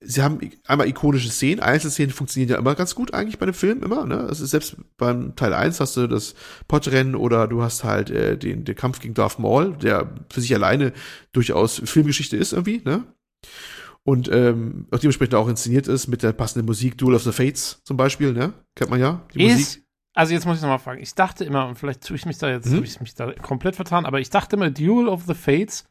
sie 0.01 0.23
haben 0.23 0.41
einmal 0.67 0.89
ikonische 0.89 1.31
Szenen, 1.31 1.61
Einzelszenen 1.61 2.13
funktionieren 2.13 2.51
ja 2.51 2.59
immer 2.59 2.75
ganz 2.75 2.95
gut 2.95 3.13
eigentlich 3.13 3.39
bei 3.39 3.47
dem 3.47 3.55
Film, 3.55 3.83
immer, 3.83 4.07
ne? 4.07 4.27
Das 4.29 4.41
ist 4.41 4.51
selbst 4.51 4.77
beim 4.97 5.37
Teil 5.37 5.53
1 5.53 5.79
hast 5.81 5.97
du 5.97 6.07
das 6.07 6.35
Podrennen 6.69 7.15
oder 7.15 7.47
du 7.47 7.63
hast 7.63 7.85
halt 7.85 8.11
äh, 8.11 8.37
den, 8.37 8.65
den 8.65 8.75
Kampf 8.75 9.01
gegen 9.01 9.15
Darth 9.15 9.39
Maul, 9.39 9.77
der 9.77 10.11
für 10.31 10.41
sich 10.41 10.55
alleine 10.55 10.93
durchaus 11.33 11.83
Filmgeschichte 11.85 12.37
ist 12.37 12.53
irgendwie, 12.53 12.81
ne? 12.85 13.05
Und 14.03 14.31
ähm, 14.33 14.87
auch 14.91 14.99
dementsprechend 14.99 15.35
auch 15.35 15.49
inszeniert 15.49 15.87
ist 15.87 16.09
mit 16.09 16.23
der 16.23 16.33
passenden 16.33 16.67
Musik, 16.67 16.97
Duel 16.97 17.15
of 17.15 17.23
the 17.23 17.33
Fates 17.33 17.83
zum 17.85 17.99
Beispiel, 17.99 18.33
ne? 18.33 18.55
Kennt 18.75 18.91
man 18.91 19.01
ja, 19.01 19.27
die 19.35 19.45
ist, 19.45 19.59
Musik. 19.59 19.85
Also 20.15 20.33
jetzt 20.35 20.47
muss 20.47 20.57
ich 20.57 20.63
nochmal 20.63 20.79
fragen, 20.79 21.01
ich 21.01 21.15
dachte 21.15 21.45
immer, 21.45 21.69
und 21.69 21.77
vielleicht 21.77 22.05
tue 22.07 22.17
ich 22.17 22.27
mich 22.27 22.39
da 22.39 22.51
jetzt, 22.51 22.71
hm? 22.71 22.83
ich 22.83 23.01
mich 23.01 23.15
da 23.15 23.33
komplett 23.33 23.77
vertan, 23.77 24.07
aber 24.07 24.21
ich 24.21 24.31
dachte 24.31 24.57
immer, 24.57 24.71
Duel 24.71 25.09
of 25.09 25.23
the 25.27 25.35
Fates 25.35 25.85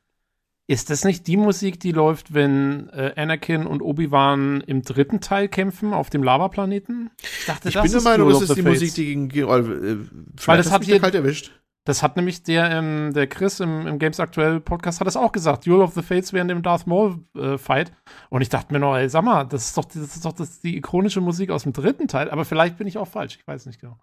ist 0.67 0.91
das 0.91 1.03
nicht 1.03 1.25
die 1.25 1.37
Musik, 1.37 1.79
die 1.79 1.91
läuft, 1.91 2.33
wenn 2.33 2.89
äh, 2.89 3.13
Anakin 3.15 3.65
und 3.65 3.81
Obi-Wan 3.81 4.61
im 4.61 4.83
dritten 4.83 5.19
Teil 5.19 5.47
kämpfen 5.47 5.93
auf 5.93 6.11
dem 6.11 6.21
Lavaplaneten? 6.21 7.09
Ich 7.39 7.45
dachte, 7.47 7.69
ich 7.69 7.73
das 7.73 7.83
bin 7.83 7.91
der 7.91 8.01
Meinung, 8.01 8.29
das 8.29 8.41
ist 8.43 8.55
die 8.55 8.61
Fates. 8.61 8.81
Musik, 8.81 8.93
die 8.93 9.05
gegen, 9.05 9.29
gegen 9.29 9.47
äh, 9.47 9.97
Weil 10.45 10.57
das 10.57 10.71
hat 10.71 10.83
hier 10.83 10.99
kalt 10.99 11.15
erwischt. 11.15 11.51
Das 11.89 12.03
hat 12.03 12.17
nämlich 12.17 12.43
der, 12.43 12.69
ähm, 12.69 13.13
der 13.15 13.25
Chris 13.25 13.59
im, 13.59 13.87
im 13.87 13.97
Games 13.97 14.19
Aktuell 14.19 14.59
Podcast 14.59 14.99
hat 14.99 15.07
das 15.07 15.17
auch 15.17 15.31
gesagt. 15.31 15.65
Duel 15.65 15.81
of 15.81 15.95
the 15.95 16.03
Fates 16.03 16.33
während 16.33 16.51
dem 16.51 16.61
Darth 16.61 16.85
Maul 16.85 17.17
äh, 17.35 17.57
Fight. 17.57 17.91
Und 18.29 18.43
ich 18.43 18.49
dachte 18.49 18.71
mir 18.71 18.79
noch, 18.79 18.95
ey, 18.95 19.09
sag 19.09 19.23
mal, 19.23 19.45
das 19.45 19.65
ist 19.65 19.75
doch, 19.75 19.85
das 19.85 19.95
ist 19.95 20.23
doch 20.23 20.33
das, 20.33 20.59
die 20.59 20.77
ikonische 20.77 21.19
Musik 21.19 21.49
aus 21.49 21.63
dem 21.63 21.73
dritten 21.73 22.07
Teil. 22.07 22.29
Aber 22.29 22.45
vielleicht 22.45 22.77
bin 22.77 22.85
ich 22.85 22.99
auch 22.99 23.07
falsch. 23.07 23.39
Ich 23.39 23.47
weiß 23.47 23.65
nicht 23.65 23.81
genau. 23.81 23.97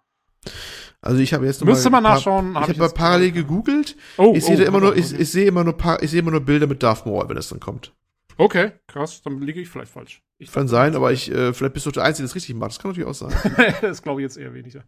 Also 0.99 1.21
ich 1.21 1.33
habe 1.33 1.45
jetzt 1.45 1.61
noch 1.61 1.67
Müsste 1.67 1.89
mal 1.89 2.01
nachschauen. 2.01 2.55
Hab 2.55 2.63
ich 2.63 2.71
habe 2.71 2.79
mal 2.79 2.89
parallel 2.89 3.31
gegoogelt. 3.31 3.95
Oh, 4.17 4.33
ich 4.35 4.43
sehe 4.43 4.57
oh, 4.57 4.67
immer 4.67 4.81
nur, 4.81 4.97
ich, 4.97 5.17
ich 5.17 5.31
sehe 5.31 5.47
immer 5.47 5.63
nur 5.63 5.77
ich 6.01 6.11
sehe 6.11 6.19
immer 6.19 6.31
nur 6.31 6.41
Bilder 6.41 6.67
mit 6.67 6.83
Darth 6.83 7.05
Maul, 7.05 7.29
wenn 7.29 7.37
das 7.37 7.47
dann 7.47 7.61
kommt. 7.61 7.93
Okay, 8.35 8.73
krass, 8.87 9.21
dann 9.21 9.39
liege 9.39 9.61
ich 9.61 9.69
vielleicht 9.69 9.93
falsch. 9.93 10.21
Ich 10.39 10.51
kann 10.51 10.67
sein, 10.67 10.93
aber 10.93 11.13
ich, 11.13 11.31
äh, 11.31 11.53
vielleicht 11.53 11.73
bist 11.73 11.85
du 11.85 11.91
der 11.91 12.03
Einzige, 12.03 12.23
der 12.23 12.27
das 12.27 12.35
richtig 12.35 12.53
macht. 12.55 12.71
Das 12.71 12.79
kann 12.79 12.91
natürlich 12.91 13.07
auch 13.07 13.13
sein. 13.13 13.33
das 13.81 14.01
glaube 14.01 14.19
ich 14.19 14.25
jetzt 14.25 14.35
eher 14.35 14.53
weniger. 14.53 14.83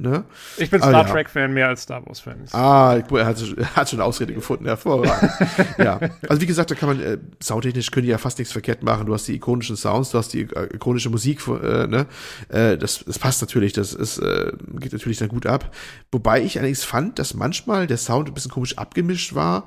Ne? 0.00 0.24
Ich 0.56 0.70
bin 0.70 0.80
ah, 0.82 0.88
Star 0.88 1.06
ah, 1.06 1.12
Trek-Fan 1.12 1.52
mehr 1.52 1.68
als 1.68 1.82
Star 1.82 2.04
Wars-Fan. 2.06 2.46
Ah, 2.52 2.96
er 2.96 3.26
hat, 3.26 3.36
hat 3.76 3.90
schon 3.90 3.98
eine 3.98 4.06
Ausrede 4.06 4.32
gefunden, 4.32 4.64
hervorragend. 4.64 5.30
ja, 5.78 6.00
also 6.26 6.40
wie 6.40 6.46
gesagt, 6.46 6.70
da 6.70 6.74
kann 6.74 6.88
man, 6.88 7.00
äh, 7.00 7.18
soundtechnisch 7.42 7.90
können 7.90 8.06
die 8.06 8.10
ja 8.10 8.16
fast 8.16 8.38
nichts 8.38 8.50
verkehrt 8.50 8.82
machen. 8.82 9.04
Du 9.04 9.12
hast 9.12 9.28
die 9.28 9.34
ikonischen 9.34 9.76
Sounds, 9.76 10.10
du 10.10 10.18
hast 10.18 10.32
die 10.32 10.42
äh, 10.42 10.74
ikonische 10.74 11.10
Musik, 11.10 11.46
äh, 11.48 11.86
ne? 11.86 12.06
Äh, 12.48 12.78
das, 12.78 13.04
das 13.04 13.18
passt 13.18 13.42
natürlich, 13.42 13.74
das 13.74 13.92
ist, 13.92 14.16
äh, 14.18 14.52
geht 14.78 14.94
natürlich 14.94 15.18
dann 15.18 15.28
gut 15.28 15.44
ab. 15.44 15.70
Wobei 16.10 16.40
ich 16.40 16.58
allerdings 16.58 16.82
fand, 16.82 17.18
dass 17.18 17.34
manchmal 17.34 17.86
der 17.86 17.98
Sound 17.98 18.28
ein 18.28 18.34
bisschen 18.34 18.50
komisch 18.50 18.78
abgemischt 18.78 19.34
war. 19.34 19.66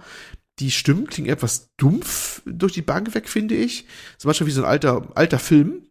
Die 0.58 0.72
Stimmen 0.72 1.06
klingen 1.06 1.30
etwas 1.30 1.70
dumpf 1.78 2.42
durch 2.48 2.74
die 2.74 2.82
Bank 2.82 3.14
weg, 3.14 3.30
finde 3.30 3.54
ich. 3.54 3.86
Das 3.86 4.18
ist 4.20 4.26
manchmal 4.26 4.48
wie 4.48 4.52
so 4.52 4.64
ein 4.64 4.68
alter, 4.68 5.10
alter 5.14 5.38
Film 5.38 5.84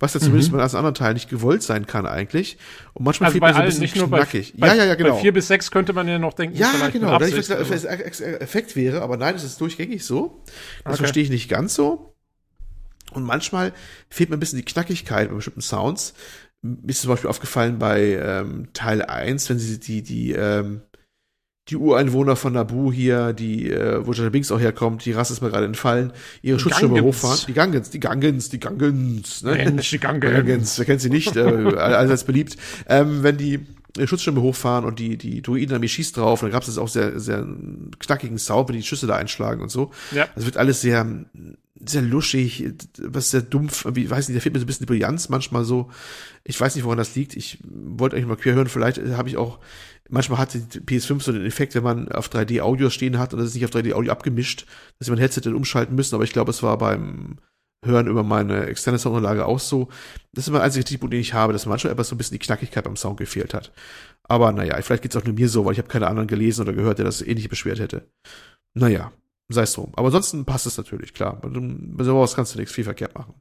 was 0.00 0.14
ja 0.14 0.20
zumindest 0.20 0.50
mhm. 0.50 0.56
bei 0.56 0.64
anderen 0.64 0.94
Teilen 0.94 1.14
nicht 1.14 1.28
gewollt 1.28 1.62
sein 1.62 1.86
kann 1.86 2.06
eigentlich. 2.06 2.56
Und 2.94 3.04
manchmal 3.04 3.28
also 3.28 3.34
fehlt 3.34 3.44
mir 3.44 3.54
so 3.54 3.60
ein 3.60 3.66
bisschen 3.66 3.82
nicht 3.82 3.96
nur 3.96 4.08
knackig. 4.08 4.54
Bei, 4.56 4.68
ja, 4.68 4.74
ja, 4.74 4.84
ja, 4.86 4.94
genau. 4.94 5.14
Bei 5.14 5.20
vier 5.20 5.32
bis 5.32 5.46
sechs 5.46 5.70
könnte 5.70 5.92
man 5.92 6.08
ja 6.08 6.18
noch 6.18 6.32
denken, 6.32 6.56
ja, 6.56 6.72
genau, 6.88 7.18
dass 7.18 7.28
ich 7.28 7.46
das 7.46 8.20
Effekt 8.20 8.74
wäre, 8.74 9.02
aber 9.02 9.16
nein, 9.16 9.34
es 9.34 9.44
ist 9.44 9.60
durchgängig 9.60 10.04
so. 10.04 10.42
Das 10.84 10.94
okay. 10.94 10.96
verstehe 10.96 11.22
ich 11.22 11.30
nicht 11.30 11.48
ganz 11.48 11.74
so. 11.74 12.16
Und 13.12 13.24
manchmal 13.24 13.72
fehlt 14.08 14.30
mir 14.30 14.36
ein 14.36 14.40
bisschen 14.40 14.58
die 14.58 14.64
Knackigkeit 14.64 15.28
bei 15.28 15.34
bestimmten 15.34 15.60
Sounds. 15.60 16.14
Mir 16.62 16.90
ist 16.90 17.02
zum 17.02 17.10
Beispiel 17.10 17.28
aufgefallen 17.28 17.78
bei 17.78 18.18
ähm, 18.22 18.68
Teil 18.72 19.02
1, 19.02 19.50
wenn 19.50 19.58
sie 19.58 19.80
die, 19.80 20.02
die, 20.02 20.32
ähm, 20.32 20.82
die 21.70 21.76
Ureinwohner 21.76 22.36
von 22.36 22.52
Nabu 22.52 22.92
hier, 22.92 23.32
die, 23.32 23.70
äh, 23.70 24.04
wo 24.04 24.12
Jar 24.12 24.30
Binks 24.30 24.50
auch 24.50 24.60
herkommt, 24.60 25.04
die 25.04 25.12
Rasse 25.12 25.32
ist 25.32 25.40
mir 25.40 25.50
gerade 25.50 25.66
entfallen, 25.66 26.12
ihre 26.42 26.56
die 26.56 26.62
Schutzschirme 26.62 27.00
hochfahren. 27.00 27.38
Die 27.46 27.52
Gangens, 27.52 27.90
die 27.90 28.00
Gangens, 28.00 28.48
die 28.48 28.60
Gangens, 28.60 29.42
ne? 29.42 29.52
Mensch, 29.52 29.90
die 29.90 29.98
Gangens. 30.00 30.20
Gangens, 30.20 30.78
wer 30.78 30.86
kennt 30.86 31.00
sie 31.00 31.10
nicht, 31.10 31.36
äh, 31.36 31.40
allseits 31.40 32.24
beliebt. 32.24 32.56
Ähm, 32.88 33.22
wenn 33.22 33.36
die 33.36 33.60
Schutzschirme 34.04 34.40
hochfahren 34.40 34.84
und 34.84 34.98
die, 34.98 35.16
die 35.16 35.42
Druidenarmee 35.42 35.88
schießt 35.88 36.16
drauf. 36.16 36.42
Und 36.42 36.48
dann 36.48 36.52
gab 36.52 36.66
es 36.66 36.78
auch 36.78 36.88
sehr, 36.88 37.18
sehr 37.18 37.46
knackigen 37.98 38.38
Sound, 38.38 38.68
wenn 38.68 38.76
die 38.76 38.82
Schüsse 38.82 39.06
da 39.06 39.16
einschlagen 39.16 39.62
und 39.62 39.70
so. 39.70 39.90
Ja. 40.12 40.28
Das 40.34 40.44
wird 40.44 40.56
alles 40.56 40.80
sehr, 40.80 41.06
sehr 41.84 42.02
luschig, 42.02 42.72
was 42.98 43.30
sehr 43.30 43.42
dumpf, 43.42 43.86
wie, 43.92 44.08
weiß 44.08 44.28
nicht, 44.28 44.36
da 44.36 44.40
fehlt 44.40 44.54
mir 44.54 44.60
so 44.60 44.64
ein 44.64 44.66
bisschen 44.66 44.86
die 44.86 44.92
Brillanz 44.92 45.28
manchmal 45.28 45.64
so. 45.64 45.90
Ich 46.44 46.60
weiß 46.60 46.74
nicht, 46.74 46.84
woran 46.84 46.98
das 46.98 47.14
liegt. 47.14 47.36
Ich 47.36 47.58
wollte 47.64 48.16
eigentlich 48.16 48.28
mal 48.28 48.36
quer 48.36 48.54
hören. 48.54 48.68
Vielleicht 48.68 48.98
habe 48.98 49.28
ich 49.28 49.36
auch, 49.36 49.58
manchmal 50.08 50.38
hat 50.38 50.54
die 50.54 50.60
PS5 50.60 51.22
so 51.22 51.32
den 51.32 51.44
Effekt, 51.44 51.74
wenn 51.74 51.82
man 51.82 52.10
auf 52.10 52.28
3D-Audio 52.28 52.90
stehen 52.90 53.18
hat 53.18 53.32
und 53.32 53.40
das 53.40 53.48
ist 53.48 53.54
nicht 53.54 53.64
auf 53.64 53.70
3D-Audio 53.70 54.12
abgemischt, 54.12 54.66
dass 54.98 55.08
man 55.08 55.18
Headset 55.18 55.42
dann 55.42 55.54
umschalten 55.54 55.94
müssen. 55.94 56.14
Aber 56.14 56.24
ich 56.24 56.32
glaube, 56.32 56.50
es 56.50 56.62
war 56.62 56.78
beim 56.78 57.38
Hören 57.82 58.08
über 58.08 58.22
meine 58.22 58.66
externe 58.66 58.98
Soundanlage 58.98 59.46
auch 59.46 59.58
so. 59.58 59.88
Das 60.32 60.46
ist 60.46 60.52
mein 60.52 60.60
einziger 60.60 60.84
Kritikpunkt, 60.84 61.14
den 61.14 61.20
ich 61.20 61.32
habe, 61.32 61.52
dass 61.54 61.64
manchmal 61.64 61.92
etwas 61.92 62.08
so 62.08 62.14
ein 62.14 62.18
bisschen 62.18 62.38
die 62.38 62.44
Knackigkeit 62.44 62.84
beim 62.84 62.96
Sound 62.96 63.16
gefehlt 63.16 63.54
hat. 63.54 63.72
Aber 64.24 64.52
naja, 64.52 64.80
vielleicht 64.82 65.02
geht's 65.02 65.16
auch 65.16 65.24
nur 65.24 65.34
mir 65.34 65.48
so, 65.48 65.64
weil 65.64 65.72
ich 65.72 65.78
habe 65.78 65.88
keine 65.88 66.06
anderen 66.06 66.28
gelesen 66.28 66.62
oder 66.62 66.74
gehört, 66.74 66.98
der 66.98 67.06
das 67.06 67.22
ähnlich 67.22 67.48
beschwert 67.48 67.80
hätte. 67.80 68.06
Naja, 68.74 69.12
sei 69.48 69.62
es 69.62 69.72
drum. 69.72 69.92
Aber 69.96 70.06
ansonsten 70.06 70.44
passt 70.44 70.66
es 70.66 70.76
natürlich, 70.76 71.14
klar. 71.14 71.40
Bei 71.40 72.04
sowas 72.04 72.34
kannst 72.34 72.54
du 72.54 72.58
nichts 72.58 72.74
viel 72.74 72.84
verkehrt 72.84 73.14
machen. 73.14 73.34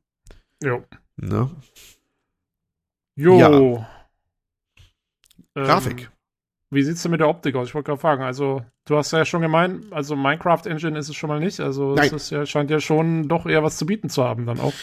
Jo. 0.64 0.86
Ne? 1.18 1.52
Jo. 3.16 3.40
Ja. 3.40 3.50
Ähm, 5.56 5.66
Grafik. 5.66 6.12
Wie 6.72 6.84
sieht's 6.84 7.02
denn 7.02 7.12
mit 7.12 7.20
der 7.20 7.30
Optik 7.30 7.56
aus? 7.56 7.70
Ich 7.70 7.76
wollte 7.76 7.88
gerade 7.88 8.02
fragen. 8.02 8.24
Also, 8.24 8.62
du 8.86 8.96
hast 8.96 9.12
ja 9.12 9.26
schon 9.26 9.42
gemeint, 9.42 9.92
also 9.92 10.16
Minecraft 10.16 10.66
Engine 10.66 10.98
ist 10.98 11.10
es 11.10 11.16
schon 11.16 11.30
mal 11.30 11.40
nicht. 11.40 11.60
Also, 11.60 11.96
Nein. 11.96 12.14
es 12.14 12.30
ja, 12.30 12.46
scheint 12.46 12.70
ja 12.70 12.80
schon 12.80 13.28
doch 13.28 13.46
eher 13.46 13.64
was 13.64 13.78
zu 13.78 13.86
bieten 13.86 14.10
zu 14.10 14.24
haben 14.24 14.46
dann 14.46 14.60
auch. 14.60 14.74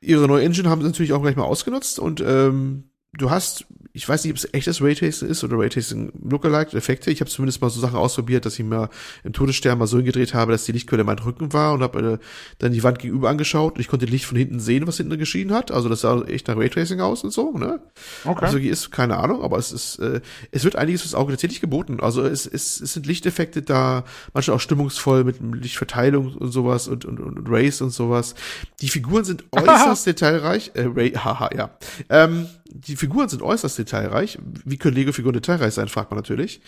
Ihre 0.00 0.26
neue 0.26 0.44
Engine 0.44 0.68
haben 0.68 0.82
sie 0.82 0.88
natürlich 0.88 1.12
auch 1.12 1.22
gleich 1.22 1.36
mal 1.36 1.44
ausgenutzt 1.44 2.00
und 2.00 2.20
ähm, 2.20 2.90
du 3.12 3.30
hast 3.30 3.66
ich 3.94 4.08
weiß 4.08 4.24
nicht, 4.24 4.32
ob 4.32 4.38
es 4.38 4.54
echtes 4.54 4.80
Raytracing 4.80 5.28
ist 5.28 5.44
oder 5.44 5.58
Raytracing 5.58 6.12
Lookalike 6.22 6.76
Effekte. 6.76 7.10
Ich 7.10 7.20
habe 7.20 7.30
zumindest 7.30 7.60
mal 7.60 7.68
so 7.68 7.80
Sachen 7.80 7.96
ausprobiert, 7.96 8.46
dass 8.46 8.58
ich 8.58 8.64
mir 8.64 8.88
im 9.22 9.34
Todesstern 9.34 9.78
mal 9.78 9.86
so 9.86 9.98
hingedreht 9.98 10.32
habe, 10.32 10.52
dass 10.52 10.64
die 10.64 10.72
Lichtquelle 10.72 11.04
mein 11.04 11.18
Rücken 11.18 11.52
war 11.52 11.74
und 11.74 11.82
habe 11.82 12.12
äh, 12.12 12.18
dann 12.58 12.72
die 12.72 12.82
Wand 12.82 13.00
gegenüber 13.00 13.28
angeschaut 13.28 13.74
und 13.74 13.80
ich 13.80 13.88
konnte 13.88 14.06
Licht 14.06 14.24
von 14.24 14.38
hinten 14.38 14.60
sehen, 14.60 14.86
was 14.86 14.96
hinten 14.96 15.18
geschieden 15.18 15.52
hat. 15.52 15.70
Also 15.70 15.90
das 15.90 16.00
sah 16.00 16.22
echt 16.22 16.48
nach 16.48 16.56
Raytracing 16.56 17.00
aus 17.00 17.22
und 17.22 17.32
so, 17.32 17.52
ne? 17.52 17.80
Okay. 18.24 18.44
Also 18.44 18.58
ist 18.58 18.90
keine 18.92 19.18
Ahnung, 19.18 19.42
aber 19.42 19.58
es 19.58 19.72
ist 19.72 19.98
äh, 19.98 20.22
es 20.50 20.64
wird 20.64 20.76
einiges 20.76 21.02
fürs 21.02 21.14
Auge 21.14 21.32
tatsächlich 21.32 21.60
geboten. 21.60 22.00
Also 22.00 22.22
es, 22.22 22.46
es, 22.46 22.80
es 22.80 22.94
sind 22.94 23.06
Lichteffekte 23.06 23.60
da, 23.60 24.04
manchmal 24.32 24.56
auch 24.56 24.60
stimmungsvoll 24.60 25.24
mit 25.24 25.36
Lichtverteilung 25.40 26.34
und 26.34 26.50
sowas 26.50 26.88
und, 26.88 27.04
und, 27.04 27.20
und 27.20 27.46
Rays 27.46 27.82
und 27.82 27.90
sowas. 27.90 28.34
Die 28.80 28.88
Figuren 28.88 29.24
sind 29.24 29.44
äußerst 29.52 30.06
detailreich. 30.06 30.70
Äh, 30.74 30.88
Ray, 30.94 31.10
haha, 31.24 31.50
ja. 31.54 31.76
Ähm, 32.08 32.46
die 32.74 32.96
Figuren 33.02 33.28
sind 33.28 33.42
äußerst 33.42 33.76
detailreich. 33.76 34.38
Wie 34.64 34.76
können 34.76 34.94
Lego-Figuren 34.94 35.32
detailreich 35.32 35.74
sein, 35.74 35.88
fragt 35.88 36.12
man 36.12 36.18
natürlich. 36.18 36.60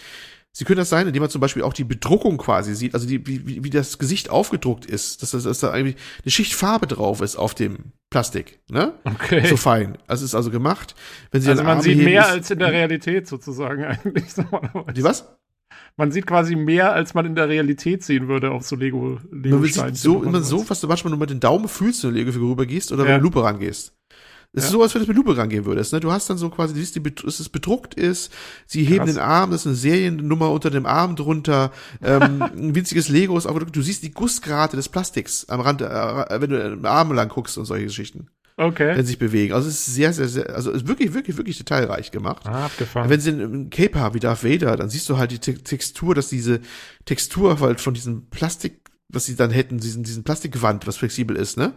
Sie 0.50 0.64
können 0.64 0.78
das 0.78 0.88
sein, 0.88 1.06
indem 1.06 1.20
man 1.20 1.30
zum 1.30 1.40
Beispiel 1.40 1.62
auch 1.62 1.72
die 1.72 1.84
Bedruckung 1.84 2.38
quasi 2.38 2.74
sieht, 2.74 2.92
also 2.94 3.06
die, 3.06 3.24
wie, 3.24 3.62
wie 3.62 3.70
das 3.70 3.98
Gesicht 3.98 4.30
aufgedruckt 4.30 4.84
ist, 4.84 5.22
dass, 5.22 5.30
dass, 5.30 5.60
da 5.60 5.70
eigentlich 5.70 5.94
eine 6.24 6.32
Schicht 6.32 6.54
Farbe 6.54 6.88
drauf 6.88 7.20
ist 7.20 7.36
auf 7.36 7.54
dem 7.54 7.92
Plastik, 8.10 8.58
ne? 8.68 8.94
Okay. 9.04 9.46
So 9.46 9.56
fein. 9.56 9.96
Das 10.08 10.22
ist 10.22 10.34
also 10.34 10.50
gemacht. 10.50 10.96
Wenn 11.30 11.40
Sie 11.40 11.50
also 11.50 11.62
man 11.62 11.80
sieht 11.80 11.98
heben, 11.98 12.04
mehr 12.04 12.26
als 12.26 12.50
in 12.50 12.58
der 12.58 12.72
Realität 12.72 13.28
sozusagen 13.28 13.84
eigentlich. 13.84 14.24
Die 14.96 15.04
was? 15.04 15.36
Man 15.96 16.10
sieht 16.10 16.26
quasi 16.26 16.56
mehr, 16.56 16.92
als 16.92 17.14
man 17.14 17.26
in 17.26 17.36
der 17.36 17.48
Realität 17.48 18.02
sehen 18.02 18.26
würde 18.26 18.50
auf 18.50 18.64
so 18.64 18.74
Lego, 18.74 19.20
Lego 19.30 19.58
Man 19.58 19.68
sieht 19.68 19.96
so, 19.96 20.24
immer 20.24 20.40
so, 20.40 20.68
was 20.68 20.80
du 20.80 20.88
manchmal 20.88 21.10
nur 21.10 21.20
mit 21.20 21.30
den 21.30 21.38
Daumen 21.38 21.68
fühlst, 21.68 22.02
wenn 22.02 22.10
du 22.10 22.16
Lego-Figur 22.16 22.50
rübergehst 22.50 22.90
oder 22.90 23.04
ja. 23.04 23.10
wenn 23.10 23.18
du 23.18 23.24
Lupe 23.24 23.44
rangehst. 23.44 23.92
Es 24.54 24.62
ja. 24.62 24.66
ist 24.66 24.72
so, 24.72 24.82
als 24.82 24.94
wenn 24.94 25.02
du 25.02 25.08
mit 25.08 25.16
Lupe 25.16 25.36
rangehen 25.36 25.64
würdest. 25.64 25.92
Ne? 25.92 26.00
Du 26.00 26.12
hast 26.12 26.30
dann 26.30 26.38
so 26.38 26.48
quasi, 26.48 26.74
du 26.74 26.80
siehst, 26.80 26.96
dass 27.24 27.40
es 27.40 27.48
bedruckt 27.48 27.94
ist. 27.94 28.32
Sie 28.66 28.84
heben 28.84 29.04
Krass. 29.04 29.14
den 29.14 29.22
Arm, 29.22 29.50
das 29.50 29.62
ist 29.62 29.66
eine 29.66 29.74
Seriennummer 29.74 30.50
unter 30.50 30.70
dem 30.70 30.86
Arm 30.86 31.16
drunter. 31.16 31.72
Ähm, 32.02 32.42
ein 32.56 32.74
winziges 32.74 33.08
Lego 33.08 33.36
ist 33.36 33.46
auch 33.46 33.58
Du 33.64 33.82
siehst 33.82 34.02
die 34.04 34.12
Gussgrate 34.12 34.76
des 34.76 34.88
Plastiks 34.88 35.46
am 35.48 35.60
Rand, 35.60 35.82
äh, 35.82 36.40
wenn 36.40 36.50
du 36.50 36.60
im 36.60 36.84
Arm 36.84 37.12
lang 37.12 37.28
guckst 37.28 37.58
und 37.58 37.64
solche 37.64 37.86
Geschichten. 37.86 38.28
Okay. 38.56 38.96
Wenn 38.96 39.04
sie 39.04 39.12
sich 39.12 39.18
bewegen. 39.18 39.52
Also 39.52 39.68
es 39.68 39.88
ist 39.88 39.94
sehr, 39.94 40.12
sehr, 40.12 40.28
sehr, 40.28 40.54
also 40.54 40.70
es 40.70 40.82
ist 40.82 40.88
wirklich, 40.88 41.12
wirklich, 41.12 41.36
wirklich 41.36 41.58
detailreich 41.58 42.12
gemacht. 42.12 42.46
Ah, 42.46 42.66
abgefahren. 42.66 43.10
Wenn 43.10 43.20
sie 43.20 43.30
ein 43.30 43.70
Cape 43.70 43.98
haben 43.98 44.14
wie 44.14 44.20
Darth 44.20 44.44
Vader, 44.44 44.76
dann 44.76 44.88
siehst 44.88 45.08
du 45.08 45.18
halt 45.18 45.32
die 45.32 45.40
Textur, 45.40 46.14
dass 46.14 46.28
diese 46.28 46.60
Textur 47.04 47.58
halt 47.58 47.80
von 47.80 47.94
diesem 47.94 48.26
Plastik 48.30 48.83
was 49.14 49.26
sie 49.26 49.36
dann 49.36 49.50
hätten, 49.50 49.78
diesen, 49.78 50.02
diesen 50.02 50.24
Plastikgewand, 50.24 50.86
was 50.86 50.96
flexibel 50.96 51.36
ist, 51.36 51.56
ne? 51.56 51.74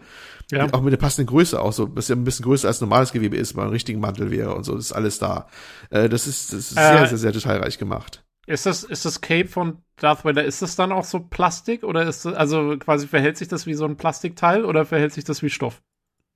Ja. 0.51 0.71
Auch 0.73 0.81
mit 0.81 0.93
der 0.93 0.97
passenden 0.97 1.27
Größe 1.27 1.59
auch 1.61 1.73
so, 1.73 1.95
was 1.95 2.07
ja 2.07 2.15
ein 2.15 2.23
bisschen 2.23 2.45
größer 2.45 2.67
als 2.67 2.81
normales 2.81 3.11
Gewebe 3.11 3.35
ist, 3.35 3.55
weil 3.55 3.65
ein 3.65 3.71
richtigen 3.71 3.99
Mantel 3.99 4.31
wäre 4.31 4.55
und 4.55 4.63
so, 4.63 4.75
das 4.75 4.85
ist 4.85 4.91
alles 4.93 5.19
da. 5.19 5.47
Äh, 5.89 6.09
das 6.09 6.27
ist, 6.27 6.53
das 6.53 6.71
ist 6.71 6.77
äh, 6.77 6.81
sehr, 6.81 7.07
sehr, 7.07 7.17
sehr 7.17 7.31
detailreich 7.31 7.77
gemacht. 7.77 8.23
Ist 8.47 8.65
das, 8.65 8.83
ist 8.83 9.03
das 9.03 9.19
Cape 9.19 9.49
von 9.49 9.79
Darth 9.97 10.23
Vader, 10.23 10.45
ist 10.45 10.61
das 10.61 10.77
dann 10.77 10.93
auch 10.93 11.03
so 11.03 11.19
Plastik 11.19 11.83
oder 11.83 12.07
ist 12.07 12.23
das, 12.23 12.33
also 12.33 12.77
quasi 12.77 13.07
verhält 13.07 13.37
sich 13.37 13.49
das 13.49 13.65
wie 13.65 13.73
so 13.73 13.83
ein 13.83 13.97
Plastikteil 13.97 14.63
oder 14.63 14.85
verhält 14.85 15.11
sich 15.11 15.25
das 15.25 15.43
wie 15.43 15.49
Stoff? 15.49 15.81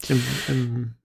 Im, 0.09 0.21
im 0.49 0.95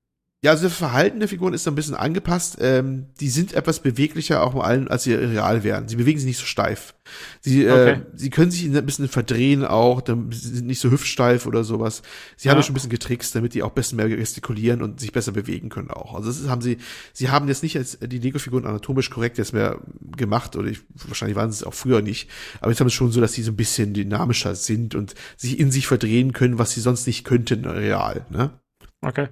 ja, 0.44 0.50
also 0.50 0.64
das 0.64 0.76
Verhalten 0.76 1.18
der 1.18 1.28
Figuren 1.28 1.54
ist 1.54 1.66
ein 1.66 1.74
bisschen 1.74 1.94
angepasst. 1.94 2.58
Ähm, 2.60 3.06
die 3.20 3.30
sind 3.30 3.54
etwas 3.54 3.80
beweglicher 3.80 4.42
auch 4.42 4.52
mal 4.52 4.64
allen, 4.64 4.86
als 4.86 5.04
sie 5.04 5.14
real 5.14 5.64
wären. 5.64 5.88
Sie 5.88 5.96
bewegen 5.96 6.18
sich 6.18 6.26
nicht 6.26 6.38
so 6.38 6.44
steif. 6.44 6.94
Sie, 7.40 7.64
äh, 7.64 7.70
okay. 7.70 7.90
äh, 7.92 8.00
sie 8.14 8.28
können 8.28 8.50
sich 8.50 8.64
ein 8.66 8.86
bisschen 8.86 9.08
verdrehen 9.08 9.64
auch, 9.64 10.02
sie 10.06 10.38
sind 10.38 10.66
nicht 10.66 10.78
so 10.78 10.90
hüftsteif 10.90 11.46
oder 11.46 11.64
sowas. 11.64 12.02
Sie 12.36 12.46
ja. 12.46 12.52
haben 12.52 12.58
ja 12.58 12.62
schon 12.62 12.72
ein 12.72 12.74
bisschen 12.74 12.90
getrickst, 12.90 13.34
damit 13.34 13.54
die 13.54 13.62
auch 13.62 13.70
besser 13.70 13.96
mehr 13.96 14.10
gestikulieren 14.10 14.82
und 14.82 15.00
sich 15.00 15.10
besser 15.10 15.32
bewegen 15.32 15.70
können 15.70 15.90
auch. 15.90 16.14
Also 16.14 16.28
das 16.28 16.38
ist, 16.38 16.48
haben 16.48 16.60
sie, 16.60 16.76
sie 17.14 17.30
haben 17.30 17.48
jetzt 17.48 17.62
nicht 17.62 17.78
als 17.78 17.98
die 17.98 18.18
Lego-Figuren 18.18 18.66
anatomisch 18.66 19.08
korrekt 19.08 19.38
jetzt 19.38 19.54
mehr 19.54 19.80
gemacht 20.16 20.54
oder 20.54 20.68
ich, 20.68 20.80
wahrscheinlich 20.94 21.36
waren 21.36 21.50
sie 21.50 21.62
es 21.62 21.64
auch 21.64 21.74
früher 21.74 22.02
nicht. 22.02 22.28
Aber 22.60 22.70
jetzt 22.70 22.80
haben 22.80 22.88
es 22.88 22.94
schon 22.94 23.10
so, 23.10 23.22
dass 23.22 23.32
sie 23.32 23.42
so 23.42 23.52
ein 23.52 23.56
bisschen 23.56 23.94
dynamischer 23.94 24.54
sind 24.54 24.94
und 24.94 25.14
sich 25.38 25.58
in 25.58 25.70
sich 25.70 25.86
verdrehen 25.86 26.34
können, 26.34 26.58
was 26.58 26.72
sie 26.72 26.80
sonst 26.80 27.06
nicht 27.06 27.24
könnten 27.24 27.64
real. 27.64 28.26
Ne? 28.28 28.50
Okay. 29.00 29.28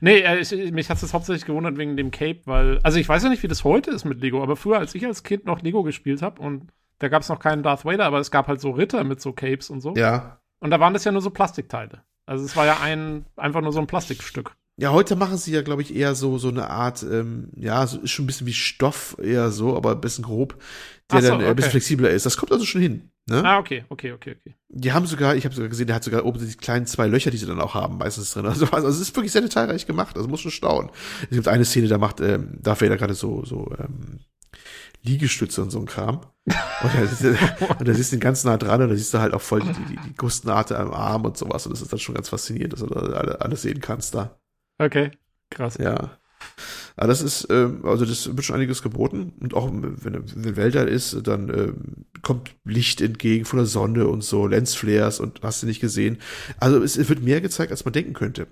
Nee, 0.00 0.20
äh, 0.20 0.38
ich, 0.38 0.72
mich 0.72 0.90
hat 0.90 1.02
es 1.02 1.12
hauptsächlich 1.12 1.46
gewundert 1.46 1.78
wegen 1.78 1.96
dem 1.96 2.10
Cape, 2.10 2.40
weil, 2.44 2.78
also 2.82 2.98
ich 2.98 3.08
weiß 3.08 3.22
ja 3.22 3.28
nicht, 3.28 3.42
wie 3.42 3.48
das 3.48 3.64
heute 3.64 3.90
ist 3.90 4.04
mit 4.04 4.20
Lego, 4.20 4.42
aber 4.42 4.56
früher, 4.56 4.78
als 4.78 4.94
ich 4.94 5.06
als 5.06 5.22
Kind 5.22 5.46
noch 5.46 5.62
Lego 5.62 5.82
gespielt 5.82 6.22
habe 6.22 6.40
und 6.40 6.72
da 6.98 7.08
gab 7.08 7.22
es 7.22 7.28
noch 7.28 7.40
keinen 7.40 7.62
Darth 7.62 7.84
Vader, 7.84 8.04
aber 8.04 8.18
es 8.18 8.30
gab 8.30 8.46
halt 8.46 8.60
so 8.60 8.70
Ritter 8.70 9.04
mit 9.04 9.20
so 9.20 9.32
Capes 9.32 9.70
und 9.70 9.80
so. 9.80 9.94
Ja. 9.94 10.40
Und 10.60 10.70
da 10.70 10.80
waren 10.80 10.92
das 10.92 11.04
ja 11.04 11.12
nur 11.12 11.22
so 11.22 11.30
Plastikteile. 11.30 12.02
Also 12.26 12.44
es 12.44 12.54
war 12.56 12.66
ja 12.66 12.78
ein, 12.80 13.24
einfach 13.36 13.62
nur 13.62 13.72
so 13.72 13.80
ein 13.80 13.86
Plastikstück. 13.86 14.54
Ja, 14.80 14.92
heute 14.92 15.14
machen 15.14 15.36
sie 15.36 15.52
ja, 15.52 15.60
glaube 15.60 15.82
ich, 15.82 15.94
eher 15.94 16.14
so, 16.14 16.38
so 16.38 16.48
eine 16.48 16.70
Art, 16.70 17.02
ähm, 17.02 17.50
ja, 17.54 17.86
so 17.86 17.98
ist 17.98 18.12
schon 18.12 18.24
ein 18.24 18.26
bisschen 18.26 18.46
wie 18.46 18.54
Stoff 18.54 19.14
eher 19.22 19.50
so, 19.50 19.76
aber 19.76 19.90
ein 19.90 20.00
bisschen 20.00 20.24
grob, 20.24 20.56
der 21.12 21.20
so, 21.20 21.28
dann 21.28 21.42
äh, 21.42 21.48
ein 21.48 21.56
bisschen 21.56 21.72
flexibler 21.72 22.08
ist. 22.08 22.24
Das 22.24 22.38
kommt 22.38 22.50
also 22.50 22.64
schon 22.64 22.80
hin. 22.80 23.10
Ne? 23.28 23.44
Ah, 23.44 23.58
okay, 23.58 23.84
okay, 23.90 24.12
okay, 24.12 24.36
okay. 24.40 24.54
Die 24.70 24.92
haben 24.92 25.04
sogar, 25.04 25.36
ich 25.36 25.44
habe 25.44 25.54
sogar 25.54 25.68
gesehen, 25.68 25.86
der 25.86 25.96
hat 25.96 26.04
sogar 26.04 26.24
oben 26.24 26.38
die 26.38 26.56
kleinen 26.56 26.86
zwei 26.86 27.06
Löcher, 27.08 27.30
die 27.30 27.36
sie 27.36 27.44
dann 27.44 27.60
auch 27.60 27.74
haben, 27.74 27.98
meistens 27.98 28.32
drin. 28.32 28.46
Also, 28.46 28.66
also 28.70 28.88
es 28.88 29.00
ist 29.00 29.14
wirklich 29.14 29.32
sehr 29.32 29.42
detailreich 29.42 29.86
gemacht. 29.86 30.16
Also 30.16 30.30
muss 30.30 30.40
schon 30.40 30.50
staunen. 30.50 30.90
Es 31.24 31.36
gibt 31.36 31.46
eine 31.46 31.66
Szene, 31.66 31.88
da 31.88 31.98
macht 31.98 32.20
ähm, 32.20 32.56
Darth 32.62 32.80
Vader 32.80 32.96
gerade 32.96 33.12
so 33.12 33.44
so 33.44 33.70
ähm, 33.78 34.20
Liegestütze 35.02 35.60
und 35.60 35.70
so 35.70 35.78
ein 35.78 35.86
Kram. 35.86 36.20
Und 36.82 36.94
da, 36.94 37.06
siehst 37.06 37.22
du, 37.22 37.28
und 37.78 37.86
da 37.86 37.92
siehst 37.92 38.12
du 38.12 38.16
den 38.16 38.20
ganz 38.20 38.44
nah 38.44 38.56
dran 38.56 38.80
und 38.80 38.88
da 38.88 38.96
siehst 38.96 39.12
du 39.12 39.18
halt 39.18 39.34
auch 39.34 39.42
voll 39.42 39.60
die, 39.60 39.72
die, 39.72 39.98
die 40.08 40.14
Gustnate 40.14 40.78
am 40.78 40.90
Arm 40.90 41.26
und 41.26 41.36
sowas. 41.36 41.66
Und 41.66 41.72
das 41.72 41.82
ist 41.82 41.92
dann 41.92 41.98
schon 42.00 42.14
ganz 42.14 42.30
faszinierend, 42.30 42.72
dass 42.72 42.80
du 42.80 42.86
da 42.86 42.96
alles 42.96 43.62
sehen 43.62 43.80
kannst 43.80 44.14
da. 44.14 44.40
Okay, 44.80 45.10
krass. 45.50 45.76
Ja. 45.78 46.18
Aber 46.96 47.08
das 47.08 47.20
ist, 47.20 47.46
ähm, 47.50 47.84
also 47.84 48.06
das 48.06 48.26
wird 48.34 48.44
schon 48.44 48.56
einiges 48.56 48.82
geboten. 48.82 49.34
Und 49.40 49.52
auch 49.52 49.70
wenn, 49.70 50.24
wenn 50.34 50.56
Weltall 50.56 50.88
ist, 50.88 51.26
dann 51.26 51.50
ähm, 51.50 52.06
kommt 52.22 52.56
Licht 52.64 53.02
entgegen 53.02 53.44
von 53.44 53.58
der 53.58 53.66
Sonne 53.66 54.08
und 54.08 54.24
so, 54.24 54.46
Lensflares 54.46 55.20
und 55.20 55.40
hast 55.42 55.62
du 55.62 55.66
nicht 55.66 55.80
gesehen. 55.80 56.18
Also 56.58 56.82
es, 56.82 56.96
es 56.96 57.10
wird 57.10 57.20
mehr 57.22 57.42
gezeigt, 57.42 57.72
als 57.72 57.84
man 57.84 57.92
denken 57.92 58.14
könnte. 58.14 58.46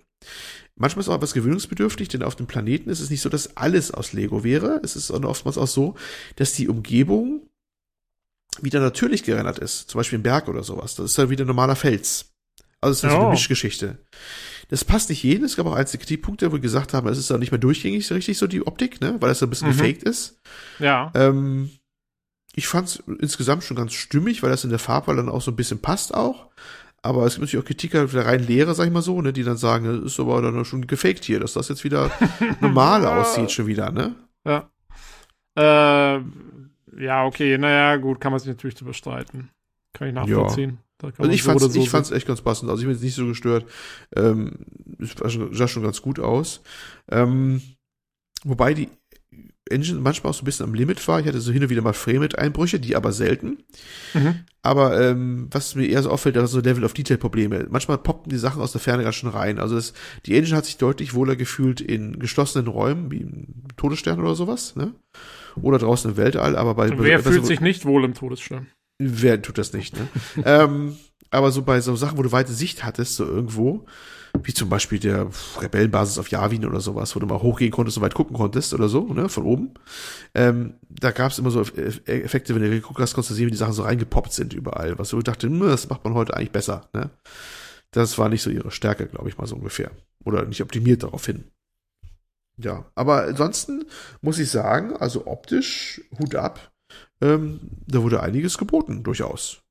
Manchmal 0.76 1.00
ist 1.00 1.08
auch 1.08 1.16
etwas 1.16 1.32
gewöhnungsbedürftig, 1.32 2.08
denn 2.08 2.22
auf 2.22 2.36
dem 2.36 2.46
Planeten 2.46 2.90
ist 2.90 3.00
es 3.00 3.10
nicht 3.10 3.22
so, 3.22 3.30
dass 3.30 3.56
alles 3.56 3.90
aus 3.90 4.12
Lego 4.12 4.44
wäre. 4.44 4.80
Es 4.84 4.96
ist 4.96 5.10
oftmals 5.10 5.56
auch 5.56 5.66
so, 5.66 5.94
dass 6.36 6.52
die 6.52 6.68
Umgebung 6.68 7.48
wieder 8.60 8.80
natürlich 8.80 9.22
gerendert 9.24 9.58
ist. 9.58 9.88
Zum 9.90 9.98
Beispiel 9.98 10.18
ein 10.18 10.22
Berg 10.22 10.46
oder 10.48 10.62
sowas. 10.62 10.94
Das 10.94 11.10
ist 11.10 11.16
ja 11.16 11.30
wieder 11.30 11.46
normaler 11.46 11.74
Fels. 11.74 12.26
Also 12.80 12.92
es 12.92 13.12
ist 13.12 13.16
oh. 13.16 13.22
eine 13.22 13.30
Mischgeschichte. 13.30 13.98
Das 14.68 14.84
passt 14.84 15.08
nicht 15.08 15.22
jedem. 15.22 15.44
Es 15.44 15.56
gab 15.56 15.66
auch 15.66 15.74
einzelne 15.74 16.00
Kritikpunkte, 16.00 16.50
wo 16.50 16.56
wir 16.56 16.60
gesagt 16.60 16.92
haben, 16.92 17.08
es 17.08 17.18
ist 17.18 17.30
auch 17.30 17.38
nicht 17.38 17.52
mehr 17.52 17.58
durchgängig 17.58 18.10
richtig 18.10 18.36
so 18.38 18.46
die 18.46 18.66
Optik, 18.66 19.00
ne? 19.00 19.16
weil 19.20 19.30
das 19.30 19.38
so 19.38 19.46
ein 19.46 19.50
bisschen 19.50 19.68
mhm. 19.68 19.72
gefaked 19.72 20.02
ist. 20.02 20.40
Ja. 20.78 21.10
Ähm, 21.14 21.70
ich 22.54 22.66
fand 22.68 22.88
es 22.88 23.02
insgesamt 23.20 23.64
schon 23.64 23.76
ganz 23.76 23.94
stimmig, 23.94 24.42
weil 24.42 24.50
das 24.50 24.64
in 24.64 24.70
der 24.70 24.78
Farbwahl 24.78 25.16
dann 25.16 25.28
auch 25.28 25.42
so 25.42 25.50
ein 25.50 25.56
bisschen 25.56 25.80
passt 25.80 26.12
auch. 26.12 26.48
Aber 27.00 27.24
es 27.24 27.34
gibt 27.34 27.42
natürlich 27.42 27.64
auch 27.64 27.66
Kritiker 27.66 28.06
der 28.06 28.26
rein 28.26 28.44
Lehre, 28.46 28.74
sag 28.74 28.86
ich 28.86 28.92
mal 28.92 29.02
so, 29.02 29.22
ne, 29.22 29.32
die 29.32 29.44
dann 29.44 29.56
sagen, 29.56 29.84
das 29.84 30.12
ist 30.12 30.20
aber 30.20 30.42
dann 30.42 30.64
schon 30.64 30.86
gefaked 30.86 31.24
hier, 31.24 31.40
dass 31.40 31.52
das 31.52 31.68
jetzt 31.68 31.84
wieder 31.84 32.10
normal 32.60 33.06
aussieht 33.06 33.52
schon 33.52 33.68
wieder, 33.68 33.92
ne? 33.92 34.16
Ja. 34.44 34.68
Äh, 35.56 36.20
ja, 36.98 37.24
okay, 37.24 37.56
naja, 37.56 37.96
gut, 37.96 38.20
kann 38.20 38.32
man 38.32 38.40
sich 38.40 38.48
natürlich 38.48 38.76
zu 38.76 38.84
bestreiten. 38.84 39.50
Kann 39.92 40.08
ich 40.08 40.14
nachvollziehen. 40.14 40.70
Ja. 40.70 40.87
Also 41.02 41.30
ich 41.30 41.42
fand's, 41.42 41.62
so 41.62 41.80
ich 41.80 41.90
fand's 41.90 42.10
echt 42.10 42.26
ganz 42.26 42.40
passend. 42.40 42.70
Also 42.70 42.82
ich 42.82 42.86
bin 42.86 42.94
jetzt 42.94 43.04
nicht 43.04 43.14
so 43.14 43.26
gestört. 43.26 43.66
Ähm, 44.16 44.66
sah 44.98 45.68
schon 45.68 45.82
ganz 45.82 46.02
gut 46.02 46.18
aus. 46.18 46.60
Ähm, 47.10 47.62
wobei 48.44 48.74
die 48.74 48.88
Engine 49.70 50.00
manchmal 50.00 50.30
auch 50.30 50.34
so 50.34 50.42
ein 50.42 50.44
bisschen 50.44 50.66
am 50.66 50.74
Limit 50.74 51.06
war. 51.06 51.20
Ich 51.20 51.26
hatte 51.26 51.40
so 51.40 51.52
hin 51.52 51.62
und 51.62 51.70
wieder 51.70 51.82
mal 51.82 51.92
Frame-Einbrüche, 51.92 52.80
die 52.80 52.96
aber 52.96 53.12
selten. 53.12 53.58
Mhm. 54.14 54.40
Aber 54.62 55.00
ähm, 55.00 55.48
was 55.50 55.74
mir 55.74 55.86
eher 55.86 56.02
so 56.02 56.10
auffällt, 56.10 56.36
da 56.36 56.46
so 56.46 56.60
Level 56.60 56.84
of 56.84 56.94
Detail-Probleme. 56.94 57.66
Manchmal 57.70 57.98
poppen 57.98 58.30
die 58.30 58.38
Sachen 58.38 58.60
aus 58.60 58.72
der 58.72 58.80
Ferne 58.80 59.04
ganz 59.04 59.16
schön 59.16 59.30
rein. 59.30 59.58
Also 59.58 59.76
das, 59.76 59.92
die 60.26 60.36
Engine 60.36 60.56
hat 60.56 60.66
sich 60.66 60.78
deutlich 60.78 61.14
wohler 61.14 61.36
gefühlt 61.36 61.80
in 61.80 62.18
geschlossenen 62.18 62.66
Räumen, 62.66 63.10
wie 63.10 63.18
im 63.18 63.46
Todesstern 63.76 64.20
oder 64.20 64.34
sowas, 64.34 64.74
ne? 64.74 64.94
Oder 65.60 65.78
draußen 65.78 66.12
im 66.12 66.16
Weltall, 66.16 66.56
aber 66.56 66.74
bei. 66.74 66.90
Wer 66.98 67.20
fühlt 67.20 67.46
sich 67.46 67.60
nicht 67.60 67.84
wohl 67.84 68.04
im 68.04 68.14
Todesstern? 68.14 68.68
Wer 68.98 69.40
tut 69.42 69.58
das 69.58 69.72
nicht, 69.72 69.96
ne? 69.96 70.08
ähm, 70.44 70.96
aber 71.30 71.52
so 71.52 71.62
bei 71.62 71.80
so 71.80 71.94
Sachen, 71.94 72.18
wo 72.18 72.22
du 72.22 72.32
weite 72.32 72.52
Sicht 72.52 72.84
hattest, 72.84 73.16
so 73.16 73.24
irgendwo, 73.24 73.86
wie 74.42 74.54
zum 74.54 74.68
Beispiel 74.68 74.98
der 74.98 75.28
Rebellenbasis 75.60 76.18
auf 76.18 76.30
Yavin 76.30 76.64
oder 76.64 76.80
sowas, 76.80 77.14
wo 77.14 77.20
du 77.20 77.26
mal 77.26 77.40
hochgehen 77.40 77.70
konntest 77.70 77.98
und 77.98 78.02
weit 78.02 78.14
gucken 78.14 78.36
konntest 78.36 78.72
oder 78.74 78.88
so, 78.88 79.12
ne, 79.12 79.28
von 79.28 79.44
oben. 79.44 79.74
Ähm, 80.34 80.74
da 80.88 81.10
gab 81.10 81.30
es 81.30 81.38
immer 81.38 81.50
so 81.50 81.60
Effekte, 81.60 82.54
wenn 82.54 82.62
du 82.62 82.70
geguckt 82.70 83.00
hast, 83.00 83.14
konntest 83.14 83.30
du 83.30 83.34
sehen, 83.34 83.46
wie 83.46 83.52
die 83.52 83.56
Sachen 83.56 83.72
so 83.72 83.82
reingepoppt 83.82 84.32
sind 84.32 84.54
überall, 84.54 84.98
was 84.98 85.10
du 85.10 85.20
dachte, 85.20 85.48
hm, 85.48 85.60
das 85.60 85.88
macht 85.88 86.04
man 86.04 86.14
heute 86.14 86.34
eigentlich 86.34 86.52
besser, 86.52 86.88
ne. 86.92 87.10
Das 87.90 88.18
war 88.18 88.28
nicht 88.28 88.42
so 88.42 88.50
ihre 88.50 88.70
Stärke, 88.70 89.06
glaube 89.06 89.28
ich 89.28 89.38
mal 89.38 89.46
so 89.46 89.56
ungefähr. 89.56 89.90
Oder 90.24 90.44
nicht 90.44 90.60
optimiert 90.60 91.02
darauf 91.02 91.24
hin. 91.24 91.44
Ja, 92.58 92.84
aber 92.94 93.22
ansonsten 93.22 93.86
muss 94.20 94.38
ich 94.38 94.50
sagen, 94.50 94.94
also 94.96 95.26
optisch, 95.26 96.02
Hut 96.18 96.34
ab, 96.34 96.72
ähm, 97.20 97.60
da 97.86 98.02
wurde 98.02 98.22
einiges 98.22 98.58
geboten, 98.58 99.02
durchaus. 99.02 99.62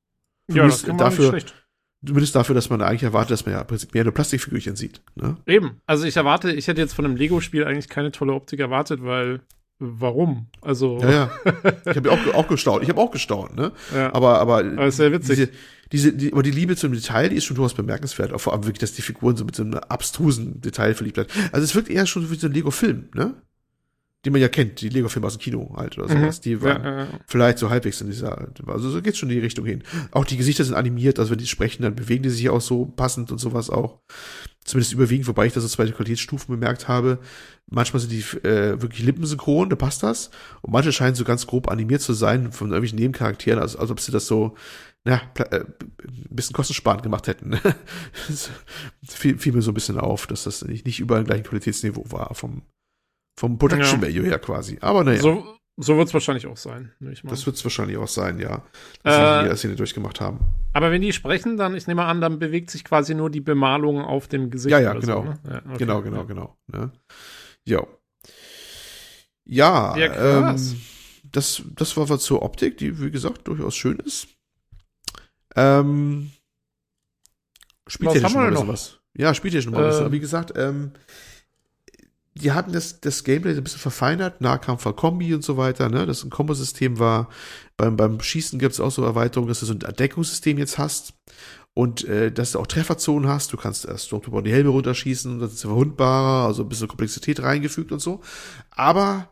Ja, 0.50 0.66
das 0.66 0.84
kann 0.84 0.96
man 0.96 1.06
dafür, 1.06 1.32
nicht 1.34 1.50
schlecht. 1.50 1.68
Zumindest 2.06 2.36
dafür, 2.36 2.56
dass 2.56 2.70
man 2.70 2.82
eigentlich 2.82 3.04
erwartet, 3.04 3.32
dass 3.32 3.46
man 3.46 3.56
ja 3.56 3.66
mehr 3.94 4.04
nur 4.04 4.14
Plastikfigürchen 4.14 4.76
sieht. 4.76 5.02
Ne? 5.16 5.38
Eben. 5.48 5.82
Also 5.88 6.06
ich 6.06 6.16
erwarte, 6.16 6.52
ich 6.52 6.68
hätte 6.68 6.80
jetzt 6.80 6.94
von 6.94 7.06
einem 7.06 7.16
Lego-Spiel 7.16 7.66
eigentlich 7.66 7.90
keine 7.90 8.12
tolle 8.12 8.34
Optik 8.34 8.60
erwartet, 8.60 9.04
weil 9.04 9.42
warum? 9.80 10.48
Also. 10.62 11.00
Ja, 11.02 11.10
ja. 11.10 11.32
Ich 11.86 11.96
habe 11.96 12.10
ja 12.10 12.16
auch, 12.16 12.34
auch 12.36 12.48
gestaunt. 12.48 12.84
Ich 12.84 12.90
habe 12.90 13.02
auch 13.02 13.12
gestaunt, 13.12 13.56
ne? 13.56 13.72
Ja. 13.96 14.14
Aber, 14.14 14.40
aber. 14.40 14.58
Aber 14.60 14.88
ist 14.88 14.98
sehr 14.98 15.12
witzig. 15.12 15.36
Diese, 15.38 15.50
diese, 15.92 16.14
die, 16.14 16.34
aber 16.34 16.44
die 16.44 16.52
Liebe 16.52 16.76
zum 16.76 16.94
Detail, 16.94 17.30
die 17.30 17.38
ist 17.38 17.46
schon 17.46 17.56
durchaus 17.56 17.74
bemerkenswert. 17.74 18.32
Auch 18.32 18.42
vor 18.42 18.54
allem 18.54 18.64
wirklich, 18.64 18.80
dass 18.80 18.94
die 18.94 19.02
Figuren 19.02 19.36
so 19.36 19.46
mit 19.46 19.56
so 19.56 19.64
einem 19.64 19.76
abstrusen 19.76 20.62
Detail 20.62 20.94
verliebt 20.94 21.18
sind. 21.18 21.30
Also 21.52 21.64
es 21.64 21.74
wirkt 21.74 21.90
eher 21.90 22.06
schon 22.06 22.30
wie 22.30 22.36
so 22.36 22.48
ein 22.48 22.54
Lego-Film, 22.54 23.10
ne? 23.14 23.34
Die 24.26 24.30
man 24.30 24.42
ja 24.42 24.50
kennt, 24.50 24.82
die 24.82 24.90
Lego-Filme 24.90 25.28
aus 25.28 25.38
dem 25.38 25.42
Kino 25.42 25.74
halt 25.78 25.98
oder 25.98 26.10
sowas, 26.10 26.40
mhm. 26.40 26.42
die 26.42 26.62
waren 26.62 26.84
ja, 26.84 27.00
ja. 27.00 27.08
vielleicht 27.28 27.60
so 27.60 27.70
halbwegs 27.70 28.02
in 28.02 28.08
dieser, 28.08 28.50
also 28.68 28.90
so 28.90 29.02
geht's 29.02 29.18
schon 29.18 29.30
in 29.30 29.36
die 29.36 29.42
Richtung 29.42 29.66
hin. 29.66 29.84
Auch 30.12 30.26
die 30.26 30.38
Gesichter 30.38 30.64
sind 30.64 30.76
animiert, 30.76 31.20
also 31.20 31.32
wenn 31.32 31.38
die 31.38 31.48
sprechen, 31.48 31.84
dann 31.84 31.96
bewegen 31.96 32.24
die 32.24 32.30
sich 32.30 32.50
auch 32.50 32.62
so 32.62 32.86
passend 32.86 33.32
und 33.32 33.38
sowas 33.38 33.70
auch. 33.70 34.00
Zumindest 34.66 34.92
überwiegend, 34.92 35.30
wobei 35.30 35.46
ich 35.46 35.54
das 35.54 35.64
so 35.64 35.70
zweite 35.70 35.94
Qualitätsstufen 35.94 36.54
bemerkt 36.54 36.90
habe. 36.90 37.20
Manchmal 37.68 38.02
sind 38.02 38.12
die 38.12 38.20
äh, 38.46 38.82
wirklich 38.82 39.02
lippensynchron, 39.02 39.70
da 39.70 39.78
passt 39.78 40.04
das. 40.04 40.30
Und 40.62 40.74
manche 40.74 40.92
scheinen 40.92 41.16
so 41.16 41.24
ganz 41.24 41.48
grob 41.48 41.70
animiert 41.70 42.02
zu 42.02 42.12
sein 42.12 42.52
von 42.52 42.68
irgendwelchen 42.68 43.00
Nebencharakteren, 43.00 43.60
also 43.60 43.80
als 43.80 43.92
ob 43.92 44.02
sie 44.02 44.12
das 44.12 44.28
so, 44.28 44.56
ja, 45.08 45.22
äh, 45.52 45.62
ein 45.62 46.36
bisschen 46.36 46.54
kostensparend 46.54 47.02
gemacht 47.02 47.28
hätten. 47.28 47.58
fiel, 49.08 49.38
fiel 49.38 49.54
mir 49.54 49.62
so 49.62 49.72
ein 49.72 49.76
bisschen 49.76 49.98
auf, 49.98 50.28
dass 50.28 50.44
das 50.44 50.66
nicht, 50.66 50.86
nicht 50.86 51.00
überall 51.00 51.24
gleichen 51.24 51.46
Qualitätsniveau 51.46 52.04
war 52.12 52.36
vom, 52.36 52.64
vom 53.38 53.58
Production 53.58 54.02
ja. 54.02 54.08
Value 54.08 54.26
her 54.26 54.40
quasi. 54.40 54.78
Aber 54.82 55.04
naja. 55.04 55.22
So, 55.22 55.58
so 55.78 55.96
wird 55.96 56.08
es 56.08 56.14
wahrscheinlich 56.14 56.48
auch 56.48 56.58
sein. 56.58 56.92
Das 57.24 57.46
wird 57.46 57.56
es 57.56 57.64
wahrscheinlich 57.64 57.98
auch 57.98 58.08
sein, 58.08 58.40
ja. 58.40 58.64
Dass 59.04 59.46
äh, 59.46 59.50
die 59.50 59.56
Szene 59.56 59.76
durchgemacht 59.76 60.20
haben. 60.20 60.40
Aber 60.74 60.92
wenn 60.92 61.04
die 61.04 61.14
sprechen, 61.14 61.56
dann, 61.56 61.76
ich 61.76 61.86
nehme 61.86 62.04
an, 62.04 62.20
dann 62.20 62.40
bewegt 62.40 62.72
sich 62.72 62.84
quasi 62.84 63.14
nur 63.14 63.30
die 63.30 63.42
Bemalung 63.42 64.02
auf 64.02 64.28
dem 64.28 64.50
Gesicht. 64.50 64.72
Ja, 64.72 64.80
ja, 64.80 64.94
genau. 64.94 65.24
So, 65.24 65.30
ne? 65.30 65.40
ja, 65.48 65.58
okay. 65.58 65.78
Genau, 65.78 66.02
genau, 66.02 66.26
genau. 66.26 66.58
Ne? 66.68 66.92
Jo. 67.66 67.88
Ja, 69.46 69.96
ja 69.96 70.50
ähm, 70.50 70.58
das, 71.32 71.62
das 71.76 71.96
war 71.96 72.10
was 72.10 72.24
zur 72.24 72.42
Optik, 72.42 72.78
die, 72.78 73.00
wie 73.00 73.12
gesagt, 73.12 73.48
durchaus 73.48 73.76
schön 73.76 74.00
ist. 74.00 74.28
Ähm, 75.56 76.32
spielt 77.88 78.16
ja 78.16 78.30
schon 78.30 78.42
mal 78.42 78.58
sowas. 78.58 79.00
Ja, 79.16 79.34
spielt 79.34 79.54
ja 79.54 79.62
schon 79.62 79.74
mal 79.74 79.84
äh, 79.84 79.88
was. 79.88 80.12
Wie 80.12 80.20
gesagt, 80.20 80.54
ähm, 80.56 80.92
die 82.38 82.52
hatten 82.52 82.72
das, 82.72 83.00
das 83.02 83.24
Gameplay 83.24 83.56
ein 83.56 83.64
bisschen 83.64 83.80
verfeinert, 83.80 84.42
Nahkampf 84.42 84.86
war 84.86 84.96
Kombi 84.96 85.34
und 85.34 85.44
so 85.44 85.58
weiter, 85.58 85.90
ne, 85.90 86.06
das 86.06 86.24
ein 86.24 86.30
Kombosystem 86.30 87.00
war. 87.00 87.30
Beim, 87.76 87.96
beim 87.96 88.20
Schießen 88.20 88.60
gibt 88.60 88.74
es 88.74 88.80
auch 88.80 88.92
so 88.92 89.04
Erweiterungen, 89.04 89.50
dass 89.50 89.60
du 89.60 89.66
so 89.66 89.74
ein 89.74 89.80
Deckungssystem 89.80 90.58
jetzt 90.58 90.78
hast 90.78 91.14
und 91.74 92.06
äh, 92.06 92.32
dass 92.32 92.54
du 92.54 92.60
auch 92.60 92.68
Trefferzonen 92.68 93.30
hast. 93.30 93.54
Du 93.54 93.58
kannst 93.58 93.86
erst 93.86 94.08
Stormtrooper 94.08 94.42
die 94.42 94.52
Helme 94.52 94.70
runterschießen, 94.70 95.40
das 95.40 95.54
ist 95.54 95.62
verwundbarer, 95.62 96.48
also 96.48 96.64
ein 96.64 96.70
bisschen 96.70 96.88
Komplexität 96.88 97.42
reingefügt 97.42 97.92
und 97.92 98.00
so. 98.00 98.22
Aber 98.72 99.30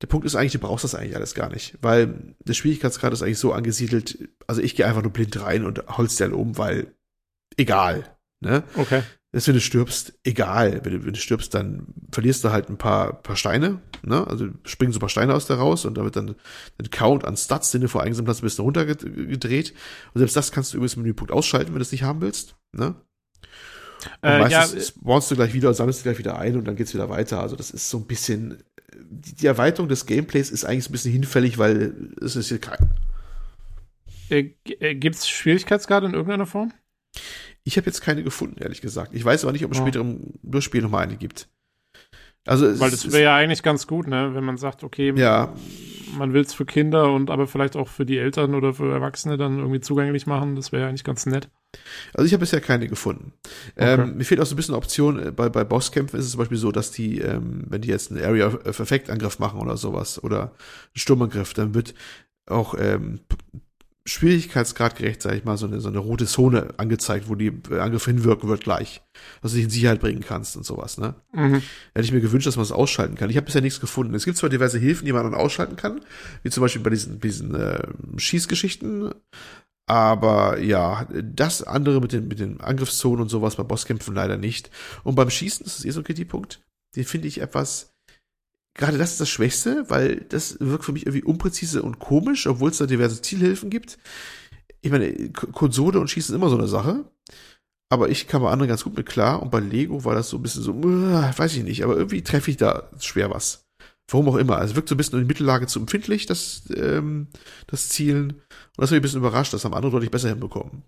der 0.00 0.06
Punkt 0.06 0.26
ist 0.26 0.36
eigentlich, 0.36 0.52
du 0.52 0.60
brauchst 0.60 0.84
das 0.84 0.94
eigentlich 0.94 1.16
alles 1.16 1.34
gar 1.34 1.50
nicht, 1.50 1.76
weil 1.82 2.36
der 2.44 2.54
Schwierigkeitsgrad 2.54 3.12
ist 3.12 3.22
eigentlich 3.22 3.38
so 3.38 3.52
angesiedelt, 3.52 4.28
also 4.46 4.60
ich 4.60 4.76
gehe 4.76 4.86
einfach 4.86 5.02
nur 5.02 5.12
blind 5.12 5.40
rein 5.42 5.64
und 5.64 5.82
holz 5.88 6.16
den 6.16 6.32
um, 6.32 6.56
weil 6.56 6.94
egal, 7.56 8.16
ne? 8.40 8.62
Okay 8.76 9.02
ist, 9.30 9.46
wenn 9.46 9.54
du 9.54 9.60
stirbst, 9.60 10.18
egal. 10.24 10.80
Wenn 10.84 10.92
du, 10.92 11.04
wenn 11.04 11.12
du 11.12 11.20
stirbst, 11.20 11.52
dann 11.52 11.86
verlierst 12.10 12.44
du 12.44 12.50
halt 12.50 12.70
ein 12.70 12.78
paar, 12.78 13.22
paar 13.22 13.36
Steine, 13.36 13.80
ne? 14.02 14.26
Also 14.26 14.48
springen 14.64 14.92
so 14.92 14.98
ein 14.98 15.00
paar 15.00 15.10
Steine 15.10 15.34
aus 15.34 15.46
da 15.46 15.56
raus 15.56 15.84
und 15.84 15.98
da 15.98 16.04
wird 16.04 16.16
dann 16.16 16.34
ein 16.78 16.90
Count 16.90 17.24
an 17.24 17.36
Stats, 17.36 17.70
den 17.70 17.82
du 17.82 17.88
vor 17.88 18.02
eingesammelt 18.02 18.30
hast, 18.30 18.40
bist 18.40 18.58
du 18.58 18.62
runtergedreht. 18.62 19.74
Und 20.14 20.18
selbst 20.18 20.34
das 20.34 20.50
kannst 20.50 20.72
du 20.72 20.78
übrigens 20.78 20.94
im 20.94 21.02
Menüpunkt 21.02 21.30
ausschalten, 21.30 21.72
wenn 21.72 21.78
du 21.78 21.82
es 21.82 21.92
nicht 21.92 22.04
haben 22.04 22.22
willst, 22.22 22.56
ne? 22.72 22.94
Und 24.22 24.28
äh, 24.28 24.38
meistens 24.38 24.74
ja, 24.74 24.80
spawnst 24.80 25.30
du 25.30 25.34
gleich 25.34 25.52
wieder 25.52 25.68
und 25.68 25.74
sammelst 25.74 26.00
du 26.00 26.02
gleich 26.04 26.18
wieder 26.18 26.38
ein 26.38 26.56
und 26.56 26.64
dann 26.64 26.76
geht's 26.76 26.94
wieder 26.94 27.10
weiter. 27.10 27.40
Also 27.40 27.56
das 27.56 27.70
ist 27.70 27.90
so 27.90 27.98
ein 27.98 28.06
bisschen, 28.06 28.62
die, 28.94 29.34
die 29.34 29.46
Erweiterung 29.46 29.88
des 29.88 30.06
Gameplays 30.06 30.50
ist 30.50 30.64
eigentlich 30.64 30.88
ein 30.88 30.92
bisschen 30.92 31.12
hinfällig, 31.12 31.58
weil 31.58 32.12
es 32.22 32.36
ist 32.36 32.48
hier 32.48 32.60
kein. 32.60 32.90
Äh, 34.30 34.54
äh 34.80 34.94
gibt's 34.94 35.28
Schwierigkeitsgrade 35.28 36.06
in 36.06 36.14
irgendeiner 36.14 36.46
Form? 36.46 36.72
Ich 37.68 37.76
habe 37.76 37.84
jetzt 37.84 38.00
keine 38.00 38.22
gefunden, 38.22 38.62
ehrlich 38.62 38.80
gesagt. 38.80 39.14
Ich 39.14 39.22
weiß 39.22 39.44
aber 39.44 39.52
nicht, 39.52 39.62
ob 39.62 39.72
es 39.72 39.78
oh. 39.78 39.82
später 39.82 40.00
im 40.00 40.32
Durchspiel 40.42 40.80
nochmal 40.80 41.02
eine 41.02 41.18
gibt. 41.18 41.50
Also 42.46 42.64
Weil 42.80 42.90
das 42.90 43.12
wäre 43.12 43.24
ja 43.24 43.36
eigentlich 43.36 43.62
ganz 43.62 43.86
gut, 43.86 44.06
ne? 44.06 44.30
wenn 44.32 44.42
man 44.42 44.56
sagt, 44.56 44.84
okay, 44.84 45.12
ja. 45.14 45.52
man 46.16 46.32
will 46.32 46.40
es 46.40 46.54
für 46.54 46.64
Kinder 46.64 47.12
und 47.12 47.28
aber 47.28 47.46
vielleicht 47.46 47.76
auch 47.76 47.88
für 47.88 48.06
die 48.06 48.16
Eltern 48.16 48.54
oder 48.54 48.72
für 48.72 48.90
Erwachsene 48.90 49.36
dann 49.36 49.58
irgendwie 49.58 49.80
zugänglich 49.80 50.26
machen. 50.26 50.56
Das 50.56 50.72
wäre 50.72 50.84
ja 50.84 50.88
eigentlich 50.88 51.04
ganz 51.04 51.26
nett. 51.26 51.50
Also 52.14 52.24
ich 52.24 52.32
habe 52.32 52.40
bisher 52.40 52.62
keine 52.62 52.88
gefunden. 52.88 53.34
Okay. 53.76 54.00
Ähm, 54.00 54.16
mir 54.16 54.24
fehlt 54.24 54.40
auch 54.40 54.46
so 54.46 54.54
ein 54.54 54.56
bisschen 54.56 54.74
Option, 54.74 55.26
äh, 55.26 55.30
bei, 55.30 55.50
bei 55.50 55.64
Bosskämpfen 55.64 56.18
ist 56.18 56.24
es 56.24 56.30
zum 56.30 56.38
Beispiel 56.38 56.56
so, 56.56 56.72
dass 56.72 56.90
die, 56.90 57.18
ähm, 57.20 57.64
wenn 57.68 57.82
die 57.82 57.88
jetzt 57.88 58.10
einen 58.10 58.24
Area 58.24 58.46
of 58.46 58.80
Effect 58.80 59.10
Angriff 59.10 59.40
machen 59.40 59.60
oder 59.60 59.76
sowas 59.76 60.24
oder 60.24 60.40
einen 60.40 60.52
Sturmangriff, 60.94 61.52
dann 61.52 61.74
wird 61.74 61.92
auch 62.46 62.74
ähm, 62.78 63.20
Schwierigkeitsgrad 64.08 64.96
gerecht, 64.96 65.22
sag 65.22 65.34
ich 65.34 65.44
mal, 65.44 65.56
so 65.56 65.66
eine, 65.66 65.80
so 65.80 65.88
eine 65.88 65.98
rote 65.98 66.26
Zone 66.26 66.74
angezeigt, 66.76 67.28
wo 67.28 67.34
die 67.34 67.52
äh, 67.70 67.78
Angriffe 67.78 68.10
hinwirken 68.10 68.48
wird 68.48 68.64
gleich. 68.64 69.02
Dass 69.42 69.52
du 69.52 69.56
dich 69.56 69.64
in 69.64 69.70
Sicherheit 69.70 70.00
bringen 70.00 70.24
kannst 70.26 70.56
und 70.56 70.64
sowas, 70.64 70.98
ne? 70.98 71.14
Mhm. 71.32 71.62
Hätte 71.94 72.04
ich 72.04 72.12
mir 72.12 72.20
gewünscht, 72.20 72.46
dass 72.46 72.56
man 72.56 72.64
das 72.64 72.72
ausschalten 72.72 73.16
kann. 73.16 73.30
Ich 73.30 73.36
habe 73.36 73.46
bisher 73.46 73.62
nichts 73.62 73.80
gefunden. 73.80 74.14
Es 74.14 74.24
gibt 74.24 74.36
zwar 74.36 74.50
diverse 74.50 74.78
Hilfen, 74.78 75.06
die 75.06 75.12
man 75.12 75.24
dann 75.24 75.34
ausschalten 75.34 75.76
kann, 75.76 76.00
wie 76.42 76.50
zum 76.50 76.62
Beispiel 76.62 76.82
bei 76.82 76.90
diesen, 76.90 77.20
diesen 77.20 77.54
äh, 77.54 77.86
Schießgeschichten, 78.16 79.12
aber 79.88 80.60
ja, 80.60 81.06
das 81.22 81.62
andere 81.62 82.00
mit 82.00 82.12
den, 82.12 82.28
mit 82.28 82.40
den 82.40 82.60
Angriffszonen 82.60 83.22
und 83.22 83.28
sowas 83.30 83.56
bei 83.56 83.62
Bosskämpfen 83.62 84.14
leider 84.14 84.36
nicht. 84.36 84.70
Und 85.02 85.14
beim 85.14 85.30
Schießen, 85.30 85.64
das 85.64 85.78
ist 85.78 85.86
eh 85.86 85.90
so 85.90 86.00
ein 86.00 86.04
Kritikpunkt, 86.04 86.60
den 86.94 87.04
finde 87.04 87.26
ich 87.26 87.40
etwas, 87.40 87.94
gerade 88.78 88.96
das 88.96 89.12
ist 89.12 89.20
das 89.20 89.28
Schwächste, 89.28 89.84
weil 89.90 90.24
das 90.28 90.56
wirkt 90.60 90.84
für 90.84 90.92
mich 90.92 91.04
irgendwie 91.04 91.24
unpräzise 91.24 91.82
und 91.82 91.98
komisch, 91.98 92.46
obwohl 92.46 92.70
es 92.70 92.78
da 92.78 92.86
diverse 92.86 93.20
Zielhilfen 93.20 93.68
gibt. 93.68 93.98
Ich 94.80 94.90
meine, 94.90 95.30
Konsole 95.32 95.98
und 96.00 96.08
Schießen 96.08 96.32
ist 96.32 96.36
immer 96.36 96.48
so 96.48 96.56
eine 96.56 96.68
Sache. 96.68 97.04
Aber 97.90 98.08
ich 98.10 98.28
kam 98.28 98.42
bei 98.42 98.50
anderen 98.50 98.68
ganz 98.68 98.84
gut 98.84 98.96
mit 98.96 99.06
klar. 99.06 99.42
Und 99.42 99.50
bei 99.50 99.60
Lego 99.60 100.04
war 100.04 100.14
das 100.14 100.28
so 100.28 100.36
ein 100.36 100.42
bisschen 100.42 100.62
so, 100.62 100.74
weiß 100.82 101.56
ich 101.56 101.64
nicht, 101.64 101.82
aber 101.82 101.96
irgendwie 101.96 102.22
treffe 102.22 102.50
ich 102.50 102.56
da 102.56 102.88
schwer 103.00 103.30
was. 103.30 103.66
Warum 104.10 104.28
auch 104.28 104.36
immer. 104.36 104.56
Also 104.56 104.72
es 104.72 104.76
wirkt 104.76 104.88
so 104.88 104.94
ein 104.94 104.98
bisschen 104.98 105.18
in 105.18 105.24
die 105.24 105.28
Mittellage 105.28 105.66
zu 105.66 105.80
empfindlich, 105.80 106.26
das, 106.26 106.62
ähm, 106.74 107.28
das 107.66 107.88
Zielen. 107.88 108.30
Und 108.30 108.42
das 108.76 108.90
hat 108.90 108.92
mich 108.92 109.00
ein 109.00 109.02
bisschen 109.02 109.20
überrascht. 109.20 109.52
Das 109.52 109.64
haben 109.64 109.74
andere 109.74 109.92
deutlich 109.92 110.10
besser 110.10 110.28
hinbekommen. 110.28 110.84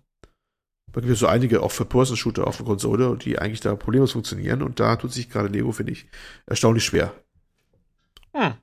Da 0.93 1.01
gibt 1.01 1.13
es 1.13 1.19
so 1.19 1.27
einige 1.27 1.61
auch 1.61 1.71
für 1.71 1.85
Person-Shooter 1.85 2.47
auf 2.47 2.57
der 2.57 2.65
Konsole, 2.65 3.17
die 3.17 3.37
eigentlich 3.37 3.61
da 3.61 3.75
problemlos 3.75 4.13
funktionieren. 4.13 4.61
Und 4.61 4.79
da 4.79 4.95
tut 4.95 5.11
sich 5.11 5.29
gerade 5.29 5.49
Lego, 5.49 5.71
finde 5.71 5.91
ich, 5.91 6.07
erstaunlich 6.45 6.85
schwer. 6.85 7.13
Hm. 8.33 8.53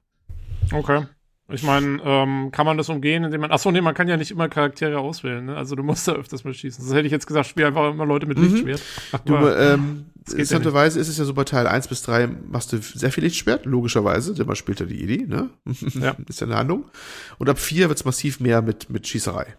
Okay. 0.72 1.06
Ich 1.50 1.62
meine, 1.62 1.98
ähm, 2.04 2.50
kann 2.52 2.66
man 2.66 2.76
das 2.76 2.90
umgehen, 2.90 3.24
indem 3.24 3.40
man. 3.40 3.50
Achso, 3.50 3.70
nee, 3.70 3.80
man 3.80 3.94
kann 3.94 4.06
ja 4.06 4.18
nicht 4.18 4.30
immer 4.30 4.50
Charaktere 4.50 4.98
auswählen, 4.98 5.46
ne? 5.46 5.56
Also 5.56 5.76
du 5.76 5.82
musst 5.82 6.06
da 6.06 6.12
öfters 6.12 6.44
mal 6.44 6.52
schießen. 6.52 6.84
Das 6.84 6.94
hätte 6.94 7.06
ich 7.06 7.12
jetzt 7.12 7.26
gesagt, 7.26 7.46
spiel 7.46 7.64
einfach 7.64 7.90
immer 7.90 8.04
Leute 8.04 8.26
mit 8.26 8.36
mhm. 8.36 8.44
Lichtschwert. 8.44 8.82
Du, 9.24 9.34
ähm, 9.34 10.10
interessanterweise 10.28 10.98
ja 10.98 11.00
ist 11.00 11.08
es 11.08 11.16
ja 11.16 11.24
so 11.24 11.32
bei 11.32 11.44
Teil 11.44 11.66
1 11.66 11.88
bis 11.88 12.02
3 12.02 12.26
machst 12.26 12.74
du 12.74 12.82
sehr 12.82 13.10
viel 13.10 13.24
Lichtschwert, 13.24 13.64
logischerweise, 13.64 14.34
denn 14.34 14.46
man 14.46 14.56
spielt 14.56 14.80
ja 14.80 14.86
die 14.86 15.02
Idee, 15.02 15.24
ne? 15.26 15.48
Ja. 15.98 16.16
ist 16.28 16.40
ja 16.42 16.46
eine 16.46 16.56
Handlung. 16.56 16.90
Und 17.38 17.48
ab 17.48 17.58
4 17.58 17.88
wird's 17.88 18.04
massiv 18.04 18.40
mehr 18.40 18.60
mit, 18.60 18.90
mit 18.90 19.06
Schießerei. 19.06 19.56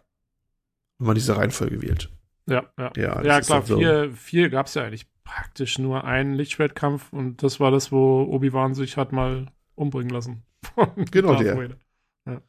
Wenn 1.00 1.08
man 1.08 1.16
diese 1.16 1.38
Reihenfolge 1.38 1.82
wählt. 1.82 2.12
Ja, 2.46 2.66
ja. 2.78 2.92
Ja, 2.96 3.24
ja 3.24 3.42
klar, 3.42 3.64
so. 3.66 3.78
vier, 3.78 4.12
vier 4.12 4.50
gab's 4.50 4.76
ja 4.76 4.84
eigentlich 4.84 5.08
praktisch 5.24 5.80
nur 5.80 6.04
einen 6.04 6.36
Lichtschwertkampf 6.36 7.12
und 7.14 7.42
das 7.42 7.60
war 7.60 7.72
das, 7.72 7.92
wo 7.92 8.24
Obi-Wan 8.30 8.76
sich 8.76 8.96
hat 8.96 9.12
mal 9.12 9.48
umbringen 9.80 10.10
lassen. 10.10 10.44
genau 11.12 11.36
der. 11.36 11.78
Ja. 12.26 12.42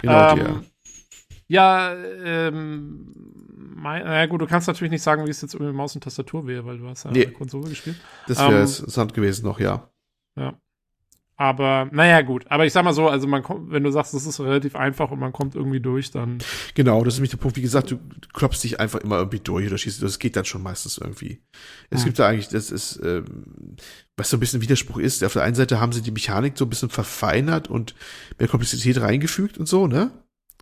Genau 0.00 0.30
ähm, 0.30 0.36
der. 0.36 0.64
Ja, 1.48 1.94
ähm, 1.94 3.12
mein, 3.56 4.04
na 4.04 4.26
gut, 4.26 4.40
du 4.40 4.46
kannst 4.46 4.68
natürlich 4.68 4.92
nicht 4.92 5.02
sagen, 5.02 5.26
wie 5.26 5.30
es 5.30 5.42
jetzt 5.42 5.58
mit 5.58 5.74
Maus 5.74 5.96
und 5.96 6.04
Tastatur 6.04 6.46
wäre, 6.46 6.64
weil 6.64 6.78
du 6.78 6.88
hast 6.88 7.04
ja 7.04 7.10
nee, 7.10 7.24
eine 7.24 7.32
Konsole 7.32 7.68
gespielt. 7.68 7.96
Das 8.28 8.38
wäre 8.38 8.54
ähm, 8.54 8.60
interessant 8.60 9.14
gewesen 9.14 9.46
noch, 9.46 9.58
ja. 9.58 9.90
Ja. 10.36 10.60
Aber, 11.40 11.88
naja, 11.90 12.20
gut. 12.20 12.44
Aber 12.50 12.66
ich 12.66 12.72
sag 12.74 12.84
mal 12.84 12.92
so, 12.92 13.08
also 13.08 13.26
man 13.26 13.42
kommt, 13.42 13.70
wenn 13.70 13.82
du 13.82 13.90
sagst, 13.90 14.12
das 14.12 14.26
ist 14.26 14.40
relativ 14.40 14.76
einfach 14.76 15.10
und 15.10 15.18
man 15.18 15.32
kommt 15.32 15.54
irgendwie 15.54 15.80
durch, 15.80 16.10
dann. 16.10 16.36
Genau, 16.74 17.02
das 17.02 17.14
ist 17.14 17.20
nämlich 17.20 17.30
der 17.30 17.38
Punkt. 17.38 17.56
Wie 17.56 17.62
gesagt, 17.62 17.90
du 17.90 17.98
klopfst 18.34 18.62
dich 18.62 18.78
einfach 18.78 19.00
immer 19.00 19.16
irgendwie 19.16 19.40
durch 19.40 19.66
oder 19.66 19.78
schießt. 19.78 20.02
Das 20.02 20.18
geht 20.18 20.36
dann 20.36 20.44
schon 20.44 20.62
meistens 20.62 20.98
irgendwie. 20.98 21.40
Es 21.88 22.00
hm. 22.00 22.04
gibt 22.04 22.18
da 22.18 22.28
eigentlich, 22.28 22.48
das 22.48 22.70
ist, 22.70 23.00
ähm, 23.02 23.24
was 24.18 24.28
so 24.28 24.36
ein 24.36 24.40
bisschen 24.40 24.60
Widerspruch 24.60 24.98
ist. 24.98 25.24
Auf 25.24 25.32
der 25.32 25.42
einen 25.44 25.54
Seite 25.54 25.80
haben 25.80 25.92
sie 25.92 26.02
die 26.02 26.10
Mechanik 26.10 26.58
so 26.58 26.66
ein 26.66 26.68
bisschen 26.68 26.90
verfeinert 26.90 27.70
und 27.70 27.94
mehr 28.38 28.48
Komplexität 28.48 29.00
reingefügt 29.00 29.56
und 29.56 29.66
so, 29.66 29.86
ne? 29.86 30.10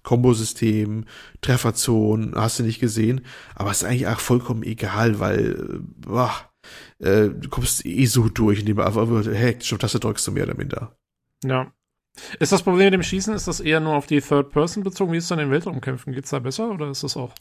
Kombosystem, 0.05 1.07
Trefferzonen, 1.41 2.37
hast 2.37 2.61
du 2.61 2.63
nicht 2.63 2.79
gesehen. 2.79 3.23
Aber 3.57 3.73
es 3.73 3.79
ist 3.79 3.85
eigentlich 3.85 4.07
auch 4.07 4.21
vollkommen 4.21 4.63
egal, 4.63 5.19
weil, 5.19 5.81
boah, 5.97 6.48
äh, 6.99 7.29
du 7.29 7.49
kommst 7.49 7.85
eh 7.85 8.07
so 8.07 8.29
durch, 8.29 8.61
indem 8.61 8.77
du 8.77 8.83
einfach 8.83 9.03
auf 9.03 9.79
Taste 9.79 10.01
drückst, 10.01 10.27
du 10.27 10.33
mehr 10.33 10.45
oder 10.45 10.57
minder. 10.57 10.97
Ja. 11.45 11.73
Ist 12.41 12.53
das 12.53 12.63
Problem 12.63 12.87
mit 12.87 12.95
dem 12.95 13.03
Schießen, 13.03 13.35
ist 13.35 13.47
das 13.47 13.61
eher 13.61 13.81
nur 13.81 13.95
auf 13.95 14.07
die 14.07 14.21
Third 14.21 14.51
Person 14.51 14.83
bezogen? 14.83 15.13
Wie 15.13 15.19
ist 15.19 15.25
es 15.25 15.29
dann 15.29 15.39
in 15.39 15.51
Weltraumkämpfen? 15.51 16.13
Geht's 16.13 16.31
da 16.31 16.41
besser 16.41 16.71
oder 16.71 16.91
ist 16.91 17.05
das 17.05 17.17
auch? 17.17 17.33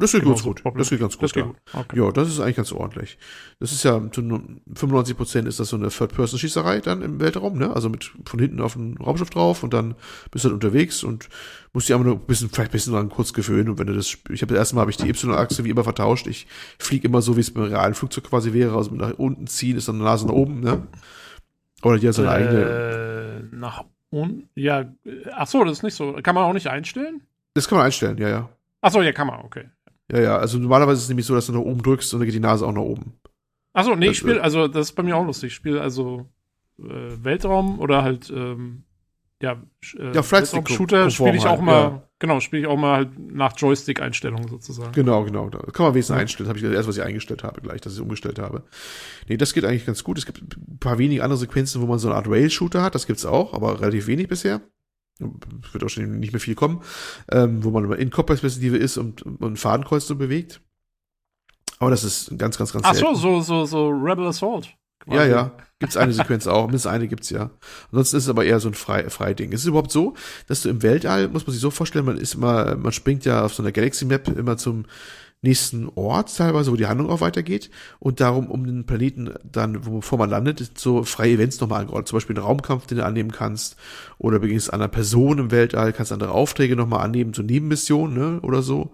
Das 0.00 0.12
geht 0.12 0.24
ganz 0.24 0.42
gut. 0.42 0.62
Das 0.76 0.88
geht 0.88 0.98
ganz 0.98 1.14
gut. 1.14 1.24
Das 1.24 1.32
geht 1.32 1.44
ja. 1.44 1.48
Gut. 1.48 1.56
Okay. 1.72 1.98
ja, 1.98 2.10
das 2.10 2.28
ist 2.28 2.40
eigentlich 2.40 2.56
ganz 2.56 2.72
ordentlich. 2.72 3.18
Das 3.58 3.70
ist 3.70 3.82
ja 3.82 4.00
zu 4.10 4.22
95 4.22 5.16
Prozent 5.16 5.46
ist 5.46 5.60
das 5.60 5.68
so 5.68 5.76
eine 5.76 5.88
Third-Person-Schießerei 5.88 6.80
dann 6.80 7.02
im 7.02 7.20
Weltraum, 7.20 7.58
ne? 7.58 7.74
Also 7.74 7.90
mit 7.90 8.10
von 8.24 8.40
hinten 8.40 8.60
auf 8.60 8.76
ein 8.76 8.96
Raumschiff 8.96 9.28
drauf 9.28 9.62
und 9.62 9.74
dann 9.74 9.94
bist 10.30 10.44
du 10.44 10.48
dann 10.48 10.54
unterwegs 10.54 11.04
und 11.04 11.28
musst 11.74 11.88
dich 11.88 11.94
einfach 11.94 12.06
nur 12.06 12.16
ein 12.16 12.26
bisschen, 12.26 12.48
vielleicht 12.48 12.70
ein 12.70 12.72
bisschen 12.72 12.94
dran 12.94 13.10
kurz 13.10 13.34
gewöhnen. 13.34 13.68
Und 13.68 13.78
wenn 13.78 13.86
du 13.86 13.94
das, 13.94 14.16
ich 14.30 14.42
habe 14.42 14.54
das 14.54 14.58
erste 14.58 14.74
Mal 14.74 14.80
habe 14.82 14.90
ich 14.90 14.96
die 14.96 15.08
Y-Achse 15.08 15.64
wie 15.64 15.70
immer 15.70 15.84
vertauscht. 15.84 16.26
Ich 16.26 16.46
fliege 16.78 17.06
immer 17.06 17.20
so, 17.20 17.36
wie 17.36 17.40
es 17.40 17.52
beim 17.52 17.64
realen 17.64 17.94
Flugzeug 17.94 18.24
quasi 18.24 18.54
wäre. 18.54 18.76
Also 18.76 18.94
nach 18.94 19.12
unten 19.18 19.46
ziehen 19.46 19.76
ist 19.76 19.88
dann 19.88 19.96
eine 19.96 20.04
Nase 20.04 20.26
nach 20.26 20.34
oben, 20.34 20.60
ne? 20.60 20.86
Oder 21.82 21.98
die 21.98 22.08
hat 22.08 22.14
seine 22.14 22.28
äh, 22.28 22.32
eigene. 22.32 23.48
Nach 23.52 23.84
unten? 24.08 24.48
Ja. 24.54 24.92
Ach 25.32 25.46
so, 25.46 25.62
das 25.64 25.78
ist 25.78 25.82
nicht 25.82 25.94
so. 25.94 26.14
Kann 26.22 26.34
man 26.34 26.44
auch 26.44 26.54
nicht 26.54 26.68
einstellen? 26.68 27.22
Das 27.54 27.68
kann 27.68 27.78
man 27.78 27.86
einstellen, 27.86 28.16
ja, 28.18 28.28
ja. 28.28 28.48
Ach 28.80 28.90
so, 28.90 29.02
ja, 29.02 29.12
kann 29.12 29.26
man, 29.26 29.40
okay. 29.40 29.68
Ja, 30.10 30.20
ja, 30.20 30.36
also 30.38 30.58
normalerweise 30.58 30.98
ist 30.98 31.04
es 31.04 31.08
nämlich 31.08 31.26
so, 31.26 31.34
dass 31.34 31.46
du 31.46 31.52
nach 31.52 31.60
oben 31.60 31.82
drückst 31.82 32.12
und 32.12 32.20
dann 32.20 32.26
geht 32.26 32.34
die 32.34 32.40
Nase 32.40 32.66
auch 32.66 32.72
nach 32.72 32.82
oben. 32.82 33.14
Achso, 33.72 33.94
nee, 33.94 34.06
das, 34.06 34.14
ich 34.14 34.18
spiele, 34.18 34.42
also 34.42 34.66
das 34.66 34.88
ist 34.88 34.92
bei 34.94 35.02
mir 35.02 35.16
auch 35.16 35.24
lustig. 35.24 35.48
Ich 35.48 35.54
spiele 35.54 35.80
also 35.80 36.26
äh, 36.78 36.82
Weltraum 37.22 37.78
oder 37.78 38.02
halt, 38.02 38.28
ähm, 38.30 38.82
ja, 39.40 39.62
äh, 39.96 40.12
ja 40.12 40.22
Shooter 40.22 41.10
spiele 41.10 41.36
ich 41.36 41.46
auch 41.46 41.50
halt, 41.50 41.62
mal, 41.62 41.82
ja. 41.82 42.02
genau, 42.18 42.40
spiele 42.40 42.62
ich 42.62 42.68
auch 42.68 42.76
mal 42.76 42.96
halt 42.96 43.18
nach 43.18 43.56
Joystick-Einstellungen 43.56 44.48
sozusagen. 44.48 44.90
Genau, 44.92 45.24
genau. 45.24 45.48
Da 45.48 45.58
kann 45.70 45.86
man 45.86 45.94
wenigstens 45.94 46.16
ja. 46.16 46.20
einstellen. 46.20 46.48
Habe 46.48 46.58
ich 46.58 46.64
das 46.64 46.72
erste, 46.72 46.88
was 46.88 46.96
ich 46.96 47.04
eingestellt 47.04 47.44
habe, 47.44 47.60
gleich, 47.60 47.80
dass 47.80 47.94
ich 47.94 48.00
umgestellt 48.00 48.40
habe. 48.40 48.64
Nee, 49.28 49.36
das 49.36 49.54
geht 49.54 49.64
eigentlich 49.64 49.86
ganz 49.86 50.02
gut. 50.02 50.18
Es 50.18 50.26
gibt 50.26 50.40
ein 50.40 50.78
paar 50.80 50.98
wenige 50.98 51.22
andere 51.22 51.38
Sequenzen, 51.38 51.80
wo 51.80 51.86
man 51.86 52.00
so 52.00 52.08
eine 52.08 52.16
Art 52.16 52.28
Rail-Shooter 52.28 52.82
hat. 52.82 52.96
Das 52.96 53.06
gibt's 53.06 53.24
auch, 53.24 53.54
aber 53.54 53.80
relativ 53.80 54.08
wenig 54.08 54.26
bisher 54.28 54.60
wird 55.72 55.84
auch 55.84 55.88
schon 55.88 56.18
nicht 56.18 56.32
mehr 56.32 56.40
viel 56.40 56.54
kommen, 56.54 56.82
ähm, 57.30 57.62
wo 57.64 57.70
man 57.70 57.90
in 57.92 58.10
Kopfperspektive 58.10 58.76
ist 58.76 58.96
und, 58.96 59.22
und 59.22 59.58
Fadenkreuz 59.58 60.06
so 60.06 60.16
bewegt. 60.16 60.60
Aber 61.78 61.90
das 61.90 62.04
ist 62.04 62.36
ganz, 62.38 62.58
ganz, 62.58 62.72
ganz 62.72 62.84
Ach 62.86 62.94
so, 62.94 63.14
so, 63.14 63.40
so, 63.40 63.64
so 63.64 63.88
Rebel 63.88 64.26
Assault. 64.26 64.68
Quasi. 65.00 65.16
Ja, 65.16 65.24
ja. 65.24 65.50
Gibt's 65.78 65.96
eine 65.96 66.12
Sequenz 66.12 66.46
auch. 66.46 66.66
Mindestens 66.66 66.92
eine 66.92 67.08
gibt's 67.08 67.30
ja. 67.30 67.50
Ansonsten 67.90 68.18
ist 68.18 68.24
es 68.24 68.28
aber 68.28 68.44
eher 68.44 68.60
so 68.60 68.68
ein 68.68 68.74
frei, 68.74 69.08
frei 69.08 69.32
Ding. 69.32 69.50
Es 69.52 69.62
ist 69.62 69.66
überhaupt 69.66 69.90
so, 69.90 70.14
dass 70.46 70.60
du 70.60 70.68
im 70.68 70.82
Weltall, 70.82 71.28
muss 71.28 71.46
man 71.46 71.52
sich 71.52 71.62
so 71.62 71.70
vorstellen, 71.70 72.04
man 72.04 72.18
ist 72.18 72.34
immer, 72.34 72.76
man 72.76 72.92
springt 72.92 73.24
ja 73.24 73.44
auf 73.46 73.54
so 73.54 73.62
einer 73.62 73.72
Galaxy 73.72 74.04
Map 74.04 74.28
immer 74.28 74.58
zum 74.58 74.84
nächsten 75.42 75.88
Ort 75.94 76.36
teilweise, 76.36 76.70
wo 76.70 76.76
die 76.76 76.86
Handlung 76.86 77.10
auch 77.10 77.20
weitergeht 77.20 77.70
und 77.98 78.20
darum, 78.20 78.50
um 78.50 78.66
den 78.66 78.84
Planeten 78.84 79.32
dann, 79.42 79.80
bevor 79.80 80.18
man 80.18 80.30
landet, 80.30 80.78
so 80.78 81.02
freie 81.04 81.32
Events 81.32 81.60
nochmal 81.60 81.80
angeordnet. 81.80 82.08
Zum 82.08 82.16
Beispiel 82.16 82.36
einen 82.36 82.44
Raumkampf, 82.44 82.86
den 82.86 82.98
du 82.98 83.04
annehmen 83.04 83.32
kannst 83.32 83.76
oder 84.18 84.38
beginnst 84.38 84.72
einer 84.72 84.88
Person 84.88 85.38
im 85.38 85.50
Weltall, 85.50 85.92
kannst 85.92 86.12
andere 86.12 86.32
Aufträge 86.32 86.76
nochmal 86.76 87.04
annehmen, 87.04 87.32
so 87.32 87.42
Nebenmissionen, 87.42 88.16
ne, 88.16 88.40
oder 88.42 88.62
so. 88.62 88.92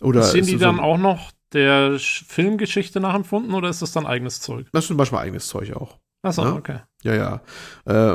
Oder 0.00 0.24
Sind 0.24 0.48
die 0.48 0.58
dann 0.58 0.76
so 0.76 0.82
auch 0.82 0.98
noch 0.98 1.30
der 1.52 1.98
Filmgeschichte 1.98 3.00
nachempfunden 3.00 3.54
oder 3.54 3.68
ist 3.68 3.82
das 3.82 3.92
dann 3.92 4.06
eigenes 4.06 4.40
Zeug? 4.40 4.66
Das 4.72 4.84
ist 4.84 4.88
zum 4.88 4.96
Beispiel 4.96 5.18
eigenes 5.18 5.46
Zeug 5.46 5.72
auch. 5.74 5.98
Achso, 6.26 6.44
ne? 6.44 6.54
okay. 6.54 6.80
Ja, 7.02 7.14
ja. 7.14 7.40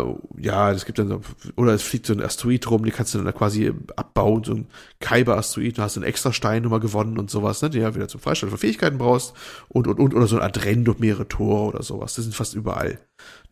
Äh, 0.01 0.03
ja, 0.37 0.71
es 0.71 0.85
gibt 0.85 0.99
dann 0.99 1.07
so, 1.07 1.21
oder 1.55 1.73
es 1.73 1.81
fliegt 1.81 2.05
so 2.05 2.13
ein 2.13 2.21
Asteroid 2.21 2.69
rum, 2.69 2.83
die 2.83 2.91
kannst 2.91 3.13
du 3.13 3.21
dann 3.21 3.33
quasi 3.33 3.71
abbauen, 3.95 4.43
so 4.43 4.53
ein 4.53 4.67
Kyber-Asteroid, 4.99 5.77
du 5.77 5.81
hast 5.81 5.95
einen 5.95 6.05
extra 6.05 6.33
Stein 6.33 6.63
nochmal 6.63 6.81
gewonnen 6.81 7.17
und 7.17 7.29
sowas, 7.29 7.61
ne, 7.61 7.69
den 7.69 7.83
ja 7.83 7.95
wieder 7.95 8.09
zum 8.09 8.19
Freischalten 8.19 8.49
von 8.49 8.59
Fähigkeiten 8.59 8.97
brauchst 8.97 9.33
und, 9.69 9.87
und, 9.87 9.99
und, 9.99 10.13
oder 10.13 10.27
so 10.27 10.35
ein 10.35 10.41
Adrenn 10.41 10.83
durch 10.83 10.99
mehrere 10.99 11.27
Tore 11.27 11.69
oder 11.69 11.83
sowas. 11.83 12.15
Das 12.15 12.25
sind 12.25 12.35
fast 12.35 12.53
überall. 12.53 12.99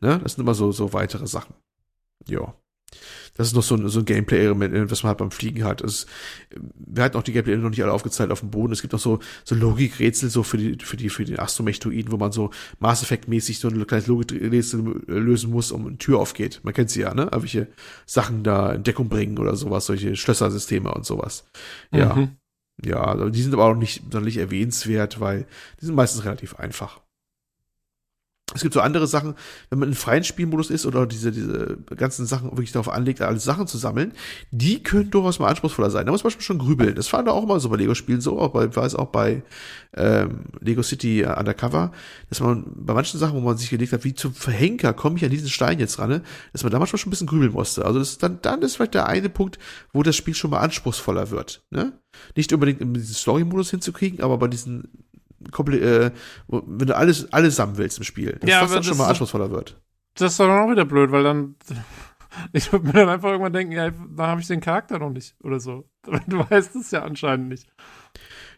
Ne, 0.02 0.20
das 0.22 0.34
sind 0.34 0.44
immer 0.44 0.56
so, 0.56 0.74
so 0.74 0.92
weitere 0.92 1.28
Sachen. 1.28 1.54
Ja. 2.28 2.54
Das 3.36 3.48
ist 3.48 3.56
noch 3.56 3.64
so 3.64 3.76
ein, 3.76 3.88
so 3.88 4.00
ein 4.00 4.06
Gameplay-Element, 4.06 4.92
was 4.92 5.04
man 5.04 5.10
halt 5.10 5.20
beim 5.20 5.32
Fliegen 5.32 5.64
hat. 5.64 5.82
Es, 5.82 6.08
wir 6.76 7.04
hatten 7.04 7.18
auch 7.18 7.24
die 7.24 7.32
Gameplay 7.32 7.56
noch 7.58 7.70
nicht 7.70 7.84
alle 7.84 7.94
aufgezeigt 7.94 8.32
auf 8.32 8.42
dem 8.42 8.52
Boden. 8.52 8.74
Es 8.74 8.82
gibt 8.82 8.94
noch 8.94 9.00
so, 9.00 9.20
so 9.44 9.56
Logikrätsel 9.56 10.30
so 10.30 10.44
für 10.44 10.58
die, 10.58 10.78
für 10.84 10.98
die, 10.98 11.10
für 11.10 11.26
den 11.26 11.40
Astromechtoiden, 11.40 12.12
wo 12.12 12.18
man 12.18 12.32
so 12.32 12.52
Mass 12.80 13.02
Effect-mäßig 13.02 13.60
so 13.60 13.70
ein 13.70 13.88
kleines 13.88 14.08
Logikrätsel 14.08 15.04
lösen 15.08 15.52
muss, 15.52 15.72
um 15.72 15.88
eine 15.88 15.98
Tür 15.98 16.20
aufgeht. 16.20 16.60
Man 16.64 16.74
kennt 16.74 16.90
sie 16.90 17.02
ja, 17.02 17.14
ne? 17.14 17.24
Irgendwelche 17.24 17.68
Sachen 18.06 18.44
da 18.44 18.74
in 18.74 18.84
Deckung 18.84 19.10
bringen 19.10 19.38
oder 19.38 19.56
sowas, 19.56 19.86
solche 19.86 20.16
Schlössersysteme 20.16 20.94
und 20.94 21.06
sowas. 21.06 21.46
Ja. 21.92 22.16
Mhm. 22.16 22.36
Ja, 22.84 23.30
die 23.30 23.42
sind 23.42 23.54
aber 23.54 23.66
auch 23.66 23.76
nicht 23.76 24.04
sonderlich 24.04 24.38
erwähnenswert, 24.38 25.20
weil 25.20 25.46
die 25.82 25.86
sind 25.86 25.96
meistens 25.96 26.24
relativ 26.24 26.56
einfach. 26.56 27.02
Es 28.56 28.62
gibt 28.62 28.74
so 28.74 28.82
andere 28.82 29.06
Sachen, 29.08 29.36
wenn 29.70 29.80
man 29.80 29.90
in 29.90 29.96
freien 29.96 30.24
Spielmodus 30.24 30.70
ist 30.70 30.86
oder 30.86 31.06
diese, 31.06 31.32
diese 31.32 31.78
ganzen 31.96 32.26
Sachen 32.26 32.52
wirklich 32.52 32.72
darauf 32.72 32.90
anlegt, 32.90 33.22
alle 33.22 33.40
Sachen 33.40 33.68
zu 33.68 33.78
sammeln, 33.78 34.14
die 34.52 34.82
können 34.82 35.12
durchaus 35.12 35.40
mal 35.40 35.50
anspruchsvoller 35.50 35.92
sein. 35.92 36.06
Da 36.06 36.12
muss 36.12 36.24
man 36.24 36.32
schon 36.40 36.58
grübeln. 36.58 36.96
Das 36.96 37.08
fand 37.08 37.30
auch 37.30 37.46
mal 37.46 37.60
so 37.60 37.70
bei 37.70 37.78
Lego-Spielen 37.78 38.22
so, 38.22 38.40
auch 38.40 38.50
bei, 38.50 38.76
war 38.76 38.86
es 38.86 38.96
auch 38.96 39.08
bei 39.08 39.44
ähm, 39.96 40.46
Lego 40.62 40.82
City 40.82 41.26
Undercover, 41.26 41.92
dass 42.30 42.40
man 42.40 42.66
bei 42.76 42.94
manchen 42.94 43.20
Sachen, 43.20 43.36
wo 43.36 43.42
man 43.42 43.58
sich 43.58 43.70
gelegt 43.70 43.94
hat, 43.94 44.04
wie 44.04 44.14
zum 44.14 44.34
Verhenker 44.34 44.94
komme 44.94 45.18
ich 45.18 45.26
an 45.26 45.32
diesen 45.32 45.50
Stein 45.50 45.80
jetzt 45.80 46.00
ran, 46.00 46.10
ne, 46.10 46.22
dass 46.52 46.64
man 46.64 46.72
da 46.72 46.80
manchmal 46.80 47.00
schon 47.00 47.10
ein 47.10 47.12
bisschen 47.12 47.28
grübeln 47.28 47.52
musste. 47.52 47.86
Also 47.86 48.00
das 48.00 48.18
dann, 48.18 48.40
dann 48.42 48.62
ist 48.62 48.76
vielleicht 48.76 48.94
der 48.94 49.08
eine 49.08 49.30
Punkt, 49.30 49.60
wo 49.94 50.04
das 50.04 50.16
Spiel 50.16 50.34
schon 50.34 50.52
mal 50.52 50.60
anspruchsvoller 50.60 51.32
wird. 51.32 51.64
Ne? 51.70 51.94
Nicht 52.36 52.52
unbedingt 52.54 52.82
in 52.82 52.94
diesen 52.94 53.16
Story-Modus 53.16 53.72
hinzukriegen, 53.72 54.22
aber 54.22 54.38
bei 54.38 54.48
diesen 54.48 54.90
äh, 55.40 56.12
wenn 56.48 56.88
du 56.88 56.96
alles, 56.96 57.32
alles 57.32 57.56
sammeln 57.56 57.78
willst 57.78 57.98
im 57.98 58.04
Spiel, 58.04 58.38
dass 58.40 58.50
ja, 58.50 58.62
das 58.62 58.72
dann 58.72 58.84
schon 58.84 58.98
mal 58.98 59.08
anspruchsvoller 59.08 59.52
wird. 59.52 59.80
Das 60.16 60.34
ist 60.34 60.40
dann 60.40 60.52
auch 60.52 60.70
wieder 60.70 60.86
blöd, 60.86 61.12
weil 61.12 61.24
dann, 61.24 61.56
ich 62.54 62.72
würde 62.72 62.88
mir 62.88 62.94
dann 62.94 63.10
einfach 63.10 63.30
irgendwann 63.30 63.54
denken, 63.54 63.74
ja, 63.74 63.92
da 63.92 64.28
habe 64.28 64.42
ich 64.42 64.48
den 64.48 64.62
Charakter 64.62 65.00
noch 65.00 65.12
nicht 65.12 65.36
oder 65.44 65.60
so. 65.60 65.90
Du 66.28 66.40
weißt 66.50 66.76
es 66.76 66.92
ja 66.92 67.04
anscheinend 67.04 67.50
nicht. 67.50 67.68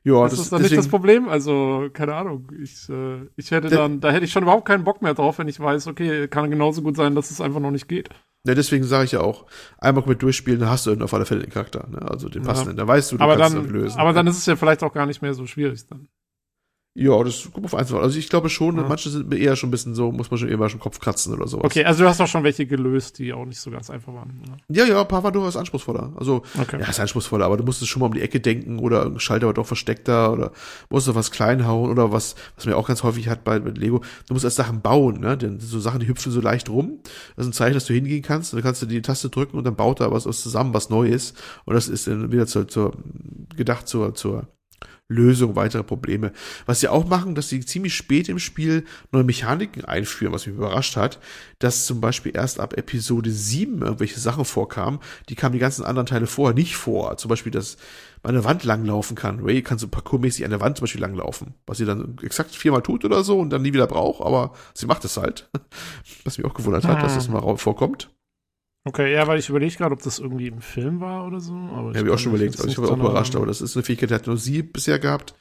Ja, 0.03 0.23
das, 0.23 0.31
das 0.31 0.39
ist 0.41 0.51
dann 0.51 0.61
deswegen, 0.61 0.77
nicht 0.77 0.85
das 0.85 0.89
Problem. 0.89 1.29
Also, 1.29 1.89
keine 1.93 2.15
Ahnung. 2.15 2.51
Ich, 2.61 2.89
äh, 2.89 3.27
ich 3.35 3.51
hätte 3.51 3.69
dann, 3.69 3.99
da 3.99 4.11
hätte 4.11 4.25
ich 4.25 4.31
schon 4.31 4.43
überhaupt 4.43 4.65
keinen 4.65 4.83
Bock 4.83 5.01
mehr 5.01 5.13
drauf, 5.13 5.37
wenn 5.37 5.47
ich 5.47 5.59
weiß, 5.59 5.87
okay, 5.87 6.27
kann 6.27 6.49
genauso 6.49 6.81
gut 6.81 6.95
sein, 6.95 7.13
dass 7.13 7.29
es 7.29 7.39
einfach 7.39 7.59
noch 7.59 7.71
nicht 7.71 7.87
geht. 7.87 8.09
Ja, 8.47 8.55
deswegen 8.55 8.83
sage 8.83 9.05
ich 9.05 9.11
ja 9.11 9.21
auch, 9.21 9.45
einmal 9.77 10.03
mit 10.07 10.23
durchspielen, 10.23 10.59
dann 10.59 10.69
hast 10.69 10.87
du 10.87 10.99
auf 10.99 11.13
alle 11.13 11.27
Fälle 11.27 11.41
den 11.41 11.51
Charakter, 11.51 11.87
ne? 11.87 12.01
Also 12.01 12.27
den 12.27 12.41
passenden, 12.41 12.75
ja. 12.75 12.83
da 12.83 12.87
weißt 12.87 13.11
du, 13.11 13.17
du 13.17 13.23
aber 13.23 13.37
kannst 13.37 13.55
dann, 13.55 13.69
lösen. 13.69 13.99
Aber 13.99 14.09
ne? 14.09 14.15
dann 14.15 14.27
ist 14.27 14.37
es 14.37 14.45
ja 14.47 14.55
vielleicht 14.55 14.81
auch 14.81 14.93
gar 14.93 15.05
nicht 15.05 15.21
mehr 15.21 15.35
so 15.35 15.45
schwierig 15.45 15.85
dann. 15.87 16.07
Ja, 16.93 17.23
das 17.23 17.49
kommt 17.53 17.65
auf 17.65 17.73
einzelne. 17.73 18.01
Also 18.01 18.19
ich 18.19 18.27
glaube 18.27 18.49
schon, 18.49 18.75
ja. 18.75 18.83
manche 18.85 19.09
sind 19.09 19.33
eher 19.33 19.55
schon 19.55 19.69
ein 19.69 19.71
bisschen 19.71 19.95
so, 19.95 20.11
muss 20.11 20.29
man 20.29 20.37
schon 20.37 20.49
eher 20.49 20.69
schon 20.69 20.81
Kopf 20.81 20.99
kratzen 20.99 21.33
oder 21.33 21.47
sowas. 21.47 21.63
Okay, 21.63 21.85
also 21.85 22.03
du 22.03 22.09
hast 22.09 22.19
auch 22.19 22.27
schon 22.27 22.43
welche 22.43 22.65
gelöst, 22.65 23.17
die 23.17 23.31
auch 23.31 23.45
nicht 23.45 23.61
so 23.61 23.71
ganz 23.71 23.89
einfach 23.89 24.13
waren. 24.13 24.41
Oder? 24.43 24.57
Ja, 24.67 24.85
ja, 24.85 24.99
ein 24.99 25.07
paar 25.07 25.23
war 25.23 25.31
durchaus 25.31 25.55
anspruchsvoller. 25.55 26.11
Also, 26.17 26.43
okay. 26.59 26.81
ja, 26.81 26.89
ist 26.89 26.99
anspruchsvoller, 26.99 27.45
aber 27.45 27.55
du 27.55 27.63
musstest 27.63 27.89
schon 27.89 28.01
mal 28.01 28.07
um 28.07 28.13
die 28.13 28.19
Ecke 28.19 28.41
denken 28.41 28.77
oder 28.79 29.05
ein 29.05 29.21
Schalter 29.21 29.47
war 29.47 29.53
doch 29.53 29.65
versteckter 29.65 30.33
oder 30.33 30.51
musst 30.89 31.07
du 31.07 31.15
was 31.15 31.31
klein 31.31 31.65
hauen 31.65 31.89
oder 31.89 32.11
was, 32.11 32.35
was 32.57 32.65
man 32.65 32.73
ja 32.73 32.77
auch 32.77 32.87
ganz 32.89 33.03
häufig 33.03 33.29
hat 33.29 33.45
bei 33.45 33.61
mit 33.61 33.77
Lego. 33.77 34.01
Du 34.27 34.33
musst 34.33 34.43
erst 34.43 34.57
Sachen 34.57 34.81
bauen, 34.81 35.21
ne? 35.21 35.37
Denn 35.37 35.61
so 35.61 35.79
Sachen, 35.79 36.01
die 36.01 36.09
hüpfen 36.09 36.33
so 36.33 36.41
leicht 36.41 36.69
rum. 36.69 36.99
Das 37.37 37.45
ist 37.45 37.51
ein 37.51 37.53
Zeichen, 37.53 37.75
dass 37.75 37.85
du 37.85 37.93
hingehen 37.93 38.21
kannst. 38.21 38.51
Und 38.51 38.57
dann 38.57 38.65
kannst 38.65 38.81
du 38.81 38.85
die 38.85 39.01
Taste 39.01 39.29
drücken 39.29 39.57
und 39.57 39.63
dann 39.63 39.77
baut 39.77 40.01
da 40.01 40.11
was 40.11 40.23
zusammen, 40.23 40.73
was 40.73 40.89
neu 40.89 41.07
ist. 41.07 41.41
Und 41.63 41.73
das 41.73 41.87
ist 41.87 42.07
dann 42.07 42.33
wieder 42.33 42.47
zur, 42.47 42.67
zur 42.67 42.97
gedacht 43.55 43.87
zur, 43.87 44.13
zur 44.13 44.47
Lösung 45.11 45.55
weiterer 45.55 45.83
Probleme. 45.83 46.31
Was 46.65 46.79
sie 46.79 46.87
auch 46.87 47.07
machen, 47.07 47.35
dass 47.35 47.49
sie 47.49 47.65
ziemlich 47.65 47.95
spät 47.95 48.29
im 48.29 48.39
Spiel 48.39 48.85
neue 49.11 49.23
Mechaniken 49.23 49.85
einführen, 49.85 50.33
was 50.33 50.47
mich 50.47 50.55
überrascht 50.55 50.95
hat, 50.95 51.19
dass 51.59 51.85
zum 51.85 52.01
Beispiel 52.01 52.35
erst 52.35 52.59
ab 52.59 52.77
Episode 52.77 53.29
7 53.29 53.81
irgendwelche 53.81 54.19
Sachen 54.19 54.45
vorkamen, 54.45 54.99
die 55.29 55.35
kamen 55.35 55.53
die 55.53 55.59
ganzen 55.59 55.85
anderen 55.85 56.07
Teile 56.07 56.27
vorher 56.27 56.55
nicht 56.55 56.75
vor. 56.75 57.17
Zum 57.17 57.29
Beispiel, 57.29 57.51
dass 57.51 57.77
man 58.23 58.35
eine 58.35 58.43
Wand 58.43 58.63
langlaufen 58.63 59.15
kann. 59.15 59.39
Ray 59.41 59.61
kann 59.61 59.77
so 59.77 59.87
parkourmäßig 59.87 60.45
an 60.45 60.51
der 60.51 60.61
Wand 60.61 60.77
zum 60.77 60.83
Beispiel 60.83 61.01
langlaufen, 61.01 61.55
was 61.65 61.77
sie 61.77 61.85
dann 61.85 62.17
exakt 62.23 62.55
viermal 62.55 62.81
tut 62.81 63.05
oder 63.05 63.23
so 63.23 63.39
und 63.39 63.49
dann 63.49 63.61
nie 63.61 63.73
wieder 63.73 63.87
braucht, 63.87 64.25
aber 64.25 64.53
sie 64.73 64.85
macht 64.85 65.05
es 65.05 65.17
halt. 65.17 65.49
Was 66.23 66.37
mich 66.37 66.45
auch 66.45 66.53
gewundert 66.53 66.85
hat, 66.85 67.01
dass 67.01 67.15
das 67.15 67.29
mal 67.29 67.57
vorkommt. 67.57 68.09
Okay, 68.83 69.13
ja, 69.13 69.27
weil 69.27 69.37
ich 69.37 69.49
überlege 69.49 69.75
gerade, 69.75 69.93
ob 69.93 70.01
das 70.01 70.17
irgendwie 70.17 70.47
im 70.47 70.61
Film 70.61 71.01
war 71.01 71.27
oder 71.27 71.39
so. 71.39 71.53
Aber 71.53 71.91
ja, 71.91 71.99
habe 71.99 72.07
ich 72.07 72.13
auch 72.13 72.17
schon 72.17 72.33
überlegt. 72.33 72.57
Also 72.57 72.67
ich 72.67 72.77
habe 72.77 72.89
auch 72.89 72.97
überrascht, 72.97 73.35
aber 73.35 73.45
das 73.45 73.61
ist 73.61 73.75
eine 73.75 73.83
Fähigkeit, 73.83 74.09
die 74.09 74.15
hat 74.15 74.25
nur 74.25 74.37
sie 74.37 74.63
bisher 74.63 74.97
gehabt. 74.97 75.35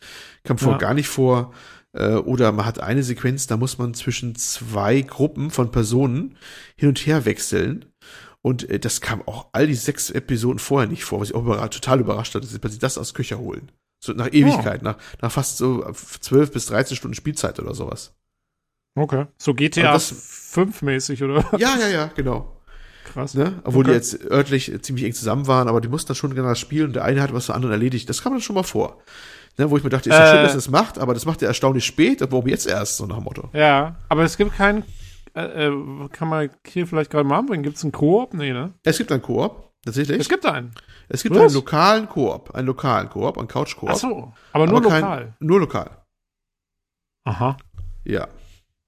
Kam 0.45 0.59
vor 0.59 0.73
ja. 0.73 0.79
gar 0.79 0.95
nicht 0.95 1.09
vor. 1.09 1.53
Äh, 1.93 2.15
oder 2.15 2.53
man 2.53 2.67
hat 2.67 2.81
eine 2.81 3.03
Sequenz, 3.03 3.47
da 3.47 3.57
muss 3.57 3.79
man 3.79 3.95
zwischen 3.95 4.35
zwei 4.35 5.01
Gruppen 5.01 5.51
von 5.51 5.71
Personen 5.71 6.37
hin 6.77 6.91
und 6.91 6.99
her 6.99 7.25
wechseln. 7.25 7.87
Und 8.43 8.69
äh, 8.69 8.79
das 8.79 9.01
kam 9.01 9.23
auch 9.23 9.49
all 9.53 9.67
die 9.67 9.75
sechs 9.75 10.11
Episoden 10.11 10.59
vorher 10.59 10.89
nicht 10.89 11.05
vor, 11.05 11.21
was 11.21 11.31
ich 11.31 11.35
auch 11.35 11.43
überrascht, 11.43 11.75
total 11.75 12.01
überrascht 12.01 12.35
hat, 12.35 12.45
dass 12.45 12.51
sie 12.51 12.79
das 12.79 12.99
aus 12.99 13.15
Küche 13.15 13.39
holen. 13.39 13.73
So 14.03 14.13
nach 14.13 14.33
Ewigkeit, 14.33 14.81
oh. 14.83 14.85
nach, 14.85 14.99
nach 15.21 15.33
fast 15.33 15.59
so 15.59 15.91
zwölf 15.93 16.53
bis 16.53 16.67
dreizehn 16.67 16.97
Stunden 16.97 17.15
Spielzeit 17.15 17.59
oder 17.59 17.75
sowas. 17.75 18.15
Okay. 18.99 19.27
So 19.39 19.55
GTA 19.55 19.93
das, 19.93 20.11
5 20.11 20.83
mäßig, 20.83 21.23
oder? 21.23 21.45
Ja, 21.59 21.77
ja, 21.79 21.89
ja, 21.89 22.07
genau. 22.07 22.60
Krass. 23.13 23.35
Ne? 23.35 23.61
Obwohl 23.65 23.85
okay. 23.85 23.91
die 23.91 23.97
jetzt 23.97 24.31
örtlich 24.31 24.73
ziemlich 24.83 25.05
eng 25.05 25.13
zusammen 25.13 25.47
waren, 25.47 25.69
aber 25.69 25.81
die 25.81 25.89
mussten 25.89 26.09
dann 26.09 26.17
schon 26.17 26.35
genau 26.35 26.55
spielen 26.55 26.89
und 26.89 26.97
der 26.97 27.05
eine 27.05 27.21
hat 27.23 27.33
was 27.35 27.47
zum 27.47 27.57
anderen 27.57 27.73
erledigt. 27.73 28.09
Das 28.09 28.23
kam 28.23 28.33
dann 28.33 28.41
schon 28.41 28.55
mal 28.55 28.63
vor. 28.63 29.03
Ne? 29.59 29.71
Wo 29.71 29.77
ich 29.77 29.85
mir 29.85 29.91
dachte, 29.91 30.11
ist 30.11 30.17
ja 30.17 30.25
äh, 30.25 30.31
schön, 30.31 30.43
dass 30.45 30.53
er 30.53 30.59
es 30.59 30.71
macht, 30.71 30.99
aber 30.99 31.13
das 31.13 31.27
macht 31.27 31.43
er 31.43 31.49
erstaunlich 31.49 31.85
spät, 31.85 32.21
warum 32.21 32.47
jetzt 32.47 32.67
erst, 32.67 32.97
so 32.97 33.07
nach 33.07 33.17
dem 33.17 33.25
Motto. 33.25 33.51
Ja, 33.53 33.97
aber 34.09 34.23
es 34.23 34.37
gibt 34.37 34.55
keinen, 34.55 34.85
äh, 35.35 35.67
äh, 35.67 36.09
kann 36.13 36.29
man 36.29 36.51
hier 36.67 36.87
vielleicht 36.87 37.11
gerade 37.11 37.25
mal 37.29 37.39
anbringen, 37.39 37.65
gibt 37.65 37.77
es 37.77 37.83
einen 37.83 37.93
Koop? 37.93 38.33
Nee, 38.35 38.53
ne? 38.53 38.75
Es 38.85 38.99
gibt 38.99 39.11
einen 39.11 39.23
Koop, 39.23 39.73
tatsächlich. 39.85 40.21
Es 40.21 40.29
gibt 40.29 40.47
einen. 40.47 40.71
Es 41.09 41.25
gibt 41.25 41.35
was? 41.35 41.43
einen 41.43 41.55
lokalen 41.55 42.09
Koop, 42.09 42.55
einen 42.55 42.69
lokalen 42.69 43.11
Koop, 43.11 43.37
einen 43.37 43.49
Couch-Koop. 43.49 43.91
Ach 43.91 43.97
so, 43.97 44.33
aber 44.53 44.67
nur 44.67 44.79
aber 44.79 44.89
kein, 44.89 45.01
lokal. 45.03 45.35
Nur 45.41 45.61
lokal. 45.61 45.91
Aha. 47.25 47.57
Ja. 48.05 48.29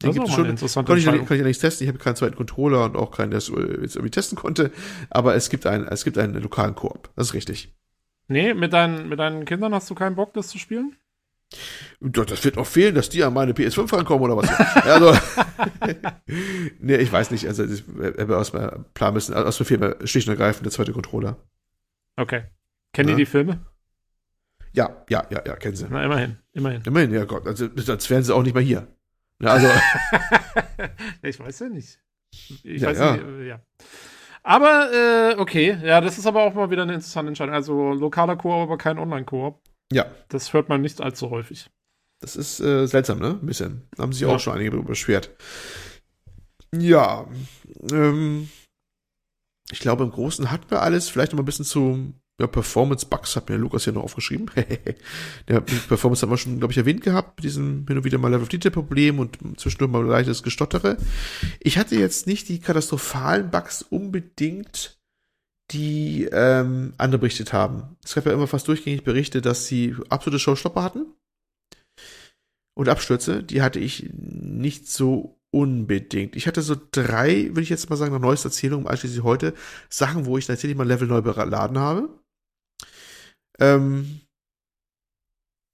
Den 0.03 0.13
gibt 0.13 0.29
es 0.29 0.35
schon. 0.35 0.85
Kann 0.85 0.99
ich, 0.99 1.05
kann 1.05 1.23
ich 1.23 1.31
ja 1.31 1.45
nicht 1.45 1.61
testen. 1.61 1.85
Ich 1.85 1.89
habe 1.89 1.99
keinen 1.99 2.17
zweiten 2.17 2.37
Controller 2.37 2.85
und 2.85 2.97
auch 2.97 3.11
keinen, 3.11 3.31
der 3.31 3.39
es 3.39 3.49
jetzt 3.49 3.97
irgendwie 3.97 4.11
testen 4.11 4.37
konnte. 4.37 4.71
Aber 5.11 5.35
es 5.35 5.51
gibt 5.51 5.67
einen, 5.67 5.87
es 5.89 6.05
gibt 6.05 6.19
einen 6.19 6.35
lokalen 6.35 6.75
Koop. 6.75 7.11
Das 7.17 7.29
ist 7.29 7.35
richtig. 7.35 7.75
Nee, 8.29 8.55
mit 8.55 8.73
deinen, 8.73 9.09
mit 9.09 9.19
deinen 9.19 9.45
Kindern 9.45 9.75
hast 9.75 9.91
du 9.91 9.95
keinen 9.95 10.17
Bock, 10.17 10.33
das 10.35 10.49
zu 10.49 10.59
spielen? 10.59 10.97
Das 12.01 12.45
wird 12.45 12.57
noch 12.57 12.67
fehlen, 12.67 12.95
dass 12.95 13.11
die 13.11 13.23
an 13.23 13.35
meine 13.35 13.53
PS5 13.53 13.93
rankommen 13.95 14.25
oder 14.31 14.37
was. 14.37 14.49
also, 14.87 15.15
nee, 16.81 16.97
ich 16.97 17.13
weiß 17.13 17.31
nicht. 17.31 17.47
Also, 17.47 17.65
ich 17.65 17.85
habe 18.19 18.39
aus 18.39 18.53
meinem 18.53 18.87
Plan 18.95 19.13
müssen, 19.15 19.35
aus 19.35 19.59
der 19.59 19.67
Firma 19.67 19.95
schlicht 20.05 20.29
und 20.29 20.33
ergreifend 20.33 20.65
der 20.65 20.73
zweite 20.73 20.93
Controller. 20.93 21.37
Okay. 22.17 22.45
Kennen 22.93 23.11
ja. 23.11 23.17
die 23.17 23.23
die 23.23 23.27
Filme? 23.27 23.61
Ja, 24.73 25.05
ja, 25.09 25.27
ja, 25.31 25.43
ja, 25.47 25.57
kennen 25.57 25.77
sie. 25.77 25.87
Na, 25.91 26.03
immerhin, 26.03 26.39
immerhin. 26.53 26.83
Immerhin, 26.87 27.13
ja 27.13 27.25
Gott. 27.25 27.47
Also, 27.47 27.69
sonst 27.77 28.09
wären 28.09 28.23
sie 28.23 28.35
auch 28.35 28.43
nicht 28.43 28.55
mal 28.55 28.63
hier. 28.63 28.89
Ja, 29.43 29.49
also. 29.51 29.69
ich 31.23 31.39
weiß 31.39 31.59
ja 31.61 31.69
nicht. 31.69 31.99
Ich 32.63 32.81
ja, 32.81 32.89
weiß 32.89 32.99
ja. 32.99 33.13
nicht, 33.13 33.25
äh, 33.25 33.49
ja. 33.49 33.61
Aber, 34.45 34.91
äh, 34.93 35.39
okay, 35.39 35.79
ja, 35.83 36.01
das 36.01 36.19
ist 36.19 36.27
aber 36.27 36.43
auch 36.43 36.55
mal 36.55 36.71
wieder 36.71 36.83
eine 36.83 36.95
interessante 36.95 37.29
Entscheidung. 37.29 37.55
Also 37.55 37.93
lokaler 37.93 38.37
Koop, 38.37 38.53
aber 38.53 38.79
kein 38.79 38.99
Online-Koop. 38.99 39.61
Ja. 39.93 40.07
Das 40.29 40.53
hört 40.53 40.69
man 40.69 40.81
nicht 40.81 41.01
allzu 41.01 41.31
häufig. 41.31 41.71
Das 42.21 42.37
ist 42.37 42.61
äh, 42.61 42.87
seltsam, 42.87 43.19
ne? 43.19 43.39
Ein 43.41 43.47
bisschen. 43.47 43.89
Da 43.97 44.05
haben 44.05 44.13
sich 44.13 44.23
ja. 44.23 44.29
auch 44.29 44.41
schon 44.41 44.55
einige 44.55 44.71
darüber 44.71 44.89
beschwert. 44.89 45.31
Ja. 46.75 47.27
Ähm, 47.91 48.49
ich 49.71 49.81
glaube, 49.81 50.05
im 50.05 50.11
Großen 50.11 50.51
hatten 50.51 50.71
wir 50.71 50.83
alles. 50.83 51.09
Vielleicht 51.09 51.33
noch 51.33 51.39
mal 51.39 51.43
ein 51.43 51.47
bisschen 51.47 51.65
zu 51.65 52.15
ja, 52.41 52.47
Performance-Bugs 52.47 53.37
hat 53.37 53.49
mir 53.49 53.57
Lukas 53.57 53.85
hier 53.85 53.93
noch 53.93 54.03
aufgeschrieben. 54.03 54.51
der 55.49 55.61
Performance 55.61 56.23
haben 56.23 56.31
wir 56.31 56.39
schon, 56.39 56.59
glaube 56.59 56.73
ich, 56.73 56.79
erwähnt 56.79 57.03
gehabt, 57.03 57.39
mit 57.39 57.45
diesem 57.45 57.87
hin 57.87 57.99
und 57.99 58.05
wieder 58.05 58.19
mal 58.19 58.29
Level 58.29 58.43
of 58.43 58.49
Detail-Problem 58.49 59.19
und 59.19 59.39
zwischendurch 59.61 59.91
mal 59.91 60.05
leichtes 60.05 60.43
Gestottere. 60.43 60.97
Ich 61.61 61.79
hatte 61.79 61.97
jetzt 61.97 62.27
nicht 62.27 62.49
die 62.49 62.59
katastrophalen 62.59 63.51
Bugs 63.51 63.83
unbedingt, 63.83 64.99
die 65.71 66.29
ähm, 66.33 66.95
andere 66.99 67.21
berichtet 67.21 67.53
haben. 67.53 67.97
Es 68.05 68.15
gab 68.15 68.27
ja 68.27 68.33
immer 68.33 68.49
fast 68.49 68.67
durchgängig 68.69 69.05
Berichte, 69.05 69.41
dass 69.41 69.67
sie 69.67 69.95
absolute 70.09 70.39
Showstopper 70.39 70.83
hatten. 70.83 71.07
Und 72.75 72.89
Abstürze, 72.89 73.43
die 73.43 73.63
hatte 73.63 73.79
ich 73.79 74.11
nicht 74.15 74.89
so 74.89 75.39
unbedingt. 75.51 76.35
Ich 76.35 76.47
hatte 76.47 76.63
so 76.63 76.75
drei, 76.91 77.49
würde 77.49 77.61
ich 77.61 77.69
jetzt 77.69 77.91
mal 77.91 77.97
sagen, 77.97 78.13
nach 78.13 78.21
neuester 78.21 78.49
Erzählung, 78.49 78.89
einschließlich 78.89 79.23
heute, 79.23 79.55
Sachen, 79.91 80.25
wo 80.25 80.39
ich 80.39 80.47
tatsächlich 80.47 80.77
mal 80.77 80.89
Level 80.89 81.07
neu 81.07 81.21
beladen 81.21 81.79
habe. 81.79 82.09
Ähm, 83.59 84.21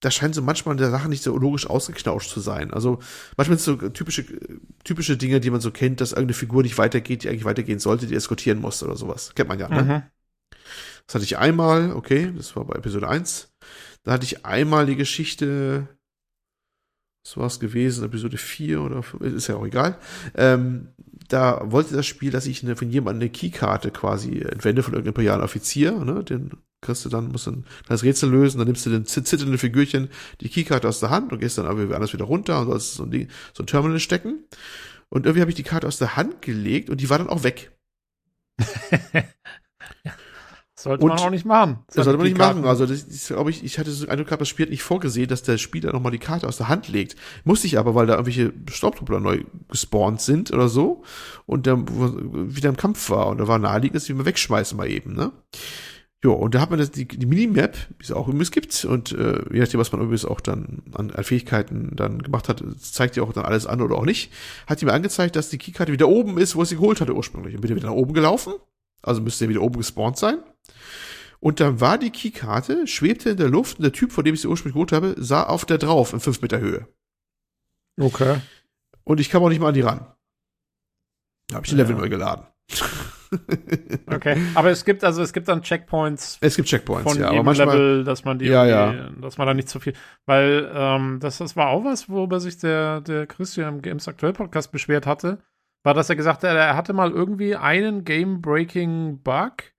da 0.00 0.10
scheint 0.10 0.34
so 0.34 0.42
manchmal 0.42 0.76
der 0.76 0.90
Sache 0.90 1.08
nicht 1.08 1.22
so 1.22 1.36
logisch 1.36 1.68
ausgeknauscht 1.68 2.30
zu 2.30 2.40
sein. 2.40 2.72
Also 2.72 3.00
manchmal 3.36 3.58
sind 3.58 3.80
so 3.80 3.88
typische, 3.88 4.24
typische 4.84 5.16
Dinge, 5.16 5.40
die 5.40 5.50
man 5.50 5.60
so 5.60 5.70
kennt, 5.70 6.00
dass 6.00 6.12
irgendeine 6.12 6.34
Figur 6.34 6.62
nicht 6.62 6.78
weitergeht, 6.78 7.24
die 7.24 7.28
eigentlich 7.28 7.44
weitergehen 7.44 7.80
sollte, 7.80 8.06
die 8.06 8.14
eskortieren 8.14 8.60
muss 8.60 8.82
oder 8.82 8.96
sowas. 8.96 9.32
Kennt 9.34 9.48
man 9.48 9.58
ja, 9.58 9.68
ne? 9.68 9.82
Mhm. 9.82 10.02
Das 11.06 11.14
hatte 11.14 11.24
ich 11.24 11.38
einmal, 11.38 11.92
okay, 11.92 12.32
das 12.36 12.54
war 12.54 12.64
bei 12.64 12.76
Episode 12.76 13.08
1. 13.08 13.52
Da 14.04 14.12
hatte 14.12 14.24
ich 14.24 14.44
einmal 14.44 14.86
die 14.86 14.96
Geschichte, 14.96 15.88
was 17.24 17.36
war 17.36 17.46
es 17.46 17.58
gewesen, 17.58 18.04
Episode 18.04 18.36
4 18.36 18.82
oder 18.82 19.02
5, 19.02 19.22
ist 19.34 19.48
ja 19.48 19.56
auch 19.56 19.66
egal. 19.66 19.98
Ähm, 20.34 20.88
da 21.28 21.60
wollte 21.72 21.94
das 21.94 22.06
Spiel, 22.06 22.30
dass 22.30 22.46
ich 22.46 22.62
eine, 22.62 22.76
von 22.76 22.90
jemandem 22.90 23.22
eine 23.22 23.30
Keykarte 23.30 23.90
quasi 23.90 24.40
entwende 24.42 24.82
von 24.82 24.92
irgendeinem 24.92 25.14
imperialen 25.14 25.42
Offizier, 25.42 25.92
ne, 25.92 26.22
den 26.22 26.52
kriegst 26.80 27.04
du 27.04 27.08
dann, 27.08 27.28
musst 27.28 27.46
dann 27.46 27.64
das 27.88 28.02
Rätsel 28.02 28.30
lösen, 28.30 28.58
dann 28.58 28.66
nimmst 28.66 28.86
du 28.86 28.90
den 28.90 29.04
zitternden 29.04 29.58
Figürchen 29.58 30.08
die 30.40 30.48
Keykarte 30.48 30.88
aus 30.88 31.00
der 31.00 31.10
Hand 31.10 31.32
und 31.32 31.40
gehst 31.40 31.58
dann 31.58 31.66
aber 31.66 31.94
anders 31.94 32.12
wieder 32.12 32.24
runter 32.24 32.60
und 32.60 32.66
sollst 32.66 32.94
so 32.94 33.02
ein, 33.04 33.10
Ding, 33.10 33.28
so 33.52 33.62
ein 33.62 33.66
Terminal 33.66 34.00
stecken. 34.00 34.44
Und 35.08 35.26
irgendwie 35.26 35.40
habe 35.40 35.50
ich 35.50 35.56
die 35.56 35.62
Karte 35.62 35.86
aus 35.86 35.98
der 35.98 36.16
Hand 36.16 36.42
gelegt 36.42 36.90
und 36.90 37.00
die 37.00 37.10
war 37.10 37.18
dann 37.18 37.28
auch 37.28 37.42
weg. 37.42 37.72
ja. 39.12 39.24
Sollte 40.78 41.02
und 41.02 41.08
man 41.08 41.18
auch 41.18 41.30
nicht 41.30 41.44
machen. 41.44 41.80
Das 41.88 42.04
sollte 42.04 42.18
man 42.18 42.26
nicht 42.28 42.38
Karten. 42.38 42.60
machen. 42.60 42.68
Also 42.68 42.86
das, 42.86 43.08
das 43.08 43.26
glaube 43.26 43.50
ich, 43.50 43.64
ich 43.64 43.80
hatte 43.80 43.90
so 43.90 44.04
einen 44.04 44.20
Eindruck 44.20 44.38
das 44.38 44.48
Spiel 44.48 44.66
hat 44.66 44.70
nicht 44.70 44.84
vorgesehen, 44.84 45.26
dass 45.26 45.42
der 45.42 45.58
Spieler 45.58 45.92
nochmal 45.92 46.12
die 46.12 46.20
Karte 46.20 46.46
aus 46.46 46.56
der 46.56 46.68
Hand 46.68 46.86
legt. 46.86 47.16
Musste 47.42 47.66
ich 47.66 47.80
aber, 47.80 47.96
weil 47.96 48.06
da 48.06 48.12
irgendwelche 48.12 48.52
Staubtruppler 48.70 49.18
neu 49.18 49.42
gespawnt 49.68 50.20
sind 50.20 50.52
oder 50.52 50.68
so 50.68 51.02
und 51.46 51.66
der 51.66 51.78
wieder 51.78 52.68
im 52.68 52.76
Kampf 52.76 53.10
war 53.10 53.26
und 53.26 53.38
da 53.38 53.48
war 53.48 53.58
naheliegend, 53.58 53.96
dass 53.96 54.08
wir 54.08 54.14
mal 54.14 54.24
wegschmeißen 54.24 54.76
mal 54.76 54.88
eben, 54.88 55.14
ne? 55.14 55.32
Jo, 56.24 56.32
und 56.32 56.54
da 56.56 56.60
hat 56.60 56.70
man 56.70 56.80
das, 56.80 56.90
die, 56.90 57.06
die 57.06 57.26
Minimap, 57.26 57.76
die 57.90 58.02
es 58.02 58.10
auch 58.10 58.26
übrigens 58.26 58.50
gibt, 58.50 58.84
und 58.84 59.12
äh, 59.12 59.40
je 59.52 59.60
nachdem, 59.60 59.78
was 59.78 59.92
man 59.92 60.00
übrigens 60.00 60.24
auch 60.24 60.40
dann 60.40 60.82
an, 60.92 61.12
an 61.12 61.24
Fähigkeiten 61.24 61.94
dann 61.94 62.20
gemacht 62.20 62.48
hat, 62.48 62.62
zeigt 62.80 63.14
die 63.14 63.20
auch 63.20 63.32
dann 63.32 63.44
alles 63.44 63.66
an 63.66 63.80
oder 63.80 63.94
auch 63.96 64.04
nicht, 64.04 64.32
hat 64.66 64.80
die 64.80 64.84
mir 64.84 64.94
angezeigt, 64.94 65.36
dass 65.36 65.48
die 65.48 65.58
Keykarte 65.58 65.92
wieder 65.92 66.08
oben 66.08 66.36
ist, 66.38 66.56
wo 66.56 66.62
es 66.62 66.70
sie 66.70 66.74
geholt 66.74 67.00
hatte 67.00 67.14
ursprünglich. 67.14 67.54
Und 67.54 67.60
bin 67.60 67.76
wieder 67.76 67.86
nach 67.86 67.94
oben 67.94 68.14
gelaufen, 68.14 68.54
also 69.00 69.20
müsste 69.20 69.44
er 69.44 69.48
wieder 69.48 69.62
oben 69.62 69.76
gespawnt 69.76 70.18
sein. 70.18 70.38
Und 71.38 71.60
dann 71.60 71.80
war 71.80 71.98
die 71.98 72.10
Keykarte, 72.10 72.88
schwebte 72.88 73.30
in 73.30 73.36
der 73.36 73.48
Luft 73.48 73.78
und 73.78 73.84
der 73.84 73.92
Typ, 73.92 74.10
von 74.10 74.24
dem 74.24 74.34
ich 74.34 74.40
sie 74.40 74.48
ursprünglich 74.48 74.74
geholt 74.74 74.90
habe, 74.90 75.14
sah 75.18 75.44
auf 75.44 75.64
der 75.66 75.78
drauf 75.78 76.12
in 76.12 76.18
fünf 76.18 76.42
Meter 76.42 76.58
Höhe. 76.58 76.88
Okay. 77.96 78.40
Und 79.04 79.20
ich 79.20 79.30
kam 79.30 79.44
auch 79.44 79.48
nicht 79.48 79.60
mal 79.60 79.68
an 79.68 79.74
die 79.74 79.82
ran. 79.82 80.04
Da 81.46 81.56
habe 81.56 81.64
ich 81.64 81.70
den 81.70 81.78
ja. 81.78 81.84
Level 81.84 81.96
neu 81.96 82.08
geladen. 82.08 82.44
okay, 84.06 84.36
aber 84.54 84.70
es 84.70 84.84
gibt 84.84 85.04
also 85.04 85.22
es 85.22 85.32
gibt 85.32 85.48
dann 85.48 85.62
Checkpoints. 85.62 86.38
Es 86.40 86.56
gibt 86.56 86.68
Checkpoints, 86.68 87.10
von 87.10 87.20
ja, 87.20 87.30
jedem 87.30 87.44
manchmal, 87.44 87.66
Level, 87.68 88.04
dass 88.04 88.24
man 88.24 88.38
die, 88.38 88.46
ja, 88.46 88.64
ja. 88.64 89.10
dass 89.20 89.38
man 89.38 89.46
da 89.46 89.54
nicht 89.54 89.68
zu 89.68 89.80
viel, 89.80 89.94
weil 90.26 90.70
ähm, 90.74 91.18
das, 91.20 91.38
das 91.38 91.56
war 91.56 91.68
auch 91.68 91.84
was, 91.84 92.08
worüber 92.08 92.40
sich 92.40 92.58
der 92.58 93.00
der 93.00 93.26
Christian 93.26 93.76
im 93.76 93.82
Games 93.82 94.08
Aktuell 94.08 94.32
Podcast 94.32 94.72
beschwert 94.72 95.06
hatte, 95.06 95.38
war, 95.84 95.94
dass 95.94 96.10
er 96.10 96.16
gesagt 96.16 96.42
hat, 96.42 96.56
er 96.56 96.76
hatte 96.76 96.92
mal 96.92 97.10
irgendwie 97.10 97.56
einen 97.56 98.04
Game 98.04 98.40
Breaking 98.40 99.22
Bug, 99.22 99.72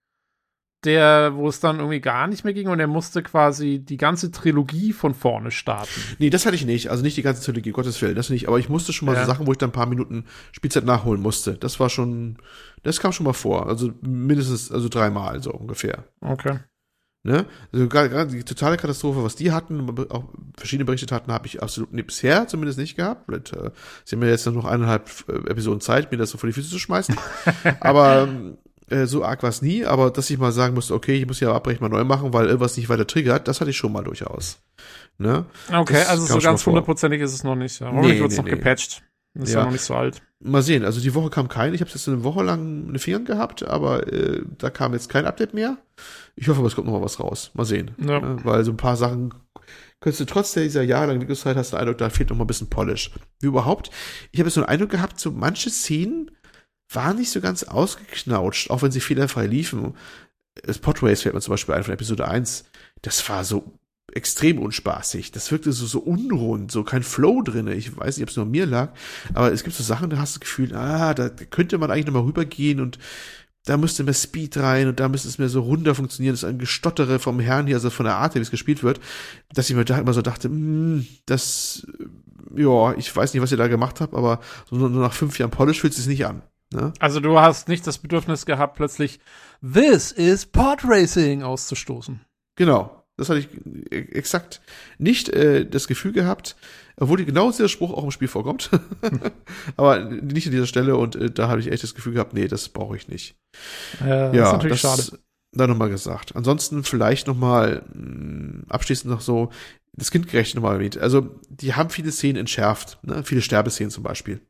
der, 0.84 1.32
wo 1.34 1.48
es 1.48 1.60
dann 1.60 1.78
irgendwie 1.78 2.00
gar 2.00 2.26
nicht 2.26 2.44
mehr 2.44 2.54
ging 2.54 2.68
und 2.68 2.80
er 2.80 2.86
musste 2.86 3.22
quasi 3.22 3.80
die 3.80 3.98
ganze 3.98 4.30
Trilogie 4.30 4.92
von 4.92 5.14
vorne 5.14 5.50
starten. 5.50 6.00
Nee, 6.18 6.30
das 6.30 6.46
hatte 6.46 6.56
ich 6.56 6.64
nicht. 6.64 6.90
Also 6.90 7.02
nicht 7.02 7.16
die 7.16 7.22
ganze 7.22 7.42
Trilogie, 7.44 7.72
Gottes 7.72 8.00
Willen, 8.00 8.14
das 8.14 8.30
nicht. 8.30 8.48
Aber 8.48 8.58
ich 8.58 8.68
musste 8.68 8.92
schon 8.92 9.06
mal 9.06 9.14
ja. 9.14 9.22
so 9.22 9.26
Sachen, 9.26 9.46
wo 9.46 9.52
ich 9.52 9.58
dann 9.58 9.70
ein 9.70 9.74
paar 9.74 9.86
Minuten 9.86 10.24
Spielzeit 10.52 10.84
nachholen 10.84 11.20
musste. 11.20 11.54
Das 11.54 11.80
war 11.80 11.90
schon, 11.90 12.38
das 12.82 13.00
kam 13.00 13.12
schon 13.12 13.24
mal 13.24 13.34
vor. 13.34 13.66
Also 13.68 13.92
mindestens, 14.00 14.72
also 14.72 14.88
dreimal 14.88 15.42
so 15.42 15.52
ungefähr. 15.52 16.04
Okay. 16.20 16.60
Ne? 17.22 17.44
Also 17.70 17.86
gerade 17.86 18.28
die 18.28 18.44
totale 18.44 18.78
Katastrophe, 18.78 19.22
was 19.22 19.36
die 19.36 19.52
hatten, 19.52 19.86
auch 20.08 20.24
verschiedene 20.56 20.86
berichtet 20.86 21.12
hatten, 21.12 21.30
habe 21.30 21.46
ich 21.46 21.62
absolut 21.62 21.92
nee, 21.92 22.02
bisher 22.02 22.48
zumindest 22.48 22.78
nicht 22.78 22.96
gehabt. 22.96 23.26
Vielleicht, 23.26 23.52
äh, 23.52 23.70
sie 24.06 24.16
haben 24.16 24.22
ja 24.22 24.30
jetzt 24.30 24.46
noch 24.46 24.64
eineinhalb 24.64 25.10
äh, 25.28 25.50
Episoden 25.50 25.82
Zeit, 25.82 26.10
mir 26.10 26.16
das 26.16 26.30
so 26.30 26.38
vor 26.38 26.48
die 26.48 26.54
Füße 26.54 26.70
zu 26.70 26.78
schmeißen. 26.78 27.14
Aber 27.80 28.26
äh, 28.90 29.06
so 29.06 29.24
arg 29.24 29.42
war 29.42 29.50
es 29.50 29.62
nie, 29.62 29.84
aber 29.84 30.10
dass 30.10 30.30
ich 30.30 30.38
mal 30.38 30.52
sagen 30.52 30.74
musste, 30.74 30.94
okay, 30.94 31.16
ich 31.16 31.26
muss 31.26 31.40
ja 31.40 31.52
abbrechen, 31.52 31.80
mal 31.80 31.88
neu 31.88 32.04
machen, 32.04 32.32
weil 32.32 32.46
irgendwas 32.46 32.76
nicht 32.76 32.88
weiter 32.88 33.06
triggert, 33.06 33.48
das 33.48 33.60
hatte 33.60 33.70
ich 33.70 33.76
schon 33.76 33.92
mal 33.92 34.04
durchaus. 34.04 34.58
Ne? 35.18 35.44
Okay, 35.72 35.94
das 35.94 36.08
also 36.08 36.26
so 36.26 36.38
ganz 36.38 36.64
hundertprozentig 36.64 37.20
ist 37.20 37.34
es 37.34 37.44
noch 37.44 37.56
nicht. 37.56 37.80
Hoffentlich 37.80 38.14
nee, 38.14 38.20
wird 38.20 38.30
es 38.30 38.36
nee, 38.36 38.42
noch 38.42 38.50
nee. 38.50 38.56
gepatcht. 38.56 39.02
ist 39.34 39.52
ja. 39.52 39.60
ja 39.60 39.64
noch 39.64 39.72
nicht 39.72 39.84
so 39.84 39.94
alt. 39.94 40.22
Mal 40.42 40.62
sehen, 40.62 40.84
also 40.84 41.00
die 41.00 41.14
Woche 41.14 41.28
kam 41.28 41.48
kein, 41.48 41.74
ich 41.74 41.82
habe 41.82 41.90
jetzt 41.90 42.08
eine 42.08 42.24
Woche 42.24 42.42
lang 42.42 42.88
eine 42.88 42.98
Finger 42.98 43.20
gehabt, 43.20 43.62
aber 43.62 44.10
äh, 44.10 44.42
da 44.56 44.70
kam 44.70 44.94
jetzt 44.94 45.10
kein 45.10 45.26
Update 45.26 45.52
mehr. 45.52 45.76
Ich 46.34 46.48
hoffe, 46.48 46.60
aber 46.60 46.68
es 46.68 46.74
kommt 46.74 46.86
noch 46.86 46.94
mal 46.94 47.04
was 47.04 47.20
raus. 47.20 47.50
Mal 47.54 47.66
sehen. 47.66 47.90
Ja. 47.98 48.20
Ne? 48.20 48.38
Weil 48.42 48.64
so 48.64 48.70
ein 48.70 48.78
paar 48.78 48.96
Sachen 48.96 49.34
könntest 50.00 50.20
du 50.20 50.24
trotz 50.24 50.54
dieser 50.54 50.82
jahrelangen 50.82 51.20
Entwicklungszeit 51.20 51.56
hast 51.56 51.72
du 51.72 51.76
den 51.76 51.82
Eindruck, 51.82 51.98
da 51.98 52.08
fehlt 52.08 52.30
noch 52.30 52.36
mal 52.38 52.44
ein 52.44 52.46
bisschen 52.46 52.70
Polish. 52.70 53.10
Wie 53.40 53.46
überhaupt, 53.46 53.90
ich 54.32 54.40
habe 54.40 54.48
so 54.48 54.62
einen 54.62 54.68
Eindruck 54.70 54.90
gehabt, 54.90 55.20
so 55.20 55.30
manche 55.30 55.68
Szenen 55.68 56.30
war 56.92 57.14
nicht 57.14 57.30
so 57.30 57.40
ganz 57.40 57.62
ausgeknautscht, 57.62 58.70
auch 58.70 58.82
wenn 58.82 58.92
sie 58.92 59.00
fehlerfrei 59.00 59.46
liefen. 59.46 59.94
Das 60.62 60.78
Podrace 60.78 61.22
fällt 61.22 61.34
mir 61.34 61.40
zum 61.40 61.52
Beispiel 61.52 61.74
ein 61.74 61.84
von 61.84 61.94
Episode 61.94 62.26
1. 62.26 62.64
Das 63.02 63.26
war 63.28 63.44
so 63.44 63.78
extrem 64.12 64.58
unspaßig. 64.58 65.30
Das 65.30 65.50
wirkte 65.52 65.72
so, 65.72 65.86
so 65.86 66.00
unrund, 66.00 66.72
so 66.72 66.82
kein 66.82 67.02
Flow 67.02 67.42
drinne. 67.42 67.74
Ich 67.74 67.96
weiß 67.96 68.16
nicht, 68.16 68.24
ob 68.24 68.30
es 68.30 68.36
nur 68.36 68.46
mir 68.46 68.66
lag, 68.66 68.92
aber 69.34 69.52
es 69.52 69.62
gibt 69.62 69.76
so 69.76 69.82
Sachen, 69.82 70.10
da 70.10 70.18
hast 70.18 70.34
du 70.34 70.40
das 70.40 70.48
Gefühl, 70.48 70.74
ah, 70.74 71.14
da 71.14 71.28
könnte 71.28 71.78
man 71.78 71.90
eigentlich 71.90 72.06
nochmal 72.06 72.24
rübergehen 72.24 72.80
und 72.80 72.98
da 73.66 73.76
müsste 73.76 74.04
mehr 74.04 74.14
Speed 74.14 74.56
rein 74.56 74.88
und 74.88 75.00
da 75.00 75.08
müsste 75.08 75.28
es 75.28 75.38
mehr 75.38 75.48
so 75.48 75.60
runter 75.60 75.94
funktionieren. 75.94 76.32
Das 76.32 76.42
ist 76.42 76.48
ein 76.48 76.58
Gestottere 76.58 77.18
vom 77.18 77.40
Herrn 77.40 77.66
hier, 77.66 77.76
also 77.76 77.90
von 77.90 78.06
der 78.06 78.16
Art, 78.16 78.34
wie 78.34 78.38
es 78.38 78.50
gespielt 78.50 78.82
wird, 78.82 79.00
dass 79.52 79.68
ich 79.68 79.76
mir 79.76 79.84
da 79.84 79.98
immer 79.98 80.14
so 80.14 80.22
dachte, 80.22 80.48
mh, 80.48 80.54
hm, 80.56 81.06
das, 81.26 81.86
ja, 82.56 82.94
ich 82.94 83.14
weiß 83.14 83.32
nicht, 83.32 83.42
was 83.42 83.52
ihr 83.52 83.58
da 83.58 83.68
gemacht 83.68 84.00
habt, 84.00 84.14
aber 84.14 84.40
so 84.68 84.76
nur 84.76 84.88
nach 84.88 85.12
fünf 85.12 85.38
Jahren 85.38 85.50
Polish 85.50 85.80
fühlt 85.80 85.92
es 85.92 85.98
sich 85.98 86.08
nicht 86.08 86.26
an. 86.26 86.42
Ne? 86.72 86.92
Also 86.98 87.20
du 87.20 87.38
hast 87.38 87.68
nicht 87.68 87.86
das 87.86 87.98
Bedürfnis 87.98 88.46
gehabt, 88.46 88.76
plötzlich 88.76 89.20
This 89.60 90.12
is 90.12 90.46
Pod 90.46 90.80
Racing 90.84 91.42
auszustoßen. 91.42 92.20
Genau. 92.56 92.96
Das 93.16 93.28
hatte 93.28 93.40
ich 93.40 93.92
exakt 93.92 94.62
nicht 94.96 95.28
äh, 95.28 95.66
das 95.66 95.88
Gefühl 95.88 96.12
gehabt, 96.12 96.56
obwohl 96.96 97.22
genau 97.22 97.50
dieser 97.50 97.68
Spruch 97.68 97.92
auch 97.92 98.04
im 98.04 98.10
Spiel 98.10 98.28
vorkommt. 98.28 98.70
Aber 99.76 100.04
nicht 100.04 100.46
an 100.46 100.52
dieser 100.52 100.66
Stelle 100.66 100.96
und 100.96 101.16
äh, 101.16 101.30
da 101.30 101.48
habe 101.48 101.60
ich 101.60 101.70
echt 101.70 101.82
das 101.82 101.94
Gefühl 101.94 102.14
gehabt, 102.14 102.32
nee, 102.32 102.48
das 102.48 102.70
brauche 102.70 102.96
ich 102.96 103.08
nicht. 103.08 103.36
Äh, 104.00 104.08
ja, 104.08 104.30
das 104.30 104.48
ist 104.48 104.52
natürlich 104.52 104.80
das, 104.80 105.06
schade. 105.06 105.22
Da 105.52 105.66
nochmal 105.66 105.90
gesagt. 105.90 106.34
Ansonsten 106.34 106.82
vielleicht 106.82 107.26
nochmal 107.26 107.82
hm, 107.92 108.64
abschließend 108.68 109.12
noch 109.12 109.20
so 109.20 109.50
das 109.92 110.10
kindgerecht 110.10 110.54
nochmal 110.54 110.74
erwähnt. 110.76 110.96
Also, 110.96 111.28
die 111.50 111.74
haben 111.74 111.90
viele 111.90 112.12
Szenen 112.12 112.38
entschärft, 112.38 113.00
ne? 113.02 113.22
viele 113.24 113.42
Sterbeszenen 113.42 113.90
zum 113.90 114.02
Beispiel. 114.02 114.40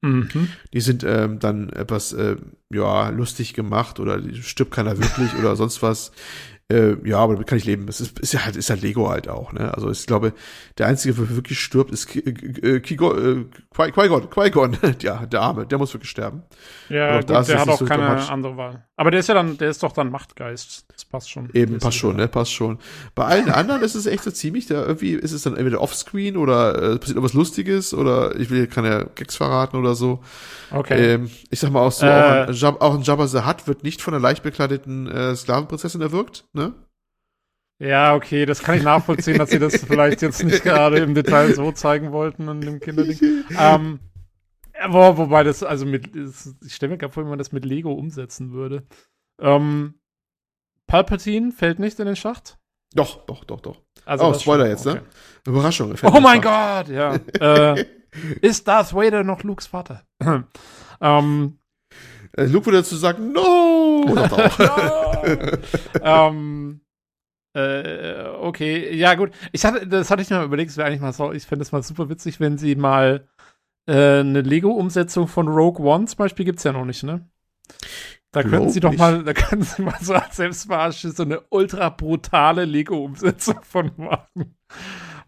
Mhm. 0.00 0.48
Die 0.72 0.80
sind 0.80 1.04
ähm, 1.04 1.38
dann 1.38 1.70
etwas, 1.70 2.12
äh, 2.12 2.36
ja, 2.70 3.08
lustig 3.08 3.54
gemacht 3.54 3.98
oder 3.98 4.20
stirbt 4.34 4.72
keiner 4.72 4.98
wirklich 4.98 5.34
oder 5.38 5.56
sonst 5.56 5.82
was. 5.82 6.12
Äh, 6.70 6.96
ja, 7.08 7.18
aber 7.18 7.32
damit 7.32 7.48
kann 7.48 7.56
ich 7.56 7.64
leben. 7.64 7.88
Es 7.88 8.00
ist, 8.00 8.18
ist 8.18 8.34
ja 8.34 8.44
halt, 8.44 8.54
ist 8.54 8.68
halt 8.68 8.82
Lego 8.82 9.08
halt 9.08 9.26
auch, 9.26 9.52
ne? 9.54 9.72
Also 9.74 9.90
ich 9.90 10.06
glaube, 10.06 10.34
der 10.76 10.86
einzige, 10.86 11.14
der 11.14 11.34
wirklich 11.34 11.58
stirbt, 11.58 11.90
ist 11.90 12.14
äh, 12.14 12.28
äh, 12.28 12.80
Qui-Gon, 12.80 13.50
Qui-Gon, 13.74 14.76
ja, 15.02 15.24
der 15.24 15.40
Arme, 15.40 15.66
der 15.66 15.78
muss 15.78 15.94
wirklich 15.94 16.10
sterben. 16.10 16.42
Ja, 16.90 17.20
gut, 17.20 17.30
der 17.30 17.38
hat 17.38 17.68
auch 17.68 17.78
so 17.78 17.86
keine 17.86 18.28
andere 18.28 18.56
Wahl. 18.58 18.87
Aber 18.98 19.12
der 19.12 19.20
ist 19.20 19.28
ja 19.28 19.34
dann, 19.34 19.56
der 19.58 19.70
ist 19.70 19.80
doch 19.84 19.92
dann 19.92 20.10
Machtgeist. 20.10 20.84
Das 20.92 21.04
passt 21.04 21.30
schon. 21.30 21.48
Eben, 21.52 21.78
passt 21.78 21.98
schon, 21.98 22.16
ne? 22.16 22.26
Passt 22.26 22.52
schon. 22.52 22.80
Bei 23.14 23.26
allen 23.26 23.48
anderen 23.48 23.80
ist 23.82 23.94
es 23.94 24.06
echt 24.06 24.24
so 24.24 24.32
ziemlich, 24.32 24.66
da 24.66 24.84
irgendwie 24.84 25.12
ist 25.12 25.30
es 25.30 25.42
dann 25.42 25.56
entweder 25.56 25.80
offscreen 25.80 26.36
oder 26.36 26.74
äh, 26.74 26.98
passiert 26.98 27.16
irgendwas 27.16 27.32
Lustiges 27.32 27.94
oder 27.94 28.34
ich 28.34 28.50
will 28.50 28.66
keine 28.66 29.08
Gags 29.14 29.36
verraten 29.36 29.76
oder 29.76 29.94
so. 29.94 30.18
Okay. 30.72 31.14
Ähm, 31.14 31.30
ich 31.48 31.60
sag 31.60 31.70
mal 31.70 31.78
auch 31.78 31.92
so, 31.92 32.06
äh, 32.06 32.08
auch, 32.08 32.48
ein, 32.48 32.54
Jab, 32.54 32.80
auch 32.82 32.94
ein 32.96 33.02
Jabba 33.02 33.28
the 33.28 33.46
Hutt 33.46 33.68
wird 33.68 33.84
nicht 33.84 34.02
von 34.02 34.14
einer 34.14 34.20
leicht 34.20 34.42
bekleideten 34.42 35.06
äh, 35.06 35.36
Sklavenprinzessin 35.36 36.00
erwürgt, 36.00 36.46
ne? 36.52 36.74
Ja, 37.80 38.16
okay, 38.16 38.46
das 38.46 38.64
kann 38.64 38.76
ich 38.76 38.82
nachvollziehen, 38.82 39.38
dass 39.38 39.50
sie 39.50 39.60
das 39.60 39.76
vielleicht 39.86 40.22
jetzt 40.22 40.42
nicht 40.42 40.64
gerade 40.64 40.98
im 40.98 41.14
Detail 41.14 41.54
so 41.54 41.70
zeigen 41.70 42.10
wollten 42.10 42.48
in 42.48 42.60
dem 42.62 42.80
Kinderding. 42.80 43.44
ähm, 43.56 44.00
wo, 44.88 45.16
wobei 45.16 45.44
das, 45.44 45.62
also 45.62 45.86
mit, 45.86 46.14
ich 46.14 46.74
stelle 46.74 46.92
mir 46.92 46.98
gerade 46.98 47.12
vor, 47.12 47.24
wie 47.24 47.28
man 47.28 47.38
das 47.38 47.52
mit 47.52 47.64
Lego 47.64 47.92
umsetzen 47.92 48.52
würde. 48.52 48.86
Ähm, 49.40 49.94
Palpatine 50.86 51.52
fällt 51.52 51.78
nicht 51.78 51.98
in 51.98 52.06
den 52.06 52.16
Schacht? 52.16 52.58
Doch, 52.94 53.26
doch, 53.26 53.44
doch, 53.44 53.60
doch. 53.60 53.82
Also 54.04 54.26
oh, 54.26 54.34
Spoiler 54.34 54.64
schon, 54.64 54.70
jetzt, 54.70 54.86
ne? 54.86 54.92
okay. 54.92 55.00
ne? 55.00 55.52
Überraschung. 55.52 55.94
Oh 56.02 56.20
mein 56.20 56.40
Gott, 56.40 56.88
ja. 56.88 57.14
äh, 57.40 57.84
ist 58.40 58.66
Darth 58.66 58.94
Vader 58.94 59.22
noch 59.24 59.42
Lukes 59.42 59.66
Vater? 59.66 60.04
ähm, 61.00 61.58
äh, 62.32 62.44
Luke 62.44 62.66
würde 62.66 62.78
dazu 62.78 62.96
sagen, 62.96 63.32
no! 63.32 64.04
no! 64.08 65.22
ähm, 66.02 66.80
äh, 67.54 68.28
okay, 68.40 68.94
ja 68.94 69.14
gut. 69.14 69.32
Ich 69.52 69.64
hatte, 69.64 69.86
das 69.86 70.10
hatte 70.10 70.22
ich 70.22 70.30
mir 70.30 70.42
überlegt, 70.42 70.70
es 70.70 70.76
wäre 70.76 70.88
eigentlich 70.88 71.00
mal 71.00 71.12
so, 71.12 71.32
ich 71.32 71.44
fände 71.44 71.62
es 71.62 71.72
mal 71.72 71.82
super 71.82 72.08
witzig, 72.08 72.40
wenn 72.40 72.56
sie 72.56 72.76
mal 72.76 73.28
äh, 73.88 74.20
eine 74.20 74.42
Lego-Umsetzung 74.42 75.26
von 75.26 75.48
Rogue 75.48 75.84
One 75.84 76.06
zum 76.06 76.18
Beispiel 76.18 76.44
gibt 76.44 76.58
es 76.58 76.64
ja 76.64 76.72
noch 76.72 76.84
nicht, 76.84 77.02
ne? 77.02 77.28
Da 78.30 78.42
könnten 78.42 78.70
sie 78.70 78.80
doch 78.80 78.94
mal, 78.94 79.24
da 79.24 79.32
könnten 79.32 79.64
sie 79.64 79.82
mal 79.82 79.96
so 80.02 80.14
als 80.14 80.36
Selbstverarsche 80.36 81.10
so 81.12 81.22
eine 81.22 81.40
ultra 81.48 81.88
brutale 81.88 82.66
Lego-Umsetzung 82.66 83.60
von 83.62 83.90
machen. 83.96 84.54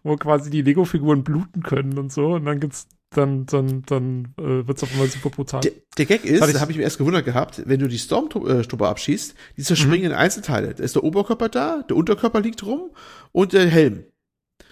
Wo 0.03 0.15
quasi 0.15 0.49
die 0.49 0.61
Lego-Figuren 0.61 1.23
bluten 1.23 1.63
können 1.63 1.97
und 1.97 2.11
so. 2.11 2.33
Und 2.33 2.45
dann 2.45 2.59
gibt's 2.59 2.87
dann, 3.09 3.45
dann, 3.45 3.83
dann 3.85 4.33
äh, 4.37 4.65
wird 4.67 4.77
es 4.77 4.83
auf 4.83 4.91
einmal 4.93 5.07
super 5.07 5.29
brutal. 5.29 5.61
Der, 5.61 5.73
der 5.97 6.05
Gag 6.05 6.23
ist, 6.23 6.41
da 6.41 6.59
habe 6.59 6.71
ich 6.71 6.77
mir 6.77 6.83
erst 6.83 6.97
gewundert 6.97 7.25
gehabt, 7.25 7.61
wenn 7.65 7.79
du 7.79 7.87
die 7.87 7.99
Stormtrooper 7.99 8.87
abschießt, 8.87 9.35
die 9.57 9.63
zerspringen 9.63 10.07
mhm. 10.07 10.11
in 10.11 10.17
Einzelteile. 10.17 10.73
Da 10.73 10.83
ist 10.83 10.95
der 10.95 11.03
Oberkörper 11.03 11.49
da, 11.49 11.83
der 11.83 11.97
Unterkörper 11.97 12.39
liegt 12.39 12.63
rum 12.65 12.91
und 13.31 13.53
der 13.53 13.67
Helm. 13.67 14.05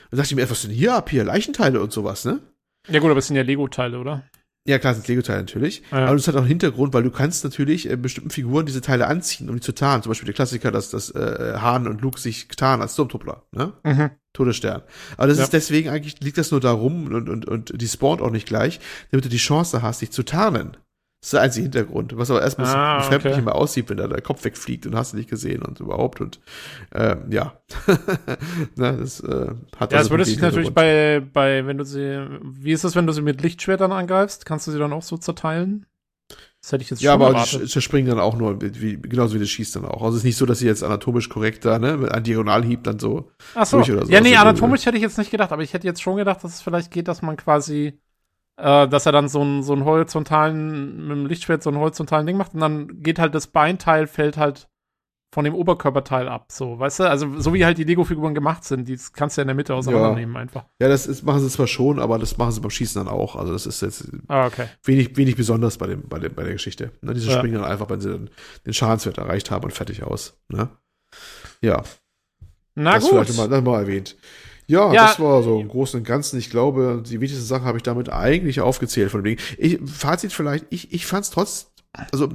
Dann 0.10 0.18
dachte 0.18 0.32
ich 0.32 0.36
mir, 0.36 0.50
was 0.50 0.62
denn 0.62 0.72
hier 0.72 0.96
ab? 0.96 1.10
Hier 1.10 1.24
Leichenteile 1.24 1.82
und 1.82 1.92
sowas, 1.92 2.26
ne? 2.26 2.40
Ja 2.90 3.00
gut, 3.00 3.10
aber 3.10 3.20
es 3.20 3.28
sind 3.28 3.36
ja 3.36 3.44
Lego-Teile, 3.44 4.00
oder? 4.00 4.24
Ja, 4.68 4.78
klar, 4.78 4.94
sind 4.94 5.08
Lego-Teile 5.08 5.40
natürlich. 5.40 5.82
Ja. 5.92 6.06
Aber 6.06 6.16
das 6.16 6.28
hat 6.28 6.36
auch 6.36 6.40
einen 6.40 6.48
Hintergrund, 6.48 6.94
weil 6.94 7.04
du 7.04 7.12
kannst 7.12 7.44
natürlich 7.44 7.90
äh, 7.90 7.96
bestimmten 7.96 8.30
Figuren 8.30 8.66
diese 8.66 8.82
Teile 8.82 9.08
anziehen, 9.08 9.50
um 9.50 9.56
die 9.56 9.62
zu 9.62 9.74
tarnen. 9.74 10.04
Zum 10.04 10.12
Beispiel 10.12 10.28
der 10.28 10.36
Klassiker, 10.36 10.72
dass, 10.72 10.90
dass 10.90 11.10
äh, 11.12 11.56
Han 11.60 11.88
und 11.88 12.02
Luke 12.02 12.20
sich 12.20 12.48
tarnen 12.50 12.82
als 12.82 12.94
Sturmtruppler, 12.94 13.44
ne? 13.52 13.74
Mhm. 13.84 14.12
Todesstern. 14.34 14.84
Aber 15.18 15.28
das 15.28 15.38
ja. 15.38 15.46
ist 15.46 15.54
deswegen 15.54 15.90
eigentlich, 15.90 16.20
liegt 16.20 16.38
das 16.38 16.52
nur 16.52 16.60
darum 16.60 17.08
und, 17.08 17.30
und, 17.30 17.48
und 17.48 17.82
die 17.82 17.88
spawnt 17.88 18.22
auch 18.22 18.30
nicht 18.32 18.48
gleich, 18.48 18.80
damit 19.10 19.26
du 19.26 19.30
die 19.30 19.38
Chance 19.38 19.82
hast, 19.82 20.02
dich 20.02 20.12
zu 20.12 20.24
tarnen. 20.24 20.78
Das 21.22 21.28
ist 21.28 21.34
der 21.34 21.42
einzige 21.42 21.64
Hintergrund. 21.64 22.18
Was 22.18 22.32
aber 22.32 22.42
erstmal 22.42 22.68
ah, 22.68 23.00
so 23.00 23.06
befremdlich 23.06 23.34
okay. 23.34 23.42
immer 23.42 23.56
aussieht, 23.56 23.90
wenn 23.90 23.98
da 23.98 24.08
der 24.08 24.22
Kopf 24.22 24.46
wegfliegt 24.46 24.88
und 24.88 24.96
hast 24.96 25.12
du 25.12 25.18
nicht 25.18 25.30
gesehen 25.30 25.64
und 25.64 25.82
überhaupt 25.82 26.22
und 26.22 26.40
äh, 26.92 27.18
ja. 27.30 27.62
Na, 28.78 28.94
das 28.94 29.20
äh, 29.20 29.48
hat 29.78 29.92
Ja, 29.92 30.00
das 30.00 30.10
würde 30.10 30.24
sich 30.24 30.40
natürlich 30.40 30.74
bei, 30.74 31.22
bei, 31.34 31.68
wenn 31.68 31.78
du 31.78 31.84
sie, 31.84 32.26
wie 32.42 32.72
ist 32.72 32.86
das, 32.86 32.96
wenn 32.96 33.06
du 33.06 33.12
sie 33.12 33.22
mit 33.22 33.42
Lichtschwertern 33.42 33.92
angreifst? 33.92 34.46
Kannst 34.46 34.68
du 34.68 34.72
sie 34.72 34.80
dann 34.80 34.94
auch 34.94 35.04
so 35.04 35.18
zerteilen? 35.18 35.86
Das 36.62 36.74
hätte 36.74 36.84
ich 36.84 36.90
jetzt 36.90 37.02
ja, 37.02 37.14
schon 37.14 37.22
aber 37.22 37.34
erwartet. 37.34 37.74
die 37.74 37.82
springen 37.82 38.08
dann 38.08 38.20
auch 38.20 38.38
nur, 38.38 38.62
wie, 38.62 38.98
genauso 38.98 39.36
wie 39.36 39.40
das 39.40 39.50
schießt 39.50 39.78
dann 39.78 39.86
auch. 39.86 40.02
Also 40.02 40.16
es 40.16 40.18
ist 40.18 40.26
nicht 40.26 40.38
so, 40.38 40.46
dass 40.46 40.60
sie 40.60 40.68
jetzt 40.68 40.84
anatomisch 40.84 41.30
korrekt 41.30 41.64
da, 41.64 41.80
ne, 41.80 41.98
mit 41.98 42.12
einem 42.12 42.24
Diagonalhieb 42.24 42.84
dann 42.84 43.00
so 43.00 43.32
Ach 43.56 43.66
so. 43.66 43.78
durch 43.78 43.92
oder 43.92 44.06
so. 44.06 44.12
Ja, 44.12 44.20
nee, 44.22 44.36
anatomisch 44.36 44.86
hätte 44.86 44.98
ich 44.98 45.04
jetzt 45.04 45.18
nicht 45.18 45.32
gedacht, 45.32 45.52
aber 45.52 45.64
ich 45.64 45.74
hätte 45.74 45.88
jetzt 45.88 46.02
schon 46.02 46.18
gedacht, 46.18 46.44
dass 46.44 46.56
es 46.56 46.62
vielleicht 46.62 46.92
geht, 46.92 47.08
dass 47.08 47.22
man 47.22 47.38
quasi 47.38 48.00
äh, 48.60 48.88
dass 48.88 49.06
er 49.06 49.12
dann 49.12 49.30
so 49.30 49.42
einen 49.42 49.64
so 49.64 49.74
einen 49.74 49.86
horizontalen, 49.86 51.08
mit 51.08 51.18
dem 51.18 51.26
Lichtschwert 51.26 51.64
so 51.64 51.70
einen 51.70 51.80
horizontalen 51.80 52.26
Ding 52.26 52.38
macht 52.38 52.54
und 52.54 52.60
dann 52.60 53.02
geht 53.02 53.20
halt 53.20 53.34
das 53.36 53.48
Beinteil, 53.48 54.08
fällt 54.08 54.38
halt 54.38 54.70
von 55.32 55.46
dem 55.46 55.54
Oberkörperteil 55.54 56.28
ab, 56.28 56.48
so, 56.52 56.80
weißt 56.80 57.02
du? 57.02 57.04
Also, 57.10 57.40
so 57.40 57.54
wie 57.54 57.64
halt 57.64 57.78
die 57.78 57.84
Lego-Figuren 57.84 58.34
gemacht 58.34 58.64
sind, 58.64 58.88
die 58.88 58.98
kannst 59.14 59.38
du 59.38 59.42
ja 59.42 59.44
in 59.44 59.48
der 59.50 59.56
Mitte 59.56 59.76
auseinandernehmen 59.76 60.34
ja. 60.34 60.42
einfach. 60.42 60.66
Ja, 60.82 60.88
das 60.88 61.06
ist, 61.06 61.24
machen 61.24 61.42
sie 61.42 61.50
zwar 61.50 61.68
schon, 61.68 62.00
aber 62.00 62.18
das 62.18 62.38
machen 62.38 62.52
sie 62.52 62.62
beim 62.62 62.72
Schießen 62.72 63.04
dann 63.04 63.14
auch. 63.14 63.36
Also, 63.36 63.54
das 63.54 63.68
ist 63.68 63.82
jetzt 63.82 64.10
ah, 64.28 64.48
okay. 64.48 64.66
wenig, 64.84 65.16
wenig 65.18 65.36
besonders 65.36 65.78
bei 65.78 65.86
dem, 65.86 66.08
bei 66.10 66.18
dem, 66.18 66.34
bei 66.34 66.44
der 66.44 66.54
Geschichte. 66.54 66.92
Ne? 67.02 67.14
Diese 67.14 67.30
ja. 67.30 67.38
springen 67.38 67.56
dann 67.56 67.64
einfach, 67.64 67.90
wenn 67.92 68.02
sie 68.02 68.10
dann 68.10 68.32
den 68.66 68.74
Schadenswert 68.74 69.20
erreicht 69.20 69.52
haben 69.52 69.64
und 69.64 69.72
fertig 69.72 70.02
aus, 70.02 70.42
ne? 70.48 70.70
Ja. 71.62 71.84
Na 72.74 72.94
das 72.94 73.04
gut. 73.04 73.28
vielleicht 73.28 73.38
mal, 73.38 73.62
mal 73.62 73.82
erwähnt. 73.82 74.16
Ja, 74.70 74.94
ja, 74.94 75.08
das 75.08 75.20
war 75.20 75.42
so 75.42 75.60
im 75.60 75.68
Großen 75.68 76.00
und 76.00 76.06
Ganzen. 76.06 76.38
Ich 76.38 76.52
glaube, 76.52 77.04
die 77.04 77.20
wichtigsten 77.20 77.46
Sachen 77.46 77.66
habe 77.66 77.80
ich 77.80 77.84
damit 77.84 78.10
eigentlich 78.10 78.62
aufgezählt 78.62 79.10
von 79.10 79.24
dem 79.24 79.36
Ding. 79.36 79.46
Ich, 79.58 79.80
Fazit 79.92 80.32
vielleicht, 80.32 80.68
ich, 80.70 80.94
ich 80.94 81.08
fand 81.08 81.26
es 81.26 81.32
trotz, 81.32 81.72
also 82.12 82.30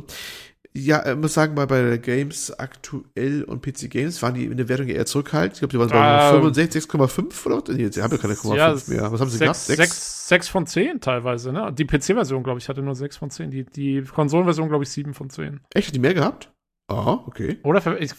ja, 0.76 1.08
ich 1.08 1.16
muss 1.16 1.32
sagen, 1.32 1.54
bei, 1.54 1.66
bei 1.66 1.96
Games 1.98 2.50
aktuell 2.58 3.44
und 3.44 3.62
PC 3.62 3.88
Games 3.88 4.20
waren 4.20 4.34
die 4.34 4.46
in 4.46 4.56
der 4.56 4.68
Wertung 4.68 4.88
eher 4.88 5.06
zurückhaltend. 5.06 5.52
Ich 5.52 5.58
glaube, 5.60 5.70
die 5.70 5.78
waren 5.78 5.88
bei 5.90 6.28
ähm, 6.30 6.42
65, 6.42 6.84
6,5 6.86 7.46
oder? 7.46 7.72
Nee, 7.72 7.88
sie 7.92 8.02
haben 8.02 8.10
ja 8.10 8.18
keine 8.18 8.34
0,5 8.34 8.56
ja, 8.56 8.76
mehr. 8.88 9.12
Was 9.12 9.20
haben 9.20 9.30
sie 9.30 9.38
6, 9.38 9.68
gehabt? 9.68 9.78
6? 9.78 10.28
6, 10.28 10.48
von 10.48 10.66
10 10.66 11.00
teilweise, 11.00 11.52
ne? 11.52 11.72
Die 11.72 11.84
PC-Version, 11.84 12.42
glaube 12.42 12.58
ich, 12.58 12.68
hatte 12.68 12.82
nur 12.82 12.96
6 12.96 13.16
von 13.16 13.30
10. 13.30 13.52
Die, 13.52 13.64
die 13.64 14.02
Konsolenversion, 14.02 14.68
glaube 14.68 14.82
ich, 14.82 14.90
7 14.90 15.14
von 15.14 15.30
10. 15.30 15.60
Echt? 15.72 15.86
Hat 15.86 15.94
die 15.94 16.00
mehr 16.00 16.14
gehabt? 16.14 16.50
Ah, 16.88 17.20
okay. 17.26 17.58
Oder 17.62 17.80
ich 17.98 18.12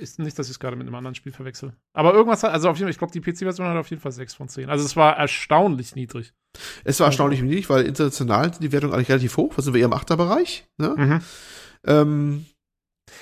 ist 0.00 0.18
nicht, 0.20 0.38
dass 0.38 0.46
ich 0.46 0.52
es 0.52 0.60
gerade 0.60 0.76
mit 0.76 0.86
einem 0.86 0.94
anderen 0.94 1.16
Spiel 1.16 1.32
verwechsel. 1.32 1.72
Aber 1.92 2.14
irgendwas 2.14 2.44
hat, 2.44 2.52
also 2.52 2.68
auf 2.68 2.76
jeden 2.76 2.86
Fall, 2.86 2.92
ich 2.92 2.98
glaube, 2.98 3.12
die 3.12 3.20
PC-Version 3.20 3.66
hat 3.66 3.76
auf 3.76 3.90
jeden 3.90 4.00
Fall 4.00 4.12
6 4.12 4.34
von 4.34 4.48
10. 4.48 4.70
Also 4.70 4.84
es 4.84 4.94
war 4.94 5.16
erstaunlich 5.16 5.96
niedrig. 5.96 6.32
Es 6.84 7.00
war 7.00 7.08
erstaunlich 7.08 7.42
niedrig, 7.42 7.68
weil 7.68 7.84
international 7.84 8.52
sind 8.52 8.62
die 8.62 8.70
Wertung 8.70 8.92
eigentlich 8.92 9.08
relativ 9.08 9.36
hoch. 9.36 9.54
Was 9.56 9.64
sind 9.64 9.74
wir 9.74 9.80
eher 9.80 9.86
im 9.86 9.92
Achterbereich? 9.92 10.68
Ne? 10.78 10.94
Mhm. 10.96 11.20
Ähm, 11.86 12.46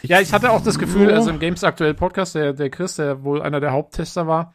ja, 0.02 0.20
ich 0.20 0.32
hatte 0.32 0.50
auch 0.50 0.62
das 0.62 0.78
Gefühl, 0.78 1.10
also 1.10 1.30
im 1.30 1.38
Games 1.38 1.64
aktuell 1.64 1.94
Podcast, 1.94 2.34
der, 2.34 2.52
der 2.52 2.68
Chris, 2.68 2.96
der 2.96 3.24
wohl 3.24 3.40
einer 3.40 3.60
der 3.60 3.72
Haupttester 3.72 4.26
war, 4.26 4.52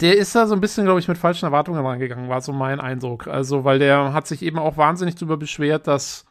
der 0.00 0.16
ist 0.16 0.34
da 0.34 0.46
so 0.46 0.54
ein 0.54 0.60
bisschen, 0.60 0.84
glaube 0.84 1.00
ich, 1.00 1.08
mit 1.08 1.18
falschen 1.18 1.46
Erwartungen 1.46 1.84
rangegangen, 1.84 2.28
war 2.28 2.40
so 2.40 2.52
mein 2.52 2.80
Eindruck. 2.80 3.26
Also, 3.26 3.64
weil 3.64 3.78
der 3.78 4.12
hat 4.12 4.26
sich 4.26 4.42
eben 4.42 4.58
auch 4.58 4.76
wahnsinnig 4.76 5.16
darüber 5.16 5.36
beschwert, 5.36 5.86
dass, 5.86 6.24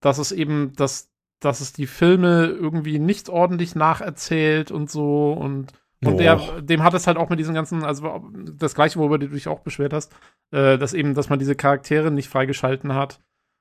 dass 0.00 0.18
es 0.18 0.32
eben, 0.32 0.74
dass 0.74 1.10
dass 1.40 1.60
es 1.60 1.72
die 1.72 1.86
Filme 1.86 2.46
irgendwie 2.46 2.98
nicht 2.98 3.28
ordentlich 3.28 3.74
nacherzählt 3.74 4.70
und 4.70 4.90
so 4.90 5.32
und 5.32 5.72
und 6.02 6.18
der, 6.18 6.62
dem 6.62 6.82
hat 6.82 6.94
es 6.94 7.06
halt 7.06 7.18
auch 7.18 7.28
mit 7.28 7.38
diesen 7.38 7.54
ganzen, 7.54 7.84
also 7.84 8.22
das 8.54 8.74
gleiche, 8.74 8.98
worüber 8.98 9.18
du 9.18 9.28
dich 9.28 9.48
auch 9.48 9.60
beschwert 9.60 9.92
hast, 9.92 10.14
äh, 10.50 10.78
dass 10.78 10.94
eben, 10.94 11.12
dass 11.12 11.28
man 11.28 11.38
diese 11.38 11.54
Charaktere 11.54 12.10
nicht 12.10 12.30
freigeschalten 12.30 12.94
hat 12.94 13.20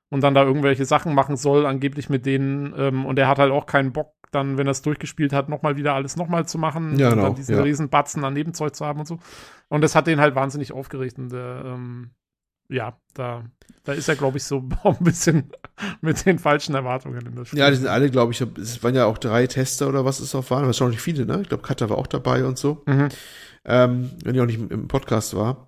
und 0.09 0.21
dann 0.21 0.33
da 0.33 0.43
irgendwelche 0.43 0.85
Sachen 0.85 1.13
machen 1.13 1.35
soll, 1.35 1.65
angeblich 1.65 2.09
mit 2.09 2.25
denen. 2.25 2.73
Ähm, 2.77 3.05
und 3.05 3.19
er 3.19 3.27
hat 3.27 3.39
halt 3.39 3.51
auch 3.51 3.65
keinen 3.65 3.91
Bock, 3.91 4.13
dann, 4.31 4.57
wenn 4.57 4.67
er 4.67 4.71
es 4.71 4.81
durchgespielt 4.81 5.33
hat, 5.33 5.49
nochmal 5.49 5.75
wieder 5.75 5.95
alles 5.95 6.15
nochmal 6.15 6.47
zu 6.47 6.57
machen 6.57 6.97
ja, 6.97 7.07
und 7.07 7.15
genau, 7.15 7.27
dann 7.27 7.35
diesen 7.35 7.55
ja. 7.55 7.61
riesen 7.61 7.89
Batzen 7.89 8.23
an 8.23 8.33
Nebenzeug 8.33 8.73
zu 8.73 8.85
haben 8.85 8.99
und 8.99 9.05
so. 9.05 9.19
Und 9.67 9.81
das 9.81 9.95
hat 9.95 10.07
den 10.07 10.21
halt 10.21 10.35
wahnsinnig 10.35 10.71
aufgeregt. 10.71 11.17
Und 11.17 11.33
der, 11.33 11.63
ähm, 11.65 12.11
ja, 12.69 12.97
da, 13.13 13.43
da 13.89 13.95
ist 13.95 14.07
er, 14.07 14.15
glaube 14.15 14.37
ich, 14.37 14.43
so 14.43 14.63
ein 14.83 14.97
bisschen 14.99 15.49
mit 16.01 16.23
den 16.25 16.37
falschen 16.37 16.75
Erwartungen 16.75 17.25
in 17.25 17.35
das 17.35 17.47
Spiel. 17.47 17.59
Ja, 17.59 17.69
die 17.71 17.77
sind 17.77 17.87
alle, 17.87 18.11
glaube 18.11 18.31
ich, 18.31 18.41
es 18.41 18.83
waren 18.83 18.93
ja 18.93 19.05
auch 19.05 19.17
drei 19.17 19.47
Tester 19.47 19.89
oder 19.89 20.05
was 20.05 20.19
es 20.19 20.35
auch 20.35 20.49
waren, 20.51 20.69
nicht 20.69 21.01
viele, 21.01 21.25
ne? 21.25 21.39
Ich 21.41 21.49
glaube, 21.49 21.63
Katha 21.63 21.89
war 21.89 21.97
auch 21.97 22.07
dabei 22.07 22.45
und 22.45 22.57
so. 22.57 22.83
Mhm. 22.85 23.09
Ähm, 23.65 24.11
wenn 24.23 24.33
die 24.35 24.41
auch 24.41 24.45
nicht 24.45 24.59
im 24.59 24.87
Podcast 24.87 25.35
war. 25.35 25.67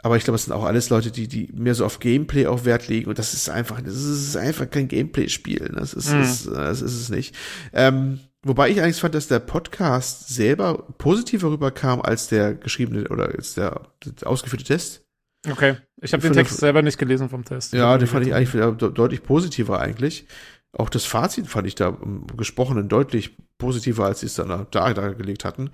Aber 0.00 0.16
ich 0.16 0.24
glaube, 0.24 0.36
es 0.36 0.44
sind 0.44 0.54
auch 0.54 0.64
alles 0.64 0.88
Leute, 0.88 1.10
die, 1.10 1.28
die 1.28 1.50
mehr 1.52 1.74
so 1.74 1.84
auf 1.84 1.98
Gameplay 1.98 2.46
auch 2.46 2.64
Wert 2.64 2.88
legen. 2.88 3.10
Und 3.10 3.18
das 3.18 3.34
ist 3.34 3.50
einfach, 3.50 3.82
das 3.82 3.94
ist 3.94 4.36
einfach 4.36 4.70
kein 4.70 4.88
Gameplay-Spiel. 4.88 5.72
Das 5.74 5.92
ist, 5.92 6.12
mhm. 6.12 6.22
ist, 6.22 6.46
das 6.46 6.80
ist 6.80 6.94
es 6.94 7.08
nicht. 7.10 7.34
Ähm, 7.72 8.20
wobei 8.42 8.70
ich 8.70 8.80
eigentlich 8.80 9.00
fand, 9.00 9.14
dass 9.14 9.28
der 9.28 9.40
Podcast 9.40 10.28
selber 10.28 10.86
positiver 10.96 11.50
rüberkam 11.50 12.00
als 12.00 12.28
der 12.28 12.54
geschriebene 12.54 13.08
oder 13.08 13.26
als 13.26 13.54
der, 13.54 13.88
der 14.04 14.28
ausgeführte 14.28 14.64
Test. 14.64 15.07
Okay. 15.46 15.76
Ich 16.00 16.12
habe 16.12 16.22
den 16.22 16.32
Text 16.32 16.58
selber 16.58 16.82
nicht 16.82 16.98
gelesen 16.98 17.28
vom 17.28 17.44
Test. 17.44 17.72
Ja, 17.72 17.96
den 17.98 18.08
fand 18.08 18.26
ich 18.26 18.34
eigentlich 18.34 18.64
deutlich 18.76 19.22
positiver 19.22 19.80
eigentlich. 19.80 20.26
Auch 20.72 20.90
das 20.90 21.04
Fazit 21.04 21.46
fand 21.46 21.66
ich 21.66 21.74
da 21.74 21.88
im 21.88 22.26
Gesprochenen 22.36 22.88
deutlich 22.88 23.36
positiver, 23.56 24.04
als 24.04 24.20
sie 24.20 24.26
es 24.26 24.34
dann 24.34 24.66
da, 24.70 24.92
da 24.92 25.08
gelegt 25.12 25.44
hatten. 25.44 25.70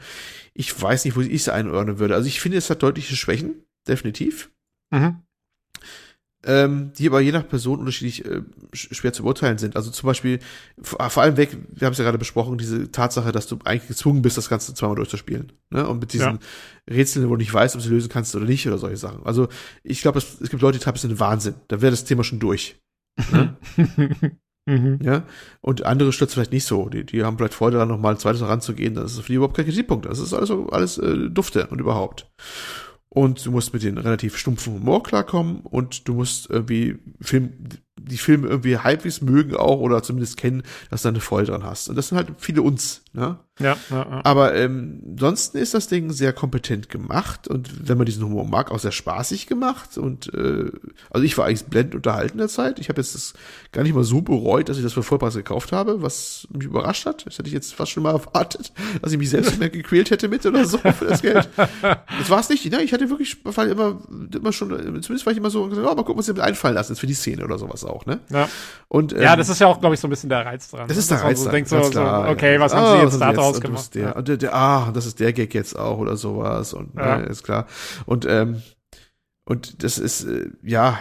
Ich 0.54 0.80
weiß 0.80 1.04
nicht, 1.04 1.16
wo 1.16 1.20
ich 1.20 1.32
es 1.32 1.48
einordnen 1.48 1.98
würde. 1.98 2.14
Also 2.14 2.28
ich 2.28 2.40
finde, 2.40 2.58
es 2.58 2.70
hat 2.70 2.82
deutliche 2.82 3.16
Schwächen 3.16 3.64
definitiv. 3.88 4.50
Mhm. 4.90 5.22
Ähm, 6.46 6.92
die 6.98 7.08
aber 7.08 7.20
je 7.20 7.32
nach 7.32 7.48
Person 7.48 7.78
unterschiedlich 7.78 8.24
äh, 8.24 8.42
schwer 8.72 9.12
zu 9.12 9.22
beurteilen 9.22 9.56
sind. 9.56 9.76
Also 9.76 9.90
zum 9.90 10.06
Beispiel, 10.06 10.40
vor 10.82 11.22
allem 11.22 11.36
weg, 11.38 11.56
wir 11.72 11.86
haben 11.86 11.92
es 11.92 11.98
ja 11.98 12.04
gerade 12.04 12.18
besprochen, 12.18 12.58
diese 12.58 12.90
Tatsache, 12.90 13.32
dass 13.32 13.46
du 13.46 13.58
eigentlich 13.64 13.88
gezwungen 13.88 14.20
bist, 14.20 14.36
das 14.36 14.50
Ganze 14.50 14.74
zweimal 14.74 14.96
durchzuspielen. 14.96 15.52
Ne? 15.70 15.88
Und 15.88 16.00
mit 16.00 16.12
diesen 16.12 16.34
ja. 16.34 16.94
Rätseln, 16.94 17.26
wo 17.28 17.36
du 17.36 17.38
nicht 17.38 17.54
weißt, 17.54 17.74
ob 17.74 17.80
du 17.80 17.88
sie 17.88 17.94
lösen 17.94 18.10
kannst 18.10 18.34
oder 18.36 18.44
nicht 18.44 18.66
oder 18.66 18.78
solche 18.78 18.98
Sachen. 18.98 19.24
Also 19.24 19.48
ich 19.82 20.02
glaube, 20.02 20.18
es, 20.18 20.40
es, 20.40 20.50
gibt 20.50 20.62
Leute, 20.62 20.78
die 20.78 20.84
treiben 20.84 20.96
es 20.96 21.04
in 21.04 21.10
den 21.10 21.20
Wahnsinn. 21.20 21.54
Da 21.68 21.80
wäre 21.80 21.92
das 21.92 22.04
Thema 22.04 22.24
schon 22.24 22.40
durch. 22.40 22.76
Ne? 23.32 23.56
Mhm. 24.66 24.98
Ja, 25.02 25.24
und 25.60 25.84
andere 25.84 26.12
stürzt 26.12 26.34
vielleicht 26.34 26.52
nicht 26.52 26.64
so. 26.64 26.88
Die, 26.88 27.04
die 27.04 27.22
haben 27.22 27.36
vielleicht 27.36 27.54
Freude 27.54 27.74
daran, 27.74 27.88
nochmal 27.88 28.14
ein 28.14 28.18
zweites 28.18 28.42
ranzugehen. 28.42 28.94
Das 28.94 29.12
ist 29.12 29.20
für 29.20 29.26
die 29.26 29.34
überhaupt 29.34 29.56
kein 29.56 29.66
Kritikpunkt. 29.66 30.06
Das 30.06 30.18
ist 30.18 30.32
alles, 30.32 30.50
alles 30.70 30.98
äh, 30.98 31.28
Dufte 31.28 31.66
und 31.66 31.80
überhaupt. 31.80 32.30
Und 33.14 33.46
du 33.46 33.52
musst 33.52 33.72
mit 33.72 33.84
den 33.84 33.96
relativ 33.96 34.36
stumpfen 34.36 34.74
Humor 34.74 35.04
klarkommen 35.04 35.60
und 35.60 36.08
du 36.08 36.14
musst 36.14 36.50
irgendwie 36.50 36.98
Film, 37.20 37.52
die 37.96 38.18
Filme 38.18 38.48
irgendwie 38.48 38.76
halbwegs 38.76 39.20
mögen 39.20 39.54
auch 39.54 39.78
oder 39.78 40.02
zumindest 40.02 40.36
kennen, 40.36 40.64
dass 40.90 41.02
du 41.02 41.08
eine 41.08 41.20
Freude 41.20 41.52
dran 41.52 41.62
hast. 41.62 41.88
Und 41.88 41.94
das 41.94 42.08
sind 42.08 42.18
halt 42.18 42.32
viele 42.38 42.62
uns, 42.62 43.03
ne? 43.14 43.38
Ja, 43.60 43.76
ja, 43.88 43.96
ja. 44.10 44.20
Aber 44.24 44.56
ähm, 44.56 45.00
ansonsten 45.12 45.58
ist 45.58 45.74
das 45.74 45.86
Ding 45.86 46.10
sehr 46.10 46.32
kompetent 46.32 46.88
gemacht 46.88 47.46
und 47.46 47.88
wenn 47.88 47.96
man 47.96 48.04
diesen 48.04 48.24
Humor 48.24 48.44
mag, 48.44 48.72
auch 48.72 48.80
sehr 48.80 48.90
spaßig 48.90 49.46
gemacht. 49.46 49.96
Und 49.96 50.32
äh, 50.34 50.72
also 51.10 51.24
ich 51.24 51.38
war 51.38 51.46
eigentlich 51.46 51.64
blendend 51.66 51.94
unterhalten 51.94 52.38
der 52.38 52.48
Zeit. 52.48 52.80
Ich 52.80 52.88
habe 52.88 53.00
jetzt 53.00 53.14
das 53.14 53.34
gar 53.70 53.82
nicht 53.82 53.94
mal 53.94 54.02
so 54.02 54.22
bereut, 54.22 54.68
dass 54.68 54.76
ich 54.76 54.82
das 54.82 54.92
für 54.92 55.04
Vollpreis 55.04 55.34
gekauft 55.34 55.70
habe, 55.70 56.02
was 56.02 56.48
mich 56.50 56.66
überrascht 56.66 57.06
hat. 57.06 57.26
Das 57.26 57.38
hätte 57.38 57.46
ich 57.46 57.54
jetzt 57.54 57.74
fast 57.74 57.92
schon 57.92 58.02
mal 58.02 58.12
erwartet, 58.14 58.72
dass 59.00 59.12
ich 59.12 59.18
mich 59.18 59.30
selbst 59.30 59.60
mehr 59.60 59.70
gequält 59.70 60.10
hätte 60.10 60.26
mit 60.26 60.44
oder 60.44 60.64
so 60.64 60.78
für 60.78 61.04
das 61.04 61.22
Geld. 61.22 61.48
Das 61.56 62.30
war 62.30 62.40
es 62.40 62.48
nicht. 62.48 62.68
Ne? 62.72 62.82
Ich 62.82 62.92
hatte 62.92 63.08
wirklich 63.08 63.36
war 63.44 63.68
immer, 63.68 64.00
immer 64.34 64.52
schon, 64.52 64.70
zumindest 64.70 65.26
war 65.26 65.32
ich 65.32 65.38
immer 65.38 65.50
so, 65.50 65.64
oh, 65.64 65.68
mal 65.68 65.94
gucken, 65.96 66.18
was 66.18 66.26
sie 66.26 66.32
mir 66.32 66.42
einfallen 66.42 66.74
lassen, 66.74 66.92
jetzt 66.92 67.00
für 67.00 67.06
die 67.06 67.14
Szene 67.14 67.44
oder 67.44 67.58
sowas 67.58 67.84
auch. 67.84 68.04
Ne? 68.04 68.18
Ja. 68.30 68.48
Und, 68.88 69.12
ähm, 69.12 69.22
ja, 69.22 69.36
das 69.36 69.48
ist 69.48 69.60
ja 69.60 69.68
auch, 69.68 69.78
glaube 69.78 69.94
ich, 69.94 70.00
so 70.00 70.08
ein 70.08 70.10
bisschen 70.10 70.28
der 70.28 70.44
Reiz 70.44 70.70
dran. 70.70 70.88
Das 70.88 70.96
ist 70.96 71.10
der 71.10 71.22
Reiz 71.22 71.40
so 71.40 71.50
dran. 71.50 71.64
So, 71.64 71.82
so, 71.82 72.00
okay, 72.00 72.58
was 72.58 72.74
haben 72.74 72.98
sie 72.98 73.03
jetzt 73.04 73.20
da 73.20 73.32
draus 73.32 73.60
gemacht? 73.60 73.94
Der, 73.94 74.22
der, 74.22 74.36
der, 74.36 74.54
ah, 74.54 74.90
das 74.92 75.06
ist 75.06 75.20
der 75.20 75.32
Gag 75.32 75.54
jetzt 75.54 75.78
auch 75.78 75.98
oder 75.98 76.16
sowas 76.16 76.72
und 76.72 76.94
ja. 76.96 77.18
ne, 77.18 77.26
ist 77.26 77.42
klar. 77.42 77.66
Und 78.06 78.26
ähm, 78.26 78.62
und 79.44 79.82
das 79.82 79.98
ist, 79.98 80.24
äh, 80.24 80.50
ja, 80.62 80.98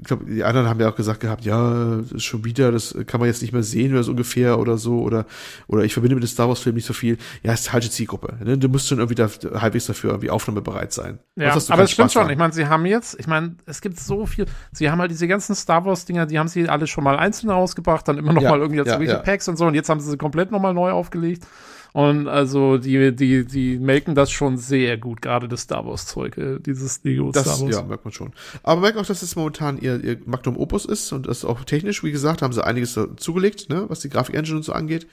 ich 0.00 0.06
glaube, 0.06 0.24
die 0.24 0.42
anderen 0.44 0.66
haben 0.66 0.80
ja 0.80 0.88
auch 0.88 0.96
gesagt 0.96 1.20
gehabt, 1.20 1.44
ja, 1.44 1.96
das 1.96 2.12
ist 2.12 2.24
schon 2.24 2.44
wieder, 2.44 2.72
das 2.72 2.96
kann 3.06 3.20
man 3.20 3.28
jetzt 3.28 3.42
nicht 3.42 3.52
mehr 3.52 3.62
sehen 3.62 3.92
oder 3.92 4.02
so 4.02 4.12
ungefähr 4.12 4.58
oder 4.58 4.78
so, 4.78 5.00
oder, 5.00 5.26
oder 5.66 5.84
ich 5.84 5.92
verbinde 5.92 6.14
mit 6.14 6.24
dem 6.24 6.28
Star 6.28 6.48
Wars 6.48 6.60
Film 6.60 6.76
nicht 6.76 6.86
so 6.86 6.94
viel. 6.94 7.18
Ja, 7.42 7.52
ist 7.52 7.68
falsche 7.68 7.90
Zielgruppe. 7.90 8.38
Ne? 8.42 8.56
Du 8.56 8.68
musst 8.68 8.88
schon 8.88 8.98
irgendwie 8.98 9.14
da, 9.14 9.28
halbwegs 9.60 9.86
dafür 9.86 10.10
irgendwie 10.10 10.30
aufnahmebereit 10.30 10.92
sein. 10.92 11.18
Ja, 11.36 11.54
aber 11.68 11.82
es 11.82 11.90
stimmt 11.90 12.12
schon. 12.12 12.30
Ich 12.30 12.38
meine, 12.38 12.52
sie 12.52 12.66
haben 12.66 12.86
jetzt, 12.86 13.18
ich 13.20 13.26
meine, 13.26 13.56
es 13.66 13.82
gibt 13.82 14.00
so 14.00 14.24
viel, 14.24 14.46
sie 14.72 14.90
haben 14.90 15.00
halt 15.00 15.10
diese 15.10 15.28
ganzen 15.28 15.54
Star 15.54 15.84
Wars 15.84 16.06
Dinger, 16.06 16.24
die 16.24 16.38
haben 16.38 16.48
sie 16.48 16.68
alle 16.68 16.86
schon 16.86 17.04
mal 17.04 17.18
einzeln 17.18 17.50
rausgebracht, 17.50 18.08
dann 18.08 18.16
immer 18.16 18.32
noch 18.32 18.42
ja, 18.42 18.50
mal 18.50 18.60
irgendwie 18.60 18.80
als 18.80 18.88
ja, 18.88 19.00
ja. 19.00 19.18
Packs 19.18 19.48
und 19.48 19.56
so, 19.56 19.66
und 19.66 19.74
jetzt 19.74 19.90
haben 19.90 20.00
sie 20.00 20.10
sie 20.10 20.16
komplett 20.16 20.50
nochmal 20.50 20.72
neu 20.72 20.92
aufgelegt. 20.92 21.46
Und 21.92 22.28
also 22.28 22.78
die, 22.78 23.14
die, 23.14 23.44
die 23.44 23.78
melken 23.78 24.14
das 24.14 24.30
schon 24.30 24.56
sehr 24.56 24.96
gut, 24.98 25.22
gerade 25.22 25.48
das 25.48 25.62
Star 25.62 25.86
Wars-Zeug, 25.86 26.38
äh, 26.38 26.58
dieses 26.60 27.02
Lego 27.02 27.32
das, 27.32 27.42
Star 27.42 27.60
Wars. 27.60 27.74
Ja, 27.74 27.82
merkt 27.82 28.04
man 28.04 28.12
schon. 28.12 28.32
Aber 28.62 28.80
merkt 28.80 28.98
auch, 28.98 29.06
dass 29.06 29.22
es 29.22 29.36
momentan 29.36 29.78
ihr, 29.78 30.02
ihr 30.02 30.18
Magnum 30.24 30.56
Opus 30.56 30.84
ist 30.84 31.12
und 31.12 31.26
das 31.26 31.44
auch 31.44 31.64
technisch, 31.64 32.04
wie 32.04 32.12
gesagt, 32.12 32.42
haben 32.42 32.52
sie 32.52 32.64
einiges 32.64 32.98
zugelegt, 33.16 33.68
ne, 33.68 33.86
was 33.88 34.00
die 34.00 34.08
Grafik-Engine 34.08 34.56
und 34.56 34.62
so 34.62 34.72
angeht. 34.72 35.06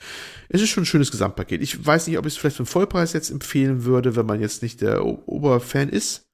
Es 0.48 0.62
ist 0.62 0.70
schon 0.70 0.84
ein 0.84 0.86
schönes 0.86 1.10
Gesamtpaket. 1.10 1.62
Ich 1.62 1.84
weiß 1.84 2.06
nicht, 2.06 2.18
ob 2.18 2.26
ich 2.26 2.34
es 2.34 2.38
vielleicht 2.38 2.56
für 2.56 2.62
den 2.62 2.68
Vollpreis 2.68 3.12
jetzt 3.12 3.30
empfehlen 3.30 3.84
würde, 3.84 4.16
wenn 4.16 4.26
man 4.26 4.40
jetzt 4.40 4.62
nicht 4.62 4.80
der 4.80 5.04
Oberfan 5.04 5.88
ist 5.88 6.27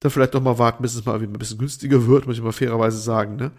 da 0.00 0.10
vielleicht 0.10 0.34
noch 0.34 0.42
mal 0.42 0.58
warten, 0.58 0.82
bis 0.82 0.94
es 0.94 1.04
mal 1.04 1.20
ein 1.20 1.32
bisschen 1.32 1.58
günstiger 1.58 2.06
wird, 2.06 2.26
muss 2.26 2.36
ich 2.36 2.42
mal 2.42 2.52
fairerweise 2.52 2.98
sagen. 2.98 3.34
Ne? 3.36 3.50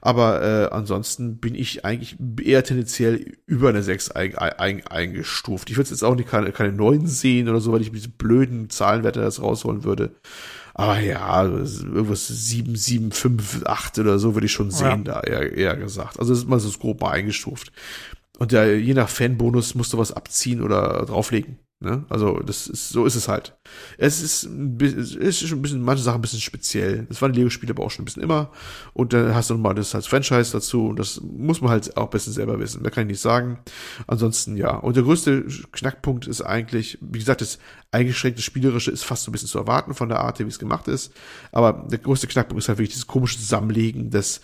Aber 0.00 0.42
äh, 0.42 0.72
ansonsten 0.72 1.38
bin 1.38 1.56
ich 1.56 1.84
eigentlich 1.84 2.16
eher 2.40 2.62
tendenziell 2.62 3.36
über 3.46 3.70
eine 3.70 3.82
6 3.82 4.12
ein, 4.12 4.36
ein, 4.36 4.86
eingestuft. 4.86 5.70
Ich 5.70 5.76
würde 5.76 5.90
jetzt 5.90 6.04
auch 6.04 6.14
nicht 6.14 6.28
keine, 6.28 6.52
keine 6.52 6.72
9 6.72 7.08
sehen 7.08 7.48
oder 7.48 7.60
so, 7.60 7.72
weil 7.72 7.80
ich 7.80 7.90
mit 7.90 8.00
diesen 8.00 8.16
blöden 8.16 8.70
Zahlenwerte 8.70 9.20
das 9.20 9.42
rausholen 9.42 9.82
würde. 9.82 10.14
Aber 10.74 11.00
ja, 11.00 11.44
irgendwas 11.44 12.28
7, 12.28 12.76
7, 12.76 13.10
5, 13.10 13.66
8 13.66 13.98
oder 13.98 14.20
so 14.20 14.34
würde 14.34 14.46
ich 14.46 14.52
schon 14.52 14.70
sehen, 14.70 15.04
ja. 15.04 15.14
da 15.14 15.20
eher, 15.22 15.52
eher 15.52 15.76
gesagt. 15.76 16.20
Also 16.20 16.32
das 16.32 16.40
ist 16.40 16.48
mal 16.48 16.60
so 16.60 16.70
grob 16.78 17.00
mal 17.00 17.10
eingestuft. 17.10 17.72
Und 18.38 18.52
ja, 18.52 18.64
je 18.64 18.94
nach 18.94 19.08
Fanbonus 19.08 19.74
musst 19.74 19.92
du 19.92 19.98
was 19.98 20.12
abziehen 20.12 20.62
oder 20.62 21.04
drauflegen. 21.06 21.58
Ne? 21.80 22.04
Also 22.08 22.40
das 22.40 22.66
ist, 22.66 22.88
so 22.88 23.04
ist 23.04 23.14
es 23.14 23.28
halt. 23.28 23.56
Es 23.98 24.20
ist, 24.20 24.44
es 24.44 25.14
ist 25.14 25.46
schon 25.46 25.58
ein 25.58 25.62
bisschen, 25.62 25.80
manche 25.80 26.02
Sachen 26.02 26.18
ein 26.18 26.22
bisschen 26.22 26.40
speziell. 26.40 27.06
Das 27.08 27.22
waren 27.22 27.32
Lego-Spiele 27.32 27.72
aber 27.72 27.84
auch 27.84 27.90
schon 27.92 28.02
ein 28.02 28.04
bisschen 28.04 28.22
immer. 28.22 28.50
Und 28.94 29.12
dann 29.12 29.32
hast 29.32 29.50
du 29.50 29.54
nochmal 29.54 29.76
das 29.76 29.94
als 29.94 30.08
Franchise 30.08 30.50
dazu. 30.50 30.88
Und 30.88 30.98
das 30.98 31.20
muss 31.20 31.60
man 31.60 31.70
halt 31.70 31.96
auch 31.96 32.04
ein 32.04 32.10
bisschen 32.10 32.32
selber 32.32 32.58
wissen. 32.58 32.82
Mehr 32.82 32.90
kann 32.90 33.04
ich 33.04 33.12
nicht 33.12 33.20
sagen. 33.20 33.60
Ansonsten 34.08 34.56
ja. 34.56 34.74
Und 34.74 34.96
der 34.96 35.04
größte 35.04 35.46
Knackpunkt 35.70 36.26
ist 36.26 36.42
eigentlich, 36.42 36.98
wie 37.00 37.20
gesagt, 37.20 37.42
das 37.42 37.60
eingeschränkte 37.92 38.42
Spielerische 38.42 38.90
ist 38.90 39.04
fast 39.04 39.22
so 39.22 39.30
ein 39.30 39.32
bisschen 39.32 39.48
zu 39.48 39.58
erwarten 39.58 39.94
von 39.94 40.08
der 40.08 40.20
Art, 40.20 40.40
wie 40.40 40.44
es 40.44 40.58
gemacht 40.58 40.88
ist. 40.88 41.12
Aber 41.52 41.86
der 41.88 41.98
größte 42.00 42.26
Knackpunkt 42.26 42.60
ist 42.60 42.68
halt 42.68 42.78
wirklich 42.78 42.94
dieses 42.94 43.06
komische 43.06 43.38
Zusammenlegen 43.38 44.10
des 44.10 44.40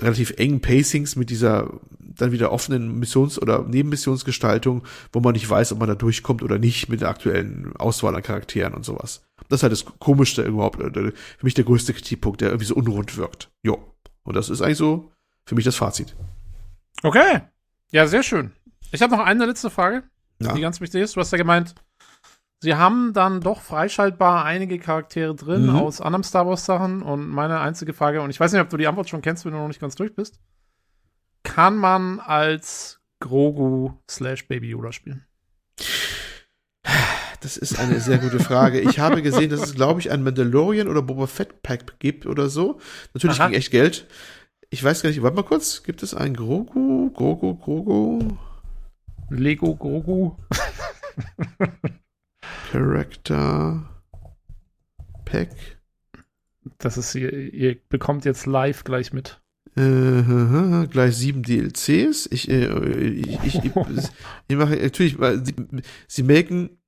relativ 0.00 0.34
engen 0.36 0.60
Pacings 0.60 1.16
mit 1.16 1.30
dieser 1.30 1.80
dann 1.98 2.32
wieder 2.32 2.52
offenen 2.52 2.98
Missions- 2.98 3.40
oder 3.40 3.62
Nebenmissionsgestaltung, 3.62 4.84
wo 5.12 5.20
man 5.20 5.32
nicht 5.32 5.48
weiß, 5.48 5.72
ob 5.72 5.78
man 5.78 5.88
da 5.88 5.94
durchkommt 5.94 6.42
oder 6.42 6.58
nicht 6.58 6.88
mit 6.88 7.00
der 7.00 7.08
aktuellen 7.08 7.74
Auswahl 7.76 8.14
an 8.14 8.22
Charakteren 8.22 8.74
und 8.74 8.84
sowas. 8.84 9.26
Das 9.48 9.58
ist 9.60 9.62
halt 9.62 9.72
das 9.72 9.84
Komischste 9.98 10.42
überhaupt, 10.42 10.80
für 10.80 11.12
mich 11.42 11.54
der 11.54 11.64
größte 11.64 11.92
Kritikpunkt, 11.92 12.40
der 12.40 12.48
irgendwie 12.48 12.66
so 12.66 12.74
unrund 12.74 13.16
wirkt. 13.16 13.50
Jo. 13.62 13.92
Und 14.22 14.34
das 14.34 14.48
ist 14.48 14.62
eigentlich 14.62 14.78
so 14.78 15.12
für 15.44 15.54
mich 15.54 15.64
das 15.64 15.76
Fazit. 15.76 16.16
Okay. 17.02 17.42
Ja, 17.90 18.06
sehr 18.06 18.22
schön. 18.22 18.52
Ich 18.92 19.02
habe 19.02 19.14
noch 19.14 19.24
eine 19.24 19.46
letzte 19.46 19.70
Frage, 19.70 20.02
ja. 20.40 20.54
die 20.54 20.60
ganz 20.60 20.80
wichtig 20.80 21.02
ist. 21.02 21.16
Du 21.16 21.20
hast 21.20 21.30
ja 21.32 21.38
gemeint, 21.38 21.74
Sie 22.62 22.74
haben 22.74 23.12
dann 23.12 23.40
doch 23.40 23.60
freischaltbar 23.60 24.44
einige 24.44 24.78
Charaktere 24.78 25.34
drin 25.34 25.66
mhm. 25.66 25.76
aus 25.76 26.00
anderen 26.00 26.24
Star 26.24 26.46
Wars 26.46 26.64
Sachen 26.64 27.02
und 27.02 27.28
meine 27.28 27.60
einzige 27.60 27.92
Frage, 27.92 28.22
und 28.22 28.30
ich 28.30 28.40
weiß 28.40 28.52
nicht, 28.52 28.62
ob 28.62 28.70
du 28.70 28.76
die 28.76 28.86
Antwort 28.86 29.08
schon 29.08 29.22
kennst, 29.22 29.44
wenn 29.44 29.52
du 29.52 29.58
noch 29.58 29.68
nicht 29.68 29.80
ganz 29.80 29.94
durch 29.94 30.14
bist. 30.14 30.40
Kann 31.42 31.76
man 31.76 32.18
als 32.18 33.00
Grogu 33.20 33.92
slash 34.10 34.48
Baby 34.48 34.70
Yoda 34.70 34.92
spielen? 34.92 35.26
Das 37.40 37.56
ist 37.56 37.78
eine 37.78 38.00
sehr 38.00 38.18
gute 38.18 38.40
Frage. 38.40 38.80
Ich 38.80 38.98
habe 38.98 39.22
gesehen, 39.22 39.50
dass 39.50 39.60
es, 39.60 39.74
glaube 39.74 40.00
ich, 40.00 40.10
ein 40.10 40.22
Mandalorian 40.22 40.88
oder 40.88 41.02
Boba 41.02 41.26
Fett 41.26 41.62
Pack 41.62 42.00
gibt 42.00 42.26
oder 42.26 42.48
so. 42.48 42.80
Natürlich 43.14 43.38
Aha. 43.38 43.48
ging 43.48 43.58
echt 43.58 43.70
Geld. 43.70 44.06
Ich 44.70 44.82
weiß 44.82 45.02
gar 45.02 45.10
nicht, 45.10 45.22
warte 45.22 45.36
mal 45.36 45.42
kurz. 45.42 45.82
Gibt 45.82 46.02
es 46.02 46.14
einen 46.14 46.34
Grogu? 46.34 47.10
Grogu, 47.12 47.54
Grogu? 47.56 48.36
Lego 49.30 49.76
Grogu? 49.76 50.36
Character 52.76 53.88
Pack. 55.24 55.48
Das 56.76 56.98
ist 56.98 57.14
ihr, 57.14 57.32
ihr 57.32 57.76
bekommt 57.88 58.26
jetzt 58.26 58.44
live 58.44 58.84
gleich 58.84 59.14
mit. 59.14 59.40
Äh, 59.78 60.86
gleich 60.90 61.16
sieben 61.16 61.42
DLCs. 61.42 62.28
Ich, 62.30 62.50
äh, 62.50 62.66
ich, 62.98 63.38
ich, 63.44 63.64
ich, 63.64 63.64
ich 64.48 64.56
mache 64.56 64.76
natürlich, 64.76 65.18
weil 65.18 65.42
sie, 65.46 65.54
sie 66.06 66.22
melken. 66.22 66.78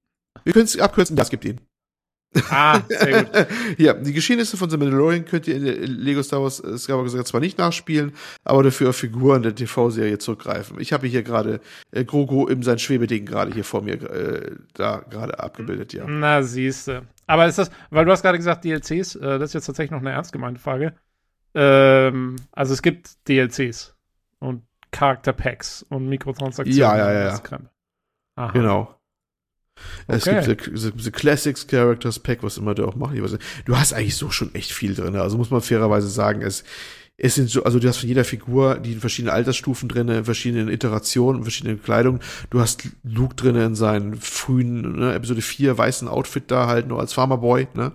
Wir 0.45 0.53
können 0.53 0.67
es 0.67 0.79
abkürzen, 0.79 1.17
das 1.17 1.31
gibt 1.31 1.47
ihn. 1.47 1.59
Ah, 2.51 2.81
sehr 2.89 3.25
gut. 3.25 3.47
ja, 3.79 3.95
die 3.95 4.13
Geschehnisse 4.13 4.57
von 4.57 4.69
The 4.69 4.77
Mandalorian 4.77 5.25
könnt 5.25 5.49
ihr 5.49 5.57
in 5.57 5.65
Lego 5.65 6.23
Star 6.23 6.43
Wars 6.43 6.61
äh, 6.61 6.77
Skywalker 6.77 7.25
zwar 7.25 7.41
nicht 7.41 7.59
nachspielen, 7.59 8.13
aber 8.45 8.63
dafür 8.63 8.91
auf 8.91 8.97
Figuren 8.97 9.43
der 9.43 9.55
TV-Serie 9.55 10.19
zurückgreifen. 10.19 10.81
Ich 10.81 10.93
habe 10.93 11.07
hier 11.07 11.23
gerade 11.23 11.61
äh, 11.91 12.05
Grogu 12.05 12.47
in 12.47 12.63
sein 12.63 12.79
Schwebeding 12.79 13.25
gerade 13.25 13.53
hier 13.53 13.65
vor 13.65 13.83
mir 13.83 13.95
äh, 13.95 14.57
da 14.75 14.99
gerade 14.99 15.39
abgebildet, 15.41 15.93
ja. 15.93 16.05
Na, 16.07 16.43
siehste. 16.43 17.03
Aber 17.27 17.47
ist 17.47 17.59
das, 17.59 17.71
weil 17.91 18.05
du 18.05 18.13
hast 18.13 18.23
gerade 18.23 18.39
gesagt 18.39 18.65
DLCs, 18.65 19.17
äh, 19.17 19.39
das 19.39 19.51
ist 19.51 19.55
jetzt 19.55 19.67
tatsächlich 19.67 19.93
noch 19.93 20.01
eine 20.01 20.11
ernst 20.11 20.33
gemeinte 20.33 20.61
Frage. 20.61 20.95
Ähm, 21.55 22.37
also 22.53 22.75
es 22.75 22.83
gibt 22.83 23.27
DLCs 23.29 23.97
und 24.39 24.63
Charakter-Packs 24.91 25.83
und 25.89 26.09
Mikrotransaktionen. 26.09 26.79
Ja, 26.79 26.97
ja, 26.97 27.13
ja. 27.13 27.41
ja. 28.37 28.51
Genau. 28.53 28.98
Es 30.07 30.25
gibt 30.25 30.45
the, 30.45 30.93
the, 30.97 31.11
Classics 31.11 31.67
Characters 31.67 32.19
Pack, 32.19 32.43
was 32.43 32.57
immer 32.59 32.75
du 32.75 32.87
auch 32.87 32.97
machst. 32.97 33.17
Du 33.65 33.77
hast 33.77 33.93
eigentlich 33.93 34.17
so 34.17 34.31
schon 34.31 34.55
echt 34.55 34.73
viel 34.73 34.95
drin. 34.95 35.17
Also 35.17 35.37
muss 35.37 35.51
man 35.51 35.61
fairerweise 35.61 36.09
sagen, 36.09 36.43
es, 36.43 36.65
es 37.17 37.35
sind 37.35 37.51
so, 37.51 37.65
also 37.65 37.79
du 37.81 37.89
hast 37.89 37.99
von 37.99 38.09
jeder 38.09 38.25
Figur 38.25 38.79
die 38.79 38.95
verschiedenen 38.95 39.35
Altersstufen 39.35 39.89
drin, 39.89 40.25
verschiedene 40.25 40.71
Iterationen, 40.71 41.43
verschiedene 41.43 41.77
Kleidung. 41.77 42.21
Du 42.51 42.61
hast 42.61 42.89
Luke 43.03 43.35
drin 43.35 43.57
in 43.57 43.75
seinen 43.75 44.17
frühen, 44.17 44.99
ne, 44.99 45.15
Episode 45.15 45.43
4 45.43 45.77
weißen 45.77 46.07
Outfit 46.07 46.45
da 46.47 46.69
halt 46.69 46.87
nur 46.87 47.01
als 47.01 47.13
Farmerboy, 47.13 47.67
ne? 47.75 47.93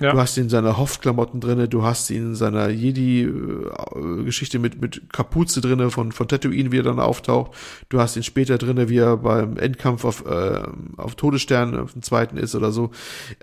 Ja. 0.00 0.12
Du 0.12 0.18
hast 0.18 0.36
ihn 0.36 0.44
in 0.44 0.48
seiner 0.48 0.78
Hoff-Klamotten 0.78 1.40
drinne, 1.40 1.68
du 1.68 1.82
hast 1.82 2.10
ihn 2.10 2.28
in 2.28 2.34
seiner 2.34 2.68
Jedi-Geschichte 2.68 4.58
mit, 4.58 4.80
mit 4.80 5.12
Kapuze 5.12 5.60
drinne 5.60 5.90
von, 5.90 6.12
von 6.12 6.26
Tatooine, 6.26 6.72
wie 6.72 6.78
er 6.78 6.82
dann 6.82 6.98
auftaucht. 6.98 7.52
Du 7.88 8.00
hast 8.00 8.16
ihn 8.16 8.22
später 8.22 8.58
drinne, 8.58 8.88
wie 8.88 8.98
er 8.98 9.18
beim 9.18 9.56
Endkampf 9.56 10.04
auf, 10.04 10.24
äh, 10.26 10.62
auf 10.96 11.14
Todesstern 11.14 11.78
auf 11.78 11.92
dem 11.92 12.02
zweiten 12.02 12.36
ist 12.36 12.54
oder 12.54 12.72
so. 12.72 12.90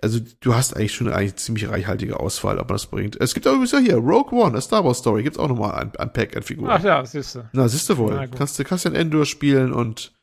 Also 0.01 0.19
du 0.39 0.55
hast 0.55 0.75
eigentlich 0.75 0.93
schon 0.93 1.09
eine 1.09 1.35
ziemlich 1.35 1.69
reichhaltige 1.69 2.19
Auswahl, 2.19 2.57
ob 2.57 2.69
man 2.69 2.75
das 2.75 2.87
bringt. 2.87 3.19
Es 3.21 3.33
gibt 3.33 3.47
auch 3.47 3.51
übrigens 3.53 3.71
ja 3.71 3.79
hier, 3.79 3.95
Rogue 3.97 4.37
One, 4.37 4.57
a 4.57 4.61
Star 4.61 4.83
Wars 4.83 4.97
Story, 4.99 5.23
gibt's 5.23 5.39
auch 5.39 5.49
nochmal 5.49 5.71
ein, 5.75 5.91
ein 5.97 6.11
Pack 6.11 6.35
an 6.35 6.43
Figuren. 6.43 6.71
Ach 6.71 6.83
ja, 6.83 7.05
siehst 7.05 7.35
du. 7.35 7.49
Na, 7.53 7.67
siehst 7.67 7.89
du 7.89 7.97
wohl. 7.97 8.15
Na, 8.15 8.27
kannst 8.27 8.57
du 8.57 8.63
kannst 8.63 8.85
ja 8.85 8.91
Endor 8.91 9.25
spielen 9.25 9.71
und 9.73 10.16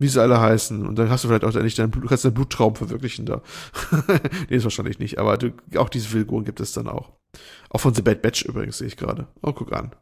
wie 0.00 0.08
sie 0.08 0.20
alle 0.20 0.40
heißen. 0.40 0.84
Und 0.86 0.98
dann 0.98 1.10
hast 1.10 1.22
du 1.22 1.28
vielleicht 1.28 1.44
auch 1.44 1.54
nicht 1.62 1.78
deinen, 1.78 1.92
kannst 2.08 2.24
deinen 2.24 2.34
Bluttraum 2.34 2.74
verwirklichen 2.74 3.26
da. 3.26 3.42
nee, 4.48 4.56
ist 4.56 4.64
wahrscheinlich 4.64 4.98
nicht, 4.98 5.18
aber 5.18 5.36
du, 5.36 5.52
auch 5.76 5.88
diese 5.88 6.08
Figuren 6.08 6.44
gibt 6.44 6.58
es 6.58 6.72
dann 6.72 6.88
auch. 6.88 7.12
Auch 7.68 7.80
von 7.80 7.94
The 7.94 8.02
Bad 8.02 8.22
Batch 8.22 8.44
übrigens 8.44 8.78
sehe 8.78 8.88
ich 8.88 8.96
gerade. 8.96 9.28
Oh, 9.42 9.52
guck 9.52 9.72
an. 9.72 9.94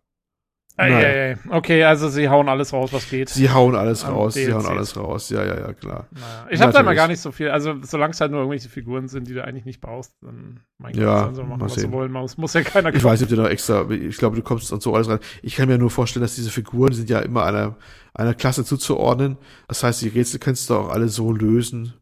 Ei. 0.78 1.36
Okay, 1.48 1.82
also 1.82 2.08
sie 2.08 2.28
hauen 2.28 2.48
alles 2.48 2.73
raus, 2.73 2.92
was 2.92 3.10
geht. 3.10 3.28
Sie 3.28 3.50
hauen 3.50 3.74
alles 3.74 4.07
raus, 4.07 4.34
sie 4.34 4.52
hauen 4.52 4.65
alles 4.65 4.97
raus. 4.97 5.28
Ja, 5.28 5.44
ja, 5.44 5.58
ja, 5.58 5.73
klar. 5.73 6.07
Naja. 6.12 6.47
Ich 6.50 6.60
habe 6.60 6.73
da 6.73 6.84
mal 6.84 6.94
gar 6.94 7.08
nicht 7.08 7.20
so 7.20 7.32
viel. 7.32 7.50
Also, 7.50 7.74
solange 7.82 8.12
es 8.12 8.20
halt 8.20 8.31
nur 8.31 8.40
irgendwelche 8.40 8.68
Figuren 8.68 9.08
sind, 9.08 9.26
die 9.26 9.34
du 9.34 9.44
eigentlich 9.44 9.65
nicht 9.65 9.81
brauchst, 9.81 10.12
dann 10.23 10.60
mein 10.78 10.92
Gott, 10.92 11.02
ja, 11.02 11.34
so 11.34 11.42
machen, 11.42 11.60
was 11.60 11.74
sie 11.74 11.90
wollen. 11.90 12.12
Muss, 12.12 12.39
muss 12.39 12.55
ja 12.55 12.62
keiner 12.62 12.94
Ich 12.94 13.02
weiß 13.02 13.20
nicht, 13.20 13.31
ob 13.31 13.36
du 13.36 13.42
noch 13.42 13.50
extra, 13.50 13.90
ich 13.90 14.16
glaube, 14.16 14.36
du 14.36 14.42
kommst 14.42 14.73
und 14.73 14.81
so 14.81 14.94
alles 14.94 15.08
rein. 15.08 15.18
Ich 15.42 15.57
kann 15.57 15.68
mir 15.68 15.78
nur 15.78 15.90
vorstellen, 15.90 16.23
dass 16.23 16.36
diese 16.36 16.50
Figuren, 16.50 16.92
sind 16.92 17.10
ja 17.10 17.18
immer 17.18 17.44
einer, 17.44 17.76
einer 18.15 18.34
Klasse 18.34 18.65
zuzuordnen. 18.65 19.36
Das 19.66 19.82
heißt, 19.82 20.00
die 20.02 20.08
Rätsel 20.08 20.39
kannst 20.39 20.70
du 20.70 20.76
auch 20.76 20.90
alle 20.90 21.08
so 21.08 21.32
lösen, 21.32 21.94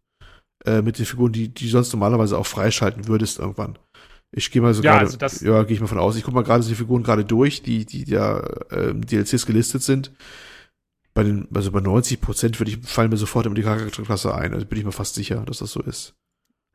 äh, 0.67 0.83
mit 0.83 0.99
den 0.99 1.07
Figuren, 1.07 1.33
die, 1.33 1.49
die 1.49 1.69
sonst 1.69 1.93
normalerweise 1.93 2.37
auch 2.37 2.47
freischalten 2.47 3.09
würdest 3.09 3.39
irgendwann. 3.39 3.79
Ich 4.37 4.51
gehe 4.51 4.61
mal 4.61 4.75
so 4.75 4.83
ja, 4.83 5.03
gerade, 5.03 5.19
also 5.19 5.47
ja, 5.47 5.63
gehe 5.63 5.75
ich 5.75 5.81
mal 5.81 5.87
von 5.87 5.99
aus. 5.99 6.15
Ich 6.15 6.23
gucke 6.23 6.35
mal 6.35 6.45
gerade 6.45 6.63
die 6.63 6.75
Figuren 6.75 7.03
gerade 7.03 7.25
durch, 7.25 7.63
die, 7.63 7.87
die 7.87 8.05
ja 8.05 8.47
ähm, 8.71 9.01
DLCs 9.01 9.47
gelistet 9.47 9.83
sind. 9.83 10.13
Bei 11.15 11.23
den, 11.23 11.49
also 11.55 11.73
bei 11.73 11.81
90 11.81 12.21
Prozent 12.21 12.61
würde 12.61 12.73
ich, 12.73 12.79
fallen 12.87 13.09
mir 13.09 13.17
sofort 13.17 13.47
immer 13.47 13.55
die 13.55 13.63
Charakterklasse 13.63 14.35
ein. 14.35 14.53
Also 14.53 14.67
bin 14.67 14.79
ich 14.79 14.85
mir 14.85 14.93
fast 14.93 15.15
sicher, 15.15 15.43
dass 15.47 15.61
das 15.61 15.73
so 15.73 15.81
ist. 15.81 16.15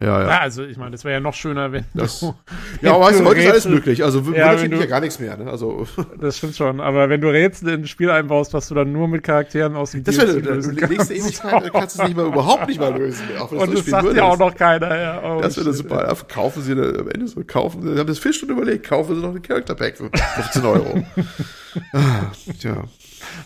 Ja, 0.02 0.22
ja. 0.22 0.28
ja 0.28 0.40
also 0.40 0.64
ich 0.64 0.78
meine, 0.78 0.92
das 0.92 1.04
wäre 1.04 1.14
ja 1.14 1.20
noch 1.20 1.36
schöner, 1.36 1.72
wenn 1.72 1.86
das, 1.94 2.22
du, 2.22 2.34
Ja, 2.82 2.96
aber 2.96 3.06
weißt 3.06 3.20
du, 3.20 3.26
heute 3.26 3.42
ist 3.42 3.52
alles 3.52 3.68
möglich. 3.68 4.04
Also 4.04 4.22
ja, 4.34 4.54
ich 4.56 4.72
ja 4.72 4.86
gar 4.88 5.00
nichts 5.00 5.20
mehr. 5.20 5.38
Ne? 5.38 5.50
Also 5.50 5.88
das 6.20 6.38
stimmt 6.38 6.56
schon. 6.56 6.80
Aber 6.80 7.10
wenn 7.10 7.22
du 7.22 7.30
Rätsel 7.30 7.70
in 7.70 7.82
ein 7.82 7.88
Spiel 7.88 8.10
einbaust, 8.10 8.54
was 8.54 8.68
du 8.68 8.76
dann 8.76 8.92
nur 8.92 9.08
mit 9.08 9.24
Charakteren 9.24 9.76
aus 9.76 9.92
dem 9.92 10.04
das 10.04 10.18
DLC 10.18 10.44
lösen 10.44 10.76
legst 10.76 11.12
Ewigkeit, 11.12 11.64
dann 11.64 11.72
kannst 11.72 12.00
du 12.00 12.02
es 12.02 12.08
nicht 12.08 12.18
mal 12.18 12.26
überhaupt 12.26 12.68
nicht 12.68 12.80
mal 12.80 12.98
lösen. 12.98 13.26
Auch 13.40 13.52
Und 13.52 13.74
das, 13.74 13.86
das 13.86 13.86
sagt 13.86 14.16
ja 14.16 14.24
auch 14.24 14.40
noch 14.40 14.56
keiner. 14.56 14.98
Ja. 14.98 15.22
Oh, 15.24 15.42
das 15.42 15.58
wäre 15.58 15.72
super. 15.74 16.08
Ja, 16.08 16.16
kaufen 16.28 16.64
sie 16.64 16.72
am 16.74 17.08
Ende 17.08 17.28
so 17.28 17.42
kaufen. 17.46 17.84
Sie 17.84 18.00
haben 18.00 18.08
das 18.08 18.20
Fisch 18.20 18.40
schon 18.40 18.50
überlegt. 18.50 18.88
Kaufen 18.88 19.16
sie 19.16 19.22
noch 19.22 19.36
ein 19.36 19.42
Character 19.42 19.76
Pack 19.76 19.98
für 19.98 20.10
15 20.10 20.66
Euro. 20.66 21.04
ah, 21.94 22.32
tja. 22.60 22.86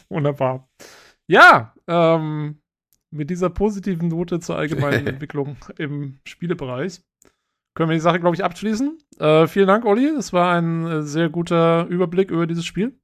Wunderbar. 0.08 0.69
Ja, 1.27 1.74
ähm, 1.88 2.59
mit 3.16 3.30
dieser 3.30 3.50
positiven 3.50 4.10
Note 4.10 4.40
zur 4.40 4.58
allgemeinen 4.58 5.08
Entwicklung 5.08 5.58
im 5.77 6.19
Spielebereich 6.26 7.02
können 7.76 7.90
wir 7.90 7.95
die 7.95 8.02
Sache, 8.02 8.19
glaube 8.19 8.35
ich, 8.35 8.44
abschließen. 8.44 8.98
Äh, 9.19 9.48
vielen 9.48 9.68
Dank, 9.68 9.85
Olli. 9.85 10.08
Es 10.08 10.34
war 10.34 10.53
ein 10.53 10.88
äh, 10.88 11.02
sehr 11.03 11.30
guter 11.30 11.85
Überblick 11.88 12.32
über 12.32 12.48
dieses 12.48 12.66
Spiel. 12.66 12.98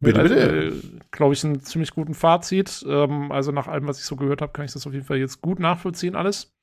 Bitte, 0.00 0.22
bitte. 0.22 0.66
Äh, 0.68 0.72
glaube 1.10 1.34
ich, 1.34 1.44
einen 1.44 1.60
ziemlich 1.60 1.90
guten 1.90 2.14
Fazit. 2.14 2.84
Ähm, 2.88 3.30
also 3.30 3.52
nach 3.52 3.68
allem, 3.68 3.86
was 3.86 3.98
ich 3.98 4.06
so 4.06 4.16
gehört 4.16 4.40
habe, 4.40 4.52
kann 4.52 4.64
ich 4.64 4.72
das 4.72 4.86
auf 4.86 4.94
jeden 4.94 5.04
Fall 5.04 5.18
jetzt 5.18 5.42
gut 5.42 5.60
nachvollziehen, 5.60 6.16
alles. 6.16 6.54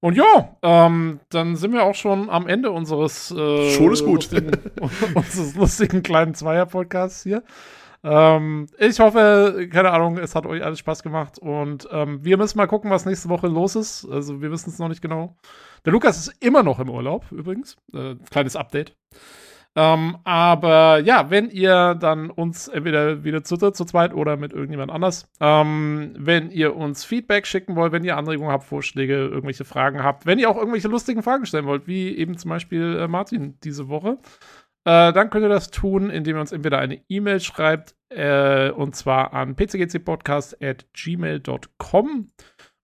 Und 0.00 0.16
ja, 0.16 0.56
ähm, 0.62 1.18
dann 1.28 1.56
sind 1.56 1.72
wir 1.72 1.82
auch 1.82 1.96
schon 1.96 2.30
am 2.30 2.46
Ende 2.46 2.70
unseres, 2.70 3.32
äh, 3.32 3.70
schon 3.72 3.92
ist 3.92 4.04
gut. 4.04 4.30
Lustigen, 4.30 4.52
unseres 5.14 5.56
lustigen 5.56 6.04
kleinen 6.04 6.34
Zweier-Podcasts 6.34 7.24
hier. 7.24 7.42
Ähm, 8.04 8.66
ich 8.78 9.00
hoffe, 9.00 9.68
keine 9.72 9.90
Ahnung, 9.90 10.18
es 10.18 10.34
hat 10.34 10.46
euch 10.46 10.64
alles 10.64 10.78
Spaß 10.78 11.02
gemacht 11.02 11.38
und 11.38 11.88
ähm, 11.90 12.24
wir 12.24 12.36
müssen 12.36 12.58
mal 12.58 12.66
gucken, 12.66 12.90
was 12.90 13.06
nächste 13.06 13.28
Woche 13.28 13.48
los 13.48 13.74
ist. 13.76 14.06
Also 14.08 14.40
wir 14.40 14.50
wissen 14.50 14.70
es 14.70 14.78
noch 14.78 14.88
nicht 14.88 15.02
genau. 15.02 15.36
Der 15.84 15.92
Lukas 15.92 16.18
ist 16.18 16.44
immer 16.44 16.62
noch 16.62 16.78
im 16.78 16.90
Urlaub 16.90 17.30
übrigens. 17.32 17.76
Äh, 17.92 18.14
kleines 18.30 18.56
Update. 18.56 18.96
Ähm, 19.76 20.16
aber 20.24 20.98
ja, 21.00 21.30
wenn 21.30 21.50
ihr 21.50 21.94
dann 21.94 22.30
uns 22.30 22.68
entweder 22.68 23.22
wieder 23.22 23.44
zu 23.44 23.56
zu 23.56 23.84
zweit 23.84 24.12
oder 24.12 24.36
mit 24.36 24.52
irgendjemand 24.52 24.90
anders, 24.90 25.30
ähm, 25.40 26.14
wenn 26.18 26.50
ihr 26.50 26.74
uns 26.74 27.04
Feedback 27.04 27.46
schicken 27.46 27.76
wollt, 27.76 27.92
wenn 27.92 28.02
ihr 28.02 28.16
Anregungen 28.16 28.50
habt, 28.50 28.64
Vorschläge, 28.64 29.14
irgendwelche 29.14 29.64
Fragen 29.64 30.02
habt, 30.02 30.26
wenn 30.26 30.38
ihr 30.38 30.50
auch 30.50 30.56
irgendwelche 30.56 30.88
lustigen 30.88 31.22
Fragen 31.22 31.46
stellen 31.46 31.66
wollt, 31.66 31.86
wie 31.86 32.16
eben 32.16 32.36
zum 32.38 32.48
Beispiel 32.48 32.98
äh, 32.98 33.08
Martin 33.08 33.56
diese 33.62 33.88
Woche, 33.88 34.18
äh, 34.84 35.12
dann 35.12 35.30
könnt 35.30 35.44
ihr 35.44 35.48
das 35.48 35.70
tun, 35.70 36.10
indem 36.10 36.36
ihr 36.36 36.40
uns 36.40 36.52
entweder 36.52 36.78
eine 36.78 37.02
E-Mail 37.08 37.40
schreibt, 37.40 37.96
äh, 38.10 38.70
und 38.70 38.94
zwar 38.96 39.32
an 39.32 39.56
pcgcpodcast.gmail.com 39.56 42.30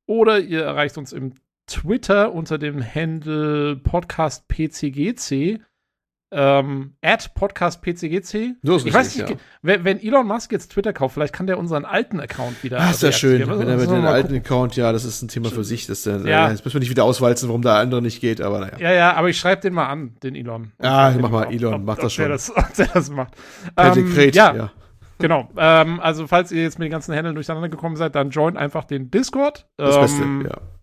oder 0.06 0.38
ihr 0.38 0.62
erreicht 0.62 0.96
uns 0.98 1.12
im 1.12 1.34
Twitter 1.66 2.34
unter 2.34 2.58
dem 2.58 2.84
Handle 2.84 3.76
podcastpcgc 3.76 5.60
ähm, 6.30 6.94
podcastpcgc. 7.34 8.54
So 8.62 8.76
ist 8.76 8.86
ich 8.86 8.92
weiß 8.94 9.16
nicht, 9.16 9.30
ja. 9.30 9.36
wenn, 9.62 9.84
wenn, 9.84 10.02
Elon 10.02 10.26
Musk 10.26 10.52
jetzt 10.52 10.72
Twitter 10.72 10.92
kauft, 10.92 11.14
vielleicht 11.14 11.32
kann 11.32 11.46
der 11.46 11.58
unseren 11.58 11.84
alten 11.84 12.20
Account 12.20 12.62
wieder. 12.64 12.80
Ah, 12.80 12.90
ist 12.90 13.02
ja 13.02 13.12
schön. 13.12 13.40
Wenn 13.48 13.68
er 13.68 13.76
mit 13.76 13.88
dem 13.88 14.04
alten 14.04 14.28
gucken. 14.28 14.44
Account, 14.44 14.76
ja, 14.76 14.92
das 14.92 15.04
ist 15.04 15.22
ein 15.22 15.28
Thema 15.28 15.50
für 15.50 15.64
sich. 15.64 15.86
Das, 15.86 16.02
der, 16.02 16.20
ja. 16.26 16.50
Jetzt 16.50 16.64
müssen 16.64 16.74
wir 16.74 16.80
nicht 16.80 16.90
wieder 16.90 17.04
auswalzen, 17.04 17.48
warum 17.48 17.62
der 17.62 17.74
andere 17.74 18.02
nicht 18.02 18.20
geht, 18.20 18.40
aber 18.40 18.60
naja. 18.60 18.78
Ja, 18.78 18.92
ja, 18.92 19.12
aber 19.14 19.28
ich 19.28 19.38
schreibe 19.38 19.62
den 19.62 19.74
mal 19.74 19.86
an, 19.86 20.16
den 20.22 20.34
Elon. 20.34 20.72
Ja, 20.82 21.14
mach 21.20 21.30
mal, 21.30 21.52
Elon, 21.52 21.74
ob, 21.74 21.84
mach 21.84 21.98
das 21.98 22.12
schon. 22.12 22.24
Der 22.24 22.32
das, 22.32 22.50
ob 22.56 22.74
der 22.74 22.86
das 22.86 23.10
macht. 23.10 23.34
Per 23.76 23.96
ähm, 23.96 24.06
Dekret, 24.06 24.34
ja. 24.34 24.54
ja. 24.54 24.72
Genau. 25.18 25.48
Ähm, 25.56 26.00
also, 26.00 26.26
falls 26.26 26.50
ihr 26.50 26.62
jetzt 26.62 26.78
mit 26.78 26.86
den 26.86 26.92
ganzen 26.92 27.14
Händen 27.14 27.34
durcheinander 27.34 27.68
gekommen 27.68 27.96
seid, 27.96 28.14
dann 28.14 28.30
joint 28.30 28.56
einfach 28.56 28.84
den 28.84 29.10
Discord. 29.10 29.66
Das 29.76 29.94
ähm, 29.94 30.00
Beste, 30.42 30.54
ja. 30.54 30.73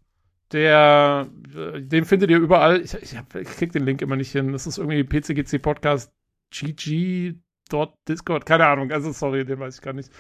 Der, 0.52 1.28
den 1.80 2.06
findet 2.06 2.30
ihr 2.30 2.40
überall. 2.40 2.82
Ich, 2.82 2.94
ich, 2.94 3.18
hab, 3.18 3.34
ich 3.36 3.48
krieg 3.48 3.72
den 3.72 3.86
Link 3.86 4.02
immer 4.02 4.16
nicht 4.16 4.32
hin. 4.32 4.52
Das 4.52 4.68
ist 4.68 4.78
irgendwie 4.78 5.04
PCGC 5.04 5.62
Podcast 5.62 6.12
gg.discord. 6.52 8.46
Keine 8.46 8.68
Ahnung. 8.68 8.92
Also, 8.92 9.12
sorry, 9.12 9.46
den 9.46 9.60
weiß 9.60 9.76
ich 9.76 9.82
gar 9.82 9.94
nicht. 9.94 10.12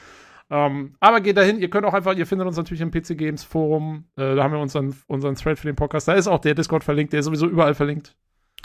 Ähm, 0.49 0.95
aber 0.99 1.21
geht 1.21 1.37
dahin. 1.37 1.59
Ihr 1.59 1.69
könnt 1.69 1.85
auch 1.85 1.93
einfach, 1.93 2.15
ihr 2.15 2.25
findet 2.25 2.47
uns 2.47 2.57
natürlich 2.57 2.81
im 2.81 2.91
PC 2.91 3.17
Games 3.17 3.43
Forum. 3.43 4.05
Äh, 4.17 4.35
da 4.35 4.43
haben 4.43 4.51
wir 4.51 4.59
unseren, 4.59 4.95
unseren 5.07 5.35
Thread 5.35 5.57
für 5.59 5.67
den 5.67 5.75
Podcast. 5.75 6.07
Da 6.07 6.13
ist 6.13 6.27
auch 6.27 6.39
der 6.39 6.55
Discord 6.55 6.83
verlinkt. 6.83 7.13
Der 7.13 7.21
ist 7.21 7.25
sowieso 7.25 7.47
überall 7.47 7.73
verlinkt. 7.73 8.15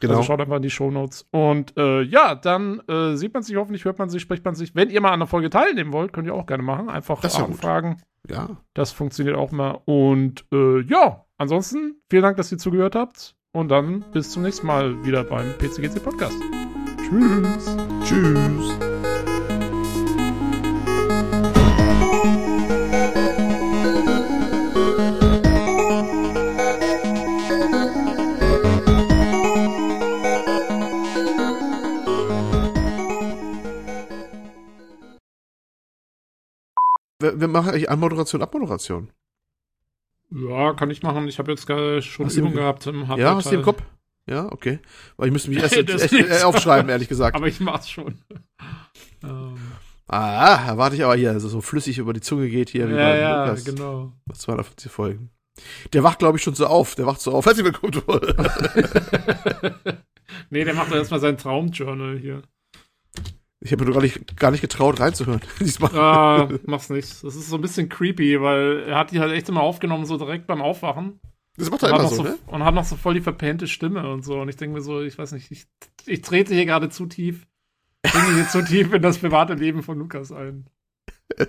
Genau. 0.01 0.15
Also 0.15 0.25
schaut 0.25 0.41
einfach 0.41 0.57
in 0.57 0.63
die 0.63 0.71
Show 0.71 0.91
Notes. 0.91 1.27
Und 1.31 1.77
äh, 1.77 2.03
ja, 2.03 2.35
dann 2.35 2.81
äh, 2.89 3.15
sieht 3.15 3.33
man 3.33 3.43
sich 3.43 3.57
hoffentlich, 3.57 3.85
hört 3.85 3.99
man 3.99 4.11
sich, 4.11 4.21
spricht 4.21 4.45
man 4.45 4.55
sich. 4.55 4.75
Wenn 4.75 4.91
ihr 4.91 5.01
mal 5.01 5.13
an 5.13 5.21
der 5.21 5.27
Folge 5.27 5.49
teilnehmen 5.49 5.93
wollt, 5.93 6.13
könnt 6.13 6.27
ihr 6.27 6.35
auch 6.35 6.47
gerne 6.47 6.63
machen. 6.63 6.89
Einfach 6.89 7.21
das 7.21 7.37
anfragen. 7.37 8.03
Ja. 8.29 8.57
Das 8.75 8.93
funktioniert 8.93 9.37
auch 9.37 9.53
mal. 9.53 9.81
Und 9.85 10.45
äh, 10.53 10.81
ja, 10.83 11.26
ansonsten 11.37 12.01
vielen 12.11 12.23
Dank, 12.23 12.37
dass 12.37 12.53
ihr 12.53 12.59
zugehört 12.59 12.95
habt. 12.95 13.35
Und 13.53 13.69
dann 13.69 14.05
bis 14.13 14.31
zum 14.31 14.43
nächsten 14.43 14.67
Mal 14.67 15.03
wieder 15.05 15.25
beim 15.25 15.57
PCGC 15.57 16.03
Podcast. 16.03 16.37
Tschüss. 17.09 17.77
Tschüss. 18.05 18.77
wir, 37.27 37.41
wir 37.41 37.49
machen 37.49 37.71
eigentlich 37.71 37.91
Anmoderation, 37.91 38.43
Abmoderation. 38.43 39.11
Ja, 40.31 40.73
kann 40.75 40.91
ich 40.91 41.03
machen. 41.03 41.29
Ich 41.29 41.39
habe 41.39 41.53
jetzt 41.53 41.67
schon 42.05 42.31
Übung 42.31 42.55
gehabt 42.55 42.87
im 42.87 43.09
Hardware. 43.09 43.21
Ja, 43.21 43.37
hast 43.37 43.51
du 43.51 43.57
im 43.57 43.63
Kopf? 43.63 43.83
Ja, 44.29 44.51
okay. 44.53 44.81
Weil 45.17 45.29
ich 45.29 45.33
müsste 45.33 45.51
mich 45.51 45.59
erst, 45.63 45.77
erst 45.77 46.13
äh, 46.13 46.43
aufschreiben, 46.43 46.91
ehrlich 46.91 47.09
gesagt. 47.09 47.37
Aber 47.37 47.47
ich 47.47 47.61
mach's 47.61 47.91
schon. 47.91 48.19
ähm. 49.23 49.57
Ah, 50.09 50.69
erwarte 50.69 50.95
ich 50.95 51.05
aber 51.05 51.17
hier, 51.17 51.33
also 51.33 51.49
so 51.49 51.61
flüssig 51.61 51.99
über 51.99 52.13
die 52.13 52.21
Zunge 52.21 52.49
geht 52.49 52.71
hier. 52.71 52.89
Ja, 52.89 53.17
ja, 53.17 53.45
Lukas. 53.47 53.65
genau. 53.65 54.13
250 54.33 54.91
Folgen. 54.91 55.31
Der 55.93 56.05
wacht, 56.05 56.21
glaube 56.21 56.39
ich, 56.39 56.45
schon 56.45 56.55
so 56.55 56.67
auf. 56.67 56.95
Der 56.95 57.07
wacht 57.07 57.21
so 57.21 57.33
auf. 57.33 57.47
Herzlich 57.47 57.65
willkommen. 57.65 57.93
nee, 60.51 60.65
der 60.65 60.75
macht 60.75 60.93
doch 60.93 60.97
erstmal 60.97 61.19
sein 61.19 61.39
Traumjournal 61.39 62.19
hier. 62.19 62.43
Ich 63.67 63.73
habe 63.73 63.85
mir 63.85 63.93
gar 63.93 64.01
nicht, 64.01 64.37
gar 64.37 64.53
nicht 64.53 64.61
getraut, 64.61 65.01
reinzuhören. 65.01 65.41
Diesmal. 65.61 65.91
Ah, 65.99 66.49
mach's 66.67 66.89
nicht. 66.89 67.25
Das 67.25 67.35
ist 67.35 67.49
so 67.49 67.57
ein 67.57 67.63
bisschen 67.63 67.89
creepy, 67.89 68.41
weil 68.41 68.85
er 68.87 68.97
hat 68.97 69.11
die 69.11 69.19
halt 69.19 69.33
echt 69.33 69.49
immer 69.49 69.63
aufgenommen, 69.63 70.07
so 70.07 70.17
direkt 70.17 70.47
beim 70.47 70.63
Aufwachen. 70.63 71.19
Das 71.57 71.69
macht 71.69 71.83
er 71.83 71.89
immer 71.89 72.07
so, 72.07 72.15
so, 72.15 72.23
ne? 72.23 72.39
Und 72.47 72.65
hat 72.65 72.77
noch 72.77 72.85
so 72.85 72.95
voll 72.95 73.15
die 73.15 73.21
verpennte 73.21 73.67
Stimme 73.67 74.09
und 74.13 74.25
so. 74.25 74.39
Und 74.41 74.49
ich 74.49 74.55
denke 74.55 74.77
mir 74.77 74.83
so, 74.83 75.01
ich 75.01 75.19
weiß 75.19 75.33
nicht, 75.33 75.51
ich, 75.51 75.67
ich 76.07 76.23
trete 76.23 76.55
hier 76.55 76.65
gerade 76.65 76.91
zu 76.91 77.07
tief. 77.07 77.49
Ich 78.05 78.13
bringe 78.13 78.35
hier 78.35 78.47
zu 78.49 78.65
tief 78.65 78.93
in 78.93 79.03
das 79.03 79.19
private 79.19 79.55
Leben 79.55 79.83
von 79.83 79.99
Lukas 79.99 80.31
ein. 80.31 80.67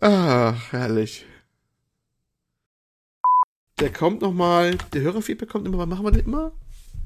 Ach, 0.00 0.72
herrlich. 0.72 1.26
Der 3.80 3.92
kommt 3.92 4.22
noch 4.22 4.32
mal, 4.32 4.78
der 4.92 5.02
Hörerfeedback 5.02 5.48
kommt 5.48 5.66
immer, 5.66 5.84
machen 5.84 6.04
wir 6.04 6.12
den 6.12 6.26
immer? 6.26 6.52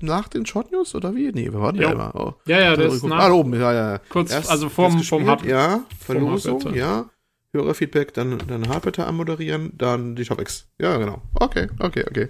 Nach 0.02 0.28
den 0.28 0.46
Short 0.46 0.72
News 0.72 0.94
oder 0.94 1.14
wie? 1.14 1.30
Nee, 1.32 1.52
wir 1.52 1.60
warten 1.60 1.80
ja 1.80 1.92
immer. 1.92 2.14
Oh. 2.14 2.34
Ja, 2.46 2.60
ja, 2.60 2.76
der 2.76 2.86
ist 2.86 3.02
nach, 3.04 3.18
ah, 3.18 3.32
oben, 3.32 3.54
ja, 3.54 3.72
ja. 3.72 3.98
Kurz, 4.08 4.30
Erst, 4.30 4.50
also 4.50 4.68
vorm, 4.68 5.02
vom 5.02 5.26
Hard 5.26 5.44
Ja, 5.44 5.84
Verlosung, 5.98 6.74
ja. 6.74 7.10
Hörerfeedback, 7.52 8.14
dann, 8.14 8.38
dann 8.46 8.68
Harpeter 8.68 9.06
anmoderieren, 9.06 9.72
dann 9.76 10.14
die 10.14 10.24
Topics. 10.24 10.68
Ja, 10.78 10.96
genau. 10.96 11.20
Okay, 11.34 11.68
okay, 11.80 12.04
okay. 12.08 12.28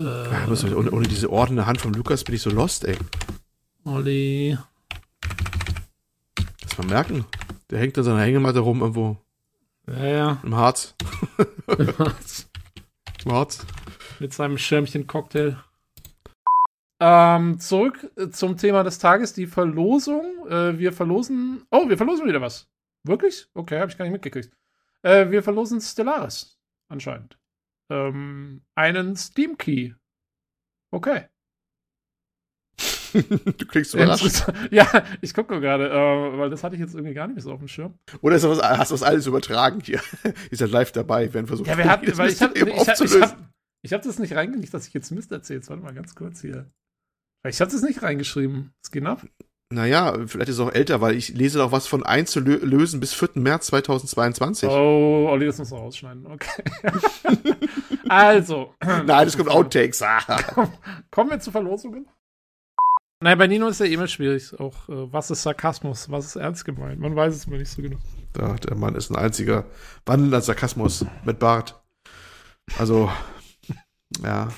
Äh, 0.00 0.04
ja, 0.04 0.46
ohne, 0.76 0.90
ohne, 0.90 1.08
diese 1.08 1.30
ordnende 1.30 1.66
Hand 1.66 1.80
von 1.80 1.92
Lukas 1.92 2.24
bin 2.24 2.34
ich 2.34 2.42
so 2.42 2.50
lost, 2.50 2.84
ey. 2.84 2.96
Olli. 3.84 4.56
Lass 6.62 6.78
mal 6.78 6.86
merken. 6.86 7.24
Der 7.70 7.78
hängt 7.78 7.98
an 7.98 8.04
seiner 8.04 8.22
Hängematte 8.22 8.60
rum 8.60 8.80
irgendwo. 8.80 9.16
Ja, 9.86 10.06
ja. 10.06 10.38
Im 10.42 10.56
Harz. 10.56 10.94
Im 11.78 11.98
Harz. 11.98 12.48
Im 13.24 13.32
Harz. 13.32 13.66
Mit 14.20 14.32
seinem 14.32 14.58
Schirmchen-Cocktail. 14.58 15.56
Ähm, 17.00 17.58
zurück 17.58 18.10
äh, 18.16 18.28
zum 18.28 18.56
Thema 18.56 18.82
des 18.82 18.98
Tages, 18.98 19.32
die 19.32 19.46
Verlosung. 19.46 20.46
Äh, 20.48 20.78
wir 20.78 20.92
verlosen. 20.92 21.66
Oh, 21.70 21.88
wir 21.88 21.96
verlosen 21.96 22.26
wieder 22.26 22.40
was. 22.40 22.68
Wirklich? 23.04 23.48
Okay, 23.54 23.80
habe 23.80 23.90
ich 23.90 23.98
gar 23.98 24.04
nicht 24.04 24.12
mitgekriegt. 24.12 24.56
Äh, 25.02 25.30
wir 25.30 25.42
verlosen 25.42 25.80
Stellaris. 25.80 26.58
Anscheinend. 26.88 27.38
Ähm, 27.90 28.62
einen 28.74 29.16
Steam 29.16 29.58
Key. 29.58 29.92
Okay. 30.92 31.28
du 33.12 33.66
kriegst 33.66 33.94
überrascht. 33.94 34.46
Ja, 34.70 34.86
ich 35.20 35.34
gucke 35.34 35.60
gerade, 35.60 35.88
äh, 35.88 36.38
weil 36.38 36.50
das 36.50 36.64
hatte 36.64 36.74
ich 36.74 36.80
jetzt 36.80 36.94
irgendwie 36.94 37.14
gar 37.14 37.28
nicht 37.28 37.42
so 37.42 37.52
auf 37.52 37.58
dem 37.58 37.68
Schirm. 37.68 37.98
Oder 38.22 38.36
ist 38.36 38.44
das, 38.44 38.60
hast 38.60 38.90
du 38.90 38.94
das 38.94 39.02
alles 39.02 39.26
übertragen 39.26 39.80
hier? 39.80 40.00
ist 40.50 40.60
ja 40.60 40.66
live 40.66 40.92
dabei, 40.92 41.32
wenn 41.32 41.46
versucht, 41.46 41.68
ja, 41.68 41.78
wir 41.78 41.88
hatten, 41.88 42.16
weil 42.16 42.30
ich 42.30 42.40
habe 42.40 42.58
ich, 42.58 42.64
hab, 42.64 43.00
ich, 43.00 43.20
hab, 43.20 43.38
ich 43.82 43.92
hab 43.92 44.02
das 44.02 44.18
nicht 44.18 44.34
reingelegt, 44.34 44.72
dass 44.74 44.88
ich 44.88 44.94
jetzt 44.94 45.10
Mist 45.10 45.30
erzähle. 45.30 45.62
Warte 45.66 45.82
mal 45.82 45.94
ganz 45.94 46.14
kurz 46.14 46.40
hier. 46.40 46.70
Ich 47.46 47.60
habe 47.60 47.70
das 47.70 47.82
nicht 47.82 48.02
reingeschrieben. 48.02 48.72
Es 48.82 48.90
geht 48.90 49.04
ab. 49.04 49.22
Naja, 49.70 50.12
vielleicht 50.26 50.50
ist 50.50 50.56
es 50.56 50.60
auch 50.60 50.72
älter, 50.72 51.00
weil 51.00 51.16
ich 51.16 51.30
lese 51.30 51.58
doch 51.58 51.72
was 51.72 51.86
von 51.86 52.04
einzulösen 52.04 53.00
bis 53.00 53.12
4. 53.12 53.30
März 53.34 53.66
2022. 53.66 54.68
Oh, 54.68 55.26
Olli, 55.28 55.46
das 55.46 55.58
muss 55.58 55.70
noch 55.70 55.80
rausschneiden. 55.80 56.26
Okay. 56.26 56.62
also. 58.08 58.74
Nein, 59.06 59.26
es 59.26 59.36
kommt 59.36 59.50
Outtakes. 59.50 60.00
Ah. 60.02 60.20
Kommen 61.10 61.30
wir 61.30 61.40
zu 61.40 61.50
Verlosungen? 61.50 62.06
Nein, 63.20 63.38
bei 63.38 63.46
Nino 63.46 63.68
ist 63.68 63.80
ja 63.80 63.86
immer 63.86 64.06
schwierig. 64.06 64.58
Auch, 64.60 64.88
äh, 64.88 65.12
was 65.12 65.30
ist 65.30 65.42
Sarkasmus? 65.42 66.10
Was 66.10 66.26
ist 66.26 66.36
ernst 66.36 66.64
gemeint? 66.64 67.00
Man 67.00 67.16
weiß 67.16 67.34
es 67.34 67.46
mir 67.46 67.58
nicht 67.58 67.70
so 67.70 67.82
genau. 67.82 67.98
Ja, 68.38 68.54
der 68.54 68.76
Mann 68.76 68.94
ist 68.94 69.10
ein 69.10 69.16
einziger 69.16 69.64
wandelnder 70.04 70.40
Sarkasmus 70.40 71.06
mit 71.24 71.38
Bart. 71.38 71.82
Also, 72.78 73.10
ja. 74.22 74.48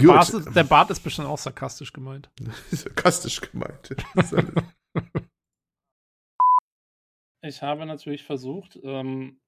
Der 0.00 0.08
Bart, 0.08 0.28
ist, 0.30 0.54
der 0.54 0.64
Bart 0.64 0.90
ist 0.90 1.00
bestimmt 1.00 1.28
auch 1.28 1.38
sarkastisch 1.38 1.92
gemeint. 1.92 2.30
sarkastisch 2.70 3.40
gemeint. 3.40 3.96
ich 7.42 7.62
habe 7.62 7.86
natürlich 7.86 8.24
versucht, 8.24 8.78
ähm, 8.82 9.40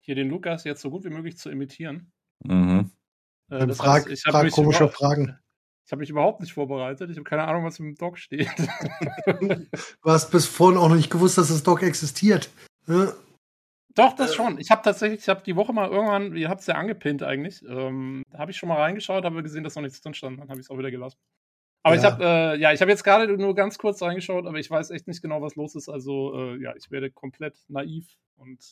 hier 0.00 0.14
den 0.14 0.28
Lukas 0.28 0.64
jetzt 0.64 0.80
so 0.80 0.90
gut 0.90 1.04
wie 1.04 1.10
möglich 1.10 1.38
zu 1.38 1.50
imitieren. 1.50 2.12
Mhm. 2.44 2.90
Äh, 3.50 3.66
das 3.66 3.78
frag, 3.78 4.06
heißt, 4.06 4.08
ich 4.08 4.22
frag 4.22 4.50
komische 4.50 4.88
Fragen. 4.88 5.38
Ich 5.86 5.92
habe 5.92 6.00
mich 6.00 6.10
überhaupt 6.10 6.40
nicht 6.40 6.52
vorbereitet. 6.52 7.10
Ich 7.10 7.16
habe 7.16 7.24
keine 7.24 7.44
Ahnung, 7.44 7.64
was 7.64 7.78
im 7.78 7.94
Doc 7.94 8.18
steht. 8.18 8.50
du 9.26 9.66
hast 10.04 10.30
bis 10.30 10.46
vorhin 10.46 10.78
auch 10.78 10.90
noch 10.90 10.96
nicht 10.96 11.10
gewusst, 11.10 11.38
dass 11.38 11.48
das 11.48 11.62
Doc 11.62 11.82
existiert. 11.82 12.50
Ja? 12.86 13.14
Doch, 13.98 14.14
das 14.14 14.30
äh, 14.30 14.34
schon. 14.34 14.58
Ich 14.58 14.70
habe 14.70 14.82
tatsächlich, 14.82 15.20
ich 15.20 15.28
habe 15.28 15.42
die 15.42 15.56
Woche 15.56 15.72
mal 15.72 15.90
irgendwann, 15.90 16.36
ihr 16.36 16.48
habt 16.48 16.60
es 16.60 16.68
ja 16.68 16.76
angepinnt 16.76 17.24
eigentlich, 17.24 17.62
ähm, 17.68 18.22
da 18.30 18.38
habe 18.38 18.52
ich 18.52 18.56
schon 18.56 18.68
mal 18.68 18.76
reingeschaut, 18.76 19.24
habe 19.24 19.42
gesehen, 19.42 19.64
dass 19.64 19.74
noch 19.74 19.82
nichts 19.82 20.00
drin 20.00 20.14
stand, 20.14 20.38
dann 20.38 20.48
habe 20.48 20.60
ich 20.60 20.66
es 20.66 20.70
auch 20.70 20.78
wieder 20.78 20.92
gelassen. 20.92 21.18
Aber 21.82 21.96
ja. 21.96 22.00
ich 22.00 22.06
habe, 22.06 22.24
äh, 22.24 22.60
ja, 22.60 22.72
ich 22.72 22.80
habe 22.80 22.92
jetzt 22.92 23.02
gerade 23.02 23.36
nur 23.36 23.56
ganz 23.56 23.76
kurz 23.76 24.00
reingeschaut, 24.00 24.46
aber 24.46 24.58
ich 24.58 24.70
weiß 24.70 24.90
echt 24.90 25.08
nicht 25.08 25.20
genau, 25.20 25.42
was 25.42 25.56
los 25.56 25.74
ist. 25.74 25.88
Also, 25.88 26.32
äh, 26.34 26.62
ja, 26.62 26.74
ich 26.76 26.90
werde 26.90 27.10
komplett 27.10 27.56
naiv 27.68 28.06
und 28.36 28.64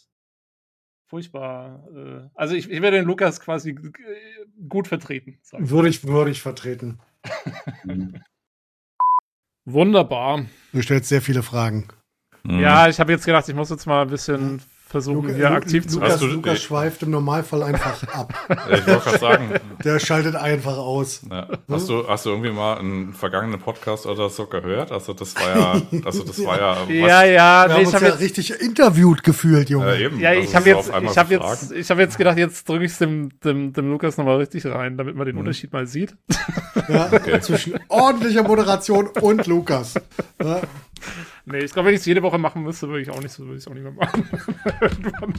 furchtbar. 1.07 1.89
Äh, 1.95 2.29
also, 2.35 2.55
ich, 2.55 2.71
ich, 2.71 2.83
werde 2.83 2.99
den 2.99 3.07
Lukas 3.07 3.41
quasi 3.41 3.77
gut 4.69 4.87
vertreten. 4.87 5.39
Würde 5.53 5.89
ich, 5.89 6.05
würde 6.07 6.31
ich 6.31 6.43
vertreten. 6.43 7.01
Wunderbar. 9.65 10.47
Du 10.73 10.83
stellst 10.83 11.09
sehr 11.09 11.23
viele 11.23 11.43
Fragen. 11.43 11.89
Ja, 12.45 12.89
ich 12.89 13.01
habe 13.01 13.11
jetzt 13.11 13.27
gedacht, 13.27 13.49
ich 13.49 13.57
muss 13.57 13.71
jetzt 13.71 13.87
mal 13.87 14.03
ein 14.03 14.09
bisschen 14.09 14.61
versuchen, 14.97 15.27
Luca, 15.27 15.37
hier 15.37 15.51
aktiv 15.51 15.87
zu 15.87 16.01
Lukas, 16.01 16.21
Lukas 16.23 16.63
schweift 16.63 17.03
im 17.03 17.11
Normalfall 17.11 17.63
einfach 17.65 18.03
ab. 18.15 18.33
ich 18.49 18.87
wollte 18.87 19.01
gerade 19.01 19.19
sagen. 19.19 19.51
Der 19.85 19.99
schaltet 19.99 20.37
einfach 20.37 20.79
aus. 20.79 21.21
Ja. 21.31 21.49
Hast, 21.71 21.89
du, 21.91 22.09
hast 22.09 22.25
du 22.25 22.31
irgendwie 22.31 22.51
mal 22.51 22.79
einen 22.79 23.13
vergangenen 23.13 23.61
Podcast 23.61 24.07
oder 24.07 24.31
so 24.31 24.47
gehört? 24.47 24.93
Also 24.93 25.13
das 25.13 25.35
war 25.37 25.57
ja, 25.57 25.83
also 26.05 26.25
das 26.25 26.43
war 26.45 26.59
ja. 26.59 26.77
Ja, 26.89 27.25
ja. 27.25 27.69
Wir 27.69 27.69
nee, 27.69 27.85
haben 27.85 27.93
uns 27.93 27.93
ja 27.93 28.09
jetzt, 28.09 28.21
richtig 28.21 28.61
interviewt 28.61 29.23
gefühlt, 29.23 29.69
Junge. 29.69 29.87
Ja, 29.87 30.01
eben. 30.01 30.21
ja 30.21 30.33
ich 30.33 30.57
habe 30.57 30.71
jetzt, 30.71 30.91
ich 31.03 31.19
habe 31.19 31.35
jetzt, 31.35 31.73
ich 31.73 31.91
habe 31.91 32.01
jetzt 32.01 32.17
gedacht, 32.17 32.39
jetzt 32.39 32.67
drücke 32.67 32.87
ich 32.87 32.93
es 32.93 32.99
dem, 32.99 33.39
dem, 33.45 33.75
dem 33.75 33.91
Lukas 33.91 34.17
nochmal 34.17 34.39
richtig 34.39 34.65
rein, 34.65 34.97
damit 34.97 35.15
man 35.15 35.27
den 35.27 35.35
mhm. 35.35 35.41
Unterschied 35.41 35.75
mal 35.75 35.87
sieht. 35.87 36.17
Ja, 36.89 37.09
okay. 37.13 37.41
zwischen 37.41 37.79
ordentlicher 37.89 38.43
Moderation 38.43 39.09
und 39.09 39.47
Lukas. 39.47 39.95
Ja. 40.43 40.63
Nee, 41.49 41.59
ich 41.59 41.73
glaube, 41.73 41.87
wenn 41.87 41.95
ich 41.95 42.01
es 42.01 42.07
jede 42.07 42.23
Woche 42.23 42.39
machen 42.39 42.65
müsste, 42.65 42.89
würde 42.89 43.03
ich 43.03 43.11
auch 43.11 43.23
nicht 43.23 43.31
so, 43.31 43.47
würde 43.47 43.59
ich 43.59 43.69
auch 43.69 43.75
nicht 43.75 43.85
mehr 43.85 43.93
machen. 43.93 44.29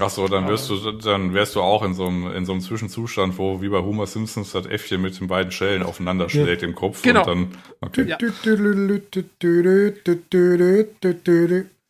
Ach 0.00 0.08
so, 0.08 0.28
dann 0.28 0.48
wirst 0.48 0.70
du, 0.70 0.92
dann 0.92 1.34
wärst 1.34 1.56
du 1.56 1.60
auch 1.60 1.82
in 1.82 1.92
so 1.92 2.06
einem, 2.06 2.30
in 2.32 2.46
so 2.46 2.52
einem 2.52 2.62
Zwischenzustand, 2.62 3.36
wo 3.36 3.60
wie 3.60 3.68
bei 3.68 3.80
Homer 3.80 4.06
Simpsons 4.06 4.52
das 4.52 4.64
Äffchen 4.64 5.02
mit 5.02 5.20
den 5.20 5.26
beiden 5.26 5.52
Schellen 5.52 5.82
aufeinander 5.82 6.30
schlägt 6.30 6.62
ja. 6.62 6.68
im 6.68 6.74
Kopf 6.74 7.02
genau. 7.02 7.20
und 7.20 7.26
dann, 7.26 7.48
okay. 7.82 8.04
Ja. 8.08 8.16